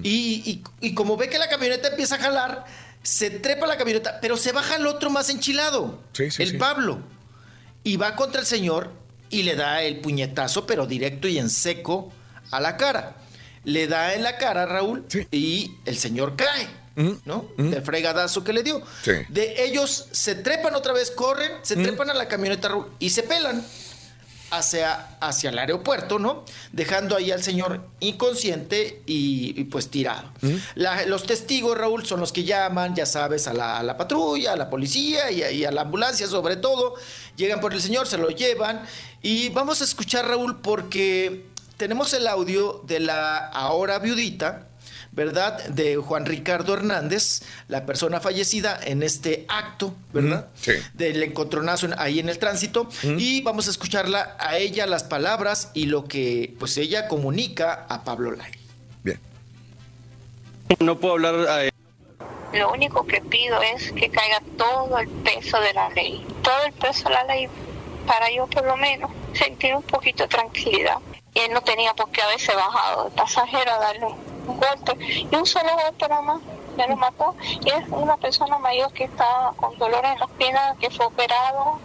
y, 0.03 0.43
y- 0.51 0.63
y 0.81 0.95
como 0.95 1.17
ve 1.17 1.29
que 1.29 1.39
la 1.39 1.49
camioneta 1.49 1.89
empieza 1.89 2.17
a 2.17 2.19
jalar, 2.19 2.65
se 3.03 3.31
trepa 3.31 3.67
la 3.67 3.77
camioneta, 3.77 4.19
pero 4.21 4.37
se 4.37 4.53
baja 4.53 4.77
el 4.77 4.87
otro 4.87 5.11
más 5.11 5.29
enchilado, 5.31 6.01
Sí, 6.13 6.31
sí, 6.31 6.43
el 6.43 6.51
sí. 6.53 6.57
Pablo, 6.59 7.01
y 7.85 7.97
va 7.97 8.15
contra 8.17 8.41
el 8.41 8.47
señor 8.47 8.93
y 9.31 9.43
le 9.45 9.57
da 9.57 9.83
el 9.83 10.01
puñetazo, 10.01 10.67
pero 10.67 10.87
directo 10.87 11.27
y 11.29 11.39
en 11.39 11.49
seco 11.51 12.13
a 12.51 12.61
la 12.61 12.77
cara. 12.77 13.17
Le 13.65 13.87
da 13.87 14.15
en 14.15 14.23
la 14.23 14.37
cara, 14.39 14.67
Raúl, 14.67 15.05
y 15.31 15.73
el 15.85 15.99
señor 15.99 16.37
cae, 16.37 16.67
¿no? 17.25 17.47
Del 17.57 17.83
fregadazo 17.83 18.43
que 18.45 18.53
le 18.53 18.63
dio. 18.63 18.83
Sí. 19.03 19.13
De 19.29 19.65
ellos 19.65 20.07
se 20.11 20.35
trepan 20.35 20.75
otra 20.75 20.93
vez, 20.93 21.11
corren, 21.11 21.53
se 21.63 21.77
trepan 21.77 22.11
a 22.11 22.15
la 22.15 22.29
camioneta 22.29 22.69
Raúl, 22.69 22.87
y 22.99 23.11
se 23.11 23.23
pelan 23.23 23.65
hacia, 24.51 25.17
hacia 25.21 25.51
el 25.51 25.59
aeropuerto, 25.59 26.19
¿no? 26.19 26.45
Dejando 26.73 27.15
ahí 27.17 27.31
al 27.31 27.43
señor 27.43 27.87
inconsciente 28.01 29.03
y, 29.07 29.53
y, 29.61 29.65
pues 29.65 29.91
tirado. 29.91 30.31
La- 30.75 31.05
los 31.07 31.25
testigos, 31.25 31.77
Raúl, 31.77 32.07
son 32.07 32.21
los 32.21 32.33
que 32.33 32.45
llaman, 32.45 32.95
ya 32.97 33.05
sabes, 33.05 33.47
a 33.47 33.53
la, 33.53 33.79
a 33.79 33.83
la 33.83 33.97
patrulla, 33.99 34.55
a 34.55 34.57
la 34.57 34.71
policía 34.71 35.31
y 35.31 35.43
a, 35.43 35.51
y 35.51 35.65
a 35.67 35.71
la 35.71 35.83
ambulancia 35.83 36.27
sobre 36.27 36.57
todo. 36.57 36.95
Llegan 37.37 37.61
por 37.61 37.75
el 37.75 37.81
señor, 37.83 38.07
se 38.07 38.17
lo 38.17 38.31
llevan. 38.31 38.83
Y 39.23 39.51
vamos 39.51 39.83
a 39.83 39.85
escuchar, 39.85 40.27
Raúl, 40.27 40.61
porque 40.63 41.45
tenemos 41.77 42.15
el 42.15 42.27
audio 42.27 42.83
de 42.87 43.01
la 43.01 43.49
ahora 43.49 43.99
viudita, 43.99 44.68
¿verdad? 45.19 45.63
De 45.67 45.97
Juan 45.97 46.25
Ricardo 46.27 46.75
Hernández, 46.75 47.43
la 47.67 47.85
persona 47.85 48.21
fallecida 48.21 48.79
en 48.83 49.03
este 49.03 49.45
acto, 49.49 49.93
¿verdad? 50.13 50.47
Sí. 50.55 50.73
Del 50.95 51.21
encontronazo 51.25 51.87
en- 51.87 51.95
ahí 51.99 52.21
en 52.21 52.29
el 52.29 52.39
tránsito. 52.39 52.89
Y 53.03 53.43
vamos 53.43 53.67
a 53.67 53.71
escucharla 53.73 54.37
a 54.39 54.57
ella 54.59 54.87
las 54.87 55.03
palabras 55.03 55.73
y 55.75 55.87
lo 55.87 56.05
que 56.05 56.55
pues 56.61 56.77
ella 56.79 57.09
comunica 57.09 57.85
a 57.89 58.05
Pablo 58.05 58.31
Lai. 58.31 58.53
No 60.81 60.99
puedo 61.01 61.15
hablar 61.15 61.35
eh, 61.65 61.71
Lo 62.53 62.71
único 62.73 63.05
que 63.07 63.21
pido 63.23 63.61
es 63.63 63.91
que 63.93 64.09
caiga 64.11 64.41
todo 64.57 64.99
el 64.99 65.09
peso 65.09 65.59
de 65.61 65.73
la 65.73 65.89
ley, 65.91 66.25
todo 66.43 66.63
el 66.67 66.73
peso 66.75 67.09
de 67.09 67.15
la 67.15 67.25
ley, 67.25 67.49
para 68.07 68.31
yo 68.31 68.47
por 68.47 68.65
lo 68.65 68.77
menos 68.77 69.11
sentir 69.33 69.75
un 69.75 69.83
poquito 69.83 70.23
de 70.25 70.29
tranquilidad. 70.29 70.99
Y 71.39 71.43
él 71.43 71.53
no 71.53 71.61
tenía 71.61 71.95
por 71.95 72.11
qué 72.11 72.21
haberse 72.21 72.53
bajado 72.55 73.05
de 73.05 73.11
pasajero 73.11 73.71
a 73.71 73.79
darle 73.79 74.07
un 74.07 74.59
golpe, 74.59 74.97
y 75.31 75.37
un 75.37 75.47
solo 75.47 75.69
golpe 75.85 76.09
nada 76.09 76.23
más, 76.23 76.41
me 76.77 76.89
lo 76.89 76.97
mató. 76.97 77.37
Y 77.65 77.69
es 77.69 77.89
una 77.91 78.17
persona 78.17 78.59
mayor 78.59 78.93
que 78.93 79.05
está 79.05 79.53
con 79.57 79.79
dolores 79.79 80.13
en 80.13 80.19
las 80.19 80.31
piernas, 80.31 80.77
que 80.79 80.91
fue 80.91 81.07
operado 81.07 81.79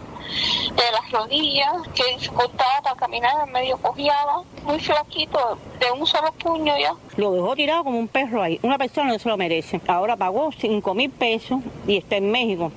de 0.74 0.90
las 0.90 1.10
rodillas, 1.12 1.72
que 1.94 2.02
dificultaba 2.14 2.80
para 2.82 2.96
caminar, 2.96 3.46
medio 3.48 3.76
cojeaba, 3.78 4.42
muy 4.64 4.80
flaquito, 4.80 5.58
de 5.78 5.92
un 5.92 6.04
solo 6.04 6.32
puño 6.32 6.76
ya. 6.76 6.94
Lo 7.16 7.30
dejó 7.30 7.54
tirado 7.54 7.84
como 7.84 7.98
un 7.98 8.08
perro 8.08 8.42
ahí. 8.42 8.58
Una 8.62 8.78
persona 8.78 9.12
no 9.12 9.18
se 9.18 9.28
lo 9.28 9.36
merece. 9.36 9.80
Ahora 9.86 10.16
pagó 10.16 10.50
5 10.50 10.94
mil 10.94 11.10
pesos 11.10 11.60
y 11.86 11.98
está 11.98 12.16
en 12.16 12.30
México. 12.30 12.72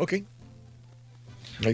Ok. 0.00 0.14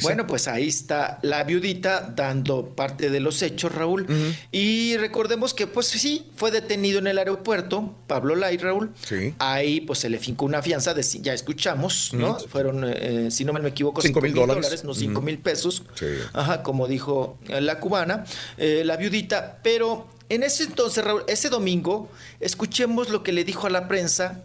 Bueno, 0.02 0.26
pues 0.26 0.48
ahí 0.48 0.68
está 0.68 1.18
la 1.22 1.44
viudita 1.44 2.12
dando 2.14 2.66
parte 2.74 3.10
de 3.10 3.20
los 3.20 3.42
hechos, 3.42 3.72
Raúl. 3.74 4.06
Y 4.50 4.96
recordemos 4.96 5.54
que, 5.54 5.66
pues 5.66 5.86
sí, 5.88 6.26
fue 6.36 6.50
detenido 6.50 6.98
en 6.98 7.06
el 7.06 7.18
aeropuerto, 7.18 7.94
Pablo 8.06 8.34
Lai, 8.36 8.56
Raúl. 8.56 8.92
Sí. 9.06 9.34
Ahí, 9.38 9.80
pues 9.82 9.98
se 9.98 10.08
le 10.08 10.18
fincó 10.18 10.44
una 10.46 10.62
fianza 10.62 10.94
de, 10.94 11.02
ya 11.20 11.34
escuchamos, 11.34 12.12
¿no? 12.14 12.38
Fueron, 12.38 12.84
eh, 12.86 13.30
si 13.30 13.44
no 13.44 13.52
me 13.52 13.68
equivoco, 13.68 14.00
Cinco 14.00 14.20
mil 14.20 14.32
mil 14.32 14.46
dólares. 14.46 14.84
no 14.84 14.94
cinco 14.94 15.18
Ujú. 15.18 15.26
mil 15.26 15.38
pesos. 15.38 15.82
Sí. 15.94 16.06
Ajá, 16.32 16.62
como 16.62 16.86
dijo 16.86 17.38
eh, 17.48 17.60
la 17.60 17.78
cubana, 17.80 18.24
eh, 18.56 18.82
la 18.84 18.96
viudita. 18.96 19.58
Pero 19.62 20.08
en 20.28 20.42
ese 20.42 20.64
entonces, 20.64 21.04
Raúl, 21.04 21.24
ese 21.28 21.48
domingo, 21.50 22.10
escuchemos 22.40 23.10
lo 23.10 23.22
que 23.22 23.32
le 23.32 23.44
dijo 23.44 23.66
a 23.66 23.70
la 23.70 23.86
prensa 23.88 24.42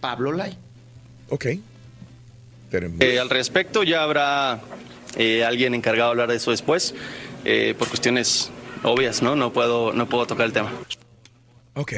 Pablo 0.00 0.32
Lai. 0.32 0.56
Ok. 1.30 1.46
Eh, 2.72 3.18
al 3.18 3.30
respecto. 3.30 3.82
Ya 3.82 4.02
habrá 4.02 4.60
eh, 5.16 5.44
alguien 5.44 5.74
encargado 5.74 6.10
de 6.10 6.12
hablar 6.12 6.28
de 6.30 6.36
eso 6.36 6.50
después, 6.50 6.94
eh, 7.44 7.74
por 7.78 7.88
cuestiones 7.88 8.50
obvias, 8.82 9.22
¿no? 9.22 9.36
No 9.36 9.52
puedo, 9.52 9.92
no 9.92 10.08
puedo 10.08 10.26
tocar 10.26 10.46
el 10.46 10.52
tema. 10.52 10.72
Ok. 11.74 11.92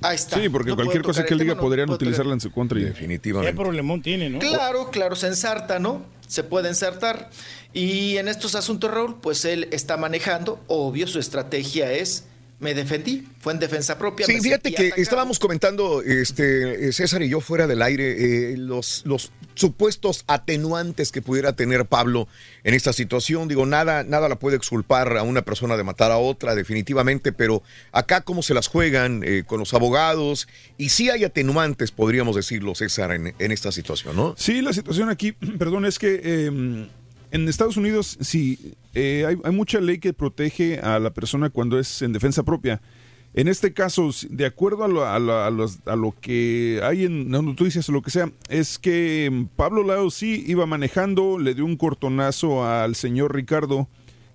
Ahí 0.00 0.14
está. 0.14 0.38
Sí, 0.40 0.48
porque 0.48 0.70
No 0.70 0.76
cualquier 0.76 1.02
cosa 1.02 1.24
que 1.24 1.34
él 1.34 1.40
diga 1.40 1.52
tema, 1.54 1.62
no 1.62 1.66
podrían 1.68 1.90
utilizarla 1.90 2.32
en 2.32 2.40
su 2.40 2.52
contra. 2.52 2.78
y- 2.78 2.82
¿Qué 2.82 2.88
Definitivamente. 2.90 3.54
problemón 3.60 4.00
tiene, 4.00 4.30
no? 4.30 4.38
Claro, 4.38 4.90
claro, 4.90 5.16
se 5.16 5.26
ensarta, 5.26 5.78
¿no? 5.80 6.02
Se 6.28 6.44
puede 6.44 6.68
ensartar. 6.68 7.30
Y 7.72 8.16
en 8.16 8.28
estos 8.28 8.54
asuntos, 8.54 8.90
Raúl, 8.92 9.16
pues 9.20 9.44
él 9.44 9.68
está 9.72 9.96
manejando, 9.96 10.62
obvio, 10.68 11.06
su 11.08 11.18
estrategia 11.18 11.90
es, 11.92 12.24
me 12.60 12.74
defendí, 12.74 13.28
fue 13.40 13.52
en 13.52 13.60
defensa 13.60 13.98
propia. 13.98 14.26
Sí, 14.26 14.40
fíjate 14.40 14.72
que 14.72 14.86
atacado. 14.86 15.02
estábamos 15.02 15.38
comentando, 15.38 16.02
este, 16.02 16.92
César 16.92 17.22
y 17.22 17.28
yo 17.28 17.40
fuera 17.40 17.68
del 17.68 17.82
aire, 17.82 18.52
eh, 18.52 18.56
los, 18.56 19.02
los 19.04 19.30
supuestos 19.54 20.24
atenuantes 20.26 21.12
que 21.12 21.22
pudiera 21.22 21.54
tener 21.54 21.86
Pablo 21.86 22.26
en 22.64 22.74
esta 22.74 22.92
situación. 22.92 23.46
Digo, 23.46 23.64
nada, 23.64 24.02
nada 24.02 24.28
la 24.28 24.40
puede 24.40 24.56
exculpar 24.56 25.16
a 25.18 25.22
una 25.22 25.42
persona 25.42 25.76
de 25.76 25.84
matar 25.84 26.10
a 26.10 26.18
otra, 26.18 26.56
definitivamente, 26.56 27.32
pero 27.32 27.62
acá 27.92 28.22
cómo 28.22 28.42
se 28.42 28.54
las 28.54 28.66
juegan 28.66 29.22
eh, 29.24 29.44
con 29.46 29.60
los 29.60 29.72
abogados, 29.72 30.48
y 30.76 30.88
sí 30.88 31.10
hay 31.10 31.22
atenuantes, 31.22 31.92
podríamos 31.92 32.34
decirlo, 32.34 32.74
César, 32.74 33.12
en, 33.12 33.34
en 33.38 33.52
esta 33.52 33.70
situación, 33.70 34.16
¿no? 34.16 34.34
Sí, 34.36 34.62
la 34.62 34.72
situación 34.72 35.10
aquí, 35.10 35.32
perdón, 35.58 35.84
es 35.84 36.00
que 36.00 36.20
eh, 36.24 36.46
en 37.30 37.48
Estados 37.48 37.76
Unidos 37.76 38.18
sí 38.20 38.74
eh, 38.94 39.24
hay, 39.44 39.52
mucha 39.52 39.80
ley 39.80 39.98
que 39.98 40.12
protege 40.12 40.80
a 40.80 40.98
la 40.98 41.10
persona 41.10 41.50
cuando 41.50 41.78
es 41.78 42.02
en 42.02 42.12
defensa 42.12 42.42
propia. 42.42 42.80
En 43.34 43.46
este 43.46 43.72
caso, 43.74 44.10
de 44.30 44.46
acuerdo 44.46 44.84
a 44.84 44.88
lo, 44.88 45.04
a 45.06 45.18
lo- 45.18 45.38
a 45.44 45.50
los- 45.50 45.80
a 45.86 45.94
lo 45.96 46.14
que 46.20 46.80
hay 46.82 47.04
en 47.04 47.30
las 47.30 47.42
noticias 47.42 47.88
o 47.88 47.92
lo 47.92 48.02
que 48.02 48.10
sea, 48.10 48.32
es 48.48 48.78
que 48.78 49.28
mm, 49.30 49.44
Pablo 49.56 49.84
Lao 49.84 50.10
sí 50.10 50.42
iba 50.46 50.64
manejando, 50.66 51.38
le 51.38 51.54
dio 51.54 51.64
un 51.64 51.76
cortonazo 51.76 52.64
al 52.64 52.94
señor 52.94 53.34
Ricardo 53.34 53.86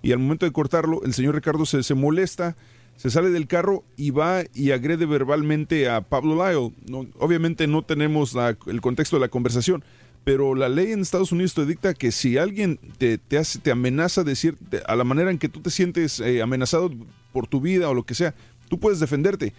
y 0.02 0.12
al 0.12 0.20
momento 0.20 0.46
de 0.46 0.52
cortarlo, 0.52 1.02
el 1.04 1.12
señor 1.12 1.34
Ricardo 1.34 1.66
se, 1.66 1.82
se 1.82 1.94
molesta, 1.94 2.56
se 2.96 3.10
sale 3.10 3.30
del 3.30 3.48
carro 3.48 3.82
y 3.96 4.10
va 4.10 4.44
y 4.54 4.70
agrede 4.70 5.06
verbalmente 5.06 5.88
a 5.88 6.00
Pablo 6.02 6.36
Lyle. 6.36 6.72
Obviamente 7.18 7.66
no 7.66 7.82
tenemos 7.82 8.32
la- 8.34 8.56
el 8.66 8.80
contexto 8.80 9.16
de 9.16 9.20
la 9.20 9.28
conversación, 9.28 9.82
pero 10.24 10.54
la 10.54 10.68
ley 10.68 10.92
en 10.92 11.00
Estados 11.00 11.32
Unidos 11.32 11.54
te 11.54 11.66
dicta 11.66 11.94
que 11.94 12.10
si 12.10 12.38
alguien 12.38 12.78
te, 12.98 13.18
te, 13.18 13.38
hace, 13.38 13.58
te 13.58 13.70
amenaza 13.70 14.24
decir 14.24 14.56
a 14.86 14.96
la 14.96 15.04
manera 15.04 15.30
en 15.30 15.38
que 15.38 15.50
tú 15.50 15.60
te 15.60 15.70
sientes 15.70 16.18
eh, 16.20 16.42
amenazado 16.42 16.90
por 17.32 17.46
tu 17.46 17.60
vida 17.60 17.88
o 17.90 17.94
lo 17.94 18.04
que 18.04 18.14
sea, 18.14 18.34
tú 18.68 18.78
puedes 18.78 19.00
defenderte. 19.00 19.52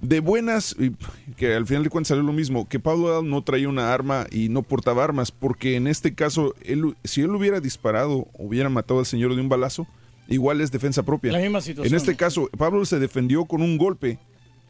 De 0.00 0.20
buenas, 0.20 0.76
y 0.78 0.92
que 1.36 1.54
al 1.54 1.66
final 1.66 1.82
de 1.82 1.90
cuentas 1.90 2.08
salió 2.08 2.22
lo 2.22 2.32
mismo, 2.32 2.68
que 2.68 2.78
Pablo 2.78 3.22
no 3.22 3.42
traía 3.42 3.68
una 3.68 3.92
arma 3.92 4.26
y 4.30 4.50
no 4.50 4.62
portaba 4.62 5.02
armas, 5.02 5.32
porque 5.32 5.74
en 5.74 5.86
este 5.86 6.14
caso, 6.14 6.54
él, 6.62 6.94
si 7.02 7.22
él 7.22 7.34
hubiera 7.34 7.60
disparado 7.60 8.28
o 8.34 8.44
hubiera 8.46 8.68
matado 8.68 9.00
al 9.00 9.06
señor 9.06 9.34
de 9.34 9.40
un 9.40 9.48
balazo, 9.48 9.86
igual 10.28 10.60
es 10.60 10.70
defensa 10.70 11.02
propia. 11.02 11.32
La 11.32 11.38
misma 11.38 11.62
situación. 11.62 11.92
En 11.92 11.98
este 11.98 12.14
caso, 12.14 12.50
Pablo 12.56 12.84
se 12.84 12.98
defendió 12.98 13.46
con 13.46 13.62
un 13.62 13.78
golpe 13.78 14.18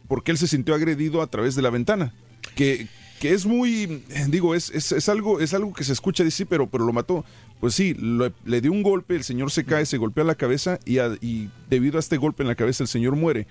porque 0.07 0.31
él 0.31 0.39
se 0.39 0.47
sintió 0.47 0.75
agredido 0.75 1.21
a 1.21 1.27
través 1.27 1.57
de 1.57 1.63
la 1.63 1.71
ventana. 1.71 2.15
Que, 2.55 2.87
que 3.21 3.33
es 3.33 3.47
muy, 3.47 4.03
digo, 4.29 4.55
es, 4.55 4.71
es, 4.71 4.93
es 4.93 5.09
algo, 5.09 5.41
es 5.41 5.55
algo 5.55 5.73
que 5.73 5.85
se 5.85 5.93
escucha 5.93 6.23
decir, 6.25 6.47
pero, 6.49 6.67
pero 6.69 6.85
lo 6.85 6.93
mató. 6.93 7.25
Pues 7.61 7.75
sí, 7.75 7.95
lo- 7.99 8.33
le 8.45 8.61
dio 8.61 8.71
un 8.73 8.83
golpe, 8.83 9.17
el 9.17 9.25
señor 9.25 9.51
se 9.51 9.65
cae, 9.65 9.87
se 9.87 9.97
golpea 9.97 10.25
la 10.25 10.35
cabeza 10.35 10.79
y, 10.85 10.99
a- 10.99 11.17
y 11.21 11.49
debido 11.71 11.97
a 11.97 12.01
este 12.01 12.19
golpe 12.19 12.43
en 12.43 12.49
la 12.49 12.55
cabeza 12.55 12.85
el 12.85 12.89
señor 12.89 13.17
muere. 13.17 13.47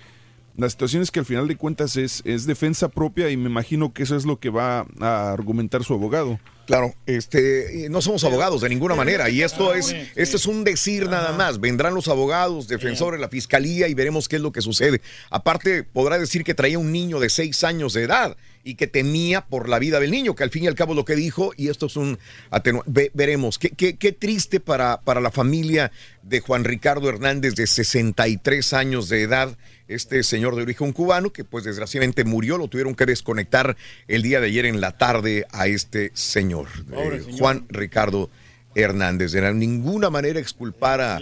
La 0.56 0.70
situación 0.70 1.02
es 1.02 1.10
que 1.10 1.18
al 1.18 1.26
final 1.26 1.48
de 1.48 1.56
cuentas 1.56 1.96
es, 1.98 2.22
es 2.24 2.46
defensa 2.46 2.88
propia 2.88 3.28
y 3.30 3.36
me 3.36 3.50
imagino 3.50 3.92
que 3.92 4.04
eso 4.04 4.16
es 4.16 4.24
lo 4.24 4.38
que 4.40 4.48
va 4.48 4.86
a 5.00 5.32
argumentar 5.32 5.84
su 5.84 5.92
abogado. 5.92 6.40
Claro, 6.66 6.94
este, 7.04 7.88
no 7.90 8.00
somos 8.00 8.24
abogados 8.24 8.62
de 8.62 8.70
ninguna 8.70 8.94
manera 8.94 9.28
y 9.28 9.42
esto 9.42 9.74
es, 9.74 9.94
esto 10.14 10.36
es 10.38 10.46
un 10.46 10.64
decir 10.64 11.08
nada 11.10 11.32
más. 11.36 11.60
Vendrán 11.60 11.94
los 11.94 12.08
abogados, 12.08 12.68
defensores, 12.68 13.20
la 13.20 13.28
fiscalía 13.28 13.86
y 13.88 13.92
veremos 13.94 14.28
qué 14.28 14.36
es 14.36 14.42
lo 14.42 14.50
que 14.50 14.62
sucede. 14.62 15.02
Aparte, 15.30 15.84
podrá 15.84 16.18
decir 16.18 16.42
que 16.42 16.54
traía 16.54 16.78
un 16.78 16.90
niño 16.90 17.20
de 17.20 17.28
seis 17.28 17.62
años 17.62 17.92
de 17.92 18.04
edad 18.04 18.36
y 18.66 18.74
que 18.74 18.88
temía 18.88 19.46
por 19.46 19.68
la 19.68 19.78
vida 19.78 20.00
del 20.00 20.10
niño, 20.10 20.34
que 20.34 20.42
al 20.42 20.50
fin 20.50 20.64
y 20.64 20.66
al 20.66 20.74
cabo 20.74 20.92
lo 20.92 21.04
que 21.04 21.14
dijo 21.14 21.52
y 21.56 21.68
esto 21.68 21.86
es 21.86 21.94
un 21.96 22.18
atenuante. 22.50 23.12
veremos. 23.14 23.58
Qué, 23.60 23.70
qué, 23.70 23.96
qué 23.96 24.10
triste 24.10 24.58
para, 24.58 25.00
para 25.02 25.20
la 25.20 25.30
familia 25.30 25.92
de 26.24 26.40
Juan 26.40 26.64
Ricardo 26.64 27.08
Hernández 27.08 27.54
de 27.54 27.66
63 27.68 28.72
años 28.72 29.08
de 29.08 29.22
edad 29.22 29.56
este 29.86 30.24
señor 30.24 30.56
de 30.56 30.62
origen 30.62 30.92
cubano 30.92 31.32
que 31.32 31.44
pues 31.44 31.62
desgraciadamente 31.62 32.24
murió, 32.24 32.58
lo 32.58 32.66
tuvieron 32.66 32.96
que 32.96 33.06
desconectar 33.06 33.76
el 34.08 34.22
día 34.22 34.40
de 34.40 34.48
ayer 34.48 34.66
en 34.66 34.80
la 34.80 34.98
tarde 34.98 35.46
a 35.52 35.68
este 35.68 36.10
señor, 36.14 36.66
eh, 36.92 37.20
señor. 37.24 37.38
Juan 37.38 37.66
Ricardo 37.68 38.28
Hernández. 38.74 39.30
De 39.30 39.54
ninguna 39.54 40.10
manera 40.10 40.40
exculpar 40.40 41.00
a- 41.00 41.20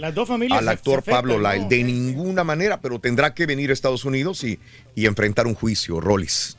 al 0.57 0.67
actor 0.67 1.03
se 1.05 1.11
Pablo 1.11 1.39
¿no? 1.39 1.47
Lyle, 1.53 1.67
de 1.69 1.83
ninguna 1.83 2.43
manera, 2.43 2.81
pero 2.81 2.99
tendrá 2.99 3.35
que 3.35 3.45
venir 3.45 3.69
a 3.69 3.73
Estados 3.73 4.03
Unidos 4.03 4.43
y, 4.43 4.59
y 4.95 5.05
enfrentar 5.05 5.45
un 5.45 5.53
juicio, 5.53 6.01
Rollis. 6.01 6.57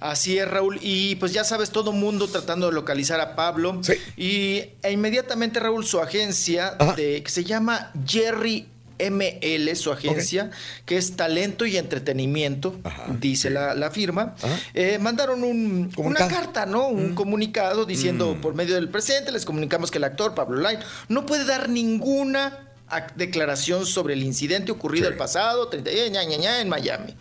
Así 0.00 0.38
es, 0.38 0.48
Raúl. 0.48 0.78
Y 0.82 1.14
pues 1.16 1.32
ya 1.32 1.44
sabes, 1.44 1.70
todo 1.70 1.92
mundo 1.92 2.26
tratando 2.28 2.66
de 2.68 2.72
localizar 2.72 3.20
a 3.20 3.36
Pablo. 3.36 3.80
Y 4.16 4.64
e 4.82 4.90
inmediatamente, 4.92 5.60
Raúl, 5.60 5.84
su 5.84 6.00
agencia, 6.00 6.76
de, 6.96 7.22
que 7.22 7.30
se 7.30 7.44
llama 7.44 7.92
Jerry 8.06 8.66
ML, 8.98 9.74
su 9.76 9.90
agencia, 9.92 10.50
que 10.84 10.98
es 10.98 11.16
talento 11.16 11.64
y 11.64 11.78
entretenimiento, 11.78 12.78
dice 13.18 13.48
la, 13.48 13.74
la 13.74 13.90
firma, 13.90 14.34
eh, 14.74 14.98
mandaron 14.98 15.42
un- 15.42 15.90
una 15.96 16.28
carta, 16.28 16.66
¿no? 16.66 16.88
Un 16.88 17.14
comunicado 17.14 17.86
diciendo 17.86 18.36
por 18.42 18.54
medio 18.54 18.74
del 18.74 18.90
presidente, 18.90 19.32
les 19.32 19.46
comunicamos 19.46 19.90
que 19.90 19.96
el 19.98 20.04
actor 20.04 20.34
Pablo 20.34 20.60
Line 20.60 20.80
no 21.08 21.24
puede 21.24 21.46
dar 21.46 21.70
ninguna 21.70 22.69
declaración 23.14 23.86
sobre 23.86 24.14
el 24.14 24.22
incidente 24.22 24.72
ocurrido 24.72 25.08
el 25.08 25.16
pasado 25.16 25.68
30, 25.68 25.90
eh, 25.90 26.10
ña, 26.10 26.24
ña, 26.24 26.36
ña, 26.36 26.60
en 26.60 26.68
Miami. 26.68 27.14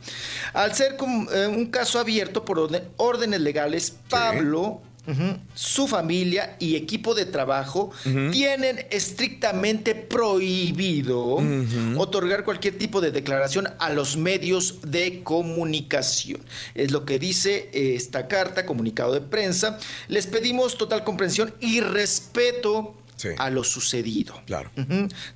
Al 0.53 0.73
ser 0.73 0.97
eh, 1.33 1.47
un 1.47 1.67
caso 1.67 1.99
abierto 1.99 2.45
por 2.45 2.69
órdenes 2.97 3.41
legales, 3.41 3.95
Pablo, 4.09 4.81
su 5.53 5.87
familia 5.87 6.55
y 6.59 6.75
equipo 6.75 7.15
de 7.15 7.25
trabajo 7.25 7.91
tienen 8.31 8.85
estrictamente 8.91 9.95
prohibido 9.95 11.39
otorgar 11.97 12.43
cualquier 12.43 12.77
tipo 12.77 13.01
de 13.01 13.11
declaración 13.11 13.69
a 13.79 13.89
los 13.89 14.17
medios 14.17 14.79
de 14.83 15.23
comunicación. 15.23 16.41
Es 16.75 16.91
lo 16.91 17.05
que 17.05 17.19
dice 17.19 17.69
eh, 17.73 17.95
esta 17.95 18.27
carta, 18.27 18.65
comunicado 18.65 19.13
de 19.13 19.21
prensa. 19.21 19.79
Les 20.07 20.27
pedimos 20.27 20.77
total 20.77 21.03
comprensión 21.03 21.53
y 21.59 21.81
respeto 21.81 22.95
a 23.37 23.49
lo 23.49 23.63
sucedido. 23.63 24.41
Claro. 24.45 24.69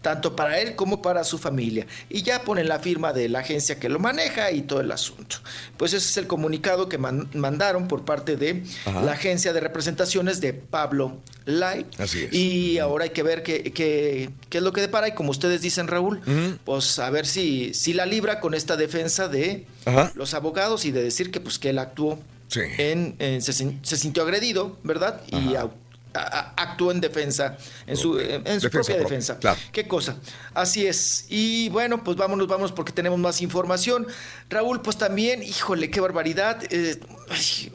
Tanto 0.01 0.35
para 0.35 0.59
él 0.59 0.75
como 0.75 1.01
para 1.01 1.23
su 1.23 1.37
familia. 1.37 1.85
Y 2.09 2.23
ya 2.23 2.43
ponen 2.43 2.67
la 2.67 2.79
firma 2.79 3.13
de 3.13 3.29
la 3.29 3.39
agencia 3.39 3.79
que 3.79 3.89
lo 3.89 3.99
maneja 3.99 4.51
y 4.51 4.61
todo 4.61 4.81
el 4.81 4.91
asunto. 4.91 5.37
Pues 5.77 5.93
ese 5.93 6.07
es 6.09 6.17
el 6.17 6.27
comunicado 6.27 6.89
que 6.89 6.97
man- 6.97 7.29
mandaron 7.33 7.87
por 7.87 8.05
parte 8.05 8.35
de 8.35 8.63
Ajá. 8.85 9.01
la 9.01 9.13
agencia 9.13 9.53
de 9.53 9.59
representaciones 9.59 10.41
de 10.41 10.53
Pablo 10.53 11.17
Lai. 11.45 11.85
Así 11.97 12.23
es. 12.23 12.33
Y 12.33 12.77
ahora 12.79 13.05
hay 13.05 13.09
que 13.11 13.23
ver 13.23 13.43
qué, 13.43 13.63
qué- 13.73 14.29
qué 14.49 14.57
es 14.57 14.63
lo 14.63 14.71
que 14.73 14.81
depara. 14.81 15.07
Y 15.07 15.13
como 15.13 15.31
ustedes 15.31 15.61
dicen, 15.61 15.87
Raúl, 15.87 16.21
pues 16.65 16.99
a 16.99 17.09
ver 17.09 17.25
si, 17.25 17.73
si 17.73 17.93
la 17.93 18.05
libra 18.05 18.39
con 18.39 18.53
esta 18.53 18.77
defensa 18.77 19.27
de 19.27 19.65
Ajá. 19.85 20.11
los 20.15 20.33
abogados 20.33 20.85
y 20.85 20.91
de 20.91 21.03
decir 21.03 21.31
que 21.31 21.39
pues 21.39 21.59
que 21.59 21.69
él 21.71 21.79
actuó 21.79 22.19
Sí. 22.47 22.61
en, 22.77 23.15
en- 23.19 23.41
se, 23.41 23.51
sin- 23.51 23.79
se 23.83 23.97
sintió 23.97 24.21
agredido, 24.23 24.77
¿verdad? 24.83 25.21
Y 25.27 25.35
au- 25.55 25.57
a- 25.57 25.61
a- 25.61 25.71
actuó 26.13 26.91
en 26.91 27.01
defensa, 27.01 27.57
en 27.87 27.97
su, 27.97 28.19
en, 28.19 28.43
su 28.43 28.43
Defensa 28.43 28.69
propia 28.69 28.81
propia, 28.95 28.97
defensa. 29.03 29.37
claro. 29.39 29.59
Qué 29.71 29.87
cosa. 29.87 30.17
Así 30.53 30.85
es. 30.85 31.25
Y 31.29 31.69
bueno, 31.69 32.03
pues 32.03 32.17
vámonos, 32.17 32.47
vámonos 32.47 32.71
porque 32.71 32.91
tenemos 32.91 33.19
más 33.19 33.41
información. 33.41 34.07
Raúl, 34.49 34.81
pues 34.81 34.97
también, 34.97 35.41
híjole, 35.43 35.89
qué 35.89 35.99
barbaridad. 36.01 36.61
eh, 36.69 36.99
ay, 37.29 37.71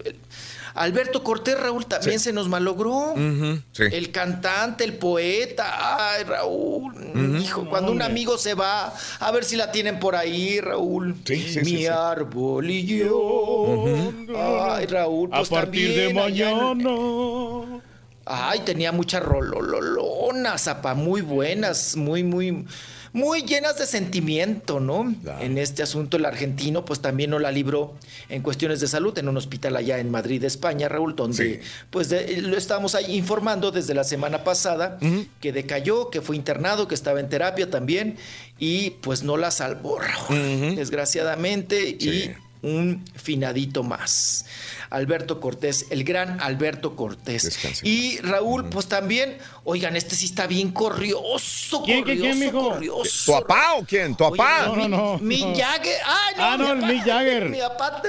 Alberto 0.75 1.25
Cortés, 1.25 1.58
Raúl, 1.58 1.86
también 1.86 2.20
se 2.20 2.33
nos 2.33 2.49
malogró. 2.49 3.15
Sí. 3.73 3.83
El 3.91 4.12
cantante, 4.12 4.84
el 4.84 4.92
poeta, 4.94 6.07
ay 6.15 6.23
Raúl, 6.23 6.94
hijo, 7.42 7.68
cuando 7.68 7.91
un 7.91 8.00
amigo 8.00 8.39
se 8.39 8.55
va, 8.55 8.94
a 9.18 9.31
ver 9.33 9.44
si 9.44 9.57
la 9.57 9.73
tienen 9.73 9.99
por 9.99 10.15
ahí, 10.15 10.60
Raúl. 10.60 11.17
sí, 11.25 11.42
sí, 11.52 11.60
Mi 11.60 11.78
sí. 11.78 11.86
árbol 11.86 12.70
y 12.70 12.86
yo. 12.86 14.12
Ay, 14.36 14.86
Raúl, 14.86 15.31
A 15.33 15.39
pues 15.39 15.49
partir 15.49 15.89
de 15.97 16.15
también 16.15 16.57
mañana. 16.57 16.75
Ay, 18.31 18.60
tenía 18.60 18.92
muchas 18.92 19.23
rololonas, 19.23 20.62
zapa, 20.65 20.94
muy 20.94 21.23
buenas, 21.23 21.97
muy, 21.97 22.23
muy, 22.23 22.65
muy 23.12 23.42
llenas 23.42 23.78
de 23.78 23.86
sentimiento, 23.86 24.81
¿no? 24.81 25.15
En 25.40 25.57
este 25.57 25.82
asunto 25.82 26.18
el 26.18 26.26
argentino 26.26 26.84
pues 26.84 27.00
también 27.00 27.31
no 27.31 27.39
la 27.39 27.50
libró 27.50 27.94
en 28.28 28.42
cuestiones 28.42 28.81
de 28.81 28.86
salud 28.89 29.16
en 29.18 29.28
un 29.28 29.36
hospital 29.39 29.76
allá 29.76 29.98
en 29.98 30.10
Madrid, 30.10 30.44
España, 30.44 30.89
Raúl, 30.89 31.16
donde 31.16 31.62
pues 31.90 32.10
de- 32.10 32.42
lo 32.42 32.57
estábamos 32.58 32.94
ahí 32.94 33.16
informando 33.16 33.70
desde 33.70 33.94
la 33.94 34.05
semana 34.05 34.44
pasada 34.44 34.98
que 35.40 35.52
decayó, 35.52 36.10
que 36.10 36.20
fue 36.20 36.36
internado, 36.36 36.86
que 36.86 36.94
estaba 36.94 37.20
en 37.20 37.28
terapia 37.31 37.70
también 37.70 38.16
y 38.58 38.90
pues 38.90 39.23
no 39.23 39.36
la 39.39 39.50
salvó, 39.50 39.98
Raúl, 40.00 40.76
desgraciadamente 40.76 41.89
y 41.98 42.31
un 42.60 43.05
finadito 43.15 43.82
más. 43.84 44.44
Alberto 44.91 45.41
Cortés, 45.41 45.86
el 45.91 46.05
gran 46.05 46.41
Alberto 46.41 46.97
Cortés. 46.97 47.58
Y 47.83 48.18
Raúl, 48.18 48.68
pues 48.68 48.86
también, 48.86 49.39
oigan, 49.65 49.97
este 49.97 50.15
sí 50.17 50.26
está 50.26 50.47
bien 50.47 50.70
corrioso, 50.73 51.83
¿Quién, 51.84 52.05
quién, 52.05 52.18
corrioso, 52.18 52.39
quién, 52.39 52.39
mijo? 52.55 52.68
corrioso. 52.70 53.33
¿Tu 53.33 53.41
papá 53.41 53.75
o 53.78 53.84
quién? 53.84 54.15
¿Tu 54.17 54.25
papá? 54.31 54.73
Mick- 54.75 54.89
no, 54.89 55.18
Mick 55.18 55.47
no. 55.47 55.55
Jagger. 55.57 55.97
Ay, 56.07 56.34
no, 56.36 56.42
Ah, 56.44 56.57
no, 56.57 56.65
mi 56.76 56.84
el 56.84 56.94
Mick 56.94 57.05
Jagger. 57.07 57.49
mi 57.50 57.58
papá- 57.58 58.02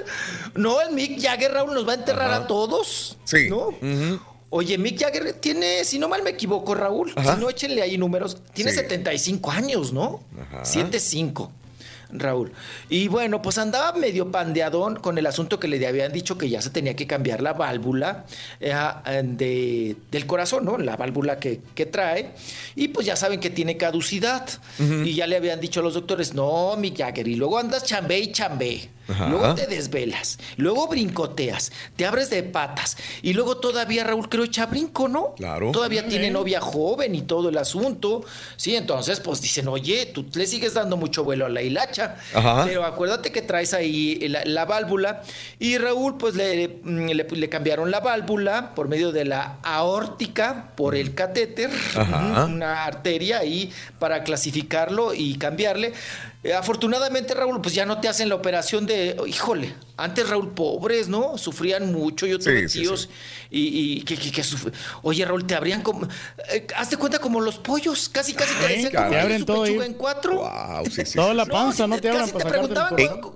no, 0.56 0.82
el 0.82 0.93
Mick 0.93 1.22
Jagger, 1.22 1.51
Raúl, 1.51 1.74
nos 1.74 1.88
va 1.88 1.91
a 1.91 1.95
enterrar 1.95 2.32
a 2.32 2.48
todos. 2.48 3.17
Sí. 3.25 3.49
¿No? 3.49 3.69
Oye, 4.51 4.80
Mick 4.80 4.99
Jagger 4.99 5.33
tiene, 5.33 5.83
si 5.85 5.99
no 5.99 6.09
mal 6.09 6.24
me 6.24 6.32
equivoco, 6.32 6.74
Raúl, 6.74 7.14
Ajá. 7.16 7.35
si 7.35 7.41
no 7.41 7.49
échenle 7.51 7.83
ahí 7.83 7.99
números, 7.99 8.38
tiene 8.53 8.72
Sí. 8.72 8.77
75 8.77 9.51
años, 9.51 9.93
¿no? 9.93 10.22
Ajá. 10.41 10.64
7-5. 10.64 11.51
Raúl. 12.11 12.51
Y 12.89 13.07
bueno, 13.07 13.41
pues 13.41 13.57
andaba 13.57 13.93
medio 13.93 14.31
pandeadón 14.31 14.95
con 14.95 15.17
el 15.17 15.25
asunto 15.27 15.59
que 15.59 15.67
le 15.67 15.85
habían 15.85 16.11
dicho 16.11 16.38
que 16.38 16.49
ya 16.49 16.61
se 16.61 16.69
tenía 16.69 16.95
que 16.95 17.05
cambiar 17.05 17.41
la 17.41 17.53
válvula 17.53 18.25
eh, 18.59 18.73
de, 19.23 19.95
del 20.11 20.25
corazón, 20.25 20.65
¿no? 20.65 20.77
La 20.77 20.95
válvula 20.95 21.39
que, 21.39 21.61
que 21.75 21.85
trae. 21.85 22.31
Y 22.75 22.89
pues 22.89 23.05
ya 23.05 23.15
saben 23.15 23.39
que 23.39 23.49
tiene 23.49 23.77
caducidad. 23.77 24.47
Y 24.79 25.13
ya 25.13 25.27
le 25.27 25.35
habían 25.35 25.59
dicho 25.59 25.81
a 25.81 25.83
los 25.83 25.93
doctores, 25.93 26.33
no, 26.33 26.75
mi 26.77 26.95
Jagger. 26.95 27.27
Y 27.27 27.35
luego 27.35 27.57
andas 27.59 27.83
chambé 27.83 28.19
y 28.19 28.31
chambé. 28.31 28.89
Ajá. 29.07 29.27
Luego 29.27 29.55
te 29.55 29.65
desvelas. 29.65 30.38
Luego 30.57 30.88
brincoteas. 30.88 31.71
Te 31.95 32.05
abres 32.05 32.29
de 32.29 32.43
patas. 32.43 32.95
Y 33.21 33.33
luego 33.33 33.57
todavía, 33.57 34.03
Raúl, 34.03 34.29
creo 34.29 34.43
echa 34.43 34.67
brinco, 34.67 35.07
¿no? 35.07 35.33
Claro. 35.35 35.71
Todavía 35.71 36.07
tiene 36.07 36.29
novia 36.29 36.61
joven 36.61 37.15
y 37.15 37.23
todo 37.23 37.49
el 37.49 37.57
asunto. 37.57 38.23
Sí, 38.55 38.75
entonces, 38.75 39.19
pues 39.19 39.41
dicen, 39.41 39.67
oye, 39.67 40.05
tú 40.07 40.27
le 40.33 40.45
sigues 40.45 40.75
dando 40.75 40.95
mucho 40.95 41.23
vuelo 41.23 41.45
a 41.47 41.49
la 41.49 41.61
hilacha. 41.61 41.98
Ajá. 42.33 42.65
Pero 42.65 42.83
acuérdate 42.85 43.31
que 43.31 43.41
traes 43.41 43.73
ahí 43.73 44.17
la, 44.29 44.43
la 44.45 44.65
válvula. 44.65 45.21
Y 45.59 45.77
Raúl, 45.77 46.17
pues 46.17 46.35
le, 46.35 46.79
le- 46.85 47.27
le 47.29 47.49
cambiaron 47.49 47.91
la 47.91 47.99
válvula 47.99 48.71
por 48.75 48.87
medio 48.87 49.11
de 49.11 49.25
la 49.25 49.57
aórtica 49.63 50.69
por 50.75 50.95
el 50.95 51.13
catéter. 51.15 51.69
Ajá. 51.95 52.45
Una 52.45 52.85
arteria 52.85 53.39
ahí 53.39 53.71
para 53.99 54.23
clasificarlo 54.23 55.13
y 55.13 55.37
cambiarle. 55.37 55.93
Eh, 56.42 56.53
afortunadamente, 56.53 57.34
Raúl, 57.34 57.61
pues 57.61 57.76
ya 57.76 57.85
no 57.85 58.00
te 58.00 58.08
hacen 58.08 58.30
la 58.30 58.35
operación 58.35 58.85
de, 58.85 59.18
híjole, 59.27 59.76
antes 59.98 60.30
Raúl, 60.30 60.51
pobres, 60.53 61.09
¿no? 61.09 61.38
Sufrían 61.38 61.92
mucho, 61.92 62.26
yo 62.26 62.40
tuve 62.40 62.61
Sí, 62.61 62.69
sí, 62.69 62.80
tíos 62.80 63.09
y, 63.50 63.98
y 64.00 64.01
que, 64.03 64.16
que- 64.16 64.32
que 64.32 64.42
suf- 64.43 64.72
Oye, 65.01 65.26
Raúl, 65.26 65.45
te 65.45 65.56
abrían 65.56 65.82
como, 65.82 66.08
eh, 66.50 66.66
hazte 66.77 66.95
cuenta 66.95 67.19
como 67.19 67.42
los 67.42 67.58
pollos, 67.58 68.08
casi, 68.08 68.34
casi 68.34 68.53
te 68.56 68.68
decían 68.69 68.85
que 68.85 68.92
caray. 68.92 69.11
Te 69.11 69.19
abren 69.19 69.40
su 69.40 69.45
todo 69.45 69.66
en 69.84 69.93
cuatro. 69.95 70.35
Wow, 70.38 70.85
sí, 70.90 71.06
sí. 71.06 71.16
Toda 71.16 71.34
la 71.34 71.45
panza, 71.45 71.88
no 71.88 71.95
te- 71.95 72.01
te 72.03 72.09
abran 72.09 72.22
casi 72.30 72.32
para 72.34 72.45
te 72.45 72.50
preguntaban 72.51 72.95
corazón. 72.95 73.35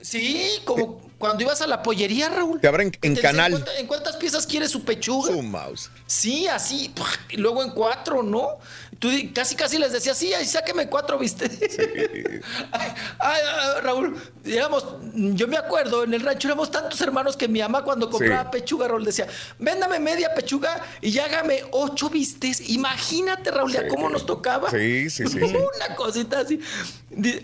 Sí, 0.00 0.48
como 0.64 1.00
cuando 1.18 1.42
ibas 1.42 1.60
a 1.62 1.66
la 1.66 1.82
pollería, 1.82 2.28
Raúl. 2.28 2.60
Te 2.60 2.68
abren 2.68 2.92
en 3.02 3.14
te 3.14 3.20
canal. 3.20 3.52
"¿Cuánta- 3.52 3.76
¿En 3.76 3.86
cuántas 3.86 4.16
piezas 4.16 4.46
quieres 4.46 4.70
su 4.70 4.84
pechuga? 4.84 5.32
Su 5.32 5.42
mouse. 5.42 5.90
Sí, 6.06 6.46
así, 6.46 6.92
y 7.28 7.36
luego 7.36 7.62
en 7.62 7.70
cuatro, 7.70 8.22
¿no? 8.22 8.58
Tú 8.98 9.08
casi 9.34 9.54
casi 9.54 9.78
les 9.78 9.92
decías, 9.92 10.16
sí, 10.18 10.32
ahí 10.34 10.44
sáqueme 10.46 10.88
cuatro, 10.88 11.18
¿viste? 11.18 11.44
Ay, 12.72 12.92
ay, 13.18 13.40
ay, 13.44 13.80
Raúl, 13.82 14.16
éramos, 14.44 14.84
yo 15.14 15.46
me 15.46 15.56
acuerdo, 15.56 16.02
en 16.04 16.14
el 16.14 16.20
rancho 16.22 16.48
éramos 16.48 16.70
tantos 16.70 17.00
hermanos 17.00 17.36
que 17.36 17.46
mi 17.48 17.60
mamá 17.60 17.84
cuando 17.84 18.10
compraba 18.10 18.44
Sí. 18.44 18.48
pechuga, 18.58 18.88
Raúl, 18.88 19.04
decía, 19.04 19.26
véndame 19.58 19.98
media 20.00 20.34
pechuga 20.34 20.82
y 21.00 21.16
hágame 21.18 21.62
ocho 21.72 22.08
vistes. 22.10 22.68
Imagínate, 22.70 23.50
Raúl, 23.50 23.72
ya 23.72 23.86
cómo 23.88 24.08
nos 24.08 24.26
tocaba. 24.26 24.70
Sí, 24.70 25.10
sí, 25.10 25.26
sí, 25.26 25.38
sí. 25.38 25.38
Una 25.86 25.94
cosita 25.96 26.40
así. 26.40 26.60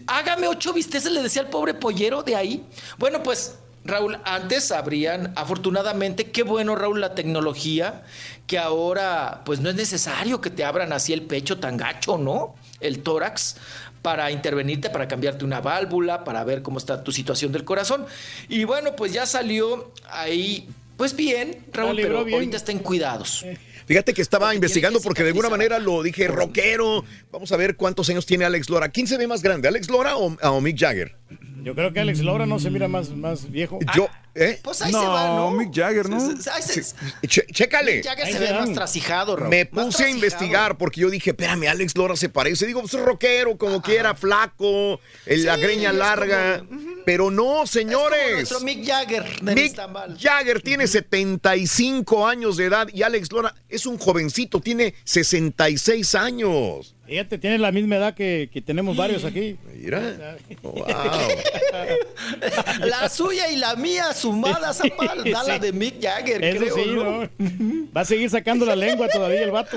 Hágame 0.07 0.49
ocho 0.49 0.73
bisteces, 0.73 1.11
le 1.13 1.23
decía 1.23 1.43
al 1.43 1.51
pobre 1.51 1.75
pollero 1.75 2.23
de 2.23 2.35
ahí. 2.37 2.65
Bueno, 2.99 3.23
pues, 3.23 3.55
Raúl, 3.85 4.19
antes 4.25 4.73
habrían, 4.73 5.33
afortunadamente, 5.37 6.31
qué 6.31 6.43
bueno, 6.43 6.75
Raúl, 6.75 7.03
la 7.03 7.15
tecnología, 7.15 8.03
que 8.47 8.59
ahora, 8.59 9.43
pues 9.45 9.61
no 9.61 9.69
es 9.69 9.77
necesario 9.77 10.41
que 10.41 10.49
te 10.49 10.65
abran 10.65 10.93
así 10.93 11.13
el 11.13 11.23
pecho 11.23 11.59
tan 11.59 11.77
gacho, 11.77 12.17
¿no? 12.17 12.55
El 12.81 13.03
tórax 13.03 13.57
para 14.01 14.31
intervenirte, 14.31 14.89
para 14.89 15.07
cambiarte 15.07 15.45
una 15.45 15.61
válvula, 15.61 16.25
para 16.25 16.45
ver 16.45 16.63
cómo 16.63 16.79
está 16.79 17.05
tu 17.05 17.13
situación 17.13 17.53
del 17.53 17.65
corazón. 17.65 18.07
Y 18.49 18.65
bueno, 18.65 18.97
pues 18.97 19.13
ya 19.13 19.27
salió 19.27 19.93
ahí, 20.11 20.69
pues 20.97 21.15
bien, 21.15 21.67
Raúl, 21.73 21.97
pero 21.97 22.25
bien. 22.25 22.35
ahorita 22.35 22.57
estén 22.57 22.79
cuidados. 22.79 23.45
Fíjate 23.87 24.15
que 24.15 24.23
estaba 24.23 24.47
Porque 24.47 24.57
investigando 24.57 25.01
porque 25.01 25.23
de 25.23 25.31
alguna 25.31 25.51
manera 25.51 25.79
lo 25.79 26.03
dije 26.03 26.29
rockero. 26.29 27.05
Vamos 27.31 27.53
a 27.53 27.57
ver 27.57 27.77
cuántos 27.77 28.09
años 28.09 28.27
tiene 28.27 28.45
Alex 28.45 28.71
Lora. 28.71 28.89
¿Quién 28.89 29.07
se 29.07 29.19
ve 29.19 29.27
más 29.27 29.43
grande, 29.43 29.69
Alex 29.69 29.91
Lora 29.91 30.17
o, 30.17 30.37
o 30.41 30.61
Mick 30.61 30.79
Jagger? 30.79 31.17
Yo 31.63 31.75
creo 31.75 31.93
que 31.95 32.01
Alex 32.01 32.21
Laura 32.21 32.45
no 32.45 32.59
se 32.59 32.71
mira 32.71 32.89
más, 32.89 33.11
más 33.11 33.51
viejo. 33.51 33.79
Yo, 33.97 34.09
¿eh? 34.35 34.61
Pues 34.63 34.83
ahí 34.83 34.93
No, 34.93 35.01
se 35.01 35.07
va, 35.07 35.29
¿no? 35.37 35.51
Mick 35.53 35.75
Jagger, 35.75 36.09
¿no? 36.09 36.19
Se- 36.21 36.63
se- 36.63 36.83
se- 36.83 36.95
Che- 37.27 37.47
chécale. 37.53 37.97
Mick 37.97 38.05
Jagger 38.05 38.27
Ahí 38.27 38.33
se 38.33 38.39
ve 38.39 38.53
más 38.53 38.73
trasijado, 38.73 39.37
Raúl. 39.37 39.51
Me 39.51 39.67
puse 39.67 39.81
a 39.81 39.89
trasijado. 39.89 40.11
investigar 40.15 40.79
porque 40.79 41.01
yo 41.01 41.11
dije, 41.11 41.31
espérame, 41.31 41.69
Alex 41.69 41.97
Lora 41.97 42.17
se 42.17 42.29
parece. 42.29 42.67
Digo, 42.67 42.81
pues 42.81 42.95
es 42.95 43.01
rockero, 43.01 43.57
como 43.57 43.81
quiera, 43.83 44.15
flaco, 44.15 45.01
el- 45.27 45.45
la 45.45 45.57
Sí, 45.57 45.61
greña 45.63 45.91
es 45.91 45.97
larga. 45.97 46.59
como- 46.59 46.95
Pero 47.05 47.31
no, 47.31 47.43
Es 47.43 47.57
como 47.57 47.67
señores. 47.67 48.33
nuestro 48.35 48.61
Mick 48.61 48.87
Jagger 48.87 49.41
de 49.43 49.55
Mick 49.55 49.65
Istanbul. 49.67 50.17
Jagger 50.19 50.63
tiene 50.63 50.87
75 50.87 52.27
años 52.27 52.57
de 52.57 52.65
edad 52.65 52.89
y 52.93 53.03
Alex 53.03 53.31
Lora 53.31 53.55
es 53.69 53.85
un 53.87 53.99
jovencito, 53.99 54.61
tiene 54.61 54.95
66 55.05 56.15
años. 56.15 56.94
Fíjate, 57.07 57.37
tiene 57.39 57.59
la 57.59 57.71
misma 57.71 57.97
edad 57.97 58.15
que, 58.15 58.49
que 58.53 58.63
tenemos 58.63 58.97
varios 58.97 59.25
aquí. 59.25 59.57
Mira. 59.75 60.37
Wow. 60.63 60.85
La 62.87 63.09
suya 63.09 63.51
y 63.51 63.57
la 63.57 63.77
mía 63.77 64.13
sumadas 64.15 64.81
a 64.81 64.85
par, 64.97 65.19
da 65.31 65.43
la 65.45 65.55
Sí. 65.55 65.61
de 65.61 65.73
Mick 65.73 66.03
Jagger, 66.03 66.43
Eso 66.43 66.59
creo, 66.59 66.75
sí, 66.75 66.91
¿no? 66.95 67.05
¿no? 67.23 67.87
Va 67.95 68.01
a 68.01 68.05
seguir 68.05 68.31
sacando 68.31 68.65
la 68.65 68.75
lengua 68.77 69.09
todavía 69.09 69.43
el 69.43 69.51
vato. 69.51 69.77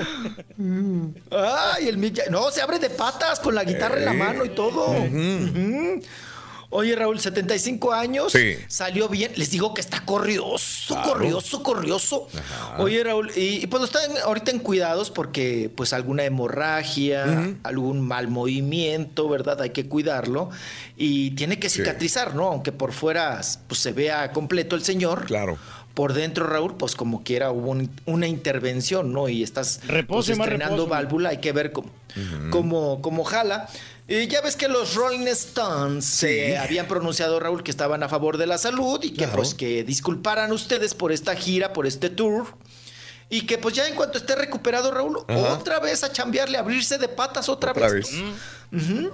Ay, 1.30 1.88
el 1.88 1.98
Mick 1.98 2.16
Jagger. 2.16 2.32
No, 2.32 2.50
se 2.50 2.62
abre 2.62 2.78
de 2.78 2.90
patas 2.90 3.40
con 3.40 3.54
la 3.54 3.64
guitarra 3.64 3.98
en 3.98 4.04
la 4.06 4.12
mano 4.14 4.44
y 4.44 4.50
todo. 4.50 4.90
Ujú. 4.90 6.00
Oye, 6.70 6.94
Raúl, 6.94 7.18
75 7.18 7.94
años. 7.94 8.32
Sí. 8.32 8.56
Salió 8.68 9.08
bien. 9.08 9.32
Les 9.36 9.50
digo 9.50 9.72
que 9.72 9.80
está 9.80 10.04
corrioso, 10.04 11.00
corrioso, 11.02 11.62
corrioso. 11.62 12.28
Oye, 12.76 13.02
Raúl, 13.02 13.30
y, 13.34 13.62
y 13.62 13.66
pues 13.68 13.84
están 13.84 14.02
ahorita 14.22 14.50
en 14.50 14.58
cuidados 14.58 15.10
porque 15.10 15.70
pues 15.74 15.94
alguna 15.94 16.24
hemorragia, 16.24 17.54
algún 17.62 18.00
mal 18.06 18.28
movimiento, 18.28 19.28
¿verdad? 19.30 19.62
Hay 19.62 19.70
que 19.70 19.86
cuidarlo. 19.88 20.50
Y 20.96 21.30
tiene 21.32 21.58
que 21.58 21.70
cicatrizar, 21.70 22.34
¿no? 22.34 22.48
Aunque 22.48 22.72
por 22.72 22.92
fuera 22.92 23.40
pues 23.66 23.80
se 23.80 23.92
vea 23.92 24.32
completo 24.32 24.76
el 24.76 24.82
señor. 24.84 25.24
Claro. 25.26 25.58
por 25.94 26.12
dentro, 26.12 26.46
Raúl, 26.46 26.76
pues 26.76 26.94
como 26.94 27.24
quiera 27.24 27.50
hubo 27.50 27.70
un- 27.70 27.90
una 28.06 28.28
intervención, 28.28 29.12
¿no? 29.12 29.28
Y 29.28 29.42
estás 29.42 29.80
Repose, 29.88 30.28
pues, 30.28 30.38
más 30.38 30.46
estrenando 30.46 30.76
reposo. 30.84 30.90
válvula, 30.90 31.28
hay 31.30 31.38
que 31.38 31.50
ver 31.50 31.72
cómo, 31.72 31.90
cómo, 32.50 33.02
cómo 33.02 33.24
jala. 33.24 33.68
Eh, 34.10 34.26
ya 34.26 34.40
ves 34.40 34.56
que 34.56 34.68
los 34.68 34.94
Rolling 34.94 35.26
Stones 35.28 36.04
se 36.06 36.56
habían 36.56 36.88
pronunciado, 36.88 37.38
Raúl, 37.38 37.62
que 37.62 37.70
estaban 37.70 38.02
a 38.02 38.08
favor 38.08 38.38
de 38.38 38.46
la 38.46 38.56
salud 38.56 38.98
y 39.02 39.10
que 39.10 39.16
Claro. 39.24 39.34
pues 39.36 39.54
que 39.54 39.84
disculparan 39.84 40.50
ustedes 40.50 40.94
por 40.94 41.12
esta 41.12 41.36
gira, 41.36 41.74
por 41.74 41.86
este 41.86 42.08
tour. 42.08 42.46
Y 43.28 43.42
que 43.42 43.58
pues 43.58 43.74
ya 43.74 43.86
en 43.86 43.94
cuanto 43.94 44.16
esté 44.16 44.34
recuperado, 44.34 44.90
Raúl, 44.90 45.18
Ajá. 45.28 45.52
otra 45.52 45.78
vez 45.80 46.02
a 46.04 46.10
chambearle, 46.10 46.56
a 46.56 46.60
abrirse 46.62 46.96
de 46.96 47.08
patas 47.08 47.50
otra, 47.50 47.72
Otra 47.72 47.90
vez. 47.90 48.10
vez. 48.72 49.10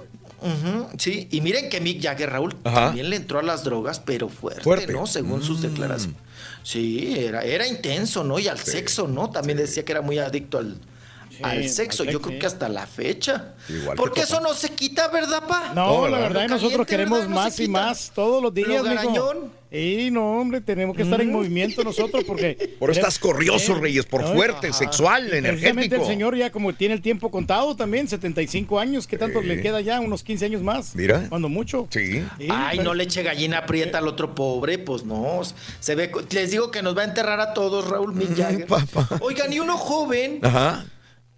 Sí, 0.97 1.27
y 1.31 1.41
miren 1.41 1.69
que 1.69 1.81
Mick 1.81 2.01
Jagger, 2.01 2.29
Raúl, 2.29 2.55
Ajá. 2.63 2.85
también 2.87 3.09
le 3.09 3.17
entró 3.17 3.39
a 3.39 3.43
las 3.43 3.65
drogas, 3.65 3.99
pero 3.99 4.29
fuerte, 4.29 4.61
Fuerte. 4.61 4.93
¿no? 4.93 5.07
Según 5.07 5.41
sus 5.43 5.59
Mm. 5.59 5.61
declaraciones. 5.63 6.17
Sí, 6.63 7.15
era, 7.19 7.41
era 7.43 7.67
intenso, 7.67 8.23
¿no? 8.23 8.39
Y 8.39 8.47
al 8.47 8.59
sexo, 8.59 9.07
¿no? 9.07 9.29
También 9.29 9.57
decía 9.57 9.83
que 9.83 9.91
era 9.91 10.01
muy 10.01 10.17
adicto 10.19 10.57
al, 10.59 10.77
al 11.41 11.69
sexo. 11.69 12.03
al 12.03 12.09
Yo 12.09 12.21
creo 12.21 12.33
sí. 12.33 12.39
que 12.39 12.45
hasta 12.47 12.69
la 12.69 12.85
fecha. 12.87 13.53
Igual 13.69 13.97
Porque 13.97 14.21
que 14.21 14.25
eso 14.25 14.39
no 14.39 14.53
se 14.53 14.69
quita, 14.69 15.07
¿verdad, 15.09 15.43
pa? 15.47 15.71
No, 15.73 16.07
la 16.07 16.19
verdad, 16.19 16.47
nosotros 16.47 16.85
caliente, 16.85 16.85
queremos 16.85 17.19
¿verdad? 17.19 17.35
No 17.35 17.41
se 17.41 17.43
más 17.45 17.59
y 17.59 17.67
más 17.67 18.11
todos 18.13 18.41
los 18.41 18.53
días, 18.53 18.83
Lo. 18.83 19.65
Y 19.71 20.09
no, 20.09 20.39
hombre, 20.39 20.61
tenemos 20.61 20.95
que 20.95 21.01
estar 21.03 21.19
en 21.19 21.31
movimiento 21.31 21.83
nosotros 21.83 22.23
porque... 22.25 22.75
Por 22.79 22.91
estás 22.91 23.19
corrioso, 23.19 23.75
Reyes, 23.75 24.05
por 24.05 24.23
fuerte, 24.23 24.71
sexual, 24.71 25.25
Y 25.25 25.29
Precisamente 25.41 25.69
energético. 25.69 26.01
el 26.01 26.07
señor 26.07 26.37
ya 26.37 26.51
como 26.51 26.73
tiene 26.73 26.93
el 26.93 27.01
tiempo 27.01 27.29
contado 27.29 27.75
también, 27.75 28.07
75 28.07 28.79
años, 28.79 29.05
¿qué 29.07 29.17
tanto 29.17 29.41
le 29.41 29.61
queda 29.61 29.81
ya? 29.81 29.99
Unos 29.99 30.23
15 30.23 30.45
años 30.45 30.61
más. 30.61 30.95
Mira. 30.95 31.25
Cuando 31.27 31.49
mucho. 31.49 31.87
Sí. 31.89 32.23
Sí, 32.37 32.47
Ay, 32.49 32.77
pero- 32.77 32.83
no 32.83 32.93
le 32.93 33.03
eche 33.03 33.23
gallina 33.23 33.59
aprieta 33.59 33.97
al 33.97 34.07
otro 34.07 34.33
pobre, 34.33 34.77
pues 34.77 35.03
no. 35.03 35.41
Se 35.79 35.95
ve, 35.95 36.09
les 36.29 36.51
digo 36.51 36.71
que 36.71 36.81
nos 36.81 36.95
va 36.95 37.01
a 37.01 37.05
enterrar 37.05 37.39
a 37.41 37.53
todos, 37.53 37.89
Raúl 37.89 38.13
Jagger. 38.35 38.67
Oigan, 39.19 39.51
y 39.51 39.59
uno 39.59 39.77
joven, 39.77 40.39
Ajá. 40.41 40.85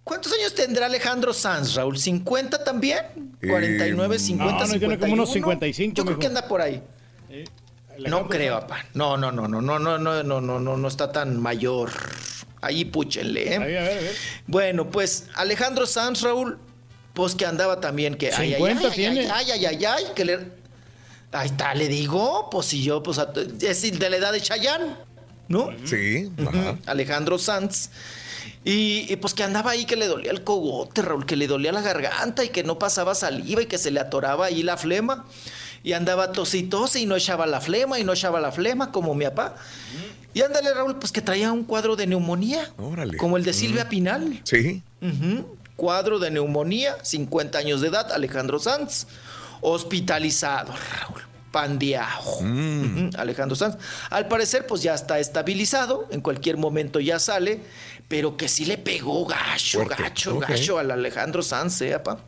¿Cuántos 0.08 0.32
años 0.32 0.54
tendrá 0.54 0.86
Alejandro 0.86 1.32
Sanz, 1.32 1.74
Raúl? 1.74 1.96
¿50 1.96 2.64
también? 2.64 2.98
Eh, 3.40 3.46
49, 3.48 4.18
50, 4.18 4.52
no, 4.52 4.58
no, 4.58 4.66
tiene 4.66 4.78
51. 4.80 4.98
como 5.00 5.12
unos 5.12 5.32
55, 5.32 5.94
Yo 5.94 6.04
creo 6.04 6.18
que 6.18 6.26
anda 6.26 6.48
por 6.48 6.60
ahí. 6.62 6.82
No 7.98 8.28
creo, 8.28 8.60
papá. 8.60 8.84
No, 8.94 9.16
no, 9.16 9.30
no, 9.30 9.46
no, 9.48 9.60
no, 9.60 9.78
no, 9.78 9.98
no, 9.98 10.22
no, 10.22 10.40
no, 10.40 10.58
no, 10.60 10.76
no 10.76 10.88
está 10.88 11.12
tan 11.12 11.38
mayor. 11.40 11.90
Ahí 12.60 12.84
púchenle, 12.84 13.54
¿eh? 13.54 13.56
Ahí, 13.56 13.76
a 13.76 13.82
ver, 13.82 13.98
a 13.98 14.00
ver. 14.00 14.14
Bueno, 14.46 14.90
pues 14.90 15.26
Alejandro 15.34 15.86
Sanz, 15.86 16.22
Raúl, 16.22 16.58
pues 17.12 17.34
que 17.34 17.44
andaba 17.46 17.80
también 17.80 18.14
que 18.16 18.32
ay, 18.32 18.54
ay, 18.54 18.60
50 18.60 18.88
ay, 18.88 18.94
tiene. 18.94 19.30
ay, 19.30 19.50
ay, 19.52 19.66
ay, 19.66 19.84
ay, 19.84 20.04
que 20.14 20.24
le 20.24 20.38
Ahí 21.30 21.48
está, 21.48 21.74
le 21.74 21.88
digo, 21.88 22.48
pues 22.50 22.66
si 22.66 22.82
yo 22.82 23.02
pues 23.02 23.18
a- 23.18 23.30
es 23.60 23.98
de 23.98 24.10
la 24.10 24.16
edad 24.16 24.32
de 24.32 24.40
Chayanne, 24.40 24.96
¿no? 25.48 25.68
Sí. 25.84 26.30
Ujú, 26.38 26.78
Alejandro 26.86 27.38
Sanz. 27.38 27.90
Y, 28.64 29.06
y, 29.08 29.16
pues 29.16 29.34
que 29.34 29.44
andaba 29.44 29.70
ahí 29.70 29.84
que 29.84 29.96
le 29.96 30.06
dolía 30.06 30.30
el 30.30 30.44
cogote, 30.44 31.02
Raúl, 31.02 31.26
que 31.26 31.36
le 31.36 31.46
dolía 31.46 31.72
la 31.72 31.80
garganta 31.80 32.44
y 32.44 32.48
que 32.50 32.64
no 32.64 32.78
pasaba 32.78 33.14
saliva 33.14 33.62
y 33.62 33.66
que 33.66 33.78
se 33.78 33.90
le 33.90 34.00
atoraba 34.00 34.46
ahí 34.46 34.62
la 34.62 34.76
flema. 34.76 35.24
Y 35.82 35.92
andaba 35.92 36.32
tositose 36.32 37.00
y 37.00 37.06
no 37.06 37.16
echaba 37.16 37.46
la 37.46 37.60
flema 37.60 37.98
y 37.98 38.04
no 38.04 38.12
echaba 38.12 38.40
la 38.40 38.52
flema 38.52 38.90
como 38.90 39.14
mi 39.14 39.24
papá. 39.24 39.54
Y 40.34 40.42
ándale, 40.42 40.74
Raúl, 40.74 40.96
pues 40.98 41.12
que 41.12 41.22
traía 41.22 41.50
un 41.52 41.64
cuadro 41.64 41.96
de 41.96 42.06
neumonía. 42.06 42.70
Órale. 42.78 43.16
Como 43.16 43.36
el 43.36 43.44
de 43.44 43.52
Silvia 43.52 43.88
Pinal. 43.88 44.40
Sí. 44.44 44.82
Cuadro 45.76 46.18
de 46.18 46.30
neumonía, 46.30 46.96
50 47.02 47.58
años 47.58 47.80
de 47.80 47.88
edad, 47.88 48.12
Alejandro 48.12 48.58
Sanz. 48.58 49.06
Hospitalizado, 49.60 50.72
Raúl. 50.72 51.22
Pandeado. 51.50 52.40
Ujú, 52.40 53.10
Alejandro 53.16 53.56
Sanz. 53.56 53.78
Al 54.10 54.28
parecer, 54.28 54.66
pues 54.66 54.82
ya 54.82 54.94
está 54.94 55.18
estabilizado. 55.18 56.06
En 56.10 56.20
cualquier 56.20 56.56
momento 56.58 57.00
ya 57.00 57.18
sale. 57.18 57.60
Pero 58.08 58.38
que 58.38 58.48
sí 58.48 58.64
le 58.64 58.78
pegó 58.78 59.26
gacho, 59.26 59.80
Fuerte. 59.84 60.02
gacho, 60.02 60.38
gacho 60.38 60.78
al 60.78 60.90
Alejandro 60.90 61.42
Sanz, 61.42 61.82
¿eh, 61.82 61.92
apa? 61.92 62.18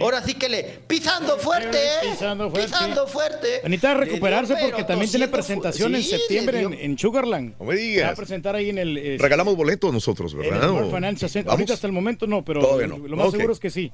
Ahora 0.00 0.22
sí 0.22 0.34
que 0.34 0.48
le. 0.48 0.62
Pisando 0.86 1.36
fuerte, 1.38 1.76
¿eh? 1.76 2.10
Pisando 2.12 2.48
fuerte. 2.50 2.68
Pisando 2.70 3.06
fuerte. 3.08 3.48
Necesita 3.64 3.94
recuperarse 3.94 4.54
dio, 4.54 4.66
porque 4.68 4.84
también 4.84 5.10
tiene 5.10 5.26
presentación 5.26 5.92
en 5.96 6.04
sí, 6.04 6.12
le 6.12 6.18
septiembre 6.18 6.60
en, 6.60 6.72
en 6.74 6.96
Sugarland. 6.96 7.56
No 7.58 7.66
me 7.66 7.74
digas. 7.74 8.02
Se 8.02 8.06
va 8.06 8.12
a 8.12 8.14
presentar 8.14 8.54
ahí 8.54 8.70
en 8.70 8.78
el... 8.78 8.96
eh, 8.96 9.16
Regalamos 9.18 9.56
boletos 9.56 9.92
nosotros, 9.92 10.32
en 10.34 10.38
¿verdad? 10.38 10.64
el 10.66 10.70
World 10.70 10.92
¿O- 10.92 10.94
Financial 10.94 11.28
Center. 11.28 11.46
¿Vamos? 11.48 11.58
Ahorita 11.58 11.74
hasta 11.74 11.86
el 11.88 11.92
momento 11.92 12.28
no, 12.28 12.44
pero 12.44 12.60
no. 12.86 12.96
lo 12.98 13.16
más 13.16 13.26
Ok. 13.26 13.32
seguro 13.34 13.52
es 13.54 13.58
que 13.58 13.70
sí. 13.70 13.90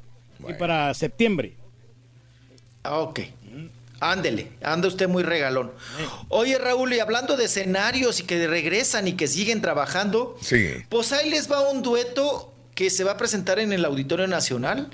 Y 0.46 0.52
para 0.52 0.92
septiembre. 0.92 1.54
Ah, 2.82 2.98
Ok. 3.00 3.20
Ándele, 4.00 4.50
anda 4.62 4.88
usted 4.88 5.08
muy 5.08 5.22
regalón. 5.22 5.72
Oye, 6.30 6.56
Raúl, 6.58 6.92
y 6.94 7.00
hablando 7.00 7.36
de 7.36 7.44
escenarios 7.44 8.18
y 8.20 8.22
que 8.22 8.46
regresan 8.46 9.06
y 9.06 9.12
que 9.12 9.28
siguen 9.28 9.60
trabajando, 9.60 10.36
Sí. 10.40 10.68
pues 10.88 11.12
ahí 11.12 11.28
les 11.28 11.50
va 11.52 11.68
un 11.68 11.82
dueto 11.82 12.52
que 12.74 12.88
se 12.88 13.04
va 13.04 13.12
a 13.12 13.16
presentar 13.18 13.58
en 13.58 13.72
el 13.74 13.84
Auditorio 13.84 14.26
Nacional. 14.26 14.88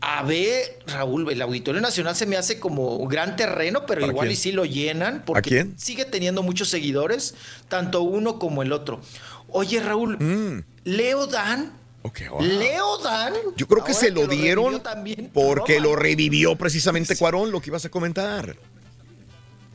A 0.00 0.24
ver, 0.24 0.80
Raúl, 0.88 1.30
el 1.30 1.40
Auditorio 1.40 1.80
Nacional 1.80 2.16
se 2.16 2.26
me 2.26 2.36
hace 2.36 2.58
como 2.58 3.06
gran 3.06 3.36
terreno, 3.36 3.86
pero 3.86 4.00
¿Para 4.00 4.10
igual 4.12 4.26
quién? 4.26 4.32
y 4.32 4.36
sí 4.36 4.50
lo 4.50 4.64
llenan, 4.64 5.22
porque 5.24 5.50
quién? 5.50 5.78
sigue 5.78 6.04
teniendo 6.04 6.42
muchos 6.42 6.68
seguidores, 6.68 7.36
tanto 7.68 8.02
uno 8.02 8.40
como 8.40 8.62
el 8.64 8.72
otro. 8.72 9.00
Oye, 9.48 9.78
Raúl, 9.80 10.18
Mm. 10.18 10.64
Leo 10.82 11.28
Dan, 11.28 11.72
Ok, 12.02 12.20
wow. 12.30 12.40
Leo 12.42 12.98
Dan. 12.98 13.32
Yo 13.56 13.66
creo 13.68 13.84
que 13.84 13.94
se 13.94 14.10
lo 14.10 14.26
dieron 14.26 14.82
también 14.82 15.30
porque 15.32 15.74
Roma. 15.76 15.86
lo 15.86 15.96
revivió 15.96 16.56
precisamente 16.56 17.16
Cuarón, 17.16 17.52
lo 17.52 17.60
que 17.60 17.70
ibas 17.70 17.84
a 17.84 17.88
comentar. 17.90 18.56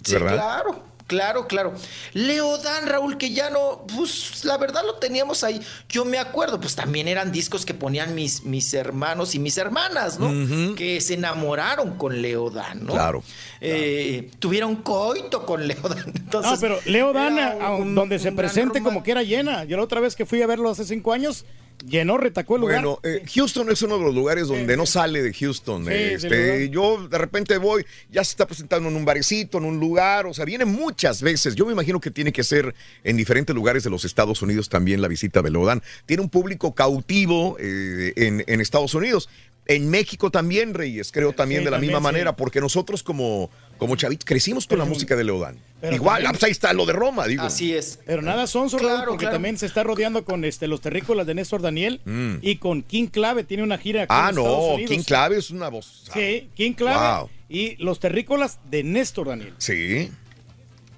Sí, 0.03 0.13
¿Verdad? 0.13 0.33
claro, 0.35 0.83
claro, 1.07 1.47
claro. 1.47 1.73
Leo 2.13 2.57
Dan, 2.59 2.87
Raúl, 2.87 3.17
que 3.17 3.31
ya 3.31 3.49
no, 3.49 3.85
pues 3.95 4.43
la 4.45 4.57
verdad 4.57 4.83
lo 4.85 4.95
teníamos 4.95 5.43
ahí. 5.43 5.61
Yo 5.89 6.05
me 6.05 6.17
acuerdo, 6.17 6.59
pues 6.61 6.75
también 6.75 7.07
eran 7.07 7.31
discos 7.31 7.65
que 7.65 7.73
ponían 7.73 8.13
mis, 8.15 8.43
mis 8.43 8.73
hermanos 8.73 9.33
y 9.35 9.39
mis 9.39 9.57
hermanas, 9.57 10.19
¿no? 10.19 10.75
Que 10.75 11.01
se 11.01 11.15
enamoraron 11.15 11.97
con 11.97 12.21
Leo 12.21 12.49
Dan, 12.49 12.85
¿no? 12.85 12.93
Claro. 12.93 13.23
Eh, 13.59 14.31
tuvieron 14.39 14.77
coito 14.77 15.45
con 15.45 15.67
Leo 15.67 15.81
Dan. 15.81 16.11
Entonces, 16.15 16.51
No, 16.53 16.59
pero 16.59 16.79
Leo 16.85 17.11
Dan, 17.13 17.39
a- 17.39 17.71
un- 17.75 17.95
donde 17.95 18.19
se 18.19 18.31
presente 18.33 18.81
como 18.83 19.03
que 19.03 19.11
era 19.11 19.23
llena. 19.23 19.63
Yo 19.65 19.77
la 19.77 19.83
otra 19.83 19.99
vez 20.01 20.15
que 20.15 20.25
fui 20.25 20.41
a 20.41 20.47
verlo 20.47 20.69
hace 20.69 20.85
cinco 20.85 21.11
años, 21.11 21.43
llenó, 21.85 22.17
retacó 22.17 22.55
el 22.55 22.61
lugar. 22.61 22.83
Bueno, 22.83 22.99
eh, 23.03 23.23
Houston 23.33 23.69
es 23.69 23.81
uno 23.81 23.97
de 23.97 24.05
los 24.05 24.15
lugares 24.15 24.47
donde 24.47 24.77
no 24.77 24.85
sale 24.85 25.21
de 25.21 25.33
Houston. 25.33 25.85
Sí, 25.85 25.91
este, 25.91 26.69
yo 26.69 27.07
de 27.07 27.17
repente 27.17 27.57
voy, 27.57 27.85
ya 28.11 28.23
se 28.23 28.31
está 28.31 28.45
presentando 28.45 28.89
en 28.89 28.95
un 28.95 29.05
barecito, 29.05 29.57
en 29.57 29.65
un 29.65 29.79
lugar, 29.79 30.25
o 30.25 30.33
sea, 30.33 30.45
viene 30.45 30.65
muchas 30.65 31.21
veces. 31.21 31.55
Yo 31.55 31.65
me 31.65 31.73
imagino 31.73 31.99
que 31.99 32.11
tiene 32.11 32.31
que 32.31 32.43
ser 32.43 32.73
en 33.03 33.17
diferentes 33.17 33.55
lugares 33.55 33.83
de 33.83 33.89
los 33.89 34.05
Estados 34.05 34.41
Unidos 34.41 34.69
también 34.69 35.01
la 35.01 35.07
visita 35.07 35.41
de 35.41 35.51
Lodan. 35.51 35.83
Tiene 36.05 36.23
un 36.23 36.29
público 36.29 36.73
cautivo 36.73 37.57
eh, 37.59 38.13
en, 38.15 38.43
en 38.47 38.61
Estados 38.61 38.93
Unidos. 38.93 39.29
En 39.69 39.89
México 39.89 40.31
también, 40.31 40.73
Reyes, 40.73 41.11
creo 41.11 41.33
también 41.33 41.59
Sí, 41.61 41.65
de 41.65 41.71
la 41.71 41.75
también, 41.77 41.91
misma 41.93 41.99
sí. 42.09 42.13
manera, 42.13 42.35
porque 42.37 42.61
nosotros 42.61 43.03
como, 43.03 43.49
como 43.77 43.95
chavitos 43.97 44.23
crecimos 44.25 44.65
con 44.65 44.79
la 44.79 44.85
música 44.85 45.15
de 45.17 45.25
Leodán. 45.25 45.57
Igual, 45.91 46.23
también- 46.23 46.31
pues 46.31 46.43
ahí 46.45 46.51
está 46.51 46.71
lo 46.73 46.85
de 46.85 46.93
Roma, 46.93 47.27
digo. 47.27 47.43
Así 47.43 47.73
es. 47.73 47.99
Pero 48.05 48.21
nada 48.21 48.47
son 48.47 48.69
Raúl, 48.69 48.79
Claro, 48.81 49.05
porque 49.11 49.23
claro. 49.25 49.35
también 49.35 49.57
se 49.57 49.65
está 49.65 49.83
rodeando 49.83 50.23
con 50.23 50.45
este 50.45 50.67
los 50.67 50.79
terrícolas 50.81 51.27
de 51.27 51.33
Néstor 51.35 51.61
Daniel 51.61 51.99
Mm. 52.05 52.35
y 52.41 52.55
con 52.55 52.81
King 52.81 53.07
Clave 53.07 53.43
tiene 53.43 53.63
una 53.63 53.77
gira 53.77 54.03
aquí 54.03 54.13
Ah, 54.13 54.27
en 54.29 54.35
no, 54.35 54.43
Unidos. 54.73 54.89
King 54.89 55.03
Clave 55.03 55.37
es 55.37 55.49
una 55.51 55.67
voz. 55.67 56.05
Sí, 56.13 56.49
King 56.55 56.71
Clave 56.73 57.17
Wow. 57.19 57.29
y 57.49 57.75
los 57.83 57.99
terrícolas 57.99 58.59
de 58.71 58.83
Néstor 58.83 59.27
Daniel. 59.27 59.53
Sí. 59.57 60.09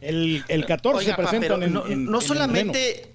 El, 0.02 0.44
el 0.48 0.66
14 0.66 1.00
Oiga, 1.00 1.16
se 1.16 1.22
pa, 1.22 1.30
presentan 1.30 1.60
pero 1.60 1.66
en, 1.68 1.74
no, 1.74 1.88
en- 1.88 2.06
no 2.06 2.10
en 2.12 2.22
el 2.22 2.28
solamente. 2.28 3.12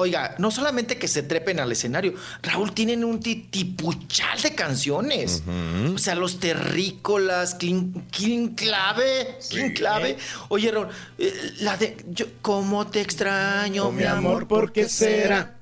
Oiga, 0.00 0.36
no 0.38 0.52
solamente 0.52 0.96
que 0.96 1.08
se 1.08 1.24
trepen 1.24 1.58
al 1.58 1.72
escenario, 1.72 2.14
Raúl, 2.42 2.72
tienen 2.72 3.02
un 3.04 3.18
ti- 3.18 3.48
tipuchal 3.50 4.40
de 4.40 4.54
canciones. 4.54 5.42
O 5.92 5.98
sea, 5.98 6.14
los 6.14 6.38
terrícolas, 6.38 7.56
Clean, 7.56 8.06
Clean 8.12 8.54
Clave, 8.54 9.38
Clean 9.50 9.70
Clave. 9.72 10.16
Oye, 10.50 10.70
Raúl, 10.70 10.88
eh, 11.18 11.32
la 11.60 11.76
de 11.76 11.96
yo, 12.10 12.26
¿Cómo 12.42 12.86
te 12.86 13.00
extraño, 13.00 13.86
Oh, 13.88 13.92
mi 13.92 14.04
amor? 14.04 14.46
¿Por 14.46 14.70
qué 14.72 14.88
será? 14.88 15.56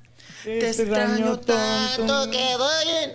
Te 0.44 0.68
extraño 0.68 1.36
daño 1.36 1.38
tanto 1.38 2.30
que 2.30 2.56
voy 2.58 2.88
en... 3.04 3.12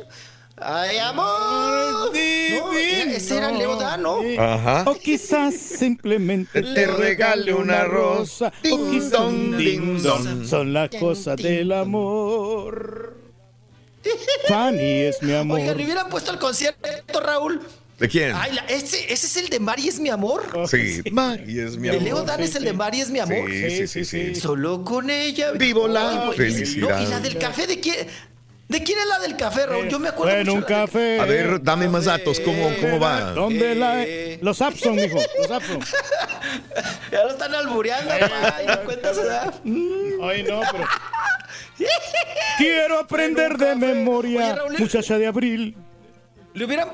Ay, 0.64 0.98
amor. 1.00 2.12
No, 2.14 2.74
era- 2.74 3.12
ese 3.14 3.38
era 3.38 3.52
Leo 3.52 3.76
Dan, 3.78 4.04
¿no? 4.04 4.20
Ajá. 4.38 4.84
O 4.88 4.94
quizás 4.96 5.56
simplemente 5.56 6.62
Te 6.62 6.86
regale 6.88 7.54
una 7.54 7.84
rosa. 7.86 8.48
O 8.48 8.52
Ding 8.62 8.92
quizás 8.92 9.10
dong, 9.12 9.34
un 9.34 9.58
ding 9.58 10.02
dong. 10.02 10.46
Son 10.46 10.72
las 10.74 10.90
cosas 10.92 11.38
del 11.38 11.72
amor. 11.72 13.18
Fanny 14.48 15.02
es 15.02 15.22
mi 15.24 15.34
amor. 15.34 15.60
Oigan, 15.60 15.78
le 15.78 15.84
hubieran 15.86 16.10
puesto 16.10 16.32
el 16.32 16.38
concierto, 16.40 17.20
Raúl. 17.22 17.62
¿De 18.00 18.08
quién? 18.08 18.34
Ay, 18.36 18.54
la- 18.54 18.62
ese, 18.66 19.14
ese 19.14 19.28
es 19.28 19.38
el 19.38 19.50
de 19.50 19.60
Mari 19.60 19.88
es 19.88 20.00
mi 20.00 20.10
amor. 20.10 20.44
Sí, 20.68 21.02
Mari 21.12 21.60
es 21.60 21.78
mi 21.78 21.88
De 21.88 21.96
amor. 21.98 22.04
Leo 22.04 22.24
Dan 22.24 22.42
es 22.42 22.56
el 22.56 22.64
de 22.64 22.74
Mari 22.74 23.02
es 23.02 23.10
mi 23.12 23.20
amor. 23.20 23.50
Sí, 23.50 23.70
sí, 23.70 23.88
sí, 23.88 24.06
sí. 24.06 24.36
Solo 24.36 24.84
con 24.84 25.10
ella. 25.12 25.52
Vivo 25.52 25.88
la 25.88 26.32
felicidad. 26.36 27.00
no, 27.00 27.04
y 27.04 27.08
la 27.08 27.20
del 27.20 27.38
café, 27.38 27.68
¿de 27.68 27.80
quién? 27.80 28.08
¿De 28.72 28.82
quién 28.84 28.98
es 29.00 29.06
la 29.06 29.20
del 29.20 29.36
café, 29.36 29.66
Raúl? 29.66 29.90
Yo 29.90 30.00
me 30.00 30.08
acuerdo. 30.08 30.32
En 30.34 30.40
mucho 30.48 30.54
un 30.54 30.62
café. 30.62 31.20
A 31.20 31.26
ver, 31.26 31.62
dame 31.62 31.90
más 31.90 32.06
datos. 32.06 32.40
¿Cómo, 32.40 32.72
cómo 32.80 33.02
va? 33.02 33.32
¿Dónde 33.32 33.76
la.? 33.76 34.04
Eh. 34.04 34.40
Los 34.42 34.62
Abson, 34.62 34.96
mijo. 34.96 35.20
Los 35.40 35.52
Abson. 35.52 35.80
Ya 37.12 37.24
lo 37.26 37.30
están 37.32 37.54
albureando, 37.54 38.10
pa, 38.10 38.64
y 38.64 38.66
no 38.68 38.84
cuentas 38.84 39.18
edad. 39.18 39.54
Ay, 40.24 40.44
no, 40.44 40.62
pero. 40.72 40.86
Quiero 42.58 43.00
aprender 43.00 43.58
de 43.58 43.76
memoria, 43.76 44.40
Oye, 44.40 44.56
Raúl, 44.56 44.76
muchacha 44.80 45.18
de 45.18 45.28
abril. 45.28 45.76
Le 46.54 46.66
hubieran, 46.66 46.90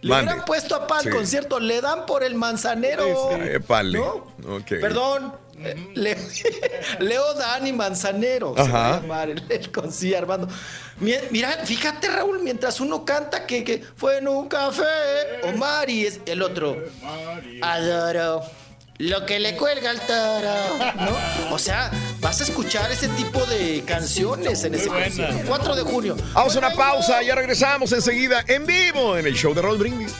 le 0.00 0.08
Mande. 0.10 0.24
hubieran 0.30 0.44
puesto 0.44 0.76
a 0.76 0.86
Pan 0.86 1.02
Sí. 1.02 1.10
concierto, 1.10 1.58
le 1.58 1.80
dan 1.80 2.06
por 2.06 2.22
el 2.22 2.36
manzanero. 2.36 3.32
Épale. 3.36 3.98
¿No? 3.98 4.26
Perdón. 4.64 5.32
Le- 5.94 6.16
Leo 7.00 7.34
Dani 7.34 7.72
Manzanero. 7.72 8.54
se 8.56 8.62
Ajá. 8.62 8.72
va 8.72 8.96
a 8.96 9.00
llamar 9.00 9.30
el, 9.30 9.42
el 9.48 10.14
Armando. 10.16 10.48
Mi- 11.00 11.14
Mira, 11.30 11.50
fíjate, 11.64 12.08
Raúl, 12.08 12.40
mientras 12.42 12.80
uno 12.80 13.04
canta 13.04 13.46
que, 13.46 13.64
que 13.64 13.82
fue 13.96 14.18
en 14.18 14.28
un 14.28 14.48
café, 14.48 14.82
Omar 15.44 15.88
y 15.90 16.06
es 16.06 16.20
el 16.26 16.42
otro. 16.42 16.76
Adoro 17.62 18.42
lo 18.98 19.24
que 19.26 19.38
le 19.38 19.56
cuelga 19.56 19.90
al 19.90 20.00
toro. 20.00 20.50
¿no? 20.96 21.54
O 21.54 21.58
sea, 21.60 21.88
vas 22.20 22.40
a 22.40 22.42
escuchar 22.42 22.90
ese 22.90 23.06
tipo 23.10 23.38
de 23.46 23.84
canciones 23.86 24.64
en 24.64 24.74
ese 24.74 24.88
concierto. 24.88 25.38
4 25.46 25.76
de 25.76 25.82
junio. 25.82 26.16
Vamos 26.32 26.56
a 26.56 26.58
una 26.58 26.70
pausa, 26.72 27.22
ya 27.22 27.36
regresamos 27.36 27.92
enseguida 27.92 28.44
en 28.48 28.66
vivo 28.66 29.16
en 29.16 29.26
el 29.28 29.34
show 29.34 29.54
de 29.54 29.62
Raúl 29.62 29.78
Brindis. 29.78 30.12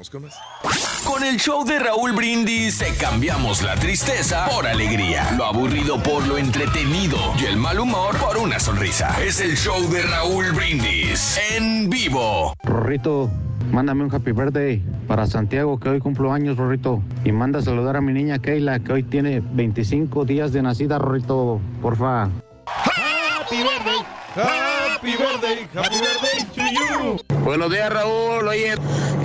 Volvemos 0.00 0.10
con 0.10 0.22
más. 0.22 1.02
Con 1.04 1.22
el 1.24 1.36
show 1.38 1.64
de 1.64 1.78
Raúl 1.78 2.12
Brindis 2.12 2.78
te 2.78 2.94
cambiamos 2.94 3.62
la 3.62 3.74
tristeza 3.76 4.46
por 4.48 4.66
alegría, 4.66 5.30
lo 5.36 5.44
aburrido 5.44 6.02
por 6.02 6.26
lo 6.26 6.38
entretenido 6.38 7.18
y 7.38 7.44
el 7.44 7.56
mal 7.56 7.78
humor 7.78 8.16
por 8.16 8.38
una 8.38 8.58
sonrisa. 8.58 9.14
Es 9.22 9.40
el 9.40 9.56
show 9.56 9.80
de 9.90 10.02
Raúl 10.02 10.52
Brindis 10.52 11.38
en 11.52 11.90
vivo. 11.90 12.54
Rorrito, 12.62 13.30
mándame 13.70 14.04
un 14.04 14.14
happy 14.14 14.32
birthday 14.32 14.82
para 15.06 15.26
Santiago, 15.26 15.78
que 15.78 15.90
hoy 15.90 16.00
cumplo 16.00 16.32
años, 16.32 16.56
Rorrito. 16.56 17.02
Y 17.24 17.32
manda 17.32 17.58
a 17.58 17.62
saludar 17.62 17.96
a 17.96 18.00
mi 18.00 18.12
niña 18.12 18.38
Keila, 18.38 18.80
que 18.80 18.92
hoy 18.92 19.02
tiene 19.02 19.40
25 19.40 20.24
días 20.24 20.52
de 20.52 20.62
nacida, 20.62 20.98
Rorrito, 20.98 21.60
porfa. 21.82 22.30
Happy 22.66 23.56
birthday, 23.56 24.06
happy 24.34 25.16
birthday, 25.16 25.68
happy 25.74 25.98
birthday 26.00 26.44
to 26.54 26.62
you. 26.72 27.20
Buenos 27.44 27.70
días, 27.70 27.90
Raúl. 27.92 28.46
Oye, 28.48 28.74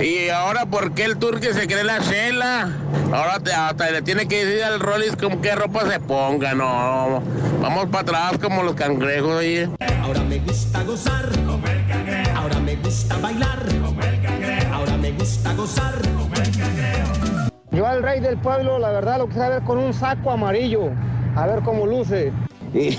¿y 0.02 0.28
ahora 0.30 0.66
por 0.66 0.92
qué 0.94 1.04
el 1.04 1.18
turque 1.18 1.52
se 1.54 1.66
cree 1.66 1.84
la 1.84 2.00
chela? 2.00 2.68
Ahora 3.12 3.38
te- 3.38 3.52
hasta 3.52 3.90
le 3.90 4.02
tiene 4.02 4.26
que 4.26 4.44
decir 4.44 4.64
al 4.64 4.80
Rollis 4.80 5.14
con 5.16 5.40
qué 5.40 5.54
ropa 5.54 5.88
se 5.88 6.00
ponga, 6.00 6.54
no. 6.54 7.22
Vamos 7.60 7.86
para 7.86 8.00
atrás 8.02 8.38
como 8.42 8.62
los 8.62 8.74
cangrejos, 8.74 9.30
oye. 9.36 9.68
Ahora 10.02 10.20
me 10.22 10.38
gusta 10.38 10.82
gozar, 10.82 11.28
como 11.46 11.66
el 11.66 11.86
cangrejo. 11.86 12.30
Ahora 12.36 12.58
me 12.60 12.76
gusta 12.76 13.16
bailar, 13.18 13.58
como 13.82 14.00
el 14.02 14.22
cangrejo. 14.22 14.74
Ahora 14.74 14.96
me 14.96 15.10
gusta 15.12 15.52
gozar, 15.54 15.94
como 16.16 16.34
el 16.34 16.58
cangrejo. 16.58 17.50
Yo 17.70 17.86
al 17.86 18.02
rey 18.02 18.20
del 18.20 18.38
pueblo, 18.38 18.78
la 18.78 18.90
verdad, 18.90 19.18
lo 19.18 19.26
quisiera 19.26 19.50
ver 19.50 19.62
con 19.62 19.78
un 19.78 19.92
saco 19.94 20.30
amarillo. 20.32 20.90
A 21.36 21.46
ver 21.46 21.60
cómo 21.62 21.86
luce. 21.86 22.32
Y, 22.76 22.98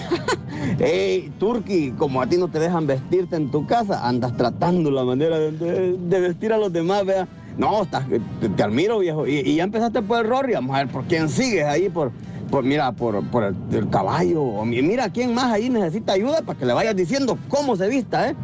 Ey, 0.79 1.31
Turki, 1.39 1.91
como 1.91 2.21
a 2.21 2.27
ti 2.27 2.37
no 2.37 2.47
te 2.47 2.59
dejan 2.59 2.87
vestirte 2.87 3.35
en 3.35 3.51
tu 3.51 3.65
casa, 3.67 4.07
andas 4.07 4.35
tratando 4.35 4.89
la 4.89 5.03
manera 5.03 5.37
de, 5.37 6.19
vestir 6.19 6.51
a 6.51 6.57
los 6.57 6.73
demás, 6.73 7.05
vea. 7.05 7.27
No, 7.57 7.83
estás, 7.83 8.05
te, 8.39 8.49
te 8.49 8.63
admiro, 8.63 8.99
viejo. 8.99 9.25
Y, 9.27 9.55
ya 9.55 9.63
empezaste 9.63 10.01
por 10.01 10.19
el 10.19 10.29
Rory, 10.29 10.53
vamos 10.53 10.75
a 10.75 10.79
ver 10.79 10.87
por 10.87 11.03
quién 11.05 11.29
sigues 11.29 11.65
ahí, 11.65 11.89
por, 11.89 12.11
por 12.49 12.63
mira, 12.63 12.91
por, 12.91 13.23
por 13.29 13.43
el, 13.43 13.55
el 13.71 13.89
caballo. 13.89 14.63
Mira 14.65 15.09
quién 15.09 15.33
más 15.33 15.53
ahí 15.53 15.69
necesita 15.69 16.13
ayuda 16.13 16.41
para 16.41 16.57
que 16.57 16.65
le 16.65 16.73
vayas 16.73 16.95
diciendo 16.95 17.37
cómo 17.47 17.75
se 17.75 17.87
vista, 17.87 18.29
¿eh? 18.29 18.35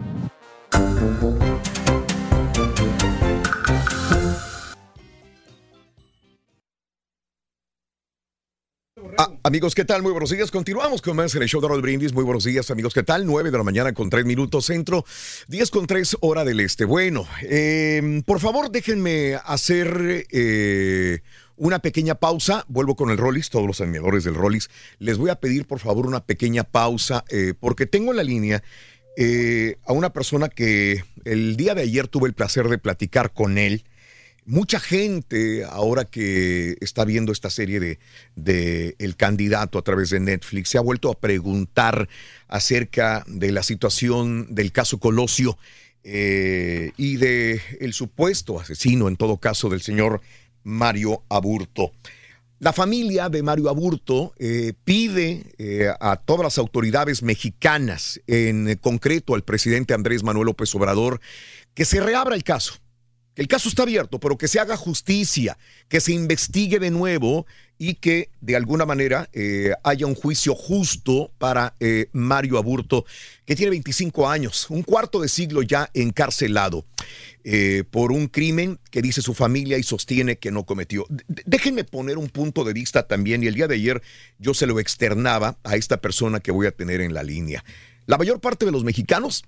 Amigos, 9.43 9.75
¿qué 9.75 9.85
tal? 9.85 10.01
Muy 10.01 10.11
buenos 10.11 10.30
días. 10.30 10.51
Continuamos 10.51 11.01
con 11.01 11.15
más 11.15 11.35
en 11.35 11.41
el 11.41 11.49
show 11.49 11.61
de 11.61 11.67
Raúl 11.67 11.81
Brindis. 11.81 12.13
Muy 12.13 12.23
buenos 12.23 12.45
días, 12.45 12.72
amigos. 12.72 12.93
¿Qué 12.93 13.03
tal? 13.03 13.25
9 13.25 13.51
de 13.51 13.57
la 13.57 13.63
mañana 13.63 13.93
con 13.93 14.09
3 14.09 14.25
minutos 14.25 14.65
centro, 14.65 15.05
10 15.47 15.69
con 15.69 15.85
3 15.85 16.17
hora 16.22 16.43
del 16.43 16.59
este. 16.59 16.85
Bueno, 16.85 17.27
eh, 17.43 18.22
por 18.25 18.39
favor, 18.39 18.72
déjenme 18.72 19.35
hacer 19.45 20.25
eh, 20.31 21.19
una 21.57 21.80
pequeña 21.80 22.15
pausa. 22.15 22.65
Vuelvo 22.67 22.95
con 22.95 23.09
el 23.09 23.17
Rollis, 23.17 23.49
todos 23.49 23.67
los 23.67 23.81
admiradores 23.81 24.23
del 24.23 24.35
Rollis. 24.35 24.69
Les 24.99 25.17
voy 25.17 25.30
a 25.30 25.35
pedir, 25.35 25.65
por 25.65 25.80
favor, 25.80 26.07
una 26.07 26.25
pequeña 26.25 26.63
pausa, 26.63 27.25
eh, 27.30 27.53
porque 27.59 27.85
tengo 27.85 28.11
en 28.11 28.17
la 28.17 28.23
línea 28.23 28.63
eh, 29.15 29.77
a 29.85 29.93
una 29.93 30.11
persona 30.11 30.49
que 30.49 31.03
el 31.23 31.55
día 31.55 31.75
de 31.75 31.83
ayer 31.83 32.07
tuve 32.07 32.27
el 32.27 32.33
placer 32.33 32.67
de 32.67 32.77
platicar 32.77 33.31
con 33.31 33.57
él. 33.57 33.83
Mucha 34.45 34.80
gente, 34.80 35.63
ahora 35.63 36.03
que 36.05 36.75
está 36.81 37.05
viendo 37.05 37.31
esta 37.31 37.49
serie 37.49 37.80
de, 37.80 37.99
de 38.35 38.95
El 38.99 39.15
candidato 39.15 39.80
a 39.80 39.83
través 39.83 40.09
de 40.09 40.19
Netflix, 40.19 40.69
se 40.69 40.77
ha 40.77 40.81
vuelto 40.81 41.09
a 41.09 41.19
preguntar 41.19 42.09
acerca 42.49 43.23
de 43.27 43.51
la 43.53 43.63
situación 43.63 44.53
del 44.53 44.73
caso 44.73 44.99
Colosio 44.99 45.57
eh, 46.03 46.91
y 46.97 47.15
de 47.15 47.61
supuesto 47.93 48.59
asesino, 48.59 49.07
en 49.07 49.15
todo 49.15 49.38
caso, 49.38 49.69
del 49.69 49.81
señor 49.81 50.22
Mario 50.63 51.23
Aburto. 51.30 51.93
La 52.59 52.73
familia 52.73 53.30
de 53.30 53.43
Mario 53.43 53.69
Aburto 53.69 54.33
eh, 54.38 54.73
pide 54.83 55.45
eh, 55.57 55.89
a 55.99 56.17
todas 56.17 56.43
las 56.43 56.57
autoridades 56.57 57.23
mexicanas, 57.23 58.22
en 58.27 58.75
concreto 58.81 59.35
al 59.35 59.43
presidente 59.43 59.93
Andrés 59.93 60.23
Manuel 60.23 60.47
López 60.47 60.73
Obrador, 60.75 61.22
que 61.73 61.85
se 61.85 62.01
reabra 62.01 62.35
el 62.35 62.43
caso. 62.43 62.82
El 63.35 63.47
caso 63.47 63.67
está 63.67 63.83
abierto, 63.83 64.19
pero 64.19 64.37
que 64.37 64.47
se 64.47 64.59
haga 64.59 64.77
justicia, 64.77 65.57
que 65.89 65.99
se 65.99 66.13
investigue 66.13 66.79
de 66.79 66.91
nuevo 66.91 67.47
y 67.79 67.95
que 67.95 68.29
de 68.41 68.55
alguna 68.55 68.85
manera 68.85 69.27
eh, 69.33 69.73
haya 69.83 70.05
un 70.05 70.13
juicio 70.13 70.53
justo 70.53 71.31
para 71.39 71.75
eh, 71.79 72.09
Mario 72.13 72.59
Aburto, 72.59 73.05
que 73.45 73.55
tiene 73.55 73.71
25 73.71 74.29
años, 74.29 74.67
un 74.69 74.83
cuarto 74.83 75.19
de 75.19 75.27
siglo 75.27 75.63
ya 75.63 75.89
encarcelado 75.95 76.85
eh, 77.43 77.83
por 77.89 78.11
un 78.11 78.27
crimen 78.27 78.79
que 78.91 79.01
dice 79.01 79.23
su 79.23 79.33
familia 79.33 79.79
y 79.79 79.83
sostiene 79.83 80.37
que 80.37 80.51
no 80.51 80.65
cometió. 80.65 81.07
Déjenme 81.27 81.83
poner 81.83 82.19
un 82.19 82.29
punto 82.29 82.63
de 82.63 82.73
vista 82.73 83.07
también, 83.07 83.43
y 83.43 83.47
el 83.47 83.55
día 83.55 83.67
de 83.67 83.75
ayer 83.75 84.01
yo 84.37 84.53
se 84.53 84.67
lo 84.67 84.79
externaba 84.79 85.57
a 85.63 85.75
esta 85.75 85.99
persona 85.99 86.39
que 86.39 86.51
voy 86.51 86.67
a 86.67 86.71
tener 86.71 87.01
en 87.01 87.15
la 87.15 87.23
línea. 87.23 87.65
La 88.05 88.17
mayor 88.17 88.39
parte 88.39 88.65
de 88.65 88.71
los 88.71 88.83
mexicanos 88.83 89.43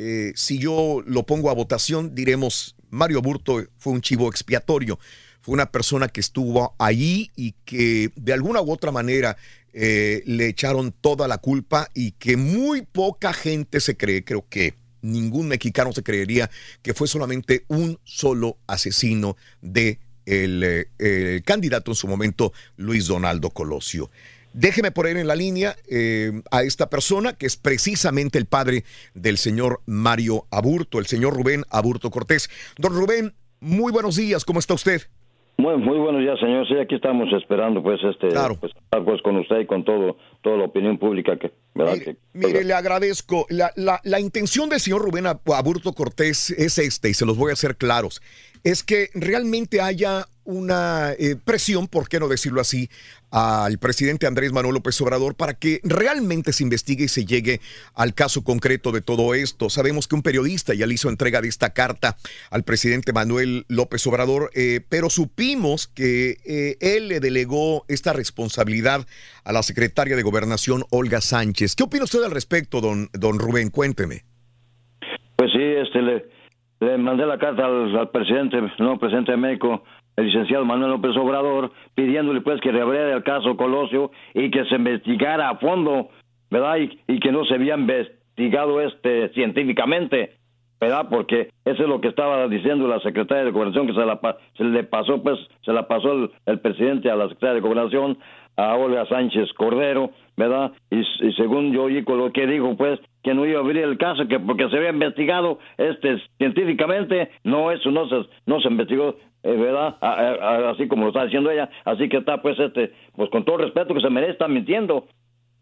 eh, 0.00 0.32
si 0.36 0.58
yo 0.58 1.02
lo 1.04 1.24
pongo 1.24 1.50
a 1.50 1.54
votación, 1.54 2.14
diremos, 2.14 2.76
Mario 2.88 3.20
Burto 3.20 3.64
fue 3.78 3.92
un 3.92 4.00
chivo 4.00 4.28
expiatorio, 4.28 5.00
fue 5.40 5.54
una 5.54 5.72
persona 5.72 6.06
que 6.08 6.20
estuvo 6.20 6.76
ahí 6.78 7.32
y 7.34 7.56
que 7.64 8.12
de 8.14 8.32
alguna 8.32 8.60
u 8.60 8.70
otra 8.70 8.92
manera 8.92 9.36
eh, 9.72 10.22
le 10.24 10.46
echaron 10.46 10.92
toda 10.92 11.26
la 11.26 11.38
culpa 11.38 11.90
y 11.94 12.12
que 12.12 12.36
muy 12.36 12.82
poca 12.82 13.32
gente 13.32 13.80
se 13.80 13.96
cree, 13.96 14.24
creo 14.24 14.46
que 14.48 14.74
ningún 15.02 15.48
mexicano 15.48 15.92
se 15.92 16.04
creería 16.04 16.48
que 16.82 16.94
fue 16.94 17.08
solamente 17.08 17.64
un 17.66 17.98
solo 18.04 18.56
asesino 18.68 19.36
de 19.62 19.98
el, 20.26 20.62
eh, 20.62 20.90
el 20.98 21.42
candidato 21.42 21.90
en 21.90 21.96
su 21.96 22.06
momento, 22.06 22.52
Luis 22.76 23.06
Donaldo 23.06 23.50
Colosio. 23.50 24.10
Déjeme 24.52 24.90
poner 24.90 25.16
en 25.16 25.26
la 25.26 25.36
línea 25.36 25.76
eh, 25.90 26.42
a 26.50 26.62
esta 26.62 26.88
persona 26.90 27.34
que 27.34 27.46
es 27.46 27.56
precisamente 27.56 28.38
el 28.38 28.46
padre 28.46 28.84
del 29.14 29.38
señor 29.38 29.80
Mario 29.86 30.46
Aburto, 30.50 30.98
el 30.98 31.06
señor 31.06 31.34
Rubén 31.36 31.64
Aburto 31.70 32.10
Cortés. 32.10 32.48
Don 32.78 32.92
Rubén, 32.94 33.34
muy 33.60 33.92
buenos 33.92 34.16
días, 34.16 34.44
¿cómo 34.44 34.58
está 34.58 34.74
usted? 34.74 35.02
Muy, 35.60 35.76
muy 35.76 35.98
buenos 35.98 36.20
días, 36.22 36.38
señor. 36.38 36.68
Sí, 36.68 36.74
aquí 36.80 36.94
estamos 36.94 37.28
esperando, 37.36 37.82
pues, 37.82 37.98
este, 38.04 38.28
pues, 38.28 38.36
hablar, 38.92 39.04
pues, 39.04 39.22
con 39.22 39.38
usted 39.38 39.58
y 39.60 39.66
con 39.66 39.84
todo, 39.84 40.16
toda 40.40 40.56
la 40.56 40.64
opinión 40.66 40.98
pública 40.98 41.36
que, 41.36 41.52
¿verdad? 41.74 41.98
que 41.98 42.16
Mire, 42.32 42.62
le 42.62 42.72
agradezco. 42.74 43.44
La, 43.50 43.72
la- 43.74 44.00
la 44.04 44.20
intención 44.20 44.68
del 44.68 44.78
señor 44.78 45.02
Rubén 45.02 45.26
Aburto 45.26 45.92
Cortés 45.94 46.50
es 46.50 46.78
esta, 46.78 47.08
y 47.08 47.14
se 47.14 47.26
los 47.26 47.36
voy 47.36 47.50
a 47.50 47.54
hacer 47.54 47.76
claros, 47.76 48.22
es 48.62 48.84
que 48.84 49.08
realmente 49.14 49.80
haya 49.80 50.26
una 50.48 51.12
eh, 51.18 51.36
presión, 51.36 51.88
por 51.88 52.08
qué 52.08 52.18
no 52.18 52.26
decirlo 52.26 52.62
así, 52.62 52.88
al 53.30 53.76
presidente 53.76 54.26
Andrés 54.26 54.50
Manuel 54.50 54.76
López 54.76 54.98
Obrador 55.02 55.34
para 55.34 55.52
que 55.52 55.80
realmente 55.84 56.54
se 56.54 56.62
investigue 56.62 57.04
y 57.04 57.08
se 57.08 57.26
llegue 57.26 57.60
al 57.94 58.14
caso 58.14 58.42
concreto 58.42 58.90
de 58.90 59.02
todo 59.02 59.34
esto. 59.34 59.68
Sabemos 59.68 60.08
que 60.08 60.14
un 60.14 60.22
periodista 60.22 60.72
ya 60.72 60.86
le 60.86 60.94
hizo 60.94 61.10
entrega 61.10 61.42
de 61.42 61.48
esta 61.48 61.74
carta 61.74 62.16
al 62.50 62.62
presidente 62.62 63.12
Manuel 63.12 63.66
López 63.68 64.06
Obrador, 64.06 64.50
eh, 64.54 64.80
pero 64.88 65.10
supimos 65.10 65.86
que 65.86 66.38
eh, 66.46 66.78
él 66.80 67.08
le 67.08 67.20
delegó 67.20 67.84
esta 67.88 68.14
responsabilidad 68.14 69.06
a 69.44 69.52
la 69.52 69.62
secretaria 69.62 70.16
de 70.16 70.22
Gobernación, 70.22 70.84
Olga 70.88 71.20
Sánchez. 71.20 71.76
¿Qué 71.76 71.82
opina 71.82 72.04
usted 72.04 72.22
al 72.22 72.30
respecto, 72.30 72.80
don, 72.80 73.10
don 73.12 73.38
Rubén? 73.38 73.68
Cuénteme. 73.68 74.24
Pues 75.36 75.50
sí, 75.52 75.62
este, 75.62 76.00
le, 76.00 76.24
le 76.80 76.96
mandé 76.96 77.26
la 77.26 77.38
carta 77.38 77.66
al, 77.66 77.94
al 77.94 78.10
presidente, 78.10 78.56
no, 78.78 78.98
presidente 78.98 79.32
de 79.32 79.38
México, 79.38 79.84
el 80.18 80.26
licenciado 80.26 80.64
Manuel 80.64 80.90
López 80.90 81.16
Obrador, 81.16 81.70
pidiéndole 81.94 82.40
pues 82.40 82.60
que 82.60 82.72
reabriera 82.72 83.14
el 83.14 83.22
caso 83.22 83.56
Colosio 83.56 84.10
y 84.34 84.50
que 84.50 84.64
se 84.64 84.74
investigara 84.74 85.48
a 85.48 85.58
fondo, 85.58 86.08
¿verdad? 86.50 86.78
Y, 87.06 87.20
que 87.20 87.30
no 87.30 87.44
se 87.44 87.54
había 87.54 87.76
investigado 87.76 88.80
este 88.80 89.28
científicamente. 89.30 90.32
¿verdad? 90.80 91.08
Porque 91.10 91.50
eso 91.64 91.82
es 91.82 91.88
lo 91.88 92.00
que 92.00 92.06
estaba 92.06 92.46
diciendo 92.46 92.86
la 92.86 93.00
secretaria 93.00 93.44
de 93.44 93.50
Gobernación, 93.50 93.88
que 93.88 93.94
se, 93.94 94.06
la, 94.06 94.20
se 94.56 94.62
le 94.62 94.84
pasó, 94.84 95.20
pues, 95.20 95.36
se 95.64 95.72
la 95.72 95.88
pasó 95.88 96.12
el, 96.12 96.30
el 96.46 96.60
presidente 96.60 97.10
a 97.10 97.16
la 97.16 97.24
secretaria 97.24 97.54
de 97.54 97.60
Gobernación, 97.60 98.16
a 98.58 98.74
Olga 98.74 99.06
Sánchez 99.06 99.52
Cordero, 99.54 100.10
¿verdad? 100.36 100.72
Y, 100.90 101.04
según 101.34 101.72
yo 101.72 101.84
oí 101.84 102.02
con 102.02 102.18
lo 102.18 102.32
que 102.32 102.44
dijo, 102.46 102.76
pues, 102.76 102.98
que 103.22 103.32
no 103.32 103.46
iba 103.46 103.60
a 103.60 103.62
abrir 103.62 103.84
el 103.84 103.96
caso, 103.98 104.26
que 104.26 104.40
porque 104.40 104.68
se 104.68 104.76
había 104.76 104.90
investigado 104.90 105.60
este 105.76 106.18
científicamente, 106.38 107.30
no, 107.44 107.70
eso 107.70 107.92
no 107.92 108.08
se, 108.08 108.28
no 108.46 108.60
se 108.60 108.68
investigó, 108.68 109.14
¿verdad? 109.42 109.96
A- 110.00 110.12
a- 110.12 110.34
a- 110.34 110.70
así 110.70 110.88
como 110.88 111.02
lo 111.04 111.08
está 111.08 111.24
diciendo 111.24 111.50
ella, 111.50 111.70
así 111.84 112.08
que 112.08 112.18
está, 112.18 112.42
pues, 112.42 112.58
este, 112.58 112.92
pues, 113.16 113.30
con 113.30 113.44
todo 113.44 113.56
el 113.56 113.62
respeto 113.64 113.94
que 113.94 114.00
se 114.00 114.10
merece, 114.10 114.32
está 114.32 114.48
mintiendo. 114.48 115.06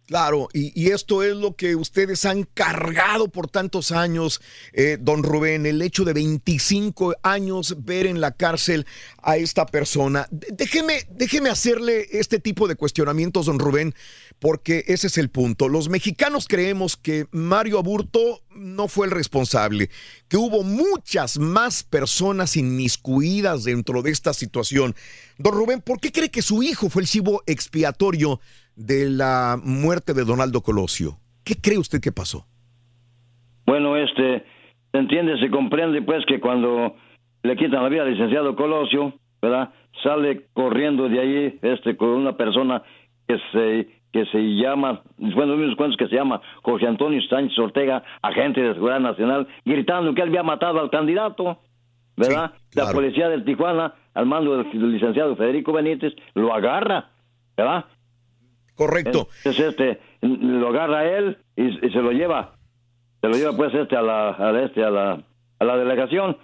Claro, 0.07 0.49
y, 0.53 0.91
esto 0.91 1.25
es 1.25 1.35
lo 1.35 1.57
que 1.57 1.75
ustedes 1.75 2.25
han 2.27 2.45
cargado 2.45 3.27
por 3.27 3.49
tantos 3.49 3.91
años, 3.91 4.41
eh, 4.73 4.99
don 5.01 5.25
Rubén, 5.25 5.67
el 5.67 5.83
hecho 5.83 6.05
de 6.05 6.13
25 6.13 7.17
años 7.25 7.75
ver 7.85 8.07
en 8.07 8.21
la 8.21 8.31
cárcel 8.31 8.87
a 9.21 9.37
esta 9.37 9.67
persona. 9.67 10.29
Déjeme, 10.31 11.09
déjeme 11.11 11.51
hacerle 11.51 12.07
este 12.13 12.39
tipo 12.39 12.69
de 12.69 12.77
cuestionamientos, 12.77 13.47
don 13.47 13.59
Rubén, 13.59 13.97
porque 14.39 14.85
ese 14.87 15.09
es 15.09 15.19
el 15.19 15.29
punto. 15.29 15.69
Los 15.69 15.89
mexicanos 15.89 16.47
creemos 16.47 16.97
que 16.97 17.27
Mario 17.33 17.81
Aburto 17.81 18.45
no 18.55 18.87
fue 18.87 19.07
el 19.07 19.13
responsable, 19.13 19.91
que 20.29 20.37
hubo 20.37 20.63
muchas 20.63 21.37
más 21.37 21.83
personas 21.83 22.57
inmiscuidas 22.57 23.65
dentro 23.65 24.03
de 24.03 24.13
esta 24.13 24.33
situación. 24.33 24.95
Don 25.37 25.53
Rubén, 25.53 25.81
¿por 25.81 25.99
qué 25.99 26.13
cree 26.13 26.31
que 26.31 26.43
su 26.43 26.63
hijo 26.63 26.91
fue 26.91 27.03
el 27.03 27.09
chivo 27.09 27.43
expiatorio 27.47 28.41
de 28.77 29.11
la 29.11 29.57
muerte 29.63 30.15
de 30.15 30.25
Donaldo 30.25 30.61
Colosio? 30.61 31.19
¿Qué 31.45 31.55
cree 31.55 31.79
usted 31.79 32.01
que 32.01 32.13
pasó? 32.13 32.47
Bueno, 33.67 33.97
este, 33.97 34.45
se 34.93 34.99
entiende, 34.99 35.39
se 35.39 35.51
comprende 35.51 36.03
pues 36.03 36.25
que 36.27 36.41
cuando 36.41 36.95
le 37.43 37.57
quitan 37.57 37.83
la 37.83 37.89
vida 37.89 38.03
al 38.03 38.13
licenciado 38.13 38.55
Colosio, 38.55 39.15
¿verdad? 39.43 39.71
Sale 40.03 40.47
corriendo 40.53 41.09
de 41.09 41.21
ahí 41.21 41.59
este 41.63 41.97
con 41.97 42.11
una 42.11 42.37
persona 42.37 42.83
que 43.27 43.39
se 43.53 43.97
que 44.13 44.25
se 44.27 44.39
llama, 44.39 45.03
bueno, 45.19 45.57
mismos 45.57 45.77
cuentos 45.77 45.99
que 45.99 46.09
se 46.09 46.15
llama 46.15 46.41
Jorge 46.63 46.87
Antonio 46.87 47.21
Sánchez 47.29 47.59
Ortega, 47.59 48.03
agente 48.23 48.63
de 48.63 48.73
seguridad 48.73 49.01
nacional, 49.01 49.47
gritando 49.65 50.15
que 50.15 50.23
él 50.23 50.29
había 50.29 50.43
matado 50.43 50.81
al 50.81 50.89
candidato, 50.89 51.59
¿verdad? 52.17 52.53
La 52.73 52.93
policía 52.93 53.29
de 53.29 53.43
Tijuana, 53.43 53.93
al 54.15 54.25
mando 54.25 54.57
del 54.57 54.93
licenciado 54.93 55.37
Federico 55.37 55.73
Benítez, 55.73 56.15
lo 56.35 56.55
agarra, 56.55 57.11
¿verdad? 57.59 57.85
Correcto. 58.77 59.29
Entonces, 59.39 59.67
este, 59.69 60.01
lo 60.21 60.69
agarra 60.69 61.05
él 61.05 61.39
y, 61.57 61.71
se 61.91 62.01
lo 62.01 62.13
lleva, 62.13 62.57
se 63.21 63.29
lo 63.29 63.35
lleva 63.35 63.57
pues 63.57 63.75
este 63.75 63.97
a 63.97 64.03
la, 64.03 64.31
a 64.31 64.63
este, 64.63 64.85
a 64.85 64.91
la, 64.91 65.23
a 65.59 65.65
la 65.65 65.77
delegación, 65.77 66.37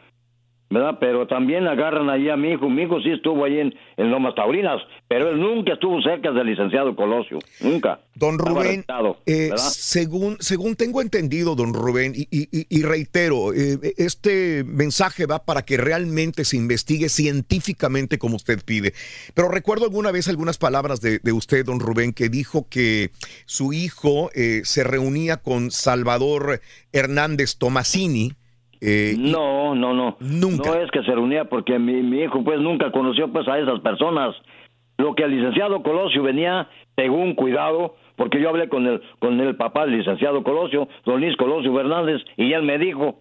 ¿verdad? 0.72 0.96
Pero 1.00 1.26
también 1.26 1.66
agarran 1.66 2.08
ahí 2.08 2.28
a 2.30 2.36
mi 2.36 2.52
hijo, 2.52 2.68
mi 2.70 2.82
hijo 2.82 3.00
sí 3.00 3.10
estuvo 3.10 3.44
ahí 3.44 3.58
en, 3.58 3.74
en 3.96 4.10
Lomas 4.10 4.34
Taurinas, 4.34 4.80
pero 5.08 5.30
él 5.30 5.40
nunca 5.40 5.74
estuvo 5.74 6.00
cerca 6.02 6.30
del 6.32 6.46
licenciado 6.46 6.96
Colosio, 6.96 7.38
nunca. 7.60 8.00
Don 8.14 8.38
Rubén, 8.38 8.84
eh, 9.26 9.50
según, 9.56 10.36
según 10.40 10.76
tengo 10.76 11.00
entendido, 11.00 11.54
don 11.54 11.72
Rubén, 11.74 12.12
y, 12.14 12.22
y- 12.30 12.48
y- 12.52 12.66
y 12.68 12.82
reitero, 12.82 13.52
eh, 13.54 13.78
este 13.96 14.64
mensaje 14.64 15.26
va 15.26 15.44
para 15.44 15.62
que 15.62 15.76
realmente 15.78 16.44
se 16.44 16.56
investigue 16.56 17.08
científicamente 17.08 18.18
como 18.18 18.36
usted 18.36 18.60
pide. 18.64 18.92
Pero 19.34 19.48
recuerdo 19.48 19.84
alguna 19.84 20.10
vez 20.12 20.28
algunas 20.28 20.58
palabras 20.58 21.00
de, 21.00 21.18
de 21.20 21.32
usted, 21.32 21.64
don 21.64 21.80
Rubén, 21.80 22.12
que 22.12 22.28
dijo 22.28 22.66
que 22.68 23.10
su 23.46 23.72
hijo 23.72 24.30
eh, 24.34 24.60
se 24.64 24.84
reunía 24.84 25.38
con 25.38 25.70
Salvador 25.70 26.60
Hernández 26.92 27.56
Tomasini. 27.56 28.32
Eh, 28.82 29.14
No, 29.16 29.74
no, 29.74 29.94
no. 29.94 30.16
Nunca. 30.20 30.70
No 30.70 30.74
es 30.74 30.90
que 30.90 31.02
se 31.02 31.12
reunía 31.12 31.44
porque 31.44 31.78
mi, 31.78 32.02
mi 32.02 32.22
hijo 32.22 32.42
pues 32.42 32.60
nunca 32.60 32.90
conoció 32.90 33.32
pues 33.32 33.46
a 33.48 33.58
esas 33.58 33.80
personas. 33.80 34.34
Lo 34.98 35.14
que 35.14 35.22
el 35.22 35.30
licenciado 35.30 35.82
Colosio 35.82 36.22
venía, 36.22 36.68
según 36.96 37.34
cuidado, 37.34 37.94
porque 38.16 38.40
yo 38.40 38.48
hablé 38.50 38.68
con 38.68 38.86
el, 38.86 39.00
con 39.18 39.40
el 39.40 39.56
papá 39.56 39.86
del 39.86 39.98
licenciado 39.98 40.42
Colosio, 40.42 40.88
don 41.04 41.20
Luis 41.20 41.36
Colosio 41.36 41.74
Fernández, 41.74 42.20
y 42.36 42.52
él 42.52 42.62
me 42.62 42.78
dijo, 42.78 43.20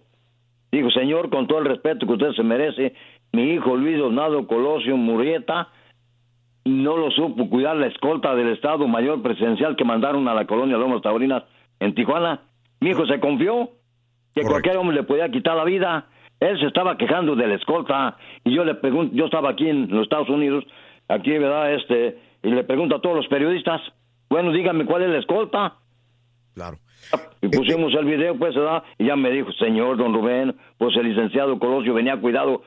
dijo, 0.70 0.90
señor, 0.90 1.30
con 1.30 1.46
todo 1.46 1.60
el 1.60 1.64
respeto 1.64 2.06
que 2.06 2.12
usted 2.12 2.32
se 2.32 2.42
merece, 2.42 2.94
mi 3.32 3.52
hijo 3.52 3.76
Luis 3.76 3.98
Donaldo 3.98 4.46
Colosio 4.46 4.96
Murrieta 4.96 5.68
no 6.64 6.96
lo 6.96 7.10
supo 7.10 7.48
cuidar 7.48 7.76
la 7.76 7.86
escolta 7.86 8.34
del 8.34 8.48
Estado 8.48 8.86
Mayor 8.86 9.22
Presidencial 9.22 9.74
que 9.76 9.84
mandaron 9.84 10.28
a 10.28 10.34
la 10.34 10.46
colonia 10.46 10.76
Lomas 10.76 11.02
Taurinas 11.02 11.44
en 11.80 11.94
Tijuana. 11.94 12.42
Mi 12.80 12.90
hijo 12.90 13.06
se 13.06 13.18
confió 13.20 13.70
que 14.34 14.42
cualquier 14.42 14.76
hombre 14.76 14.96
le 14.96 15.02
podía 15.02 15.28
quitar 15.30 15.56
la 15.56 15.64
vida. 15.64 16.06
Él 16.40 16.58
se 16.58 16.66
estaba 16.66 16.96
quejando 16.96 17.36
de 17.36 17.46
la 17.46 17.54
escolta 17.54 18.16
y 18.44 18.54
yo 18.54 18.64
le 18.64 18.74
pregunto, 18.74 19.14
yo 19.14 19.26
estaba 19.26 19.50
aquí 19.50 19.68
en 19.68 19.88
los 19.90 20.02
Estados 20.02 20.28
Unidos, 20.28 20.64
aquí, 21.08 21.30
¿verdad? 21.38 21.72
Este, 21.74 22.18
y 22.42 22.50
le 22.50 22.64
pregunto 22.64 22.96
a 22.96 23.00
todos 23.00 23.14
los 23.16 23.28
periodistas, 23.28 23.80
bueno, 24.28 24.50
dígame 24.50 24.84
cuál 24.84 25.02
es 25.02 25.10
la 25.10 25.18
escolta. 25.18 25.74
Claro. 26.54 26.78
Y 27.40 27.48
pusimos 27.48 27.92
el 27.94 28.04
video, 28.04 28.36
pues, 28.36 28.54
¿verdad? 28.54 28.82
Y 28.98 29.06
ya 29.06 29.16
me 29.16 29.30
dijo, 29.30 29.52
señor 29.52 29.96
don 29.96 30.14
Rubén, 30.14 30.54
pues 30.78 30.96
el 30.96 31.08
licenciado 31.08 31.58
Colosio 31.58 31.94
venía 31.94 32.16
cuidado. 32.20 32.62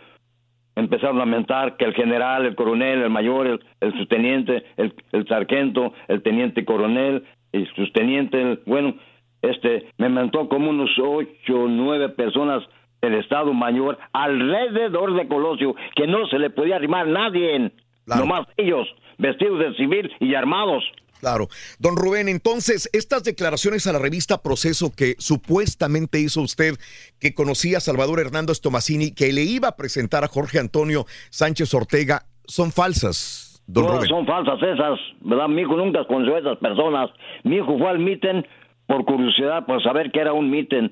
Empezaron 0.78 1.16
a 1.18 1.20
lamentar 1.20 1.78
que 1.78 1.86
el 1.86 1.94
general, 1.94 2.46
el 2.46 2.56
coronel, 2.56 3.02
el 3.02 3.10
mayor, 3.10 3.48
el, 3.48 3.60
el 3.80 3.94
subteniente, 3.98 4.66
el, 4.76 4.94
el 5.14 5.26
sargento, 5.28 5.94
el 6.10 6.22
teniente 6.22 6.66
coronel, 6.66 7.24
el 7.54 7.68
subteniente, 7.76 8.42
el- 8.42 8.60
bueno, 8.66 8.96
este, 9.50 9.88
me 9.98 10.10
mentó 10.10 10.48
como 10.50 10.70
unos 10.70 10.90
ocho 11.00 11.64
o 11.64 11.68
nueve 11.68 12.10
personas 12.10 12.64
del 13.02 13.16
Estado 13.16 13.54
Mayor 13.54 13.98
alrededor 14.14 15.16
de 15.16 15.28
Colosio, 15.28 15.76
que 15.96 16.08
no 16.08 16.28
se 16.28 16.40
le 16.40 16.50
podía 16.50 16.78
arrimar 16.78 17.08
nadie, 17.08 17.72
nomás 18.06 18.48
ellos, 18.58 18.88
vestidos 19.18 19.60
de 19.60 19.74
civil 19.76 20.12
y 20.20 20.36
armados. 20.36 20.84
Claro. 21.20 21.48
Don 21.80 21.96
Rubén, 21.96 22.28
entonces, 22.28 22.90
estas 22.94 23.24
declaraciones 23.24 23.88
a 23.88 23.94
la 23.94 24.00
revista 24.00 24.42
Proceso 24.42 24.92
que 24.96 25.16
supuestamente 25.18 26.20
hizo 26.20 26.42
usted, 26.42 26.76
que 27.20 27.34
conocía 27.34 27.78
a 27.78 27.82
Salvador 27.82 28.20
Hernández 28.20 28.62
Tomasini, 28.62 29.12
que 29.12 29.32
le 29.32 29.44
iba 29.44 29.70
a 29.70 29.76
presentar 29.76 30.24
a 30.24 30.28
Jorge 30.28 30.60
Antonio 30.60 31.06
Sánchez 31.30 31.74
Ortega, 31.74 32.24
son 32.46 32.72
falsas, 32.72 33.64
don 33.66 33.86
Todas 33.86 33.98
Rubén. 33.98 34.10
son 34.10 34.26
falsas 34.28 34.62
esas, 34.62 35.00
¿verdad? 35.22 35.48
Mi 35.48 35.62
hijo 35.62 35.76
nunca 35.78 36.06
conoció 36.06 36.36
a 36.36 36.40
esas 36.40 36.58
personas. 36.60 37.10
Mi 37.44 37.56
hijo 37.56 37.78
fue 37.78 37.90
al 37.90 38.00
miten 38.00 38.46
por 38.88 39.06
curiosidad, 39.06 39.66
por 39.66 39.82
saber 39.84 40.12
que 40.12 40.20
era 40.20 40.34
un 40.34 40.50
miten. 40.50 40.92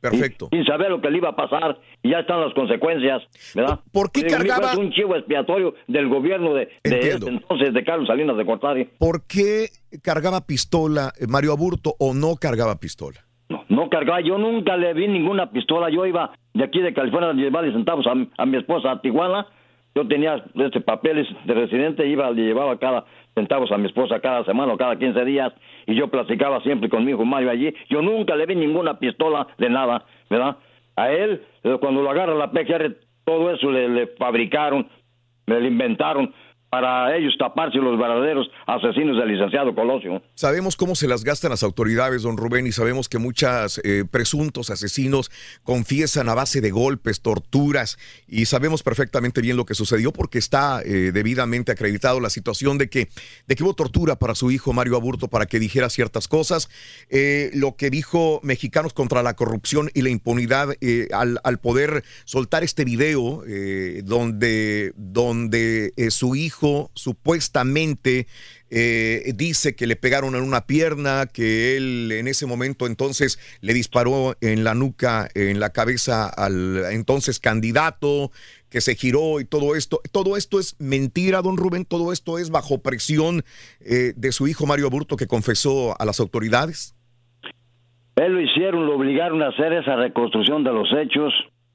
Perfecto. 0.00 0.48
Sin 0.50 0.64
saber 0.64 0.90
lo 0.90 1.00
que 1.00 1.10
le 1.10 1.18
iba 1.18 1.28
a 1.28 1.36
pasar, 1.36 1.78
y 2.02 2.10
ya 2.10 2.18
están 2.20 2.40
las 2.40 2.52
consecuencias, 2.54 3.22
¿verdad? 3.54 3.78
¿Por 3.92 4.10
qué 4.10 4.26
cargaba- 4.26 4.72
Es 4.72 4.76
un 4.78 4.90
chivo 4.90 5.14
expiatorio 5.14 5.74
del 5.86 6.08
gobierno 6.08 6.54
de, 6.54 6.70
este 6.82 7.12
entonces, 7.28 7.72
de 7.72 7.84
Carlos 7.84 8.08
Salinas 8.08 8.36
de 8.36 8.44
Cortari. 8.44 8.88
¿Por 8.98 9.24
qué 9.28 9.66
cargaba 10.02 10.40
pistola 10.44 11.12
eh, 11.20 11.26
Mario 11.28 11.52
Aburto 11.52 11.94
o 12.00 12.14
no 12.14 12.34
cargaba 12.34 12.80
pistola? 12.80 13.20
No 13.68 13.88
cargaba, 13.90 14.20
yo 14.22 14.38
nunca 14.38 14.76
le 14.76 14.92
vi 14.92 15.06
ninguna 15.06 15.50
pistola. 15.52 15.88
Yo 15.88 16.04
iba 16.04 16.32
de 16.52 16.64
aquí 16.64 16.80
de 16.80 16.92
California 16.92 17.30
a 17.30 17.34
llevarle 17.34 17.72
centavos 17.72 18.06
a, 18.08 18.14
mi- 18.16 18.28
a 18.36 18.44
mi 18.44 18.56
esposa 18.56 18.90
a 18.90 19.00
Tijuana. 19.00 19.46
Yo 19.94 20.08
tenía 20.08 20.42
este 20.56 20.80
papeles 20.80 21.28
de 21.44 21.54
residente, 21.54 22.08
iba, 22.08 22.28
le 22.32 22.42
llevaba 22.42 22.76
cada 22.78 23.04
centavos 23.34 23.70
a 23.70 23.78
mi 23.78 23.86
esposa 23.86 24.18
cada 24.20 24.42
semana 24.44 24.72
o 24.72 24.76
cada 24.78 24.98
15 24.98 25.24
días 25.26 25.52
y 25.86 25.94
yo 25.94 26.08
platicaba 26.08 26.60
siempre 26.62 26.88
con 26.88 27.04
mi 27.04 27.12
hijo 27.12 27.24
Mario 27.24 27.50
allí. 27.50 27.74
Yo 27.88 28.02
nunca 28.02 28.36
le 28.36 28.46
vi 28.46 28.54
ninguna 28.54 28.98
pistola 28.98 29.46
de 29.58 29.70
nada, 29.70 30.04
¿verdad? 30.30 30.56
A 30.96 31.10
él, 31.10 31.42
eh, 31.64 31.76
cuando 31.80 32.02
lo 32.02 32.10
agarra 32.10 32.34
la 32.34 32.50
PGR, 32.50 32.96
todo 33.24 33.50
eso 33.50 33.70
le, 33.70 33.88
le 33.88 34.06
fabricaron, 34.18 34.88
le 35.46 35.60
le 35.60 35.68
inventaron 35.68 36.32
para 36.72 37.14
ellos 37.14 37.34
taparse 37.38 37.76
los 37.76 37.98
verdaderos 37.98 38.50
asesinos 38.66 39.18
del 39.18 39.28
licenciado 39.28 39.74
Colosio. 39.74 40.22
Sabemos 40.34 40.74
cómo 40.74 40.94
se 40.94 41.06
las 41.06 41.22
gastan 41.22 41.50
las 41.50 41.62
autoridades, 41.62 42.22
don 42.22 42.38
Rubén, 42.38 42.66
y 42.66 42.72
sabemos 42.72 43.10
que 43.10 43.18
muchos 43.18 43.78
presuntos 44.10 44.70
asesinos 44.70 45.30
confiesan 45.64 46.30
a 46.30 46.34
base 46.34 46.62
de 46.62 46.70
golpes, 46.70 47.20
torturas, 47.20 47.98
y 48.26 48.46
sabemos 48.46 48.82
perfectamente 48.82 49.42
bien 49.42 49.58
lo 49.58 49.66
que 49.66 49.74
sucedió 49.74 50.14
porque 50.14 50.38
está 50.38 50.80
eh, 50.82 51.12
debidamente 51.12 51.72
acreditado 51.72 52.20
la 52.20 52.30
situación 52.30 52.78
de 52.78 52.88
que, 52.88 53.08
de 53.46 53.54
que 53.54 53.62
hubo 53.64 53.74
tortura 53.74 54.16
para 54.16 54.34
su 54.34 54.50
hijo 54.50 54.72
Mario 54.72 54.96
Aburto 54.96 55.28
para 55.28 55.44
que 55.44 55.58
dijera 55.58 55.90
ciertas 55.90 56.26
cosas. 56.26 56.70
Eh, 57.10 57.50
lo 57.52 57.76
que 57.76 57.90
dijo 57.90 58.40
Mexicanos 58.42 58.94
contra 58.94 59.22
la 59.22 59.34
corrupción 59.34 59.90
y 59.92 60.00
la 60.00 60.08
impunidad 60.08 60.70
eh, 60.80 61.08
al, 61.12 61.38
al 61.44 61.58
poder 61.58 62.02
soltar 62.24 62.64
este 62.64 62.86
video 62.86 63.44
eh, 63.46 64.00
donde, 64.04 64.94
donde 64.96 65.92
eh, 65.96 66.10
su 66.10 66.34
hijo 66.34 66.61
supuestamente 66.94 68.26
eh, 68.70 69.32
dice 69.34 69.76
que 69.76 69.86
le 69.86 69.96
pegaron 69.96 70.34
en 70.34 70.42
una 70.42 70.66
pierna, 70.66 71.26
que 71.26 71.76
él 71.76 72.10
en 72.12 72.26
ese 72.28 72.46
momento 72.46 72.86
entonces 72.86 73.38
le 73.60 73.74
disparó 73.74 74.34
en 74.40 74.64
la 74.64 74.74
nuca, 74.74 75.28
en 75.34 75.60
la 75.60 75.70
cabeza 75.70 76.28
al 76.28 76.84
entonces 76.90 77.38
candidato, 77.38 78.30
que 78.70 78.80
se 78.80 78.94
giró 78.94 79.40
y 79.40 79.44
todo 79.44 79.76
esto. 79.76 80.00
Todo 80.10 80.36
esto 80.36 80.58
es 80.58 80.80
mentira, 80.80 81.42
don 81.42 81.58
Rubén, 81.58 81.84
todo 81.84 82.12
esto 82.12 82.38
es 82.38 82.50
bajo 82.50 82.82
presión 82.82 83.42
eh, 83.80 84.14
de 84.16 84.32
su 84.32 84.48
hijo 84.48 84.66
Mario 84.66 84.86
Aburto 84.86 85.16
que 85.16 85.26
confesó 85.26 85.94
a 86.00 86.04
las 86.06 86.18
autoridades. 86.20 86.96
Él 88.16 88.32
lo 88.32 88.40
hicieron, 88.40 88.86
lo 88.86 88.96
obligaron 88.96 89.42
a 89.42 89.48
hacer 89.48 89.72
esa 89.72 89.96
reconstrucción 89.96 90.64
de 90.64 90.72
los 90.72 90.88
hechos, 90.92 91.32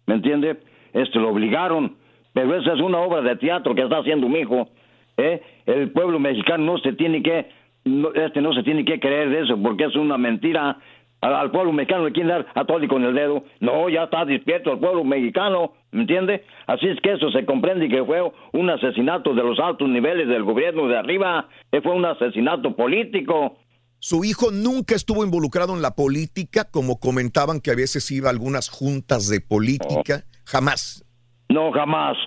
¿me 0.07 0.15
entiende? 0.15 0.59
Este 0.93 1.19
lo 1.19 1.29
obligaron, 1.29 1.97
pero 2.41 2.59
esa 2.61 2.73
es 2.73 2.79
una 2.81 2.99
obra 2.99 3.21
de 3.21 3.35
teatro 3.37 3.73
que 3.75 3.83
está 3.83 3.97
haciendo 3.99 4.27
mi 4.29 4.39
hijo. 4.39 4.69
¿eh? 5.17 5.41
El 5.65 5.91
pueblo 5.91 6.19
mexicano 6.19 6.63
no 6.65 6.77
se 6.79 6.93
tiene 6.93 7.21
que, 7.23 7.49
no- 7.85 8.13
este 8.13 8.41
no 8.41 8.53
se 8.53 8.63
tiene 8.63 8.85
que 8.85 8.99
creer 8.99 9.29
de 9.29 9.41
eso 9.41 9.57
porque 9.61 9.85
es 9.85 9.95
una 9.95 10.17
mentira. 10.17 10.77
Al, 11.19 11.33
al 11.33 11.49
pueblo 11.49 11.73
mexicano 11.73 12.05
le 12.05 12.11
quieren 12.11 12.29
dar 12.29 12.45
a 12.53 12.83
y 12.83 12.87
con 12.87 13.03
el 13.03 13.15
dedo. 13.15 13.43
No, 13.59 13.89
ya 13.89 14.03
está 14.03 14.23
despierto 14.23 14.73
el 14.73 14.77
pueblo 14.79 15.03
mexicano, 15.03 15.73
¿me 15.91 16.01
entiende? 16.01 16.43
Así 16.67 16.87
es 16.87 16.99
que 17.01 17.13
eso 17.13 17.31
se 17.31 17.43
comprende 17.43 17.89
que 17.89 18.03
fue 18.03 18.21
un 18.53 18.69
asesinato 18.69 19.33
de 19.33 19.41
los 19.41 19.57
altos 19.59 19.89
niveles 19.89 20.27
del 20.27 20.43
gobierno 20.43 20.87
de 20.87 20.95
arriba, 20.95 21.49
eh, 21.71 21.81
fue 21.81 21.93
un 21.93 22.05
asesinato 22.05 22.75
político. 22.75 23.57
Su 23.99 24.23
hijo 24.23 24.51
nunca 24.51 24.93
estuvo 24.93 25.25
involucrado 25.25 25.73
en 25.73 25.81
la 25.81 25.95
política, 25.95 26.65
como 26.69 26.99
comentaban 26.99 27.61
que 27.61 27.71
a 27.71 27.75
veces 27.75 28.11
iba 28.11 28.27
a 28.29 28.31
algunas 28.31 28.69
juntas 28.69 29.27
de 29.27 29.41
política. 29.41 30.23
Jamás. 30.45 31.03
No, 31.49 31.71
jamás. 31.71 32.17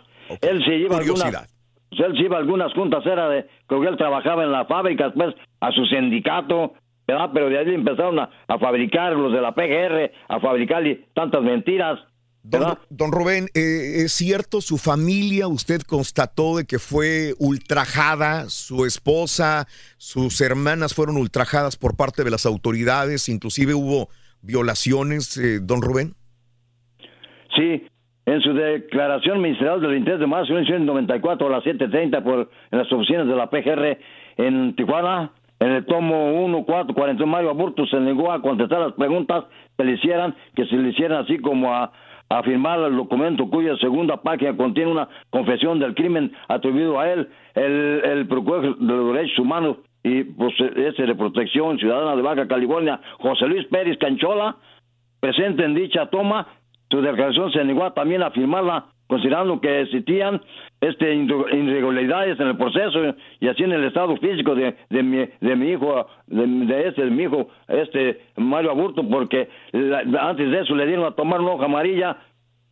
Él 0.41 0.65
se 0.65 0.77
iba 0.77 0.97
a 0.97 1.01
algunas, 1.01 1.49
él 1.91 2.17
se 2.17 2.23
iba 2.23 2.37
a 2.37 2.41
algunas 2.41 2.73
juntas, 2.73 3.05
era 3.05 3.29
de, 3.29 3.47
creo 3.67 3.81
que 3.81 3.89
él 3.89 3.97
trabajaba 3.97 4.45
en 4.45 4.53
la 4.53 4.65
fábrica, 4.67 5.07
después 5.07 5.35
a 5.61 5.73
su 5.73 5.85
sindicato, 5.87 6.75
¿verdad? 7.07 7.31
Pero 7.35 7.49
de 7.49 7.59
ahí 7.59 7.75
empezaron 7.75 8.19
a, 8.21 8.31
a 8.47 8.59
fabricar 8.59 9.13
los 9.13 9.33
de 9.33 9.41
la 9.41 9.53
PGR, 9.53 10.13
a 10.29 10.41
fabricar 10.41 10.83
tantas 11.15 11.43
mentiras. 11.43 11.99
Don, 12.43 12.79
don 12.89 13.13
Rubén, 13.13 13.49
eh, 13.55 14.03
¿es 14.05 14.13
cierto 14.13 14.63
su 14.63 14.79
familia, 14.79 15.47
usted 15.47 15.83
constató 15.83 16.57
de 16.57 16.65
que 16.65 16.79
fue 16.79 17.35
ultrajada, 17.39 18.49
su 18.49 18.87
esposa, 18.87 19.67
sus 19.99 20.41
hermanas 20.41 20.95
fueron 20.95 21.19
ultrajadas 21.19 21.77
por 21.77 21.97
parte 21.97 22.25
de 22.25 22.31
las 22.31 22.47
autoridades, 22.47 23.29
inclusive 23.29 23.75
hubo 23.75 24.09
violaciones, 24.41 25.37
eh, 25.37 25.59
don 25.61 25.83
Rubén? 25.83 26.15
Sí, 27.55 27.87
en 28.27 28.41
su 28.43 28.53
declaración 28.53 29.41
ministerial 29.41 29.81
del 29.81 29.91
23 29.91 30.21
de 30.21 30.27
marzo 30.27 30.55
de 30.55 30.61
1994 30.61 31.47
a 31.47 31.51
las 31.51 31.65
7.30 31.65 32.23
por, 32.23 32.51
en 32.71 32.79
las 32.79 32.93
oficinas 32.93 33.27
de 33.27 33.37
la 33.37 33.51
PGR 33.51 33.99
en 34.37 34.75
Tijuana, 34.77 35.31
en 35.59 35.73
el 35.73 35.87
tomo 35.87 36.33
1, 36.45 36.65
4, 36.65 36.95
41, 36.95 37.31
Mario 37.31 37.51
Aburto 37.51 37.87
se 37.87 38.01
negó 38.01 38.33
a 38.33 38.41
contestar 38.41 38.81
las 38.81 38.93
preguntas 38.93 39.45
que 39.77 39.85
le 39.85 39.93
hicieran, 39.93 40.35
que 40.55 40.65
se 40.67 40.77
le 40.77 40.91
hicieran 40.91 41.25
así 41.25 41.39
como 41.39 41.75
a, 41.75 41.93
a 42.31 42.43
firmar 42.43 42.79
el 42.81 42.97
documento 42.97 43.49
cuya 43.51 43.77
segunda 43.77 44.17
página 44.19 44.57
contiene 44.57 44.93
una 44.93 45.09
confesión 45.31 45.79
del 45.79 45.95
crimen 45.95 46.33
atribuido 46.49 46.99
a 46.99 47.11
él, 47.11 47.29
el, 47.55 48.03
el 48.05 48.29
procurador 48.29 48.79
de 48.79 48.87
los 48.87 49.13
derechos 49.13 49.39
humanos 49.39 49.77
y 50.03 50.21
ese 50.21 51.03
de 51.07 51.15
protección 51.15 51.79
ciudadana 51.79 52.17
de 52.17 52.23
Baja 52.23 52.49
California, 52.49 53.01
José 53.19 53.47
Luis 53.47 53.67
Pérez 53.67 53.99
Canchola, 53.99 54.57
presente 55.21 55.65
en 55.65 55.75
dicha 55.75 56.07
toma, 56.07 56.47
su 56.91 57.01
declaración 57.01 57.53
se 57.53 57.65
negó 57.65 57.91
también 57.93 58.23
a 58.23 58.31
firmarla, 58.31 58.87
considerando 59.07 59.61
que 59.61 59.81
existían 59.83 60.41
este 60.81 61.15
irregularidades 61.15 62.39
en 62.41 62.49
el 62.49 62.57
proceso 62.57 63.15
y 63.41 63.49
así 63.49 63.63
en 63.63 63.73
el 63.73 63.85
estado 63.85 64.17
físico 64.17 64.55
de, 64.55 64.77
de 64.89 65.03
mi 65.03 65.27
de 65.41 65.57
mi 65.57 65.71
hijo 65.71 66.07
de, 66.27 66.47
de 66.47 66.89
este 66.89 67.05
de 67.05 67.11
mi 67.11 67.25
hijo 67.25 67.49
este 67.69 68.21
Mario 68.37 68.71
Aburto 68.71 69.03
porque 69.09 69.49
la- 69.73 70.29
antes 70.29 70.51
de 70.51 70.61
eso 70.61 70.75
le 70.75 70.87
dieron 70.87 71.05
a 71.05 71.13
tomar 71.13 71.41
una 71.41 71.53
hoja 71.53 71.65
amarilla 71.67 72.17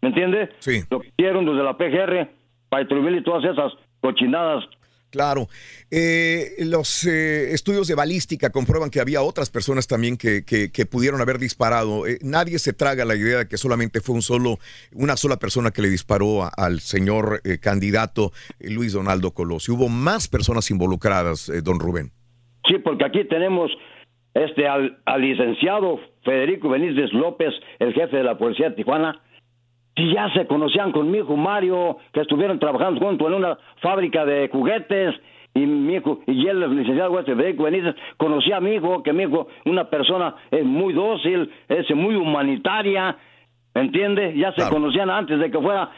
¿me 0.00 0.08
entiende? 0.08 0.48
Sí. 0.60 0.80
lo 0.90 1.00
que 1.00 1.08
hicieron 1.08 1.44
desde 1.44 1.62
la 1.64 1.76
PGR 1.76 2.28
para 2.68 2.80
distribuir 2.80 3.16
y 3.16 3.22
todas 3.22 3.44
esas 3.44 3.72
cochinadas 4.00 4.64
Claro. 5.10 5.48
Eh, 5.90 6.56
los 6.58 7.04
eh, 7.06 7.52
estudios 7.54 7.88
de 7.88 7.94
balística 7.94 8.50
comprueban 8.50 8.90
que 8.90 9.00
había 9.00 9.22
otras 9.22 9.48
personas 9.48 9.86
también 9.86 10.18
que, 10.18 10.44
que- 10.44 10.70
que 10.70 10.84
pudieron 10.84 11.20
haber 11.22 11.38
disparado. 11.38 12.06
Eh, 12.06 12.18
nadie 12.20 12.58
se 12.58 12.74
traga 12.74 13.06
la 13.06 13.16
idea 13.16 13.38
de 13.38 13.48
que 13.48 13.56
solamente 13.56 14.00
fue 14.02 14.14
un 14.14 14.22
solo, 14.22 14.58
una 14.92 15.16
sola 15.16 15.38
persona 15.38 15.70
que 15.70 15.80
le 15.80 15.88
disparó 15.88 16.50
al 16.56 16.80
señor 16.80 17.40
eh, 17.44 17.58
candidato 17.58 18.32
eh, 18.60 18.68
Luis 18.70 18.92
Donaldo 18.92 19.30
Colosio. 19.32 19.74
Hubo 19.74 19.88
más 19.88 20.28
personas 20.28 20.70
involucradas, 20.70 21.50
don 21.62 21.80
Rubén. 21.80 22.12
Sí, 22.68 22.74
porque 22.84 23.06
aquí 23.06 23.24
tenemos 23.24 23.70
este 24.34 24.68
al, 24.68 24.98
al 25.06 25.22
licenciado 25.22 25.98
Federico 26.22 26.68
Benítez 26.68 27.12
López, 27.14 27.54
el 27.78 27.94
jefe 27.94 28.18
de 28.18 28.24
la 28.24 28.36
policía 28.36 28.68
de 28.68 28.76
Tijuana. 28.76 29.22
Si 29.99 30.12
ya 30.12 30.33
se 30.33 30.47
conocían 30.47 30.93
con 30.93 31.10
mi 31.10 31.18
hijo 31.18 31.36
Mario, 31.36 31.97
que 32.12 32.20
estuvieron 32.20 32.60
trabajando 32.60 33.01
juntos 33.01 33.27
en 33.27 33.35
una 33.35 33.59
fábrica 33.83 34.25
de 34.25 34.49
juguetes, 34.49 35.17
y 35.55 35.67
mi 35.67 35.94
hijo, 35.94 36.20
y 36.25 36.47
él, 36.47 36.62
el 36.62 36.77
licenciado 36.77 37.18
este 37.18 37.35
Federico 37.35 37.65
Benítez, 37.65 37.97
conocía 38.17 38.59
a 38.59 38.60
mi 38.60 38.75
hijo, 38.75 39.02
que 39.02 39.12
mi 39.12 39.25
hijo, 39.25 39.49
una 39.65 39.91
persona 39.91 40.36
es 40.52 40.65
muy 40.65 40.93
dócil, 40.93 41.51
es 41.68 41.91
muy 41.97 42.15
humanitaria, 42.15 43.17
¿entiende? 43.75 44.35
Ya 44.36 44.52
se 44.52 44.70
conocían 44.70 45.10
antes 45.10 45.41
de 45.41 45.51
que 45.51 45.59
fuera 45.59 45.91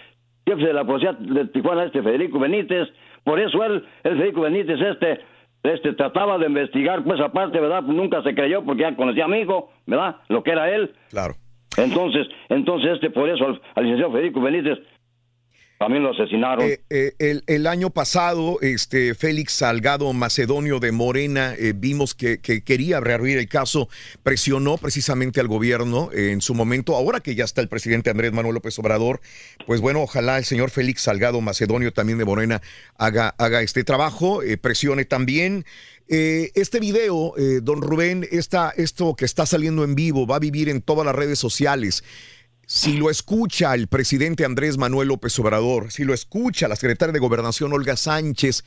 jefe 0.46 0.66
de 0.66 0.72
la 0.72 0.84
policía 0.84 1.12
de 1.18 1.44
Tijuana, 1.48 1.84
este 1.84 2.02
Federico 2.02 2.38
Benítez. 2.38 2.88
Por 3.22 3.38
eso 3.38 3.62
él, 3.64 3.84
el 4.02 4.16
Federico 4.16 4.40
Benítez, 4.40 4.80
este, 4.80 5.20
este 5.62 5.92
trataba 5.92 6.38
de 6.38 6.46
investigar, 6.46 7.04
pues 7.04 7.20
aparte, 7.20 7.60
¿verdad? 7.60 7.82
Nunca 7.82 8.22
se 8.22 8.34
creyó 8.34 8.64
porque 8.64 8.80
ya 8.80 8.96
conocía 8.96 9.26
a 9.26 9.28
mi 9.28 9.40
hijo, 9.40 9.70
¿verdad? 9.86 10.16
Lo 10.28 10.42
que 10.42 10.52
era 10.52 10.70
él. 10.70 10.94
Claro. 11.10 11.34
Entonces, 11.76 12.28
entonces 12.48 12.92
este, 12.94 13.10
por 13.10 13.28
eso 13.28 13.46
al, 13.46 13.60
al 13.74 13.84
licenciado 13.84 14.12
Federico 14.12 14.40
Benítez 14.40 14.78
también 15.80 16.02
lo 16.02 16.10
asesinaron. 16.10 16.68
Eh, 16.68 16.82
eh, 16.90 17.40
el, 17.46 17.66
año 17.66 17.88
pasado, 17.88 18.58
este 18.60 19.14
Félix 19.14 19.54
Salgado 19.54 20.12
Macedonio 20.12 20.78
de 20.78 20.92
Morena, 20.92 21.54
eh, 21.58 21.72
vimos 21.74 22.14
que, 22.14 22.38
que 22.38 22.62
quería 22.62 23.00
reabrir 23.00 23.38
el 23.38 23.48
caso, 23.48 23.88
presionó 24.22 24.76
precisamente 24.76 25.40
al 25.40 25.48
gobierno 25.48 26.10
en 26.12 26.42
su 26.42 26.54
momento. 26.54 26.96
Ahora 26.96 27.20
que 27.20 27.34
ya 27.34 27.44
está 27.44 27.62
el 27.62 27.68
presidente 27.68 28.10
Andrés 28.10 28.30
Manuel 28.30 28.56
López 28.56 28.78
Obrador, 28.78 29.22
pues 29.66 29.80
bueno, 29.80 30.02
ojalá 30.02 30.36
el 30.36 30.44
señor 30.44 30.68
Félix 30.68 31.00
Salgado 31.00 31.40
Macedonio 31.40 31.94
también 31.94 32.18
de 32.18 32.26
Morena 32.26 32.60
haga, 32.98 33.34
este 33.62 33.82
trabajo, 33.82 34.42
presione 34.60 35.06
también. 35.06 35.64
Este 36.08 36.80
video, 36.80 37.34
don 37.62 37.80
Rubén, 37.80 38.26
esto 38.30 39.14
que 39.16 39.24
está 39.24 39.46
saliendo 39.46 39.84
en 39.84 39.94
vivo 39.94 40.26
va 40.26 40.36
a 40.36 40.40
vivir 40.40 40.68
en 40.68 40.82
todas 40.82 41.06
las 41.06 41.14
redes 41.14 41.38
sociales. 41.38 42.04
Si 42.72 42.96
lo 42.96 43.10
escucha 43.10 43.74
el 43.74 43.88
presidente 43.88 44.44
Andrés 44.44 44.78
Manuel 44.78 45.08
López 45.08 45.36
Obrador, 45.40 45.90
si 45.90 46.04
lo 46.04 46.14
escucha 46.14 46.68
la 46.68 46.76
secretaria 46.76 47.12
de 47.12 47.18
Gobernación 47.18 47.72
Olga 47.72 47.96
Sánchez, 47.96 48.62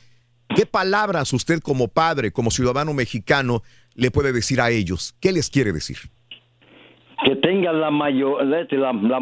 ¿qué 0.54 0.66
palabras 0.66 1.32
usted 1.32 1.60
como 1.60 1.88
padre, 1.88 2.30
como 2.30 2.50
ciudadano 2.50 2.92
mexicano, 2.92 3.62
le 3.94 4.10
puede 4.10 4.34
decir 4.34 4.60
a 4.60 4.68
ellos? 4.68 5.16
¿Qué 5.22 5.32
les 5.32 5.48
quiere 5.48 5.72
decir? 5.72 5.96
que 7.24 7.36
tenga 7.36 7.72
la, 7.72 7.90
mayor, 7.90 8.44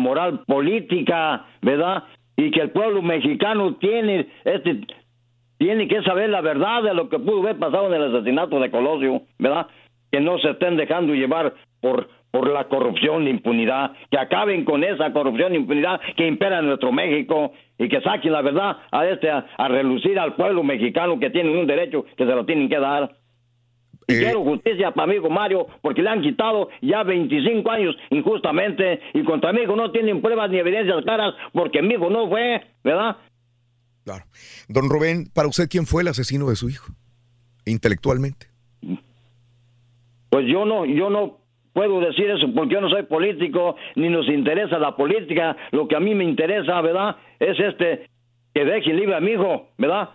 moral 0.01 0.41
política, 0.49 1.47
¿verdad? 1.61 2.03
Y 2.37 2.51
que 2.51 2.63
el 2.63 2.73
pueblo 2.73 3.03
mexicano 3.03 3.77
tiene, 3.77 4.27
este, 4.45 4.81
tiene 5.59 5.87
que 5.87 6.03
saber 6.03 6.29
la 6.29 6.41
verdad 6.41 6.83
de 6.83 6.93
lo 6.93 7.09
que 7.09 7.21
pudo 7.21 7.43
haber 7.43 7.57
pasado 7.57 7.87
en 7.87 8.03
el 8.03 8.17
asesinato 8.17 8.59
de 8.59 8.73
Colosio, 8.73 9.23
¿verdad? 9.39 9.69
Que 10.11 10.19
no 10.19 10.41
se 10.41 10.51
estén 10.51 10.77
dejando 10.77 11.15
llevar 11.15 11.55
por, 11.81 12.09
por 12.33 12.49
la 12.51 12.65
corrupción 12.65 13.27
e 13.27 13.31
impunidad, 13.31 13.93
que 14.11 14.19
acaben 14.19 14.65
con 14.65 14.83
esa 14.83 15.13
corrupción 15.13 15.53
e 15.53 15.57
impunidad 15.57 16.01
que 16.17 16.27
impera 16.27 16.59
en 16.59 16.67
nuestro 16.67 16.91
México 16.91 17.53
y 17.79 17.89
que 17.89 18.01
saquen 18.01 18.33
la 18.33 18.43
verdad 18.43 18.79
a 18.91 19.07
este 19.07 19.31
a, 19.31 19.47
a 19.57 19.69
relucir 19.69 20.19
al 20.19 20.35
pueblo 20.35 20.65
mexicano 20.65 21.21
que 21.21 21.31
tiene 21.31 21.57
un 21.57 21.67
derecho 21.67 22.05
que 22.17 22.25
se 22.25 22.35
lo 22.35 22.45
tienen 22.45 22.69
que 22.69 22.81
dar. 22.81 23.15
Y 24.09 24.19
quiero 24.19 24.43
justicia 24.43 24.93
para 24.93 25.07
mi 25.07 25.17
hijo 25.17 25.31
Mario, 25.31 25.67
porque 25.81 26.03
le 26.03 26.09
han 26.09 26.23
quitado 26.23 26.71
ya 26.81 27.03
25 27.03 27.71
años 27.71 27.97
injustamente 28.11 29.01
y 29.13 29.23
contra 29.23 29.53
mi 29.53 29.63
hijo 29.63 29.77
no 29.77 29.93
tienen 29.93 30.21
pruebas 30.21 30.51
ni 30.51 30.59
evidencias 30.59 31.05
claras 31.05 31.35
porque 31.53 31.83
mi 31.83 31.95
hijo 31.95 32.11
no 32.11 32.29
fue, 32.29 32.63
¿verdad? 32.83 33.17
Don 34.69 34.89
Rubén, 34.89 35.31
para 35.33 35.49
usted, 35.49 35.69
¿quién 35.69 35.87
fue 35.87 36.03
el 36.03 36.09
asesino 36.09 36.49
de 36.49 36.57
su 36.57 36.69
hijo? 36.69 36.93
Intelectualmente. 37.65 38.47
Pues 40.31 40.47
yo 40.47 40.65
no, 40.65 40.87
yo 40.87 41.11
no 41.11 41.42
puedo 41.73 42.01
decir 42.01 42.31
eso 42.31 42.47
porque 42.55 42.75
yo 42.75 42.81
no 42.81 42.91
soy 42.91 43.05
político 43.05 43.77
ni 43.97 44.09
nos 44.09 44.29
interesa 44.29 44.79
la 44.79 44.97
política. 44.97 45.57
Lo 45.71 45.89
que 45.89 45.97
a 45.97 46.01
mí 46.01 46.15
me 46.15 46.25
interesa, 46.25 46.81
¿verdad? 46.81 47.17
Es 47.39 47.59
este 47.59 48.09
que 48.55 48.65
deje 48.65 48.93
libre 48.93 49.17
a 49.17 49.21
mi 49.21 49.33
hijo, 49.33 49.69
¿verdad? 49.79 50.11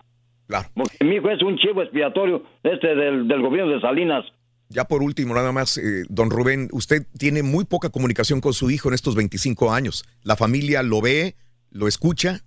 Claro. 0.46 0.68
Porque 0.74 1.04
mi 1.04 1.16
hijo 1.16 1.30
es 1.30 1.42
un 1.42 1.56
chivo 1.58 1.82
expiatorio 1.82 2.42
este 2.62 2.94
del, 2.94 3.28
del 3.28 3.42
gobierno 3.42 3.72
de 3.72 3.80
Salinas. 3.80 4.24
Ya 4.70 4.84
por 4.84 5.02
último, 5.02 5.34
nada 5.34 5.50
más, 5.50 5.78
eh, 5.78 6.04
don 6.10 6.30
Rubén, 6.30 6.68
usted 6.72 7.02
tiene 7.18 7.42
muy 7.42 7.64
poca 7.64 7.88
comunicación 7.88 8.40
con 8.40 8.52
su 8.52 8.70
hijo 8.70 8.88
en 8.88 8.94
estos 8.94 9.16
25 9.16 9.72
años. 9.72 10.04
¿La 10.22 10.36
familia 10.36 10.82
lo 10.82 11.00
ve, 11.00 11.34
lo 11.70 11.88
escucha? 11.88 12.40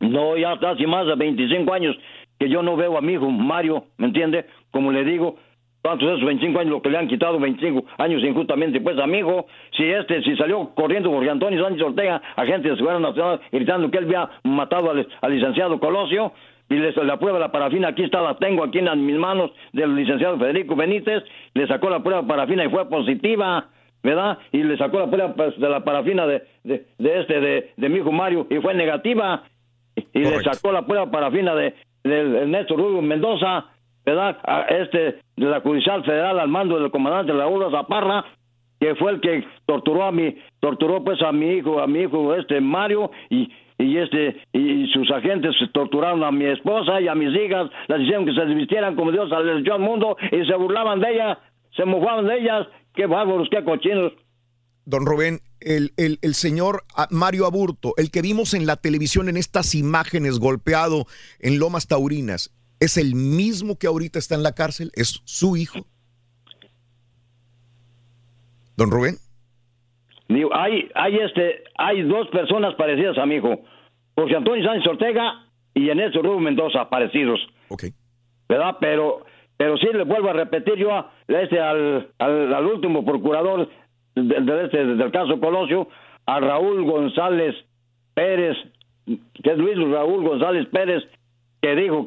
No, 0.00 0.36
ya 0.36 0.52
hace 0.52 0.86
más 0.86 1.06
de 1.06 1.14
25 1.14 1.72
años 1.72 1.96
que 2.38 2.48
yo 2.48 2.62
no 2.62 2.76
veo 2.76 2.96
a 2.96 3.00
mi 3.00 3.14
hijo 3.14 3.30
Mario, 3.30 3.86
¿me 3.96 4.06
entiende? 4.06 4.46
Como 4.70 4.92
le 4.92 5.04
digo, 5.04 5.36
tantos 5.88 6.08
esos 6.08 6.24
25 6.24 6.58
años 6.60 6.70
lo 6.72 6.82
que 6.82 6.90
le 6.90 6.98
han 6.98 7.08
quitado 7.08 7.38
25 7.38 7.84
años 7.98 8.22
injustamente, 8.22 8.80
pues 8.80 8.98
a 8.98 9.06
mi 9.06 9.18
hijo, 9.18 9.46
si 9.76 9.84
este, 9.84 10.22
si 10.22 10.36
salió 10.36 10.70
corriendo 10.74 11.10
Jorge 11.10 11.30
Antonio 11.30 11.62
Sánchez 11.64 11.82
Ortega, 11.86 12.22
agente 12.36 12.68
de 12.70 12.76
seguridad 12.76 13.00
nacional, 13.00 13.40
gritando 13.52 13.90
que 13.90 13.98
él 13.98 14.04
había 14.04 14.30
matado 14.44 14.90
al, 14.90 15.06
al 15.20 15.32
licenciado 15.34 15.78
Colosio, 15.80 16.32
y 16.70 16.74
les, 16.74 16.94
la 16.96 17.18
prueba 17.18 17.38
de 17.38 17.44
la 17.46 17.50
parafina, 17.52 17.88
aquí 17.88 18.02
está, 18.04 18.20
la 18.20 18.36
tengo 18.36 18.62
aquí 18.62 18.78
en 18.78 18.84
las- 18.84 18.96
mis 18.98 19.16
manos 19.16 19.50
del 19.72 19.94
licenciado 19.96 20.38
Federico 20.38 20.76
Benítez, 20.76 21.22
le 21.54 21.66
sacó 21.66 21.88
la 21.88 22.00
prueba 22.02 22.20
de 22.22 22.28
parafina 22.28 22.64
y 22.64 22.68
fue 22.68 22.86
positiva, 22.90 23.68
¿verdad? 24.02 24.36
Y 24.52 24.62
le 24.62 24.76
sacó 24.76 24.98
la 24.98 25.06
prueba 25.10 25.32
pues, 25.34 25.58
de 25.58 25.68
la 25.68 25.82
parafina 25.82 26.26
de, 26.26 26.42
de, 26.64 26.84
de 26.98 27.20
este, 27.20 27.40
de, 27.40 27.70
de 27.76 27.88
mi 27.88 28.00
hijo 28.00 28.12
Mario, 28.12 28.46
y 28.50 28.56
fue 28.56 28.74
negativa. 28.74 29.44
Y 30.12 30.18
le 30.20 30.42
sacó 30.44 30.70
la 30.70 30.82
prueba 30.86 31.10
parafina 31.10 31.54
de, 31.54 31.74
del 32.04 32.36
Ernesto 32.36 32.76
Rubio 32.76 33.00
Mendoza, 33.02 33.64
¿verdad? 34.08 34.38
A 34.44 34.62
este, 34.62 35.20
de 35.36 35.46
la 35.46 35.60
Judicial 35.60 36.02
Federal 36.02 36.38
al 36.40 36.48
mando 36.48 36.80
del 36.80 36.90
comandante 36.90 37.32
Raúl 37.32 37.70
Zaparra, 37.70 38.24
que 38.80 38.94
fue 38.94 39.12
el 39.12 39.20
que 39.20 39.44
torturó 39.66 40.04
a 40.04 40.12
mi, 40.12 40.34
torturó 40.60 41.04
pues 41.04 41.20
a 41.20 41.30
mi 41.30 41.56
hijo, 41.56 41.78
a 41.78 41.86
mi 41.86 42.00
hijo 42.00 42.34
este 42.34 42.58
Mario, 42.60 43.10
y, 43.28 43.52
y 43.76 43.98
este, 43.98 44.40
y 44.54 44.86
sus 44.94 45.10
agentes 45.10 45.54
torturaron 45.74 46.24
a 46.24 46.30
mi 46.30 46.46
esposa 46.46 47.00
y 47.02 47.08
a 47.08 47.14
mis 47.14 47.34
hijas, 47.38 47.70
las 47.88 48.00
hicieron 48.00 48.24
que 48.24 48.32
se 48.32 48.44
vistieran 48.46 48.96
como 48.96 49.12
Dios 49.12 49.28
les 49.44 49.62
dio 49.62 49.74
al 49.74 49.80
mundo, 49.80 50.16
y 50.32 50.46
se 50.46 50.54
burlaban 50.54 51.00
de 51.00 51.12
ellas, 51.12 51.38
se 51.76 51.84
mojaban 51.84 52.26
de 52.26 52.38
ellas, 52.38 52.66
qué 52.94 53.04
bárbaros, 53.04 53.48
qué 53.50 53.62
cochinos. 53.62 54.12
Don 54.86 55.04
Rubén, 55.04 55.40
el, 55.60 55.90
el, 55.98 56.18
el 56.22 56.32
señor 56.32 56.84
Mario 57.10 57.44
Aburto, 57.44 57.92
el 57.98 58.10
que 58.10 58.22
vimos 58.22 58.54
en 58.54 58.64
la 58.64 58.76
televisión 58.76 59.28
en 59.28 59.36
estas 59.36 59.74
imágenes 59.74 60.38
golpeado 60.38 61.04
en 61.40 61.58
Lomas 61.58 61.88
Taurinas, 61.88 62.57
¿es 62.80 62.96
el 62.96 63.14
mismo 63.14 63.78
que 63.78 63.86
ahorita 63.86 64.18
está 64.18 64.34
en 64.34 64.42
la 64.42 64.54
cárcel? 64.54 64.90
¿Es 64.94 65.20
su 65.24 65.56
hijo? 65.56 65.80
Don 68.76 68.90
Rubén. 68.90 69.16
Digo, 70.28 70.54
hay, 70.54 70.88
hay 70.94 71.16
este, 71.16 71.64
hay 71.76 72.02
dos 72.02 72.28
personas 72.28 72.74
parecidas 72.74 73.16
a 73.18 73.26
mi 73.26 73.36
hijo, 73.36 73.64
José 74.14 74.36
Antonio 74.36 74.64
Sánchez 74.64 74.86
Ortega 74.86 75.46
y 75.74 75.88
Ernesto 75.88 76.22
Rubio 76.22 76.40
Mendoza, 76.40 76.88
parecidos. 76.88 77.40
Ok. 77.68 77.84
¿Verdad? 78.48 78.76
Pero, 78.80 79.24
pero 79.56 79.76
sí 79.78 79.86
le 79.92 80.04
vuelvo 80.04 80.30
a 80.30 80.34
repetir 80.34 80.74
yo 80.76 80.92
a, 80.92 81.12
este, 81.28 81.58
al, 81.60 82.12
al, 82.18 82.54
al 82.54 82.66
último 82.66 83.04
procurador 83.04 83.70
de, 84.14 84.22
de 84.22 84.64
este, 84.64 84.84
del 84.84 85.10
caso 85.10 85.40
Colosio, 85.40 85.88
a 86.26 86.40
Raúl 86.40 86.84
González 86.84 87.54
Pérez, 88.14 88.56
que 89.06 89.50
es 89.50 89.56
Luis 89.56 89.78
Raúl 89.78 90.24
González 90.24 90.66
Pérez, 90.70 91.04
que 91.62 91.74
dijo 91.74 92.06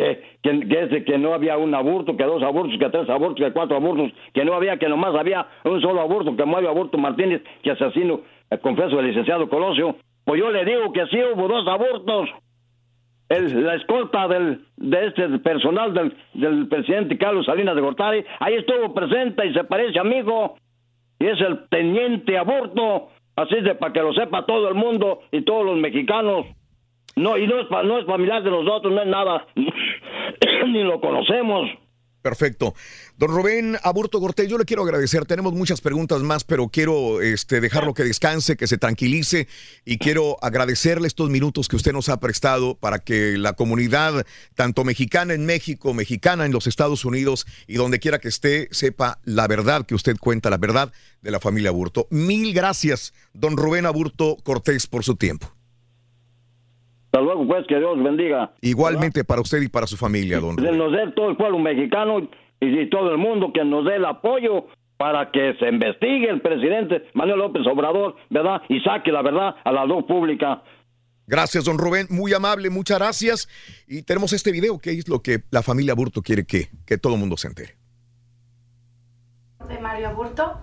que, 0.00 0.22
que, 0.42 0.68
que, 0.68 0.80
este, 0.80 1.04
que 1.04 1.18
no 1.18 1.34
había 1.34 1.58
un 1.58 1.74
aborto, 1.74 2.16
que 2.16 2.24
dos 2.24 2.42
abortos, 2.42 2.78
que 2.78 2.88
tres 2.88 3.08
abortos, 3.08 3.44
que 3.44 3.52
cuatro 3.52 3.76
abortos, 3.76 4.10
que 4.32 4.44
no 4.44 4.54
había, 4.54 4.78
que 4.78 4.88
nomás 4.88 5.14
había 5.14 5.46
un 5.64 5.80
solo 5.80 6.00
aborto, 6.00 6.36
que 6.36 6.44
Mario 6.46 6.70
Aborto 6.70 6.96
Martínez, 6.96 7.42
que 7.62 7.72
asesino, 7.72 8.20
eh, 8.50 8.58
confeso, 8.58 8.98
el 8.98 9.08
licenciado 9.08 9.48
Colosio. 9.48 9.96
Pues 10.24 10.40
yo 10.40 10.50
le 10.50 10.64
digo 10.64 10.92
que 10.92 11.06
sí 11.06 11.18
hubo 11.22 11.48
dos 11.48 11.66
abortos. 11.68 12.30
El, 13.28 13.64
la 13.64 13.74
escolta 13.76 14.26
del, 14.26 14.64
de 14.76 15.06
este 15.06 15.38
personal 15.38 15.94
del, 15.94 16.16
del 16.34 16.68
presidente 16.68 17.16
Carlos 17.16 17.46
Salinas 17.46 17.76
de 17.76 17.80
Gortari, 17.80 18.24
ahí 18.40 18.54
estuvo 18.54 18.92
presente 18.92 19.46
y 19.46 19.52
se 19.52 19.64
parece 19.64 19.98
amigo. 19.98 20.56
Y 21.18 21.26
es 21.26 21.40
el 21.40 21.68
teniente 21.68 22.38
aborto. 22.38 23.08
Así 23.36 23.60
de 23.60 23.74
para 23.74 23.92
que 23.92 24.00
lo 24.00 24.12
sepa 24.12 24.46
todo 24.46 24.68
el 24.68 24.74
mundo 24.74 25.20
y 25.30 25.42
todos 25.42 25.64
los 25.64 25.76
mexicanos. 25.76 26.46
No, 27.16 27.36
y 27.36 27.46
no 27.46 27.60
es, 27.60 27.70
no 27.70 27.98
es 27.98 28.06
familiar 28.06 28.42
de 28.42 28.50
nosotros, 28.50 28.92
no 28.92 29.02
es 29.02 29.08
nada. 29.08 29.46
Ni 30.66 30.82
lo 30.82 31.00
conocemos. 31.00 31.70
Perfecto. 32.22 32.74
Don 33.16 33.30
Rubén 33.30 33.78
Aburto 33.82 34.20
Cortés, 34.20 34.48
yo 34.48 34.58
le 34.58 34.64
quiero 34.64 34.82
agradecer. 34.82 35.24
Tenemos 35.24 35.54
muchas 35.54 35.80
preguntas 35.80 36.22
más, 36.22 36.44
pero 36.44 36.68
quiero 36.68 37.22
este, 37.22 37.60
dejarlo 37.60 37.94
que 37.94 38.02
descanse, 38.02 38.56
que 38.56 38.66
se 38.66 38.76
tranquilice 38.76 39.48
y 39.84 39.96
quiero 39.98 40.36
agradecerle 40.42 41.08
estos 41.08 41.30
minutos 41.30 41.68
que 41.68 41.76
usted 41.76 41.92
nos 41.92 42.10
ha 42.10 42.20
prestado 42.20 42.74
para 42.74 42.98
que 42.98 43.38
la 43.38 43.54
comunidad, 43.54 44.26
tanto 44.54 44.84
mexicana 44.84 45.32
en 45.32 45.46
México, 45.46 45.94
mexicana 45.94 46.44
en 46.44 46.52
los 46.52 46.66
Estados 46.66 47.04
Unidos 47.04 47.46
y 47.66 47.74
donde 47.74 48.00
quiera 48.00 48.18
que 48.18 48.28
esté, 48.28 48.68
sepa 48.70 49.18
la 49.24 49.48
verdad 49.48 49.86
que 49.86 49.94
usted 49.94 50.16
cuenta, 50.18 50.50
la 50.50 50.58
verdad 50.58 50.92
de 51.22 51.30
la 51.30 51.40
familia 51.40 51.70
Aburto. 51.70 52.06
Mil 52.10 52.52
gracias, 52.52 53.14
don 53.32 53.56
Rubén 53.56 53.86
Aburto 53.86 54.36
Cortés, 54.42 54.86
por 54.86 55.04
su 55.04 55.16
tiempo. 55.16 55.59
Hasta 57.12 57.22
luego, 57.22 57.44
pues, 57.46 57.66
que 57.66 57.76
Dios 57.78 58.00
bendiga. 58.02 58.52
Igualmente 58.60 59.24
para 59.24 59.40
usted 59.40 59.60
y 59.62 59.68
para 59.68 59.88
su 59.88 59.96
familia, 59.96 60.38
don 60.38 60.54
Que 60.54 60.62
Rubén. 60.62 60.78
nos 60.78 60.92
dé 60.92 61.10
todo 61.16 61.30
el 61.30 61.36
pueblo 61.36 61.58
mexicano 61.58 62.20
y, 62.60 62.66
y 62.80 62.88
todo 62.88 63.10
el 63.10 63.18
mundo 63.18 63.52
que 63.52 63.64
nos 63.64 63.84
dé 63.84 63.96
el 63.96 64.04
apoyo 64.04 64.66
para 64.96 65.30
que 65.32 65.54
se 65.58 65.68
investigue 65.68 66.28
el 66.30 66.40
presidente 66.40 67.08
Manuel 67.14 67.38
López 67.40 67.66
Obrador, 67.66 68.14
¿verdad? 68.28 68.62
Y 68.68 68.80
saque 68.80 69.10
la 69.10 69.22
verdad 69.22 69.56
a 69.64 69.72
la 69.72 69.84
luz 69.86 70.04
pública. 70.04 70.62
Gracias, 71.26 71.64
don 71.64 71.78
Rubén. 71.78 72.06
Muy 72.10 72.32
amable, 72.32 72.70
muchas 72.70 72.98
gracias. 72.98 73.48
Y 73.88 74.02
tenemos 74.02 74.32
este 74.32 74.52
video 74.52 74.78
que 74.78 74.90
es 74.92 75.08
lo 75.08 75.20
que 75.20 75.40
la 75.50 75.62
familia 75.62 75.92
Aburto 75.94 76.22
quiere 76.22 76.44
que, 76.44 76.68
que 76.86 76.96
todo 76.98 77.14
el 77.14 77.18
mundo 77.20 77.36
se 77.36 77.48
entere. 77.48 77.74
de 79.68 79.78
Mario 79.78 80.08
Aburto 80.10 80.58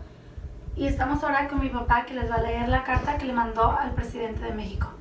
y 0.76 0.85
estamos 0.85 1.24
ahora 1.24 1.48
con 1.48 1.59
mi 1.59 1.69
papá 1.69 2.06
que 2.06 2.14
les 2.14 2.30
va 2.30 2.35
a 2.35 2.42
leer 2.42 2.69
la 2.69 2.84
carta 2.84 3.17
que 3.17 3.26
le 3.26 3.34
mandó 3.34 3.72
al 3.72 3.93
presidente 3.95 4.42
de 4.43 4.53
México. 4.53 4.93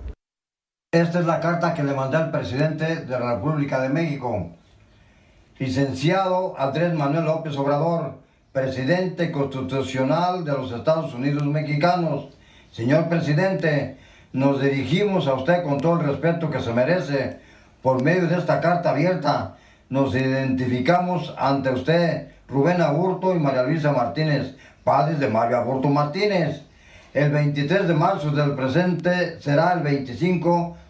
Esta 0.97 1.21
es 1.21 1.27
la 1.27 1.41
carta 1.41 1.75
que 1.75 1.83
le 1.83 1.93
mandé 1.93 2.17
al 2.17 2.31
presidente 2.31 2.97
de 2.97 3.21
la 3.21 3.35
República 3.35 3.83
de 3.83 3.91
México. 3.91 4.53
Licenciado 5.59 6.55
Andrés 6.59 6.95
Manuel 6.95 7.27
López 7.27 7.55
Obrador, 7.59 8.15
presidente 8.51 9.31
constitucional 9.31 10.43
de 10.47 10.53
los 10.53 10.73
Estados 10.73 11.13
Unidos 11.13 11.45
mexicanos. 11.45 12.31
Señor 12.73 13.11
presidente, 13.11 13.99
nos 14.33 14.63
dirigimos 14.63 15.27
a 15.27 15.35
usted 15.35 15.63
con 15.65 15.77
todo 15.77 16.01
el 16.01 16.07
respeto 16.07 16.51
que 16.51 16.61
se 16.61 16.73
merece. 16.73 17.41
Por 17.83 18.03
medio 18.03 18.27
de 18.27 18.39
esta 18.39 18.63
carta 18.63 18.89
abierta, 18.89 19.57
nos 19.91 20.15
identificamos 20.15 21.35
ante 21.37 21.73
usted, 21.73 22.29
Rubén 22.49 22.81
Aburto 22.81 23.35
y 23.35 23.39
María 23.39 23.65
Luisa 23.65 23.93
Martínez, 23.93 24.57
padres 24.83 25.21
de 25.21 25.29
Mario 25.29 25.59
Aburto 25.59 25.91
Martínez. 25.91 26.63
El 27.13 27.33
23 27.33 27.87
de 27.87 27.95
marzo 27.95 28.31
del 28.31 28.53
presente 28.53 29.39
será 29.43 29.75
el 29.75 29.81
25 29.81 30.86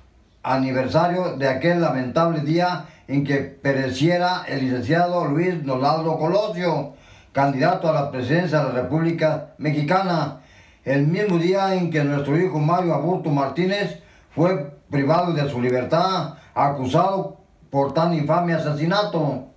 aniversario 0.46 1.36
de 1.36 1.48
aquel 1.48 1.80
lamentable 1.80 2.40
día 2.40 2.86
en 3.08 3.24
que 3.24 3.38
pereciera 3.38 4.44
el 4.46 4.60
licenciado 4.60 5.24
Luis 5.24 5.64
Donaldo 5.64 6.18
Colosio, 6.18 6.94
candidato 7.32 7.88
a 7.88 7.92
la 7.92 8.10
presidencia 8.12 8.60
de 8.60 8.72
la 8.72 8.82
República 8.82 9.54
Mexicana, 9.58 10.40
el 10.84 11.08
mismo 11.08 11.38
día 11.38 11.74
en 11.74 11.90
que 11.90 12.04
nuestro 12.04 12.38
hijo 12.38 12.60
Mario 12.60 12.94
Aburto 12.94 13.30
Martínez 13.30 14.00
fue 14.30 14.70
privado 14.88 15.32
de 15.32 15.50
su 15.50 15.60
libertad, 15.60 16.34
acusado 16.54 17.38
por 17.68 17.92
tan 17.92 18.14
infame 18.14 18.54
asesinato. 18.54 19.48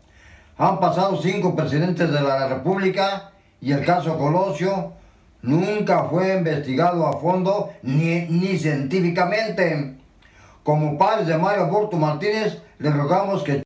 Han 0.58 0.80
pasado 0.80 1.22
cinco 1.22 1.56
presidentes 1.56 2.12
de 2.12 2.22
la 2.22 2.48
República 2.48 3.32
y 3.62 3.74
el 3.74 3.86
caso 3.86 4.18
Colosio 4.18 4.94
nunca 5.44 6.06
fue 6.06 6.36
investigado 6.36 7.06
a 7.06 7.14
fondo 7.20 7.70
ni, 7.84 8.22
ni 8.22 8.58
científicamente. 8.58 9.99
Como 10.70 11.00
padres 11.00 11.26
de 11.26 11.36
Mario 11.36 11.64
Aburto 11.64 11.98
Martínez, 11.98 12.62
le 12.78 12.92
rogamos 12.92 13.42
que 13.42 13.64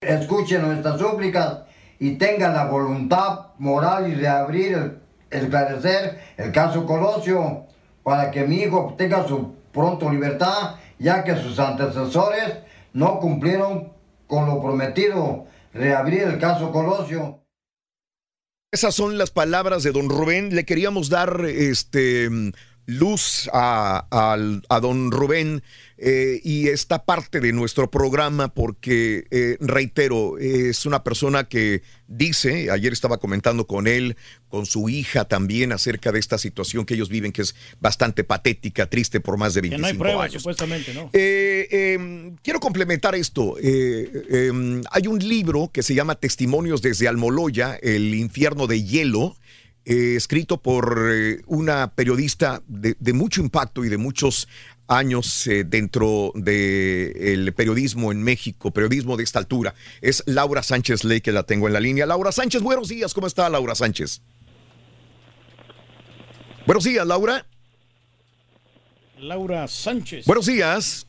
escuchen 0.00 0.62
nuestras 0.62 1.00
súplicas 1.00 1.62
y 1.98 2.12
tengan 2.12 2.54
la 2.54 2.66
voluntad 2.66 3.46
moral 3.58 4.08
y 4.08 4.14
reabrir, 4.14 4.72
el, 4.72 4.98
esclarecer 5.30 6.20
el 6.36 6.52
caso 6.52 6.86
Colosio 6.86 7.66
para 8.04 8.30
que 8.30 8.44
mi 8.44 8.58
hijo 8.58 8.94
tenga 8.96 9.26
su 9.26 9.56
pronto 9.72 10.08
libertad, 10.08 10.76
ya 11.00 11.24
que 11.24 11.34
sus 11.34 11.58
antecesores 11.58 12.58
no 12.92 13.18
cumplieron 13.18 13.92
con 14.28 14.46
lo 14.46 14.62
prometido, 14.62 15.46
reabrir 15.74 16.22
el 16.22 16.38
caso 16.38 16.70
Colosio. 16.70 17.42
Esas 18.70 18.94
son 18.94 19.18
las 19.18 19.32
palabras 19.32 19.82
de 19.82 19.90
don 19.90 20.08
Rubén. 20.08 20.54
Le 20.54 20.64
queríamos 20.64 21.08
dar 21.08 21.44
este 21.46 22.30
luz 22.88 23.50
a, 23.52 24.06
al- 24.32 24.62
a 24.70 24.80
don 24.80 25.10
Rubén 25.12 25.62
eh, 25.98 26.40
y 26.42 26.68
esta 26.68 27.04
parte 27.04 27.38
de 27.38 27.52
nuestro 27.52 27.90
programa 27.90 28.48
porque, 28.48 29.26
eh, 29.30 29.58
reitero, 29.60 30.38
es 30.38 30.86
una 30.86 31.04
persona 31.04 31.44
que 31.44 31.82
dice, 32.06 32.70
ayer 32.70 32.94
estaba 32.94 33.18
comentando 33.18 33.66
con 33.66 33.86
él, 33.86 34.16
con 34.48 34.64
su 34.64 34.88
hija 34.88 35.26
también 35.26 35.72
acerca 35.72 36.12
de 36.12 36.18
esta 36.18 36.38
situación 36.38 36.86
que 36.86 36.94
ellos 36.94 37.10
viven, 37.10 37.30
que 37.32 37.42
es 37.42 37.54
bastante 37.78 38.24
patética, 38.24 38.86
triste 38.86 39.20
por 39.20 39.36
más 39.36 39.52
de 39.52 39.60
Que 39.60 39.68
25 39.68 39.82
no 39.82 39.86
hay 39.92 39.98
pruebas, 39.98 40.30
años. 40.30 40.42
supuestamente, 40.42 40.94
¿no? 40.94 41.10
Eh, 41.12 41.68
eh, 41.70 42.32
quiero 42.42 42.58
complementar 42.58 43.14
esto. 43.14 43.56
Eh, 43.62 44.80
hay 44.90 45.06
un 45.08 45.18
libro 45.18 45.68
que 45.70 45.82
se 45.82 45.94
llama 45.94 46.14
Testimonios 46.14 46.80
desde 46.80 47.06
Almoloya, 47.06 47.78
El 47.82 48.14
infierno 48.14 48.66
de 48.66 48.82
hielo, 48.82 49.36
eh, 49.88 50.16
escrito 50.16 50.60
por 50.60 51.08
eh, 51.10 51.40
una 51.46 51.94
periodista 51.94 52.62
de, 52.66 52.94
de 53.00 53.12
mucho 53.14 53.40
impacto 53.40 53.86
y 53.86 53.88
de 53.88 53.96
muchos 53.96 54.46
años 54.86 55.46
eh, 55.46 55.64
dentro 55.64 56.30
del 56.34 57.54
periodismo 57.54 58.12
en 58.12 58.22
México, 58.22 58.70
periodismo 58.70 59.16
de 59.16 59.24
esta 59.24 59.38
altura. 59.38 59.74
Es 60.02 60.22
Laura 60.26 60.62
Sánchez 60.62 61.04
Ley 61.04 61.22
que 61.22 61.32
la 61.32 61.44
tengo 61.44 61.68
en 61.68 61.72
la 61.72 61.80
línea. 61.80 62.04
Laura 62.04 62.32
Sánchez, 62.32 62.60
buenos 62.60 62.88
días. 62.88 63.14
¿Cómo 63.14 63.26
está 63.26 63.48
Laura 63.48 63.74
Sánchez? 63.74 64.20
Buenos 66.66 66.84
días, 66.84 67.06
Laura. 67.06 67.46
Laura 69.18 69.66
Sánchez. 69.68 70.26
Buenos 70.26 70.44
días. 70.44 71.06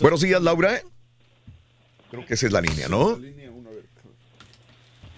Buenos 0.00 0.20
días, 0.20 0.40
Laura. 0.40 0.80
Creo 2.12 2.24
que 2.24 2.34
esa 2.34 2.46
es 2.46 2.52
la 2.52 2.60
línea, 2.60 2.86
¿no? 2.88 3.18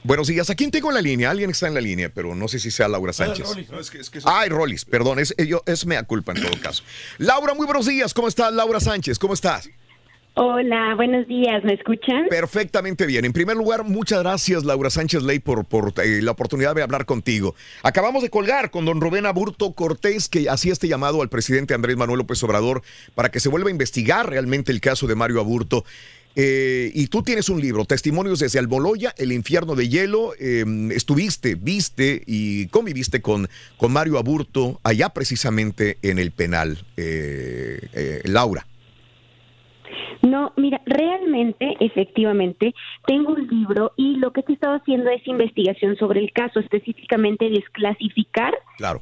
Buenos 0.07 0.29
días. 0.29 0.49
¿A 0.51 0.55
quién 0.55 0.71
tengo 0.71 0.89
en 0.91 0.95
la 0.95 1.01
línea? 1.01 1.31
Alguien 1.33 1.51
está 1.51 1.67
en 1.67 1.75
la 1.75 1.81
línea, 1.81 2.13
pero 2.15 2.33
no 2.37 2.47
sé 2.47 2.61
si 2.61 2.71
sea 2.71 2.87
Laura 2.87 3.13
Sánchez. 3.13 3.49
Ay, 4.25 4.49
Rolis, 4.49 4.85
perdón, 4.85 5.19
es, 5.19 5.35
yo, 5.37 5.65
es 5.67 5.85
mea 5.85 6.05
culpa 6.05 6.31
en 6.31 6.43
todo 6.43 6.61
caso. 6.63 6.85
Laura, 7.19 7.55
muy 7.55 7.67
buenos 7.67 7.87
días. 7.87 8.15
¿Cómo 8.15 8.29
estás, 8.29 8.53
Laura 8.53 8.79
Sánchez? 8.79 9.19
¿Cómo 9.19 9.35
estás? 9.35 9.69
Hola, 10.35 10.95
buenos 10.95 11.27
días, 11.27 11.65
¿me 11.65 11.73
escuchan? 11.73 12.27
Perfectamente 12.29 13.05
bien. 13.05 13.25
En 13.25 13.33
primer 13.33 13.57
lugar, 13.57 13.83
muchas 13.83 14.21
gracias, 14.23 14.65
Laura 14.65 14.91
Sánchez 14.91 15.25
Ley, 15.25 15.41
por, 15.41 15.65
por 15.65 15.93
eh, 15.97 16.21
la 16.23 16.31
oportunidad 16.31 16.77
de 16.77 16.83
hablar 16.83 17.05
contigo. 17.05 17.57
Acabamos 17.83 18.23
de 18.23 18.31
colgar 18.31 18.71
con 18.71 18.85
don 18.85 19.01
Rubén 19.01 19.27
Aburto 19.27 19.73
Cortés, 19.73 20.29
que 20.29 20.49
hacía 20.49 20.73
este 20.73 20.87
llamado 20.87 21.21
al 21.21 21.31
presidente 21.31 21.75
Andrés 21.75 21.97
Manuel 21.97 22.19
López 22.19 22.41
Obrador 22.45 22.83
para 23.17 23.31
que 23.31 23.41
se 23.41 23.49
vuelva 23.49 23.71
a 23.71 23.73
investigar 23.73 24.31
realmente 24.31 24.71
el 24.71 24.81
caso 24.81 25.09
de 25.09 25.17
Mario 25.17 25.41
Aburto. 25.41 25.85
Eh, 26.37 26.91
y 26.95 27.07
tú 27.07 27.23
tienes 27.23 27.49
un 27.49 27.61
libro, 27.61 27.87
Testimonios 27.87 28.41
desde 28.41 28.59
Almoloya, 28.59 29.15
El 29.17 29.33
infierno 29.33 29.75
de 29.75 29.89
hielo. 29.89 30.33
Em, 30.39 30.93
estuviste, 30.93 31.55
viste 31.55 32.23
y 32.27 32.67
conviviste 32.69 33.23
con, 33.23 33.49
con 33.79 33.93
Mario 33.93 34.19
Aburto 34.19 34.79
allá 34.83 35.09
precisamente 35.09 35.97
en 36.03 36.19
el 36.19 36.31
penal. 36.33 36.79
Eh, 36.99 38.21
Laura. 38.25 38.67
No, 40.23 40.53
mira, 40.57 40.81
realmente, 40.87 41.77
efectivamente, 41.81 42.75
tengo 43.07 43.33
un 43.33 43.47
libro 43.47 43.93
y 43.97 44.17
lo 44.17 44.33
que 44.33 44.43
he 44.47 44.53
estado 44.53 44.77
haciendo 44.77 45.11
es 45.11 45.27
investigación 45.27 45.97
sobre 45.97 46.21
el 46.21 46.33
caso, 46.33 46.59
específicamente 46.59 47.49
desclasificar 47.49 48.55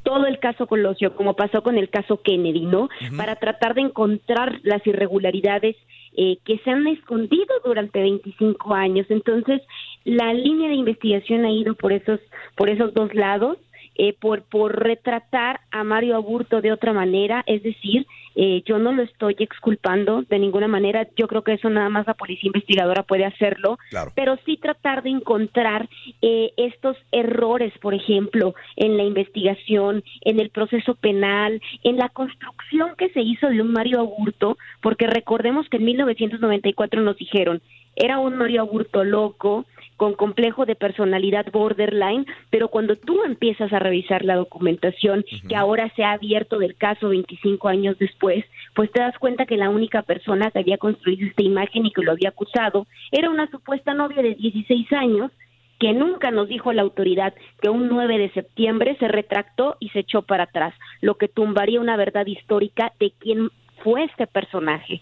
todo 0.02 0.26
el 0.26 0.38
caso 0.38 0.66
Colosio, 0.66 1.16
como 1.16 1.34
pasó 1.34 1.62
con 1.62 1.78
el 1.78 1.88
caso 1.88 2.20
Kennedy, 2.22 2.66
¿no? 2.66 2.88
Para 3.16 3.36
tratar 3.36 3.74
de 3.74 3.82
encontrar 3.82 4.60
las 4.62 4.86
irregularidades 4.86 5.76
eh, 6.16 6.38
que 6.44 6.58
se 6.58 6.70
han 6.70 6.86
escondido 6.86 7.54
durante 7.64 8.00
25 8.00 8.74
años. 8.74 9.06
Entonces, 9.08 9.62
la 10.04 10.32
línea 10.32 10.68
de 10.68 10.76
investigación 10.76 11.44
ha 11.44 11.50
ido 11.50 11.74
por 11.74 11.92
esos, 11.92 12.20
por 12.56 12.68
esos 12.68 12.94
dos 12.94 13.14
lados. 13.14 13.58
Eh, 13.96 14.12
por, 14.20 14.42
por 14.42 14.82
retratar 14.82 15.60
a 15.70 15.84
Mario 15.84 16.16
Aburto 16.16 16.60
de 16.60 16.72
otra 16.72 16.92
manera, 16.92 17.44
es 17.46 17.62
decir, 17.62 18.08
eh, 18.34 18.62
yo 18.66 18.78
no 18.78 18.92
lo 18.92 19.02
estoy 19.02 19.36
exculpando 19.38 20.22
de 20.22 20.38
ninguna 20.38 20.68
manera, 20.68 21.06
yo 21.16 21.28
creo 21.28 21.42
que 21.42 21.54
eso 21.54 21.70
nada 21.70 21.88
más 21.88 22.06
la 22.06 22.14
policía 22.14 22.48
investigadora 22.48 23.02
puede 23.02 23.24
hacerlo, 23.24 23.78
pero 24.14 24.36
sí 24.44 24.56
tratar 24.56 25.02
de 25.02 25.10
encontrar 25.10 25.88
eh, 26.22 26.52
estos 26.56 26.96
errores, 27.12 27.72
por 27.80 27.94
ejemplo, 27.94 28.54
en 28.76 28.96
la 28.96 29.04
investigación, 29.04 30.02
en 30.22 30.40
el 30.40 30.50
proceso 30.50 30.94
penal, 30.94 31.60
en 31.82 31.96
la 31.96 32.08
construcción 32.08 32.90
que 32.96 33.10
se 33.10 33.20
hizo 33.20 33.48
de 33.48 33.60
un 33.60 33.72
Mario 33.72 34.00
Aburto, 34.00 34.58
porque 34.82 35.06
recordemos 35.06 35.68
que 35.68 35.76
en 35.76 35.84
1994 35.84 37.02
nos 37.02 37.16
dijeron, 37.16 37.62
era 37.96 38.18
un 38.18 38.36
Mario 38.36 38.62
Aburto 38.62 39.04
loco, 39.04 39.66
con 39.96 40.14
complejo 40.14 40.66
de 40.66 40.74
personalidad 40.74 41.46
borderline, 41.52 42.26
pero 42.50 42.68
cuando 42.68 42.96
tú 42.96 43.22
empiezas 43.24 43.72
a 43.72 43.78
revisar 43.78 44.24
la 44.24 44.36
documentación 44.36 45.24
que 45.48 45.56
ahora 45.56 45.92
se 45.94 46.04
ha 46.04 46.12
abierto 46.12 46.58
del 46.58 46.76
caso 46.76 47.10
25 47.10 47.68
años 47.68 47.98
después, 47.98 48.44
pues 48.74 48.90
te 48.90 49.00
das 49.00 49.16
cuenta 49.18 49.46
que 49.46 49.56
la 49.56 49.70
única 49.70 50.02
persona 50.02 50.50
que 50.50 50.60
había 50.60 50.78
construido 50.78 51.26
esta 51.26 51.42
imagen 51.42 51.86
y 51.86 51.92
que 51.92 52.02
lo 52.02 52.12
había 52.12 52.30
acusado 52.30 52.86
era 53.12 53.30
una 53.30 53.50
supuesta 53.50 53.94
novia 53.94 54.22
de 54.22 54.34
16 54.34 54.92
años 54.92 55.30
que 55.78 55.92
nunca 55.92 56.30
nos 56.30 56.48
dijo 56.48 56.72
la 56.72 56.82
autoridad 56.82 57.34
que 57.60 57.68
un 57.68 57.88
9 57.88 58.18
de 58.18 58.30
septiembre 58.30 58.96
se 58.98 59.08
retractó 59.08 59.76
y 59.80 59.90
se 59.90 60.00
echó 60.00 60.22
para 60.22 60.44
atrás, 60.44 60.74
lo 61.00 61.16
que 61.16 61.28
tumbaría 61.28 61.80
una 61.80 61.96
verdad 61.96 62.26
histórica 62.26 62.92
de 62.98 63.12
quién 63.18 63.50
fue 63.82 64.04
este 64.04 64.26
personaje. 64.26 65.00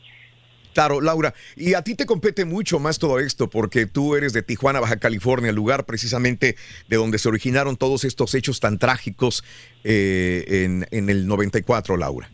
Claro, 0.75 1.01
Laura, 1.01 1.34
y 1.57 1.75
a 1.75 1.83
ti 1.83 1.94
te 1.94 2.07
compete 2.07 2.44
mucho 2.44 2.78
más 2.78 2.99
todo 2.99 3.18
esto 3.18 3.51
porque 3.51 3.86
tú 3.86 4.17
eres 4.17 4.33
de 4.33 4.42
Tijuana, 4.42 4.81
Baja 4.81 4.97
California, 4.97 5.51
el 5.51 5.57
lugar 5.57 5.84
precisamente 5.84 6.57
de 6.89 6.97
donde 6.97 7.18
se 7.18 7.28
originaron 7.28 7.76
todos 7.76 8.05
estos 8.05 8.34
hechos 8.34 8.60
tan 8.60 8.78
trágicos 8.78 9.44
eh, 9.84 10.65
en, 10.65 10.86
en 10.91 11.10
el 11.10 11.26
94, 11.26 11.97
Laura. 11.97 12.31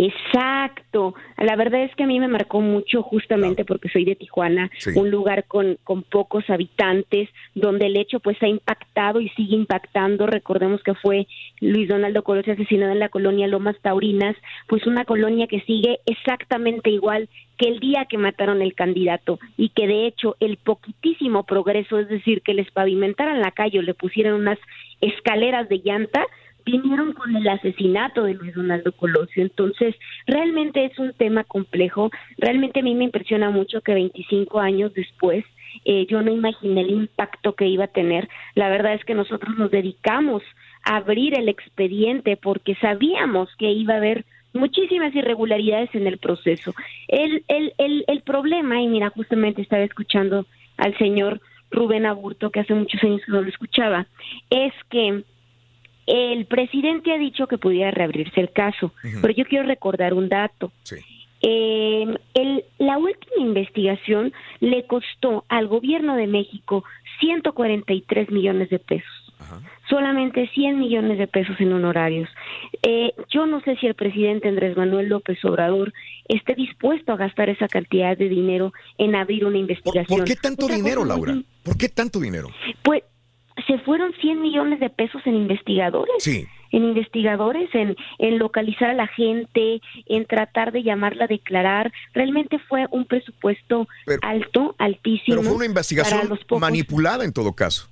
Exacto. 0.00 1.14
La 1.36 1.56
verdad 1.56 1.82
es 1.82 1.94
que 1.96 2.04
a 2.04 2.06
mí 2.06 2.20
me 2.20 2.28
marcó 2.28 2.60
mucho 2.60 3.02
justamente 3.02 3.64
porque 3.64 3.88
soy 3.88 4.04
de 4.04 4.14
Tijuana, 4.14 4.70
un 4.94 5.10
lugar 5.10 5.46
con, 5.46 5.76
con 5.82 6.04
pocos 6.04 6.48
habitantes, 6.50 7.28
donde 7.56 7.86
el 7.86 7.96
hecho 7.96 8.20
pues 8.20 8.40
ha 8.40 8.46
impactado 8.46 9.20
y 9.20 9.28
sigue 9.30 9.56
impactando. 9.56 10.28
Recordemos 10.28 10.84
que 10.84 10.94
fue 10.94 11.26
Luis 11.60 11.88
Donaldo 11.88 12.22
Colosio 12.22 12.52
asesinado 12.52 12.92
en 12.92 13.00
la 13.00 13.08
colonia 13.08 13.48
Lomas 13.48 13.76
Taurinas, 13.82 14.36
pues 14.68 14.86
una 14.86 15.04
colonia 15.04 15.48
que 15.48 15.62
sigue 15.62 15.98
exactamente 16.06 16.90
igual 16.90 17.28
que 17.58 17.68
el 17.68 17.80
día 17.80 18.06
que 18.08 18.18
mataron 18.18 18.62
el 18.62 18.74
candidato 18.74 19.40
y 19.56 19.70
que 19.70 19.88
de 19.88 20.06
hecho 20.06 20.36
el 20.38 20.58
poquitísimo 20.58 21.42
progreso, 21.42 21.98
es 21.98 22.08
decir, 22.08 22.42
que 22.42 22.54
les 22.54 22.70
pavimentaran 22.70 23.40
la 23.40 23.50
calle 23.50 23.80
o 23.80 23.82
le 23.82 23.94
pusieran 23.94 24.34
unas 24.34 24.58
escaleras 25.00 25.68
de 25.68 25.80
llanta, 25.84 26.24
vinieron 26.70 27.12
con 27.12 27.34
el 27.34 27.48
asesinato 27.48 28.24
de 28.24 28.34
Luis 28.34 28.54
Donaldo 28.54 28.92
Colosio. 28.92 29.42
Entonces, 29.42 29.94
realmente 30.26 30.84
es 30.84 30.98
un 30.98 31.12
tema 31.12 31.44
complejo. 31.44 32.10
Realmente 32.36 32.80
a 32.80 32.82
mí 32.82 32.94
me 32.94 33.04
impresiona 33.04 33.50
mucho 33.50 33.80
que 33.80 33.94
25 33.94 34.60
años 34.60 34.92
después 34.94 35.44
eh, 35.84 36.06
yo 36.08 36.22
no 36.22 36.32
imaginé 36.32 36.82
el 36.82 36.90
impacto 36.90 37.54
que 37.54 37.66
iba 37.66 37.84
a 37.84 37.88
tener. 37.88 38.28
La 38.54 38.68
verdad 38.68 38.94
es 38.94 39.04
que 39.04 39.14
nosotros 39.14 39.56
nos 39.56 39.70
dedicamos 39.70 40.42
a 40.84 40.96
abrir 40.96 41.38
el 41.38 41.48
expediente 41.48 42.36
porque 42.36 42.74
sabíamos 42.76 43.48
que 43.56 43.70
iba 43.70 43.94
a 43.94 43.98
haber 43.98 44.24
muchísimas 44.52 45.14
irregularidades 45.14 45.94
en 45.94 46.06
el 46.06 46.18
proceso. 46.18 46.74
El, 47.08 47.44
el, 47.48 47.72
el, 47.78 48.04
el 48.06 48.20
problema, 48.22 48.80
y 48.80 48.88
mira, 48.88 49.10
justamente 49.10 49.62
estaba 49.62 49.82
escuchando 49.82 50.46
al 50.76 50.96
señor 50.98 51.40
Rubén 51.70 52.06
Aburto, 52.06 52.50
que 52.50 52.60
hace 52.60 52.74
muchos 52.74 53.02
años 53.02 53.20
no 53.28 53.42
lo 53.42 53.48
escuchaba, 53.48 54.06
es 54.50 54.72
que 54.90 55.22
el 56.08 56.46
presidente 56.46 57.12
ha 57.12 57.18
dicho 57.18 57.46
que 57.46 57.58
pudiera 57.58 57.90
reabrirse 57.90 58.40
el 58.40 58.50
caso, 58.50 58.92
pero 59.20 59.34
yo 59.34 59.44
quiero 59.44 59.66
recordar 59.66 60.14
un 60.14 60.30
dato. 60.30 60.72
Eh, 61.42 62.06
el, 62.34 62.64
la 62.78 62.96
última 62.96 63.36
investigación 63.38 64.32
le 64.60 64.86
costó 64.86 65.44
al 65.48 65.68
gobierno 65.68 66.16
de 66.16 66.26
México 66.26 66.82
143 67.20 68.30
millones 68.30 68.70
de 68.70 68.78
pesos. 68.78 69.12
Solamente 69.88 70.48
100 70.48 70.78
millones 70.78 71.16
de 71.18 71.26
pesos 71.26 71.56
en 71.60 71.72
honorarios. 71.72 72.28
Eh, 72.82 73.12
yo 73.30 73.46
no 73.46 73.60
sé 73.60 73.76
si 73.76 73.86
el 73.86 73.94
presidente 73.94 74.48
Andrés 74.48 74.76
Manuel 74.76 75.08
López 75.08 75.42
Obrador 75.44 75.94
esté 76.28 76.54
dispuesto 76.54 77.12
a 77.12 77.16
gastar 77.16 77.48
esa 77.48 77.68
cantidad 77.68 78.16
de 78.16 78.28
dinero 78.28 78.72
en 78.98 79.14
abrir 79.14 79.46
una 79.46 79.56
investigación. 79.58 80.18
¿Por, 80.18 80.28
qué 80.28 80.36
tanto 80.36 80.68
dinero, 80.68 81.04
Laura? 81.04 81.34
¿Por 81.62 81.78
qué 81.78 81.88
tanto 81.88 82.20
dinero? 82.20 82.48
Pues 82.82 83.02
se 83.66 83.78
fueron 83.80 84.12
100 84.20 84.40
millones 84.40 84.80
de 84.80 84.90
pesos 84.90 85.22
en 85.24 85.34
investigadores. 85.34 86.14
Sí. 86.18 86.46
En 86.70 86.84
investigadores, 86.84 87.74
en, 87.74 87.96
en 88.18 88.38
localizar 88.38 88.90
a 88.90 88.94
la 88.94 89.06
gente, 89.06 89.80
en 90.06 90.26
tratar 90.26 90.70
de 90.70 90.82
llamarla 90.82 91.24
a 91.24 91.28
declarar. 91.28 91.92
Realmente 92.12 92.58
fue 92.68 92.86
un 92.90 93.06
presupuesto 93.06 93.88
alto, 94.20 94.74
altísimo. 94.78 95.38
Pero 95.38 95.42
fue 95.42 95.56
una 95.56 95.66
investigación 95.66 96.38
manipulada 96.60 97.24
en 97.24 97.32
todo 97.32 97.54
caso. 97.54 97.88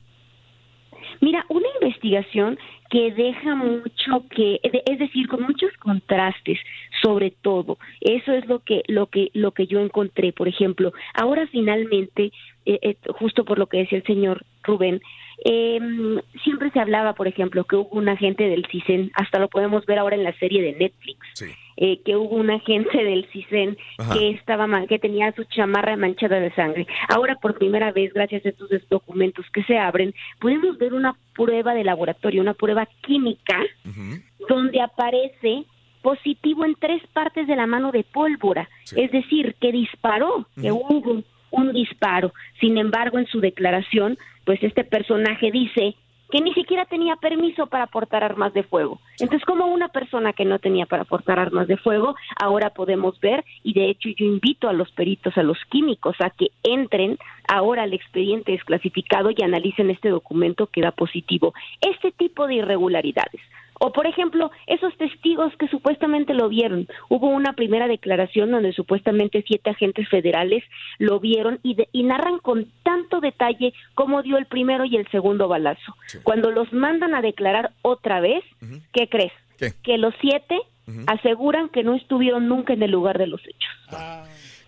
Mira, 1.21 1.47
una 1.49 1.67
investigación 1.81 2.59
que 2.91 3.13
deja 3.13 3.55
mucho 3.55 4.25
que 4.31 4.61
es 4.63 4.99
decir 4.99 5.29
con 5.29 5.43
muchos 5.43 5.73
contrastes 5.79 6.59
sobre 7.03 7.31
todo 7.31 7.79
eso 8.01 8.33
es 8.33 8.47
lo 8.47 8.61
que 8.61 8.83
lo 8.87 9.07
que 9.07 9.31
lo 9.35 9.53
que 9.53 9.67
yo 9.67 9.81
encontré 9.81 10.33
por 10.33 10.47
ejemplo 10.47 10.93
ahora 11.15 11.49
finalmente 11.49 12.33
eh, 12.65 12.79
eh, 12.83 12.97
justo 13.19 13.45
por 13.45 13.59
lo 13.59 13.67
que 13.67 13.79
decía 13.79 13.99
el 13.99 14.05
señor 14.05 14.45
Rubén 14.63 15.01
eh, 15.45 15.79
siempre 16.43 16.71
se 16.71 16.81
hablaba, 16.81 17.15
por 17.15 17.29
ejemplo, 17.29 17.65
que 17.65 17.77
hubo 17.77 17.89
un 17.91 18.09
agente 18.09 18.49
del 18.49 18.67
CISEN, 18.67 19.11
hasta 19.15 19.39
lo 19.39 19.49
podemos 19.49 19.85
ver 19.87 19.99
ahora 19.99 20.17
en 20.17 20.25
la 20.25 20.33
serie 20.39 20.63
de 20.63 20.73
Netflix, 20.73 21.19
eh, 21.77 22.01
que 22.05 22.17
hubo 22.17 22.37
un 22.37 22.51
agente 22.51 23.05
del 23.05 23.27
CISEN 23.33 23.77
que 24.13 24.31
estaba 24.31 24.67
que 24.87 24.99
tenía 24.99 25.33
su 25.33 25.45
chamarra 25.45 25.97
manchada 25.97 26.41
de 26.41 26.53
sangre. 26.55 26.87
Ahora, 27.09 27.37
por 27.37 27.59
primera 27.59 27.93
vez, 27.93 28.13
gracias 28.15 28.45
a 28.47 28.49
estos 28.49 28.71
documentos 28.89 29.45
que 29.53 29.63
se 29.65 29.79
abren, 29.79 30.15
podemos 30.41 30.79
ver 30.79 30.95
una 30.95 31.17
prueba 31.35 31.75
de 31.75 31.85
laboratorio, 31.85 32.41
una 32.41 32.55
prueba 32.55 32.89
química, 33.03 33.61
donde 34.49 34.81
aparece 34.81 35.65
positivo 36.03 36.65
en 36.65 36.77
tres 36.77 37.03
partes 37.13 37.47
de 37.47 37.57
la 37.57 37.67
mano 37.67 37.91
de 37.91 38.05
pólvora, 38.05 38.69
es 38.95 39.11
decir, 39.11 39.57
que 39.61 39.73
disparó, 39.73 40.47
que 40.61 40.71
hubo 40.71 41.23
un 41.57 41.73
disparo. 41.73 42.33
Sin 42.61 42.79
embargo, 42.79 43.19
en 43.19 43.27
su 43.27 43.41
declaración 43.41 44.19
pues 44.47 44.63
este 44.63 44.85
personaje 44.85 45.51
dice 45.51 45.97
que 46.31 46.41
ni 46.41 46.55
siquiera 46.55 46.85
tenía 46.87 47.17
permiso 47.17 47.67
para 47.67 47.87
portar 47.87 48.25
armas 48.25 48.53
de 48.55 48.63
fuego. 48.63 49.01
Entonces, 49.19 49.45
como 49.45 49.67
una 49.67 49.89
persona 49.89 50.33
que 50.33 50.45
no 50.45 50.59
tenía 50.59 50.87
para 50.87 51.05
portar 51.05 51.39
armas 51.39 51.69
de 51.69 51.77
fuego, 51.77 52.17
ahora 52.41 52.71
podemos 52.71 53.19
ver, 53.21 53.45
y 53.63 53.75
de 53.75 53.91
hecho 53.91 54.09
yo 54.09 54.25
invito 54.25 54.69
a 54.69 54.73
los 54.73 54.91
peritos, 54.93 55.37
a 55.37 55.43
los 55.43 55.59
químicos, 55.69 56.17
a 56.21 56.31
que 56.31 56.49
entren 56.65 57.19
ahora 57.49 57.85
al 57.85 57.93
expediente 57.93 58.53
desclasificado 58.53 59.31
y 59.31 59.43
analicen 59.43 59.91
este 59.91 60.09
documento 60.09 60.67
que 60.67 60.81
da 60.81 60.91
positivo. 60.91 61.55
Este 61.81 62.11
tipo 62.13 62.47
de 62.47 62.55
irregularidades 62.55 63.41
O, 63.79 63.93
por 63.93 64.07
ejemplo, 64.07 64.51
esos 64.67 64.97
testigos 64.97 65.53
que 65.59 65.69
supuestamente 65.69 66.33
lo 66.35 66.49
vieron. 66.49 66.89
Hubo 67.11 67.29
una 67.29 67.53
primera 67.53 67.87
declaración 67.89 68.51
donde 68.51 68.73
supuestamente 68.73 69.45
siete 69.47 69.71
agentes 69.71 70.09
federales 70.09 70.65
lo 70.99 71.21
vieron 71.21 71.59
y, 71.63 71.75
de- 71.75 71.89
y 71.93 72.03
narran 72.03 72.39
con 72.39 72.67
tanto 72.83 73.21
detalle 73.21 73.75
cómo 73.95 74.23
dio 74.23 74.39
el 74.39 74.47
primero 74.47 74.85
y 74.87 74.97
el 74.97 75.07
segundo 75.11 75.47
balazo. 75.49 75.95
Cuando 76.23 76.51
los 76.51 76.73
mandan 76.73 77.15
a 77.15 77.21
declarar 77.21 77.73
otra 77.83 78.21
vez, 78.21 78.43
¿qué 78.93 79.09
crees? 79.09 79.33
Que 79.83 79.99
los 79.99 80.15
siete 80.21 80.59
aseguran 81.07 81.69
que 81.69 81.83
no 81.83 81.95
estuvieron 81.95 82.49
nunca 82.49 82.73
en 82.73 82.83
el 82.83 82.91
lugar 82.93 83.19
de 83.19 83.27
los 83.27 83.41
hechos. 83.47 83.73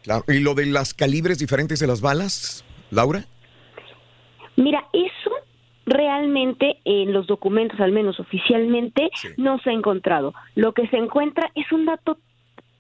Claro. 0.03 0.25
¿Y 0.28 0.41
lo 0.41 0.55
de 0.55 0.67
las 0.67 0.93
calibres 0.95 1.39
diferentes 1.39 1.78
de 1.81 1.87
las 1.87 2.01
balas, 2.01 2.65
Laura? 2.91 3.25
Mira, 4.57 4.85
eso 4.93 5.31
realmente 5.89 6.78
en 6.84 7.12
los 7.12 7.26
documentos, 7.26 7.81
al 7.81 7.92
menos 7.92 8.20
oficialmente, 8.20 9.10
no 9.36 9.58
se 9.60 9.70
ha 9.70 9.73
encontrado. 9.73 10.34
Lo 10.55 10.73
que 10.73 10.86
se 10.89 10.97
encuentra 10.97 11.50
es 11.55 11.70
un 11.73 11.86
dato 11.86 12.18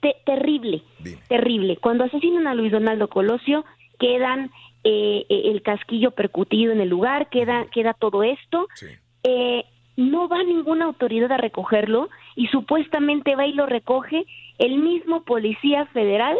te- 0.00 0.16
terrible, 0.24 0.82
terrible. 1.28 1.76
Cuando 1.78 2.04
asesinan 2.04 2.46
a 2.46 2.54
Luis 2.54 2.72
Donaldo 2.72 3.08
Colosio, 3.08 3.64
quedan 3.98 4.50
eh, 4.84 5.24
eh, 5.28 5.42
el 5.46 5.62
casquillo 5.62 6.12
percutido 6.12 6.72
en 6.72 6.80
el 6.80 6.88
lugar, 6.88 7.28
queda, 7.30 7.66
queda 7.72 7.94
todo 7.94 8.22
esto. 8.22 8.68
Eh, 9.24 9.64
no 9.96 10.28
va 10.28 10.44
ninguna 10.44 10.84
autoridad 10.84 11.32
a 11.32 11.36
recogerlo 11.38 12.08
y 12.38 12.46
supuestamente 12.46 13.34
va 13.34 13.46
y 13.46 13.52
lo 13.52 13.66
recoge 13.66 14.24
el 14.58 14.78
mismo 14.78 15.24
policía 15.24 15.86
federal 15.86 16.36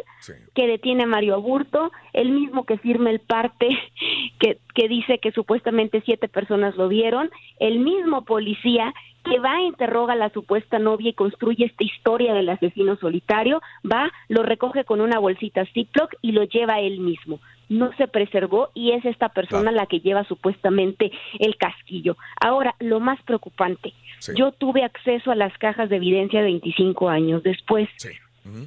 que 0.55 0.68
detiene 0.68 1.02
a 1.02 1.07
Mario 1.07 1.35
Aburto, 1.35 1.91
el 2.12 2.31
mismo 2.31 2.65
que 2.65 2.78
firma 2.78 3.10
el 3.10 3.18
parte 3.18 3.67
que, 4.39 4.59
que 4.77 4.89
dice 4.89 5.18
que 5.18 5.33
supuestamente 5.33 6.01
siete 6.05 6.28
personas 6.28 6.77
lo 6.77 6.86
vieron, 6.86 7.31
el 7.59 7.81
mismo 7.81 8.25
policía 8.25 8.94
que 9.25 9.41
va, 9.41 9.60
interroga 9.60 10.12
a 10.12 10.17
la 10.17 10.31
supuesta 10.31 10.78
novia 10.78 11.10
y 11.10 11.15
construye 11.15 11.67
esta 11.67 11.83
historia 11.83 12.33
del 12.33 12.49
asesino 12.49 12.97
solitario, 12.97 13.60
va, 13.85 14.12
lo 14.28 14.44
recoge 14.44 14.85
con 14.85 15.01
una 15.01 15.18
bolsita 15.18 15.67
Ziploc 15.75 16.15
y 16.23 16.31
lo 16.31 16.44
lleva 16.44 16.78
él 16.78 17.01
mismo. 17.01 17.41
No 17.68 17.93
se 17.97 18.07
preservó 18.07 18.70
y 18.73 18.93
es 18.93 19.05
esta 19.05 19.28
persona 19.28 19.73
la 19.73 19.86
que 19.86 20.01
lleva 20.01 20.25
supuestamente 20.25 21.10
el 21.41 21.57
casquillo. 21.57 22.17
Ahora, 22.41 22.75
lo 22.78 23.01
más 23.01 23.20
preocupante, 23.25 23.93
yo 24.36 24.52
tuve 24.52 24.82
acceso 24.84 25.30
a 25.30 25.34
las 25.34 25.56
cajas 25.58 25.88
de 25.88 25.97
evidencia 25.97 26.42
25 26.42 27.08
años 27.08 27.42
después. 27.42 27.88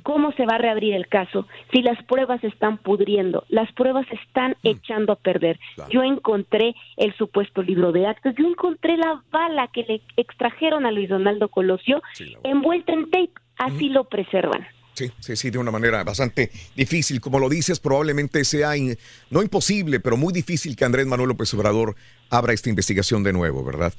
¿Cómo 0.03 0.31
se 0.33 0.45
va 0.45 0.55
a 0.55 0.57
reabrir 0.59 0.93
el 0.93 1.07
caso 1.07 1.47
si 1.73 1.81
las 1.81 1.97
pruebas 2.03 2.43
están 2.43 2.77
pudriendo? 2.77 3.45
Las 3.49 3.71
pruebas 3.71 4.05
están 4.11 4.55
echando 4.61 5.13
a 5.13 5.15
perder. 5.15 5.59
Yo 5.89 6.03
encontré 6.03 6.75
el 6.97 7.15
supuesto 7.15 7.63
libro 7.63 7.91
de 7.91 8.05
actos, 8.05 8.35
yo 8.37 8.45
encontré 8.47 8.95
la 8.97 9.23
bala 9.31 9.69
que 9.73 9.81
le 9.87 10.01
extrajeron 10.17 10.85
a 10.85 10.91
Luis 10.91 11.09
Donaldo 11.09 11.49
Colosio 11.49 12.01
envuelta 12.43 12.93
en 12.93 13.05
tape. 13.09 13.31
Así 13.57 13.89
lo 13.89 14.03
preservan. 14.03 14.67
Sí, 14.93 15.09
sí, 15.19 15.35
sí, 15.35 15.49
de 15.49 15.57
una 15.57 15.71
manera 15.71 16.03
bastante 16.03 16.51
difícil. 16.75 17.19
Como 17.21 17.39
lo 17.39 17.49
dices, 17.49 17.79
probablemente 17.79 18.43
sea, 18.43 18.75
in- 18.77 18.97
no 19.31 19.41
imposible, 19.41 19.99
pero 19.99 20.15
muy 20.17 20.31
difícil 20.33 20.75
que 20.75 20.85
Andrés 20.85 21.07
Manuel 21.07 21.29
López 21.29 21.51
Obrador 21.55 21.95
abra 22.29 22.53
esta 22.53 22.69
investigación 22.69 23.23
de 23.23 23.33
nuevo, 23.33 23.63
¿verdad? 23.63 23.93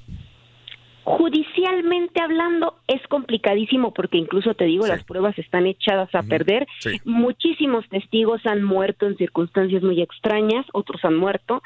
Judicialmente 1.04 2.20
hablando 2.20 2.76
es 2.86 3.00
complicadísimo 3.08 3.92
porque 3.92 4.18
incluso 4.18 4.54
te 4.54 4.64
digo, 4.64 4.86
las 4.86 5.04
pruebas 5.04 5.38
están 5.38 5.66
echadas 5.66 6.14
a 6.14 6.22
perder. 6.22 6.66
Sí. 6.78 7.00
Muchísimos 7.04 7.88
testigos 7.88 8.44
han 8.46 8.62
muerto 8.62 9.06
en 9.06 9.16
circunstancias 9.16 9.82
muy 9.82 10.00
extrañas, 10.00 10.64
otros 10.72 11.04
han 11.04 11.16
muerto. 11.16 11.62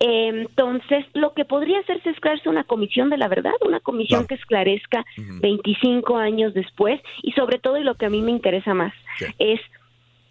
Eh, 0.00 0.28
Entonces, 0.28 1.06
lo 1.14 1.34
que 1.34 1.44
podría 1.44 1.80
hacerse 1.80 2.10
es 2.10 2.20
crearse 2.20 2.48
una 2.48 2.64
comisión 2.64 3.10
de 3.10 3.18
la 3.18 3.26
verdad, 3.26 3.52
una 3.66 3.80
comisión 3.80 4.26
que 4.26 4.36
esclarezca 4.36 5.04
25 5.16 6.16
años 6.16 6.54
después 6.54 7.00
y 7.22 7.32
sobre 7.32 7.58
todo, 7.58 7.78
y 7.78 7.84
lo 7.84 7.96
que 7.96 8.06
a 8.06 8.10
mí 8.10 8.22
me 8.22 8.30
interesa 8.30 8.74
más, 8.74 8.92
es 9.38 9.60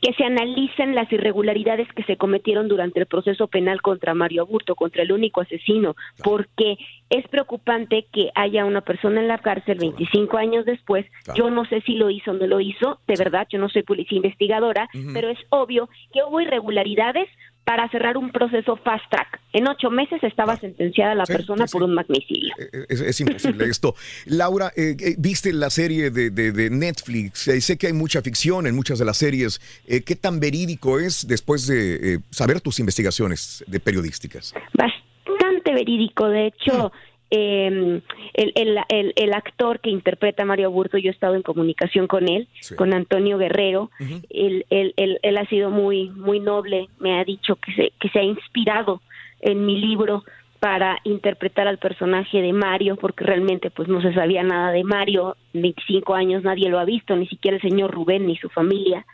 que 0.01 0.13
se 0.13 0.23
analicen 0.23 0.95
las 0.95 1.11
irregularidades 1.11 1.87
que 1.93 2.03
se 2.03 2.17
cometieron 2.17 2.67
durante 2.67 2.99
el 2.99 3.05
proceso 3.05 3.47
penal 3.47 3.81
contra 3.81 4.13
Mario 4.13 4.43
Aburto, 4.43 4.75
contra 4.75 5.03
el 5.03 5.11
único 5.11 5.41
asesino, 5.41 5.95
porque 6.23 6.77
es 7.09 7.27
preocupante 7.27 8.05
que 8.11 8.29
haya 8.35 8.65
una 8.65 8.81
persona 8.81 9.21
en 9.21 9.27
la 9.27 9.39
cárcel 9.39 9.77
25 9.79 10.37
años 10.37 10.65
después. 10.65 11.05
Yo 11.35 11.49
no 11.49 11.65
sé 11.65 11.81
si 11.81 11.95
lo 11.95 12.09
hizo 12.09 12.31
o 12.31 12.33
no 12.33 12.47
lo 12.47 12.59
hizo, 12.59 12.99
de 13.07 13.15
verdad, 13.17 13.47
yo 13.49 13.59
no 13.59 13.69
soy 13.69 13.83
policía 13.83 14.17
investigadora, 14.17 14.87
pero 15.13 15.29
es 15.29 15.39
obvio 15.49 15.89
que 16.13 16.23
hubo 16.23 16.41
irregularidades 16.41 17.27
para 17.67 17.89
cerrar 17.89 18.15
un 18.15 18.31
proceso 18.31 18.77
fast 18.77 19.03
track. 19.11 19.41
En 19.51 19.67
ocho 19.67 19.89
meses 19.91 20.23
estaba 20.23 20.55
sentenciada 20.55 21.13
la 21.15 21.25
persona 21.25 21.65
por 21.65 21.83
un 21.83 21.93
magnicidio. 21.93 22.53
Es, 22.87 23.01
es 23.01 23.19
imposible 23.19 23.65
esto. 23.69 23.93
Laura, 24.25 24.71
eh, 24.77 24.95
eh, 24.97 25.15
viste 25.17 25.51
la 25.51 25.69
serie 25.69 26.09
de, 26.09 26.29
de- 26.29 26.53
de 26.53 26.69
Netflix. 26.69 27.45
Eh, 27.49 27.59
sé 27.59 27.77
que 27.77 27.87
hay 27.87 27.93
mucha 27.93 28.21
ficción 28.21 28.67
en 28.67 28.75
muchas 28.75 28.99
de 28.99 29.03
las 29.05 29.17
series. 29.17 29.59
Eh, 29.85 30.01
¿Qué 30.01 30.15
tan 30.15 30.39
verídico 30.39 30.97
es 30.97 31.27
después 31.27 31.67
de 31.67 32.13
eh, 32.13 32.19
saber 32.29 32.61
tus 32.61 32.79
investigaciones 32.79 33.65
de 33.67 33.81
periodísticas? 33.81 34.53
bastante 34.73 35.73
verídico. 35.73 36.29
De 36.29 36.47
hecho, 36.47 36.93
eh, 37.29 38.01
el, 38.33 38.51
el- 38.55 38.77
el- 38.89 39.13
el 39.15 39.33
actor 39.33 39.79
que 39.79 39.89
interpreta 39.89 40.43
a 40.43 40.45
Mario 40.45 40.71
Burto, 40.71 40.97
yo 40.97 41.09
he 41.09 41.13
estado 41.13 41.35
en 41.35 41.41
comunicación 41.41 42.07
con 42.07 42.27
él, 42.29 42.47
con 42.75 42.93
Antonio 42.93 43.37
Guerrero. 43.37 43.89
él, 44.29 44.65
él- 44.69 44.93
él- 44.97 45.19
él 45.21 45.37
ha 45.37 45.45
sido 45.47 45.69
muy, 45.69 46.09
muy 46.11 46.39
noble. 46.39 46.87
Me 46.99 47.19
ha 47.19 47.23
dicho 47.23 47.55
que 47.57 47.73
se, 47.73 47.91
que 47.99 48.09
se 48.09 48.19
ha 48.19 48.23
inspirado 48.23 49.01
en 49.41 49.65
mi 49.65 49.79
libro 49.79 50.23
para 50.59 50.99
interpretar 51.03 51.67
al 51.67 51.77
personaje 51.77 52.41
de 52.41 52.51
Mario, 52.53 52.95
porque 52.95 53.23
realmente 53.23 53.69
pues 53.69 53.87
no 53.87 54.01
se 54.01 54.13
sabía 54.13 54.41
nada 54.41 54.71
de 54.71 54.83
Mario, 54.83 55.35
25 55.53 56.15
años 56.15 56.43
nadie 56.43 56.69
lo 56.69 56.79
ha 56.79 56.85
visto, 56.85 57.15
ni 57.15 57.27
siquiera 57.27 57.57
el 57.57 57.61
señor 57.61 57.91
Rubén 57.91 58.25
ni 58.25 58.37
su 58.37 58.49
familia. 58.49 59.05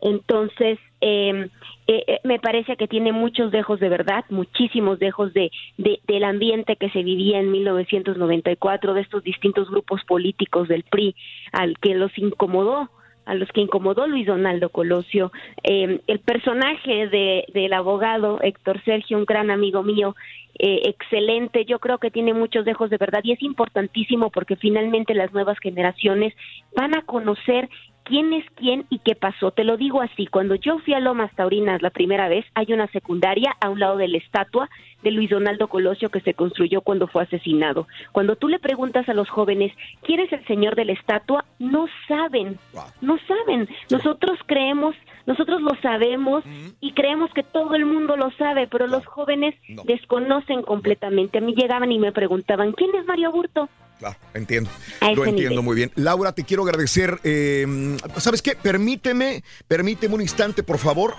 Entonces, 0.00 0.78
eh, 1.00 1.48
eh, 1.86 2.04
eh, 2.06 2.20
me 2.24 2.38
parece 2.38 2.76
que 2.76 2.88
tiene 2.88 3.12
muchos 3.12 3.50
dejos 3.50 3.80
de 3.80 3.88
verdad, 3.88 4.24
muchísimos 4.30 4.98
dejos 4.98 5.32
de, 5.32 5.50
de- 5.76 6.00
del 6.06 6.24
ambiente 6.24 6.76
que 6.76 6.90
se 6.90 7.02
vivía 7.02 7.38
en 7.38 7.50
1994, 7.50 8.94
de 8.94 9.00
estos 9.00 9.22
distintos 9.22 9.70
grupos 9.70 10.04
políticos 10.04 10.68
del 10.68 10.84
PRI, 10.84 11.14
al 11.52 11.78
que 11.78 11.94
los 11.94 12.16
incomodó 12.18 12.90
a 13.24 13.34
los 13.34 13.50
que 13.52 13.60
incomodó 13.60 14.06
Luis 14.06 14.26
Donaldo 14.26 14.70
Colosio, 14.70 15.30
eh, 15.62 16.00
el 16.06 16.18
personaje 16.20 17.08
de, 17.08 17.44
del 17.52 17.74
abogado 17.74 18.38
Héctor 18.40 18.82
Sergio, 18.84 19.18
un 19.18 19.26
gran 19.26 19.50
amigo 19.50 19.82
mío, 19.82 20.16
eh, 20.58 20.80
excelente, 20.86 21.66
yo 21.66 21.78
creo 21.78 21.98
que 21.98 22.10
tiene 22.10 22.32
muchos 22.32 22.64
dejos 22.64 22.88
de 22.88 22.96
verdad 22.96 23.20
y 23.22 23.32
es 23.32 23.42
importantísimo 23.42 24.30
porque 24.30 24.56
finalmente 24.56 25.12
las 25.12 25.30
nuevas 25.34 25.58
generaciones 25.58 26.32
van 26.74 26.96
a 26.96 27.02
conocer 27.02 27.68
quién 28.08 28.32
es 28.32 28.44
quién 28.56 28.86
y 28.88 28.98
qué 28.98 29.14
pasó. 29.14 29.50
Te 29.50 29.64
lo 29.64 29.76
digo 29.76 30.00
así, 30.00 30.26
cuando 30.26 30.54
yo 30.54 30.78
fui 30.78 30.94
a 30.94 31.00
Lomas 31.00 31.30
Taurinas 31.34 31.82
la 31.82 31.90
primera 31.90 32.28
vez, 32.28 32.44
hay 32.54 32.72
una 32.72 32.86
secundaria 32.88 33.54
a 33.60 33.68
un 33.68 33.78
lado 33.78 33.96
de 33.96 34.08
la 34.08 34.18
estatua 34.18 34.68
de 35.02 35.10
Luis 35.12 35.30
Donaldo 35.30 35.68
Colosio 35.68 36.08
que 36.08 36.20
se 36.20 36.34
construyó 36.34 36.80
cuando 36.80 37.06
fue 37.06 37.22
asesinado. 37.22 37.86
Cuando 38.12 38.34
tú 38.36 38.48
le 38.48 38.58
preguntas 38.58 39.08
a 39.08 39.14
los 39.14 39.28
jóvenes, 39.28 39.72
¿quién 40.02 40.20
es 40.20 40.32
el 40.32 40.44
señor 40.46 40.74
de 40.74 40.86
la 40.86 40.92
estatua? 40.92 41.44
No 41.58 41.86
saben, 42.08 42.58
no 43.00 43.18
saben. 43.28 43.68
Nosotros 43.90 44.38
creemos, 44.46 44.96
nosotros 45.26 45.60
lo 45.60 45.74
sabemos 45.82 46.42
y 46.80 46.92
creemos 46.92 47.32
que 47.32 47.42
todo 47.42 47.74
el 47.74 47.84
mundo 47.84 48.16
lo 48.16 48.30
sabe, 48.32 48.66
pero 48.66 48.86
los 48.86 49.06
jóvenes 49.06 49.54
desconocen 49.84 50.62
completamente. 50.62 51.38
A 51.38 51.42
mí 51.42 51.54
llegaban 51.54 51.92
y 51.92 51.98
me 51.98 52.12
preguntaban, 52.12 52.72
¿quién 52.72 52.94
es 52.96 53.06
Mario 53.06 53.30
Burto? 53.30 53.68
Claro, 53.98 54.16
entiendo. 54.34 54.70
Lo 55.00 55.24
entiendo 55.24 55.50
nivel. 55.50 55.62
muy 55.62 55.76
bien. 55.76 55.92
Laura, 55.96 56.32
te 56.32 56.44
quiero 56.44 56.62
agradecer. 56.62 57.18
eh, 57.24 57.96
¿Sabes 58.18 58.42
qué? 58.42 58.54
Permíteme, 58.54 59.42
permíteme 59.66 60.14
un 60.14 60.20
instante, 60.20 60.62
por 60.62 60.78
favor. 60.78 61.14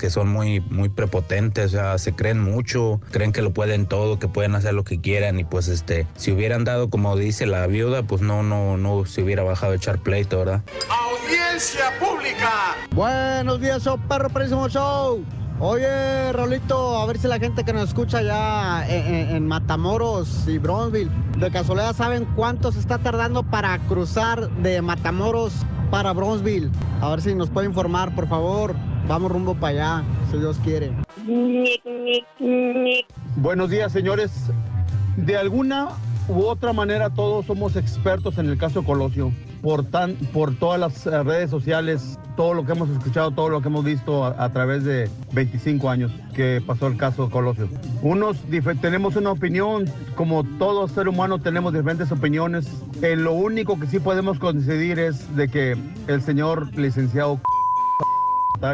que 0.00 0.08
son 0.08 0.28
muy, 0.28 0.60
muy 0.60 0.88
prepotentes, 0.88 1.66
o 1.66 1.68
sea, 1.68 1.98
se 1.98 2.14
creen 2.14 2.40
mucho, 2.40 3.02
creen 3.10 3.32
que 3.32 3.42
lo 3.42 3.52
pueden 3.52 3.84
todo, 3.84 4.18
que 4.18 4.28
pueden 4.28 4.54
hacer 4.54 4.72
lo 4.72 4.82
que 4.82 4.98
quieran 4.98 5.38
y 5.38 5.44
pues 5.44 5.68
este, 5.68 6.06
si 6.16 6.32
hubieran 6.32 6.64
dado 6.64 6.88
como 6.88 7.16
dice 7.16 7.44
la 7.44 7.66
viuda, 7.66 8.02
pues 8.02 8.22
no, 8.22 8.42
no, 8.42 8.78
no 8.78 9.04
se 9.04 9.22
hubiera 9.22 9.42
bajado 9.42 9.72
a 9.72 9.76
echar 9.76 9.98
pleito, 9.98 10.38
¿verdad? 10.38 10.62
Audiencia 10.88 11.84
pública. 12.00 12.50
Buenos 12.94 13.60
días, 13.60 13.82
show 13.84 13.98
perro, 14.08 14.30
próximo 14.30 14.68
show. 14.70 15.22
Oye, 15.62 16.32
Rolito, 16.32 16.96
a 16.98 17.04
ver 17.04 17.18
si 17.18 17.28
la 17.28 17.38
gente 17.38 17.62
que 17.64 17.74
nos 17.74 17.88
escucha 17.90 18.22
ya 18.22 18.86
en, 18.88 19.14
en- 19.14 19.36
en 19.36 19.46
Matamoros 19.46 20.48
y 20.48 20.56
Bronzeville, 20.56 21.10
de 21.36 21.50
casualidad 21.50 21.94
saben 21.94 22.26
cuánto 22.34 22.72
se 22.72 22.78
está 22.78 22.96
tardando 22.96 23.42
para 23.42 23.78
cruzar 23.80 24.48
de 24.62 24.80
Matamoros 24.80 25.52
para 25.90 26.14
Bronzeville. 26.14 26.70
A 27.02 27.10
ver 27.10 27.20
si 27.20 27.34
nos 27.34 27.50
puede 27.50 27.66
informar, 27.66 28.14
por 28.14 28.26
favor. 28.26 28.74
Vamos 29.08 29.30
rumbo 29.30 29.54
para 29.54 29.98
allá, 29.98 30.04
si 30.30 30.38
Dios 30.38 30.58
quiere. 30.62 30.92
Buenos 33.36 33.70
días, 33.70 33.92
señores. 33.92 34.50
De 35.16 35.36
alguna 35.36 35.88
u 36.28 36.42
otra 36.42 36.72
manera 36.72 37.10
todos 37.10 37.46
somos 37.46 37.76
expertos 37.76 38.38
en 38.38 38.48
el 38.48 38.58
caso 38.58 38.84
Colosio. 38.84 39.32
Por, 39.62 39.84
tan, 39.84 40.14
por 40.32 40.56
todas 40.56 40.80
las 40.80 41.06
eh, 41.06 41.22
redes 41.22 41.50
sociales, 41.50 42.18
todo 42.34 42.54
lo 42.54 42.64
que 42.64 42.72
hemos 42.72 42.88
escuchado, 42.88 43.30
todo 43.30 43.50
lo 43.50 43.60
que 43.60 43.68
hemos 43.68 43.84
visto 43.84 44.24
a, 44.24 44.42
a 44.42 44.50
través 44.50 44.84
de 44.84 45.10
25 45.32 45.90
años 45.90 46.10
que 46.34 46.62
pasó 46.66 46.86
el 46.86 46.96
caso 46.96 47.28
Colosio. 47.28 47.68
Unos 48.00 48.38
tenemos 48.80 49.16
una 49.16 49.32
opinión, 49.32 49.84
como 50.14 50.44
todo 50.58 50.88
ser 50.88 51.08
humano 51.08 51.40
tenemos 51.40 51.74
diferentes 51.74 52.10
opiniones. 52.10 52.66
Eh, 53.02 53.16
lo 53.16 53.34
único 53.34 53.78
que 53.78 53.86
sí 53.86 53.98
podemos 53.98 54.38
coincidir 54.38 54.98
es 54.98 55.36
de 55.36 55.48
que 55.48 55.76
el 56.06 56.22
señor 56.22 56.74
licenciado 56.74 57.38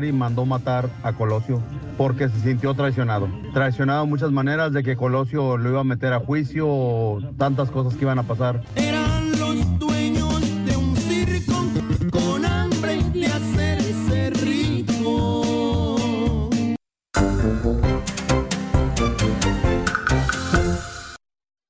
y 0.04 0.12
mandó 0.12 0.44
matar 0.44 0.90
a 1.02 1.12
Colosio 1.12 1.62
porque 1.96 2.28
se 2.28 2.40
sintió 2.40 2.74
traicionado. 2.74 3.28
Traicionado 3.54 4.04
de 4.04 4.10
muchas 4.10 4.32
maneras 4.32 4.72
de 4.72 4.82
que 4.82 4.96
Colosio 4.96 5.56
lo 5.56 5.70
iba 5.70 5.80
a 5.80 5.84
meter 5.84 6.12
a 6.12 6.20
juicio 6.20 7.18
tantas 7.38 7.70
cosas 7.70 7.94
que 7.94 8.04
iban 8.04 8.18
a 8.18 8.24
pasar. 8.24 8.62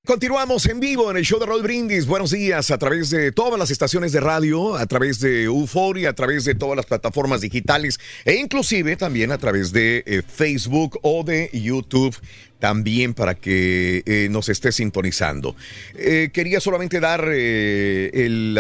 Continuamos 0.07 0.65
en 0.67 0.79
vivo 0.79 1.11
en 1.11 1.17
el 1.17 1.25
show 1.25 1.41
de 1.41 1.47
Roll 1.47 1.65
Brindis. 1.65 2.07
Buenos 2.07 2.31
días 2.31 2.71
a 2.71 2.79
través 2.79 3.11
de 3.11 3.33
todas 3.33 3.59
las 3.59 3.73
estaciones 3.73 4.13
de 4.13 4.21
radio, 4.21 4.77
a 4.77 4.87
través 4.87 5.19
de 5.19 5.43
Euforia, 5.43 6.11
a 6.11 6.13
través 6.13 6.45
de 6.45 6.55
todas 6.55 6.77
las 6.77 6.87
plataformas 6.87 7.41
digitales 7.41 7.99
e 8.25 8.37
inclusive 8.37 8.95
también 8.95 9.33
a 9.33 9.39
través 9.39 9.73
de 9.73 10.05
eh, 10.07 10.23
Facebook 10.23 11.01
o 11.03 11.25
de 11.25 11.51
YouTube 11.53 12.17
también 12.61 13.15
para 13.15 13.35
que 13.35 14.05
eh, 14.07 14.29
nos 14.31 14.49
esté 14.49 14.71
sintonizando. 14.71 15.57
Eh, 15.97 16.31
quería 16.33 16.61
solamente 16.61 17.01
dar 17.01 17.29
el 17.29 18.55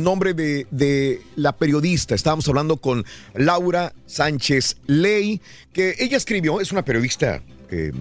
nombre 0.00 0.34
de, 0.34 0.66
de 0.72 1.20
la 1.36 1.56
periodista. 1.56 2.16
Estábamos 2.16 2.48
hablando 2.48 2.78
con 2.78 3.04
Laura 3.34 3.92
Sánchez 4.06 4.78
Ley, 4.88 5.40
que 5.72 5.94
ella 6.00 6.16
escribió, 6.16 6.60
es 6.60 6.72
una 6.72 6.84
periodista 6.84 7.40
eh, 7.72 7.92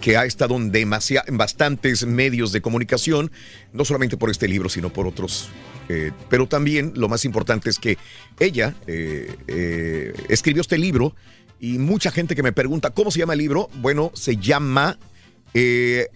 que 0.00 0.16
ha 0.16 0.24
estado 0.24 0.56
en, 0.56 0.90
bastantes 1.36 2.06
medios 2.06 2.50
de 2.50 2.62
comunicación, 2.62 3.30
no 3.72 3.84
solamente 3.84 4.16
por 4.16 4.30
este 4.30 4.48
libro, 4.48 4.70
sino 4.70 4.90
por 4.90 5.06
otros. 5.06 5.50
eh, 5.88 6.12
pero 6.30 6.46
también 6.46 6.92
lo 6.96 7.08
más 7.08 7.26
importante 7.26 7.68
es 7.68 7.78
que 7.78 7.98
ella 8.40 8.74
eh, 8.86 10.14
escribió 10.28 10.62
este 10.62 10.78
libro 10.78 11.14
y 11.60 11.76
mucha 11.78 12.10
gente 12.10 12.34
que 12.34 12.42
me 12.42 12.52
pregunta, 12.52 12.90
¿cómo 12.90 13.10
se 13.10 13.18
llama 13.18 13.34
el 13.34 13.40
libro? 13.40 13.68
Bueno, 13.82 14.12
se 14.14 14.38
llama 14.38 14.98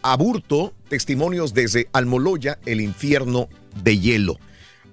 Aburto, 0.02 0.72
Testimonios 0.88 1.52
desde 1.52 1.88
Almoloya, 1.92 2.58
el 2.64 2.80
infierno 2.80 3.50
de 3.82 3.98
hielo. 3.98 4.38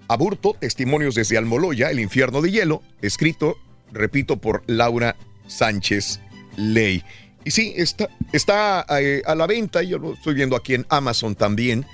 Aburto, 0.09 0.57
Testimonios 0.59 1.15
desde 1.15 1.37
Almoloya, 1.37 1.89
el 1.89 2.01
infierno 2.01 2.41
de 2.41 2.51
hielo, 2.51 2.83
escrito, 3.01 3.57
repito, 3.93 4.37
por 4.37 4.63
Laura 4.67 5.15
Sánchez 5.47 6.19
Ley. 6.57 7.03
Y 7.45 7.51
sí, 7.51 7.73
está, 7.75 8.09
está 8.31 8.85
eh, 8.99 9.21
a 9.25 9.35
la 9.35 9.47
venta, 9.47 9.81
yo 9.83 9.97
lo 9.97 10.13
estoy 10.13 10.33
viendo 10.33 10.55
aquí 10.55 10.73
en 10.75 10.85
Amazon 10.89 11.35
también, 11.35 11.85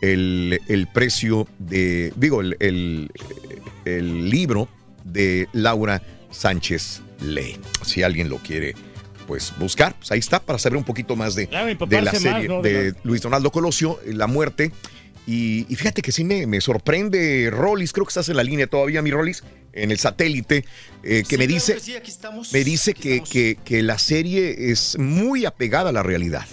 el, 0.00 0.60
el 0.68 0.86
precio 0.86 1.48
de, 1.58 2.12
digo, 2.16 2.40
el, 2.40 2.56
el- 2.60 3.10
el 3.84 4.28
libro 4.30 4.68
de 5.04 5.48
Laura 5.52 6.02
Sánchez 6.30 7.00
Ley. 7.22 7.56
Si 7.84 8.02
alguien 8.02 8.28
lo 8.28 8.36
quiere, 8.36 8.74
pues 9.26 9.52
buscar, 9.58 9.94
pues 9.96 10.12
ahí 10.12 10.18
está, 10.18 10.40
para 10.40 10.58
saber 10.58 10.76
un 10.76 10.84
poquito 10.84 11.16
más 11.16 11.34
de, 11.34 11.48
de 11.86 12.02
la 12.02 12.12
más, 12.12 12.20
serie 12.34 12.48
¿no? 12.48 12.60
De 12.62 12.94
Luis 13.04 13.22
Donaldo 13.22 13.50
Colosio, 13.50 13.98
La 14.06 14.26
Muerte. 14.26 14.72
Y, 15.30 15.66
y 15.68 15.76
fíjate 15.76 16.00
que 16.00 16.10
sí 16.10 16.24
me, 16.24 16.46
me 16.46 16.58
sorprende, 16.62 17.50
Rollis, 17.52 17.92
creo 17.92 18.06
que 18.06 18.10
estás 18.12 18.30
en 18.30 18.36
la 18.36 18.42
línea 18.42 18.66
todavía, 18.66 19.02
mi 19.02 19.10
Rollis, 19.10 19.44
en 19.74 19.90
el 19.90 19.98
satélite, 19.98 20.64
eh, 21.02 21.22
que 21.28 21.36
Sí, 21.36 21.36
me 21.36 21.46
dice, 21.46 21.74
que 21.74 21.80
sí, 21.80 21.96
aquí 21.96 22.10
estamos. 22.10 22.50
me 22.50 22.64
dice 22.64 22.94
que, 22.94 23.20
que- 23.22 23.58
que 23.62 23.82
la 23.82 23.98
serie 23.98 24.70
es 24.70 24.96
muy 24.98 25.44
apegada 25.44 25.90
a 25.90 25.92
la 25.92 26.02
realidad. 26.02 26.46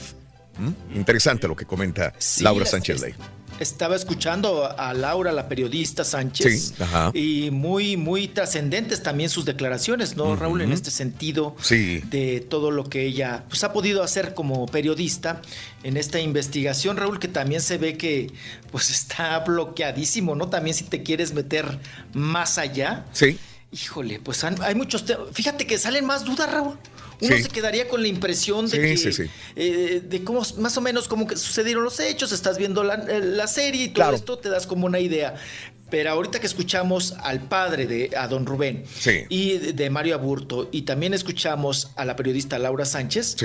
¿Mm? 0.57 0.97
Interesante 0.97 1.47
lo 1.47 1.55
que 1.55 1.63
comenta 1.63 2.13
Sí, 2.17 2.43
Laura 2.43 2.65
Sánchez 2.65 2.99
Ley. 3.01 3.13
Estaba 3.59 3.95
escuchando 3.95 4.69
a 4.77 4.93
Laura, 4.93 5.31
la 5.31 5.47
periodista 5.47 6.03
Sánchez, 6.03 6.73
Sí, 6.75 6.83
ajá. 6.83 7.11
y 7.13 7.51
muy, 7.51 7.95
muy 7.95 8.27
trascendentes 8.27 9.01
también 9.01 9.29
sus 9.29 9.45
declaraciones, 9.45 10.17
¿no, 10.17 10.35
Raúl? 10.35 10.61
En 10.61 10.73
este 10.73 10.91
sentido 10.91 11.55
Sí. 11.61 12.01
de 12.09 12.41
todo 12.41 12.69
lo 12.69 12.83
que 12.89 13.05
ella 13.05 13.45
pues, 13.47 13.63
ha 13.63 13.71
podido 13.71 14.03
hacer 14.03 14.33
como 14.33 14.65
periodista 14.65 15.41
en 15.83 15.95
esta 15.95 16.19
investigación, 16.19 16.97
Raúl, 16.97 17.17
que 17.19 17.29
también 17.29 17.61
se 17.61 17.77
ve 17.77 17.97
que 17.97 18.31
pues 18.71 18.89
está 18.89 19.39
bloqueadísimo, 19.39 20.35
¿no? 20.35 20.49
También 20.49 20.75
si 20.75 20.83
te 20.83 21.01
quieres 21.01 21.33
meter 21.33 21.79
más 22.13 22.57
allá, 22.57 23.05
Sí. 23.13 23.37
híjole, 23.71 24.19
pues 24.19 24.43
han- 24.43 24.61
hay 24.63 24.75
muchos 24.75 25.05
temas. 25.05 25.27
Fíjate 25.31 25.65
que 25.65 25.77
salen 25.77 26.05
más 26.05 26.25
dudas, 26.25 26.51
Raúl. 26.51 26.77
Uno 27.21 27.35
Sí. 27.37 27.43
se 27.43 27.49
quedaría 27.49 27.87
con 27.87 28.01
la 28.01 28.07
impresión 28.07 28.65
de 28.69 28.97
Sí, 28.97 29.05
que 29.05 29.13
sí, 29.13 29.23
eh, 29.55 30.01
de 30.03 30.23
cómo 30.23 30.41
más 30.57 30.77
o 30.77 30.81
menos 30.81 31.07
cómo 31.07 31.27
que 31.27 31.35
sucedieron 31.37 31.83
los 31.83 31.99
hechos, 31.99 32.31
estás 32.31 32.57
viendo 32.57 32.83
la, 32.83 32.95
eh, 32.95 33.21
la 33.21 33.47
serie 33.47 33.83
y 33.85 33.87
todo 33.87 33.95
Claro. 34.03 34.15
esto 34.17 34.37
te 34.37 34.49
das 34.49 34.67
como 34.67 34.85
una 34.85 34.99
idea. 34.99 35.35
Pero 35.89 36.09
ahorita 36.11 36.39
que 36.39 36.47
escuchamos 36.47 37.13
al 37.21 37.41
padre 37.47 37.85
de 37.85 38.11
a 38.17 38.27
don 38.27 38.45
Rubén 38.45 38.83
Sí. 38.99 39.21
y 39.29 39.57
de, 39.57 39.89
Mario 39.89 40.15
Aburto 40.15 40.67
y 40.71 40.81
también 40.81 41.13
escuchamos 41.13 41.91
a 41.95 42.05
la 42.05 42.15
periodista 42.15 42.59
Laura 42.59 42.85
Sánchez, 42.85 43.37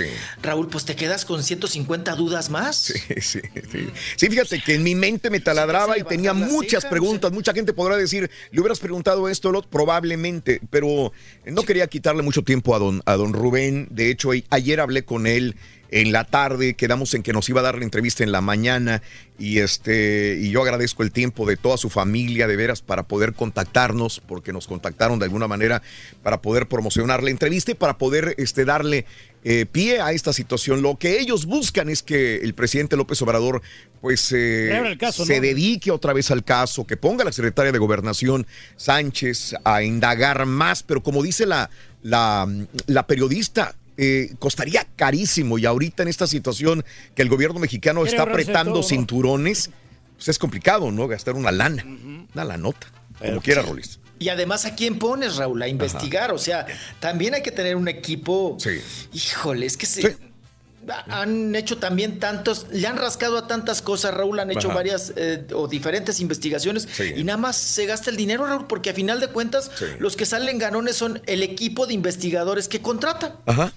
Raúl, 0.42 0.68
pues 0.68 0.84
te 0.84 0.96
quedas 0.96 1.24
con 1.24 1.42
150 1.42 2.14
dudas 2.16 2.50
más. 2.50 2.76
Sí, 2.76 2.98
sí, 3.20 3.40
sí. 3.70 3.88
Sí, 4.16 4.26
fíjate 4.28 4.60
que 4.60 4.74
en 4.74 4.82
mi 4.82 4.94
mente 4.94 5.30
me 5.30 5.40
taladraba 5.40 5.98
y 5.98 6.02
tenía 6.02 6.32
muchas 6.32 6.86
preguntas. 6.86 7.30
Mucha 7.32 7.52
gente 7.52 7.72
podrá 7.72 7.96
decir, 7.96 8.30
le 8.50 8.60
hubieras 8.60 8.80
preguntado 8.80 9.28
esto, 9.28 9.52
lo 9.52 9.60
probablemente, 9.62 10.60
pero 10.70 11.12
no 11.44 11.62
quería 11.62 11.86
quitarle 11.86 12.22
mucho 12.22 12.42
tiempo 12.42 12.74
a 12.74 12.78
don, 12.78 13.02
a 13.04 13.14
don 13.14 13.32
Rubén. 13.32 13.88
De 13.90 14.10
hecho, 14.10 14.30
ayer 14.50 14.80
hablé 14.80 15.04
con 15.04 15.26
él 15.26 15.56
en 15.90 16.12
la 16.12 16.24
tarde, 16.24 16.74
quedamos 16.74 17.14
en 17.14 17.22
que 17.22 17.32
nos 17.32 17.48
iba 17.48 17.60
a 17.60 17.64
dar 17.64 17.78
la 17.78 17.84
entrevista 17.84 18.22
en 18.22 18.32
la 18.32 18.40
mañana 18.40 19.02
y 19.38 19.58
este 19.58 20.38
y 20.40 20.50
yo 20.50 20.62
agradezco 20.62 21.02
el 21.02 21.10
tiempo 21.10 21.46
de 21.46 21.56
toda 21.56 21.76
su 21.76 21.90
familia 21.90 22.46
de 22.46 22.56
veras 22.56 22.82
para 22.82 23.04
poder 23.04 23.32
contactarnos 23.32 24.20
porque 24.20 24.52
nos 24.52 24.68
contactaron 24.68 25.18
de 25.18 25.24
alguna 25.24 25.48
manera 25.48 25.82
para 26.22 26.42
poder 26.42 26.68
promocionar 26.68 27.22
la 27.22 27.30
entrevista 27.30 27.72
y 27.72 27.74
para 27.74 27.98
poder 27.98 28.34
este 28.38 28.64
darle 28.64 29.06
eh, 29.42 29.66
pie 29.66 30.00
a 30.00 30.12
esta 30.12 30.32
situación. 30.32 30.82
Lo 30.82 30.96
que 30.96 31.18
ellos 31.18 31.46
buscan 31.46 31.88
es 31.88 32.02
que 32.02 32.36
el 32.36 32.54
presidente 32.54 32.96
López 32.96 33.20
Obrador 33.22 33.62
pues 34.00 34.32
eh, 34.36 34.96
caso, 34.98 35.24
se 35.24 35.36
¿no? 35.36 35.42
dedique 35.42 35.90
otra 35.90 36.12
vez 36.12 36.30
al 36.30 36.44
caso, 36.44 36.86
que 36.86 36.96
ponga 36.96 37.22
a 37.22 37.26
la 37.26 37.32
secretaria 37.32 37.72
de 37.72 37.78
Gobernación 37.78 38.46
Sánchez 38.76 39.54
a 39.64 39.82
indagar 39.82 40.46
más, 40.46 40.82
pero 40.82 41.02
como 41.02 41.22
dice 41.22 41.46
la, 41.46 41.70
la, 42.02 42.48
la 42.86 43.06
periodista, 43.06 43.74
eh, 44.02 44.34
costaría 44.38 44.86
carísimo 44.96 45.58
y 45.58 45.66
ahorita 45.66 46.02
en 46.02 46.08
esta 46.08 46.26
situación 46.26 46.84
que 47.14 47.20
el 47.20 47.28
gobierno 47.28 47.60
mexicano 47.60 48.00
Quiere 48.00 48.16
está 48.16 48.30
apretando 48.30 48.82
cinturones, 48.82 49.70
pues 50.16 50.28
es 50.28 50.38
complicado, 50.38 50.90
¿no? 50.90 51.06
Gastar 51.06 51.34
una 51.34 51.52
lana, 51.52 51.84
una 52.32 52.44
lanota, 52.46 52.86
como 53.18 53.42
quiera, 53.42 53.60
Rolis. 53.60 53.98
Y 54.18 54.30
además, 54.30 54.64
¿a 54.64 54.74
quién 54.74 54.98
pones, 54.98 55.36
Raúl? 55.36 55.62
A 55.62 55.68
investigar. 55.68 56.30
O 56.32 56.38
sea, 56.38 56.66
también 56.98 57.34
hay 57.34 57.42
que 57.42 57.50
tener 57.50 57.76
un 57.76 57.88
equipo. 57.88 58.56
Híjole, 59.12 59.66
es 59.66 59.76
que 59.76 59.84
se. 59.86 60.16
han 61.08 61.54
hecho 61.54 61.76
también 61.78 62.18
tantos, 62.18 62.66
le 62.72 62.86
han 62.86 62.96
rascado 62.96 63.36
a 63.36 63.46
tantas 63.46 63.82
cosas, 63.82 64.14
Raúl, 64.14 64.40
han 64.40 64.50
hecho 64.50 64.68
Ajá. 64.68 64.76
varias 64.76 65.12
eh, 65.16 65.46
o 65.54 65.68
diferentes 65.68 66.20
investigaciones 66.20 66.88
Sí. 66.90 67.12
y 67.16 67.22
nada 67.24 67.36
más 67.36 67.56
se 67.56 67.84
gasta 67.86 68.10
el 68.10 68.16
dinero, 68.16 68.46
Raúl, 68.46 68.66
porque 68.66 68.90
a 68.90 68.94
final 68.94 69.20
de 69.20 69.28
cuentas 69.28 69.70
Sí. 69.78 69.84
los 69.98 70.16
que 70.16 70.24
salen 70.26 70.58
ganones 70.58 70.96
son 70.96 71.20
el 71.26 71.42
equipo 71.42 71.86
de 71.86 71.94
investigadores 71.94 72.66
que 72.68 72.80
contratan. 72.80 73.34
Ajá. 73.46 73.72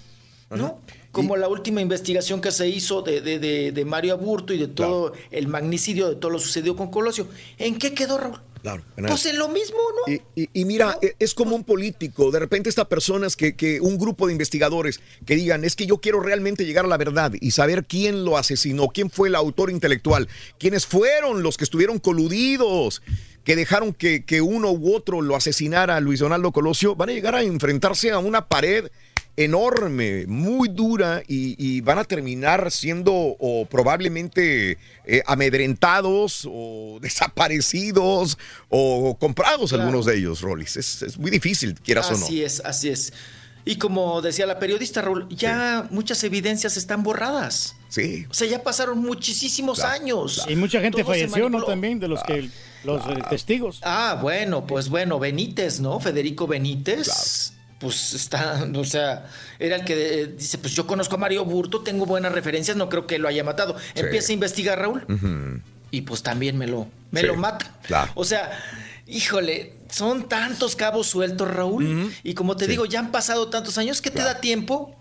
¿No? 0.56 0.80
Como 1.12 1.36
la 1.36 1.46
última 1.48 1.80
investigación 1.80 2.40
que 2.40 2.50
se 2.50 2.68
hizo 2.68 3.02
de, 3.02 3.20
de- 3.20 3.38
de- 3.38 3.70
de 3.72 3.84
Mario 3.84 4.14
Aburto 4.14 4.52
y 4.52 4.58
de 4.58 4.66
todo 4.66 5.12
el 5.30 5.46
magnicidio 5.46 6.08
de 6.08 6.16
todo 6.16 6.32
lo 6.32 6.38
sucedido 6.40 6.74
con 6.74 6.90
Colosio. 6.90 7.28
¿En 7.58 7.78
qué 7.78 7.94
quedó, 7.94 8.18
Raúl? 8.18 8.40
Claro. 8.62 8.82
Pues 8.96 9.26
en 9.26 9.38
lo 9.38 9.48
mismo, 9.50 9.76
¿no? 10.06 10.12
Y, 10.12 10.22
y- 10.34 10.48
y 10.54 10.64
mira, 10.64 10.98
e- 11.02 11.14
es 11.18 11.34
como 11.34 11.54
un 11.54 11.62
político. 11.64 12.30
De 12.32 12.38
repente 12.40 12.68
estas 12.70 12.86
personas 12.86 13.36
que, 13.36 13.54
que 13.54 13.78
un 13.80 13.98
grupo 13.98 14.26
de 14.26 14.32
investigadores 14.32 15.00
que 15.26 15.36
digan, 15.36 15.64
es 15.64 15.76
que 15.76 15.86
yo 15.86 15.98
quiero 15.98 16.18
realmente 16.20 16.64
llegar 16.64 16.86
a 16.86 16.88
la 16.88 16.96
verdad 16.96 17.30
y 17.40 17.50
saber 17.52 17.84
quién 17.84 18.24
lo 18.24 18.36
asesinó, 18.38 18.88
quién 18.88 19.10
fue 19.10 19.28
el 19.28 19.34
autor 19.36 19.70
intelectual, 19.70 20.28
quiénes 20.58 20.86
fueron 20.86 21.42
los 21.44 21.58
que 21.58 21.64
estuvieron 21.64 21.98
coludidos, 22.00 23.02
que 23.44 23.54
dejaron 23.54 23.92
que, 23.92 24.24
que 24.24 24.40
uno 24.40 24.72
u 24.72 24.94
otro 24.96 25.20
lo 25.20 25.36
asesinara 25.36 25.96
a 25.96 26.00
Luis 26.00 26.20
Donaldo 26.20 26.50
Colosio, 26.50 26.96
van 26.96 27.10
a 27.10 27.12
llegar 27.12 27.34
a 27.34 27.42
enfrentarse 27.42 28.10
a 28.12 28.18
una 28.18 28.48
pared 28.48 28.88
enorme, 29.36 30.26
muy 30.26 30.68
dura 30.68 31.22
y, 31.26 31.54
y 31.58 31.80
van 31.80 31.98
a 31.98 32.04
terminar 32.04 32.70
siendo 32.70 33.12
o 33.12 33.66
probablemente 33.66 34.78
eh, 35.04 35.22
amedrentados 35.26 36.46
o 36.50 36.98
desaparecidos 37.02 38.38
o 38.68 39.16
comprados 39.18 39.70
Claro. 39.70 39.84
algunos 39.84 40.06
de 40.06 40.16
ellos, 40.16 40.40
Rolis. 40.40 40.76
Es, 40.76 41.02
es 41.02 41.18
muy 41.18 41.30
difícil, 41.30 41.74
quieras 41.80 42.10
o 42.10 42.16
no. 42.18 42.24
Así 42.24 42.42
es, 42.42 42.60
así 42.64 42.88
es. 42.90 43.12
Y 43.66 43.76
como 43.76 44.20
decía 44.20 44.44
la 44.46 44.58
periodista, 44.58 45.00
Raúl, 45.00 45.26
ya 45.30 45.88
muchas 45.90 46.22
evidencias 46.22 46.76
están 46.76 47.02
borradas. 47.02 47.76
Sí. 47.88 48.26
O 48.28 48.34
sea, 48.34 48.46
ya 48.46 48.62
pasaron 48.62 48.98
muchísimos 48.98 49.80
años. 49.80 50.44
Y 50.48 50.54
mucha 50.54 50.80
gente 50.82 50.98
Todo 51.02 51.12
falleció, 51.12 51.48
¿no? 51.48 51.62
También 51.62 51.98
de 51.98 52.08
los 52.08 52.22
que 52.24 52.50
los 52.84 53.06
eh, 53.06 53.22
testigos. 53.30 53.80
Ah, 53.82 54.18
bueno, 54.20 54.66
pues 54.66 54.90
bueno, 54.90 55.18
Benítez, 55.18 55.80
¿no? 55.80 55.98
Federico 55.98 56.46
Benítez. 56.46 57.53
Pues 57.78 58.14
está, 58.14 58.66
o 58.74 58.84
sea, 58.84 59.26
era 59.58 59.76
el 59.76 59.84
que 59.84 60.20
eh, 60.22 60.26
dice, 60.28 60.58
pues 60.58 60.74
yo 60.74 60.86
conozco 60.86 61.14
a 61.16 61.18
Mario 61.18 61.44
Burto, 61.44 61.80
tengo 61.82 62.06
buenas 62.06 62.32
referencias, 62.32 62.76
no 62.76 62.88
creo 62.88 63.06
que 63.06 63.18
lo 63.18 63.28
haya 63.28 63.44
matado. 63.44 63.76
Sí. 63.94 64.00
Empieza 64.00 64.32
a 64.32 64.34
investigar 64.34 64.78
Raúl 64.78 65.62
y 65.90 66.00
pues 66.02 66.22
también 66.22 66.56
me 66.58 66.66
lo, 66.66 66.88
me 67.10 67.20
Sí, 67.20 67.26
lo 67.26 67.36
mata. 67.36 67.72
claro. 67.82 68.10
O 68.14 68.24
sea, 68.24 68.50
híjole, 69.06 69.74
son 69.90 70.28
tantos 70.28 70.74
cabos 70.76 71.06
sueltos, 71.08 71.48
Raúl. 71.48 72.12
Y 72.22 72.34
como 72.34 72.56
te 72.56 72.66
digo, 72.66 72.84
ya 72.86 72.98
han 73.00 73.10
pasado 73.12 73.48
tantos 73.48 73.78
años 73.78 74.00
que 74.00 74.10
te 74.10 74.22
da 74.22 74.40
tiempo 74.40 74.96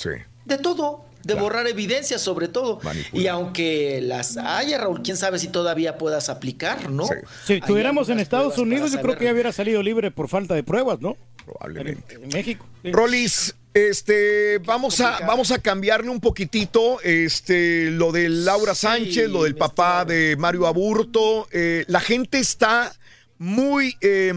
de 0.45 0.57
todo, 0.57 1.05
de 1.23 1.33
borrar 1.35 1.67
evidencias 1.67 2.21
sobre 2.21 2.47
todo. 2.47 2.79
Y 3.11 3.27
aunque 3.27 3.99
las 4.01 4.37
haya, 4.37 4.77
Raúl, 4.77 5.01
quién 5.01 5.17
sabe 5.17 5.39
si 5.39 5.47
todavía 5.47 5.97
puedas 5.97 6.29
aplicar, 6.29 6.89
¿no? 6.89 7.07
Si 7.45 7.53
estuviéramos 7.53 8.09
en 8.09 8.19
Estados 8.19 8.57
Unidos, 8.57 8.91
yo 8.91 9.01
creo 9.01 9.17
que 9.17 9.25
ya 9.25 9.33
hubiera 9.33 9.51
salido 9.51 9.81
libre 9.81 10.11
por 10.11 10.27
falta 10.27 10.53
de 10.53 10.63
pruebas, 10.63 11.01
¿no? 11.01 11.17
Probablemente. 11.45 12.15
En, 12.15 12.23
en 12.23 12.29
México. 12.29 12.65
sí. 12.83 12.91
Rolis, 12.91 13.55
este, 13.73 14.59
vamos 14.59 15.01
a, 15.01 15.19
vamos 15.25 15.51
a 15.51 15.57
cambiarle 15.59 16.09
un 16.09 16.19
poquitito, 16.19 17.01
este, 17.01 17.89
lo 17.89 18.11
de 18.11 18.29
Laura 18.29 18.75
Sánchez, 18.75 19.29
lo 19.29 19.43
del 19.43 19.55
papá 19.55 20.05
de 20.05 20.35
Mario 20.37 20.67
Aburto. 20.67 21.47
eh, 21.51 21.83
la 21.87 21.99
gente 21.99 22.39
está 22.39 22.93
muy, 23.39 23.97
eh, 24.01 24.31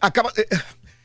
acaba, 0.00 0.32
eh, 0.36 0.46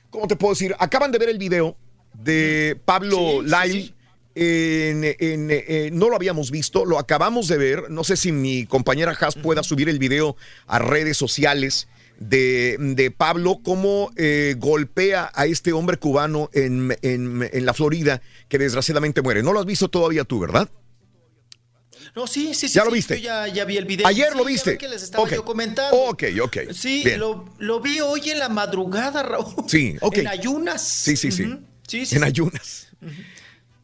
¿cómo 0.09 0.27
te 0.27 0.35
puedo 0.35 0.53
decir? 0.53 0.75
Acaban 0.79 1.11
de 1.11 1.17
ver 1.17 1.29
el 1.29 1.37
video 1.37 1.75
de 2.13 2.79
Pablo 2.85 3.41
Lyle. 3.41 3.93
En- 4.35 5.03
en- 5.03 5.47
eh, 5.51 5.89
no 5.91 6.09
lo 6.09 6.15
habíamos 6.15 6.51
visto, 6.51 6.85
lo 6.85 6.99
acabamos 6.99 7.47
de 7.47 7.57
ver. 7.57 7.89
No 7.89 8.03
sé 8.03 8.17
si 8.17 8.31
mi 8.31 8.65
compañera 8.65 9.15
Haas 9.19 9.35
pueda 9.35 9.63
subir 9.63 9.89
el 9.89 9.99
video 9.99 10.35
a 10.67 10.79
redes 10.79 11.17
sociales 11.17 11.87
de, 12.19 12.77
de 12.79 13.09
Pablo, 13.11 13.59
cómo 13.63 14.11
eh, 14.15 14.55
golpea 14.57 15.31
a 15.33 15.45
este 15.47 15.73
hombre 15.73 15.97
cubano 15.97 16.49
en, 16.53 16.95
en- 17.01 17.65
la 17.65 17.73
Florida 17.73 18.21
que 18.47 18.57
desgraciadamente 18.59 19.21
muere. 19.21 19.41
No 19.43 19.53
lo 19.53 19.59
has 19.59 19.65
visto 19.65 19.89
todavía 19.89 20.23
tú, 20.23 20.39
¿verdad? 20.39 20.69
No, 22.15 22.27
sí, 22.27 22.53
sí, 22.53 22.67
sí. 22.67 22.75
¿Ya 22.75 22.83
lo 22.83 22.91
viste? 22.91 23.19
yo 23.21 23.25
ya, 23.25 23.47
ya 23.47 23.63
vi 23.65 23.77
el 23.77 23.85
video. 23.85 24.05
Ayer 24.05 24.29
Sí, 24.33 24.37
lo 24.37 24.43
viste. 24.45 24.71
ve 24.71 24.77
que 24.77 24.87
les 24.89 25.01
estaba 25.03 25.23
Ok. 25.23 25.31
yo 25.33 25.45
comentando. 25.45 25.95
Ok, 25.97 26.23
ok. 26.43 26.57
Sí, 26.73 27.03
lo, 27.17 27.45
lo 27.59 27.79
vi 27.79 28.01
hoy 28.01 28.29
en 28.31 28.39
la 28.39 28.49
madrugada, 28.49 29.23
Raúl. 29.23 29.53
Sí, 29.67 29.95
ok. 30.01 30.17
En 30.17 30.27
ayunas. 30.27 30.81
Sí, 30.85 31.15
sí, 31.15 31.31
sí. 31.31 31.45
Sí, 31.87 32.05
sí, 32.05 32.15
en 32.15 32.23
ayunas. 32.23 32.87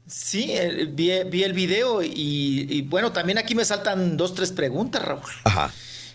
Sí, 0.07 0.51
eh, 0.51 0.87
vi, 0.89 1.11
vi 1.29 1.43
el 1.43 1.53
video 1.53 2.01
y, 2.01 2.65
y, 2.69 2.81
bueno, 2.83 3.11
también 3.11 3.37
aquí 3.37 3.55
me 3.55 3.65
saltan 3.65 4.15
dos, 4.17 4.33
tres 4.33 4.51
preguntas, 4.51 5.03
Raúl. 5.03 5.21
Ajá. 5.43 5.71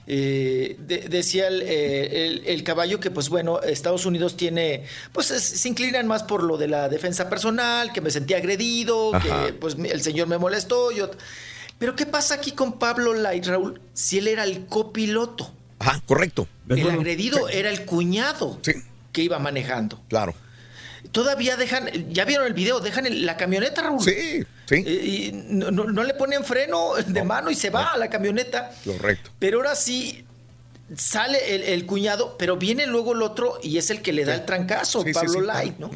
Eh, 0.06 0.76
de- 0.80 1.08
decía 1.08 1.46
el, 1.46 1.62
eh, 1.62 2.26
el- 2.26 2.42
el 2.46 2.64
caballo 2.64 2.98
que, 2.98 3.10
pues 3.10 3.28
bueno, 3.28 3.60
Estados 3.60 4.04
Unidos 4.04 4.36
tiene, 4.36 4.84
pues 5.12 5.30
es- 5.30 5.44
se 5.44 5.68
inclinan 5.68 6.06
más 6.08 6.22
por 6.24 6.42
lo 6.42 6.56
de 6.56 6.66
la 6.68 6.88
defensa 6.88 7.28
personal, 7.28 7.92
que 7.92 8.00
me 8.00 8.10
sentí 8.10 8.34
agredido, 8.34 9.14
Ajá. 9.14 9.46
que 9.46 9.52
pues 9.52 9.76
el 9.76 10.02
señor 10.02 10.26
me 10.26 10.38
molestó. 10.38 10.90
Yo, 10.90 11.10
pero 11.78 11.94
¿qué 11.94 12.06
pasa 12.06 12.34
aquí 12.34 12.50
con 12.52 12.78
Pablo 12.78 13.14
Light, 13.14 13.46
Raúl? 13.46 13.80
Si 13.94 14.18
él 14.18 14.26
era 14.28 14.42
el 14.44 14.66
copiloto, 14.66 15.52
Ajá, 15.78 16.02
correcto. 16.06 16.48
el 16.68 16.88
agredido 16.90 17.48
era 17.48 17.70
el 17.70 17.84
cuñado 17.84 18.58
que 19.12 19.22
iba 19.22 19.38
manejando. 19.38 20.00
Claro. 20.08 20.34
Todavía 21.12 21.56
dejan, 21.56 21.88
ya 22.12 22.24
vieron 22.24 22.46
el 22.46 22.54
video, 22.54 22.80
dejan 22.80 23.06
el- 23.06 23.24
la 23.26 23.36
camioneta, 23.36 23.82
Raúl. 23.82 24.00
Sí, 24.02 24.44
sí. 24.66 24.76
y 24.76 25.30
no, 25.50 25.70
no- 25.70 25.84
no 25.84 26.02
le 26.02 26.14
ponen 26.14 26.42
freno 26.44 26.94
de 27.06 27.22
mano 27.22 27.50
y 27.50 27.54
se 27.54 27.70
va 27.70 27.92
a 27.92 27.98
la 27.98 28.08
camioneta. 28.10 28.70
Correcto. 28.84 29.30
Pero 29.38 29.58
ahora 29.58 29.74
sí 29.76 30.24
sale 30.96 31.54
el, 31.54 31.62
el 31.62 31.86
cuñado, 31.86 32.36
pero 32.38 32.56
viene 32.56 32.86
luego 32.86 33.12
el 33.14 33.22
otro 33.22 33.58
y 33.62 33.78
es 33.78 33.90
el 33.90 34.02
que 34.02 34.12
le 34.12 34.24
da 34.24 34.34
el 34.34 34.44
trancazo, 34.44 35.02
Sí, 35.02 35.12
Pablo 35.12 35.40
sí. 35.40 35.46
Light, 35.46 35.78
¿no? 35.78 35.90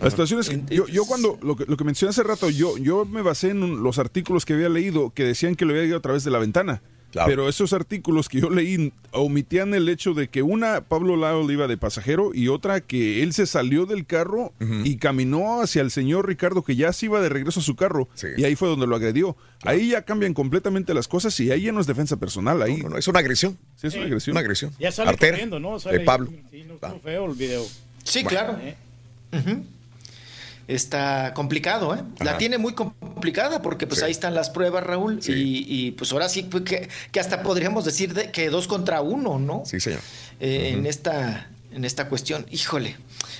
La 0.00 0.10
situación 0.10 0.40
es 0.40 0.48
que 0.48 0.62
yo, 0.74 0.86
yo 0.86 1.04
cuando, 1.04 1.38
lo 1.42 1.56
que, 1.56 1.64
lo 1.66 1.76
que 1.76 1.84
mencioné 1.84 2.10
hace 2.10 2.22
rato, 2.22 2.48
yo, 2.50 2.76
yo 2.78 3.04
me 3.04 3.22
basé 3.22 3.50
en 3.50 3.62
un- 3.62 3.82
los 3.82 3.98
artículos 3.98 4.44
que 4.44 4.52
había 4.54 4.68
leído 4.68 5.10
que 5.10 5.24
decían 5.24 5.56
que 5.56 5.64
lo 5.64 5.72
había 5.72 5.84
ido 5.84 5.96
a 5.96 6.00
través 6.02 6.22
de 6.24 6.30
la 6.30 6.38
ventana. 6.38 6.80
Pero 7.24 7.48
esos 7.48 7.72
artículos 7.72 8.28
que 8.28 8.40
yo 8.40 8.50
leí 8.50 8.92
omitían 9.12 9.72
el 9.74 9.88
hecho 9.88 10.12
de 10.12 10.28
que 10.28 10.42
una, 10.42 10.82
Pablo 10.82 11.16
Lyle 11.16 11.52
iba 11.52 11.66
de 11.66 11.76
pasajero 11.76 12.32
y 12.34 12.48
otra 12.48 12.80
que 12.80 13.22
él 13.22 13.32
se 13.32 13.46
salió 13.46 13.86
del 13.86 14.04
carro 14.04 14.52
y 14.84 14.96
caminó 14.96 15.62
hacia 15.62 15.82
el 15.82 15.90
señor 15.90 16.26
Ricardo 16.26 16.62
que 16.62 16.76
ya 16.76 16.92
se 16.92 17.06
iba 17.06 17.20
de 17.20 17.28
regreso 17.28 17.60
a 17.60 17.62
su 17.62 17.76
carro 17.76 18.08
y 18.36 18.44
ahí 18.44 18.56
fue 18.56 18.68
donde 18.68 18.86
lo 18.86 18.96
agredió. 18.96 19.36
Ahí 19.62 19.90
ya 19.90 20.02
cambian 20.02 20.34
completamente 20.34 20.92
las 20.94 21.08
cosas 21.08 21.38
y 21.40 21.50
ahí 21.50 21.62
ya 21.62 21.72
no 21.72 21.80
es 21.80 21.86
defensa 21.86 22.16
personal. 22.16 22.60
Ahí 22.62 22.76
no, 22.78 22.96
es 22.98 23.08
una 23.08 23.20
agresión. 23.20 23.56
Sí, 23.76 23.86
es 23.86 23.94
una 23.94 24.04
agresión. 24.04 24.34
Una 24.34 24.40
agresión. 24.40 24.72
Ya 24.78 24.92
sale 24.92 25.10
Artera 25.10 25.32
corriendo, 25.32 25.58
¿no? 25.58 25.80
Sale, 25.80 25.98
de 25.98 26.04
Pablo. 26.04 26.30
Sí, 26.50 26.64
no 26.66 26.74
estuvo 26.74 27.00
feo 27.00 27.26
el 27.30 27.36
video. 27.36 27.64
Sí, 28.04 28.22
Bueno, 28.22 28.28
claro. 28.28 28.58
eh. 28.62 28.76
Está 30.68 31.32
complicado, 31.34 31.94
¿eh? 31.94 32.00
La 32.24 32.38
tiene 32.38 32.58
muy 32.58 32.74
complicada 32.74 33.62
porque 33.62 33.86
pues 33.86 34.00
Sí. 34.00 34.06
ahí 34.06 34.10
están 34.10 34.34
las 34.34 34.50
pruebas, 34.50 34.82
Raúl, 34.84 35.20
y, 35.26 35.32
y, 35.68 35.90
pues 35.92 36.10
ahora 36.12 36.28
sí 36.28 36.42
pues, 36.42 36.64
que, 36.64 36.88
que 37.12 37.20
hasta 37.20 37.42
podríamos 37.44 37.84
decir 37.84 38.14
de- 38.14 38.32
que 38.32 38.50
dos 38.50 38.66
contra 38.66 39.00
uno, 39.00 39.38
¿no? 39.38 39.62
Sí, 39.64 39.78
señor. 39.78 40.00
Eh, 40.40 40.70
en 40.74 40.86
esta 40.86 41.48
en 41.76 41.84
esta 41.84 42.08
cuestión. 42.08 42.46
Híjole, 42.50 42.96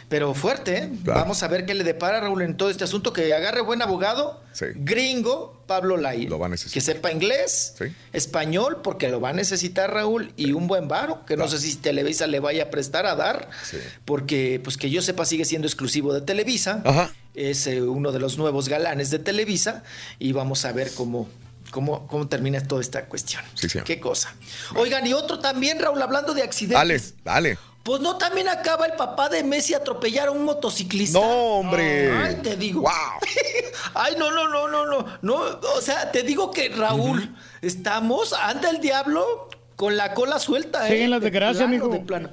pero 0.09 0.35
fuerte, 0.35 0.77
¿eh? 0.79 0.91
Claro. 1.03 1.21
Vamos 1.21 1.43
a 1.43 1.49
ver 1.49 1.65
qué 1.65 1.75
le 1.75 1.85
depara 1.85 2.21
Raúl 2.21 2.43
en 2.43 2.57
todo 2.57 2.69
este 2.71 2.85
asunto, 2.85 3.13
que 3.13 3.33
agarre 3.35 3.63
buen 3.63 3.81
abogado, 3.83 4.41
Sí. 4.53 4.67
gringo, 4.77 5.63
Pablo 5.67 5.97
Lai. 5.97 6.27
Lo 6.27 6.39
va 6.39 6.47
a 6.47 6.49
necesitar. 6.51 6.75
Que 6.75 6.81
sepa 6.83 7.11
inglés, 7.11 7.75
Sí. 7.79 7.87
español, 8.13 8.81
porque 8.85 9.09
lo 9.09 9.21
va 9.21 9.31
a 9.31 9.33
necesitar 9.33 9.93
Raúl, 9.93 10.33
y 10.37 10.53
un 10.53 10.67
buen 10.69 10.87
varo, 10.87 11.25
que 11.25 11.37
no 11.37 11.49
sé 11.49 11.59
si 11.59 11.75
Televisa 11.77 12.27
le 12.27 12.41
vaya 12.41 12.65
a 12.65 12.71
prestar 12.71 13.07
a 13.07 13.17
dar, 13.17 13.49
Sí. 13.69 13.79
porque 14.05 14.61
pues 14.63 14.77
que 14.77 14.91
yo 14.91 15.01
sepa 15.03 15.25
sigue 15.25 15.45
siendo 15.45 15.67
exclusivo 15.67 16.13
de 16.13 16.21
Televisa. 16.21 16.83
Ajá. 16.85 17.11
Es 17.35 17.67
eh, 17.67 17.83
uno 17.83 18.13
de 18.13 18.19
los 18.19 18.39
nuevos 18.39 18.69
galanes 18.69 19.11
de 19.11 19.19
Televisa, 19.19 19.83
y 20.19 20.33
vamos 20.33 20.65
a 20.65 20.73
ver 20.73 20.93
cómo... 20.95 21.29
¿Cómo, 21.73 22.07
¿Cómo 22.07 22.29
termina 22.29 22.61
toda 22.63 22.81
esta 22.81 23.07
cuestión? 23.07 23.43
Sí. 23.55 23.67
Qué 23.85 23.99
cosa. 23.99 24.33
Oigan, 24.77 25.05
y 25.07 25.13
otro 25.13 25.41
también, 25.41 25.79
Raúl, 25.81 26.01
hablando 26.01 26.33
de 26.33 26.43
accidentes. 26.43 27.15
Dale, 27.25 27.51
dale. 27.53 27.59
Pues 27.87 28.01
no, 28.01 28.19
también 28.19 28.49
acaba 28.49 28.85
el 28.85 28.95
papá 28.95 29.29
de 29.29 29.45
Messi 29.45 29.73
atropellar 29.73 30.27
a 30.27 30.33
un 30.33 30.45
motociclista. 30.45 31.21
No, 31.21 31.25
hombre. 31.59 32.11
Ay, 32.11 32.35
te 32.43 32.57
digo. 32.57 32.85
Ay, 33.95 34.17
no, 34.19 34.33
no, 34.33 34.49
no, 34.49 34.67
no, 34.67 34.87
no. 34.87 35.07
No, 35.23 35.37
o 35.77 35.81
sea, 35.81 36.11
te 36.11 36.25
digo 36.25 36.51
que 36.51 36.69
Raúl, 36.71 37.33
estamos, 37.63 38.33
anda 38.33 38.71
el 38.71 38.81
diablo 38.81 39.49
con 39.77 39.97
la 39.97 40.15
cola 40.15 40.41
suelta, 40.41 40.89
¿eh? 40.89 40.91
Siguen 40.95 41.11
las 41.11 41.21
De 41.21 41.31
desgracias, 41.31 41.69
mijo. 41.69 41.87
De 41.87 42.01
plano. 42.01 42.29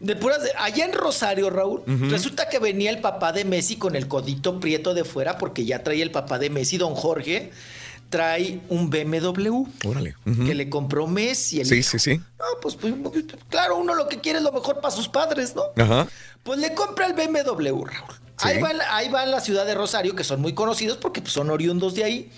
De 0.00 0.16
puras 0.16 0.42
de- 0.42 0.50
allá 0.58 0.86
en 0.86 0.92
Rosario, 0.92 1.50
Raúl, 1.50 1.84
resulta 2.10 2.48
que 2.48 2.58
venía 2.58 2.90
el 2.90 3.00
papá 3.00 3.30
de 3.32 3.44
Messi 3.44 3.76
con 3.76 3.94
el 3.94 4.08
codito 4.08 4.58
prieto 4.58 4.92
de 4.92 5.04
fuera, 5.04 5.38
porque 5.38 5.64
ya 5.66 5.84
traía 5.84 6.02
el 6.02 6.10
papá 6.10 6.40
de 6.40 6.50
Messi, 6.50 6.78
don 6.78 6.96
Jorge, 6.96 7.52
trae 8.08 8.60
un 8.68 8.88
BMW 8.90 9.64
Órale. 9.84 10.14
que 10.24 10.54
le 10.54 10.68
compró 10.70 11.06
Messi. 11.06 11.60
El 11.60 11.66
Sí, 11.66 11.74
hijo. 11.76 11.90
sí, 11.90 11.98
sí. 11.98 12.16
No, 12.16 12.44
pues, 12.62 12.74
pues, 12.76 12.94
claro, 13.48 13.76
uno 13.76 13.94
lo 13.94 14.08
que 14.08 14.18
quiere 14.20 14.38
es 14.38 14.44
lo 14.44 14.52
mejor 14.52 14.80
para 14.80 14.94
sus 14.94 15.08
padres, 15.08 15.54
¿no? 15.54 15.64
Ajá. 15.82 16.06
Pues 16.42 16.58
le 16.58 16.72
compra 16.74 17.06
el 17.06 17.12
BMW, 17.12 17.84
Raúl. 17.84 17.90
Ahí, 18.40 18.60
va, 18.62 18.70
en 18.70 18.78
la- 18.78 18.96
ahí 18.96 19.08
va 19.08 19.24
en 19.24 19.32
la 19.32 19.40
ciudad 19.40 19.66
de 19.66 19.74
Rosario, 19.74 20.14
que 20.14 20.22
son 20.24 20.40
muy 20.40 20.54
conocidos 20.54 20.96
porque 20.96 21.20
pues, 21.20 21.32
son 21.32 21.50
oriundos 21.50 21.94
de 21.96 22.04
ahí. 22.04 22.30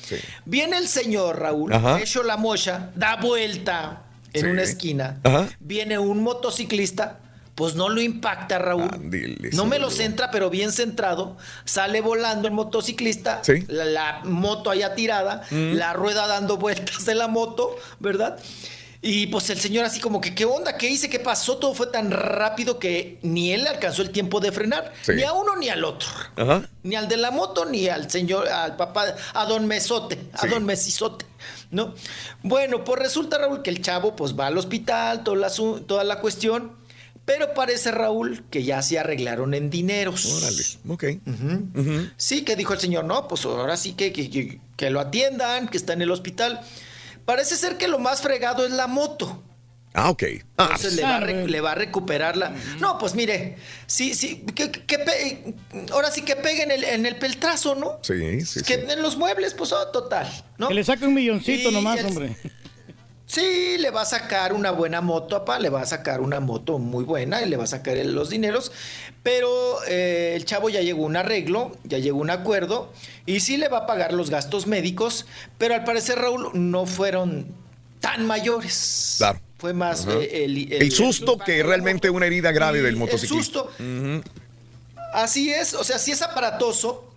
Viene 0.47 0.79
el 0.79 0.89
señor 0.89 1.39
Raúl, 1.39 1.73
Ajá. 1.73 2.01
hecho 2.01 2.23
la 2.23 2.37
mocha, 2.39 2.91
da 2.97 3.17
vuelta 3.17 4.05
en 4.33 4.41
Sí. 4.43 4.47
una 4.49 4.63
esquina. 4.63 5.21
Ajá. 5.25 5.49
Viene 5.61 5.99
un 5.99 6.23
motociclista, 6.23 7.20
pues 7.61 7.75
no 7.75 7.91
lo 7.91 8.01
impacta, 8.01 8.59
Raúl. 8.59 8.89
no 9.53 9.67
me 9.67 9.79
lo 9.79 9.91
centra, 9.91 10.31
pero 10.31 10.49
bien 10.49 10.73
centrado. 10.73 11.37
Sale 11.67 12.01
volando 12.01 12.49
el 12.49 12.55
motociclista, 12.55 13.41
Sí. 13.45 13.67
la, 13.69 13.85
la 13.85 14.21
moto 14.25 14.71
allá 14.71 14.95
tirada, 14.95 15.43
Mm. 15.51 15.75
la 15.75 15.93
rueda 15.93 16.27
dando 16.27 16.57
vueltas 16.57 17.05
de 17.05 17.15
la 17.15 17.29
moto, 17.29 17.77
¿verdad? 17.99 18.39
Y 19.03 19.27
pues 19.27 19.51
el 19.51 19.59
señor 19.61 19.85
así 19.85 20.01
como 20.01 20.23
que, 20.23 20.35
¿qué 20.35 20.47
onda? 20.47 20.79
¿Qué 20.79 20.89
hice? 20.89 21.11
¿Qué 21.11 21.19
pasó? 21.21 21.59
Todo 21.59 21.75
fue 21.75 21.87
tan 21.89 22.11
rápido 22.11 22.79
que 22.79 23.19
ni 23.23 23.53
él 23.53 23.67
alcanzó 23.67 24.01
el 24.01 24.11
tiempo 24.11 24.41
de 24.41 24.53
frenar. 24.53 24.93
Sí. 25.03 25.13
Ni 25.17 25.23
a 25.23 25.33
uno 25.35 25.55
ni 25.57 25.69
al 25.69 25.85
otro. 25.85 26.09
Ajá. 26.37 26.63
Ni 26.83 26.97
al 26.97 27.09
de 27.09 27.19
la 27.19 27.31
moto, 27.31 27.67
ni 27.67 27.89
al 27.89 28.11
señor, 28.11 28.49
al 28.49 28.77
papá, 28.77 29.05
a 29.35 29.45
don 29.45 29.67
Mesote, 29.67 30.19
a 30.33 30.39
Sí. 30.43 30.49
don 30.49 30.65
Mesizote, 30.65 31.27
¿no? 31.71 31.95
Bueno, 32.43 32.85
pues 32.85 32.99
resulta, 33.01 33.37
Raúl, 33.37 33.61
que 33.63 33.69
el 33.71 33.83
chavo 33.83 34.17
pues 34.17 34.35
va 34.39 34.47
al 34.47 34.57
hospital, 34.57 35.25
toda 35.25 35.37
la, 35.37 35.51
toda 35.87 36.05
la 36.05 36.21
cuestión, 36.21 36.80
pero 37.33 37.55
parece, 37.55 37.93
Raúl, 37.93 38.43
que 38.51 38.65
ya 38.65 38.83
se 38.83 38.99
arreglaron 38.99 39.55
en 39.55 39.71
dineros. 39.71 40.25
Órale. 40.27 40.65
Ok. 40.89 41.05
Sí, 42.17 42.43
que 42.43 42.57
dijo 42.57 42.73
el 42.75 42.81
señor, 42.81 43.05
no, 43.05 43.29
pues 43.29 43.45
ahora 43.45 43.77
sí 43.77 43.93
que, 43.93 44.13
que, 44.13 44.29
que- 44.31 44.61
que 44.77 44.91
lo 44.91 44.99
atiendan, 45.01 45.69
que 45.69 45.77
está 45.77 45.93
en 45.93 46.03
el 46.03 46.11
hospital. 46.11 46.61
Parece 47.25 47.55
ser 47.57 47.77
que 47.77 47.87
lo 47.87 47.99
más 47.99 48.23
fregado 48.23 48.65
es 48.65 48.73
la 48.73 48.87
moto. 48.87 49.43
Ah, 49.93 50.09
ok. 50.11 50.23
Ah, 50.57 50.65
Entonces 50.71 50.95
le 50.95 51.03
va, 51.03 51.17
a 51.17 51.21
re- 51.21 51.47
le 51.49 51.61
va 51.61 51.73
a 51.73 51.75
recuperarla. 51.75 52.55
No, 52.81 52.97
pues 52.99 53.15
mire, 53.15 53.57
sí, 53.87 54.15
sí, 54.15 54.45
que, 54.55 54.71
que 54.71 54.99
pe- 54.99 55.55
ahora 55.93 56.11
sí 56.11 56.23
que 56.23 56.37
pegue 56.37 56.63
en 56.63 56.71
el, 56.71 56.85
en 56.85 57.07
el 57.07 57.17
peltrazo, 57.17 57.75
¿no? 57.75 57.99
Sí, 58.03 58.41
sí, 58.47 58.63
que 58.63 58.75
en 58.75 59.03
los 59.03 59.17
muebles, 59.17 59.53
pues 59.55 59.73
oh, 59.73 59.89
total, 59.89 60.29
¿no? 60.59 60.69
Que 60.69 60.75
le 60.75 60.85
saque 60.85 61.05
un 61.07 61.15
milloncito 61.15 61.71
Y 61.71 61.73
nomás, 61.75 61.99
el- 62.01 62.07
hombre. 62.07 62.37
Sí, 63.31 63.77
le 63.79 63.91
va 63.91 64.03
a 64.03 64.05
sacar 64.05 64.53
una 64.53 64.73
buena 64.73 65.01
moto, 65.01 65.39
papá, 65.39 65.61
le 65.61 65.69
va 65.69 65.83
a 65.83 65.87
sacar 65.87 66.21
una 66.21 66.41
moto 66.41 66.79
muy 66.81 67.05
buena 67.05 67.43
y 67.43 67.49
le 67.49 67.57
va 67.57 67.63
a 67.63 67.67
sacar 67.69 67.97
el- 67.97 68.13
los 68.13 68.29
dineros, 68.31 68.73
pero 69.23 69.79
eh, 69.87 70.33
el 70.35 70.45
chavo 70.45 70.69
ya 70.69 70.81
llegó 70.81 71.05
a 71.05 71.07
un 71.07 71.17
arreglo, 71.17 71.71
ya 71.85 71.99
llegó 71.99 72.19
a 72.19 72.23
un 72.23 72.31
acuerdo 72.31 72.93
y 73.27 73.39
sí 73.39 73.57
le 73.57 73.69
va 73.69 73.79
a 73.79 73.87
pagar 73.87 74.13
los 74.15 74.31
gastos 74.31 74.67
médicos, 74.67 75.27
pero 75.59 75.75
al 75.77 75.85
parecer, 75.85 76.19
Raúl, 76.19 76.51
no 76.55 76.87
fueron 76.87 77.47
tan 78.01 78.27
mayores. 78.27 79.15
Claro. 79.19 79.39
Fue 79.59 79.75
más 79.75 80.07
eh, 80.09 80.45
el, 80.45 80.73
El 80.73 80.91
susto 80.91 81.39
que 81.39 81.63
realmente 81.63 82.11
una 82.11 82.27
herida 82.27 82.51
grave 82.51 82.79
del 82.79 82.87
el 82.87 82.97
motociclista. 82.97 83.61
susto. 83.61 83.71
Ujú. 83.79 84.23
Así 85.13 85.53
es, 85.53 85.75
o 85.75 85.85
sea, 85.85 85.99
sí 86.01 86.11
es 86.11 86.23
aparatoso, 86.23 87.10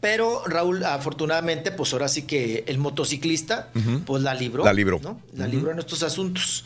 pero 0.00 0.42
Raúl, 0.46 0.84
afortunadamente, 0.84 1.72
pues 1.72 1.92
ahora 1.92 2.06
sí 2.08 2.22
que 2.22 2.62
el 2.68 2.78
motociclista, 2.78 3.68
pues 4.06 4.22
la 4.22 4.32
libró. 4.34 4.64
La 4.64 4.72
libró. 4.72 5.00
¿no? 5.02 5.20
La 5.36 5.46
libró 5.46 5.72
en 5.72 5.78
estos 5.80 6.02
asuntos. 6.04 6.64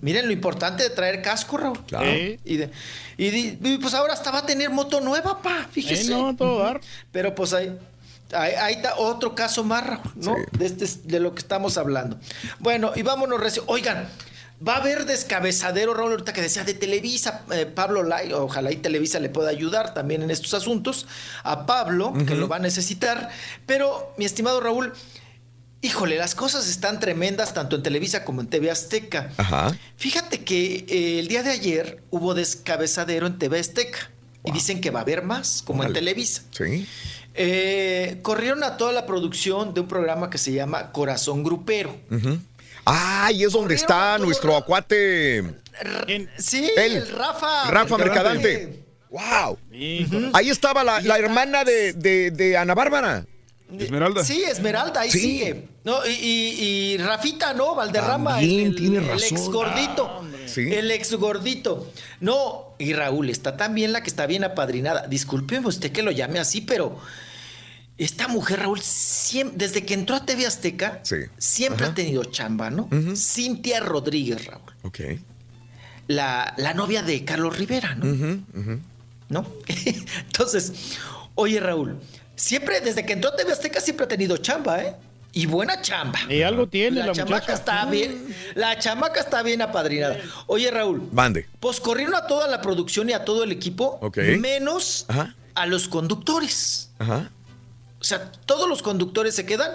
Miren 0.00 0.26
lo 0.26 0.32
importante 0.32 0.82
de 0.82 0.90
traer 0.90 1.20
casco, 1.22 1.58
Raúl. 1.58 1.84
Claro. 1.86 2.06
Y, 2.44 2.56
de- 2.56 2.70
y 3.18 3.30
de- 3.30 3.58
y 3.70 3.78
pues 3.78 3.92
ahora 3.94 4.14
hasta 4.14 4.30
va 4.30 4.38
a 4.38 4.46
tener 4.46 4.70
moto 4.70 5.00
nueva, 5.00 5.42
pa, 5.42 5.66
fíjese. 5.70 6.12
Eh, 6.12 6.14
no, 6.14 6.34
todo 6.34 6.60
dar. 6.60 6.80
Pero 7.10 7.34
pues 7.34 7.52
ahí, 7.52 7.76
ahí, 8.34 8.52
ahí 8.58 8.74
está 8.74 8.96
otro 8.96 9.34
caso 9.34 9.62
más, 9.64 9.86
Raúl, 9.86 10.00
¿no? 10.16 10.34
De, 10.52 10.64
este, 10.66 10.86
de 11.04 11.20
lo 11.20 11.34
que 11.34 11.40
estamos 11.40 11.76
hablando. 11.76 12.18
Bueno, 12.58 12.92
y 12.96 13.02
vámonos, 13.02 13.38
recio. 13.38 13.64
Oigan, 13.66 14.08
va 14.66 14.74
a 14.74 14.76
haber 14.78 15.06
descabezadero, 15.06 15.94
Raúl, 15.94 16.12
ahorita 16.12 16.32
que 16.32 16.42
decía 16.42 16.64
de 16.64 16.74
Televisa, 16.74 17.44
eh, 17.52 17.66
Pablo 17.66 18.02
Lai, 18.02 18.32
ojalá 18.32 18.72
y 18.72 18.76
Televisa 18.76 19.18
le 19.20 19.28
pueda 19.28 19.50
ayudar 19.50 19.94
también 19.94 20.22
en 20.22 20.30
estos 20.30 20.54
asuntos, 20.54 21.06
a 21.42 21.66
Pablo, 21.66 22.12
que 22.26 22.34
lo 22.34 22.48
va 22.48 22.56
a 22.56 22.60
necesitar. 22.60 23.30
Pero, 23.66 24.14
mi 24.18 24.24
estimado 24.24 24.60
Raúl, 24.60 24.92
híjole, 25.80 26.16
las 26.16 26.34
cosas 26.34 26.68
están 26.68 27.00
tremendas 27.00 27.54
tanto 27.54 27.76
en 27.76 27.82
Televisa 27.82 28.24
como 28.24 28.40
en 28.40 28.46
TV 28.46 28.70
Azteca. 28.70 29.30
Ajá. 29.36 29.76
Fíjate 29.96 30.44
que 30.44 30.84
eh, 30.88 31.18
el 31.18 31.28
día 31.28 31.42
de 31.42 31.50
ayer 31.50 32.02
hubo 32.10 32.34
descabezadero 32.34 33.26
en 33.26 33.38
TV 33.38 33.58
Azteca. 33.58 34.10
Y 34.44 34.50
dicen 34.50 34.80
que 34.80 34.90
va 34.90 34.98
a 34.98 35.02
haber 35.02 35.22
más, 35.22 35.62
como 35.62 35.84
en. 35.84 35.92
Televisa. 35.92 36.42
Sí. 36.50 36.84
Eh, 37.34 38.18
corrieron 38.22 38.62
a 38.64 38.76
toda 38.76 38.92
la 38.92 39.06
producción 39.06 39.72
de 39.72 39.80
un 39.80 39.88
programa 39.88 40.30
que 40.30 40.38
se 40.38 40.52
llama 40.52 40.92
Corazón 40.92 41.44
Grupero. 41.44 41.96
Ujú. 42.84 42.96
Ah, 42.96 43.30
y 43.32 43.44
es 43.44 43.52
donde 43.52 43.74
está 43.74 44.18
nuestro 44.18 44.56
acuate. 44.56 45.42
Sí, 46.38 46.70
el 46.76 47.08
Rafa. 47.12 47.70
Rafa 47.70 47.96
Mercadante. 47.98 48.80
¡Wow! 49.10 49.58
Ahí 50.32 50.48
estaba 50.48 50.82
la, 50.82 51.00
la 51.00 51.18
hermana 51.18 51.64
de, 51.64 51.92
de- 51.92 52.30
de 52.30 52.56
Ana 52.56 52.74
Bárbara. 52.74 53.26
Esmeralda. 53.78 54.22
Sí, 54.24 54.42
Esmeralda, 54.42 55.00
ahí 55.02 55.10
Sí. 55.10 55.18
sigue. 55.20 55.68
No, 55.84 56.04
y, 56.06 56.10
y- 56.10 56.92
y 56.94 56.98
Rafita, 56.98 57.52
¿no? 57.54 57.74
Valderrama. 57.74 58.32
También 58.36 58.68
el, 58.68 58.74
tiene 58.76 58.98
el 58.98 59.08
razón. 59.08 59.28
ex 59.38 59.48
gordito. 59.48 60.22
Sí. 60.46 60.72
El 60.72 60.90
ex 60.90 61.14
gordito. 61.14 61.90
No, 62.20 62.74
y 62.78 62.92
Raúl, 62.92 63.30
está 63.30 63.56
también 63.56 63.92
la 63.92 64.02
que 64.02 64.10
está 64.10 64.26
bien 64.26 64.44
apadrinada. 64.44 65.06
Discúlpeme 65.08 65.66
usted 65.68 65.90
que 65.92 66.02
lo 66.02 66.10
llame 66.10 66.38
así, 66.38 66.60
pero 66.60 66.98
esta 67.98 68.26
mujer, 68.28 68.60
Raúl, 68.60 68.80
siem- 68.80 69.52
desde 69.54 69.84
que 69.84 69.94
entró 69.94 70.16
a 70.16 70.24
TV 70.24 70.46
Azteca, 70.46 71.00
siempre 71.38 71.84
Ajá. 71.84 71.92
ha 71.92 71.94
tenido 71.94 72.24
chamba, 72.24 72.70
¿no? 72.70 72.88
Cintia 73.16 73.80
Rodríguez, 73.80 74.44
Raúl. 74.46 74.72
Ok. 74.82 75.00
La, 76.08 76.54
la 76.56 76.74
novia 76.74 77.02
de 77.02 77.24
Carlos 77.24 77.56
Rivera, 77.56 77.94
¿no? 77.94 78.06
Ujú. 78.10 78.80
¿no? 79.28 79.46
Entonces, 80.26 80.72
oye 81.34 81.58
Raúl, 81.60 81.96
siempre, 82.36 82.80
desde 82.80 83.06
que 83.06 83.14
entró 83.14 83.30
a 83.30 83.36
TV 83.36 83.52
Azteca, 83.52 83.80
siempre 83.80 84.04
ha 84.04 84.08
tenido 84.08 84.36
chamba, 84.38 84.82
¿eh? 84.82 84.94
Y 85.34 85.46
buena 85.46 85.80
chamba. 85.80 86.18
Y 86.28 86.42
algo 86.42 86.66
tiene 86.68 87.00
la, 87.06 87.12
chamaca 87.12 87.34
muchacha. 87.36 87.54
está 87.54 87.86
bien, 87.86 88.26
la 88.54 88.78
chamaca 88.78 89.20
está 89.20 89.42
bien 89.42 89.62
apadrinada. 89.62 90.18
Oye 90.46 90.70
Raúl, 90.70 91.08
Mande. 91.12 91.46
pues 91.60 91.80
corrieron 91.80 92.14
a 92.14 92.26
toda 92.26 92.46
la 92.48 92.60
producción 92.60 93.08
y 93.08 93.14
a 93.14 93.24
todo 93.24 93.42
el 93.44 93.52
equipo, 93.52 93.98
Ok. 94.02 94.18
menos 94.38 95.06
Ajá. 95.08 95.34
a 95.54 95.64
los 95.66 95.88
conductores. 95.88 96.90
Ajá. 96.98 97.30
O 98.02 98.04
sea, 98.04 98.32
todos 98.46 98.68
los 98.68 98.82
conductores 98.82 99.36
se 99.36 99.46
quedan 99.46 99.70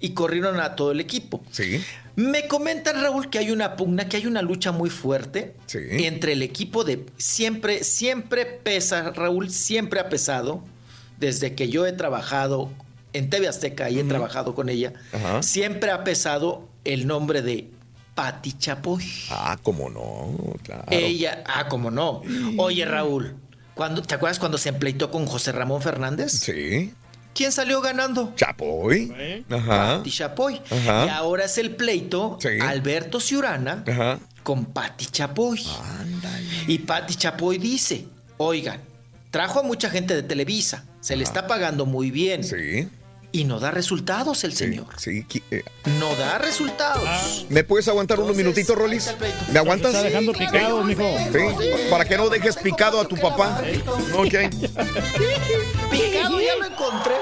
y 0.00 0.14
corrieron 0.14 0.58
a 0.58 0.74
todo 0.74 0.90
el 0.90 0.98
equipo. 0.98 1.44
Sí. 1.52 1.80
Me 2.16 2.48
comentan, 2.48 3.00
Raúl, 3.00 3.30
que 3.30 3.38
hay 3.38 3.52
una 3.52 3.76
pugna, 3.76 4.08
que 4.08 4.16
hay 4.16 4.26
una 4.26 4.42
lucha 4.42 4.72
muy 4.72 4.90
fuerte 4.90 5.54
entre 5.72 6.32
el 6.32 6.42
equipo 6.42 6.82
de. 6.82 7.06
Siempre, 7.18 7.84
siempre 7.84 8.46
pesa, 8.46 9.12
Raúl, 9.12 9.48
siempre 9.50 10.00
ha 10.00 10.08
pesado, 10.08 10.64
desde 11.18 11.54
que 11.54 11.68
yo 11.68 11.86
he 11.86 11.92
trabajado 11.92 12.68
en 13.12 13.30
TV 13.30 13.46
Azteca 13.46 13.90
y 13.90 14.00
he 14.00 14.04
trabajado 14.04 14.56
con 14.56 14.68
ella, 14.68 14.92
siempre 15.40 15.92
ha 15.92 16.02
pesado 16.02 16.68
el 16.84 17.06
nombre 17.06 17.40
de 17.40 17.70
Pati 18.16 18.54
Chapoy. 18.54 19.04
Ah, 19.30 19.56
cómo 19.62 19.88
no, 19.88 20.36
claro. 20.64 20.86
Ella, 20.90 21.44
ah, 21.46 21.68
cómo 21.68 21.92
no. 21.92 22.22
Oye, 22.58 22.84
Raúl, 22.86 23.36
cuando, 23.74 24.02
¿te 24.02 24.16
acuerdas 24.16 24.40
cuando 24.40 24.58
se 24.58 24.70
empleitó 24.70 25.12
con 25.12 25.26
José 25.26 25.52
Ramón 25.52 25.80
Fernández? 25.80 26.32
Sí. 26.32 26.92
¿Quién 27.34 27.52
salió 27.52 27.80
ganando? 27.80 28.32
Chapoy. 28.36 29.44
Ajá. 29.50 29.96
Pati 29.98 30.10
Chapoy. 30.10 30.60
Ajá. 30.70 31.06
Y 31.06 31.08
ahora 31.08 31.44
es 31.44 31.56
el 31.58 31.74
pleito 31.74 32.38
Alberto 32.60 33.20
Ciurana 33.20 33.84
Ajá. 33.86 34.18
con 34.42 34.66
Pati 34.66 35.06
Chapoy. 35.06 35.62
Y 36.66 36.78
Pati 36.80 37.14
Chapoy 37.14 37.58
dice, 37.58 38.06
oigan, 38.36 38.80
trajo 39.30 39.60
a 39.60 39.62
mucha 39.62 39.88
gente 39.90 40.14
de 40.14 40.22
Televisa, 40.22 40.84
se 41.00 41.16
le 41.16 41.24
está 41.24 41.46
pagando 41.46 41.86
muy 41.86 42.10
bien. 42.10 42.44
Sí. 42.44 42.88
Y 43.34 43.44
no 43.44 43.58
da 43.60 43.70
resultados 43.70 44.44
el 44.44 44.52
señor. 44.54 44.86
Sí. 44.98 45.24
eh, 45.50 45.62
No 45.98 46.14
da 46.16 46.36
resultados. 46.38 47.46
¿Me 47.48 47.64
puedes 47.64 47.88
aguantar 47.88 48.20
unos 48.20 48.36
minutitos, 48.36 48.76
Rolis? 48.76 49.10
¿Me 49.50 49.58
aguantas? 49.58 49.94
Está 49.94 50.02
dejando 50.06 50.32
picado, 50.32 50.84
mijo. 50.84 51.02
Sí, 51.32 51.38
para 51.90 52.04
que 52.04 52.16
no 52.18 52.28
dejes 52.28 52.56
picado 52.56 53.00
a 53.00 53.08
tu 53.08 53.16
papá. 53.16 53.62
Ok. 54.14 54.34
Picado, 55.90 56.40
ya 56.40 56.56
lo 56.58 56.66
encontré. 56.66 57.14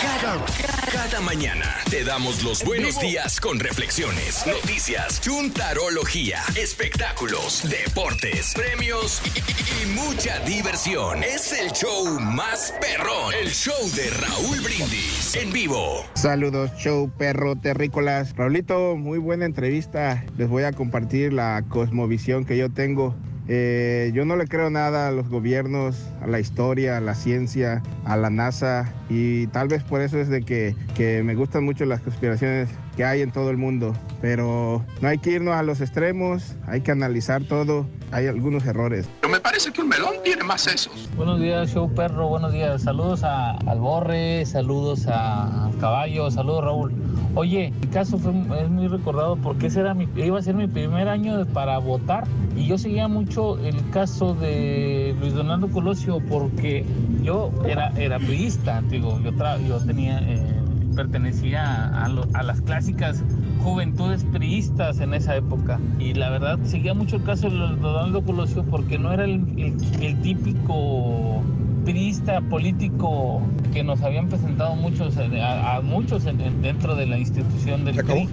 Cada, 0.00 0.44
cada 0.92 1.20
mañana 1.20 1.76
te 1.90 2.04
damos 2.04 2.42
los 2.42 2.64
buenos 2.64 2.98
días 3.00 3.40
con 3.40 3.58
reflexiones, 3.60 4.44
noticias, 4.46 5.20
chuntarología, 5.20 6.38
espectáculos, 6.56 7.68
deportes, 7.68 8.54
premios 8.54 9.20
y, 9.24 9.38
y- 9.38 9.82
y 9.82 9.94
mucha 9.94 10.38
diversión. 10.40 11.22
Es 11.22 11.52
el 11.52 11.70
show 11.72 12.18
más 12.20 12.72
perrón, 12.80 13.34
el 13.42 13.50
show 13.50 13.74
de 13.94 14.10
Raúl 14.10 14.60
Brindis 14.60 15.34
en 15.36 15.52
vivo. 15.52 16.04
Saludos, 16.14 16.70
show 16.78 17.10
perro 17.18 17.56
terrícolas. 17.56 18.34
Raulito, 18.36 18.96
muy 18.96 19.18
buena 19.18 19.44
entrevista. 19.44 20.24
Les 20.38 20.48
voy 20.48 20.62
a 20.64 20.72
compartir 20.72 21.32
la 21.32 21.64
cosmovisión 21.68 22.44
que 22.44 22.56
yo 22.56 22.70
tengo 22.70 23.14
Eh, 23.52 24.12
yo 24.14 24.24
no 24.24 24.36
le 24.36 24.46
creo 24.46 24.70
nada 24.70 25.08
a 25.08 25.10
los 25.10 25.28
gobiernos, 25.28 26.06
a 26.22 26.28
la 26.28 26.38
historia, 26.38 26.98
a 26.98 27.00
la 27.00 27.16
ciencia, 27.16 27.82
a 28.04 28.16
la 28.16 28.30
NASA 28.30 28.94
y 29.08 29.48
tal 29.48 29.66
vez 29.66 29.82
por 29.82 30.02
eso 30.02 30.20
es 30.20 30.28
de 30.28 30.42
que, 30.42 30.76
que 30.94 31.24
me 31.24 31.34
gustan 31.34 31.64
mucho 31.64 31.84
las 31.84 32.00
conspiraciones 32.00 32.68
que 33.00 33.06
hay 33.06 33.22
en 33.22 33.30
todo 33.30 33.48
el 33.48 33.56
mundo. 33.56 33.94
Pero 34.20 34.84
no 35.00 35.08
hay 35.08 35.16
que 35.16 35.30
irnos 35.30 35.54
a 35.54 35.62
los 35.62 35.80
extremos, 35.80 36.54
hay 36.66 36.82
que 36.82 36.90
analizar 36.92 37.42
todo, 37.44 37.86
hay 38.12 38.26
algunos 38.26 38.66
errores. 38.66 39.08
Pero 39.22 39.32
me 39.32 39.40
parece 39.40 39.72
que 39.72 39.80
un 39.80 39.88
melón 39.88 40.16
tiene 40.22 40.44
más 40.44 40.60
sesos. 40.60 41.08
Buenos 41.16 41.40
días, 41.40 41.72
show 41.72 41.90
perro, 41.94 42.28
buenos 42.28 42.52
días. 42.52 42.82
Saludos 42.82 43.24
a, 43.24 43.52
al 43.52 43.78
Borre, 43.80 44.44
saludos 44.44 45.06
a 45.08 45.70
Caballo, 45.80 46.30
saludos 46.30 46.62
Raúl. 46.62 46.92
Oye, 47.36 47.72
mi 47.80 47.86
caso 47.86 48.18
fue, 48.18 48.32
es 48.62 48.68
muy 48.68 48.86
recordado 48.88 49.36
porque 49.36 49.68
ese 49.68 49.80
era 49.80 49.94
mi, 49.94 50.06
iba 50.16 50.38
a 50.38 50.42
ser 50.42 50.54
mi 50.56 50.66
primer 50.66 51.08
año 51.08 51.46
para 51.54 51.78
votar 51.78 52.24
y 52.54 52.66
yo 52.66 52.76
seguía 52.76 53.08
mucho 53.08 53.56
el 53.60 53.76
caso 53.90 54.34
de 54.34 55.14
Luis 55.20 55.32
Donaldo 55.32 55.68
Colosio 55.68 56.18
porque 56.28 56.84
yo 57.22 57.50
era, 57.66 57.92
era 57.96 58.18
priista, 58.18 58.82
digo, 58.90 59.18
yo, 59.20 59.32
tra- 59.32 59.64
yo 59.66 59.78
tenía, 59.78 60.18
eh, 60.18 60.59
pertenecía 60.94 62.04
a, 62.04 62.08
lo- 62.08 62.26
a 62.34 62.42
las 62.42 62.60
clásicas 62.60 63.22
juventudes 63.62 64.24
priistas 64.24 65.00
en 65.00 65.14
esa 65.14 65.36
época 65.36 65.78
y 65.98 66.14
la 66.14 66.30
verdad 66.30 66.58
seguía 66.64 66.94
mucho 66.94 67.16
el 67.16 67.24
caso 67.24 67.50
de 67.50 67.56
Donaldo 67.56 68.22
Colosio 68.22 68.64
porque 68.64 68.98
no 68.98 69.12
era 69.12 69.24
el, 69.24 69.42
el- 69.58 70.02
el 70.02 70.20
típico 70.22 71.42
priista 71.84 72.40
político 72.42 73.42
que 73.72 73.82
nos 73.84 74.02
habían 74.02 74.28
presentado 74.28 74.74
muchos 74.76 75.16
eh, 75.16 75.40
a, 75.42 75.76
a 75.76 75.80
muchos 75.80 76.26
en- 76.26 76.40
en- 76.40 76.60
dentro 76.62 76.94
de 76.96 77.06
la 77.06 77.18
institución 77.18 77.84
del 77.84 77.96
CRI. 78.04 78.28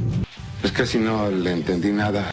Es 0.63 0.71
que 0.71 0.85
si 0.85 0.97
no 0.99 1.29
le 1.29 1.51
entendí 1.53 1.91
nada. 1.91 2.29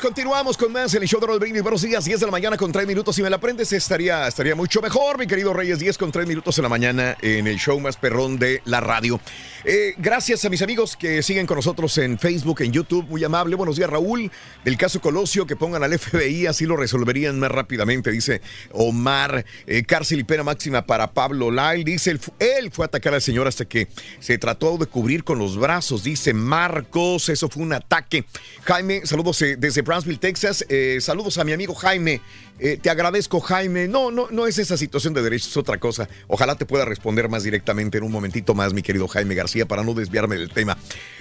Continuamos 0.00 0.56
con 0.56 0.72
más 0.72 0.92
en 0.94 1.02
el 1.02 1.08
show 1.08 1.20
de 1.20 1.38
Brindis. 1.38 1.62
Buenos 1.62 1.82
días, 1.82 2.04
10 2.04 2.20
de 2.20 2.26
la 2.26 2.32
mañana 2.32 2.56
con 2.56 2.72
3 2.72 2.86
minutos. 2.86 3.14
Si 3.14 3.22
me 3.22 3.30
la 3.30 3.36
aprendes, 3.36 3.72
estaría, 3.72 4.26
estaría 4.26 4.54
mucho 4.54 4.82
mejor, 4.82 5.18
mi 5.18 5.26
querido 5.26 5.52
Reyes. 5.52 5.78
10 5.78 5.98
con 5.98 6.10
3 6.10 6.26
minutos 6.26 6.58
en 6.58 6.62
la 6.62 6.68
mañana 6.68 7.16
en 7.22 7.46
el 7.46 7.58
show 7.58 7.78
más 7.78 7.96
perrón 7.96 8.38
de 8.38 8.60
la 8.64 8.80
radio. 8.80 9.20
Eh, 9.64 9.94
gracias 9.96 10.44
a 10.44 10.50
mis 10.50 10.62
amigos 10.62 10.96
que 10.96 11.22
siguen 11.22 11.46
con 11.46 11.56
nosotros 11.56 11.96
en 11.98 12.18
Facebook, 12.18 12.62
en 12.62 12.72
YouTube. 12.72 13.06
Muy 13.08 13.22
amable. 13.24 13.54
Buenos 13.56 13.76
días, 13.76 13.88
Raúl. 13.88 14.30
Del 14.64 14.76
caso 14.76 15.00
Colosio, 15.00 15.46
que 15.46 15.54
pongan 15.54 15.82
al 15.84 15.96
FBI, 15.96 16.46
así 16.46 16.66
lo 16.66 16.76
resolverían 16.76 17.38
más 17.38 17.52
rápidamente, 17.52 18.10
dice 18.10 18.40
Omar. 18.72 19.44
Eh, 19.66 19.84
cárcel 19.84 20.20
y 20.20 20.24
pena 20.24 20.42
máxima 20.42 20.84
para 20.84 21.12
Pablo 21.12 21.50
Lyle. 21.50 21.84
Dice, 21.84 22.10
él, 22.10 22.20
él 22.40 22.70
fue 22.72 22.84
a 22.84 22.86
atacar 22.86 23.14
al 23.14 23.22
señor 23.22 23.46
hasta 23.46 23.64
que 23.64 23.88
se 24.18 24.38
trató 24.38 24.76
de 24.76 24.86
cubrir 24.86 25.22
con 25.22 25.38
los 25.38 25.56
brazos. 25.56 26.02
Dice 26.02 26.34
Marcos, 26.34 27.28
eso 27.28 27.48
fue 27.48 27.62
un 27.62 27.74
ataque. 27.74 28.24
Jaime, 28.64 29.06
saludos 29.06 29.40
eh, 29.42 29.56
desde 29.56 29.83
Brownsville, 29.84 30.18
Texas. 30.18 30.64
Eh, 30.68 30.98
saludos 31.00 31.38
a 31.38 31.44
mi 31.44 31.52
amigo 31.52 31.74
Jaime. 31.74 32.20
Eh, 32.58 32.78
te 32.80 32.90
agradezco, 32.90 33.40
Jaime. 33.40 33.88
No, 33.88 34.10
no, 34.10 34.28
no 34.30 34.46
es 34.46 34.58
esa 34.58 34.76
situación 34.76 35.14
de 35.14 35.22
derechos, 35.22 35.50
es 35.50 35.56
otra 35.56 35.78
cosa. 35.78 36.08
Ojalá 36.28 36.56
te 36.56 36.66
pueda 36.66 36.84
responder 36.84 37.28
más 37.28 37.42
directamente 37.42 37.98
en 37.98 38.04
un 38.04 38.12
momentito 38.12 38.54
más, 38.54 38.72
mi 38.72 38.82
querido 38.82 39.08
Jaime 39.08 39.34
García, 39.34 39.66
para 39.66 39.82
no 39.82 39.94
desviarme 39.94 40.36
del 40.36 40.50
tema. 40.50 40.76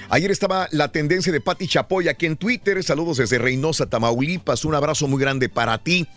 Ayer 0.09 0.31
estaba 0.31 0.67
la 0.71 0.91
tendencia 0.91 1.31
de 1.31 1.41
Patti 1.41 1.67
Chapoy 1.67 2.07
aquí 2.07 2.25
en 2.25 2.37
Twitter. 2.37 2.83
Saludos 2.83 3.17
desde 3.17 3.37
Reynosa, 3.37 3.87
Tamaulipas. 3.87 4.65
Un 4.65 4.75
abrazo 4.75 5.07
muy 5.07 5.19
grande 5.19 5.49
para 5.49 5.77
ti. 5.77 6.07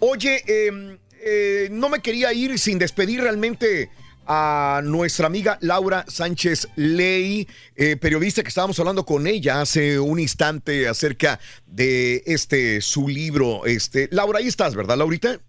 Oye, 0.00 0.42
eh, 0.46 0.98
eh, 1.26 1.68
no 1.70 1.88
me 1.88 2.00
quería 2.00 2.32
ir 2.32 2.58
sin 2.58 2.78
despedir 2.78 3.22
realmente 3.22 3.90
a 4.26 4.80
nuestra 4.84 5.26
amiga 5.26 5.58
Laura 5.60 6.04
Sánchez 6.08 6.68
Ley, 6.76 7.48
eh, 7.76 7.96
periodista 7.96 8.42
que 8.42 8.48
estábamos 8.48 8.78
hablando 8.78 9.04
con 9.04 9.26
ella 9.26 9.60
hace 9.60 9.98
un 9.98 10.20
instante 10.20 10.88
acerca 10.88 11.40
de 11.66 12.22
este 12.26 12.80
su 12.80 13.08
libro. 13.08 13.66
Este, 13.66 14.08
Laura, 14.10 14.38
ahí 14.38 14.48
estás, 14.48 14.74
¿verdad, 14.74 14.96
Laurita? 14.96 15.40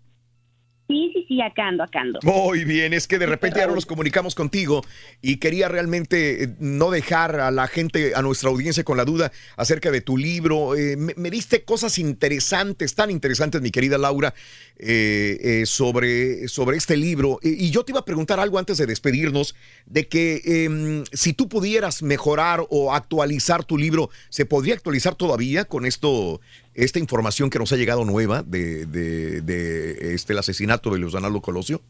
Sí, 0.88 1.10
sí, 1.14 1.26
sí, 1.28 1.42
acá 1.42 1.68
ando, 1.68 1.84
acá 1.84 2.02
ando. 2.02 2.20
Muy 2.22 2.64
bien, 2.64 2.94
es 2.94 3.08
que 3.08 3.18
de 3.18 3.26
repente 3.26 3.60
ya 3.60 3.68
no 3.68 3.74
nos 3.74 3.88
comunicamos 3.88 4.36
contigo 4.36 4.84
y 5.20 5.38
quería 5.38 5.68
realmente 5.68 6.44
eh, 6.44 6.56
no 6.60 6.92
dejar 6.92 7.40
a 7.40 7.50
la 7.50 7.68
gente, 7.68 8.14
a 8.14 8.22
nuestra 8.22 8.50
audiencia 8.50 8.84
con 8.84 8.96
la 8.96 9.04
duda 9.04 9.32
acerca 9.58 9.90
de 9.90 10.02
tu 10.02 10.16
libro. 10.16 10.76
Eh, 10.76 10.96
me, 10.96 11.16
me 11.18 11.32
diste 11.32 11.64
cosas 11.64 11.98
interesantes, 11.98 12.94
tan 12.94 13.10
interesantes, 13.10 13.62
mi 13.62 13.72
querida 13.72 13.98
Laura, 13.98 14.36
eh, 14.78 15.62
eh, 15.62 15.66
sobre, 15.66 16.50
sobre 16.50 16.76
este 16.76 16.98
libro. 16.98 17.40
Y 17.42 17.70
yo 17.72 17.86
te 17.86 17.94
iba 17.94 18.02
a 18.02 18.06
preguntar 18.06 18.42
algo 18.42 18.60
antes 18.60 18.78
de 18.78 18.86
despedirnos, 18.86 19.56
de 19.86 20.10
que 20.10 20.42
em, 20.66 21.06
si 21.14 21.32
tú 21.32 21.48
pudieras 21.48 22.04
mejorar 22.04 22.60
o 22.70 22.94
actualizar 22.94 23.64
tu 23.64 23.78
libro, 23.78 24.10
¿se 24.28 24.46
podría 24.46 24.74
actualizar 24.74 25.16
todavía 25.16 25.64
con 25.64 25.86
esto? 25.86 26.42
Esta 26.76 27.00
información 27.00 27.50
que 27.50 27.58
nos 27.58 27.72
ha 27.72 27.78
llegado 27.78 28.04
nueva 28.06 28.44
de, 28.44 28.86
de- 28.86 29.42
de, 29.42 30.14
este, 30.14 30.34
el 30.34 30.40
asesinato 30.40 30.90
de 30.92 31.00
Luis 31.00 31.14
Donaldo 31.14 31.42
Colosio. 31.42 31.82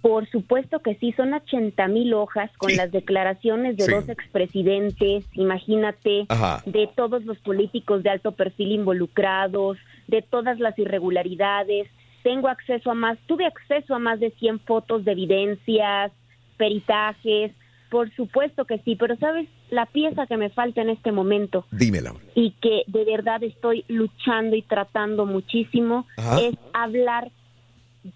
Por 0.00 0.28
supuesto 0.30 0.80
que 0.80 0.96
sí, 0.96 1.12
son 1.12 1.32
80 1.32 1.86
mil 1.88 2.12
hojas 2.14 2.50
con 2.58 2.74
las 2.76 2.90
declaraciones 2.92 3.76
de 3.78 3.84
Sí. 3.84 3.90
dos 3.92 4.08
expresidentes, 4.08 5.24
imagínate, 5.32 6.26
Ajá. 6.28 6.62
de 6.66 6.88
todos 6.94 7.24
los 7.24 7.38
políticos 7.38 8.02
de 8.02 8.10
alto 8.10 8.32
perfil 8.32 8.72
involucrados, 8.72 9.78
de 10.08 10.20
todas 10.22 10.58
las 10.60 10.78
irregularidades. 10.78 11.88
Tengo 12.22 12.48
acceso 12.48 12.90
a 12.90 12.94
más, 12.94 13.18
tuve 13.26 13.46
acceso 13.46 13.94
a 13.94 13.98
más 13.98 14.20
de 14.20 14.30
100 14.32 14.60
fotos 14.60 15.04
de 15.06 15.12
evidencias, 15.12 16.12
peritajes, 16.58 17.52
por 17.90 18.14
supuesto 18.14 18.64
que 18.66 18.78
sí, 18.80 18.96
pero 18.96 19.16
sabes, 19.16 19.48
la 19.74 19.86
pieza 19.86 20.26
que 20.26 20.36
me 20.36 20.50
falta 20.50 20.80
en 20.80 20.90
este 20.90 21.12
momento 21.12 21.66
Dime, 21.70 22.00
Laura. 22.00 22.20
y 22.34 22.52
que 22.52 22.82
de 22.86 23.04
verdad 23.04 23.42
estoy 23.42 23.84
luchando 23.88 24.56
y 24.56 24.62
tratando 24.62 25.26
muchísimo 25.26 26.06
Ajá. 26.16 26.40
es 26.40 26.54
hablar 26.72 27.30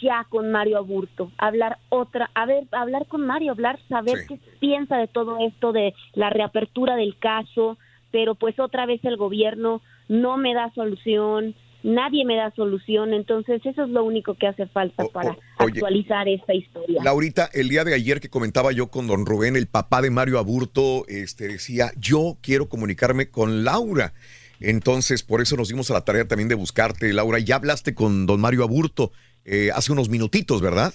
ya 0.01 0.27
con 0.29 0.51
Mario 0.53 0.79
Aburto, 0.79 1.33
hablar 1.39 1.79
otra, 1.89 2.31
a 2.35 2.45
ver, 2.45 2.65
hablar 2.73 3.07
con 3.07 3.27
Mario, 3.27 3.53
hablar, 3.53 3.79
saber 3.89 4.27
qué 4.29 4.39
piensa 4.61 4.99
de 4.99 5.07
todo 5.07 5.39
esto, 5.39 5.73
de 5.73 5.95
la 6.13 6.29
reapertura 6.29 6.95
del 6.97 7.17
caso, 7.17 7.79
pero 8.11 8.35
pues 8.35 8.59
otra 8.61 8.85
vez 8.85 9.03
el 9.05 9.17
gobierno 9.17 9.81
no 10.09 10.37
me 10.37 10.53
da 10.55 10.71
solución, 10.75 11.55
nadie 11.83 12.25
me 12.25 12.37
da 12.37 12.51
solución, 12.55 13.15
entonces 13.15 13.65
eso 13.65 13.85
es 13.85 13.91
lo 13.91 14.05
único 14.05 14.35
que 14.35 14.47
hace 14.47 14.67
falta 14.67 15.05
para 15.13 15.31
oye, 15.59 15.79
actualizar 15.79 16.29
esta 16.29 16.55
historia. 16.55 17.03
Laurita, 17.03 17.49
el 17.53 17.69
día 17.69 17.85
de 17.85 17.95
ayer 17.95 18.21
que 18.21 18.29
comentaba 18.29 18.73
yo 18.73 18.89
con 18.89 19.07
don 19.07 19.27
Rubén, 19.27 19.57
el 19.57 19.67
papá 19.67 20.03
de 20.03 20.11
Mario 20.11 20.39
Aburto, 20.39 21.05
este, 21.09 21.49
decía, 21.49 21.91
yo 21.97 22.37
quiero 22.41 22.69
comunicarme 22.69 23.31
con 23.31 23.65
Laura. 23.65 24.13
Entonces, 24.61 25.23
por 25.23 25.41
eso 25.41 25.57
nos 25.57 25.69
dimos 25.69 25.91
a 25.91 25.95
la 25.95 26.05
tarea 26.05 26.27
también 26.27 26.49
de 26.49 26.57
buscarte, 26.57 27.13
Laura. 27.13 27.39
Ya 27.39 27.57
hablaste 27.57 27.95
con 27.95 28.27
don 28.27 28.41
Mario 28.41 28.65
Aburto 28.65 29.13
eh, 29.45 29.71
hace 29.73 29.93
unos 29.93 30.09
minutitos, 30.09 30.61
¿verdad? 30.61 30.93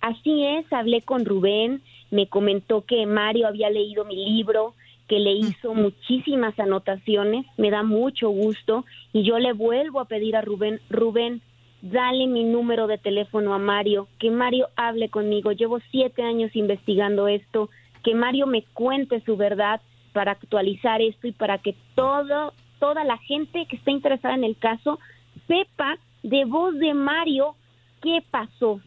Así 0.00 0.44
es, 0.44 0.72
hablé 0.72 1.02
con 1.02 1.24
Rubén, 1.24 1.82
me 2.10 2.28
comentó 2.28 2.84
que 2.84 3.06
Mario 3.06 3.48
había 3.48 3.70
leído 3.70 4.04
mi 4.04 4.16
libro, 4.16 4.74
que 5.08 5.18
le 5.18 5.32
hizo 5.32 5.74
muchísimas 5.74 6.58
anotaciones, 6.60 7.46
me 7.56 7.70
da 7.70 7.82
mucho 7.82 8.28
gusto 8.28 8.84
y 9.12 9.22
yo 9.24 9.38
le 9.38 9.54
vuelvo 9.54 10.00
a 10.00 10.04
pedir 10.04 10.36
a 10.36 10.42
Rubén, 10.42 10.80
Rubén, 10.90 11.40
dale 11.80 12.26
mi 12.26 12.44
número 12.44 12.86
de 12.86 12.98
teléfono 12.98 13.54
a 13.54 13.58
Mario, 13.58 14.06
que 14.18 14.30
Mario 14.30 14.68
hable 14.76 15.08
conmigo, 15.08 15.52
llevo 15.52 15.78
siete 15.90 16.22
años 16.22 16.54
investigando 16.54 17.26
esto, 17.26 17.70
que 18.04 18.14
Mario 18.14 18.46
me 18.46 18.62
cuente 18.74 19.20
su 19.24 19.36
verdad 19.36 19.80
para 20.12 20.32
actualizar 20.32 21.00
esto 21.00 21.26
y 21.26 21.32
para 21.32 21.58
que 21.58 21.74
todo, 21.94 22.52
toda 22.78 23.04
la 23.04 23.16
gente 23.18 23.66
que 23.66 23.76
esté 23.76 23.90
interesada 23.90 24.34
en 24.34 24.44
el 24.44 24.56
caso 24.56 24.98
sepa 25.46 25.98
de 26.22 26.44
voz 26.44 26.78
de 26.78 26.92
Mario 26.94 27.54
qué 28.02 28.22
pasó. 28.30 28.80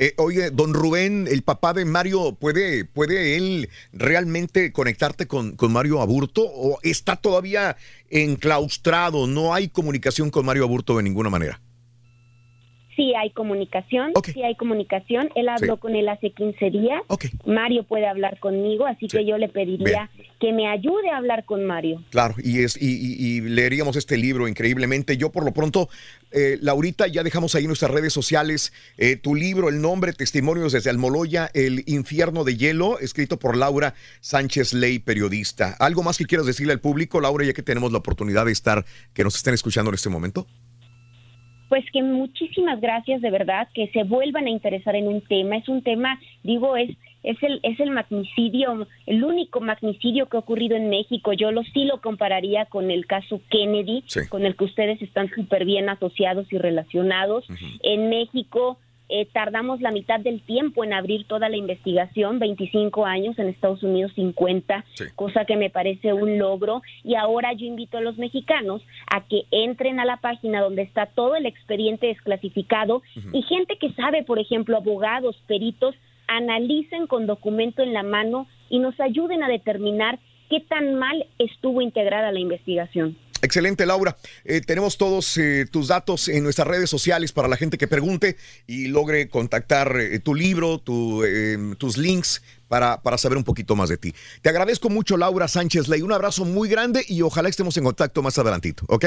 Eh, 0.00 0.14
oye, 0.16 0.50
don 0.50 0.74
Rubén, 0.74 1.26
el 1.28 1.42
papá 1.42 1.72
de 1.72 1.84
Mario, 1.84 2.36
¿puede, 2.36 2.84
puede 2.84 3.36
él 3.36 3.68
realmente 3.92 4.70
conectarte 4.70 5.26
con, 5.26 5.56
con 5.56 5.72
Mario 5.72 6.00
Aburto 6.00 6.42
o 6.46 6.78
está 6.84 7.16
todavía 7.16 7.76
enclaustrado? 8.08 9.26
No 9.26 9.54
hay 9.54 9.68
comunicación 9.68 10.30
con 10.30 10.46
Mario 10.46 10.62
Aburto 10.62 10.96
de 10.96 11.02
ninguna 11.02 11.30
manera. 11.30 11.60
Sí 12.98 13.14
hay 13.14 13.30
comunicación, 13.30 14.10
sí 14.34 14.42
hay 14.42 14.56
comunicación. 14.56 15.28
Él 15.36 15.48
habló 15.48 15.74
Sí. 15.74 15.80
con 15.80 15.94
él 15.94 16.08
hace 16.08 16.30
15 16.32 16.70
días. 16.70 17.00
Mario 17.46 17.84
puede 17.84 18.08
hablar 18.08 18.40
conmigo, 18.40 18.86
así 18.86 19.06
que 19.06 19.24
yo 19.24 19.38
le 19.38 19.48
pediría 19.48 20.10
que 20.40 20.52
me 20.52 20.66
ayude 20.68 21.08
a 21.10 21.16
hablar 21.18 21.44
con 21.44 21.64
Mario. 21.64 22.02
Claro, 22.10 22.34
y, 22.42 22.58
es, 22.64 22.76
y, 22.80 22.88
y- 22.88 23.36
y 23.36 23.40
leeríamos 23.40 23.94
este 23.94 24.16
libro 24.16 24.48
increíblemente. 24.48 25.16
Yo 25.16 25.30
por 25.30 25.44
lo 25.44 25.52
pronto, 25.52 25.88
eh, 26.32 26.58
Laurita, 26.60 27.06
ya 27.06 27.22
dejamos 27.22 27.54
ahí 27.54 27.68
nuestras 27.68 27.92
redes 27.92 28.12
sociales, 28.12 28.72
eh, 28.96 29.14
tu 29.14 29.36
libro, 29.36 29.68
el 29.68 29.80
nombre, 29.80 30.12
Testimonios 30.12 30.72
desde 30.72 30.90
Almoloya, 30.90 31.50
El 31.54 31.84
infierno 31.86 32.42
de 32.42 32.56
hielo, 32.56 32.98
escrito 32.98 33.38
por 33.38 33.56
Laura 33.56 33.94
Sánchez 34.20 34.72
Ley, 34.72 34.98
periodista. 34.98 35.76
¿Algo 35.78 36.02
más 36.02 36.18
que 36.18 36.24
quieras 36.24 36.46
decirle 36.48 36.72
al 36.72 36.80
público, 36.80 37.20
Laura, 37.20 37.44
ya 37.46 37.52
que 37.52 37.62
tenemos 37.62 37.92
la 37.92 37.98
oportunidad 37.98 38.44
de 38.46 38.52
estar, 38.52 38.84
que 39.14 39.22
nos 39.22 39.36
estén 39.36 39.54
escuchando 39.54 39.90
en 39.90 39.94
este 39.94 40.08
momento? 40.08 40.48
Pues 41.68 41.84
que 41.92 42.02
muchísimas 42.02 42.80
gracias 42.80 43.20
de 43.20 43.30
verdad, 43.30 43.68
que 43.74 43.88
se 43.88 44.04
vuelvan 44.04 44.46
a 44.46 44.50
interesar 44.50 44.96
en 44.96 45.08
un 45.08 45.20
tema. 45.20 45.56
Es 45.56 45.68
un 45.68 45.82
tema, 45.82 46.18
digo, 46.42 46.76
es 46.76 46.96
es 47.22 47.42
el, 47.42 47.60
es 47.62 47.78
el 47.80 47.90
magnicidio, 47.90 48.86
el 49.06 49.24
único 49.24 49.60
magnicidio 49.60 50.26
que 50.26 50.36
ha 50.36 50.40
ocurrido 50.40 50.76
en 50.76 50.88
México. 50.88 51.32
Yo 51.32 51.50
lo 51.50 51.62
sí 51.64 51.84
lo 51.84 52.00
compararía 52.00 52.66
con 52.66 52.90
el 52.90 53.06
caso 53.06 53.40
Kennedy, 53.50 54.04
con 54.28 54.46
el 54.46 54.56
que 54.56 54.64
ustedes 54.64 55.02
están 55.02 55.28
súper 55.34 55.64
bien 55.64 55.88
asociados 55.88 56.50
y 56.52 56.58
relacionados. 56.58 57.44
En 57.82 58.08
México 58.08 58.78
eh, 59.08 59.26
tardamos 59.32 59.80
la 59.80 59.90
mitad 59.90 60.20
del 60.20 60.42
tiempo 60.42 60.84
en 60.84 60.92
abrir 60.92 61.26
toda 61.26 61.48
la 61.48 61.56
investigación, 61.56 62.38
25 62.38 63.06
años, 63.06 63.38
en 63.38 63.48
Estados 63.48 63.82
Unidos 63.82 64.12
50, 64.14 64.84
cosa 65.14 65.44
que 65.44 65.56
me 65.56 65.70
parece 65.70 66.12
un 66.12 66.38
logro. 66.38 66.82
Y 67.04 67.14
ahora 67.14 67.52
yo 67.54 67.66
invito 67.66 67.98
a 67.98 68.02
los 68.02 68.18
mexicanos 68.18 68.82
a 69.10 69.22
que 69.22 69.44
entren 69.50 70.00
a 70.00 70.04
la 70.04 70.18
página 70.18 70.60
donde 70.60 70.82
está 70.82 71.06
todo 71.06 71.36
el 71.36 71.46
expediente 71.46 72.08
desclasificado 72.08 73.02
y 73.32 73.42
gente 73.42 73.76
que 73.78 73.92
sabe, 73.92 74.24
por 74.24 74.38
ejemplo, 74.38 74.76
abogados, 74.76 75.36
peritos, 75.46 75.94
analicen 76.26 77.06
con 77.06 77.26
documento 77.26 77.82
en 77.82 77.94
la 77.94 78.02
mano 78.02 78.46
y 78.68 78.78
nos 78.78 78.98
ayuden 79.00 79.42
a 79.42 79.48
determinar 79.48 80.18
qué 80.50 80.60
tan 80.60 80.94
mal 80.94 81.26
estuvo 81.38 81.80
integrada 81.80 82.32
la 82.32 82.40
investigación. 82.40 83.16
Excelente, 83.40 83.86
Laura. 83.86 84.16
Eh, 84.44 84.60
tenemos 84.60 84.98
todos 84.98 85.38
eh, 85.38 85.66
tus 85.70 85.88
datos 85.88 86.28
en 86.28 86.42
nuestras 86.42 86.66
redes 86.66 86.90
sociales 86.90 87.32
para 87.32 87.48
la 87.48 87.56
gente 87.56 87.78
que 87.78 87.86
pregunte 87.86 88.36
y 88.66 88.88
logre 88.88 89.28
contactar 89.28 89.96
eh, 90.00 90.18
tu 90.18 90.34
libro, 90.34 90.78
tus 90.78 91.96
links 91.96 92.42
para, 92.66 93.00
para, 93.02 93.16
saber 93.16 93.38
un 93.38 93.44
poquito 93.44 93.76
más 93.76 93.88
de 93.88 93.96
ti. 93.96 94.14
Te 94.42 94.48
agradezco 94.48 94.90
mucho, 94.90 95.16
Laura 95.16 95.46
Sánchez 95.46 95.88
Ley. 95.88 96.02
Un 96.02 96.12
abrazo 96.12 96.44
muy 96.44 96.68
grande 96.68 97.04
y 97.08 97.22
ojalá 97.22 97.48
estemos 97.48 97.76
en 97.76 97.84
contacto 97.84 98.22
más 98.22 98.38
adelantito, 98.38 98.84
¿ok? 98.88 99.06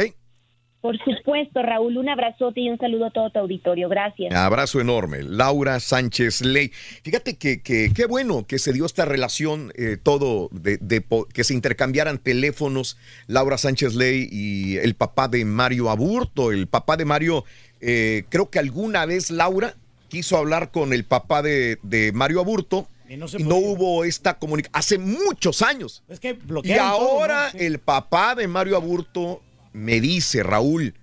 Por 0.82 0.98
supuesto, 0.98 1.62
Raúl, 1.62 1.98
un 1.98 2.10
abrazote 2.10 2.62
y 2.62 2.70
un 2.70 2.80
saludo 2.80 3.06
a 3.06 3.12
todo 3.12 3.30
tu 3.30 3.38
auditorio. 3.38 3.88
Gracias. 3.88 4.34
Abrazo 4.34 4.82
enorme. 4.82 5.22
Laura 5.22 5.80
Sánchez 5.80 6.42
Ley. 6.42 6.72
Fíjate 7.04 7.38
que 7.38 7.62
qué 7.62 8.06
bueno 8.08 8.48
que 8.48 8.58
se 8.58 8.74
dio 8.74 8.88
esta 8.88 9.06
relación, 9.06 9.72
eh, 9.76 9.98
todo, 10.02 10.50
de, 10.52 11.04
que 11.34 11.44
se 11.44 11.54
intercambiaran 11.54 12.18
teléfonos 12.18 12.98
Laura 13.28 13.60
Sánchez 13.60 13.94
Ley 13.94 14.28
y 14.32 14.78
el 14.78 14.96
papá 14.96 15.28
de 15.28 15.46
Mario 15.46 15.92
Aburto. 15.92 16.52
El 16.52 16.66
papá 16.66 16.98
de 16.98 17.06
Mario, 17.06 17.46
eh, 17.80 18.24
creo 18.30 18.50
que 18.50 18.58
alguna 18.58 19.06
vez 19.06 19.30
Laura 19.30 19.76
quiso 20.10 20.36
hablar 20.36 20.72
con 20.72 20.94
el 20.94 21.06
papá 21.06 21.44
de, 21.44 21.78
Mario 22.16 22.40
Aburto. 22.40 22.88
Y 23.08 23.18
no, 23.18 23.58
hubo 23.58 24.04
esta 24.04 24.40
comunicación. 24.40 24.72
Hace 24.74 24.98
muchos 24.98 25.62
años. 25.62 26.02
Es 26.08 26.20
que 26.20 26.40
y 26.64 26.72
ahora 26.72 27.50
el 27.54 27.78
papá 27.78 28.34
de 28.34 28.48
Mario 28.48 28.78
Aburto 28.78 29.42
me 29.74 30.02
dice 30.02 30.44
Raúl, 30.44 30.94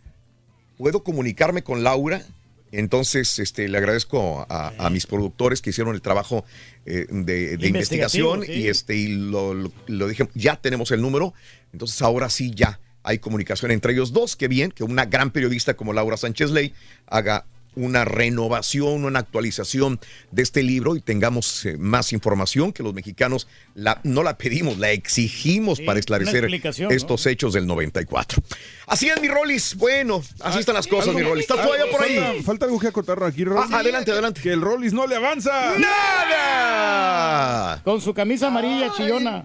¿puedo 0.76 1.02
comunicarme 1.02 1.62
con 1.62 1.82
Laura? 1.82 2.22
Entonces, 2.70 3.38
este, 3.38 3.66
le 3.68 3.78
agradezco 3.78 4.46
a, 4.48 4.90
mis 4.90 5.06
productores 5.06 5.62
que 5.62 5.70
hicieron 5.70 5.94
el 5.94 6.02
trabajo 6.02 6.44
eh, 6.84 7.06
de, 7.08 7.58
investigación 7.66 8.44
y, 8.46 8.68
este, 8.68 8.94
y 8.94 9.08
lo, 9.08 9.54
lo, 9.86 10.08
dije, 10.08 10.28
ya 10.34 10.56
tenemos 10.56 10.90
el 10.90 11.00
número, 11.00 11.32
entonces 11.72 12.00
ahora 12.02 12.28
sí 12.28 12.52
ya 12.54 12.78
hay 13.02 13.18
comunicación 13.20 13.70
entre 13.70 13.94
ellos 13.94 14.12
dos, 14.12 14.36
qué 14.36 14.48
bien 14.48 14.70
que 14.70 14.84
una 14.84 15.06
gran 15.06 15.30
periodista 15.30 15.74
como 15.74 15.94
Laura 15.94 16.18
Sánchez 16.18 16.50
Ley 16.50 16.74
haga 17.06 17.46
una 17.78 18.04
renovación, 18.04 19.04
una 19.04 19.20
actualización 19.20 20.00
de 20.30 20.42
este 20.42 20.62
libro 20.62 20.96
y 20.96 21.00
tengamos 21.00 21.64
eh, 21.64 21.76
más 21.78 22.12
información 22.12 22.72
que 22.72 22.82
los 22.82 22.92
mexicanos 22.94 23.46
la, 23.74 24.00
no 24.02 24.22
la 24.22 24.36
pedimos, 24.36 24.78
la 24.78 24.90
exigimos 24.90 25.80
para 25.80 25.98
esclarecer 25.98 26.48
estos 26.90 27.26
hechos 27.26 27.52
del 27.52 27.66
94. 27.66 28.42
Así 28.86 29.08
es, 29.08 29.20
mi 29.20 29.28
Rollis. 29.28 29.76
Bueno, 29.76 30.22
así 30.40 30.58
están 30.60 30.74
las 30.74 30.86
cosas, 30.86 31.14
mi 31.14 31.22
Rollis. 31.22 31.42
¿Estás 31.42 31.62
todavía 31.64 31.86
por 31.90 32.02
ahí? 32.02 32.42
Falta, 32.42 32.66
algo 32.66 32.78
que 32.78 32.88
acotar 32.88 33.22
aquí, 33.22 33.44
Rollis. 33.44 33.70
Ah, 33.72 33.78
adelante, 33.78 34.10
adelante. 34.10 34.40
Que 34.40 34.52
el 34.52 34.60
Rollis 34.60 34.92
no 34.92 35.06
le 35.06 35.16
avanza. 35.16 35.74
¡Nada! 35.78 37.48
Con 37.84 38.00
su 38.00 38.12
camisa 38.14 38.48
amarilla 38.48 38.92
chillona. 38.96 39.44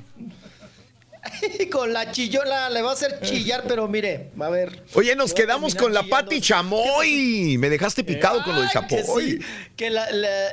con 1.72 1.93
la 1.93 2.11
chillola 2.11 2.69
le 2.69 2.82
va 2.82 2.92
a 2.92 2.93
hacer 2.93 3.19
chillar, 3.22 3.64
pero 3.68 3.88
mire, 3.88 4.32
a 4.40 4.50
ver. 4.50 4.84
Oye, 4.93 5.16
nos 5.16 5.34
quedamos 5.34 5.76
con 5.76 5.93
la 5.93 6.03
Pati 6.03 6.42
Chamoy. 6.42 7.58
Me 7.58 7.69
dejaste 7.69 8.03
picado 8.03 8.43
con 8.43 8.56
lo 8.56 8.61
de 8.61 8.69
Chapoy. 8.69 9.43
Que, 9.76 9.92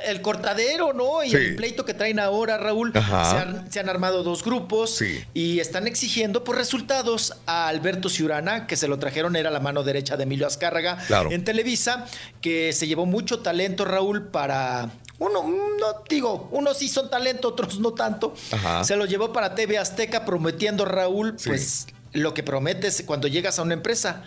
el 0.06 0.22
cortadero, 0.22 0.92
¿no? 0.92 1.24
Y 1.24 1.34
el 1.34 1.56
pleito 1.56 1.84
que 1.84 1.94
traen 1.94 2.20
ahora, 2.20 2.58
Raúl. 2.58 2.92
Se 2.92 3.80
han, 3.80 3.88
armado 3.88 4.22
dos 4.22 4.44
grupos 4.44 5.02
y 5.34 5.58
están 5.58 5.86
exigiendo 5.86 6.44
por 6.44 6.56
resultados 6.56 7.34
a 7.46 7.66
Alberto 7.68 8.08
Ciurana, 8.08 8.66
que 8.66 8.76
se 8.76 8.86
lo 8.86 8.98
trajeron, 8.98 9.34
era 9.34 9.50
la 9.50 9.60
mano 9.60 9.82
derecha 9.82 10.16
de 10.16 10.22
Emilio 10.24 10.46
Azcárraga 10.46 10.98
en 11.30 11.44
Televisa, 11.44 12.06
que 12.40 12.72
se 12.72 12.86
llevó 12.86 13.06
mucho 13.06 13.40
talento, 13.40 13.84
Raúl, 13.84 14.28
para 14.28 14.90
uno, 15.20 15.42
no 15.42 16.02
digo, 16.08 16.48
unos 16.50 16.78
sí 16.78 16.88
son 16.88 17.10
talento, 17.10 17.48
otros 17.48 17.78
no 17.78 17.92
tanto. 17.92 18.34
Se 18.82 18.96
lo 18.96 19.04
llevó 19.04 19.32
para 19.32 19.54
TV 19.54 19.78
Azteca 19.78 20.24
prometiendo 20.24 20.84
Raúl, 20.84 21.36
pues 21.44 21.86
lo 22.12 22.34
que 22.34 22.42
prometes 22.42 23.02
cuando 23.06 23.28
llegas 23.28 23.58
a 23.58 23.62
una 23.62 23.74
empresa, 23.74 24.24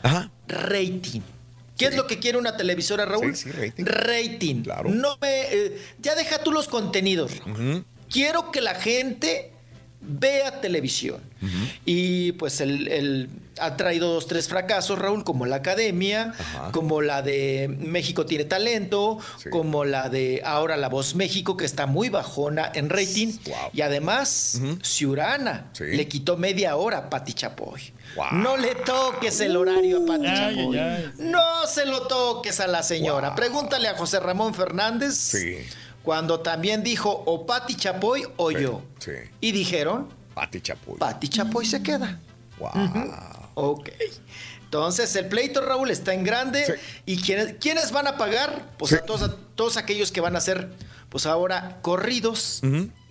rating. 0.48 1.22
¿Qué 1.78 1.88
es 1.88 1.96
lo 1.96 2.06
que 2.06 2.20
quiere 2.20 2.38
una 2.38 2.56
televisora, 2.56 3.06
Raúl? 3.06 3.36
rating. 3.46 3.86
Rating. 3.86 4.62
Claro. 4.62 4.90
No 4.90 5.18
me, 5.20 5.42
eh, 5.52 5.82
ya 6.00 6.14
deja 6.14 6.44
tú 6.44 6.52
los 6.52 6.68
contenidos. 6.68 7.32
Quiero 8.10 8.52
que 8.52 8.62
la 8.62 8.76
gente 8.76 9.52
vea 10.00 10.62
televisión. 10.62 11.22
Y 11.86 12.34
pues 12.34 12.62
el, 12.62 13.30
ha 13.60 13.78
traído 13.78 14.14
dos, 14.14 14.28
tres 14.28 14.48
fracasos, 14.48 14.98
Raúl, 14.98 15.24
como 15.24 15.46
la 15.46 15.58
Academia, 15.58 16.34
como 16.72 17.02
la 17.02 17.22
de 17.22 17.76
México 17.80 18.26
tiene 18.26 18.46
talento, 18.46 19.20
como 19.52 19.86
la 19.86 20.10
de 20.10 20.42
ahora 20.44 20.78
La 20.78 20.90
Voz 20.90 21.16
México, 21.16 21.58
que 21.58 21.66
está 21.66 21.86
muy 21.86 22.10
bajona 22.10 22.72
en 22.74 22.90
rating. 22.90 23.34
Y 23.74 23.82
además, 23.82 24.60
Ciurana 24.84 25.72
le 25.80 26.08
quitó 26.08 26.38
media 26.38 26.76
hora 26.76 26.98
a 26.98 27.10
Pati 27.10 27.34
Chapoy. 27.34 27.94
No 28.32 28.58
le 28.58 28.76
toques 28.76 29.40
el 29.40 29.56
horario 29.56 30.04
a 30.04 30.06
Pati 30.06 30.26
Chapoy. 30.26 31.12
No 31.20 31.68
se 31.68 31.86
lo 31.86 32.08
toques 32.08 32.60
a 32.60 32.68
la 32.68 32.84
señora. 32.84 33.36
Pregúntale 33.36 33.88
a 33.88 33.96
José 33.96 34.20
Ramón 34.20 34.54
Fernández. 34.54 35.36
Cuando 36.04 36.42
también 36.42 36.84
dijo 36.84 37.24
o 37.26 37.46
Pati 37.46 37.76
Chapoy 37.76 38.26
o 38.38 38.52
yo. 38.52 38.82
Y 39.40 39.52
dijeron. 39.52 40.10
Pati 40.34 40.62
Chapoy. 40.62 40.98
Pati 40.98 41.30
Chapoy 41.30 41.66
se 41.66 41.82
queda. 41.84 42.20
Wow. 42.60 42.72
Ok. 43.56 43.90
Entonces, 44.64 45.16
el 45.16 45.28
pleito, 45.28 45.62
Raúl, 45.62 45.92
está 45.92 46.14
en 46.14 46.24
grande. 46.24 46.80
¿Y 47.06 47.22
quiénes, 47.22 47.56
quiénes 47.60 47.92
van 47.92 48.08
a 48.08 48.18
pagar? 48.18 48.74
Pues 48.78 48.94
a, 48.94 49.06
todos, 49.06 49.22
a 49.22 49.36
todos 49.56 49.78
aquellos 49.78 50.12
que 50.12 50.20
van 50.20 50.36
a 50.36 50.42
ser, 50.42 50.70
pues 51.10 51.26
ahora, 51.26 51.78
corridos 51.82 52.62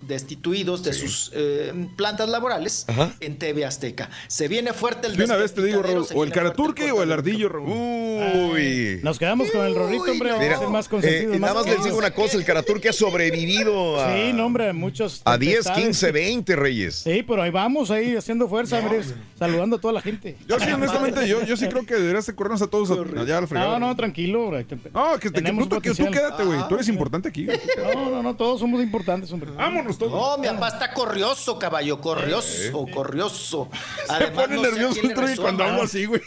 destituidos 0.07 0.83
de 0.83 0.93
sus 0.93 1.31
eh, 1.33 1.73
plantas 1.95 2.29
laborales 2.29 2.85
en 3.19 3.37
TV 3.37 3.65
Azteca. 3.65 4.09
Se 4.27 4.47
viene 4.47 4.73
fuerte 4.73 5.07
el 5.07 5.17
De 5.17 5.25
una 5.25 5.35
vez 5.35 5.53
te 5.53 5.63
digo, 5.63 5.81
Raúl, 5.81 6.05
o 6.13 6.23
el 6.23 6.31
Caraturque 6.31 6.91
o 6.91 7.03
el 7.03 7.11
Ardillo, 7.11 7.49
Raúl. 7.49 7.71
Uy. 7.71 8.99
Nos 9.03 9.19
quedamos 9.19 9.49
con 9.51 9.65
el 9.65 9.75
Rorrito, 9.75 10.11
hombre. 10.11 10.31
Mira, 10.39 10.59
más 10.69 10.87
consentido. 10.87 11.33
Eh, 11.33 11.39
nada 11.39 11.53
más 11.53 11.65
les 11.65 11.83
digo 11.83 11.97
una 11.97 12.11
cosa, 12.11 12.37
el 12.37 12.45
Caraturque 12.45 12.89
ha 12.89 12.93
sobrevivido 12.93 13.99
a... 14.01 14.13
Sí, 14.13 14.33
no, 14.33 14.45
hombre, 14.45 14.71
muchos... 14.73 15.21
A 15.25 15.37
10, 15.37 15.69
15, 15.69 16.11
20, 16.11 16.55
Reyes. 16.55 16.95
Sí, 16.95 17.23
pero 17.27 17.41
ahí 17.41 17.51
vamos, 17.51 17.91
ahí 17.91 18.15
haciendo 18.15 18.47
fuerza, 18.47 18.79
hombre, 18.79 19.01
saludando 19.37 19.77
a 19.77 19.81
toda 19.81 19.93
la 19.93 20.01
gente. 20.01 20.37
Yo 20.47 20.59
sí, 20.59 20.71
honestamente, 20.71 21.27
yo, 21.27 21.43
yo 21.43 21.57
sí 21.57 21.67
creo 21.67 21.85
que 21.85 21.95
deberías 21.95 22.25
de 22.25 22.35
corrernos 22.35 22.61
a 22.61 22.67
todos 22.67 22.91
allá 22.91 23.37
al 23.37 23.47
fregado. 23.47 23.79
No, 23.79 23.87
no, 23.87 23.95
tranquilo, 23.95 24.47
bro. 24.47 24.59
No, 24.93 25.19
que, 25.19 25.29
te, 25.29 25.43
que, 25.43 25.81
que 25.81 25.93
tú 25.93 26.11
quédate, 26.11 26.43
güey. 26.43 26.59
Tú 26.67 26.75
eres 26.75 26.87
importante 26.87 27.29
aquí. 27.29 27.47
No, 27.77 28.09
no, 28.09 28.23
no, 28.23 28.35
todos 28.35 28.59
somos 28.59 28.81
importantes, 28.81 29.31
hombre. 29.31 29.51
Vámonos 29.51 29.92
todos. 29.97 30.11
No, 30.11 30.37
mi 30.37 30.47
papá 30.47 30.69
está 30.69 30.93
corrioso, 30.93 31.57
caballo, 31.59 31.99
corrioso, 32.01 32.85
corrioso. 32.93 33.69
Se 34.17 34.27
pone 34.27 34.57
nervioso 34.57 35.41
cuando 35.41 35.63
hablo 35.63 35.83
así, 35.83 36.05
güey. 36.05 36.21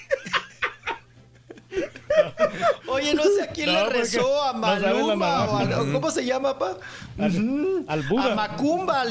Oye, 2.89 3.15
no 3.15 3.23
sé 3.25 3.43
a 3.43 3.47
quién 3.49 3.73
le 3.73 3.87
rezó, 3.89 4.43
a 4.43 4.53
Maluma, 4.53 5.47
¿cómo 5.93 6.11
se 6.11 6.25
llama, 6.25 6.59
pa? 6.59 6.77
Al, 7.19 7.85
al 7.89 8.03
Buda. 8.03 8.33
A 8.33 8.35
Macumba, 8.35 9.05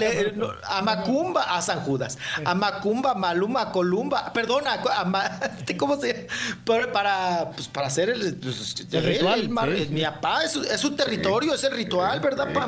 a 0.63 0.81
Macumba, 0.81 1.43
a 1.43 1.61
San 1.61 1.81
Judas, 1.81 2.17
a 2.43 2.55
Macumba, 2.55 3.13
Maluma, 3.15 3.71
Columba, 3.71 4.31
perdona, 4.33 4.73
a, 4.73 5.39
¿cómo 5.77 5.99
se 5.99 6.27
para, 6.63 6.91
para, 6.91 7.51
pues, 7.51 7.67
para 7.67 7.87
hacer 7.87 8.09
el, 8.09 8.35
pues, 8.35 8.75
ritual? 8.91 9.49
Mi 9.89 10.01
papá, 10.03 10.43
es, 10.43 10.55
es, 10.55 10.79
su 10.79 10.95
territorio, 10.95 11.53
es 11.53 11.63
el 11.63 11.73
ritual, 11.73 12.19
¿verdad, 12.19 12.53
pa? 12.53 12.67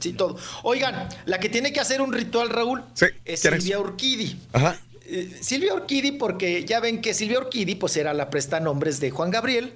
Sí, 0.00 0.12
todo. 0.12 0.36
Oigan, 0.62 1.08
la 1.26 1.38
que 1.38 1.48
tiene 1.48 1.72
que 1.72 1.80
hacer 1.80 2.00
un 2.00 2.12
ritual, 2.12 2.50
Raúl, 2.50 2.84
es 3.24 3.40
Silvia 3.40 3.78
Urquidi. 3.78 4.38
Ajá. 4.52 4.76
Eh, 5.08 5.38
Silvia 5.40 5.74
Orquidi, 5.74 6.12
porque 6.12 6.64
ya 6.64 6.80
ven 6.80 7.00
que 7.00 7.14
Silvia 7.14 7.38
Orquidi 7.38 7.76
pues 7.76 7.96
era 7.96 8.12
la 8.12 8.28
prestanombres 8.28 8.98
de 8.98 9.10
Juan 9.10 9.30
Gabriel 9.30 9.72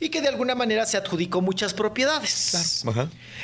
y 0.00 0.08
que 0.08 0.20
de 0.20 0.28
alguna 0.28 0.54
manera 0.54 0.86
se 0.86 0.96
adjudicó 0.96 1.40
muchas 1.42 1.74
propiedades. 1.74 2.84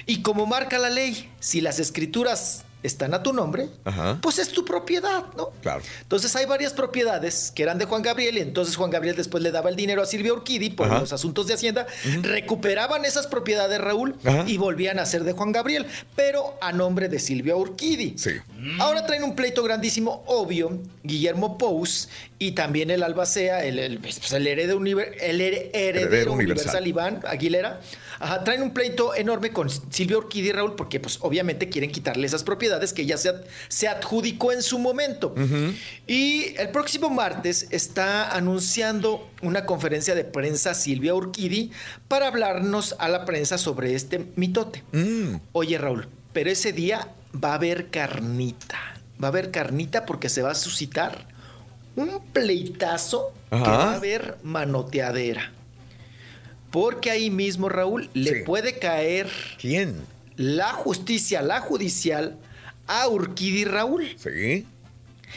Y 0.06 0.22
como 0.22 0.46
marca 0.46 0.78
la 0.78 0.90
ley, 0.90 1.30
si 1.38 1.60
las 1.60 1.78
escrituras 1.78 2.64
están 2.82 3.12
a 3.14 3.22
tu 3.22 3.32
nombre, 3.32 3.68
Ajá. 3.84 4.18
pues 4.22 4.38
es 4.38 4.48
tu 4.50 4.64
propiedad, 4.64 5.24
¿no? 5.36 5.50
Claro. 5.62 5.82
Entonces 6.02 6.34
hay 6.36 6.46
varias 6.46 6.72
propiedades 6.72 7.52
que 7.54 7.62
eran 7.62 7.78
de 7.78 7.84
Juan 7.84 8.02
Gabriel 8.02 8.38
y 8.38 8.40
entonces 8.40 8.76
Juan 8.76 8.90
Gabriel 8.90 9.16
después 9.16 9.42
le 9.42 9.50
daba 9.50 9.68
el 9.70 9.76
dinero 9.76 10.02
a 10.02 10.06
Silvia 10.06 10.32
Urquidi 10.32 10.70
por 10.70 10.86
Ajá. 10.86 11.00
los 11.00 11.12
asuntos 11.12 11.46
de 11.46 11.54
Hacienda, 11.54 11.86
recuperaban 12.22 13.04
esas 13.04 13.26
propiedades 13.26 13.80
Raúl 13.80 14.16
Ajá. 14.24 14.44
y 14.46 14.56
volvían 14.56 14.98
a 14.98 15.06
ser 15.06 15.24
de 15.24 15.32
Juan 15.32 15.52
Gabriel, 15.52 15.86
pero 16.16 16.56
a 16.60 16.72
nombre 16.72 17.08
de 17.08 17.18
Silvia 17.18 17.56
Urquidi. 17.56 18.14
Sí. 18.16 18.30
Ahora 18.78 19.04
traen 19.06 19.24
un 19.24 19.34
pleito 19.36 19.62
grandísimo, 19.62 20.22
obvio, 20.26 20.78
Guillermo 21.02 21.58
Pous 21.58 22.08
y 22.38 22.52
también 22.52 22.90
el 22.90 23.02
Albacea, 23.02 23.64
el, 23.64 23.78
el, 23.78 23.98
pues, 23.98 24.32
el 24.32 24.46
heredero, 24.46 24.78
univer- 24.80 25.14
el 25.20 25.40
here- 25.40 25.70
heredero 25.72 26.06
Heredero 26.08 26.32
universal. 26.32 26.82
universal. 26.82 26.86
Iván 26.86 27.20
Aguilera. 27.26 27.80
Traen 28.44 28.60
un 28.62 28.72
pleito 28.74 29.14
enorme 29.14 29.50
con 29.50 29.70
Silvia 29.70 30.18
Urquidi 30.18 30.48
y 30.48 30.52
Raúl 30.52 30.74
porque 30.76 31.00
pues 31.00 31.16
obviamente 31.22 31.70
quieren 31.70 31.90
quitarle 31.90 32.26
esas 32.26 32.44
propiedades 32.44 32.69
que 32.92 33.06
ya 33.06 33.16
se, 33.16 33.32
se 33.68 33.88
adjudicó 33.88 34.52
en 34.52 34.62
su 34.62 34.78
momento. 34.78 35.34
Y 36.06 36.54
el 36.56 36.70
próximo 36.70 37.10
martes 37.10 37.66
está 37.70 38.30
anunciando 38.30 39.28
una 39.42 39.66
conferencia 39.66 40.14
de 40.14 40.24
prensa 40.24 40.74
Silvia 40.74 41.14
Urquidi 41.14 41.70
para 42.08 42.28
hablarnos 42.28 42.96
a 42.98 43.08
la 43.08 43.24
prensa 43.24 43.58
sobre 43.58 43.94
este 43.94 44.26
mitote. 44.36 44.82
Oye 45.52 45.78
Raúl, 45.78 46.08
pero 46.32 46.50
ese 46.50 46.72
día 46.72 47.08
va 47.32 47.52
a 47.52 47.54
haber 47.54 47.88
carnita. 47.90 48.78
Va 49.22 49.28
a 49.28 49.30
haber 49.30 49.50
carnita 49.50 50.06
porque 50.06 50.28
se 50.28 50.42
va 50.42 50.52
a 50.52 50.54
suscitar 50.54 51.26
un 51.96 52.20
pleitazo 52.32 53.32
que 53.50 53.56
va 53.56 53.92
a 53.92 53.94
haber 53.96 54.38
manoteadera. 54.42 55.52
Porque 56.70 57.10
ahí 57.10 57.30
mismo, 57.30 57.68
Raúl, 57.68 58.08
le 58.14 58.44
puede 58.44 58.78
caer. 58.78 59.28
¿Quién? 59.60 59.96
La 60.36 60.68
justicia, 60.72 61.42
la 61.42 61.60
judicial, 61.60 62.36
a 62.90 63.08
Urquidi 63.08 63.64
Raúl. 63.64 64.16
Sí. 64.18 64.66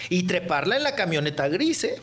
Y 0.09 0.23
treparla 0.23 0.75
en 0.75 0.83
la 0.83 0.95
camioneta 0.95 1.47
gris, 1.47 1.83
¿eh? 1.83 2.01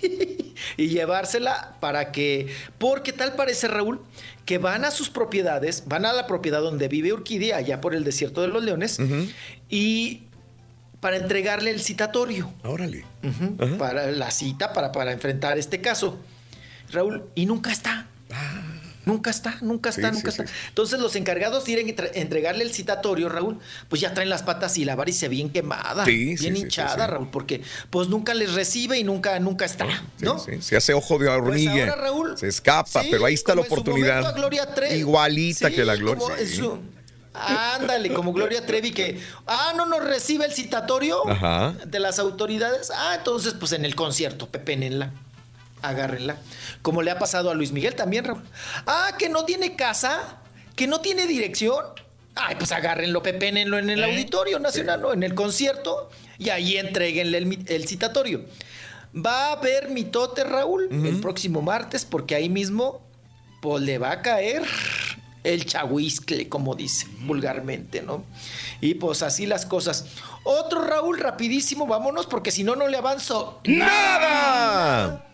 y 0.76 0.88
llevársela 0.88 1.76
para 1.80 2.12
que. 2.12 2.46
Porque 2.78 3.12
tal 3.12 3.34
parece, 3.34 3.66
Raúl, 3.66 4.00
que 4.46 4.58
van 4.58 4.84
a 4.84 4.92
sus 4.92 5.10
propiedades, 5.10 5.84
van 5.86 6.06
a 6.06 6.12
la 6.12 6.28
propiedad 6.28 6.60
donde 6.60 6.86
vive 6.86 7.12
Urquidi, 7.12 7.50
allá 7.50 7.80
por 7.80 7.96
el 7.96 8.04
desierto 8.04 8.42
de 8.42 8.48
los 8.48 8.62
leones, 8.62 8.98
y 9.68 10.22
para 11.00 11.16
entregarle 11.16 11.72
el 11.72 11.80
citatorio. 11.80 12.52
Órale. 12.62 13.04
Para 13.76 14.10
la 14.12 14.30
cita, 14.30 14.72
para, 14.72 14.92
para 14.92 15.10
enfrentar 15.12 15.58
este 15.58 15.80
caso. 15.80 16.20
Raúl, 16.92 17.24
y 17.34 17.46
nunca 17.46 17.72
está. 17.72 18.06
Nunca 19.10 19.30
está, 19.30 19.58
nunca 19.60 19.90
está, 19.90 20.08
Sí, 20.10 20.14
nunca 20.16 20.30
sí, 20.30 20.42
está. 20.42 20.52
Entonces 20.68 21.00
los 21.00 21.16
encargados 21.16 21.64
de 21.64 21.72
ir 21.72 21.78
a 21.78 21.80
entre- 21.82 22.20
entregarle 22.20 22.64
el 22.64 22.72
citatorio, 22.72 23.28
Raúl, 23.28 23.58
pues 23.88 24.00
ya 24.00 24.14
traen 24.14 24.28
las 24.28 24.42
patas 24.42 24.78
y 24.78 24.84
la 24.84 24.94
varice 24.96 25.28
bien 25.28 25.50
quemada, 25.50 26.04
bien 26.04 26.56
hinchada. 26.56 27.06
Raúl, 27.06 27.28
porque 27.30 27.62
pues 27.90 28.08
nunca 28.08 28.34
les 28.34 28.54
recibe 28.54 28.98
y 28.98 29.04
nunca, 29.04 29.38
nunca 29.40 29.64
está, 29.64 29.86
¿no? 30.20 30.38
Se 30.38 30.76
hace 30.76 30.94
ojo 30.94 31.18
de 31.18 31.28
hormiga. 31.28 31.72
Pues 31.72 31.88
ahora, 31.90 32.02
Raúl, 32.02 32.38
se 32.38 32.48
escapa, 32.48 33.02
pero 33.10 33.24
ahí 33.26 33.34
está 33.34 33.54
la 33.54 33.62
oportunidad. 33.62 34.20
momento 34.22 34.36
Gloria. 34.40 34.60
Igualita 34.96 35.70
que 35.70 35.84
la 35.84 35.96
Gloria. 35.96 36.36
Ándale, 37.32 38.12
como 38.12 38.32
Gloria 38.32 38.66
Trevi 38.66 38.90
que, 38.90 39.20
ah, 39.46 39.72
no 39.76 39.86
nos 39.86 40.02
recibe 40.04 40.44
el 40.46 40.52
citatorio 40.52 41.28
Ajá. 41.28 41.74
de 41.86 42.00
las 42.00 42.18
autoridades. 42.18 42.90
Ah, 42.94 43.14
entonces 43.18 43.54
pues 43.58 43.72
en 43.72 43.84
el 43.84 43.94
concierto, 43.94 44.48
pepénenla, 44.48 45.12
agárrenla. 45.82 46.36
Como 46.82 47.02
le 47.02 47.10
ha 47.10 47.18
pasado 47.18 47.50
a 47.50 47.54
Luis 47.54 47.72
Miguel 47.72 47.94
también, 47.94 48.24
Raúl. 48.24 48.42
Ah, 48.86 49.14
que 49.18 49.28
no 49.28 49.44
tiene 49.44 49.76
casa, 49.76 50.38
que 50.76 50.86
no 50.86 51.00
tiene 51.00 51.26
dirección. 51.26 51.84
Ay, 52.34 52.54
pues 52.56 52.72
agárrenlo, 52.72 53.22
pepénenlo 53.22 53.78
en 53.78 53.90
el 53.90 54.04
Auditorio 54.04 54.58
Nacional, 54.58 55.02
¿no? 55.02 55.12
En 55.12 55.22
el 55.22 55.34
concierto 55.34 56.10
y 56.38 56.48
ahí 56.48 56.76
entreguenle 56.76 57.38
el 57.66 57.88
citatorio. 57.88 58.44
Va 59.14 59.48
a 59.48 59.52
haber 59.52 59.90
mitote, 59.90 60.44
Raúl, 60.44 60.88
el 60.90 61.20
próximo 61.20 61.62
martes, 61.62 62.04
porque 62.04 62.36
ahí 62.36 62.48
mismo 62.48 63.02
pues 63.60 63.82
le 63.82 63.98
va 63.98 64.12
a 64.12 64.22
caer 64.22 64.62
el 65.42 65.66
chahuiscle, 65.66 66.48
como 66.48 66.76
dice 66.76 67.06
vulgarmente, 67.20 68.02
¿no? 68.02 68.24
Y 68.80 68.94
pues 68.94 69.22
así 69.22 69.46
las 69.46 69.66
cosas. 69.66 70.06
Otro 70.44 70.82
Raúl, 70.82 71.18
rapidísimo, 71.18 71.86
vámonos, 71.86 72.26
porque 72.26 72.52
si 72.52 72.62
no, 72.62 72.76
no 72.76 72.86
le 72.86 72.96
avanzo 72.96 73.60
¡Nada! 73.64 75.26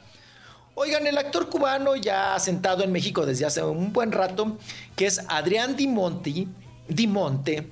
Oigan, 0.78 1.06
el 1.06 1.16
actor 1.16 1.48
cubano 1.48 1.96
ya 1.96 2.34
asentado 2.34 2.84
en 2.84 2.92
México 2.92 3.24
desde 3.24 3.46
hace 3.46 3.62
un 3.62 3.94
buen 3.94 4.12
rato, 4.12 4.58
que 4.94 5.06
es 5.06 5.22
Adrián 5.28 5.74
Di 5.74 5.86
Monti, 5.86 6.46
Di 6.86 7.06
Monte, 7.06 7.66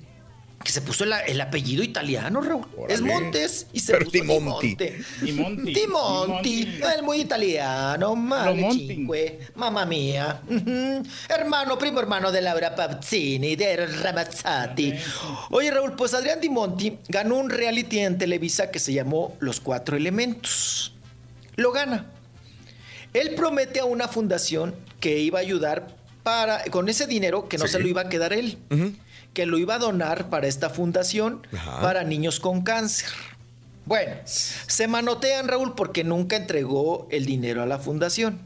que 0.65 0.73
se 0.73 0.81
puso 0.81 1.05
la- 1.05 1.21
el 1.21 1.39
apellido 1.39 1.83
italiano, 1.83 2.41
Raúl. 2.41 2.65
Es 2.89 3.03
Montes 3.03 3.67
y 3.75 3.81
se 3.81 3.93
Pero 3.93 4.07
puso 4.07 4.13
Di. 4.17 4.23
Monte. 4.41 4.99
Di 5.21 5.87
es 6.97 7.03
muy 7.03 7.21
italiano, 7.21 8.17
madre 8.17 8.55
mamma 9.55 9.85
mía. 9.85 10.41
Hermano, 11.29 11.77
primo 11.79 12.01
hermano 12.01 12.33
de 12.33 12.41
Laura 12.41 12.75
Pazzini, 12.75 13.55
de 13.55 13.85
Ramazzati. 13.87 14.95
Oye, 15.51 15.71
Raúl, 15.71 15.93
pues 15.95 16.15
Adrián 16.15 16.41
Di 16.41 16.49
Monti 16.49 16.97
ganó 17.07 17.37
un 17.37 17.51
reality 17.51 17.99
en 17.99 18.17
Televisa 18.17 18.71
que 18.71 18.79
se 18.79 18.95
llamó 18.95 19.37
Los 19.41 19.61
Cuatro 19.61 19.95
Elementos. 19.99 20.95
Lo 21.57 21.71
gana. 21.71 22.07
Él 23.15 23.35
promete 23.35 23.81
a 23.81 23.85
una 23.87 24.09
fundación 24.09 24.75
que 25.01 25.19
iba 25.19 25.39
a 25.39 25.43
ayudar 25.43 25.89
para, 26.23 26.65
con 26.65 26.89
ese 26.89 27.07
dinero 27.07 27.49
que 27.49 27.57
no 27.59 27.67
Sí. 27.67 27.73
se 27.73 27.79
lo 27.79 27.89
iba 27.89 28.03
a 28.03 28.09
quedar 28.09 28.33
él, 28.33 28.59
que 29.33 29.47
lo 29.47 29.57
iba 29.59 29.77
a 29.77 29.79
donar 29.79 30.29
para 30.31 30.47
esta 30.47 30.69
fundación 30.71 31.47
Ajá. 31.57 31.81
para 31.81 32.05
niños 32.05 32.41
con 32.41 32.63
cáncer. 32.63 33.09
Bueno, 33.87 34.13
se 34.25 34.89
manotean 34.89 35.47
Raúl 35.49 35.75
porque 35.75 36.05
nunca 36.05 36.37
entregó 36.37 37.07
el 37.11 37.27
dinero 37.27 37.63
a 37.63 37.67
la 37.67 37.79
fundación. 37.79 38.39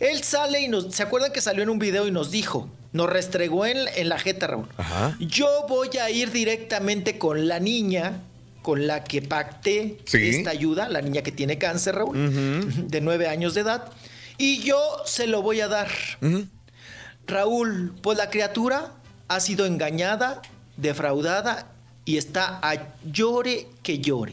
Él 0.00 0.22
sale 0.22 0.60
y 0.60 0.68
nos, 0.68 0.94
¿se 0.94 1.02
acuerdan 1.02 1.32
que 1.32 1.40
salió 1.40 1.62
en 1.62 1.70
un 1.70 1.78
video 1.78 2.06
y 2.06 2.10
nos 2.10 2.30
dijo? 2.30 2.68
Nos 2.92 3.08
restregó 3.08 3.64
en, 3.66 3.78
en 3.96 4.08
la 4.08 4.18
jeta, 4.18 4.46
Raúl. 4.48 4.68
Ajá. 4.76 5.16
Yo 5.18 5.48
voy 5.68 5.88
a 5.96 6.10
ir 6.10 6.30
directamente 6.30 7.18
con 7.18 7.48
la 7.48 7.58
niña 7.58 8.20
con 8.64 8.86
la 8.86 9.04
que 9.04 9.20
pacté 9.20 9.98
Sí. 10.06 10.30
esta 10.30 10.48
ayuda, 10.48 10.88
la 10.88 11.02
niña 11.02 11.20
que 11.20 11.30
tiene 11.32 11.58
cáncer, 11.58 11.96
Raúl, 11.96 12.88
de 12.88 13.00
nueve 13.02 13.28
años 13.28 13.52
de 13.52 13.60
edad, 13.60 13.92
y 14.38 14.62
yo 14.62 14.78
se 15.04 15.26
lo 15.26 15.42
voy 15.42 15.60
a 15.60 15.68
dar. 15.68 15.88
Raúl, 17.26 17.92
pues 18.02 18.16
la 18.16 18.30
criatura 18.30 18.92
ha 19.28 19.40
sido 19.40 19.66
engañada, 19.66 20.40
defraudada 20.78 21.72
y 22.06 22.16
está 22.16 22.58
a 22.62 22.94
llore 23.04 23.68
que 23.82 23.98
llore. 23.98 24.32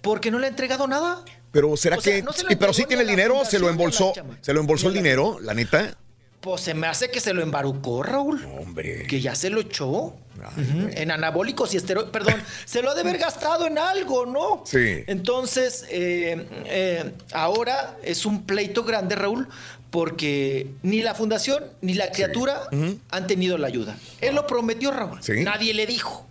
Porque 0.00 0.30
no 0.30 0.38
le 0.38 0.46
ha 0.46 0.48
entregado 0.50 0.86
nada. 0.86 1.22
Pero 1.52 1.76
será 1.76 1.98
O 1.98 2.00
sea, 2.00 2.14
que. 2.16 2.22
no 2.22 2.32
se 2.32 2.44
lo 2.44 2.52
y 2.52 2.56
pero 2.56 2.72
sí 2.72 2.84
tiene 2.86 3.02
el 3.02 3.08
dinero, 3.08 3.44
se 3.44 3.58
lo 3.58 3.68
embolsó. 3.68 4.14
Se 4.40 4.54
lo 4.54 4.60
embolsó 4.60 4.88
el 4.88 4.94
dinero, 4.94 5.38
la 5.42 5.52
neta. 5.52 5.94
Pues 6.40 6.62
se 6.62 6.72
me 6.74 6.86
hace 6.86 7.10
que 7.10 7.20
se 7.20 7.34
lo 7.34 7.42
embarucó, 7.42 8.02
Raúl. 8.02 8.42
Hombre. 8.58 9.06
Que 9.06 9.20
ya 9.20 9.34
se 9.34 9.50
lo 9.50 9.60
echó. 9.60 10.14
Ujú, 10.56 10.88
En 10.92 11.10
anabólicos 11.10 11.74
y 11.74 11.76
esteroides. 11.76 12.10
Perdón, 12.12 12.36
se 12.64 12.80
lo 12.82 12.90
ha 12.90 12.94
de 12.94 13.02
haber 13.02 13.18
gastado 13.18 13.66
en 13.66 13.76
algo, 13.76 14.24
¿no? 14.24 14.62
Sí. 14.64 15.04
Entonces, 15.06 15.84
eh, 15.90 16.46
eh, 16.64 17.12
ahora 17.32 17.98
es 18.02 18.24
un 18.24 18.44
pleito 18.44 18.82
grande, 18.84 19.16
Raúl, 19.16 19.48
porque 19.90 20.70
ni 20.82 21.02
la 21.02 21.14
fundación 21.14 21.64
ni 21.82 21.92
la 21.92 22.10
criatura 22.10 22.62
han 23.10 23.26
tenido 23.26 23.58
la 23.58 23.66
ayuda. 23.66 23.98
Él 24.22 24.34
lo 24.34 24.46
prometió, 24.46 24.92
Raúl. 24.92 25.22
Sí. 25.22 25.44
Nadie 25.44 25.74
le 25.74 25.86
dijo. 25.86 26.26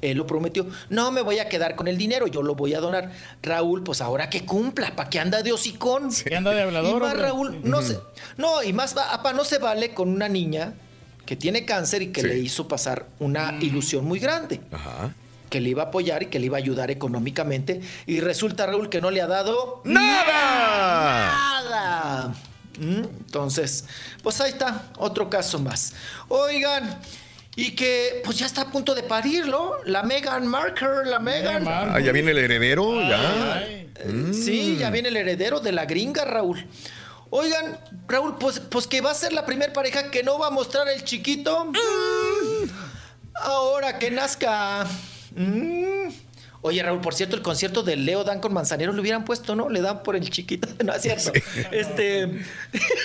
Él 0.00 0.16
lo 0.18 0.26
prometió. 0.26 0.66
No 0.90 1.10
me 1.10 1.22
voy 1.22 1.38
a 1.40 1.48
quedar 1.48 1.74
con 1.74 1.88
el 1.88 1.98
dinero, 1.98 2.26
yo 2.26 2.42
lo 2.42 2.54
voy 2.54 2.74
a 2.74 2.80
donar. 2.80 3.10
Raúl, 3.42 3.82
pues 3.82 4.00
ahora 4.00 4.30
que 4.30 4.44
cumpla, 4.44 4.94
¿para 4.94 5.10
qué 5.10 5.18
anda 5.20 5.42
de 5.42 5.52
hocicón? 5.52 6.10
¿Qué 6.24 6.36
anda 6.36 6.52
de 6.52 6.62
hablador, 6.62 6.90
Y 6.98 7.00
más, 7.00 7.10
hombre? 7.12 7.22
Raúl, 7.26 7.60
no 7.64 7.82
se, 7.82 7.98
no, 8.36 8.62
y 8.62 8.72
más, 8.72 8.96
va- 8.96 9.12
apa, 9.12 9.32
no 9.32 9.44
se 9.44 9.58
vale 9.58 9.94
con 9.94 10.08
una 10.08 10.28
niña 10.28 10.74
que 11.26 11.36
tiene 11.36 11.64
cáncer 11.64 12.02
y 12.02 12.08
que 12.12 12.20
Sí. 12.22 12.26
le 12.28 12.38
hizo 12.38 12.68
pasar 12.68 13.06
una 13.18 13.58
ilusión 13.60 14.04
muy 14.04 14.18
grande. 14.18 14.60
Ajá. 14.72 15.12
Que 15.50 15.60
le 15.60 15.70
iba 15.70 15.82
a 15.82 15.86
apoyar 15.86 16.22
y 16.22 16.26
que 16.26 16.38
le 16.38 16.46
iba 16.46 16.58
a 16.58 16.60
ayudar 16.60 16.90
económicamente. 16.90 17.80
Y 18.06 18.20
resulta, 18.20 18.66
Raúl, 18.66 18.88
que 18.90 19.00
no 19.00 19.10
le 19.10 19.20
ha 19.22 19.26
dado 19.26 19.80
¡Nada! 19.84 21.32
nada. 21.70 22.34
Mm, 22.78 23.02
Entonces, 23.26 23.84
pues 24.22 24.40
ahí 24.40 24.50
está, 24.52 24.84
otro 24.98 25.28
caso 25.28 25.58
más. 25.58 25.92
Oigan, 26.28 26.98
y 27.58 27.72
que 27.72 28.22
pues 28.24 28.38
ya 28.38 28.46
está 28.46 28.60
a 28.60 28.70
punto 28.70 28.94
de 28.94 29.02
parir, 29.02 29.48
¿no? 29.48 29.72
La 29.84 30.04
Megan 30.04 30.46
Marker, 30.46 31.04
la 31.04 31.18
Megan. 31.18 31.64
Ah, 31.66 31.98
ya 31.98 32.12
viene 32.12 32.30
el 32.30 32.38
heredero, 32.38 33.00
ya. 33.00 33.64
Eh, 33.66 34.32
Sí, 34.32 34.76
ya 34.78 34.90
viene 34.90 35.08
el 35.08 35.16
heredero 35.16 35.58
de 35.58 35.72
la 35.72 35.84
gringa, 35.84 36.24
Raúl. 36.24 36.64
Oigan, 37.30 37.80
Raúl, 38.06 38.38
pues, 38.38 38.60
pues 38.60 38.86
que 38.86 39.00
va 39.00 39.10
a 39.10 39.14
ser 39.14 39.32
la 39.32 39.44
primera 39.44 39.72
pareja 39.72 40.08
que 40.08 40.22
no 40.22 40.38
va 40.38 40.46
a 40.46 40.50
mostrar 40.50 40.86
el 40.88 41.02
chiquito. 41.02 41.64
Mm. 41.64 42.70
Ahora 43.34 43.98
que 43.98 44.12
nazca. 44.12 44.86
Mm. 45.34 46.10
Oye, 46.60 46.82
Raúl, 46.82 47.00
por 47.00 47.14
cierto, 47.14 47.36
el 47.36 47.42
concierto 47.42 47.82
de 47.84 47.96
Leo 47.96 48.24
Dan 48.24 48.40
con 48.40 48.52
Manzanero 48.52 48.92
lo 48.92 49.00
hubieran 49.00 49.24
puesto, 49.24 49.54
¿no? 49.54 49.68
Le 49.68 49.80
dan 49.80 50.02
por 50.02 50.16
el 50.16 50.28
chiquito, 50.28 50.68
¿no 50.84 50.92
es 50.92 51.02
cierto? 51.02 51.32
Este. 51.70 52.42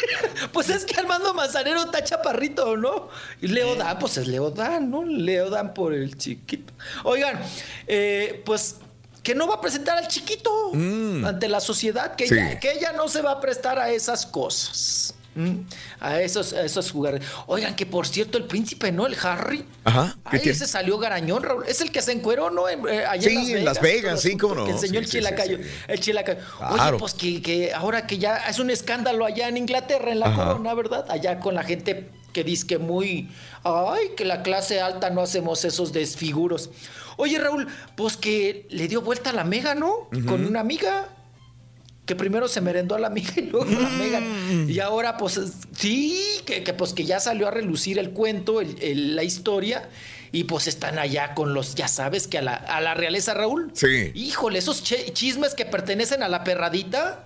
pues 0.54 0.70
es 0.70 0.86
que 0.86 0.96
Armando 1.00 1.34
Manzanero 1.34 1.84
está 1.84 2.04
chaparrito, 2.04 2.76
¿no? 2.78 3.10
Y 3.42 3.48
Leo 3.48 3.76
Dan, 3.76 4.00
pues 4.00 4.18
es 4.18 4.28
Leo 4.28 4.50
Dan, 4.50 4.90
¿no? 4.90 5.04
Leo 5.04 5.50
Dan 5.52 5.74
por 5.74 5.94
el 5.94 6.18
chiquito. 6.18 6.74
Oigan, 7.04 7.40
eh, 7.88 8.42
pues 8.46 8.78
que 9.22 9.36
no 9.36 9.48
va 9.48 9.56
a 9.56 9.62
presentar 9.62 9.98
al 9.98 10.08
chiquito 10.08 10.72
ante 10.74 11.48
la 11.48 11.62
sociedad, 11.62 12.16
que, 12.16 12.28
Sí. 12.28 12.34
ella, 12.34 12.60
que 12.60 12.74
ella 12.74 12.92
no 12.92 13.08
se 13.08 13.22
va 13.22 13.32
a 13.32 13.40
prestar 13.40 13.80
a 13.80 13.90
esas 13.92 14.26
cosas. 14.26 15.16
¿M? 15.36 15.64
A 16.00 16.22
esos, 16.22 16.54
a 16.54 16.64
esos 16.64 16.92
jugadores. 16.92 17.26
Oigan, 17.48 17.76
que 17.76 17.86
por 17.86 18.08
cierto, 18.08 18.38
el 18.38 18.46
príncipe, 18.46 18.92
¿no? 18.92 19.06
El 19.08 19.16
Harry. 19.22 19.66
Ajá. 19.84 20.16
¿Qué 20.30 20.38
Ay, 20.38 20.40
tiene? 20.40 20.52
ese 20.56 20.68
salió 20.68 20.98
garañón, 20.98 21.44
Raúl. 21.44 21.64
Es 21.68 21.82
el 21.82 21.92
que 21.92 22.02
se 22.02 22.12
encueró, 22.12 22.50
¿no? 22.50 22.70
En, 22.70 22.88
eh, 22.88 23.06
allá 23.06 23.30
Sí, 23.30 23.54
en 23.54 23.66
Las 23.66 23.82
Vegas, 23.82 24.22
sí, 24.22 24.38
cómo 24.38 24.56
no. 24.56 24.66
Que 24.66 24.72
enseñó 24.72 25.00
el 25.00 25.06
Sí, 25.06 25.12
chilacayo. 25.14 25.58
sí. 25.58 25.64
El 25.88 26.00
chilacayo. 26.00 26.40
Claro. 26.58 26.84
Oye, 26.96 27.00
pues 27.00 27.14
que, 27.14 27.42
que 27.42 27.74
ahora 27.74 28.06
que 28.08 28.18
ya 28.18 28.38
es 28.50 28.60
un 28.60 28.70
escándalo 28.70 29.26
allá 29.26 29.48
en 29.48 29.58
Inglaterra, 29.58 30.12
en 30.12 30.20
la 30.20 30.28
Ajá. 30.28 30.46
corona, 30.48 30.74
¿verdad? 30.74 31.06
Allá 31.10 31.40
con 31.40 31.56
la 31.56 31.64
gente 31.64 32.10
que 32.32 32.44
dice 32.44 32.66
que 32.68 32.78
muy. 32.80 33.30
Ay, 33.64 34.10
que 34.18 34.26
la 34.26 34.42
clase 34.44 34.82
alta 34.82 35.10
no 35.10 35.22
hacemos 35.22 35.64
esos 35.66 35.94
desfiguros. 35.94 36.70
Oye, 37.18 37.38
Raúl, 37.38 37.68
pues 37.96 38.18
que 38.18 38.66
le 38.70 38.88
dio 38.88 39.02
vuelta 39.02 39.30
a 39.30 39.34
la 39.34 39.44
mega, 39.44 39.76
¿no? 39.76 40.10
Con 40.28 40.46
una 40.46 40.62
amiga 40.62 41.10
que 42.06 42.16
primero 42.16 42.48
se 42.48 42.60
merendó 42.62 42.96
a 42.96 43.00
la 43.00 43.08
amiga 43.08 43.32
y 43.38 43.42
luego 43.44 43.70
a 43.78 43.82
la 43.82 43.90
Megan. 43.90 44.70
Y 44.70 44.80
ahora, 44.80 45.18
pues, 45.18 45.38
es- 45.38 45.54
sí, 45.78 46.20
que, 46.46 46.64
que, 46.64 46.74
pues 46.74 46.94
que 46.94 47.06
ya 47.06 47.20
salió 47.20 47.48
a 47.48 47.52
relucir 47.52 47.98
el 48.00 48.10
cuento, 48.12 48.60
el- 48.62 48.76
el- 48.82 49.16
la 49.16 49.24
historia. 49.24 49.90
Y 50.32 50.46
pues 50.46 50.66
están 50.68 50.98
allá 50.98 51.36
con 51.36 51.54
los, 51.54 51.76
ya 51.76 51.88
sabes, 51.88 52.28
que 52.28 52.40
a 52.40 52.42
la, 52.42 52.56
a 52.56 52.82
la 52.82 52.96
realeza, 52.96 53.36
Raúl. 53.36 53.70
Sí. 53.76 54.12
Híjole, 54.16 54.58
esos 54.60 54.82
chismes 54.84 55.54
que 55.54 55.64
pertenecen 55.66 56.24
a 56.24 56.28
la 56.28 56.44
perradita. 56.44 57.24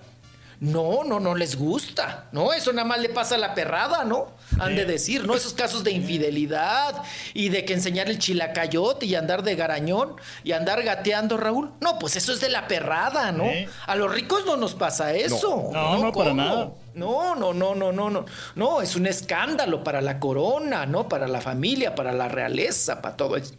No, 0.60 1.04
no, 1.04 1.20
no 1.20 1.36
les 1.36 1.56
gusta. 1.56 2.26
No, 2.32 2.52
eso 2.52 2.72
nada 2.72 2.86
más 2.86 3.00
le 3.00 3.10
pasa 3.10 3.36
a 3.36 3.38
la 3.38 3.54
perrada, 3.54 4.04
¿no? 4.04 4.32
Han 4.58 4.74
de 4.74 4.84
decir, 4.84 5.24
¿no? 5.24 5.34
Esos 5.34 5.52
casos 5.52 5.84
de 5.84 5.92
infidelidad 5.92 7.00
y 7.32 7.48
de 7.48 7.64
que 7.64 7.74
enseñar 7.74 8.08
el 8.10 8.18
chilacayote 8.18 9.06
y 9.06 9.14
andar 9.14 9.44
de 9.44 9.54
garañón 9.54 10.16
y 10.42 10.52
andar 10.52 10.82
gateando, 10.82 11.36
Raúl. 11.36 11.70
No, 11.80 11.98
pues 12.00 12.16
eso 12.16 12.32
es 12.32 12.40
de 12.40 12.48
la 12.48 12.66
perrada, 12.66 13.30
¿no? 13.30 13.44
A 13.86 13.94
los 13.94 14.12
ricos 14.12 14.44
no 14.46 14.56
nos 14.56 14.74
pasa 14.74 15.14
eso. 15.14 15.70
No, 15.72 15.98
no, 15.98 16.12
para 16.12 16.30
¿cómo? 16.30 16.42
nada. 16.42 16.70
No, 16.94 17.36
no, 17.36 17.54
no, 17.54 17.76
no, 17.76 17.92
no, 17.92 18.10
no. 18.10 18.24
No, 18.56 18.82
es 18.82 18.96
un 18.96 19.06
escándalo 19.06 19.84
para 19.84 20.00
la 20.00 20.18
corona, 20.18 20.86
¿no? 20.86 21.08
Para 21.08 21.28
la 21.28 21.40
familia, 21.40 21.94
para 21.94 22.12
la 22.12 22.28
realeza, 22.28 23.00
para 23.00 23.16
todo 23.16 23.36
eso. 23.36 23.54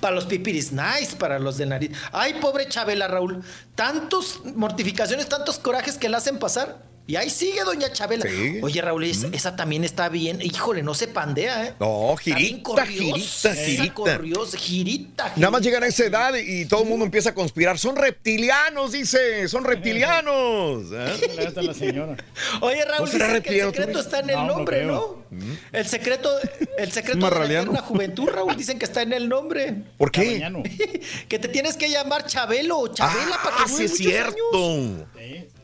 Para 0.00 0.14
los 0.14 0.26
pipiris 0.26 0.72
nice, 0.72 1.16
para 1.16 1.38
los 1.38 1.56
de 1.56 1.66
nariz. 1.66 1.90
Ay, 2.12 2.34
pobre 2.40 2.68
Chabela, 2.68 3.08
Raúl. 3.08 3.42
Tantos 3.74 4.40
mortificaciones, 4.44 5.28
tantos 5.28 5.58
corajes 5.58 5.98
que 5.98 6.08
le 6.08 6.16
hacen 6.16 6.38
pasar. 6.38 6.82
Y 7.08 7.16
ahí 7.16 7.30
sigue 7.30 7.64
doña 7.64 7.90
Chabela. 7.90 8.26
Sí. 8.28 8.58
Oye, 8.62 8.82
Raúl, 8.82 9.02
es- 9.04 9.24
esa 9.32 9.56
también 9.56 9.82
está 9.82 10.10
bien. 10.10 10.40
Híjole, 10.42 10.82
no 10.82 10.92
se 10.92 11.08
pandea, 11.08 11.66
¿eh? 11.68 11.74
No, 11.80 12.14
girita, 12.16 12.62
corriosa, 12.62 12.92
girita, 12.94 13.18
esa 13.52 13.54
girita. 13.54 13.94
corriosa, 13.94 14.58
girita, 14.58 15.32
Nada 15.36 15.50
más 15.50 15.62
llegan 15.62 15.82
a 15.84 15.86
esa 15.86 16.04
edad 16.04 16.34
y 16.36 16.66
todo 16.66 16.82
el 16.82 16.88
mundo 16.90 17.06
empieza 17.06 17.30
a 17.30 17.34
conspirar. 17.34 17.78
Son 17.78 17.96
reptilianos, 17.96 18.92
dice. 18.92 19.48
Son 19.48 19.64
reptilianos. 19.64 20.84
¿eh? 20.92 21.52
La 21.62 21.72
señora. 21.72 22.14
Oye, 22.60 22.84
Raúl, 22.84 23.06
¿No 23.06 23.12
será 23.12 23.26
dicen 23.28 23.42
que 23.42 23.58
el 23.60 23.66
secreto 23.72 24.00
está 24.00 24.18
en 24.20 24.28
el 24.30 24.36
No, 24.36 24.46
no 24.46 24.56
nombre. 24.56 24.84
¿no? 24.84 25.24
El 25.72 25.86
secreto, 25.86 26.30
el 26.76 26.92
secreto 26.92 27.30
de 27.30 27.64
la 27.64 27.80
juventud, 27.80 28.28
Raúl, 28.28 28.54
dicen 28.54 28.78
que 28.78 28.84
está 28.84 29.00
en 29.00 29.14
el 29.14 29.30
nombre. 29.30 29.74
¿Por 29.96 30.10
qué? 30.12 30.42
Que 31.28 31.38
te 31.38 31.48
tienes 31.48 31.78
que 31.78 31.88
llamar 31.88 32.26
Chabelo 32.26 32.78
o 32.80 32.88
Chabela 32.88 33.40
para 33.42 33.56
que 33.56 33.62
Ah, 33.64 33.68
sí 33.68 33.84
es 33.84 33.96
cierto. 33.96 34.36
años. 34.52 35.06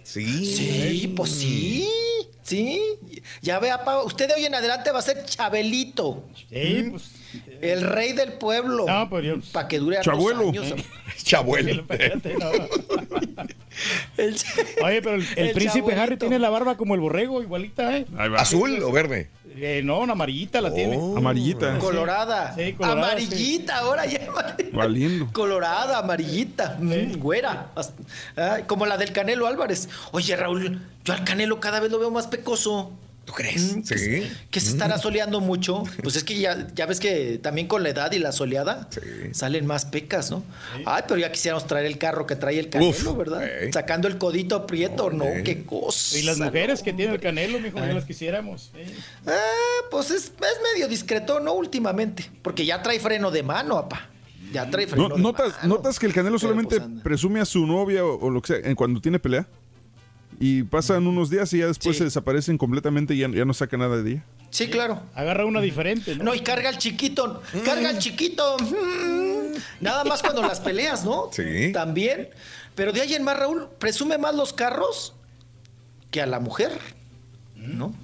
Sí. 0.04 0.44
Sí, 0.54 1.12
pues 1.16 1.30
sí, 1.30 1.88
sí. 2.42 2.80
Ya 3.42 3.58
vea, 3.58 3.84
pa, 3.84 4.02
usted 4.04 4.28
de 4.28 4.34
hoy 4.34 4.44
en 4.44 4.54
adelante 4.54 4.92
va 4.92 5.00
a 5.00 5.02
ser 5.02 5.24
Chabelito. 5.24 6.22
Sí, 6.50 6.86
pues. 6.90 7.02
El 7.60 7.82
rey 7.82 8.12
del 8.12 8.34
pueblo. 8.34 8.86
No, 8.86 9.20
yo. 9.20 9.36
Para 9.52 9.68
que 9.68 9.78
dure 9.78 9.98
Chabuelo. 10.02 10.48
años. 10.50 10.74
Chabuelo. 11.22 11.84
El- 14.16 14.36
Oye, 14.84 15.02
pero 15.02 15.16
el, 15.16 15.22
el 15.36 15.46
El 15.48 15.52
príncipe 15.52 15.78
chabuelito. 15.80 16.02
Harry 16.02 16.16
tiene 16.16 16.38
la 16.38 16.48
barba 16.50 16.76
como 16.76 16.94
el 16.94 17.00
borrego, 17.00 17.42
igualita, 17.42 17.96
¿eh? 17.96 18.06
Ahí 18.16 18.28
va. 18.28 18.40
¿Azul 18.40 18.82
o 18.82 18.92
verde? 18.92 19.30
Eh, 19.56 19.82
no, 19.84 20.00
una 20.00 20.12
amarillita 20.14 20.60
la 20.60 20.72
tiene. 20.74 20.96
Oh. 20.98 21.16
Amarillita. 21.16 21.78
Colorada. 21.78 22.54
Sí, 22.56 22.72
colorada, 22.72 23.12
Amarillita, 23.12 23.78
ahora 23.78 24.04
ya. 24.06 24.20
Valiendo. 24.72 25.28
Colorada, 25.32 25.98
amarillita, 25.98 26.76
mm, 26.80 27.18
güera. 27.18 27.68
Ay, 28.36 28.64
como 28.64 28.84
la 28.86 28.96
del 28.96 29.12
Canelo 29.12 29.46
Álvarez. 29.46 29.88
Oye, 30.10 30.34
Raúl, 30.34 30.80
yo 31.04 31.12
al 31.14 31.24
Canelo 31.24 31.60
cada 31.60 31.78
vez 31.80 31.90
lo 31.92 31.98
veo 32.00 32.10
más 32.10 32.26
pecoso. 32.26 32.92
¿Tú 33.24 33.32
crees? 33.32 33.76
Mm, 33.76 33.82
que, 33.82 33.98
Sí. 33.98 34.32
que 34.50 34.60
se 34.60 34.70
estará 34.70 34.98
soleando 34.98 35.40
mucho. 35.40 35.82
Pues 36.02 36.16
es 36.16 36.24
que 36.24 36.38
ya, 36.38 36.66
ya 36.74 36.84
ves 36.86 37.00
que 37.00 37.38
también 37.42 37.66
con 37.66 37.82
la 37.82 37.88
edad 37.88 38.12
y 38.12 38.18
la 38.18 38.32
soleada 38.32 38.88
salen 39.32 39.66
más 39.66 39.86
pecas, 39.86 40.30
¿no? 40.30 40.42
Ay, 40.84 41.04
pero 41.08 41.18
ya 41.18 41.32
quisiéramos 41.32 41.66
traer 41.66 41.86
el 41.86 41.96
carro 41.96 42.26
que 42.26 42.36
trae 42.36 42.58
el 42.58 42.68
Canelo, 42.68 42.90
Uf, 43.12 43.16
¿verdad? 43.16 43.42
Sacando 43.72 44.08
el 44.08 44.18
codito 44.18 44.66
prieto, 44.66 45.10
¿no? 45.10 45.24
Qué 45.42 45.64
cosa. 45.64 46.18
Y 46.18 46.22
las 46.22 46.38
mujeres 46.38 46.82
que 46.82 46.92
tiene 46.92 47.14
el 47.14 47.20
canelo, 47.20 47.58
mijo, 47.60 47.78
ya 47.78 47.92
las 47.94 48.04
quisiéramos. 48.04 48.70
¿eh? 48.74 48.86
Ah, 49.26 49.86
pues 49.90 50.10
es, 50.10 50.24
es 50.24 50.72
medio 50.74 50.86
discreto, 50.88 51.40
¿no? 51.40 51.54
Últimamente. 51.54 52.30
Porque 52.42 52.66
ya 52.66 52.82
trae 52.82 53.00
freno 53.00 53.30
de 53.30 53.42
mano, 53.42 53.78
apa. 53.78 54.10
Ya 54.52 54.68
trae 54.70 54.86
freno 54.86 55.08
No, 55.08 55.16
de 55.16 55.22
¿notas, 55.22 55.52
mano. 55.62 55.76
¿Notas 55.76 55.98
que 55.98 56.06
el 56.06 56.12
Canelo 56.12 56.38
solamente 56.38 56.76
pues, 56.76 56.82
anda. 56.82 57.02
presume 57.02 57.40
a 57.40 57.44
su 57.46 57.66
novia 57.66 58.04
o, 58.04 58.18
o 58.18 58.30
lo 58.30 58.42
que 58.42 58.60
sea 58.62 58.74
cuando 58.74 59.00
tiene 59.00 59.18
pelea? 59.18 59.46
Y 60.40 60.64
pasan 60.64 61.06
unos 61.06 61.30
días 61.30 61.52
y 61.52 61.58
ya 61.58 61.66
después 61.66 61.96
Sí. 61.96 61.98
se 61.98 62.04
desaparecen 62.04 62.58
completamente 62.58 63.14
y 63.14 63.18
ya, 63.18 63.28
ya 63.30 63.44
no 63.44 63.54
saca 63.54 63.76
nada 63.76 64.02
de 64.02 64.10
ella. 64.12 64.24
Sí, 64.50 64.68
claro. 64.68 65.02
Agarra 65.14 65.44
una 65.46 65.60
diferente, 65.60 66.14
¿no? 66.16 66.24
No, 66.24 66.34
y 66.34 66.40
carga 66.40 66.68
al 66.68 66.78
chiquito. 66.78 67.42
Carga 67.64 67.88
al 67.90 67.98
chiquito. 67.98 68.56
Mm. 68.58 69.56
Nada 69.80 70.04
más 70.04 70.22
cuando 70.22 70.42
las 70.42 70.60
peleas, 70.60 71.04
¿no? 71.04 71.28
Sí. 71.32 71.72
También. 71.72 72.28
Pero 72.74 72.92
de 72.92 73.00
ahí 73.00 73.14
en 73.14 73.22
más, 73.24 73.38
Raúl, 73.38 73.68
presume 73.78 74.18
más 74.18 74.34
los 74.34 74.52
carros 74.52 75.14
que 76.10 76.20
a 76.22 76.26
la 76.26 76.38
mujer. 76.40 76.78
¿No? 77.56 77.94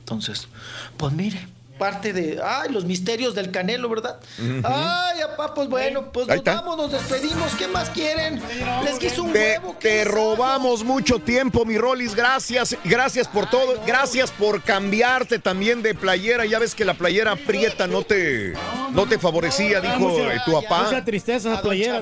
Entonces, 0.00 0.48
pues 0.96 1.12
mire, 1.12 1.46
parte 1.78 2.12
de. 2.12 2.40
Ay, 2.44 2.70
los 2.70 2.84
misterios 2.84 3.34
del 3.34 3.50
canelo, 3.50 3.88
¿verdad? 3.88 4.18
Ay, 4.64 5.20
apá, 5.22 5.54
pues 5.54 5.68
bueno, 5.68 6.12
pues 6.12 6.26
nos 6.26 6.42
vamos, 6.44 6.76
nos 6.76 6.92
despedimos. 6.92 7.52
¿Qué 7.56 7.68
más 7.68 7.88
quieren? 7.90 8.42
Les 8.84 8.98
quiso 8.98 9.22
un 9.24 9.32
Te, 9.32 9.58
huevo. 9.58 9.76
¿qué 9.78 9.88
te 9.88 10.04
robamos 10.04 10.84
mucho 10.84 11.18
tiempo, 11.18 11.64
mi 11.64 11.78
Rolis. 11.78 12.14
Gracias. 12.14 12.76
Gracias 12.84 13.28
por 13.28 13.48
todo. 13.48 13.80
Gracias 13.86 14.30
por 14.30 14.62
cambiarte 14.62 15.38
también 15.38 15.82
de 15.82 15.94
playera. 15.94 16.44
Ya 16.44 16.58
ves 16.58 16.74
que 16.74 16.84
la 16.84 16.94
playera 16.94 17.36
prieta 17.36 17.86
no 17.86 18.02
te, 18.02 18.52
no 18.92 19.06
te 19.06 19.18
favorecía, 19.18 19.80
dijo 19.80 19.98
mucha- 19.98 20.34
eh, 20.34 20.38
tu 20.44 20.52
papá. 20.52 20.84
Mucha 20.84 21.04
tristeza 21.04 21.52
esa 21.52 21.62
playera. 21.62 22.00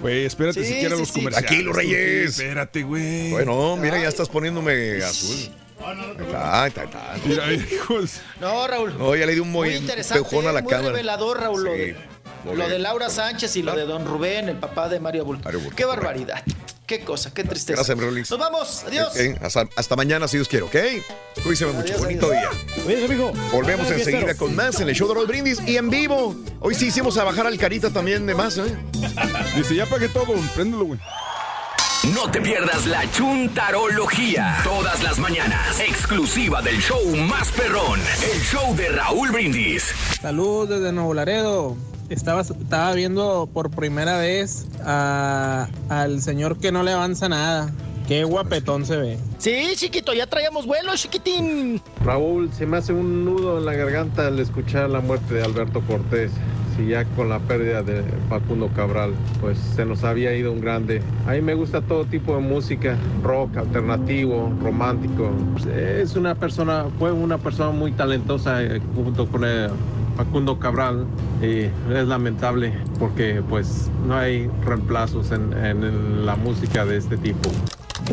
Güey, 0.00 0.24
espérate 0.24 0.64
Sí, 0.64 0.72
siquiera 0.72 0.94
sí, 0.96 1.00
los 1.00 1.08
sí. 1.08 1.14
comerciales. 1.20 1.50
Aquí, 1.50 1.62
los 1.62 1.76
Reyes. 1.76 2.38
Espérate, 2.38 2.82
güey. 2.82 3.30
Bueno, 3.30 3.76
mira, 3.76 3.98
ya 4.00 4.08
estás 4.08 4.28
poniéndome 4.28 5.02
azul. 5.02 5.50
Ahí 5.84 6.68
está, 6.68 6.80
ahí 6.82 6.86
está. 6.86 7.14
Mira, 7.24 7.52
hijos. 7.52 8.20
No, 8.40 8.66
Raúl. 8.66 8.96
No, 8.98 9.14
ya 9.14 9.26
le 9.26 9.34
di 9.34 9.40
un 9.40 9.50
Muy 9.50 9.68
muy 9.68 9.76
interesante, 9.78 10.18
empujón 10.18 10.46
a 10.46 10.52
la 10.52 10.62
muy 10.62 10.70
cámara. 10.70 10.90
revelador, 10.90 11.40
Raúl, 11.40 11.64
lo, 11.64 11.72
Sí, 11.72 11.78
de, 11.78 11.96
muy 12.44 12.56
lo 12.56 12.68
de 12.68 12.78
Laura 12.78 13.10
Sánchez 13.10 13.56
y 13.56 13.62
lo 13.62 13.74
de 13.76 13.84
Don 13.84 14.06
Rubén, 14.06 14.48
el 14.48 14.56
papá 14.56 14.88
de 14.88 15.00
Mario 15.00 15.24
Bulto. 15.24 15.44
Mario 15.44 15.60
Bulto, 15.60 15.76
Qué 15.76 15.84
correcto. 15.84 16.04
barbaridad. 16.06 16.42
Qué 16.86 17.00
cosa, 17.00 17.34
qué 17.34 17.42
tristeza. 17.42 17.74
Gracias, 17.78 17.98
Rolis. 17.98 18.30
Nos 18.30 18.38
vamos, 18.38 18.84
adiós. 18.86 19.08
Ok, 19.08 19.42
hasta, 19.42 19.68
hasta 19.74 19.96
mañana, 19.96 20.28
si 20.28 20.36
Dios 20.36 20.46
quiere, 20.48 20.64
¿ok? 20.66 20.76
Cuídense 21.42 21.66
mucho. 21.66 21.80
Adiós, 21.80 21.98
Bonito 22.00 22.30
adiós. 22.30 22.56
día. 22.66 22.84
Cuídese, 22.84 23.08
mijo. 23.08 23.32
Volvemos 23.50 23.86
Buenas 23.88 24.06
enseguida 24.06 24.34
con 24.36 24.54
más 24.54 24.80
en 24.80 24.88
el 24.88 24.94
show 24.94 25.08
de 25.08 25.14
Roll 25.14 25.26
Brindis 25.26 25.60
y 25.66 25.76
en 25.78 25.90
vivo. 25.90 26.36
Hoy 26.60 26.76
sí 26.76 26.86
hicimos 26.86 27.18
a 27.18 27.24
bajar 27.24 27.46
al 27.48 27.58
carita 27.58 27.90
también 27.90 28.24
de 28.24 28.36
más, 28.36 28.56
¿eh? 28.58 28.76
Dice, 29.56 29.74
ya 29.74 29.86
pagué 29.86 30.08
todo, 30.08 30.32
préndelo, 30.54 30.84
güey. 30.84 31.00
No 32.14 32.30
te 32.30 32.40
pierdas 32.40 32.86
la 32.86 33.10
chuntarología. 33.10 34.56
Todas 34.64 35.02
las 35.02 35.18
mañanas. 35.18 35.80
Exclusiva 35.80 36.62
del 36.62 36.78
show 36.80 37.00
más 37.28 37.50
perrón. 37.52 38.00
El 38.32 38.40
show 38.42 38.74
de 38.76 38.88
Raúl 38.90 39.30
Brindis. 39.30 39.92
Saludos 40.20 40.68
desde 40.68 40.92
Nuevo 40.92 41.14
Laredo. 41.14 41.76
Estaba, 42.08 42.42
estaba 42.42 42.92
viendo 42.92 43.48
por 43.52 43.70
primera 43.70 44.18
vez 44.18 44.66
a- 44.84 45.68
al 45.88 46.22
señor 46.22 46.58
que 46.58 46.70
no 46.70 46.82
le 46.82 46.92
avanza 46.92 47.28
nada. 47.28 47.72
Qué 48.06 48.22
guapetón 48.24 48.86
se 48.86 48.96
ve. 48.96 49.18
Sí, 49.38 49.72
chiquito, 49.74 50.14
ya 50.14 50.26
traíamos 50.28 50.64
vuelo, 50.66 50.92
chiquitín. 50.94 51.82
Raúl, 52.04 52.52
se 52.56 52.64
me 52.66 52.76
hace 52.76 52.92
un 52.92 53.24
nudo 53.24 53.58
en 53.58 53.66
la 53.66 53.72
garganta 53.72 54.28
al 54.28 54.38
escuchar 54.38 54.88
la 54.90 55.00
muerte 55.00 55.34
de 55.34 55.42
Alberto 55.42 55.80
Cortés. 55.80 56.30
Si 56.76 56.86
ya 56.86 57.04
con 57.04 57.28
la 57.28 57.38
pérdida 57.38 57.82
de 57.82 58.02
Facundo 58.28 58.68
Cabral, 58.74 59.14
pues 59.40 59.58
se 59.58 59.84
nos 59.84 60.04
había 60.04 60.34
ido 60.34 60.52
un 60.52 60.60
grande. 60.60 61.00
A 61.26 61.32
mí 61.32 61.40
me 61.40 61.54
gusta 61.54 61.80
todo 61.80 62.04
tipo 62.04 62.34
de 62.34 62.40
música, 62.40 62.96
rock, 63.22 63.56
alternativo, 63.56 64.52
romántico. 64.62 65.30
Es 65.74 66.16
una 66.16 66.34
persona, 66.34 66.86
fue 66.98 67.12
una 67.12 67.38
persona 67.38 67.70
muy 67.70 67.92
talentosa 67.92 68.62
eh, 68.62 68.80
junto 68.94 69.26
con 69.26 69.44
el 69.44 69.70
Facundo 70.16 70.58
Cabral 70.58 71.06
y 71.42 71.64
es 71.92 72.06
lamentable 72.08 72.72
porque 72.98 73.42
pues 73.48 73.90
no 74.06 74.16
hay 74.16 74.50
reemplazos 74.64 75.30
en, 75.30 75.52
en 75.52 76.26
la 76.26 76.36
música 76.36 76.84
de 76.84 76.96
este 76.96 77.16
tipo. 77.16 77.50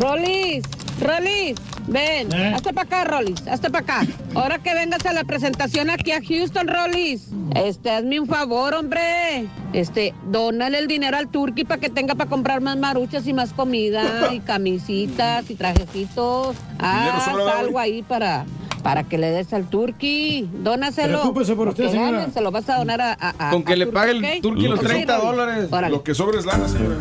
Rolis, 0.00 0.64
Rolis, 1.00 1.56
ven, 1.88 2.32
hazte 2.54 2.72
para 2.72 2.86
acá, 2.86 3.04
Rolis, 3.04 3.46
hazte 3.48 3.70
para 3.70 3.82
acá. 4.02 4.06
Ahora 4.34 4.58
que 4.58 4.72
vengas 4.74 5.04
a 5.06 5.12
la 5.12 5.24
presentación 5.24 5.90
aquí 5.90 6.12
a 6.12 6.20
Houston, 6.22 6.68
Rolis, 6.68 7.28
este, 7.56 7.90
hazme 7.90 8.20
un 8.20 8.26
favor, 8.28 8.74
hombre. 8.74 9.46
Este, 9.72 10.14
dónale 10.30 10.78
el 10.78 10.86
dinero 10.86 11.16
al 11.16 11.28
Turqui 11.28 11.64
para 11.64 11.80
que 11.80 11.90
tenga 11.90 12.14
para 12.14 12.30
comprar 12.30 12.60
más 12.60 12.76
maruchas 12.76 13.26
y 13.26 13.32
más 13.32 13.52
comida 13.52 14.32
y 14.32 14.38
camisitas 14.46 15.50
y 15.50 15.56
trajecitos. 15.56 16.56
Ah, 16.78 17.32
algo 17.58 17.78
ahí 17.78 18.02
para, 18.02 18.44
para 18.84 19.02
que 19.04 19.18
le 19.18 19.30
des 19.30 19.52
al 19.52 19.68
Turqui. 19.68 20.48
Dónaselo. 20.62 21.18
Preocúpese 21.20 21.56
por 21.56 21.68
usted, 21.68 21.84
Porque 21.84 21.98
señora. 21.98 22.18
gane, 22.20 22.32
Se 22.32 22.40
lo 22.40 22.50
vas 22.52 22.68
a 22.68 22.76
donar 22.78 23.00
a, 23.00 23.12
a- 23.18 23.48
a- 23.48 23.50
Con 23.50 23.64
que 23.64 23.72
a 23.72 23.76
le 23.76 23.88
pague 23.88 24.12
el 24.12 24.24
¿ok? 24.24 24.42
Turqui 24.42 24.68
los 24.68 24.78
Ok, 24.78 24.86
30 24.86 25.16
Rolis. 25.18 25.30
dólares. 25.30 25.68
Órale. 25.72 25.96
Lo 25.96 26.02
que 26.04 26.14
sobra 26.14 26.38
es 26.38 26.46
lana, 26.46 26.68
señora. 26.68 26.94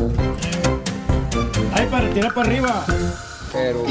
Ay, 1.75 1.87
para 1.91 2.09
tirar 2.09 2.33
para 2.33 2.49
arriba. 2.49 2.85
Pero. 3.53 3.85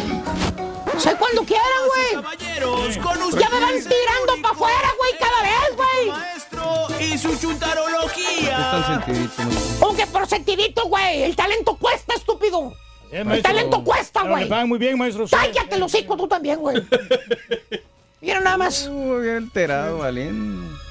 Sé 0.98 1.14
cuando 1.16 1.44
quieran, 1.44 1.66
güey. 1.86 2.22
Caballeros, 2.22 2.98
con 2.98 3.40
Ya 3.40 3.48
me 3.48 3.60
van 3.60 3.74
tirando 3.74 4.42
para 4.42 4.54
afuera, 4.54 4.92
güey, 4.98 5.12
cada 5.18 5.42
vez, 5.42 5.76
güey. 5.76 6.08
Maestro 6.10 6.86
y 7.00 7.16
su 7.16 7.36
chuntarología. 7.38 8.58
Están 8.58 9.04
sentidito, 9.06 9.42
¿Cómo 9.80 9.96
que 9.96 10.06
por 10.08 10.26
sentidito, 10.26 10.88
güey? 10.88 11.22
El 11.22 11.36
talento 11.36 11.76
cuesta, 11.76 12.14
estúpido. 12.14 12.74
Eh, 13.12 13.24
El 13.30 13.42
talento 13.42 13.84
cuesta, 13.84 14.22
güey. 14.22 14.44
Le 14.44 14.50
pagan 14.50 14.68
muy 14.68 14.78
bien, 14.78 14.98
maestro. 14.98 15.26
Cállate 15.30 15.78
los 15.78 15.94
hocico 15.94 16.16
tú 16.16 16.26
también, 16.26 16.58
güey. 16.58 16.82
Mira 18.20 18.40
nada 18.40 18.56
más. 18.56 18.90
bien 18.90 19.36
alterado, 19.36 19.98
valiente. 19.98 20.81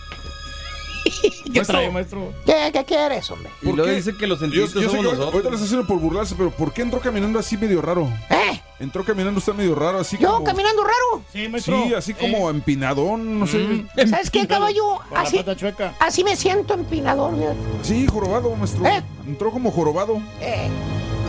¿Qué 1.54 1.62
trae, 1.62 1.90
maestro? 1.92 2.34
¿Qué, 2.46 2.70
qué 2.74 2.86
quieres, 2.86 3.30
hombre? 3.32 3.50
Y 3.62 3.72
luego 3.72 3.92
dice 3.92 4.16
que 4.16 4.28
los 4.28 4.40
Yo, 4.40 4.46
sentiditos 4.46 4.74
yo 4.74 4.80
sé 4.82 4.86
somos 4.88 4.92
que 4.92 4.98
ahorita- 4.98 5.12
nosotros. 5.18 5.34
ahorita 5.34 5.50
lo 5.50 5.56
está 5.56 5.66
haciendo 5.66 5.88
por 5.88 6.00
burlarse, 6.00 6.36
pero 6.38 6.52
¿por 6.52 6.74
qué 6.74 6.82
entró 6.82 7.00
caminando 7.00 7.40
así 7.40 7.58
medio 7.58 7.82
raro? 7.82 8.08
¿Eh? 8.30 8.62
Entró 8.80 9.04
caminando 9.04 9.38
usted 9.40 9.54
medio 9.54 9.76
raro, 9.76 10.00
así 10.00 10.18
¿Yo 10.20 10.32
como... 10.34 10.44
caminando 10.44 10.84
raro? 10.84 11.24
Sí, 11.32 11.48
Sí, 11.60 11.94
así 11.94 12.14
como 12.16 12.50
empinadón, 12.50 13.40
no 13.40 13.46
sé. 13.48 13.86
¿Sabes 14.10 14.32
qué, 14.32 14.48
caballo? 14.48 14.98
Con 15.08 15.14
la 15.14 15.22
Así, 15.22 15.38
pata 15.38 15.56
chueca. 15.56 15.94
así 16.00 16.24
me 16.24 16.36
siento 16.36 16.74
empinador, 16.74 17.36
fíjate. 17.38 17.58
Sí, 17.84 18.08
jorobado, 18.08 18.56
maestro. 18.56 18.86
¿Eh? 18.88 19.04
Entró 19.28 19.52
como 19.52 19.70
jorobado. 19.72 20.20
Eh, 20.40 20.68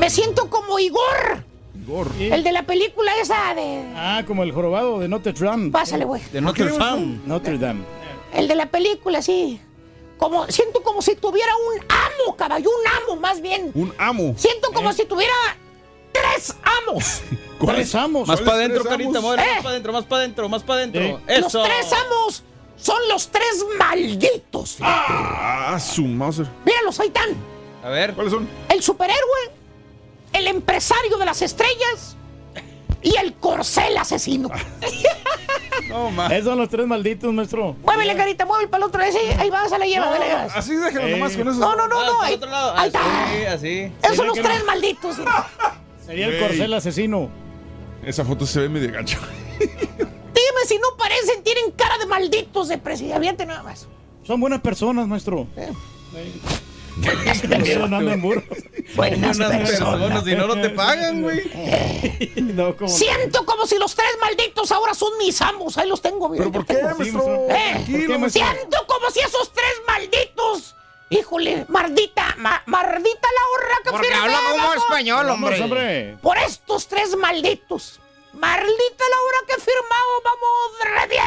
me 0.01 0.09
siento 0.09 0.49
como 0.49 0.79
Igor, 0.79 1.45
Igor. 1.85 2.09
el 2.19 2.43
de 2.43 2.53
la 2.53 2.63
película 2.63 3.13
esa 3.21 3.55
de... 3.55 3.85
Ah, 3.97 4.23
como 4.27 4.43
el 4.45 4.53
jorobado 4.53 5.01
de 5.01 5.09
Notre 5.09 5.33
Dame. 5.33 5.71
Pásale, 5.71 6.07
güey. 6.07 6.23
De 6.33 6.41
Notre 6.41 6.71
Dame. 6.71 7.19
Notre 7.27 7.59
Dame. 7.59 7.83
El 8.33 8.49
de 8.49 8.55
la 8.55 8.67
película, 8.67 9.23
sí. 9.23 9.61
Como, 10.19 10.47
siento 10.49 10.83
como 10.83 11.03
si 11.03 11.17
tuviera 11.17 11.53
un 11.57 11.85
amo, 11.89 12.37
caballo, 12.37 12.71
un 12.71 13.03
amo 13.03 13.21
más 13.21 13.41
bien. 13.41 13.73
Un 13.75 13.93
amo. 13.99 14.35
Siento 14.37 14.73
como 14.73 14.93
si 14.93 15.05
tuviera 15.05 15.35
tres 16.13 16.55
amos. 16.63 17.23
Tres 17.63 17.95
amos. 17.95 18.27
Más 18.27 18.41
para 18.41 18.53
¿Cuáles 18.57 18.71
adentro, 18.71 18.91
carita, 18.91 19.09
amos? 19.11 19.23
mueve, 19.23 19.43
¿Eh? 19.43 19.47
más 19.47 19.63
para 19.63 19.71
adentro, 19.71 19.93
más 19.93 20.05
para 20.05 20.19
adentro, 20.23 20.49
más 20.49 20.63
para 20.65 20.79
adentro. 20.81 21.21
Eso. 21.29 21.59
Los 21.61 21.69
tres 21.69 21.93
amos 21.93 22.43
son 22.77 23.09
los 23.09 23.29
tres 23.29 23.65
malditos. 23.79 24.77
Ah, 24.81 25.79
su 25.79 26.03
Mauser. 26.03 26.49
Míralos, 26.65 26.99
ahí 26.99 27.07
están. 27.07 27.31
A 27.85 27.89
ver. 27.89 28.15
¿Cuáles 28.15 28.33
son? 28.33 28.49
El 28.69 28.83
superhéroe, 28.83 29.53
el 30.33 30.49
empresario 30.49 31.17
de 31.19 31.25
las 31.25 31.41
estrellas 31.43 32.17
y 33.03 33.17
el 33.17 33.35
corcel 33.35 33.97
asesino. 33.97 34.49
No. 35.89 36.27
Esos 36.31 36.45
son 36.47 36.59
los 36.59 36.69
tres 36.69 36.87
malditos, 36.87 37.33
maestro. 37.33 37.77
Muévele, 37.85 38.17
carita, 38.17 38.47
mueve 38.47 38.69
para 38.69 38.85
el 38.85 38.89
otro. 38.89 39.03
Ese, 39.03 39.19
ahí 39.39 39.51
vas, 39.51 39.73
a 39.73 39.79
la 39.79 39.87
lleva, 39.87 40.07
dale, 40.11 40.33
vas. 40.33 40.57
Así 40.57 40.75
déjalo 40.75 41.07
Eh. 41.07 41.11
nomás 41.13 41.37
con 41.37 41.49
eso. 41.49 41.59
No, 41.59 41.75
no, 41.77 41.89
no, 41.89 42.01
Ah, 42.01 42.07
no. 42.07 42.23
Ahí, 42.23 42.35
otro 42.35 42.51
lado. 42.51 42.73
ahí 42.77 42.87
está. 42.89 43.25
Así, 43.25 43.45
así. 43.47 43.93
Esos 44.03 44.17
son 44.17 44.27
los 44.29 44.37
que 44.37 44.43
tres 44.43 44.61
no. 44.61 44.67
malditos. 44.67 45.17
Sería 46.07 46.27
el 46.29 46.39
corcel 46.39 46.73
asesino. 46.75 47.29
Esa 48.05 48.25
foto 48.25 48.47
se 48.47 48.61
ve 48.61 48.69
medio 48.69 48.93
gancho. 48.93 49.19
Dime 49.59 50.61
si 50.67 50.77
no 50.79 50.97
parecen, 50.97 51.43
tienen 51.43 51.71
cara 51.73 51.99
de 51.99 52.07
malditos 52.07 52.69
de 52.69 52.79
presidente 52.79 53.45
nada 53.47 53.63
más. 53.63 53.87
Son 54.25 54.41
buenas 54.41 54.61
personas, 54.61 55.07
maestro. 55.07 55.47
Eh. 55.57 55.73
Buenas 56.97 57.41
personas. 57.41 57.91
No 57.91 57.97
andan 57.97 58.21
burros. 58.23 58.45
Buenas 58.95 59.39
personas. 59.39 60.25
si 60.25 60.35
no, 60.35 60.47
no 60.47 60.61
te 60.61 60.71
pagan, 60.71 61.23
güey. 61.23 61.41
No, 62.53 62.75
Siento 62.89 63.47
como 63.47 63.67
si 63.67 63.79
los 63.79 63.95
tres 63.95 64.11
malditos 64.21 64.71
ahora 64.73 64.95
son 64.95 65.17
mis 65.19 65.41
amos. 65.41 65.79
Ahí 65.79 65.89
los 65.89 66.03
tengo, 66.03 66.29
mira. 66.29 66.43
¿Pero 66.45 66.53
por 66.53 66.67
qué, 66.67 66.83
maestro? 66.83 67.47
¿Eh? 67.49 67.71
Tranquilo, 67.73 67.99
¿Por 67.99 68.07
qué, 68.09 68.19
maestro. 68.19 68.45
Siento 68.45 68.87
como 68.87 69.11
si 69.11 69.21
esos 69.21 69.53
tres 69.53 69.73
malditos. 69.87 70.75
Híjole, 71.11 71.67
mardita, 71.69 72.35
ma- 72.39 72.63
mardita 72.67 73.29
la 73.29 73.49
horra 73.55 73.77
que 73.85 73.91
Porque 73.91 74.15
habla 74.15 74.39
como 74.51 74.75
español, 74.75 75.29
hombre. 75.31 75.63
hombre. 75.63 76.17
Por 76.23 76.39
estos 76.39 76.89
tres 76.89 77.15
malditos. 77.17 78.01
Maldita 78.33 79.05
la 79.11 79.17
hora 79.27 79.39
que 79.47 79.53
he 79.53 79.61
firmado, 79.61 80.23
vamos, 80.25 81.09
re 81.09 81.09
10. 81.09 81.25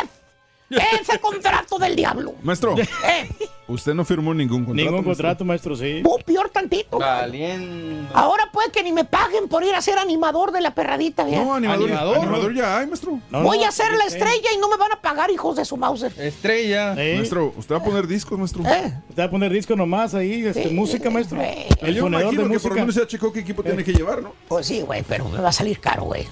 Ese 0.70 1.20
contrato 1.20 1.78
del 1.78 1.96
diablo. 1.96 2.34
Maestro, 2.42 2.76
Eh, 2.78 3.30
usted 3.68 3.94
no 3.94 4.04
firmó 4.04 4.34
ningún 4.34 4.66
contrato. 4.66 4.76
Ningún 4.76 4.94
maestro. 5.06 5.14
contrato, 5.14 5.46
maestro, 5.46 5.76
sí. 5.76 6.02
oh, 6.04 6.18
peor 6.20 6.50
tantito. 6.50 6.98
Valiendo. 6.98 8.10
Ahora 8.14 8.50
puede 8.52 8.72
que 8.72 8.82
ni 8.82 8.92
me 8.92 9.06
paguen 9.06 9.48
por 9.48 9.64
ir 9.64 9.76
a 9.76 9.82
ser 9.82 10.00
animador 10.00 10.52
de 10.52 10.62
la 10.62 10.74
perradita, 10.74 11.24
¿verdad? 11.24 11.44
No, 11.44 11.54
animador, 11.56 11.84
¿Animador? 11.90 12.18
animador, 12.18 12.54
ya 12.56 12.80
hay, 12.80 12.88
maestro. 12.88 13.20
No, 13.30 13.44
Voy 13.44 13.60
no, 13.60 13.66
a 13.68 13.72
ser 13.72 13.92
la 13.94 14.06
eh, 14.06 14.08
estrella 14.08 14.50
y 14.56 14.58
no 14.58 14.68
me 14.70 14.78
van 14.78 14.92
a 14.92 15.02
pagar, 15.02 15.30
hijos 15.30 15.56
de 15.56 15.66
su 15.66 15.78
Mauser. 15.78 16.12
Estrella. 16.18 16.94
eh, 16.98 17.16
Maestro, 17.18 17.54
usted 17.58 17.76
va 17.76 17.80
a 17.80 17.84
poner 17.84 18.08
discos, 18.08 18.38
maestro. 18.40 18.64
¿Eh? 18.66 18.94
Te 19.14 19.22
va 19.22 19.26
a 19.28 19.32
poner 19.32 19.52
disco 19.52 19.76
nomás 19.76 20.16
ahí, 20.16 20.46
este, 20.46 20.70
música, 20.70 21.10
maestro. 21.12 21.40
Eh, 21.42 21.68
El 21.82 21.96
Yo 21.96 22.08
imagino 22.08 22.30
de 22.30 22.36
que 22.36 22.38
por 22.42 22.48
lo 22.48 22.54
música. 22.54 22.76
menos 22.76 22.96
ya 22.96 23.06
checó 23.08 23.32
qué 23.32 23.42
equipo 23.42 23.62
tiene 23.64 23.84
que 23.84 23.94
llevar, 23.94 24.22
¿no? 24.24 24.34
Pues 24.48 24.66
sí, 24.66 24.82
güey, 24.82 25.04
pero 25.08 25.30
me 25.30 25.40
va 25.40 25.50
a 25.50 25.54
salir 25.54 25.80
caro, 25.80 26.04
güey. 26.06 26.28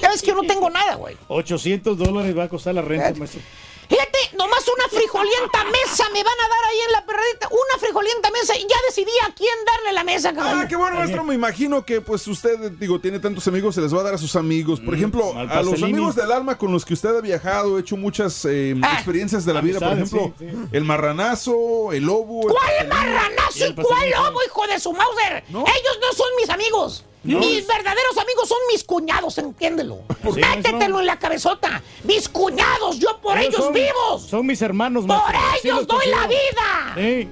Ya 0.00 0.10
ves 0.10 0.20
que 0.20 0.28
yo 0.28 0.34
no 0.34 0.42
tengo 0.42 0.70
nada, 0.70 0.94
güey. 0.96 1.16
800 1.28 1.96
dólares 1.98 2.36
va 2.36 2.44
a 2.44 2.48
costar 2.48 2.74
la 2.74 2.82
renta, 2.82 3.12
maestro. 3.18 3.40
Fíjate, 3.88 4.18
nomás 4.36 4.66
una 4.66 4.88
frijolienta 4.88 5.62
mesa 5.66 6.04
me 6.12 6.20
van 6.24 6.34
a 6.34 6.48
dar 6.48 6.64
ahí 6.70 6.78
en 6.86 6.92
la 6.92 7.06
perradita. 7.06 7.46
Una 7.48 7.78
frijolienta 7.78 8.30
mesa 8.32 8.56
y 8.56 8.62
ya 8.62 8.74
decidí 8.88 9.12
a 9.24 9.32
quién 9.32 9.54
darle 9.64 9.92
la 9.92 10.02
mesa, 10.02 10.34
cabrón. 10.34 10.62
Ah, 10.64 10.66
qué 10.68 10.74
bueno, 10.74 10.96
maestro. 10.96 11.22
Me 11.22 11.36
imagino 11.36 11.84
que, 11.84 12.00
pues, 12.00 12.26
usted, 12.26 12.72
digo, 12.72 12.98
tiene 13.00 13.20
tantos 13.20 13.46
amigos, 13.46 13.76
se 13.76 13.80
les 13.80 13.94
va 13.94 14.00
a 14.00 14.02
dar 14.02 14.14
a 14.14 14.18
sus 14.18 14.34
amigos. 14.34 14.80
Por 14.80 14.92
ejemplo, 14.92 15.38
al 15.38 15.48
a 15.52 15.62
los 15.62 15.80
amigos 15.84 16.16
del 16.16 16.32
alma 16.32 16.58
con 16.58 16.72
los 16.72 16.84
que 16.84 16.94
usted 16.94 17.14
ha 17.16 17.20
viajado, 17.20 17.78
hecho 17.78 17.96
muchas 17.96 18.44
eh, 18.46 18.74
Ah. 18.82 18.94
experiencias 18.94 19.44
de 19.44 19.54
la 19.54 19.60
vida. 19.60 19.78
Por 19.78 19.88
Amistades, 19.92 20.32
ejemplo, 20.40 20.64
sí, 20.64 20.68
el 20.76 20.84
marranazo, 20.84 21.92
el 21.92 22.02
lobo. 22.04 22.42
el 22.48 22.54
¿Cuál 22.56 22.88
marranazo 22.88 23.58
Y 23.58 23.62
el 23.62 23.70
y 23.70 23.74
cuál 23.74 24.10
lobo, 24.10 24.40
hijo 24.44 24.66
de 24.66 24.80
su 24.80 24.92
Mauser? 24.92 25.44
¿No? 25.48 25.60
Ellos 25.60 25.98
no 26.00 26.12
son 26.12 26.26
mis 26.40 26.50
amigos. 26.50 27.04
No. 27.26 27.40
Mis 27.40 27.66
verdaderos 27.66 28.16
amigos 28.18 28.48
son 28.48 28.58
mis 28.72 28.84
cuñados, 28.84 29.38
entiéndelo. 29.38 29.98
Sí, 30.34 30.40
Métetelo 30.40 31.00
en 31.00 31.06
la 31.06 31.18
cabezota. 31.18 31.82
Mis 32.04 32.28
cuñados, 32.28 32.98
yo 32.98 33.18
por 33.20 33.38
ellos 33.38 33.54
son- 33.56 33.72
vivos. 33.72 34.22
Son 34.28 34.44
mis 34.46 34.60
hermanos, 34.62 35.04
Por 35.06 35.16
maestro. 35.16 35.60
Ellos 35.62 35.76
los 35.78 35.86
doy 35.86 36.06
la 36.08 36.26
vida. 36.26 36.92
Sí. 36.96 37.28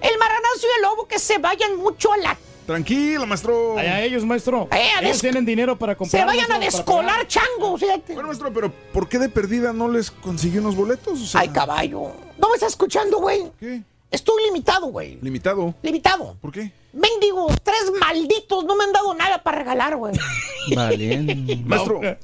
El 0.00 0.18
marranazo 0.18 0.60
y 0.62 0.76
el 0.76 0.82
lobo 0.82 1.06
que 1.06 1.18
se 1.18 1.38
vayan 1.38 1.76
mucho 1.76 2.12
a 2.12 2.16
la... 2.18 2.36
Tranquilo, 2.66 3.26
maestro. 3.26 3.78
Allá 3.78 4.02
ellos, 4.02 4.24
maestro. 4.24 4.68
Eh, 4.72 4.88
a 4.96 5.00
ellos 5.02 5.20
tienen 5.20 5.44
dinero 5.44 5.78
para 5.78 5.94
comprar. 5.96 6.22
Se 6.22 6.26
vayan 6.26 6.50
a 6.50 6.58
maestro, 6.58 6.78
descolar 6.78 7.26
changos, 7.28 7.78
fíjate. 7.80 8.14
Bueno, 8.14 8.28
maestro, 8.28 8.52
pero 8.54 8.72
¿por 8.92 9.06
qué 9.08 9.18
de 9.18 9.28
perdida 9.28 9.72
no 9.74 9.86
les 9.88 10.10
consiguió 10.10 10.60
unos 10.62 10.74
boletos? 10.74 11.20
O 11.20 11.26
sea, 11.26 11.42
Ay, 11.42 11.48
caballo. 11.50 12.10
¿No 12.38 12.48
me 12.48 12.54
estás 12.54 12.70
escuchando, 12.70 13.18
güey? 13.18 13.52
¿Qué? 13.60 13.82
Estoy 14.14 14.44
limitado, 14.44 14.86
güey. 14.86 15.18
Limitado. 15.20 15.74
Limitado. 15.82 16.36
¿Por 16.40 16.52
qué? 16.52 16.70
Mendigos, 16.92 17.52
tres 17.64 17.90
malditos, 18.00 18.64
no 18.64 18.76
me 18.76 18.84
han 18.84 18.92
dado 18.92 19.12
nada 19.14 19.42
para 19.42 19.58
regalar, 19.58 19.96
güey. 19.96 20.14
Valiendo. 20.76 21.34
Maestro, 21.66 22.00
Eh, 22.02 22.18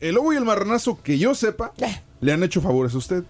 el 0.00 0.14
lobo 0.14 0.34
y 0.34 0.36
el 0.36 0.44
marranazo, 0.44 1.02
que 1.02 1.18
yo 1.18 1.34
sepa, 1.34 1.72
eh. 1.78 2.02
le 2.20 2.32
han 2.32 2.42
hecho 2.42 2.60
favores 2.60 2.94
a 2.94 2.98
usted. 2.98 3.24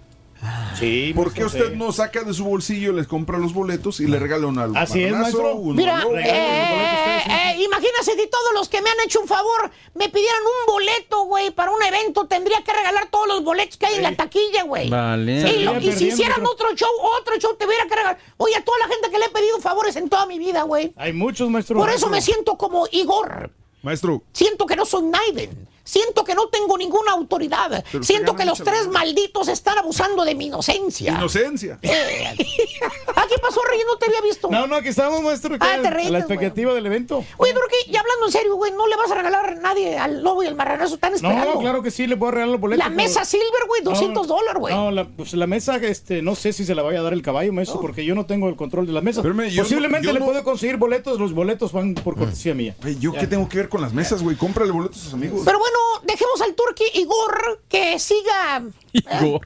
Sí, 0.78 1.12
¿Por 1.14 1.32
qué 1.34 1.44
usted 1.44 1.74
no 1.74 1.92
saca 1.92 2.22
de 2.24 2.32
su 2.32 2.44
bolsillo, 2.44 2.92
les 2.92 3.06
compra 3.06 3.36
los 3.38 3.52
boletos 3.52 4.00
y 4.00 4.06
le 4.06 4.18
regala 4.18 4.46
uno 4.46 4.62
al 4.62 4.76
Así 4.76 5.02
es, 5.04 5.12
maestro. 5.12 5.54
uno 5.56 5.74
Mira, 5.74 6.02
eh, 6.02 6.22
eh, 6.24 7.22
eh, 7.26 7.62
imagínate 7.62 8.04
si 8.04 8.26
todos 8.28 8.54
los 8.54 8.68
que 8.70 8.80
me 8.80 8.88
han 8.88 8.96
hecho 9.04 9.20
un 9.20 9.28
favor 9.28 9.70
me 9.94 10.08
pidieran 10.08 10.40
un 10.40 10.72
boleto, 10.74 11.24
güey, 11.24 11.50
para 11.50 11.70
un 11.70 11.82
evento, 11.82 12.26
tendría 12.26 12.62
que 12.62 12.72
regalar 12.72 13.08
todos 13.10 13.28
los 13.28 13.44
boletos 13.44 13.76
que 13.76 13.86
hay 13.86 13.96
en 13.96 14.02
la 14.02 14.16
taquilla, 14.16 14.62
güey. 14.62 14.88
Valiendo. 14.88 15.52
Y, 15.52 15.62
lo- 15.64 15.78
y 15.78 15.92
si 15.92 16.08
hicieran 16.08 16.44
otro 16.46 16.74
show, 16.74 16.88
otro 17.20 17.36
show, 17.38 17.54
te 17.58 17.66
hubiera 17.66 17.84
que 17.86 17.96
regalar. 17.96 18.18
Oye, 18.38 18.56
a 18.56 18.64
toda 18.64 18.78
la 18.78 18.88
gente 18.88 19.10
que 19.10 19.18
le 19.18 19.26
he 19.26 19.30
pedido 19.30 19.58
favores 19.60 19.96
en 19.96 20.08
toda 20.08 20.24
mi 20.24 20.38
vida, 20.38 20.62
güey. 20.62 20.94
Hay 20.96 21.12
muchos, 21.12 21.50
maestro. 21.50 21.76
Por 21.78 21.90
eso 21.90 22.08
me 22.08 22.22
siento 22.22 22.56
como 22.56 22.86
Igor. 22.92 23.50
Maestro, 23.82 24.22
Siento 24.32 24.66
que 24.66 24.76
no 24.76 24.84
soy 24.86 25.02
Naiden. 25.04 25.66
Siento 25.90 26.22
que 26.22 26.36
no 26.36 26.48
tengo 26.48 26.78
ninguna 26.78 27.10
autoridad. 27.12 27.84
Pero 27.90 28.04
Siento 28.04 28.36
que 28.36 28.44
los 28.44 28.62
tres 28.62 28.86
malditos 28.86 29.48
están 29.48 29.76
abusando 29.78 30.24
de 30.24 30.36
mi 30.36 30.46
inocencia. 30.46 31.14
Inocencia. 31.14 31.80
Eh, 31.82 32.24
¿Ah, 33.16 33.24
qué 33.28 33.36
pasó, 33.38 33.60
Rey? 33.68 33.80
No 33.86 33.96
te 33.98 34.06
había 34.06 34.20
visto. 34.20 34.48
No, 34.50 34.68
no, 34.68 34.76
aquí 34.76 34.88
estamos, 34.88 35.20
maestro. 35.20 35.56
Ah, 35.58 35.78
que 35.82 35.88
te 35.88 35.88
a 36.06 36.10
la 36.10 36.18
expectativa 36.18 36.72
del 36.74 36.86
evento. 36.86 37.24
Oye, 37.38 37.52
Turki, 37.52 37.90
y 37.90 37.96
hablando 37.96 38.26
en 38.26 38.32
serio, 38.32 38.54
güey, 38.54 38.70
¿no 38.70 38.86
le 38.86 38.94
vas 38.94 39.10
a 39.10 39.16
regalar 39.16 39.46
a 39.46 39.54
nadie 39.56 39.98
al 39.98 40.22
lobo 40.22 40.44
y 40.44 40.46
al 40.46 40.54
marranazo? 40.54 40.94
Están 40.94 41.14
esperando. 41.14 41.54
No, 41.54 41.60
claro 41.60 41.82
que 41.82 41.90
sí, 41.90 42.06
le 42.06 42.16
puedo 42.16 42.30
regalar 42.30 42.52
los 42.52 42.60
boletos. 42.60 42.84
La 42.86 42.90
mesa 42.94 43.24
silver, 43.24 43.66
güey, 43.66 43.82
200 43.82 44.28
dólares, 44.28 44.60
güey. 44.60 44.72
No, 44.72 44.92
la, 44.92 45.08
pues 45.08 45.32
la 45.34 45.48
mesa, 45.48 45.76
este, 45.78 46.22
no 46.22 46.36
sé 46.36 46.52
si 46.52 46.64
se 46.64 46.76
la 46.76 46.82
vaya 46.82 47.00
a 47.00 47.02
dar 47.02 47.14
el 47.14 47.22
caballo, 47.22 47.52
maestro, 47.52 47.80
porque 47.80 48.04
yo 48.04 48.14
no 48.14 48.26
tengo 48.26 48.48
el 48.48 48.54
control 48.54 48.86
de 48.86 48.92
las 48.92 49.02
mesas. 49.02 49.22
Pero, 49.22 49.34
no- 49.34 49.42
Posiblemente 49.42 50.06
yo 50.06 50.12
le 50.12 50.20
no- 50.20 50.26
puedo 50.26 50.44
conseguir 50.44 50.76
boletos, 50.76 51.18
los 51.18 51.32
boletos 51.32 51.72
van 51.72 51.94
por 51.94 52.16
cortesía 52.16 52.54
mía. 52.54 52.76
¿yo 53.00 53.12
Ya. 53.12 53.20
qué 53.20 53.26
tengo 53.26 53.48
que 53.48 53.56
ver 53.58 53.68
con 53.68 53.80
las 53.80 53.92
mesas, 53.92 54.22
güey? 54.22 54.36
Cómprale 54.36 54.70
boletos 54.70 54.98
a 54.98 55.04
sus 55.04 55.14
amigos. 55.14 55.42
Pero 55.44 55.58
bueno, 55.58 55.76
dejemos 56.04 56.40
al 56.40 56.54
Turki 56.54 56.84
Igor 56.94 57.62
que 57.68 57.98
siga 57.98 58.62
Igor. 58.92 59.42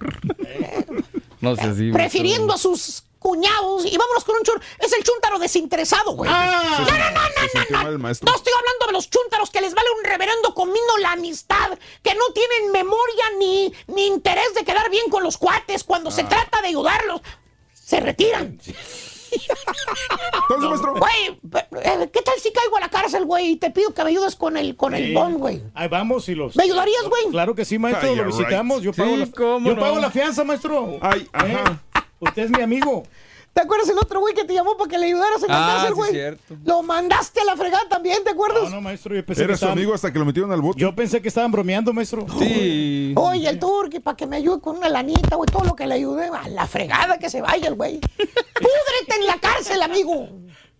No 1.41 1.57
sé 1.57 1.75
si. 1.75 1.93
prefiriendo 1.93 2.55
a 2.55 2.59
sus 2.59 3.05
cuñados 3.19 3.87
y 3.87 3.97
vámonos 3.97 4.25
con 4.25 4.37
un 4.37 4.43
chur. 4.43 4.61
Es 4.79 4.93
el 4.93 5.03
chúntaro 5.03 5.39
desinteresado, 5.39 6.13
güey. 6.13 6.31
Ah. 6.33 6.85
no, 6.87 7.77
no, 7.77 7.83
no, 7.85 7.91
no, 7.93 7.99
maestro. 7.99 8.31
No 8.31 8.37
estoy 8.37 8.53
hablando 8.59 8.87
de 8.87 8.93
los 8.93 9.09
chúntaros 9.11 9.51
que 9.51 9.61
les 9.63 9.75
vale 9.75 9.89
un 9.99 10.05
reverendo 10.05 10.55
comino 10.55 10.99
la 11.01 11.13
amistad, 11.13 11.79
que 12.03 12.15
no 12.15 12.25
tienen 12.35 12.71
memoria 12.73 13.25
ni, 13.39 13.73
ni 13.89 14.07
interés 14.07 14.53
de 14.55 14.65
quedar 14.65 14.91
bien 14.91 15.09
con 15.11 15.23
los 15.23 15.39
cuates 15.39 15.85
cuando 15.85 16.11
Ah. 16.11 16.13
se 16.13 16.25
trata 16.25 16.61
de 16.63 16.69
ayudarlos. 16.69 17.21
Se 17.73 18.01
retiran. 18.01 18.59
Entonces, 20.49 20.69
maestro. 20.71 20.95
Güey, 20.95 21.41
eh, 21.83 22.11
¿qué 22.13 22.23
tal 22.23 22.35
si 22.41 22.53
caigo 22.53 22.77
a 22.77 22.81
la 22.81 22.89
cárcel, 22.89 23.25
güey? 23.25 23.51
Y 23.53 23.57
te 23.57 23.71
pido 23.71 23.93
que 23.95 24.03
me 24.05 24.11
ayudes 24.11 24.37
con 24.37 24.57
el, 24.57 24.77
con 24.77 24.95
el 24.95 25.13
bon, 25.15 25.35
güey. 25.35 25.63
Ahí 25.75 25.89
vamos 25.89 26.29
y 26.29 26.35
los. 26.35 26.57
¿Me 26.57 26.65
ayudarías, 26.65 27.05
güey? 27.09 27.25
Claro 27.31 27.55
que 27.55 27.65
sí, 27.65 27.79
maestro, 27.79 28.09
Ay, 28.11 28.17
lo 28.17 28.25
right. 28.25 28.37
visitamos. 28.37 28.83
Yo 28.83 28.93
pago, 28.93 29.11
Sí, 29.11 29.17
la, 29.17 29.27
cómo 29.27 29.69
yo 29.69 29.75
no. 29.75 29.81
pago 29.81 29.99
la 29.99 30.11
fianza, 30.11 30.45
maestro. 30.45 30.99
Ay, 31.01 31.27
ajá. 31.33 31.81
Eh, 31.95 32.01
Usted 32.21 32.45
es 32.45 32.51
mi 32.51 32.63
amigo. 32.63 33.05
¿Te 33.55 33.61
acuerdas 33.63 33.89
el 33.89 33.99
otro 33.99 34.19
güey 34.19 34.35
que 34.35 34.45
te 34.45 34.53
llamó 34.53 34.77
para 34.77 34.91
que 34.91 34.99
le 34.99 35.07
ayudaras 35.07 35.41
en 35.45 35.49
la 35.49 35.65
Ah, 35.65 35.71
cárcel, 35.77 35.91
sí, 35.91 35.95
güey? 35.95 36.11
cierto. 36.11 36.57
Lo 36.65 36.83
mandaste 36.83 37.41
a 37.41 37.45
la 37.45 37.57
fregada 37.57 37.89
también, 37.89 38.25
¿te 38.25 38.31
acuerdas? 38.31 38.65
No, 38.65 38.71
no, 38.71 38.81
maestro, 38.81 39.15
yo 39.15 39.25
pensé 39.25 39.43
que 39.43 39.45
Era 39.45 39.53
su 39.53 39.65
estaban, 39.65 39.79
amigo 39.79 39.95
hasta 39.95 40.13
que 40.13 40.19
lo 40.19 40.25
metieron 40.25 40.51
al 40.51 40.61
bote. 40.61 40.81
yo 40.81 40.93
pensé 40.95 41.23
que 41.23 41.29
estaban 41.29 41.53
bromeando, 41.53 41.93
maestro. 41.93 42.27
Sí. 42.41 43.13
Oye, 43.17 43.49
el 43.49 43.61
turqui, 43.61 44.01
para 44.01 44.17
que 44.17 44.27
me 44.27 44.37
ayude 44.37 44.61
con 44.61 44.77
una 44.79 44.89
lanita, 44.89 45.37
güey, 45.37 45.47
todo 45.49 45.63
lo 45.65 45.77
que 45.77 45.87
le 45.87 45.95
ayude, 45.95 46.27
a 46.27 46.49
la 46.49 46.67
fregada 46.67 47.17
que 47.19 47.31
se 47.31 47.41
vaya 47.41 47.69
el 47.69 47.77
güey. 47.77 48.01
Púdrete 48.19 49.21
en 49.21 49.27
la 49.27 49.39
cárcel, 49.39 49.81
amigo. 49.83 50.29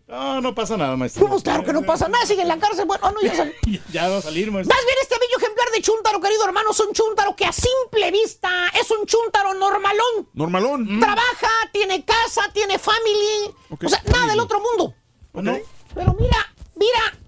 No, 0.07 0.41
no 0.43 0.55
pasa 0.55 0.77
nada, 0.77 0.97
maestro. 0.97 1.27
Pues 1.29 1.43
claro 1.43 1.65
que 1.65 1.73
no 1.73 1.83
pasa 1.83 2.09
nada, 2.09 2.27
sigue 2.27 2.43
en 2.43 2.49
la 2.49 2.59
cárcel. 2.59 2.85
Bueno, 2.85 3.11
no, 3.11 3.21
ya 3.23 3.35
sal- 3.37 3.55
Ya 3.91 4.09
va 4.09 4.19
a 4.19 4.23
salir, 4.23 4.51
maestro. 4.51 4.75
Más 4.77 4.85
bien 4.85 4.97
este 5.01 5.15
bello 5.19 5.39
ejemplar 5.39 5.69
de 5.75 5.81
chúntaro, 5.83 6.21
querido 6.21 6.45
hermano, 6.45 6.71
es 6.73 6.81
un 6.81 6.93
chúntaro 6.93 7.35
que 7.35 7.47
a 7.47 7.53
simple 7.53 8.11
vista 8.11 8.51
es 8.79 8.91
un 8.91 9.07
chúntaro 9.07 9.55
normalón. 9.55 10.29
Normalón. 10.35 11.01
Trabaja, 11.01 11.49
tiene 11.73 12.05
casa, 12.05 12.43
tiene 12.53 12.79
family. 12.79 13.55
Ok, 13.71 13.85
o 13.85 13.89
sea, 13.89 14.03
nada 14.13 14.27
del 14.29 14.41
otro 14.41 14.61
mundo. 14.61 14.95
Bueno, 15.33 15.59
Pero 15.95 16.15
mira, 16.21 16.53
mira, 16.77 17.19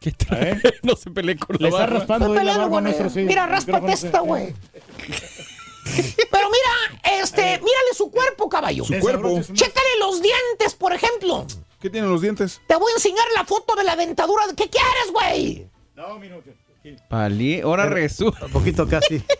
¿Qué 0.00 0.10
trae? 0.10 0.50
¿Eh? 0.52 0.60
No 0.82 0.96
se 0.96 1.08
pelee 1.12 1.36
con 1.38 1.54
le 1.56 1.62
la 1.62 1.68
está 1.68 1.80
barba. 1.82 1.98
raspando 2.00 2.26
estoy 2.26 2.38
ahí 2.40 2.44
la 2.44 2.52
peleando 2.52 2.62
barba, 2.62 2.74
con 2.76 2.84
maestro. 2.84 3.06
él. 3.06 3.12
Sí, 3.12 3.20
Mira, 3.20 3.46
micrófono 3.46 3.92
esta, 3.92 4.18
güey. 4.20 4.54
Pero 6.30 6.48
mira, 6.50 7.00
este, 7.20 7.42
mírale 7.42 7.94
su 7.96 8.10
cuerpo, 8.10 8.48
caballo. 8.48 8.84
Su 8.84 8.98
cuerpo. 8.98 9.40
Chécale 9.52 9.98
los 10.00 10.20
dientes, 10.20 10.74
por 10.74 10.92
ejemplo. 10.92 11.46
¿Qué 11.82 11.90
tienen 11.90 12.10
los 12.10 12.20
dientes? 12.22 12.60
Te 12.66 12.76
voy 12.76 12.92
a 12.92 12.94
enseñar 12.94 13.26
la 13.34 13.44
foto 13.44 13.74
de 13.74 13.82
la 13.84 13.96
dentadura. 13.96 14.44
¿Qué 14.56 14.70
quieres, 14.70 15.12
güey? 15.12 15.68
No, 15.96 16.18
minuto. 16.18 16.50
Palí, 17.08 17.60
ahora 17.60 17.86
resulta. 17.86 18.46
Un 18.46 18.52
poquito 18.52 18.88
casi. 18.88 19.22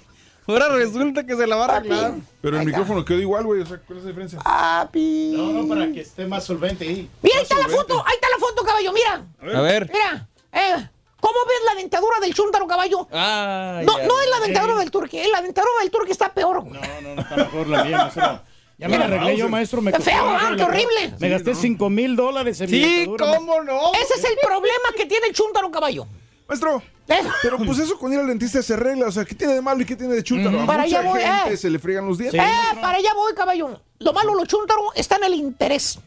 Ahora 0.45 0.69
resulta 0.71 1.25
que 1.25 1.37
se 1.37 1.47
la 1.47 1.55
va 1.55 1.67
a 1.67 1.77
arreglar. 1.77 2.15
Pero 2.41 2.59
el 2.59 2.67
micrófono 2.67 3.05
quedó 3.05 3.21
igual, 3.21 3.45
güey. 3.45 3.61
O 3.63 3.67
sea, 3.67 3.79
¿cuál 3.79 3.99
es 3.99 4.05
la 4.05 4.09
diferencia? 4.11 4.41
Papi. 4.41 5.35
No, 5.37 5.53
no, 5.53 5.69
para 5.69 5.93
que 5.93 6.01
esté 6.01 6.27
más 6.27 6.43
solvente 6.45 6.83
ahí. 6.85 7.09
Mira, 7.23 7.37
ahí 7.37 7.43
está 7.45 7.57
la 7.59 7.69
foto. 7.69 8.03
Ahí 8.05 8.15
está 8.17 8.29
la 8.29 8.39
foto, 8.39 8.65
caballo. 8.65 8.93
Mira. 8.93 9.25
A 9.57 9.61
ver. 9.61 9.89
Mira. 9.93 10.29
Eh, 10.53 10.89
¿Cómo 11.21 11.39
ves 11.47 11.59
la 11.65 11.75
dentadura 11.81 12.19
del 12.21 12.35
chúntaro, 12.35 12.67
caballo? 12.67 13.07
Ah, 13.13 13.83
No, 13.85 13.99
ya. 13.99 14.07
no 14.09 14.21
es 14.21 14.31
la 14.31 14.41
dentadura 14.41 14.75
del 14.81 14.91
turqui. 14.91 15.19
eh, 15.21 15.29
La 15.33 15.43
dentadura 15.43 15.73
del 15.81 15.93
turqui 15.93 16.11
está 16.11 16.35
peor. 16.35 16.61
güey. 16.63 16.73
No, 16.81 17.01
no, 17.03 17.15
no 17.15 17.23
está 17.23 17.37
mejor 17.37 17.69
la 17.69 17.85
mía, 17.85 17.97
maestro. 17.99 18.41
Ya 18.83 18.89
me 18.89 18.99
la 18.99 19.05
arreglé 19.05 19.37
yo, 19.37 19.49
maestro. 19.49 19.81
Me 19.81 19.93
costó 19.93 20.11
feo, 20.11 20.25
ah, 20.29 20.53
qué 20.57 20.63
horrible. 20.65 21.15
Me 21.21 21.29
gasté 21.29 21.55
5 21.55 21.89
mil 21.89 22.17
dólares 22.17 22.61
en 22.61 22.71
mi 22.71 22.77
Sí, 22.83 22.97
dentadura, 23.07 23.37
¿cómo 23.39 23.63
no? 23.63 23.93
Ese 23.95 24.15
es 24.15 24.25
el 24.25 24.37
problema 24.45 24.89
que 24.97 25.07
tiene 25.07 25.29
el 25.29 25.33
chúntaro, 25.35 25.71
caballo. 25.71 26.07
Maestro. 26.49 26.83
Eh, 27.09 27.15
Pero 27.43 27.59
pues 27.59 27.79
eso 27.79 27.99
con 27.99 28.13
ir 28.13 28.19
al 28.21 28.27
dentista 28.27 28.63
se 28.63 28.75
arregla. 28.75 29.07
O 29.07 29.13
sea, 29.13 29.25
¿qué 29.25 29.35
tiene 29.35 29.55
de 29.55 29.63
malo 29.63 29.83
y 29.83 29.85
qué 29.85 29.95
tiene 29.97 30.15
de 30.15 30.23
chúntaro? 30.23 30.61
A 30.63 30.67
Para 30.67 30.83
mucha 30.85 30.99
allá 31.01 31.09
voy, 31.11 31.21
gente 31.21 31.55
eh. 31.55 31.57
se 31.57 31.71
le 31.71 31.79
friegan 31.79 32.07
los 32.09 32.19
dientes. 32.19 32.41
eh, 32.41 32.77
para 32.81 32.99
allá 32.99 33.11
voy, 33.15 33.33
caballo. 33.35 33.81
Lo 34.01 34.13
malo, 34.13 34.35
lo 34.35 34.45
chúntaro, 34.47 34.81
está 34.95 35.17
en 35.17 35.25
el 35.25 35.35
interés. 35.35 35.99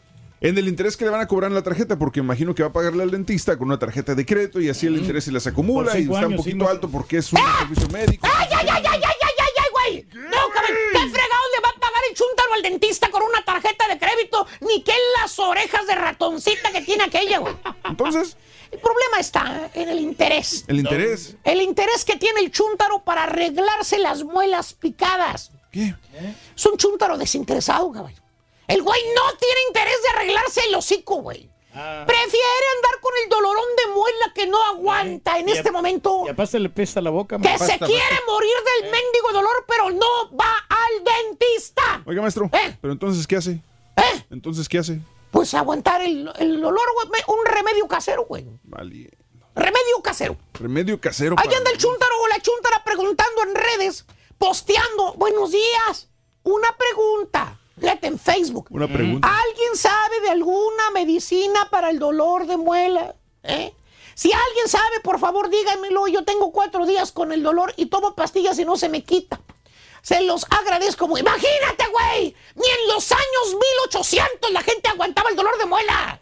En 0.42 0.58
el 0.58 0.68
interés 0.68 0.98
que 0.98 1.06
le 1.06 1.12
van 1.12 1.22
a 1.22 1.28
cobrar 1.28 1.50
en 1.50 1.56
la 1.56 1.64
tarjeta, 1.64 1.98
porque 1.98 2.20
imagino 2.20 2.54
que 2.54 2.62
va 2.62 2.70
a 2.70 2.74
pagarle 2.74 3.04
al 3.04 3.10
dentista 3.12 3.58
con 3.58 3.68
una 3.70 3.80
tarjeta 3.80 4.14
de 4.16 4.26
crédito 4.26 4.60
y 4.60 4.70
así 4.70 4.86
el 4.86 4.98
interés 4.98 5.24
se 5.24 5.32
les 5.32 5.48
acumula 5.48 5.92
Por 5.92 6.00
y 6.00 6.04
cinco 6.04 6.16
está 6.16 6.28
un 6.28 6.34
años, 6.34 6.44
sí, 6.44 6.50
poquito 6.52 6.66
no- 6.66 6.70
alto 6.72 6.90
porque 6.90 7.18
es 7.18 7.32
un 7.34 7.40
servicio 7.60 7.88
médico. 7.90 8.28
¡Ay, 8.32 8.48
ay, 8.52 8.68
ay, 8.70 8.84
ay, 8.86 8.86
ay, 8.86 9.02
ay, 9.04 9.34
ay, 9.40 9.54
ay, 9.58 9.70
güey! 9.72 10.24
No, 10.26 10.38
cabrón, 10.54 10.72
¿qué 10.92 11.00
fregados 11.00 11.48
le 11.56 11.62
va 11.64 11.70
a 11.70 11.80
pagar 11.80 12.02
el 12.05 12.05
chúntaro 12.16 12.53
al 12.56 12.64
dentista 12.64 13.11
con 13.11 13.22
una 13.22 13.45
tarjeta 13.45 13.88
de 13.88 14.00
crédito? 14.00 14.48
Ni 14.61 14.82
que 14.82 14.94
las 15.22 15.38
orejas 15.38 15.85
de 15.85 15.94
ratoncita 15.94 16.72
que 16.72 16.82
tiene 16.82 17.03
aquella, 17.03 17.38
güey. 17.38 17.56
Entonces, 17.84 18.35
El 18.72 18.80
problema 18.80 19.19
está 19.19 19.69
en 19.76 19.88
el 19.90 20.00
interés. 20.00 20.66
el 20.68 20.80
interés. 20.80 21.35
El 21.44 21.61
interés 21.61 22.03
que 22.03 22.16
tiene 22.18 22.40
el 22.42 22.52
chúntaro 22.52 23.03
para 23.03 23.24
arreglarse 23.24 24.00
las 24.00 24.24
muelas 24.24 24.74
picadas. 24.74 25.52
¿Qué? 25.72 25.94
Es 26.56 26.66
un 26.66 26.76
chúntaro 26.77 27.18
desinteresado, 27.18 27.92
caballo. 27.92 28.22
El 28.68 28.82
güey 28.82 29.00
no 29.16 29.38
tiene 29.38 29.60
interés 29.68 30.02
de 30.02 30.10
arreglarse 30.10 30.61
el 30.68 30.76
hocico, 30.76 31.18
güey. 31.18 31.50
Prefiere 31.76 32.66
andar 32.78 33.00
con 33.02 33.12
el 33.24 33.30
dolorón 33.30 33.66
de 33.78 33.94
muela 33.94 34.32
que 34.34 34.48
no 34.48 34.64
aguanta 34.64 35.38
en 35.40 35.50
Y 35.50 35.52
este 35.52 35.70
a- 35.70 35.72
momento. 35.72 36.24
Y 36.26 36.30
aparte 36.30 36.60
le 36.60 36.70
pesta 36.70 37.02
la 37.02 37.10
boca. 37.10 37.38
Que 37.38 37.58
se 37.58 37.78
quiere 37.80 38.20
morir 38.28 38.54
del 38.82 38.92
mendigo 38.92 39.32
dolor, 39.34 39.66
pero 39.68 39.92
no 39.92 40.36
va 40.38 40.54
al 40.70 41.04
dentista. 41.04 42.02
Oiga, 42.06 42.22
maestro, 42.22 42.50
¿Eh? 42.54 42.78
pero 42.82 42.94
entonces, 42.94 43.28
¿qué 43.28 43.36
hace? 43.38 43.52
¿Eh? 43.98 44.26
Entonces, 44.32 44.70
¿qué 44.70 44.78
hace? 44.80 45.00
Pues 45.32 45.54
aguantar 45.54 46.02
el, 46.02 46.32
el 46.40 46.62
dolor, 46.62 46.86
güey. 47.10 47.22
Un 47.28 47.45
remedio 47.45 47.88
casero, 47.88 48.26
güey. 48.26 48.45
Vale. 48.64 49.10
Remedio 49.54 50.02
casero. 50.02 50.38
Remedio 50.54 51.00
casero. 51.00 51.36
Ahí 51.38 51.54
anda 51.54 51.72
el 51.72 51.78
chúntaro 51.78 52.14
o 52.24 52.28
la 52.28 52.40
chúntara 52.42 52.84
preguntando 52.84 53.44
en 53.44 53.56
redes, 53.56 54.06
posteando. 54.38 55.14
Buenos 55.14 55.52
días. 55.52 56.10
Una 56.44 56.76
pregunta. 56.78 57.60
Fíjate 57.80 58.08
en 58.08 58.20
Facebook. 58.20 58.68
Una 58.70 58.88
pregunta. 58.88 59.28
¿Alguien 59.28 59.76
sabe 59.76 60.22
de 60.22 60.30
alguna 60.30 60.92
medicina 60.94 61.70
para 61.70 61.90
el 61.90 62.00
dolor 62.00 62.48
de 62.48 62.58
muela? 62.58 63.16
¿Eh? 63.44 63.74
Si 64.14 64.32
alguien 64.32 64.70
sabe, 64.70 65.02
por 65.04 65.20
favor, 65.20 65.50
díganmelo. 65.50 66.08
Yo 66.08 66.24
tengo 66.24 66.52
cuatro 66.52 66.86
días 66.86 67.12
con 67.12 67.34
el 67.34 67.44
dolor 67.44 67.74
y 67.76 67.88
tomo 67.88 68.16
pastillas 68.16 68.58
y 68.60 68.66
no 68.66 68.78
se 68.78 68.88
me 68.88 69.04
quita. 69.04 69.42
Se 70.02 70.22
los 70.22 70.45
agradezco 70.50 71.08
muy. 71.08 71.20
Imagínate, 71.20 71.86
güey. 71.92 72.36
Ni 72.56 72.68
en 72.68 72.88
los 72.94 73.12
años 73.12 73.58
1800 73.82 74.52
la 74.52 74.62
gente 74.62 74.88
aguantaba 74.88 75.30
el 75.30 75.36
dolor 75.36 75.58
de 75.58 75.66
muela. 75.66 76.20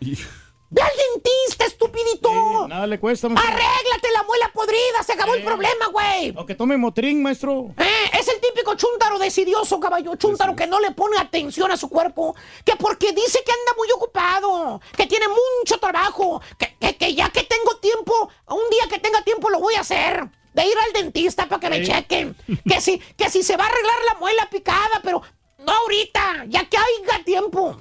Ve 0.74 0.82
al 0.82 0.92
dentista, 1.14 1.66
estupidito. 1.66 2.68
Nada 2.68 2.88
le 2.88 3.00
cuesta, 3.00 3.30
maestro. 3.30 3.54
Arréglate 3.54 4.12
la 4.12 4.24
muela 4.24 4.50
podrida, 4.52 5.04
se 5.06 5.14
acabó 5.14 5.36
el 5.36 5.44
problema, 5.44 5.86
güey. 5.92 6.34
O 6.36 6.46
que 6.48 6.56
tome 6.56 6.78
motrín, 6.78 7.22
maestro. 7.22 7.68
Eh, 7.78 8.10
es 8.20 8.28
el 8.28 8.40
típico 8.42 8.74
chúntaro 8.76 9.20
decidioso, 9.20 9.80
caballo. 9.80 10.16
Chúntaro 10.16 10.56
que 10.56 10.66
no 10.66 10.80
le 10.80 10.90
pone 10.92 11.18
atención 11.20 11.70
a 11.72 11.78
su 11.78 11.90
cuerpo. 11.90 12.36
Que 12.66 12.76
porque 12.76 13.12
dice 13.14 13.44
que 13.46 13.52
anda 13.52 13.74
muy 13.78 13.88
ocupado. 13.92 14.82
Que 14.98 15.06
tiene 15.06 15.28
mucho 15.28 15.78
trabajo. 15.80 16.42
Que, 16.58 16.76
que- 16.80 16.98
que 16.98 17.14
ya 17.14 17.30
que 17.30 17.44
tengo 17.44 17.76
tiempo, 17.78 18.30
un 18.50 18.70
día 18.72 18.88
que 18.90 18.98
tenga 19.00 19.22
tiempo 19.24 19.50
lo 19.52 19.60
voy 19.60 19.76
a 19.76 19.82
hacer. 19.82 20.28
De 20.56 20.66
ir 20.66 20.76
al 20.88 20.94
dentista 20.94 21.48
para 21.48 21.60
que 21.60 21.70
me 21.70 21.86
Sí. 21.86 21.92
chequen. 21.92 22.36
Que 22.68 22.82
si, 22.82 22.98
que 22.98 23.30
si 23.30 23.44
se 23.44 23.58
va 23.58 23.66
a 23.66 23.68
arreglar 23.68 23.98
la 24.12 24.20
muela 24.20 24.50
picada, 24.50 25.02
pero 25.04 25.22
no 25.60 25.72
ahorita. 25.72 26.46
Ya 26.48 26.66
que 26.68 26.78
haya 26.78 27.24
tiempo. 27.24 27.78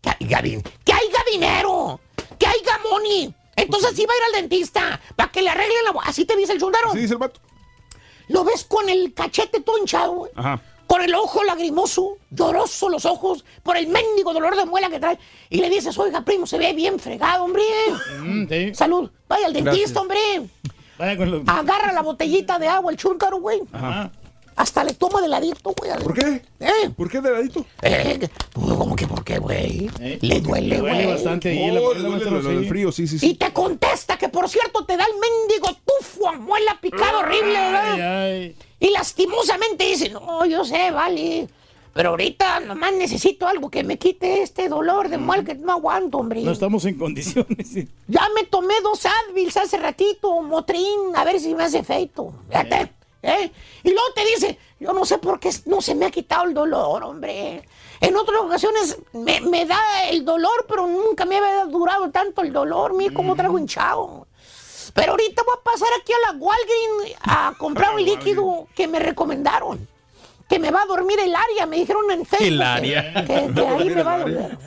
Que 0.00 0.10
haya, 0.10 0.40
que 0.42 0.92
haya 0.92 1.24
dinero. 1.32 1.98
Haya 2.62 2.78
money. 2.90 3.34
Entonces 3.56 3.92
sí 3.96 4.04
va 4.04 4.12
a 4.12 4.16
ir 4.16 4.22
al 4.34 4.42
dentista 4.42 5.00
para 5.16 5.30
que 5.32 5.42
le 5.42 5.50
arreglen 5.50 5.84
la. 5.84 6.00
Así 6.02 6.24
te 6.24 6.36
dice 6.36 6.52
el 6.52 6.60
chúntaro. 6.60 6.92
Sí, 6.92 6.98
dice 6.98 7.14
el 7.14 7.18
vato. 7.18 7.40
Lo 8.28 8.44
ves 8.44 8.64
con 8.64 8.88
el 8.88 9.14
cachete 9.14 9.60
todo 9.60 9.78
hinchado, 9.78 10.12
güey. 10.12 10.32
Ajá. 10.34 10.60
Con 10.86 11.02
el 11.02 11.14
ojo 11.14 11.42
lagrimoso, 11.42 12.16
lloroso 12.30 12.88
los 12.88 13.04
ojos, 13.06 13.44
por 13.64 13.76
el 13.76 13.88
mendigo 13.88 14.32
dolor 14.32 14.56
de 14.56 14.66
muela 14.66 14.88
que 14.88 15.00
trae. 15.00 15.18
Y 15.50 15.58
le 15.60 15.68
dices, 15.68 15.98
oiga, 15.98 16.24
primo, 16.24 16.46
se 16.46 16.58
ve 16.58 16.72
bien 16.74 17.00
fregado, 17.00 17.44
hombre. 17.44 17.62
Mm, 18.20 18.48
sí. 18.48 18.74
Salud. 18.74 19.10
Vaya 19.28 19.46
al 19.46 19.52
dentista, 19.52 19.78
Gracias. 19.78 19.96
hombre. 19.96 20.18
Vaya 20.98 21.16
con 21.16 21.30
los... 21.30 21.42
Agarra 21.48 21.92
la 21.92 22.02
botellita 22.02 22.58
de 22.60 22.68
agua, 22.68 22.92
el 22.92 22.96
chúntaro, 22.96 23.40
güey. 23.40 23.60
Ajá. 23.72 24.12
Hasta 24.56 24.82
le 24.84 24.94
toma 24.94 25.20
de 25.20 25.28
ladito, 25.28 25.74
güey. 25.78 25.92
¿Por 26.02 26.14
qué? 26.14 26.42
¿Eh? 26.60 26.90
¿Por 26.96 27.10
qué 27.10 27.20
de 27.20 27.30
ladito? 27.30 27.64
Eh, 27.82 28.26
¿Cómo 28.54 28.96
que 28.96 29.06
por 29.06 29.22
qué, 29.22 29.38
güey? 29.38 29.90
Eh, 30.00 30.18
Le 30.22 30.40
duele, 30.40 30.68
Le 30.68 30.78
duele 30.78 31.04
güey. 31.04 31.14
bastante 31.14 31.50
ahí 31.50 31.62
en 31.64 31.74
la 31.74 31.80
Oh, 31.80 31.84
muela, 31.84 32.00
le 32.00 32.08
duele 32.08 32.24
lo, 32.30 32.40
lo 32.42 32.48
del 32.48 32.62
sí. 32.62 32.68
frío, 32.68 32.90
sí, 32.92 33.06
sí, 33.06 33.16
Y 33.16 33.18
sí. 33.18 33.34
te 33.34 33.52
contesta 33.52 34.16
que, 34.16 34.28
por 34.30 34.48
cierto, 34.48 34.84
te 34.86 34.96
da 34.96 35.04
el 35.04 35.12
mendigo 35.20 35.76
tufo 35.84 36.28
a 36.28 36.32
muela 36.32 36.78
picado 36.80 37.18
Ah. 37.18 37.20
horrible, 37.20 37.52
¿verdad? 37.52 37.92
Ay, 37.92 38.00
ay. 38.00 38.56
Y 38.80 38.90
lastimosamente 38.90 39.84
dice, 39.84 40.08
no, 40.10 40.44
yo 40.46 40.64
sé, 40.64 40.90
vale. 40.90 41.48
Pero 41.92 42.10
ahorita 42.10 42.60
nomás 42.60 42.92
necesito 42.94 43.46
algo 43.48 43.70
que 43.70 43.82
me 43.84 43.98
quite 43.98 44.42
este 44.42 44.68
dolor 44.68 45.08
de 45.08 45.16
muela 45.18 45.44
que 45.44 45.54
no 45.54 45.72
aguanto, 45.72 46.18
hombre. 46.18 46.42
No 46.42 46.52
estamos 46.52 46.84
en 46.86 46.96
condiciones. 46.98 47.68
sí. 47.72 47.88
Ya 48.06 48.26
me 48.34 48.44
tomé 48.44 48.74
dos 48.82 49.02
Advils 49.06 49.56
hace 49.56 49.76
ratito, 49.78 50.42
Motrin, 50.42 51.14
a 51.14 51.24
ver 51.24 51.40
si 51.40 51.54
me 51.54 51.64
hace 51.64 51.78
efecto. 51.78 52.34
Fíjate, 52.48 52.92
¿eh? 53.22 53.50
Y 53.82 53.90
luego 53.90 54.12
te 54.14 54.24
dice, 54.24 54.58
yo 54.78 54.92
no 54.92 55.04
sé 55.04 55.18
por 55.18 55.40
qué 55.40 55.50
no 55.66 55.80
se 55.80 55.94
me 55.94 56.06
ha 56.06 56.10
quitado 56.10 56.44
el 56.44 56.54
dolor, 56.54 57.02
hombre. 57.04 57.66
En 58.00 58.16
otras 58.16 58.40
ocasiones 58.40 58.98
me, 59.12 59.40
me 59.40 59.64
da 59.64 59.80
el 60.10 60.24
dolor, 60.24 60.66
pero 60.68 60.86
nunca 60.86 61.24
me 61.24 61.38
había 61.38 61.64
durado 61.64 62.10
tanto 62.10 62.42
el 62.42 62.52
dolor. 62.52 62.94
Mira 62.94 63.14
cómo 63.14 63.34
traigo 63.34 63.58
hinchado. 63.58 64.26
Pero 64.94 65.12
ahorita 65.12 65.42
voy 65.42 65.54
a 65.58 65.62
pasar 65.62 65.88
aquí 66.00 66.12
a 66.12 66.32
la 66.32 66.38
Walgreens 66.38 67.18
a 67.22 67.54
comprar 67.58 67.94
un 67.94 68.04
líquido 68.04 68.66
que 68.74 68.86
me 68.86 68.98
recomendaron. 68.98 69.88
Que 70.48 70.58
me 70.58 70.70
va 70.70 70.82
a 70.82 70.86
dormir 70.86 71.18
el 71.18 71.34
área, 71.34 71.66
me 71.66 71.76
dijeron 71.76 72.10
en 72.10 72.24
Facebook. 72.24 72.46
El 72.46 72.62
área. 72.62 73.12
Que, 73.26 73.52
que 73.52 73.66
ahí 73.66 73.90
me 73.90 74.02
va 74.02 74.14
a 74.14 74.18
dormir. 74.20 74.58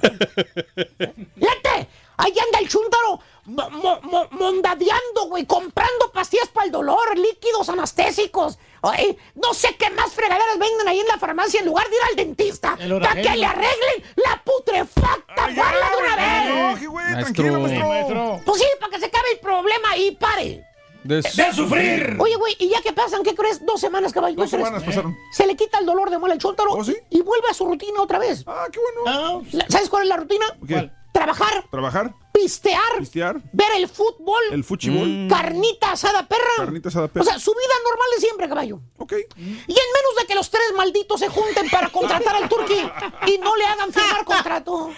¡Fíjate! 1.36 1.88
Ahí 2.22 2.34
anda 2.38 2.60
el 2.60 2.68
chúntaro 2.68 3.22
mo- 3.50 3.69
mo- 3.69 4.00
mo- 4.03 4.28
mondadeando, 4.32 5.26
güey, 5.28 5.45
comprando 5.45 6.11
pastillas 6.14 6.48
para 6.50 6.66
el 6.66 6.72
dolor, 6.72 7.18
líquidos 7.18 7.68
anestésicos. 7.69 8.58
Ay, 8.82 9.18
no 9.36 9.53
sé 9.53 9.76
qué 9.78 9.90
más 9.90 10.14
fregaderas 10.14 10.58
venden 10.58 10.88
ahí 10.88 11.00
en 11.00 11.08
la 11.08 11.18
farmacia 11.18 11.60
en 11.60 11.66
lugar 11.66 11.90
de 11.90 11.95
ir 11.95 12.02
al 12.10 12.16
dentista. 12.16 12.78
Para 12.78 13.22
que 13.22 13.36
le 13.36 13.45
arreglen 13.45 14.03
la 14.16 14.42
putrefacta 14.44 15.48
muela 15.48 15.90
de 15.92 15.98
una 15.98 16.16
vez. 16.16 16.90
Maestro. 16.90 17.60
Maestro. 17.60 18.42
Pues 18.45 18.61
sí, 18.61 18.68
para 18.80 18.92
que 18.92 19.00
se 19.00 19.06
acabe 19.08 19.32
el 19.34 19.40
problema 19.40 19.98
y 19.98 20.11
pare. 20.11 20.66
De, 21.03 21.24
sufrir! 21.53 22.18
Oye, 22.19 22.36
güey, 22.36 22.58
¿y 22.60 22.69
ya 22.69 22.82
que 22.82 22.92
pasan? 22.92 23.24
¿Qué 23.24 23.34
crees? 23.34 23.66
Dos 23.66 23.80
semanas, 23.80 24.11
caballo. 24.11 24.36
Dos 24.36 24.50
¿qué 24.50 24.58
crees? 24.58 24.68
semanas 24.68 24.86
pasaron. 24.86 25.16
Se 25.32 25.48
le 25.48 25.56
quita 25.56 25.80
el 25.80 25.86
dolor 25.86 26.10
de 26.10 26.18
muela 26.18 26.34
al 26.34 26.40
chúntaro 26.42 26.72
¿Oh, 26.74 26.84
sí? 26.84 26.95
y 27.10 27.22
vuelve 27.22 27.48
a 27.50 27.53
su 27.53 27.66
rutina 27.66 28.02
otra 28.02 28.19
vez. 28.19 28.44
Ah, 28.45 28.66
qué 28.72 28.80
bueno. 29.03 29.44
La- 29.53 29.66
¿Sabes 29.69 29.90
cuál 29.90 30.03
es 30.03 30.10
la 30.10 30.18
rutina? 30.18 30.45
¿Qué? 30.68 30.92
Trabajar, 31.12 31.66
Trabajar, 31.72 32.14
pistear, 32.32 33.00
pistear, 33.00 33.42
ver 33.52 33.68
el 33.78 33.90
fútbol, 33.90 34.42
el 34.52 34.64
fuchibol, 34.64 35.28
carnita 35.30 35.92
asada 35.94 36.28
perra. 36.28 36.42
carnita 36.58 36.90
asada 36.90 37.06
O 37.06 37.10
perra. 37.10 37.26
sea, 37.26 37.40
su 37.40 37.52
vida 37.52 37.74
normal 37.84 38.08
de 38.16 38.22
siempre, 38.22 38.48
caballo. 38.48 38.80
Ok. 38.98 39.14
Y 39.36 39.42
en 39.42 39.56
menos 39.68 40.16
de 40.20 40.26
que 40.28 40.36
los 40.36 40.50
tres 40.50 40.64
malditos 40.78 41.20
se 41.20 41.28
junten 41.28 41.68
para 41.70 41.90
contratar 41.90 42.36
al 42.36 42.48
turqui 42.48 42.80
y 43.28 43.38
no 43.40 43.56
le 43.58 43.66
hagan 43.66 43.92
firmar 43.92 44.24
contrato. 44.24 44.92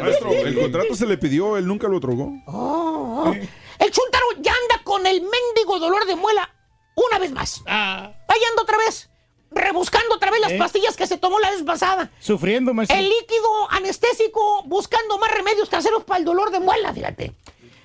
Maestro, 0.00 0.32
el 0.32 0.60
contrato 0.60 0.94
se 0.94 1.06
le 1.06 1.16
pidió, 1.18 1.56
él 1.56 1.66
nunca 1.66 1.88
lo 1.88 1.98
otorgó. 1.98 2.30
Oh, 2.46 3.24
oh. 3.28 3.32
El 3.32 3.90
chuntaro 3.92 4.26
ya 4.40 4.52
anda 4.52 4.82
con 4.84 5.06
el 5.06 5.20
mendigo 5.22 5.78
dolor 5.78 6.04
de 6.04 6.16
muela 6.16 6.52
una 6.96 7.18
vez 7.20 7.30
más. 7.30 7.62
Ah, 7.66 8.12
Ahí 8.26 8.40
anda 8.50 8.62
otra 8.62 8.76
vez. 8.78 9.08
Rebuscando 9.50 10.14
otra 10.14 10.30
vez 10.30 10.40
las 10.40 10.52
¿Eh? 10.52 10.58
pastillas 10.58 10.96
que 10.96 11.06
se 11.06 11.16
tomó 11.18 11.38
la 11.38 11.50
vez 11.50 11.62
pasada. 11.62 12.10
sufriendo, 12.20 12.74
maestro. 12.74 12.96
El 12.98 13.08
líquido 13.08 13.70
anestésico 13.70 14.62
buscando 14.64 15.18
más 15.18 15.30
remedios 15.30 15.68
caseros 15.68 16.04
para 16.04 16.18
el 16.18 16.24
dolor 16.24 16.50
de 16.50 16.60
muela, 16.60 16.92
fíjate. 16.92 17.34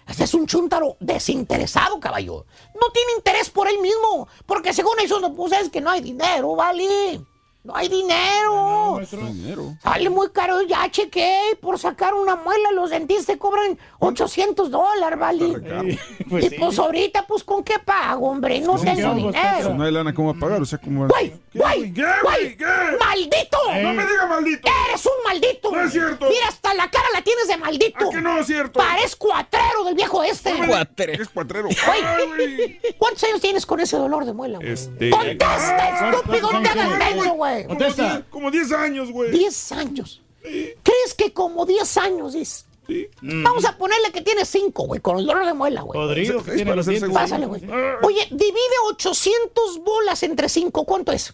Este 0.07 0.25
es 0.25 0.33
un 0.33 0.45
chúntaro 0.45 0.97
desinteresado, 0.99 1.99
caballo. 1.99 2.45
No 2.75 2.89
tiene 2.91 3.13
interés 3.15 3.49
por 3.49 3.69
él 3.69 3.79
mismo, 3.79 4.27
porque 4.45 4.73
según 4.73 4.99
eso, 4.99 5.19
no, 5.21 5.33
pues 5.33 5.53
es 5.53 5.69
que 5.69 5.79
no 5.79 5.89
hay 5.91 6.01
dinero, 6.01 6.55
¿vale? 6.55 7.21
No 7.63 7.73
hay 7.77 7.87
dinero. 7.87 8.99
Dinero. 9.09 9.77
Sale 9.81 10.09
muy 10.09 10.29
caro, 10.31 10.61
ya 10.63 10.91
chequé. 10.91 11.57
Por 11.61 11.79
sacar 11.79 12.13
una 12.13 12.35
muela, 12.35 12.71
los 12.73 12.89
dentistas 12.89 13.37
cobran 13.37 13.77
800 13.99 14.69
dólares, 14.69 15.17
¿vale? 15.17 15.45
Eh, 15.45 15.99
pues 16.29 16.43
y 16.43 16.49
sí. 16.49 16.55
pues 16.59 16.77
ahorita, 16.77 17.25
pues 17.25 17.43
¿con 17.45 17.63
qué 17.63 17.79
pago, 17.79 18.27
hombre? 18.27 18.59
No 18.59 18.73
¿Con 18.73 18.83
qué 18.83 18.95
tengo 18.95 19.15
dinero. 19.15 19.71
Si 19.71 19.77
no 19.77 19.83
hay 19.85 19.91
lana, 19.93 20.13
¿cómo 20.13 20.33
va 20.33 20.37
a 20.37 20.39
pagar? 20.41 20.61
O 20.61 20.65
sea, 20.65 20.77
¿cómo 20.77 21.03
va 21.03 21.07
¡Güey! 21.07 21.29
¿Qué, 21.53 21.59
¡Güey! 21.59 21.93
¿Qué, 21.93 22.03
¡Güey! 22.23 22.55
güey? 22.57 22.99
¡Maldito! 22.99 23.57
No 23.81 23.93
me 23.93 24.05
diga 24.05 24.25
maldito. 24.27 24.71
¡Eres 24.89 25.05
un 25.05 25.23
maldito! 25.23 25.71
No 25.71 25.81
es 25.81 25.91
cierto. 25.93 26.27
Mira, 26.27 26.47
hasta 26.49 26.73
la 26.73 26.91
cara 26.91 27.05
la 27.13 27.21
tienes 27.21 27.47
de 27.47 27.57
maldito. 27.57 28.09
¿A 28.09 28.11
que 28.11 28.21
no 28.21 28.39
es 28.39 28.47
cierto? 28.47 28.79
Parezco 28.79 29.27
cuatrero 29.27 29.85
del 29.85 29.95
viejo 29.95 30.21
este. 30.23 30.53
Cuatre. 30.67 31.13
Es 31.13 31.29
cuatrero. 31.29 31.69
Güey, 31.69 32.27
güey. 32.27 32.79
¿Cuántos 32.97 33.23
años 33.23 33.39
tienes 33.39 33.65
con 33.65 33.79
ese 33.79 33.95
dolor 33.97 34.25
de 34.25 34.33
muela, 34.33 34.57
güey? 34.57 34.71
Este. 34.71 35.09
¡Contesta, 35.09 36.11
estúpido! 36.11 36.51
¡No 36.51 36.61
te 36.61 36.69
hagas 36.69 36.97
menso, 36.97 37.35
güey! 37.53 37.67
Contesta. 37.67 38.25
Como 38.29 38.51
10 38.51 38.71
años, 38.73 39.11
güey. 39.11 39.31
10 39.31 39.71
años. 39.73 40.21
¿Crees 40.41 41.13
que 41.17 41.31
como 41.33 41.65
10 41.65 41.97
años 41.97 42.33
dices? 42.33 42.65
Sí. 42.85 43.07
Vamos 43.21 43.63
a 43.63 43.77
ponerle 43.77 44.11
que 44.11 44.21
tienes 44.21 44.49
5, 44.49 44.83
güey, 44.87 44.99
con 44.99 45.17
el 45.17 45.25
dolor 45.25 45.45
de 45.45 45.53
muela, 45.53 45.81
güey. 45.81 45.97
Podrido. 45.97 46.39
Es 46.39 46.43
que 46.45 46.51
tiene 46.51 46.71
para 46.71 46.83
los. 46.83 47.13
Pásale, 47.13 47.45
güey. 47.45 47.61
Oye, 48.03 48.27
divide 48.29 48.75
800 48.89 49.79
bolas 49.83 50.21
entre 50.23 50.49
5. 50.49 50.83
¿Cuánto 50.83 51.13
es? 51.13 51.33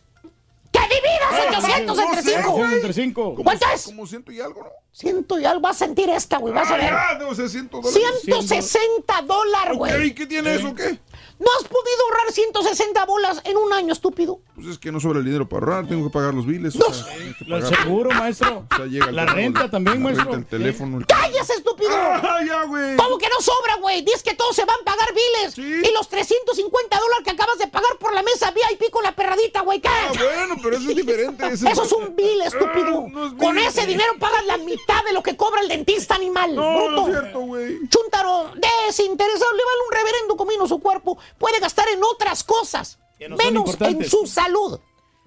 ¡Que 0.72 0.80
dividas 0.82 1.64
800 1.64 1.98
no 1.98 2.04
entre 2.04 2.22
sé, 2.22 2.38
5! 2.38 2.52
güey. 2.52 2.74
Entre 2.74 2.94
cinco. 2.94 3.36
¿Cuánto 3.44 3.66
es? 3.74 3.84
Como 3.86 4.06
ciento 4.06 4.32
y 4.32 4.40
algo, 4.40 4.62
¿no? 4.62 4.70
Ciento 4.92 5.40
y 5.40 5.46
algo. 5.46 5.62
Vas 5.62 5.78
a 5.82 5.86
sentir 5.86 6.10
esta, 6.10 6.38
güey. 6.38 6.54
Vas 6.54 6.70
a 6.72 6.76
ver. 6.78 6.94
Ah, 6.94 7.16
debo 7.18 7.34
ser 7.36 7.50
100 7.50 7.70
dólares. 7.70 7.94
160 8.26 9.22
dólares, 9.22 9.78
güey. 9.78 10.14
¿qué 10.14 10.26
tiene 10.26 10.56
eso, 10.56 10.74
qué? 10.76 11.00
¿No 11.40 11.46
has 11.58 11.64
podido 11.70 12.04
ahorrar 12.10 12.34
160 12.34 13.06
bolas 13.06 13.42
en 13.46 13.56
un 13.56 13.72
año, 13.72 13.94
estúpido? 13.94 14.42
Pues 14.56 14.68
es 14.68 14.78
que 14.78 14.92
no 14.92 15.00
sobra 15.00 15.20
el 15.20 15.26
dinero 15.26 15.48
para 15.48 15.66
ahorrar, 15.68 15.88
tengo 15.88 16.06
que 16.06 16.12
pagar 16.12 16.34
los 16.34 16.46
biles. 16.46 16.76
No. 16.76 16.86
O 16.86 16.94
sea, 16.94 17.16
El 17.16 17.66
seguro, 17.66 18.10
maestro. 18.12 18.66
o 18.70 18.76
sea, 18.76 18.86
llega 18.88 19.06
el 19.08 19.16
La 19.16 19.22
teléfono, 19.26 19.42
renta 19.60 19.72
también, 19.72 19.98
la 20.00 20.04
maestro. 20.04 20.26
renta, 20.34 20.38
el 20.40 20.46
teléfono. 20.62 20.98
el- 20.98 21.06
¡Cállese, 21.06 21.54
estúpido! 21.54 21.92
¡Ah, 21.94 22.40
ya, 22.46 22.64
güey! 22.66 22.98
¿Cómo 22.98 23.18
que 23.18 23.30
no 23.30 23.40
sobra, 23.40 23.76
güey? 23.78 24.02
Dices 24.02 24.22
que 24.22 24.34
todos 24.34 24.54
se 24.54 24.66
van 24.66 24.76
a 24.82 24.84
pagar 24.84 25.08
biles. 25.14 25.54
Sí. 25.54 25.62
Y 25.90 25.94
los 25.94 26.10
350 26.10 27.00
dólares 27.00 27.24
que 27.24 27.32
acabas 27.32 27.58
de 27.58 27.68
pagar 27.68 27.98
por 28.02 28.14
la 28.14 28.22
mesa 28.22 28.52
VIP 28.52 28.90
con 28.92 29.04
la 29.04 29.14
perradita, 29.16 29.62
güey. 29.62 29.80
¿Qué? 29.80 29.88
Ah, 29.88 30.12
bueno, 30.12 30.56
pero 30.62 30.76
eso 30.76 30.90
es 30.90 30.96
diferente. 30.98 31.48
ese- 31.48 31.70
Eso 31.72 31.84
es 31.84 31.92
un 31.94 32.18
bill, 32.18 32.42
estúpido. 32.44 33.06
Ah, 33.08 33.10
no 33.10 33.26
es 33.28 33.34
Con 33.36 33.56
bill. 33.56 33.66
ese 33.66 33.86
dinero 33.86 34.12
pagas 34.20 34.46
la 34.46 34.58
mitad 34.58 34.79
de 35.06 35.14
lo 35.14 35.24
que 35.24 35.36
cobra 35.36 35.62
el 35.62 35.68
dentista 35.68 36.16
animal. 36.16 36.56
No, 36.56 36.62
no 36.62 36.86
bruto. 36.88 37.08
es 37.08 37.20
cierto, 37.20 37.40
güey. 37.42 37.80
Chuntaro, 37.90 38.52
desinteresado, 38.56 39.54
le 39.54 39.64
vale 39.64 39.82
un 39.88 39.94
reverendo 39.94 40.38
comino 40.38 40.68
su 40.68 40.80
cuerpo. 40.80 41.18
Puede 41.38 41.60
gastar 41.60 41.88
en 41.90 42.04
otras 42.04 42.44
cosas, 42.44 43.00
no 43.28 43.36
menos 43.38 43.78
en 43.82 44.08
su 44.08 44.28
salud. 44.28 44.80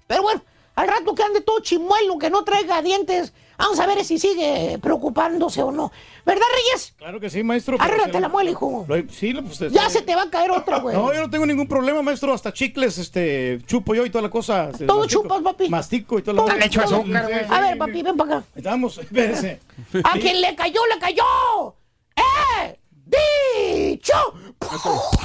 Pero 0.06 0.22
bueno, 0.22 0.42
al 0.74 0.88
rato 0.88 1.14
que 1.14 1.22
ande 1.22 1.40
todo 1.40 1.60
chimuelo, 1.60 2.18
que 2.18 2.30
no 2.30 2.44
traiga 2.44 2.82
dientes, 2.82 3.32
vamos 3.58 3.78
a 3.78 3.86
ver 3.86 4.04
si 4.04 4.18
sigue 4.18 4.78
preocupándose 4.80 5.62
o 5.62 5.70
no. 5.70 5.92
¿Verdad, 6.24 6.44
Reyes? 6.54 6.94
Claro 6.98 7.18
que 7.18 7.28
sí, 7.30 7.42
maestro. 7.42 7.76
Arréglate 7.80 8.20
la 8.20 8.28
muela, 8.28 8.50
hijo. 8.50 8.84
Lo- 8.88 8.96
Sí, 9.10 9.34
pues, 9.34 9.60
este- 9.60 9.70
Ya 9.70 9.90
se 9.90 10.02
te 10.02 10.14
va 10.14 10.22
a 10.22 10.30
caer 10.30 10.52
otra, 10.52 10.78
güey. 10.78 10.94
No, 10.96 11.12
yo 11.12 11.20
no 11.20 11.28
tengo 11.30 11.44
ningún 11.46 11.66
problema, 11.66 12.00
maestro. 12.02 12.32
Hasta 12.32 12.52
chicles, 12.52 12.96
este, 12.98 13.58
chupo 13.66 13.94
yo 13.94 14.06
y 14.06 14.10
toda 14.10 14.22
la 14.22 14.30
cosa. 14.30 14.70
este, 14.70 14.86
Todo 14.86 15.00
mastico. 15.00 15.22
chupas, 15.22 15.42
papi. 15.42 15.68
Mastico 15.68 16.18
y 16.18 16.22
toda 16.22 16.34
la 16.34 16.38
Todo- 16.42 16.46
cosa. 16.46 16.58
Le 16.58 16.66
echo 16.66 16.80
azúcar, 16.80 17.22
güey. 17.24 17.44
A 17.48 17.60
ver, 17.60 17.78
papi, 17.78 18.02
ven 18.02 18.16
para 18.16 18.36
acá. 18.38 18.46
Estamos, 18.54 18.98
espérese. 18.98 19.60
A 20.04 20.12
quien 20.18 20.40
le 20.40 20.54
cayó, 20.54 20.80
le 20.94 20.98
cayó. 21.00 21.74
¡Eh! 22.16 22.78
¡Dicho! 23.04 24.12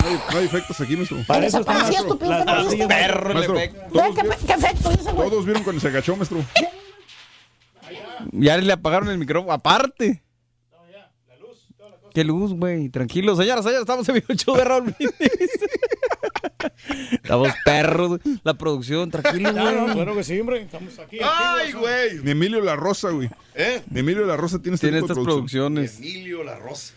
Hay, 0.03 0.19
hay 0.37 0.45
efectos 0.45 0.81
aquí, 0.81 0.95
maestro. 0.97 1.17
Para 1.27 1.45
eso 1.45 1.59
está, 1.59 1.73
maestro. 1.73 1.95
estúpido, 2.05 2.31
Las 2.31 2.39
¿qué 2.39 2.45
no 2.45 2.57
pastillas, 2.63 2.87
viste? 2.87 2.87
Perro 3.03 3.27
el 3.29 3.33
Maestro, 3.35 3.53
todos, 3.93 4.15
¿Qué, 4.15 4.21
vi- 4.23 4.45
qué 4.47 4.53
efecto 4.53 4.91
ese, 4.91 5.11
güey? 5.13 5.29
todos 5.29 5.45
vieron 5.45 5.63
cuando 5.63 5.79
se 5.81 5.87
agachó, 5.89 6.15
maestro. 6.15 6.39
Ya 8.31 8.57
le 8.57 8.73
apagaron 8.73 9.09
el 9.09 9.17
micrófono. 9.17 9.53
Aparte. 9.53 10.23
¿Qué 12.17 12.23
luz, 12.23 12.51
güey? 12.53 12.89
Tranquilo, 12.89 13.35
señoras, 13.35 13.63
señores, 13.63 13.81
estamos 13.81 14.09
en 14.09 14.15
vivo 14.15 14.25
el 14.29 14.37
show 14.37 14.55
de 14.57 14.63
Raúl 14.63 14.85
Brindis. 14.85 15.11
Estamos 17.11 17.49
perros, 17.63 18.07
güey. 18.07 18.39
la 18.43 18.55
producción, 18.55 19.11
tranquilo, 19.11 19.51
güey. 19.53 19.93
claro 19.93 20.15
que 20.15 20.23
sí, 20.23 20.39
hombre. 20.39 20.61
Estamos 20.63 20.97
aquí. 20.97 21.19
¡Ay, 21.23 21.73
güey! 21.73 22.19
Ni 22.23 22.31
Emilio 22.31 22.59
La 22.61 22.75
Rosa, 22.75 23.11
güey. 23.11 23.29
¿Eh? 23.53 23.83
Ni 23.91 23.99
Emilio 23.99 24.25
La 24.25 24.35
Rosa 24.35 24.57
tiene 24.59 24.73
este 24.75 24.87
Tiene 24.87 25.01
tipo 25.03 25.13
de 25.13 25.13
estas 25.13 25.23
producción. 25.25 25.75
producciones. 25.75 25.99
Emilio 25.99 26.43
La 26.43 26.57
Rosa. 26.57 26.95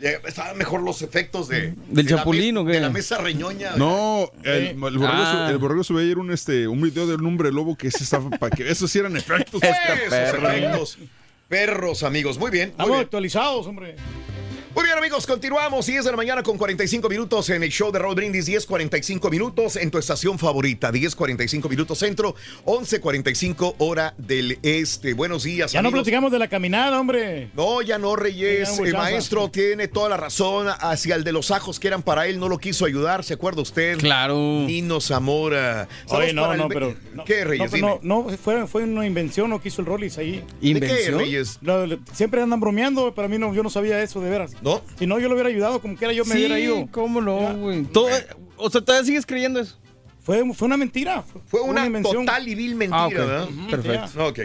Estaban 0.00 0.58
mejor 0.58 0.82
los 0.82 1.00
efectos 1.00 1.48
de. 1.48 1.70
¿Del 1.70 1.74
de 1.88 2.02
la 2.02 2.08
Chapulín 2.18 2.56
mes- 2.56 2.62
o 2.62 2.66
qué? 2.66 2.72
De 2.72 2.80
la 2.80 2.90
mesa 2.90 3.16
reñoña. 3.16 3.74
No, 3.76 4.30
el, 4.44 4.52
el 4.52 4.74
borrego, 4.76 5.06
Ah. 5.08 5.48
el 5.50 5.56
borrego 5.56 5.82
subió 5.82 6.02
ayer 6.02 6.18
un, 6.18 6.30
este, 6.30 6.68
un 6.68 6.82
video 6.82 7.06
de 7.06 7.14
un 7.14 7.24
hombre 7.24 7.50
lobo 7.50 7.74
que 7.74 7.90
se 7.90 8.04
estaba, 8.04 8.28
para 8.28 8.54
que 8.54 8.70
esos 8.70 8.90
sí 8.90 8.98
eran 8.98 9.16
efectos. 9.16 9.62
Esta 9.62 9.94
Esos 9.94 10.08
perra. 10.10 10.56
efectos. 10.58 10.98
Perros, 11.48 12.02
amigos. 12.02 12.36
Muy 12.38 12.50
bien. 12.50 12.66
Muy 12.68 12.72
Estamos 12.72 12.90
bien. 12.90 13.00
actualizados, 13.04 13.66
hombre. 13.66 13.96
Muy 14.78 14.84
bien, 14.84 14.96
amigos, 14.96 15.26
continuamos. 15.26 15.86
10 15.86 16.04
de 16.04 16.10
la 16.12 16.16
mañana 16.16 16.40
con 16.44 16.56
45 16.56 17.08
minutos 17.08 17.50
en 17.50 17.64
el 17.64 17.68
show 17.68 17.90
de 17.90 17.98
Raúl 17.98 18.14
Brindis. 18.14 18.46
10.45 18.48 19.28
minutos 19.28 19.74
en 19.74 19.90
tu 19.90 19.98
estación 19.98 20.38
favorita. 20.38 20.92
10.45 20.92 21.68
minutos 21.68 21.98
centro, 21.98 22.36
11.45 22.64 23.74
hora 23.78 24.14
del 24.18 24.56
este. 24.62 25.14
Buenos 25.14 25.42
días, 25.42 25.72
Ya 25.72 25.82
no 25.82 25.88
amigos. 25.88 26.04
platicamos 26.04 26.30
de 26.30 26.38
la 26.38 26.46
caminada, 26.46 27.00
hombre. 27.00 27.50
No, 27.56 27.82
ya 27.82 27.98
no, 27.98 28.14
Reyes. 28.14 28.76
Ya, 28.78 28.84
El 28.84 28.92
maestro 28.92 29.50
tiene 29.50 29.88
toda 29.88 30.10
la 30.10 30.16
razón. 30.16 30.68
Hacia 30.68 31.16
el 31.16 31.24
de 31.24 31.32
los 31.32 31.50
ajos 31.50 31.80
que 31.80 31.88
eran 31.88 32.04
para 32.04 32.28
él, 32.28 32.38
no 32.38 32.48
lo 32.48 32.58
quiso 32.58 32.84
ayudar. 32.84 33.24
¿Se 33.24 33.34
acuerda 33.34 33.62
usted? 33.62 33.98
Claro. 33.98 34.36
Nino 34.36 35.00
Zamora. 35.00 35.88
Oye, 36.06 36.32
no, 36.32 36.52
el 36.52 36.58
no, 36.58 36.68
pero. 36.68 36.94
no, 37.14 37.24
¿Qué, 37.24 37.42
Reyes? 37.44 37.72
No, 37.72 37.76
Dime. 37.76 37.98
no, 38.02 38.22
no, 38.30 38.38
fue, 38.38 38.64
fue 38.68 38.84
una 38.84 39.04
invención, 39.04 39.50
no 39.50 39.60
quiso 39.60 39.80
el 39.80 39.88
Rollis 39.88 40.18
ahí. 40.18 40.34
¿De 40.36 40.44
qué, 40.60 40.68
¿Invención? 40.68 41.18
Reyes? 41.18 41.58
Lo- 41.62 41.84
lo- 41.84 41.98
siempre 42.12 42.40
andan 42.40 42.60
bromeando, 42.60 43.12
para 43.12 43.26
mí 43.26 43.38
no, 43.38 43.52
yo 43.52 43.64
no 43.64 43.70
sabía 43.70 44.00
eso, 44.04 44.20
de 44.20 44.30
veras. 44.30 44.52
¿No? 44.68 44.82
Si 44.98 45.06
no, 45.06 45.18
yo 45.18 45.28
lo 45.28 45.34
hubiera 45.34 45.48
ayudado, 45.48 45.80
como 45.80 45.96
quiera 45.96 46.12
yo 46.12 46.24
me 46.24 46.32
Sí, 46.32 46.38
hubiera 46.38 46.58
ido. 46.60 46.88
¿cómo 46.90 47.20
no, 47.20 47.54
güey? 47.56 47.86
O 48.56 48.70
sea, 48.70 48.80
¿todavía 48.82 49.04
sigues 49.04 49.24
creyendo 49.24 49.60
eso? 49.60 49.76
Fue, 50.22 50.44
fue 50.52 50.66
una 50.66 50.76
mentira. 50.76 51.24
Fue 51.46 51.60
una 51.62 51.86
invención. 51.86 52.26
total 52.26 52.46
y 52.48 52.54
vil 52.54 52.74
mentira, 52.74 53.40
Ah. 53.42 53.46
Ujú, 53.48 53.70
Perfecto. 53.70 54.26
Ok. 54.26 54.40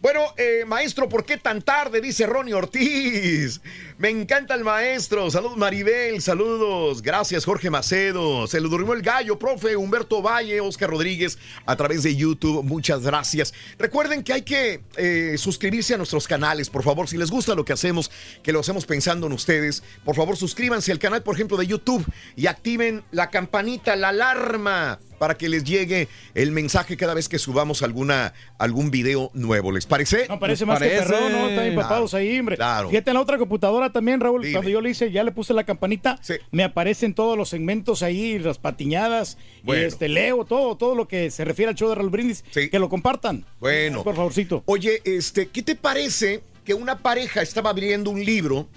Bueno, 0.00 0.32
eh, 0.38 0.64
maestro, 0.66 1.10
¿por 1.10 1.26
qué 1.26 1.36
tan 1.36 1.60
tarde? 1.60 2.00
Dice 2.00 2.24
Ronnie 2.24 2.54
Ortiz. 2.54 3.60
Me 3.98 4.08
encanta 4.08 4.54
el 4.54 4.64
maestro. 4.64 5.30
Saludos, 5.30 5.58
Maribel. 5.58 6.22
Saludos. 6.22 7.02
Gracias, 7.02 7.44
Jorge 7.44 7.68
Macedo. 7.68 8.46
Se 8.46 8.62
le 8.62 8.68
durmió 8.70 8.94
el 8.94 9.02
gallo, 9.02 9.38
profe. 9.38 9.76
Humberto 9.76 10.22
Valle, 10.22 10.58
Oscar 10.62 10.88
Rodríguez, 10.88 11.36
a 11.66 11.76
través 11.76 12.02
de 12.02 12.16
YouTube. 12.16 12.64
Muchas 12.64 13.02
gracias. 13.02 13.52
Recuerden 13.78 14.24
que 14.24 14.32
hay 14.32 14.40
que 14.40 14.80
eh, 14.96 15.34
suscribirse 15.36 15.92
a 15.92 15.98
nuestros 15.98 16.26
canales, 16.26 16.70
por 16.70 16.82
favor. 16.82 17.06
Si 17.06 17.18
les 17.18 17.30
gusta 17.30 17.54
lo 17.54 17.66
que 17.66 17.74
hacemos, 17.74 18.10
que 18.42 18.52
lo 18.52 18.60
hacemos 18.60 18.86
pensando 18.86 19.26
en 19.26 19.34
ustedes, 19.34 19.82
por 20.06 20.16
favor, 20.16 20.34
suscríbanse 20.34 20.92
al 20.92 20.98
canal, 20.98 21.22
por 21.22 21.34
ejemplo, 21.34 21.58
de 21.58 21.66
YouTube 21.66 22.06
y 22.36 22.46
activen 22.46 23.04
la 23.10 23.28
campanita, 23.28 23.96
la 23.96 24.08
alarma 24.08 24.98
para 25.20 25.36
que 25.36 25.50
les 25.50 25.64
llegue 25.64 26.08
el 26.34 26.50
mensaje 26.50 26.96
cada 26.96 27.12
vez 27.12 27.28
que 27.28 27.38
subamos 27.38 27.82
alguna, 27.82 28.32
algún 28.56 28.90
video 28.90 29.30
nuevo. 29.34 29.70
¿Les 29.70 29.84
parece? 29.84 30.26
No, 30.30 30.40
parece 30.40 30.64
más 30.64 30.78
que 30.78 30.88
perrón, 30.88 31.30
¿no? 31.30 31.46
Están 31.50 31.66
empapados 31.66 32.14
ahí, 32.14 32.38
hombre. 32.40 32.56
Claro. 32.56 32.88
Fíjate 32.88 33.10
en 33.10 33.14
la 33.16 33.20
otra 33.20 33.36
computadora 33.36 33.92
también, 33.92 34.18
Raúl. 34.18 34.40
Dime. 34.40 34.54
Cuando 34.54 34.70
yo 34.70 34.80
le 34.80 34.88
hice, 34.88 35.12
ya 35.12 35.22
le 35.22 35.30
puse 35.30 35.52
la 35.52 35.64
campanita, 35.64 36.18
me 36.52 36.64
aparecen 36.64 37.12
todos 37.12 37.36
los 37.36 37.50
segmentos 37.50 38.02
ahí, 38.02 38.38
las 38.38 38.56
patiñadas, 38.56 39.36
Bueno. 39.62 39.82
y 39.82 39.84
este, 39.84 40.08
leo 40.08 40.46
todo, 40.46 40.78
todo 40.78 40.94
lo 40.94 41.06
que 41.06 41.30
se 41.30 41.44
refiere 41.44 41.68
al 41.68 41.74
show 41.76 41.90
de 41.90 41.96
Raúl 41.96 42.08
Brindis, 42.08 42.42
que 42.54 42.78
lo 42.78 42.88
compartan. 42.88 43.44
Bueno. 43.60 44.02
Por 44.02 44.16
favorcito. 44.16 44.62
Oye, 44.64 45.02
este, 45.04 45.48
¿qué 45.48 45.62
te 45.62 45.76
parece 45.76 46.42
que 46.64 46.72
una 46.72 46.96
pareja 46.96 47.42
estaba 47.42 47.68
abriendo 47.68 48.08
un 48.08 48.24
libro 48.24 48.70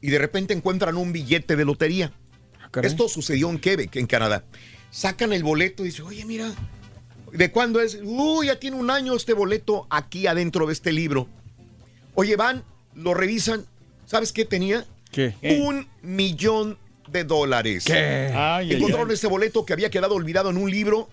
y 0.00 0.08
de 0.08 0.18
repente 0.18 0.54
encuentran 0.54 0.96
un 0.96 1.12
billete 1.12 1.56
de 1.56 1.66
lotería? 1.66 2.10
caray. 2.70 2.90
Esto 2.90 3.06
sucedió 3.06 3.50
en 3.50 3.58
Quebec, 3.58 3.96
en 3.96 4.06
Canadá. 4.06 4.44
Sacan 4.90 5.32
el 5.32 5.42
boleto 5.42 5.82
y 5.84 5.86
dicen, 5.88 6.06
oye, 6.06 6.24
mira, 6.24 6.50
¿de 7.32 7.50
cuándo 7.50 7.80
es? 7.80 7.98
Uy, 8.02 8.46
ya 8.46 8.58
tiene 8.58 8.76
un 8.76 8.90
año 8.90 9.14
este 9.14 9.32
boleto 9.34 9.86
aquí 9.90 10.26
adentro 10.26 10.66
de 10.66 10.72
este 10.72 10.92
libro. 10.92 11.28
Oye, 12.14 12.36
van, 12.36 12.64
lo 12.94 13.14
revisan. 13.14 13.66
¿Sabes 14.06 14.32
qué 14.32 14.44
tenía? 14.44 14.86
¿Qué? 15.12 15.34
Un 15.62 15.86
millón 16.02 16.78
de 17.10 17.24
dólares. 17.24 17.84
¿Qué? 17.84 18.32
Ay, 18.34 18.72
Encontraron 18.72 19.08
ay. 19.08 19.14
este 19.14 19.26
boleto 19.26 19.64
que 19.64 19.72
había 19.72 19.90
quedado 19.90 20.14
olvidado 20.14 20.50
en 20.50 20.56
un 20.56 20.70
libro 20.70 21.08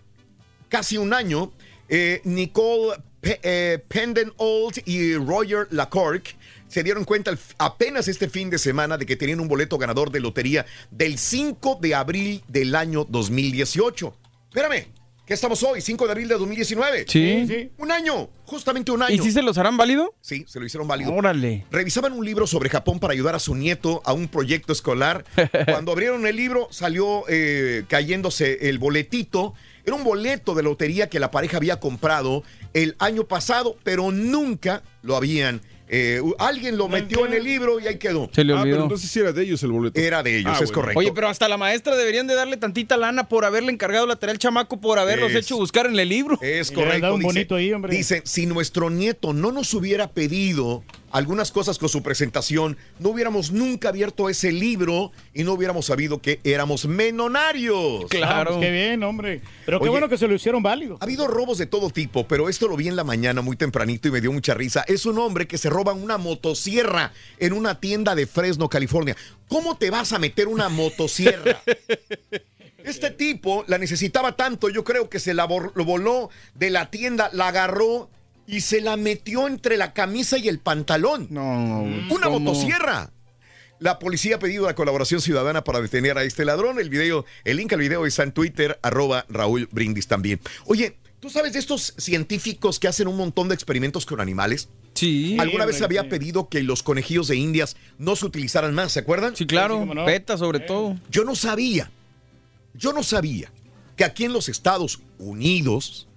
casi 0.70 0.98
un 0.98 1.14
año. 1.14 1.52
Eh, 1.90 2.22
Nicole 2.24 2.98
Pe- 3.22 3.40
eh, 3.44 3.84
Pendenoldt 3.88 4.80
y 4.88 5.16
Roger 5.16 5.68
Lacorque 5.72 6.32
se 6.68 6.84
dieron 6.84 7.06
cuenta 7.06 7.38
apenas 7.58 8.08
este 8.08 8.30
fin 8.30 8.50
de 8.50 8.58
semana 8.58 8.98
de 8.98 9.06
que 9.06 9.16
tenían 9.16 9.40
un 9.40 9.48
boleto 9.48 9.78
ganador 9.78 10.12
de 10.12 10.20
lotería 10.20 10.66
del 10.92 11.18
5 11.18 11.80
de 11.82 11.96
abril 11.96 12.44
del 12.48 12.76
año 12.76 13.06
2018. 13.06 14.18
Espérame, 14.50 14.88
¿qué 15.26 15.34
estamos 15.34 15.62
hoy? 15.64 15.82
5 15.82 16.06
de 16.06 16.12
abril 16.12 16.28
de 16.28 16.36
2019. 16.36 17.06
Sí. 17.08 17.46
Sí, 17.48 17.72
Un 17.78 17.92
año, 17.92 18.30
justamente 18.46 18.92
un 18.92 19.04
año. 19.04 19.14
¿Y 19.14 19.20
si 19.20 19.32
se 19.32 19.42
los 19.42 19.58
harán 19.58 19.78
válido? 19.78 20.16
Sí, 20.22 20.46
se 20.48 20.60
lo 20.60 20.66
hicieron 20.66 20.88
válido. 20.88 21.14
Órale. 21.14 21.66
Revisaban 21.72 22.14
un 22.14 22.26
libro 22.26 22.48
sobre 22.48 22.70
Japón 22.70 23.00
para 23.00 23.14
ayudar 23.14 23.36
a 23.36 23.40
su 23.40 23.56
nieto 23.56 24.02
a 24.06 24.14
un 24.14 24.28
proyecto 24.28 24.74
escolar. 24.74 25.26
Cuando 25.66 25.92
abrieron 25.92 26.26
el 26.26 26.36
libro 26.36 26.68
salió 26.72 27.24
eh, 27.28 27.84
cayéndose 27.88 28.70
el 28.70 28.80
boletito. 28.80 29.54
Era 29.86 29.96
un 29.96 30.04
boleto 30.04 30.56
de 30.56 30.64
lotería 30.64 31.10
que 31.10 31.20
la 31.20 31.30
pareja 31.30 31.58
había 31.58 31.80
comprado 31.80 32.44
el 32.74 32.96
año 32.98 33.28
pasado, 33.28 33.78
pero 33.84 34.12
nunca 34.12 34.82
lo 35.04 35.16
habían... 35.16 35.62
eh, 35.88 36.22
alguien 36.40 36.78
lo 36.78 36.88
metió 36.88 37.26
en 37.26 37.34
el 37.34 37.44
libro 37.44 37.80
y 37.80 37.88
ahí 37.88 37.98
quedó. 37.98 38.30
Se 38.34 38.44
le 38.44 38.54
Ah, 38.54 38.62
pero 38.64 38.84
entonces 38.84 39.10
sí 39.10 39.20
era 39.20 39.32
de 39.32 39.44
ellos 39.44 39.62
el 39.64 39.72
boleto. 39.72 40.00
Era 40.00 40.24
de 40.24 40.38
ellos, 40.40 40.52
Ah, 40.52 40.56
es 40.56 40.70
bueno. 40.70 40.74
correcto. 40.74 41.00
Oye, 41.00 41.12
pero 41.14 41.28
hasta 41.28 41.48
la 41.48 41.58
maestra 41.58 41.96
deberían 41.96 42.26
de 42.28 42.34
darle 42.36 42.58
tantita 42.58 42.98
lana 42.98 43.28
por 43.30 43.46
haberle 43.46 43.72
encargado 43.72 44.08
la 44.08 44.16
tarea 44.16 44.32
al 44.34 44.40
chamaco 44.40 44.80
por 44.82 44.98
haberlos 45.00 45.32
Es- 45.32 45.38
hecho 45.46 45.58
buscar 45.58 45.86
en 45.86 45.98
el 46.00 46.10
libro. 46.10 46.40
Es 46.42 46.72
correcto. 46.72 47.18
dice, 47.18 47.48
Dice, 47.90 48.22
si 48.26 48.46
nuestro 48.46 48.90
nieto 48.90 49.34
no 49.34 49.52
nos 49.52 49.74
hubiera 49.74 50.10
pedido 50.12 50.84
algunas 51.16 51.54
cosas 51.54 51.78
con 51.78 51.88
su 51.88 52.04
presentación, 52.04 52.78
no 53.00 53.10
hubiéramos 53.10 53.52
nunca 53.52 53.88
abierto 53.88 54.30
ese 54.30 54.52
libro 54.52 55.14
y 55.34 55.46
no 55.46 55.54
hubiéramos 55.54 55.86
sabido 55.86 56.22
que 56.22 56.42
éramos 56.44 56.86
menonarios. 56.88 58.04
Ah, 58.22 58.44
pues 58.46 58.58
qué 58.60 58.70
bien, 58.70 59.02
hombre. 59.02 59.42
Pero 59.66 59.80
qué 59.80 59.84
Oye, 59.84 59.92
bueno 59.92 60.10
que 60.10 60.18
se 60.18 60.28
lo 60.28 60.34
hicieron 60.34 60.62
válido. 60.62 60.98
Ha 61.00 61.06
habido 61.06 61.28
robos 61.28 61.58
de 61.58 61.68
todo 61.68 61.90
tipo, 61.90 62.28
pero 62.28 62.50
esto 62.50 62.68
lo 62.68 62.76
vi 62.76 62.90
en 62.90 62.98
la 62.98 63.06
mañana 63.06 63.42
muy 63.42 63.56
tempranito 63.56 64.10
y 64.10 64.12
me 64.12 64.20
dio 64.20 64.34
mucha 64.34 64.56
risa. 64.56 64.84
Es 64.90 65.06
un 65.06 65.18
hombre 65.18 65.48
que 65.48 65.58
se 65.58 65.70
roba 65.70 65.94
una 65.94 66.18
motosierra 66.18 67.14
en 67.40 67.54
una 67.54 67.80
tienda 67.80 68.14
de 68.14 68.28
Fresno, 68.28 68.70
California. 68.70 69.16
¿Cómo 69.48 69.78
te 69.78 69.92
vas 69.92 70.12
a 70.12 70.20
meter 70.20 70.50
una 70.50 70.68
motosierra? 70.68 71.62
Este 72.84 73.10
tipo 73.10 73.66
la 73.68 73.80
necesitaba 73.80 74.36
tanto, 74.36 74.70
yo 74.70 74.84
creo 74.84 75.10
que 75.10 75.20
se 75.20 75.34
la 75.34 75.48
lo 75.48 75.86
voló 75.86 76.30
de 76.54 76.70
la 76.70 76.92
tienda, 76.92 77.32
la 77.34 77.48
agarró 77.48 78.12
y 78.48 78.62
se 78.62 78.82
la 78.82 78.98
metió 78.98 79.48
entre 79.48 79.78
la 79.78 79.94
camisa 79.94 80.38
y 80.38 80.48
el 80.48 80.60
pantalón. 80.60 81.28
No, 81.30 81.82
Una 81.82 82.28
¿cómo? 82.28 82.40
motosierra. 82.40 83.12
La 83.80 84.00
policía 84.00 84.38
ha 84.38 84.40
pedido 84.40 84.66
la 84.66 84.76
colaboración 84.76 85.20
ciudadana 85.20 85.64
para 85.64 85.82
detener 85.82 86.18
a 86.18 86.24
este 86.24 86.46
ladrón. 86.46 86.80
El 86.80 86.90
video, 86.90 87.26
el 87.44 87.58
link 87.58 87.74
al 87.74 87.80
video 87.80 88.06
está 88.06 88.24
en 88.24 88.32
Twitter, 88.32 88.80
arroba 88.82 89.26
Raúl 89.28 89.68
Brindis 89.72 90.08
también. 90.08 90.40
Oye, 90.66 90.98
¿tú 91.20 91.30
sabes 91.30 91.54
de 91.54 91.60
estos 91.60 91.94
científicos 91.98 92.80
que 92.80 92.88
hacen 92.88 93.08
un 93.08 93.18
montón 93.18 93.50
de 93.50 93.56
experimentos 93.56 94.06
con 94.06 94.22
animales? 94.22 94.70
Sí. 94.94 95.38
Alguna 95.40 95.66
vez 95.66 95.82
había 95.82 96.04
sí. 96.04 96.08
pedido 96.08 96.48
que 96.48 96.64
los 96.64 96.84
conejillos 96.84 97.28
de 97.28 97.36
indias 97.36 97.76
no 97.98 98.16
se 98.16 98.26
utilizaran 98.26 98.74
más, 98.74 98.94
¿se 98.94 99.00
acuerdan? 99.00 99.36
Sí, 99.36 99.46
claro. 99.46 99.86
Peta 100.06 100.38
sobre 100.38 100.62
todo. 100.62 100.96
Yo 101.12 101.26
no 101.26 101.36
sabía, 101.36 101.92
yo 102.74 102.94
no 102.94 103.04
sabía 103.04 103.52
que 103.98 104.06
aquí 104.06 104.24
en 104.24 104.32
los 104.32 104.48
Estados 104.48 105.02
Unidos 105.20 106.08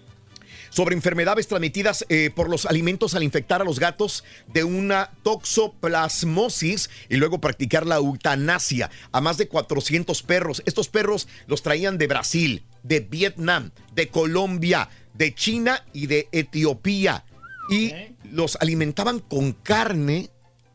Sobre 0.70 0.96
enfermedades 0.96 1.48
transmitidas 1.48 2.06
eh, 2.10 2.32
por 2.34 2.50
los 2.50 2.66
alimentos 2.66 3.16
al 3.16 3.24
infectar 3.24 3.62
a 3.62 3.66
los 3.66 3.80
gatos 3.80 4.24
de 4.48 4.64
una 4.64 5.12
toxoplasmosis 5.24 6.90
y 7.10 7.18
luego 7.18 7.42
practicar 7.42 7.86
la 7.86 7.96
eutanasia 7.96 8.90
a 9.12 9.20
más 9.20 9.38
de 9.38 9.48
400 9.48 10.24
perros. 10.24 10.64
Estos 10.66 10.88
perros 10.88 11.28
los 11.48 11.62
traían 11.62 11.98
de 11.98 12.08
Brasil, 12.08 12.64
de 12.84 13.00
Vietnam, 13.02 13.72
de 13.94 14.08
Colombia, 14.10 14.90
de 15.14 15.34
China 15.34 15.84
y 15.94 16.08
de 16.08 16.28
Etiopía. 16.32 17.24
Y 17.70 17.94
los 18.32 18.58
alimentaban 18.60 19.20
con 19.20 19.54
carne 19.54 20.30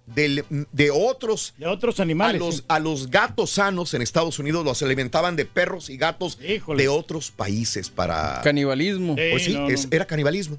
del- 0.07 0.45
de 0.73 0.91
otros 0.93 1.55
de 1.59 1.67
otros 1.67 1.99
animales 1.99 2.41
a 2.41 2.45
los, 2.45 2.57
sí. 2.57 2.63
a 2.69 2.79
los 2.79 3.11
gatos 3.11 3.51
sanos 3.51 3.93
en 3.93 4.03
Estados 4.03 4.39
Unidos 4.39 4.65
los 4.65 4.81
alimentaban 4.83 5.35
de 5.35 5.45
perros 5.47 5.91
y 5.91 5.97
gatos 5.97 6.39
de 6.39 6.89
otros 6.89 7.33
países 7.33 7.91
para 7.91 8.41
Canibalismo. 8.45 9.17
pues 9.17 9.45
sí, 9.45 9.51
Sí, 9.53 9.59
no, 9.59 9.69
es- 9.69 9.87
no. 9.87 9.97
era 9.97 10.07
canibalismo. 10.07 10.59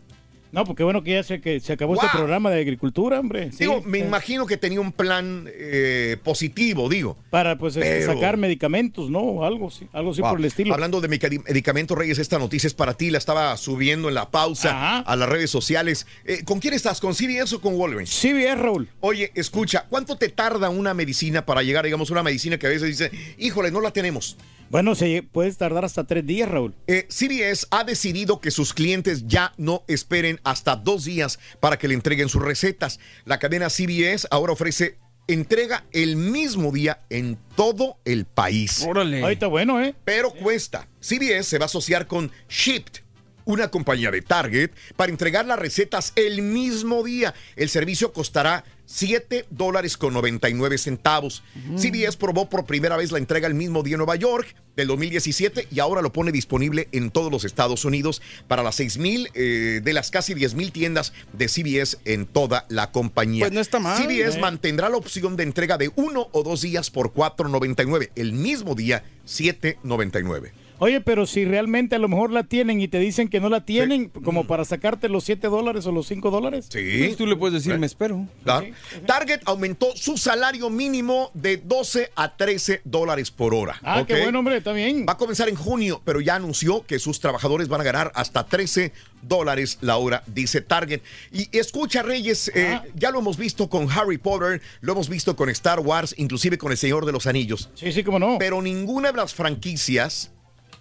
No, 0.51 0.66
porque 0.66 0.84
bueno 0.84 1.03
que 1.03 1.11
ya 1.11 1.24
se, 1.24 1.42
que 1.42 1.59
se 1.59 1.74
acabó 1.74 1.95
este 1.95 2.08
programa 2.14 2.50
de 2.51 2.61
agricultura, 2.61 3.19
hombre. 3.19 3.51
Sí, 3.51 3.59
digo, 3.59 3.82
me 3.85 4.00
imagino 4.00 4.45
que 4.45 4.58
tenía 4.58 4.80
un 4.80 4.92
plan 4.92 5.48
eh, 5.53 6.17
positivo, 6.24 6.88
digo. 6.90 7.17
Para 7.30 7.58
pues 7.58 7.76
este, 7.76 8.00
Pero- 8.00 8.14
sacar 8.14 8.38
medicamentos, 8.38 9.09
¿no? 9.09 9.43
Algo 9.43 9.69
sí, 9.69 9.88
algo 9.93 10.11
así 10.11 10.22
Wow. 10.22 10.32
por 10.32 10.40
el 10.40 10.45
estilo. 10.45 10.74
Hablando 10.74 11.01
de 11.01 11.08
medicamentos, 11.09 11.98
Reyes, 11.98 12.17
esta 12.19 12.40
noticia 12.40 12.67
es 12.67 12.74
para 12.74 12.93
ti. 12.95 13.09
La 13.11 13.17
estaba 13.17 13.56
subiendo 13.58 14.08
en 14.08 14.16
la 14.16 14.30
pausa 14.32 15.00
a 15.00 15.16
las 15.16 15.30
redes 15.30 15.50
sociales. 15.50 16.08
Eh, 16.26 16.43
¿Con 16.45 16.59
quién 16.59 16.74
estás? 16.74 17.00
¿Con 17.01 17.14
CBS 17.14 17.56
o 17.56 17.61
con 17.61 17.77
Wolverine? 17.77 18.08
CBS, 18.08 18.56
Raúl. 18.56 18.90
Oye, 19.01 19.32
escucha, 19.35 19.85
¿cuánto 19.90 20.17
te 20.17 20.30
tarda 20.30 20.69
una 20.69 20.93
medicina 20.93 21.45
para 21.45 21.61
llegar, 21.64 21.85
digamos, 21.85 22.09
una 22.09 22.24
medicina 22.24 22.58
que 22.58 22.67
a 22.67 22.69
veces 22.69 22.88
dice, 22.88 23.11
híjole, 23.38 23.69
no 23.72 23.82
la 23.82 23.92
tenemos? 23.92 24.38
Bueno, 24.70 24.96
se 24.96 25.24
puede 25.24 25.54
tardar 25.54 25.86
hasta 25.86 26.06
tres 26.06 26.26
días, 26.26 26.50
Raúl. 26.50 26.76
Eh, 26.88 27.08
CBS 27.10 27.68
ha 27.72 27.84
decidido 27.84 28.42
que 28.42 28.52
sus 28.52 28.74
clientes 28.74 29.26
ya 29.26 29.54
no 29.58 29.84
esperen 29.88 30.40
hasta 30.44 30.76
dos 30.76 31.06
días 31.06 31.40
para 31.60 31.78
que 31.78 31.88
le 31.88 31.94
entreguen 31.94 32.28
sus 32.28 32.42
recetas. 32.42 33.00
La 33.26 33.40
cadena 33.40 33.70
CBS 33.70 34.28
ahora 34.30 34.54
ofrece 34.54 34.98
entrega 35.28 35.86
el 35.92 36.16
mismo 36.16 36.72
día 36.72 37.02
en 37.10 37.38
todo 37.56 37.98
el 38.06 38.26
país. 38.26 38.86
Órale. 38.88 39.24
Ahí 39.24 39.34
está 39.34 39.48
bueno, 39.48 39.82
¿eh? 39.82 39.94
Pero 40.04 40.32
cuesta. 40.32 40.88
CBS 41.00 41.44
se 41.44 41.58
va 41.58 41.66
a 41.66 41.68
asociar 41.68 42.08
con 42.08 42.32
Shipped, 42.50 43.02
una 43.46 43.70
compañía 43.70 44.12
de 44.12 44.22
Target, 44.22 44.72
para 44.96 45.12
entregar 45.12 45.46
las 45.46 45.60
recetas 45.60 46.14
el 46.16 46.42
mismo 46.42 47.04
día. 47.04 47.34
El 47.56 47.70
servicio 47.70 48.12
costará 48.14 48.64
7 48.90 49.45
dólares 49.49 49.98
con 49.98 50.14
99 50.14 50.77
centavos. 50.77 51.43
CBS 51.75 52.17
probó 52.17 52.49
por 52.49 52.66
primera 52.66 52.95
vez 52.95 53.11
la 53.11 53.17
entrega 53.17 53.45
el 53.48 53.53
mismo 53.53 53.83
día 53.83 53.95
en 53.95 53.98
Nueva 53.99 54.16
York 54.16 54.56
del 54.77 54.88
2017 54.88 55.67
y 55.69 55.80
ahora 55.80 56.01
lo 56.01 56.14
pone 56.14 56.32
disponible 56.32 56.88
en 56.93 57.11
todos 57.11 57.30
los 57.32 57.43
Estados 57.43 57.83
Unidos 57.83 58.22
para 58.48 58.64
las 58.64 58.75
6 58.75 58.98
mil 58.98 59.30
eh, 59.33 59.82
de 59.83 59.93
las 59.93 60.09
casi 60.09 60.33
10 60.33 60.53
mil 60.56 60.72
tiendas 60.72 61.11
de 61.33 61.49
CBS 61.49 61.98
en 62.06 62.25
toda 62.25 62.66
la 62.69 62.91
compañía. 62.91 63.43
Pues 63.45 63.51
no 63.53 63.59
está 63.59 63.80
mal. 63.80 64.01
CBS 64.01 64.38
Eh. 64.38 64.40
mantendrá 64.41 64.88
la 64.88 64.98
opción 64.98 65.35
de 65.35 65.43
entrega 65.43 65.77
de 65.77 65.91
uno 65.95 66.30
o 66.32 66.43
dos 66.43 66.61
días 66.61 66.90
por 66.90 67.14
4.99. 67.14 68.11
El 68.16 68.32
mismo 68.33 68.74
día, 68.74 69.03
7.99. 69.27 70.51
Oye, 70.80 71.01
pero 71.01 71.25
si 71.25 71.43
realmente 71.45 71.95
a 71.95 71.99
lo 71.99 72.07
mejor 72.07 72.31
la 72.31 72.43
tienen 72.43 72.80
y 72.81 72.88
te 72.88 72.99
dicen 72.99 73.30
que 73.30 73.39
no 73.39 73.49
la 73.49 73.65
tienen, 73.65 74.09
como 74.09 74.45
para 74.45 74.64
sacarte 74.65 75.09
los 75.09 75.23
7 75.23 75.47
dólares 75.47 75.85
o 75.88 75.91
los 75.91 76.07
5 76.07 76.30
dólares. 76.30 76.67
Sí. 76.72 76.80
Pues 76.99 77.17
tú 77.17 77.25
le 77.25 77.35
puedes 77.35 77.53
decir, 77.64 77.80
me 77.80 77.85
espero. 77.88 78.27
Claro. 78.43 78.67
Target 79.06 79.41
aumentó 79.45 79.88
su 79.95 80.17
salario 80.17 80.69
mínimo 80.69 81.31
de 81.33 81.57
12 81.57 82.11
a 82.15 82.35
13 82.38 82.81
dólares 82.83 83.31
por 83.31 83.53
hora. 83.53 83.80
Ah, 83.81 84.03
qué 84.07 84.22
buen 84.22 84.35
hombre, 84.35 84.57
está 84.57 84.72
bien. 84.73 85.06
Va 85.07 85.14
a 85.14 85.17
comenzar 85.17 85.49
en 85.49 85.56
junio, 85.56 86.01
pero 86.06 86.22
ya 86.22 86.35
anunció 86.35 86.85
que 86.85 86.99
sus 86.99 87.19
trabajadores 87.19 87.67
van 87.67 87.81
a 87.81 87.83
ganar 87.83 88.11
hasta 88.15 88.45
13 88.45 88.91
dólares 89.23 89.80
la 89.81 89.97
hora, 89.97 90.23
dice 90.27 90.61
Target. 90.61 91.01
Y 91.31 91.49
escucha, 91.57 92.03
Reyes, 92.03 92.49
eh, 92.53 92.73
Ah. 92.75 92.83
ya 92.95 93.09
lo 93.11 93.19
hemos 93.19 93.38
visto 93.38 93.67
con 93.69 93.89
Harry 93.91 94.17
Potter, 94.19 94.61
lo 94.81 94.93
hemos 94.93 95.09
visto 95.09 95.35
con 95.35 95.49
Star 95.49 95.80
Wars, 95.80 96.14
inclusive 96.17 96.57
con 96.57 96.72
El 96.72 96.77
Señor 96.77 97.06
de 97.06 97.11
los 97.11 97.25
Anillos. 97.25 97.69
Sí, 97.73 97.91
sí, 97.91 98.03
cómo 98.03 98.19
no. 98.19 98.38
Pero 98.38 98.61
ninguna 98.61 99.11
de 99.11 99.17
las 99.17 99.33
franquicias 99.33 100.31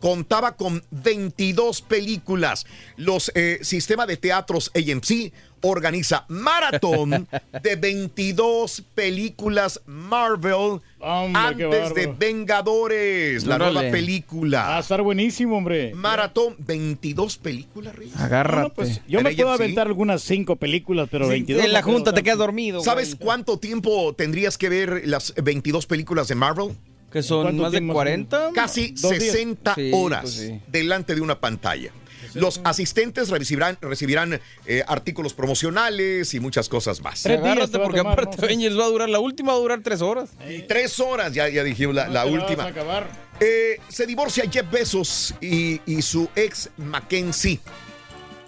contaba 0.06 0.54
con 0.54 0.84
22 0.92 1.82
películas. 1.82 2.64
Los 2.96 3.32
eh, 3.34 3.58
sistemas 3.62 4.06
de 4.06 4.16
teatros 4.16 4.70
AMC 4.72 5.32
organiza 5.62 6.26
maratón 6.28 7.26
de 7.62 7.74
22 7.74 8.84
películas 8.94 9.80
Marvel 9.84 10.80
Hombre, 11.00 11.32
antes 11.34 11.94
de. 11.96 12.06
Vengadores, 12.06 13.46
la 13.46 13.58
nueva 13.58 13.80
película. 13.90 14.60
Va 14.60 14.76
a 14.76 14.80
estar 14.80 15.02
buenísimo, 15.02 15.56
hombre. 15.56 15.92
Maratón, 15.92 16.54
22 16.58 17.38
películas, 17.38 17.96
Reyes. 17.96 18.16
Agárrate. 18.16 18.68
No, 18.68 18.74
pues, 18.74 19.00
yo 19.08 19.22
me 19.22 19.34
puedo 19.34 19.50
aventar 19.50 19.88
algunas 19.88 20.22
5 20.22 20.54
películas, 20.54 21.08
pero 21.10 21.26
22. 21.26 21.64
en 21.64 21.72
la 21.72 21.82
junta 21.82 22.14
te 22.14 22.22
quedas 22.22 22.38
dormido. 22.38 22.80
¿Sabes 22.80 23.16
cuánto 23.16 23.58
tiempo 23.58 24.14
tendrías 24.14 24.56
que 24.56 24.68
ver 24.68 25.02
las 25.04 25.34
22 25.34 25.84
películas 25.86 26.28
de 26.28 26.36
Marvel? 26.36 26.76
Que 27.16 27.22
son 27.22 27.44
¿Cuánto 27.44 27.62
más 27.62 27.72
de 27.72 27.78
tiempo? 27.78 27.94
40. 27.94 28.50
Casi 28.54 28.90
Dos 28.90 29.10
días. 29.12 29.32
60 29.32 29.74
Sí, 29.74 29.90
horas 29.94 30.20
pues 30.20 30.34
sí. 30.34 30.60
delante 30.66 31.14
de 31.14 31.22
una 31.22 31.40
pantalla. 31.40 31.90
Los 32.34 32.60
asistentes 32.64 33.30
recibirán, 33.30 33.78
recibirán 33.80 34.38
eh, 34.66 34.82
artículos 34.86 35.32
promocionales 35.32 36.34
y 36.34 36.40
muchas 36.40 36.68
cosas 36.68 37.00
más. 37.00 37.22
Tres 37.22 37.38
Agárrate 37.40 37.78
porque 37.78 37.98
tomar, 38.00 38.12
aparte 38.12 38.36
no. 38.36 38.44
Avengers 38.44 38.78
va 38.78 38.84
a 38.84 38.88
durar, 38.88 39.08
la 39.08 39.18
última 39.20 39.52
va 39.52 39.56
a 39.56 39.60
durar 39.62 39.80
tres 39.82 40.02
horas. 40.02 40.28
Y 40.46 40.60
tres 40.64 41.00
horas, 41.00 41.32
ya, 41.32 41.48
ya 41.48 41.64
dijimos 41.64 41.94
la, 41.94 42.08
No 42.08 42.26
última. 42.26 42.64
a 42.64 42.66
acabar. 42.66 43.08
Eh, 43.40 43.80
se 43.88 44.04
divorcia 44.04 44.44
Jeff 44.52 44.70
Bezos 44.70 45.34
y, 45.40 45.80
y 45.86 46.02
su 46.02 46.28
ex 46.36 46.68
Mackenzie. 46.76 47.60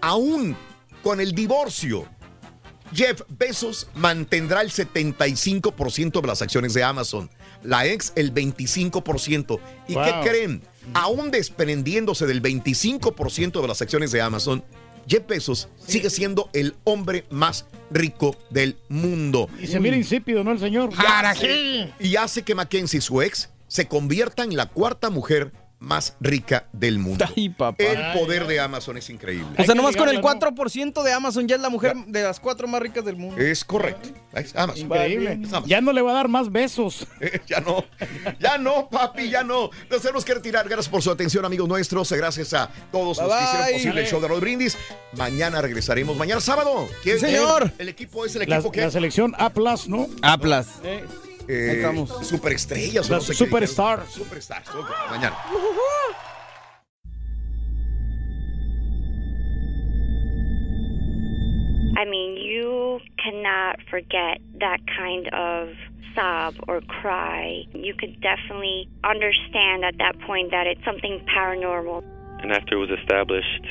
Aún 0.02 0.54
con 1.02 1.22
el 1.22 1.32
divorcio, 1.32 2.06
Jeff 2.92 3.22
Bezos 3.28 3.88
mantendrá 3.94 4.60
el 4.60 4.70
75% 4.70 6.20
de 6.20 6.26
las 6.26 6.42
acciones 6.42 6.74
de 6.74 6.82
Amazon. 6.82 7.30
La 7.62 7.86
ex 7.86 8.12
el 8.16 8.32
25%. 8.32 9.58
¿Y 9.88 9.94
Wow. 9.94 10.04
qué 10.04 10.28
creen? 10.28 10.62
Aún 10.94 11.30
desprendiéndose 11.30 12.26
del 12.26 12.40
25% 12.42 13.60
de 13.60 13.68
las 13.68 13.82
acciones 13.82 14.10
de 14.12 14.20
Amazon, 14.22 14.64
Jeff 15.06 15.26
Bezos 15.26 15.68
sigue 15.84 16.10
siendo 16.10 16.50
el 16.52 16.76
hombre 16.84 17.24
más 17.30 17.66
rico 17.90 18.36
del 18.50 18.76
mundo. 18.88 19.48
Y 19.60 19.66
se 19.66 19.80
mira 19.80 19.96
insípido, 19.96 20.44
¿no, 20.44 20.52
el 20.52 20.58
señor? 20.58 20.90
Y 20.92 21.06
hace, 21.06 21.92
y 21.98 22.16
hace 22.16 22.42
que 22.42 22.54
Mackenzie, 22.54 23.00
su 23.00 23.22
ex, 23.22 23.48
se 23.68 23.86
convierta 23.86 24.44
en 24.44 24.56
la 24.56 24.66
cuarta 24.66 25.10
mujer 25.10 25.52
más 25.80 26.16
rica 26.20 26.66
del 26.72 26.98
mundo. 26.98 27.24
Ay, 27.36 27.48
papá. 27.50 27.82
El 27.82 28.18
poder 28.18 28.46
de 28.46 28.58
Amazon 28.60 28.96
es 28.96 29.08
increíble. 29.10 29.48
O 29.58 29.64
sea, 29.64 29.74
nomás 29.74 29.96
con 29.96 30.08
el 30.08 30.16
ligarla, 30.16 30.40
4% 30.50 31.02
de 31.02 31.12
Amazon 31.12 31.46
ya 31.46 31.56
es 31.56 31.60
la 31.62 31.68
mujer 31.70 31.94
de 32.06 32.22
las 32.22 32.40
cuatro 32.40 32.66
más 32.66 32.82
ricas 32.82 33.04
del 33.04 33.16
mundo. 33.16 33.40
Es 33.40 33.64
correcto. 33.64 34.08
Es 34.32 34.54
Amazon. 34.56 34.86
Increíble. 34.86 35.38
Es 35.42 35.48
Amazon. 35.48 35.68
Ya 35.68 35.80
no 35.80 35.92
le 35.92 36.02
va 36.02 36.10
a 36.10 36.14
dar 36.14 36.28
más 36.28 36.50
besos. 36.50 37.06
ya 37.46 37.60
no, 37.60 37.84
ya 38.40 38.58
no, 38.58 38.88
papi, 38.88 39.30
ya 39.30 39.44
no. 39.44 39.70
Nos 39.90 40.02
tenemos 40.02 40.24
que 40.24 40.34
retirar. 40.34 40.68
Gracias 40.68 40.88
por 40.88 41.02
su 41.02 41.10
atención, 41.10 41.44
amigos 41.44 41.68
nuestros. 41.68 42.10
Gracias 42.12 42.52
a 42.54 42.68
todos 42.90 43.18
los 43.18 43.28
Bye, 43.28 43.38
que 43.38 43.44
hicieron 43.44 43.72
posible 43.72 44.00
el 44.02 44.06
show 44.06 44.20
de 44.20 44.28
Rod 44.28 44.40
Brindis. 44.40 44.76
Mañana 45.16 45.60
regresaremos. 45.62 46.16
Mañana 46.16 46.40
sábado. 46.40 46.88
¿Quién- 47.02 47.18
Sí, 47.18 47.26
señor. 47.26 47.72
El 47.78 47.88
equipo 47.88 48.24
es 48.24 48.34
el 48.36 48.48
La, 48.48 48.56
equipo 48.56 48.72
que 48.72 48.80
la 48.80 48.90
selección 48.90 49.34
A, 49.38 49.52
¿no? 49.88 50.08
Atlas. 50.22 50.68
Eh, 50.84 51.04
eh, 51.48 51.72
estamos. 51.76 52.26
superestrellas. 52.26 53.08
Las 53.08 53.10
no 53.10 53.20
sé 53.20 53.32
qué 53.32 53.38
superstars. 53.38 54.10
Superstars. 54.10 54.68
ok, 54.74 54.90
Mañana. 55.10 55.36
I 61.96 62.04
mean, 62.04 62.36
you 62.36 63.00
cannot 63.22 63.80
forget 63.90 64.38
that 64.60 64.78
kind 64.96 65.26
of 65.34 65.70
sob 66.14 66.54
or 66.68 66.80
cry. 66.80 67.64
You 67.74 67.94
could 67.94 68.20
definitely 68.20 68.88
understand 69.02 69.84
at 69.84 69.98
that 69.98 70.18
point 70.26 70.52
that 70.52 70.66
it's 70.66 70.84
something 70.84 71.24
paranormal. 71.34 72.04
And 72.40 72.52
after 72.52 72.76
it 72.76 72.78
was 72.78 72.90
established, 73.00 73.66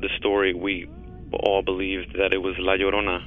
the 0.00 0.08
story, 0.18 0.54
we 0.54 0.86
all 1.32 1.62
believed 1.62 2.14
that 2.16 2.32
it 2.32 2.38
was 2.42 2.54
La 2.58 2.74
Llorona. 2.74 3.26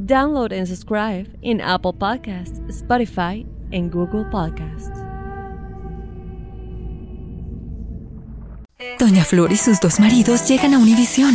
Download 0.00 0.52
and 0.52 0.68
subscribe 0.68 1.26
in 1.42 1.60
Apple 1.60 1.94
Podcasts, 1.94 2.60
Spotify, 2.70 3.46
and 3.72 3.90
Google 3.90 4.24
Podcasts. 4.24 5.02
Doña 8.98 9.24
Flor 9.24 9.52
y 9.52 9.56
sus 9.56 9.80
dos 9.80 10.00
maridos 10.00 10.48
llegan 10.48 10.74
a 10.74 10.78
Univisión. 10.78 11.34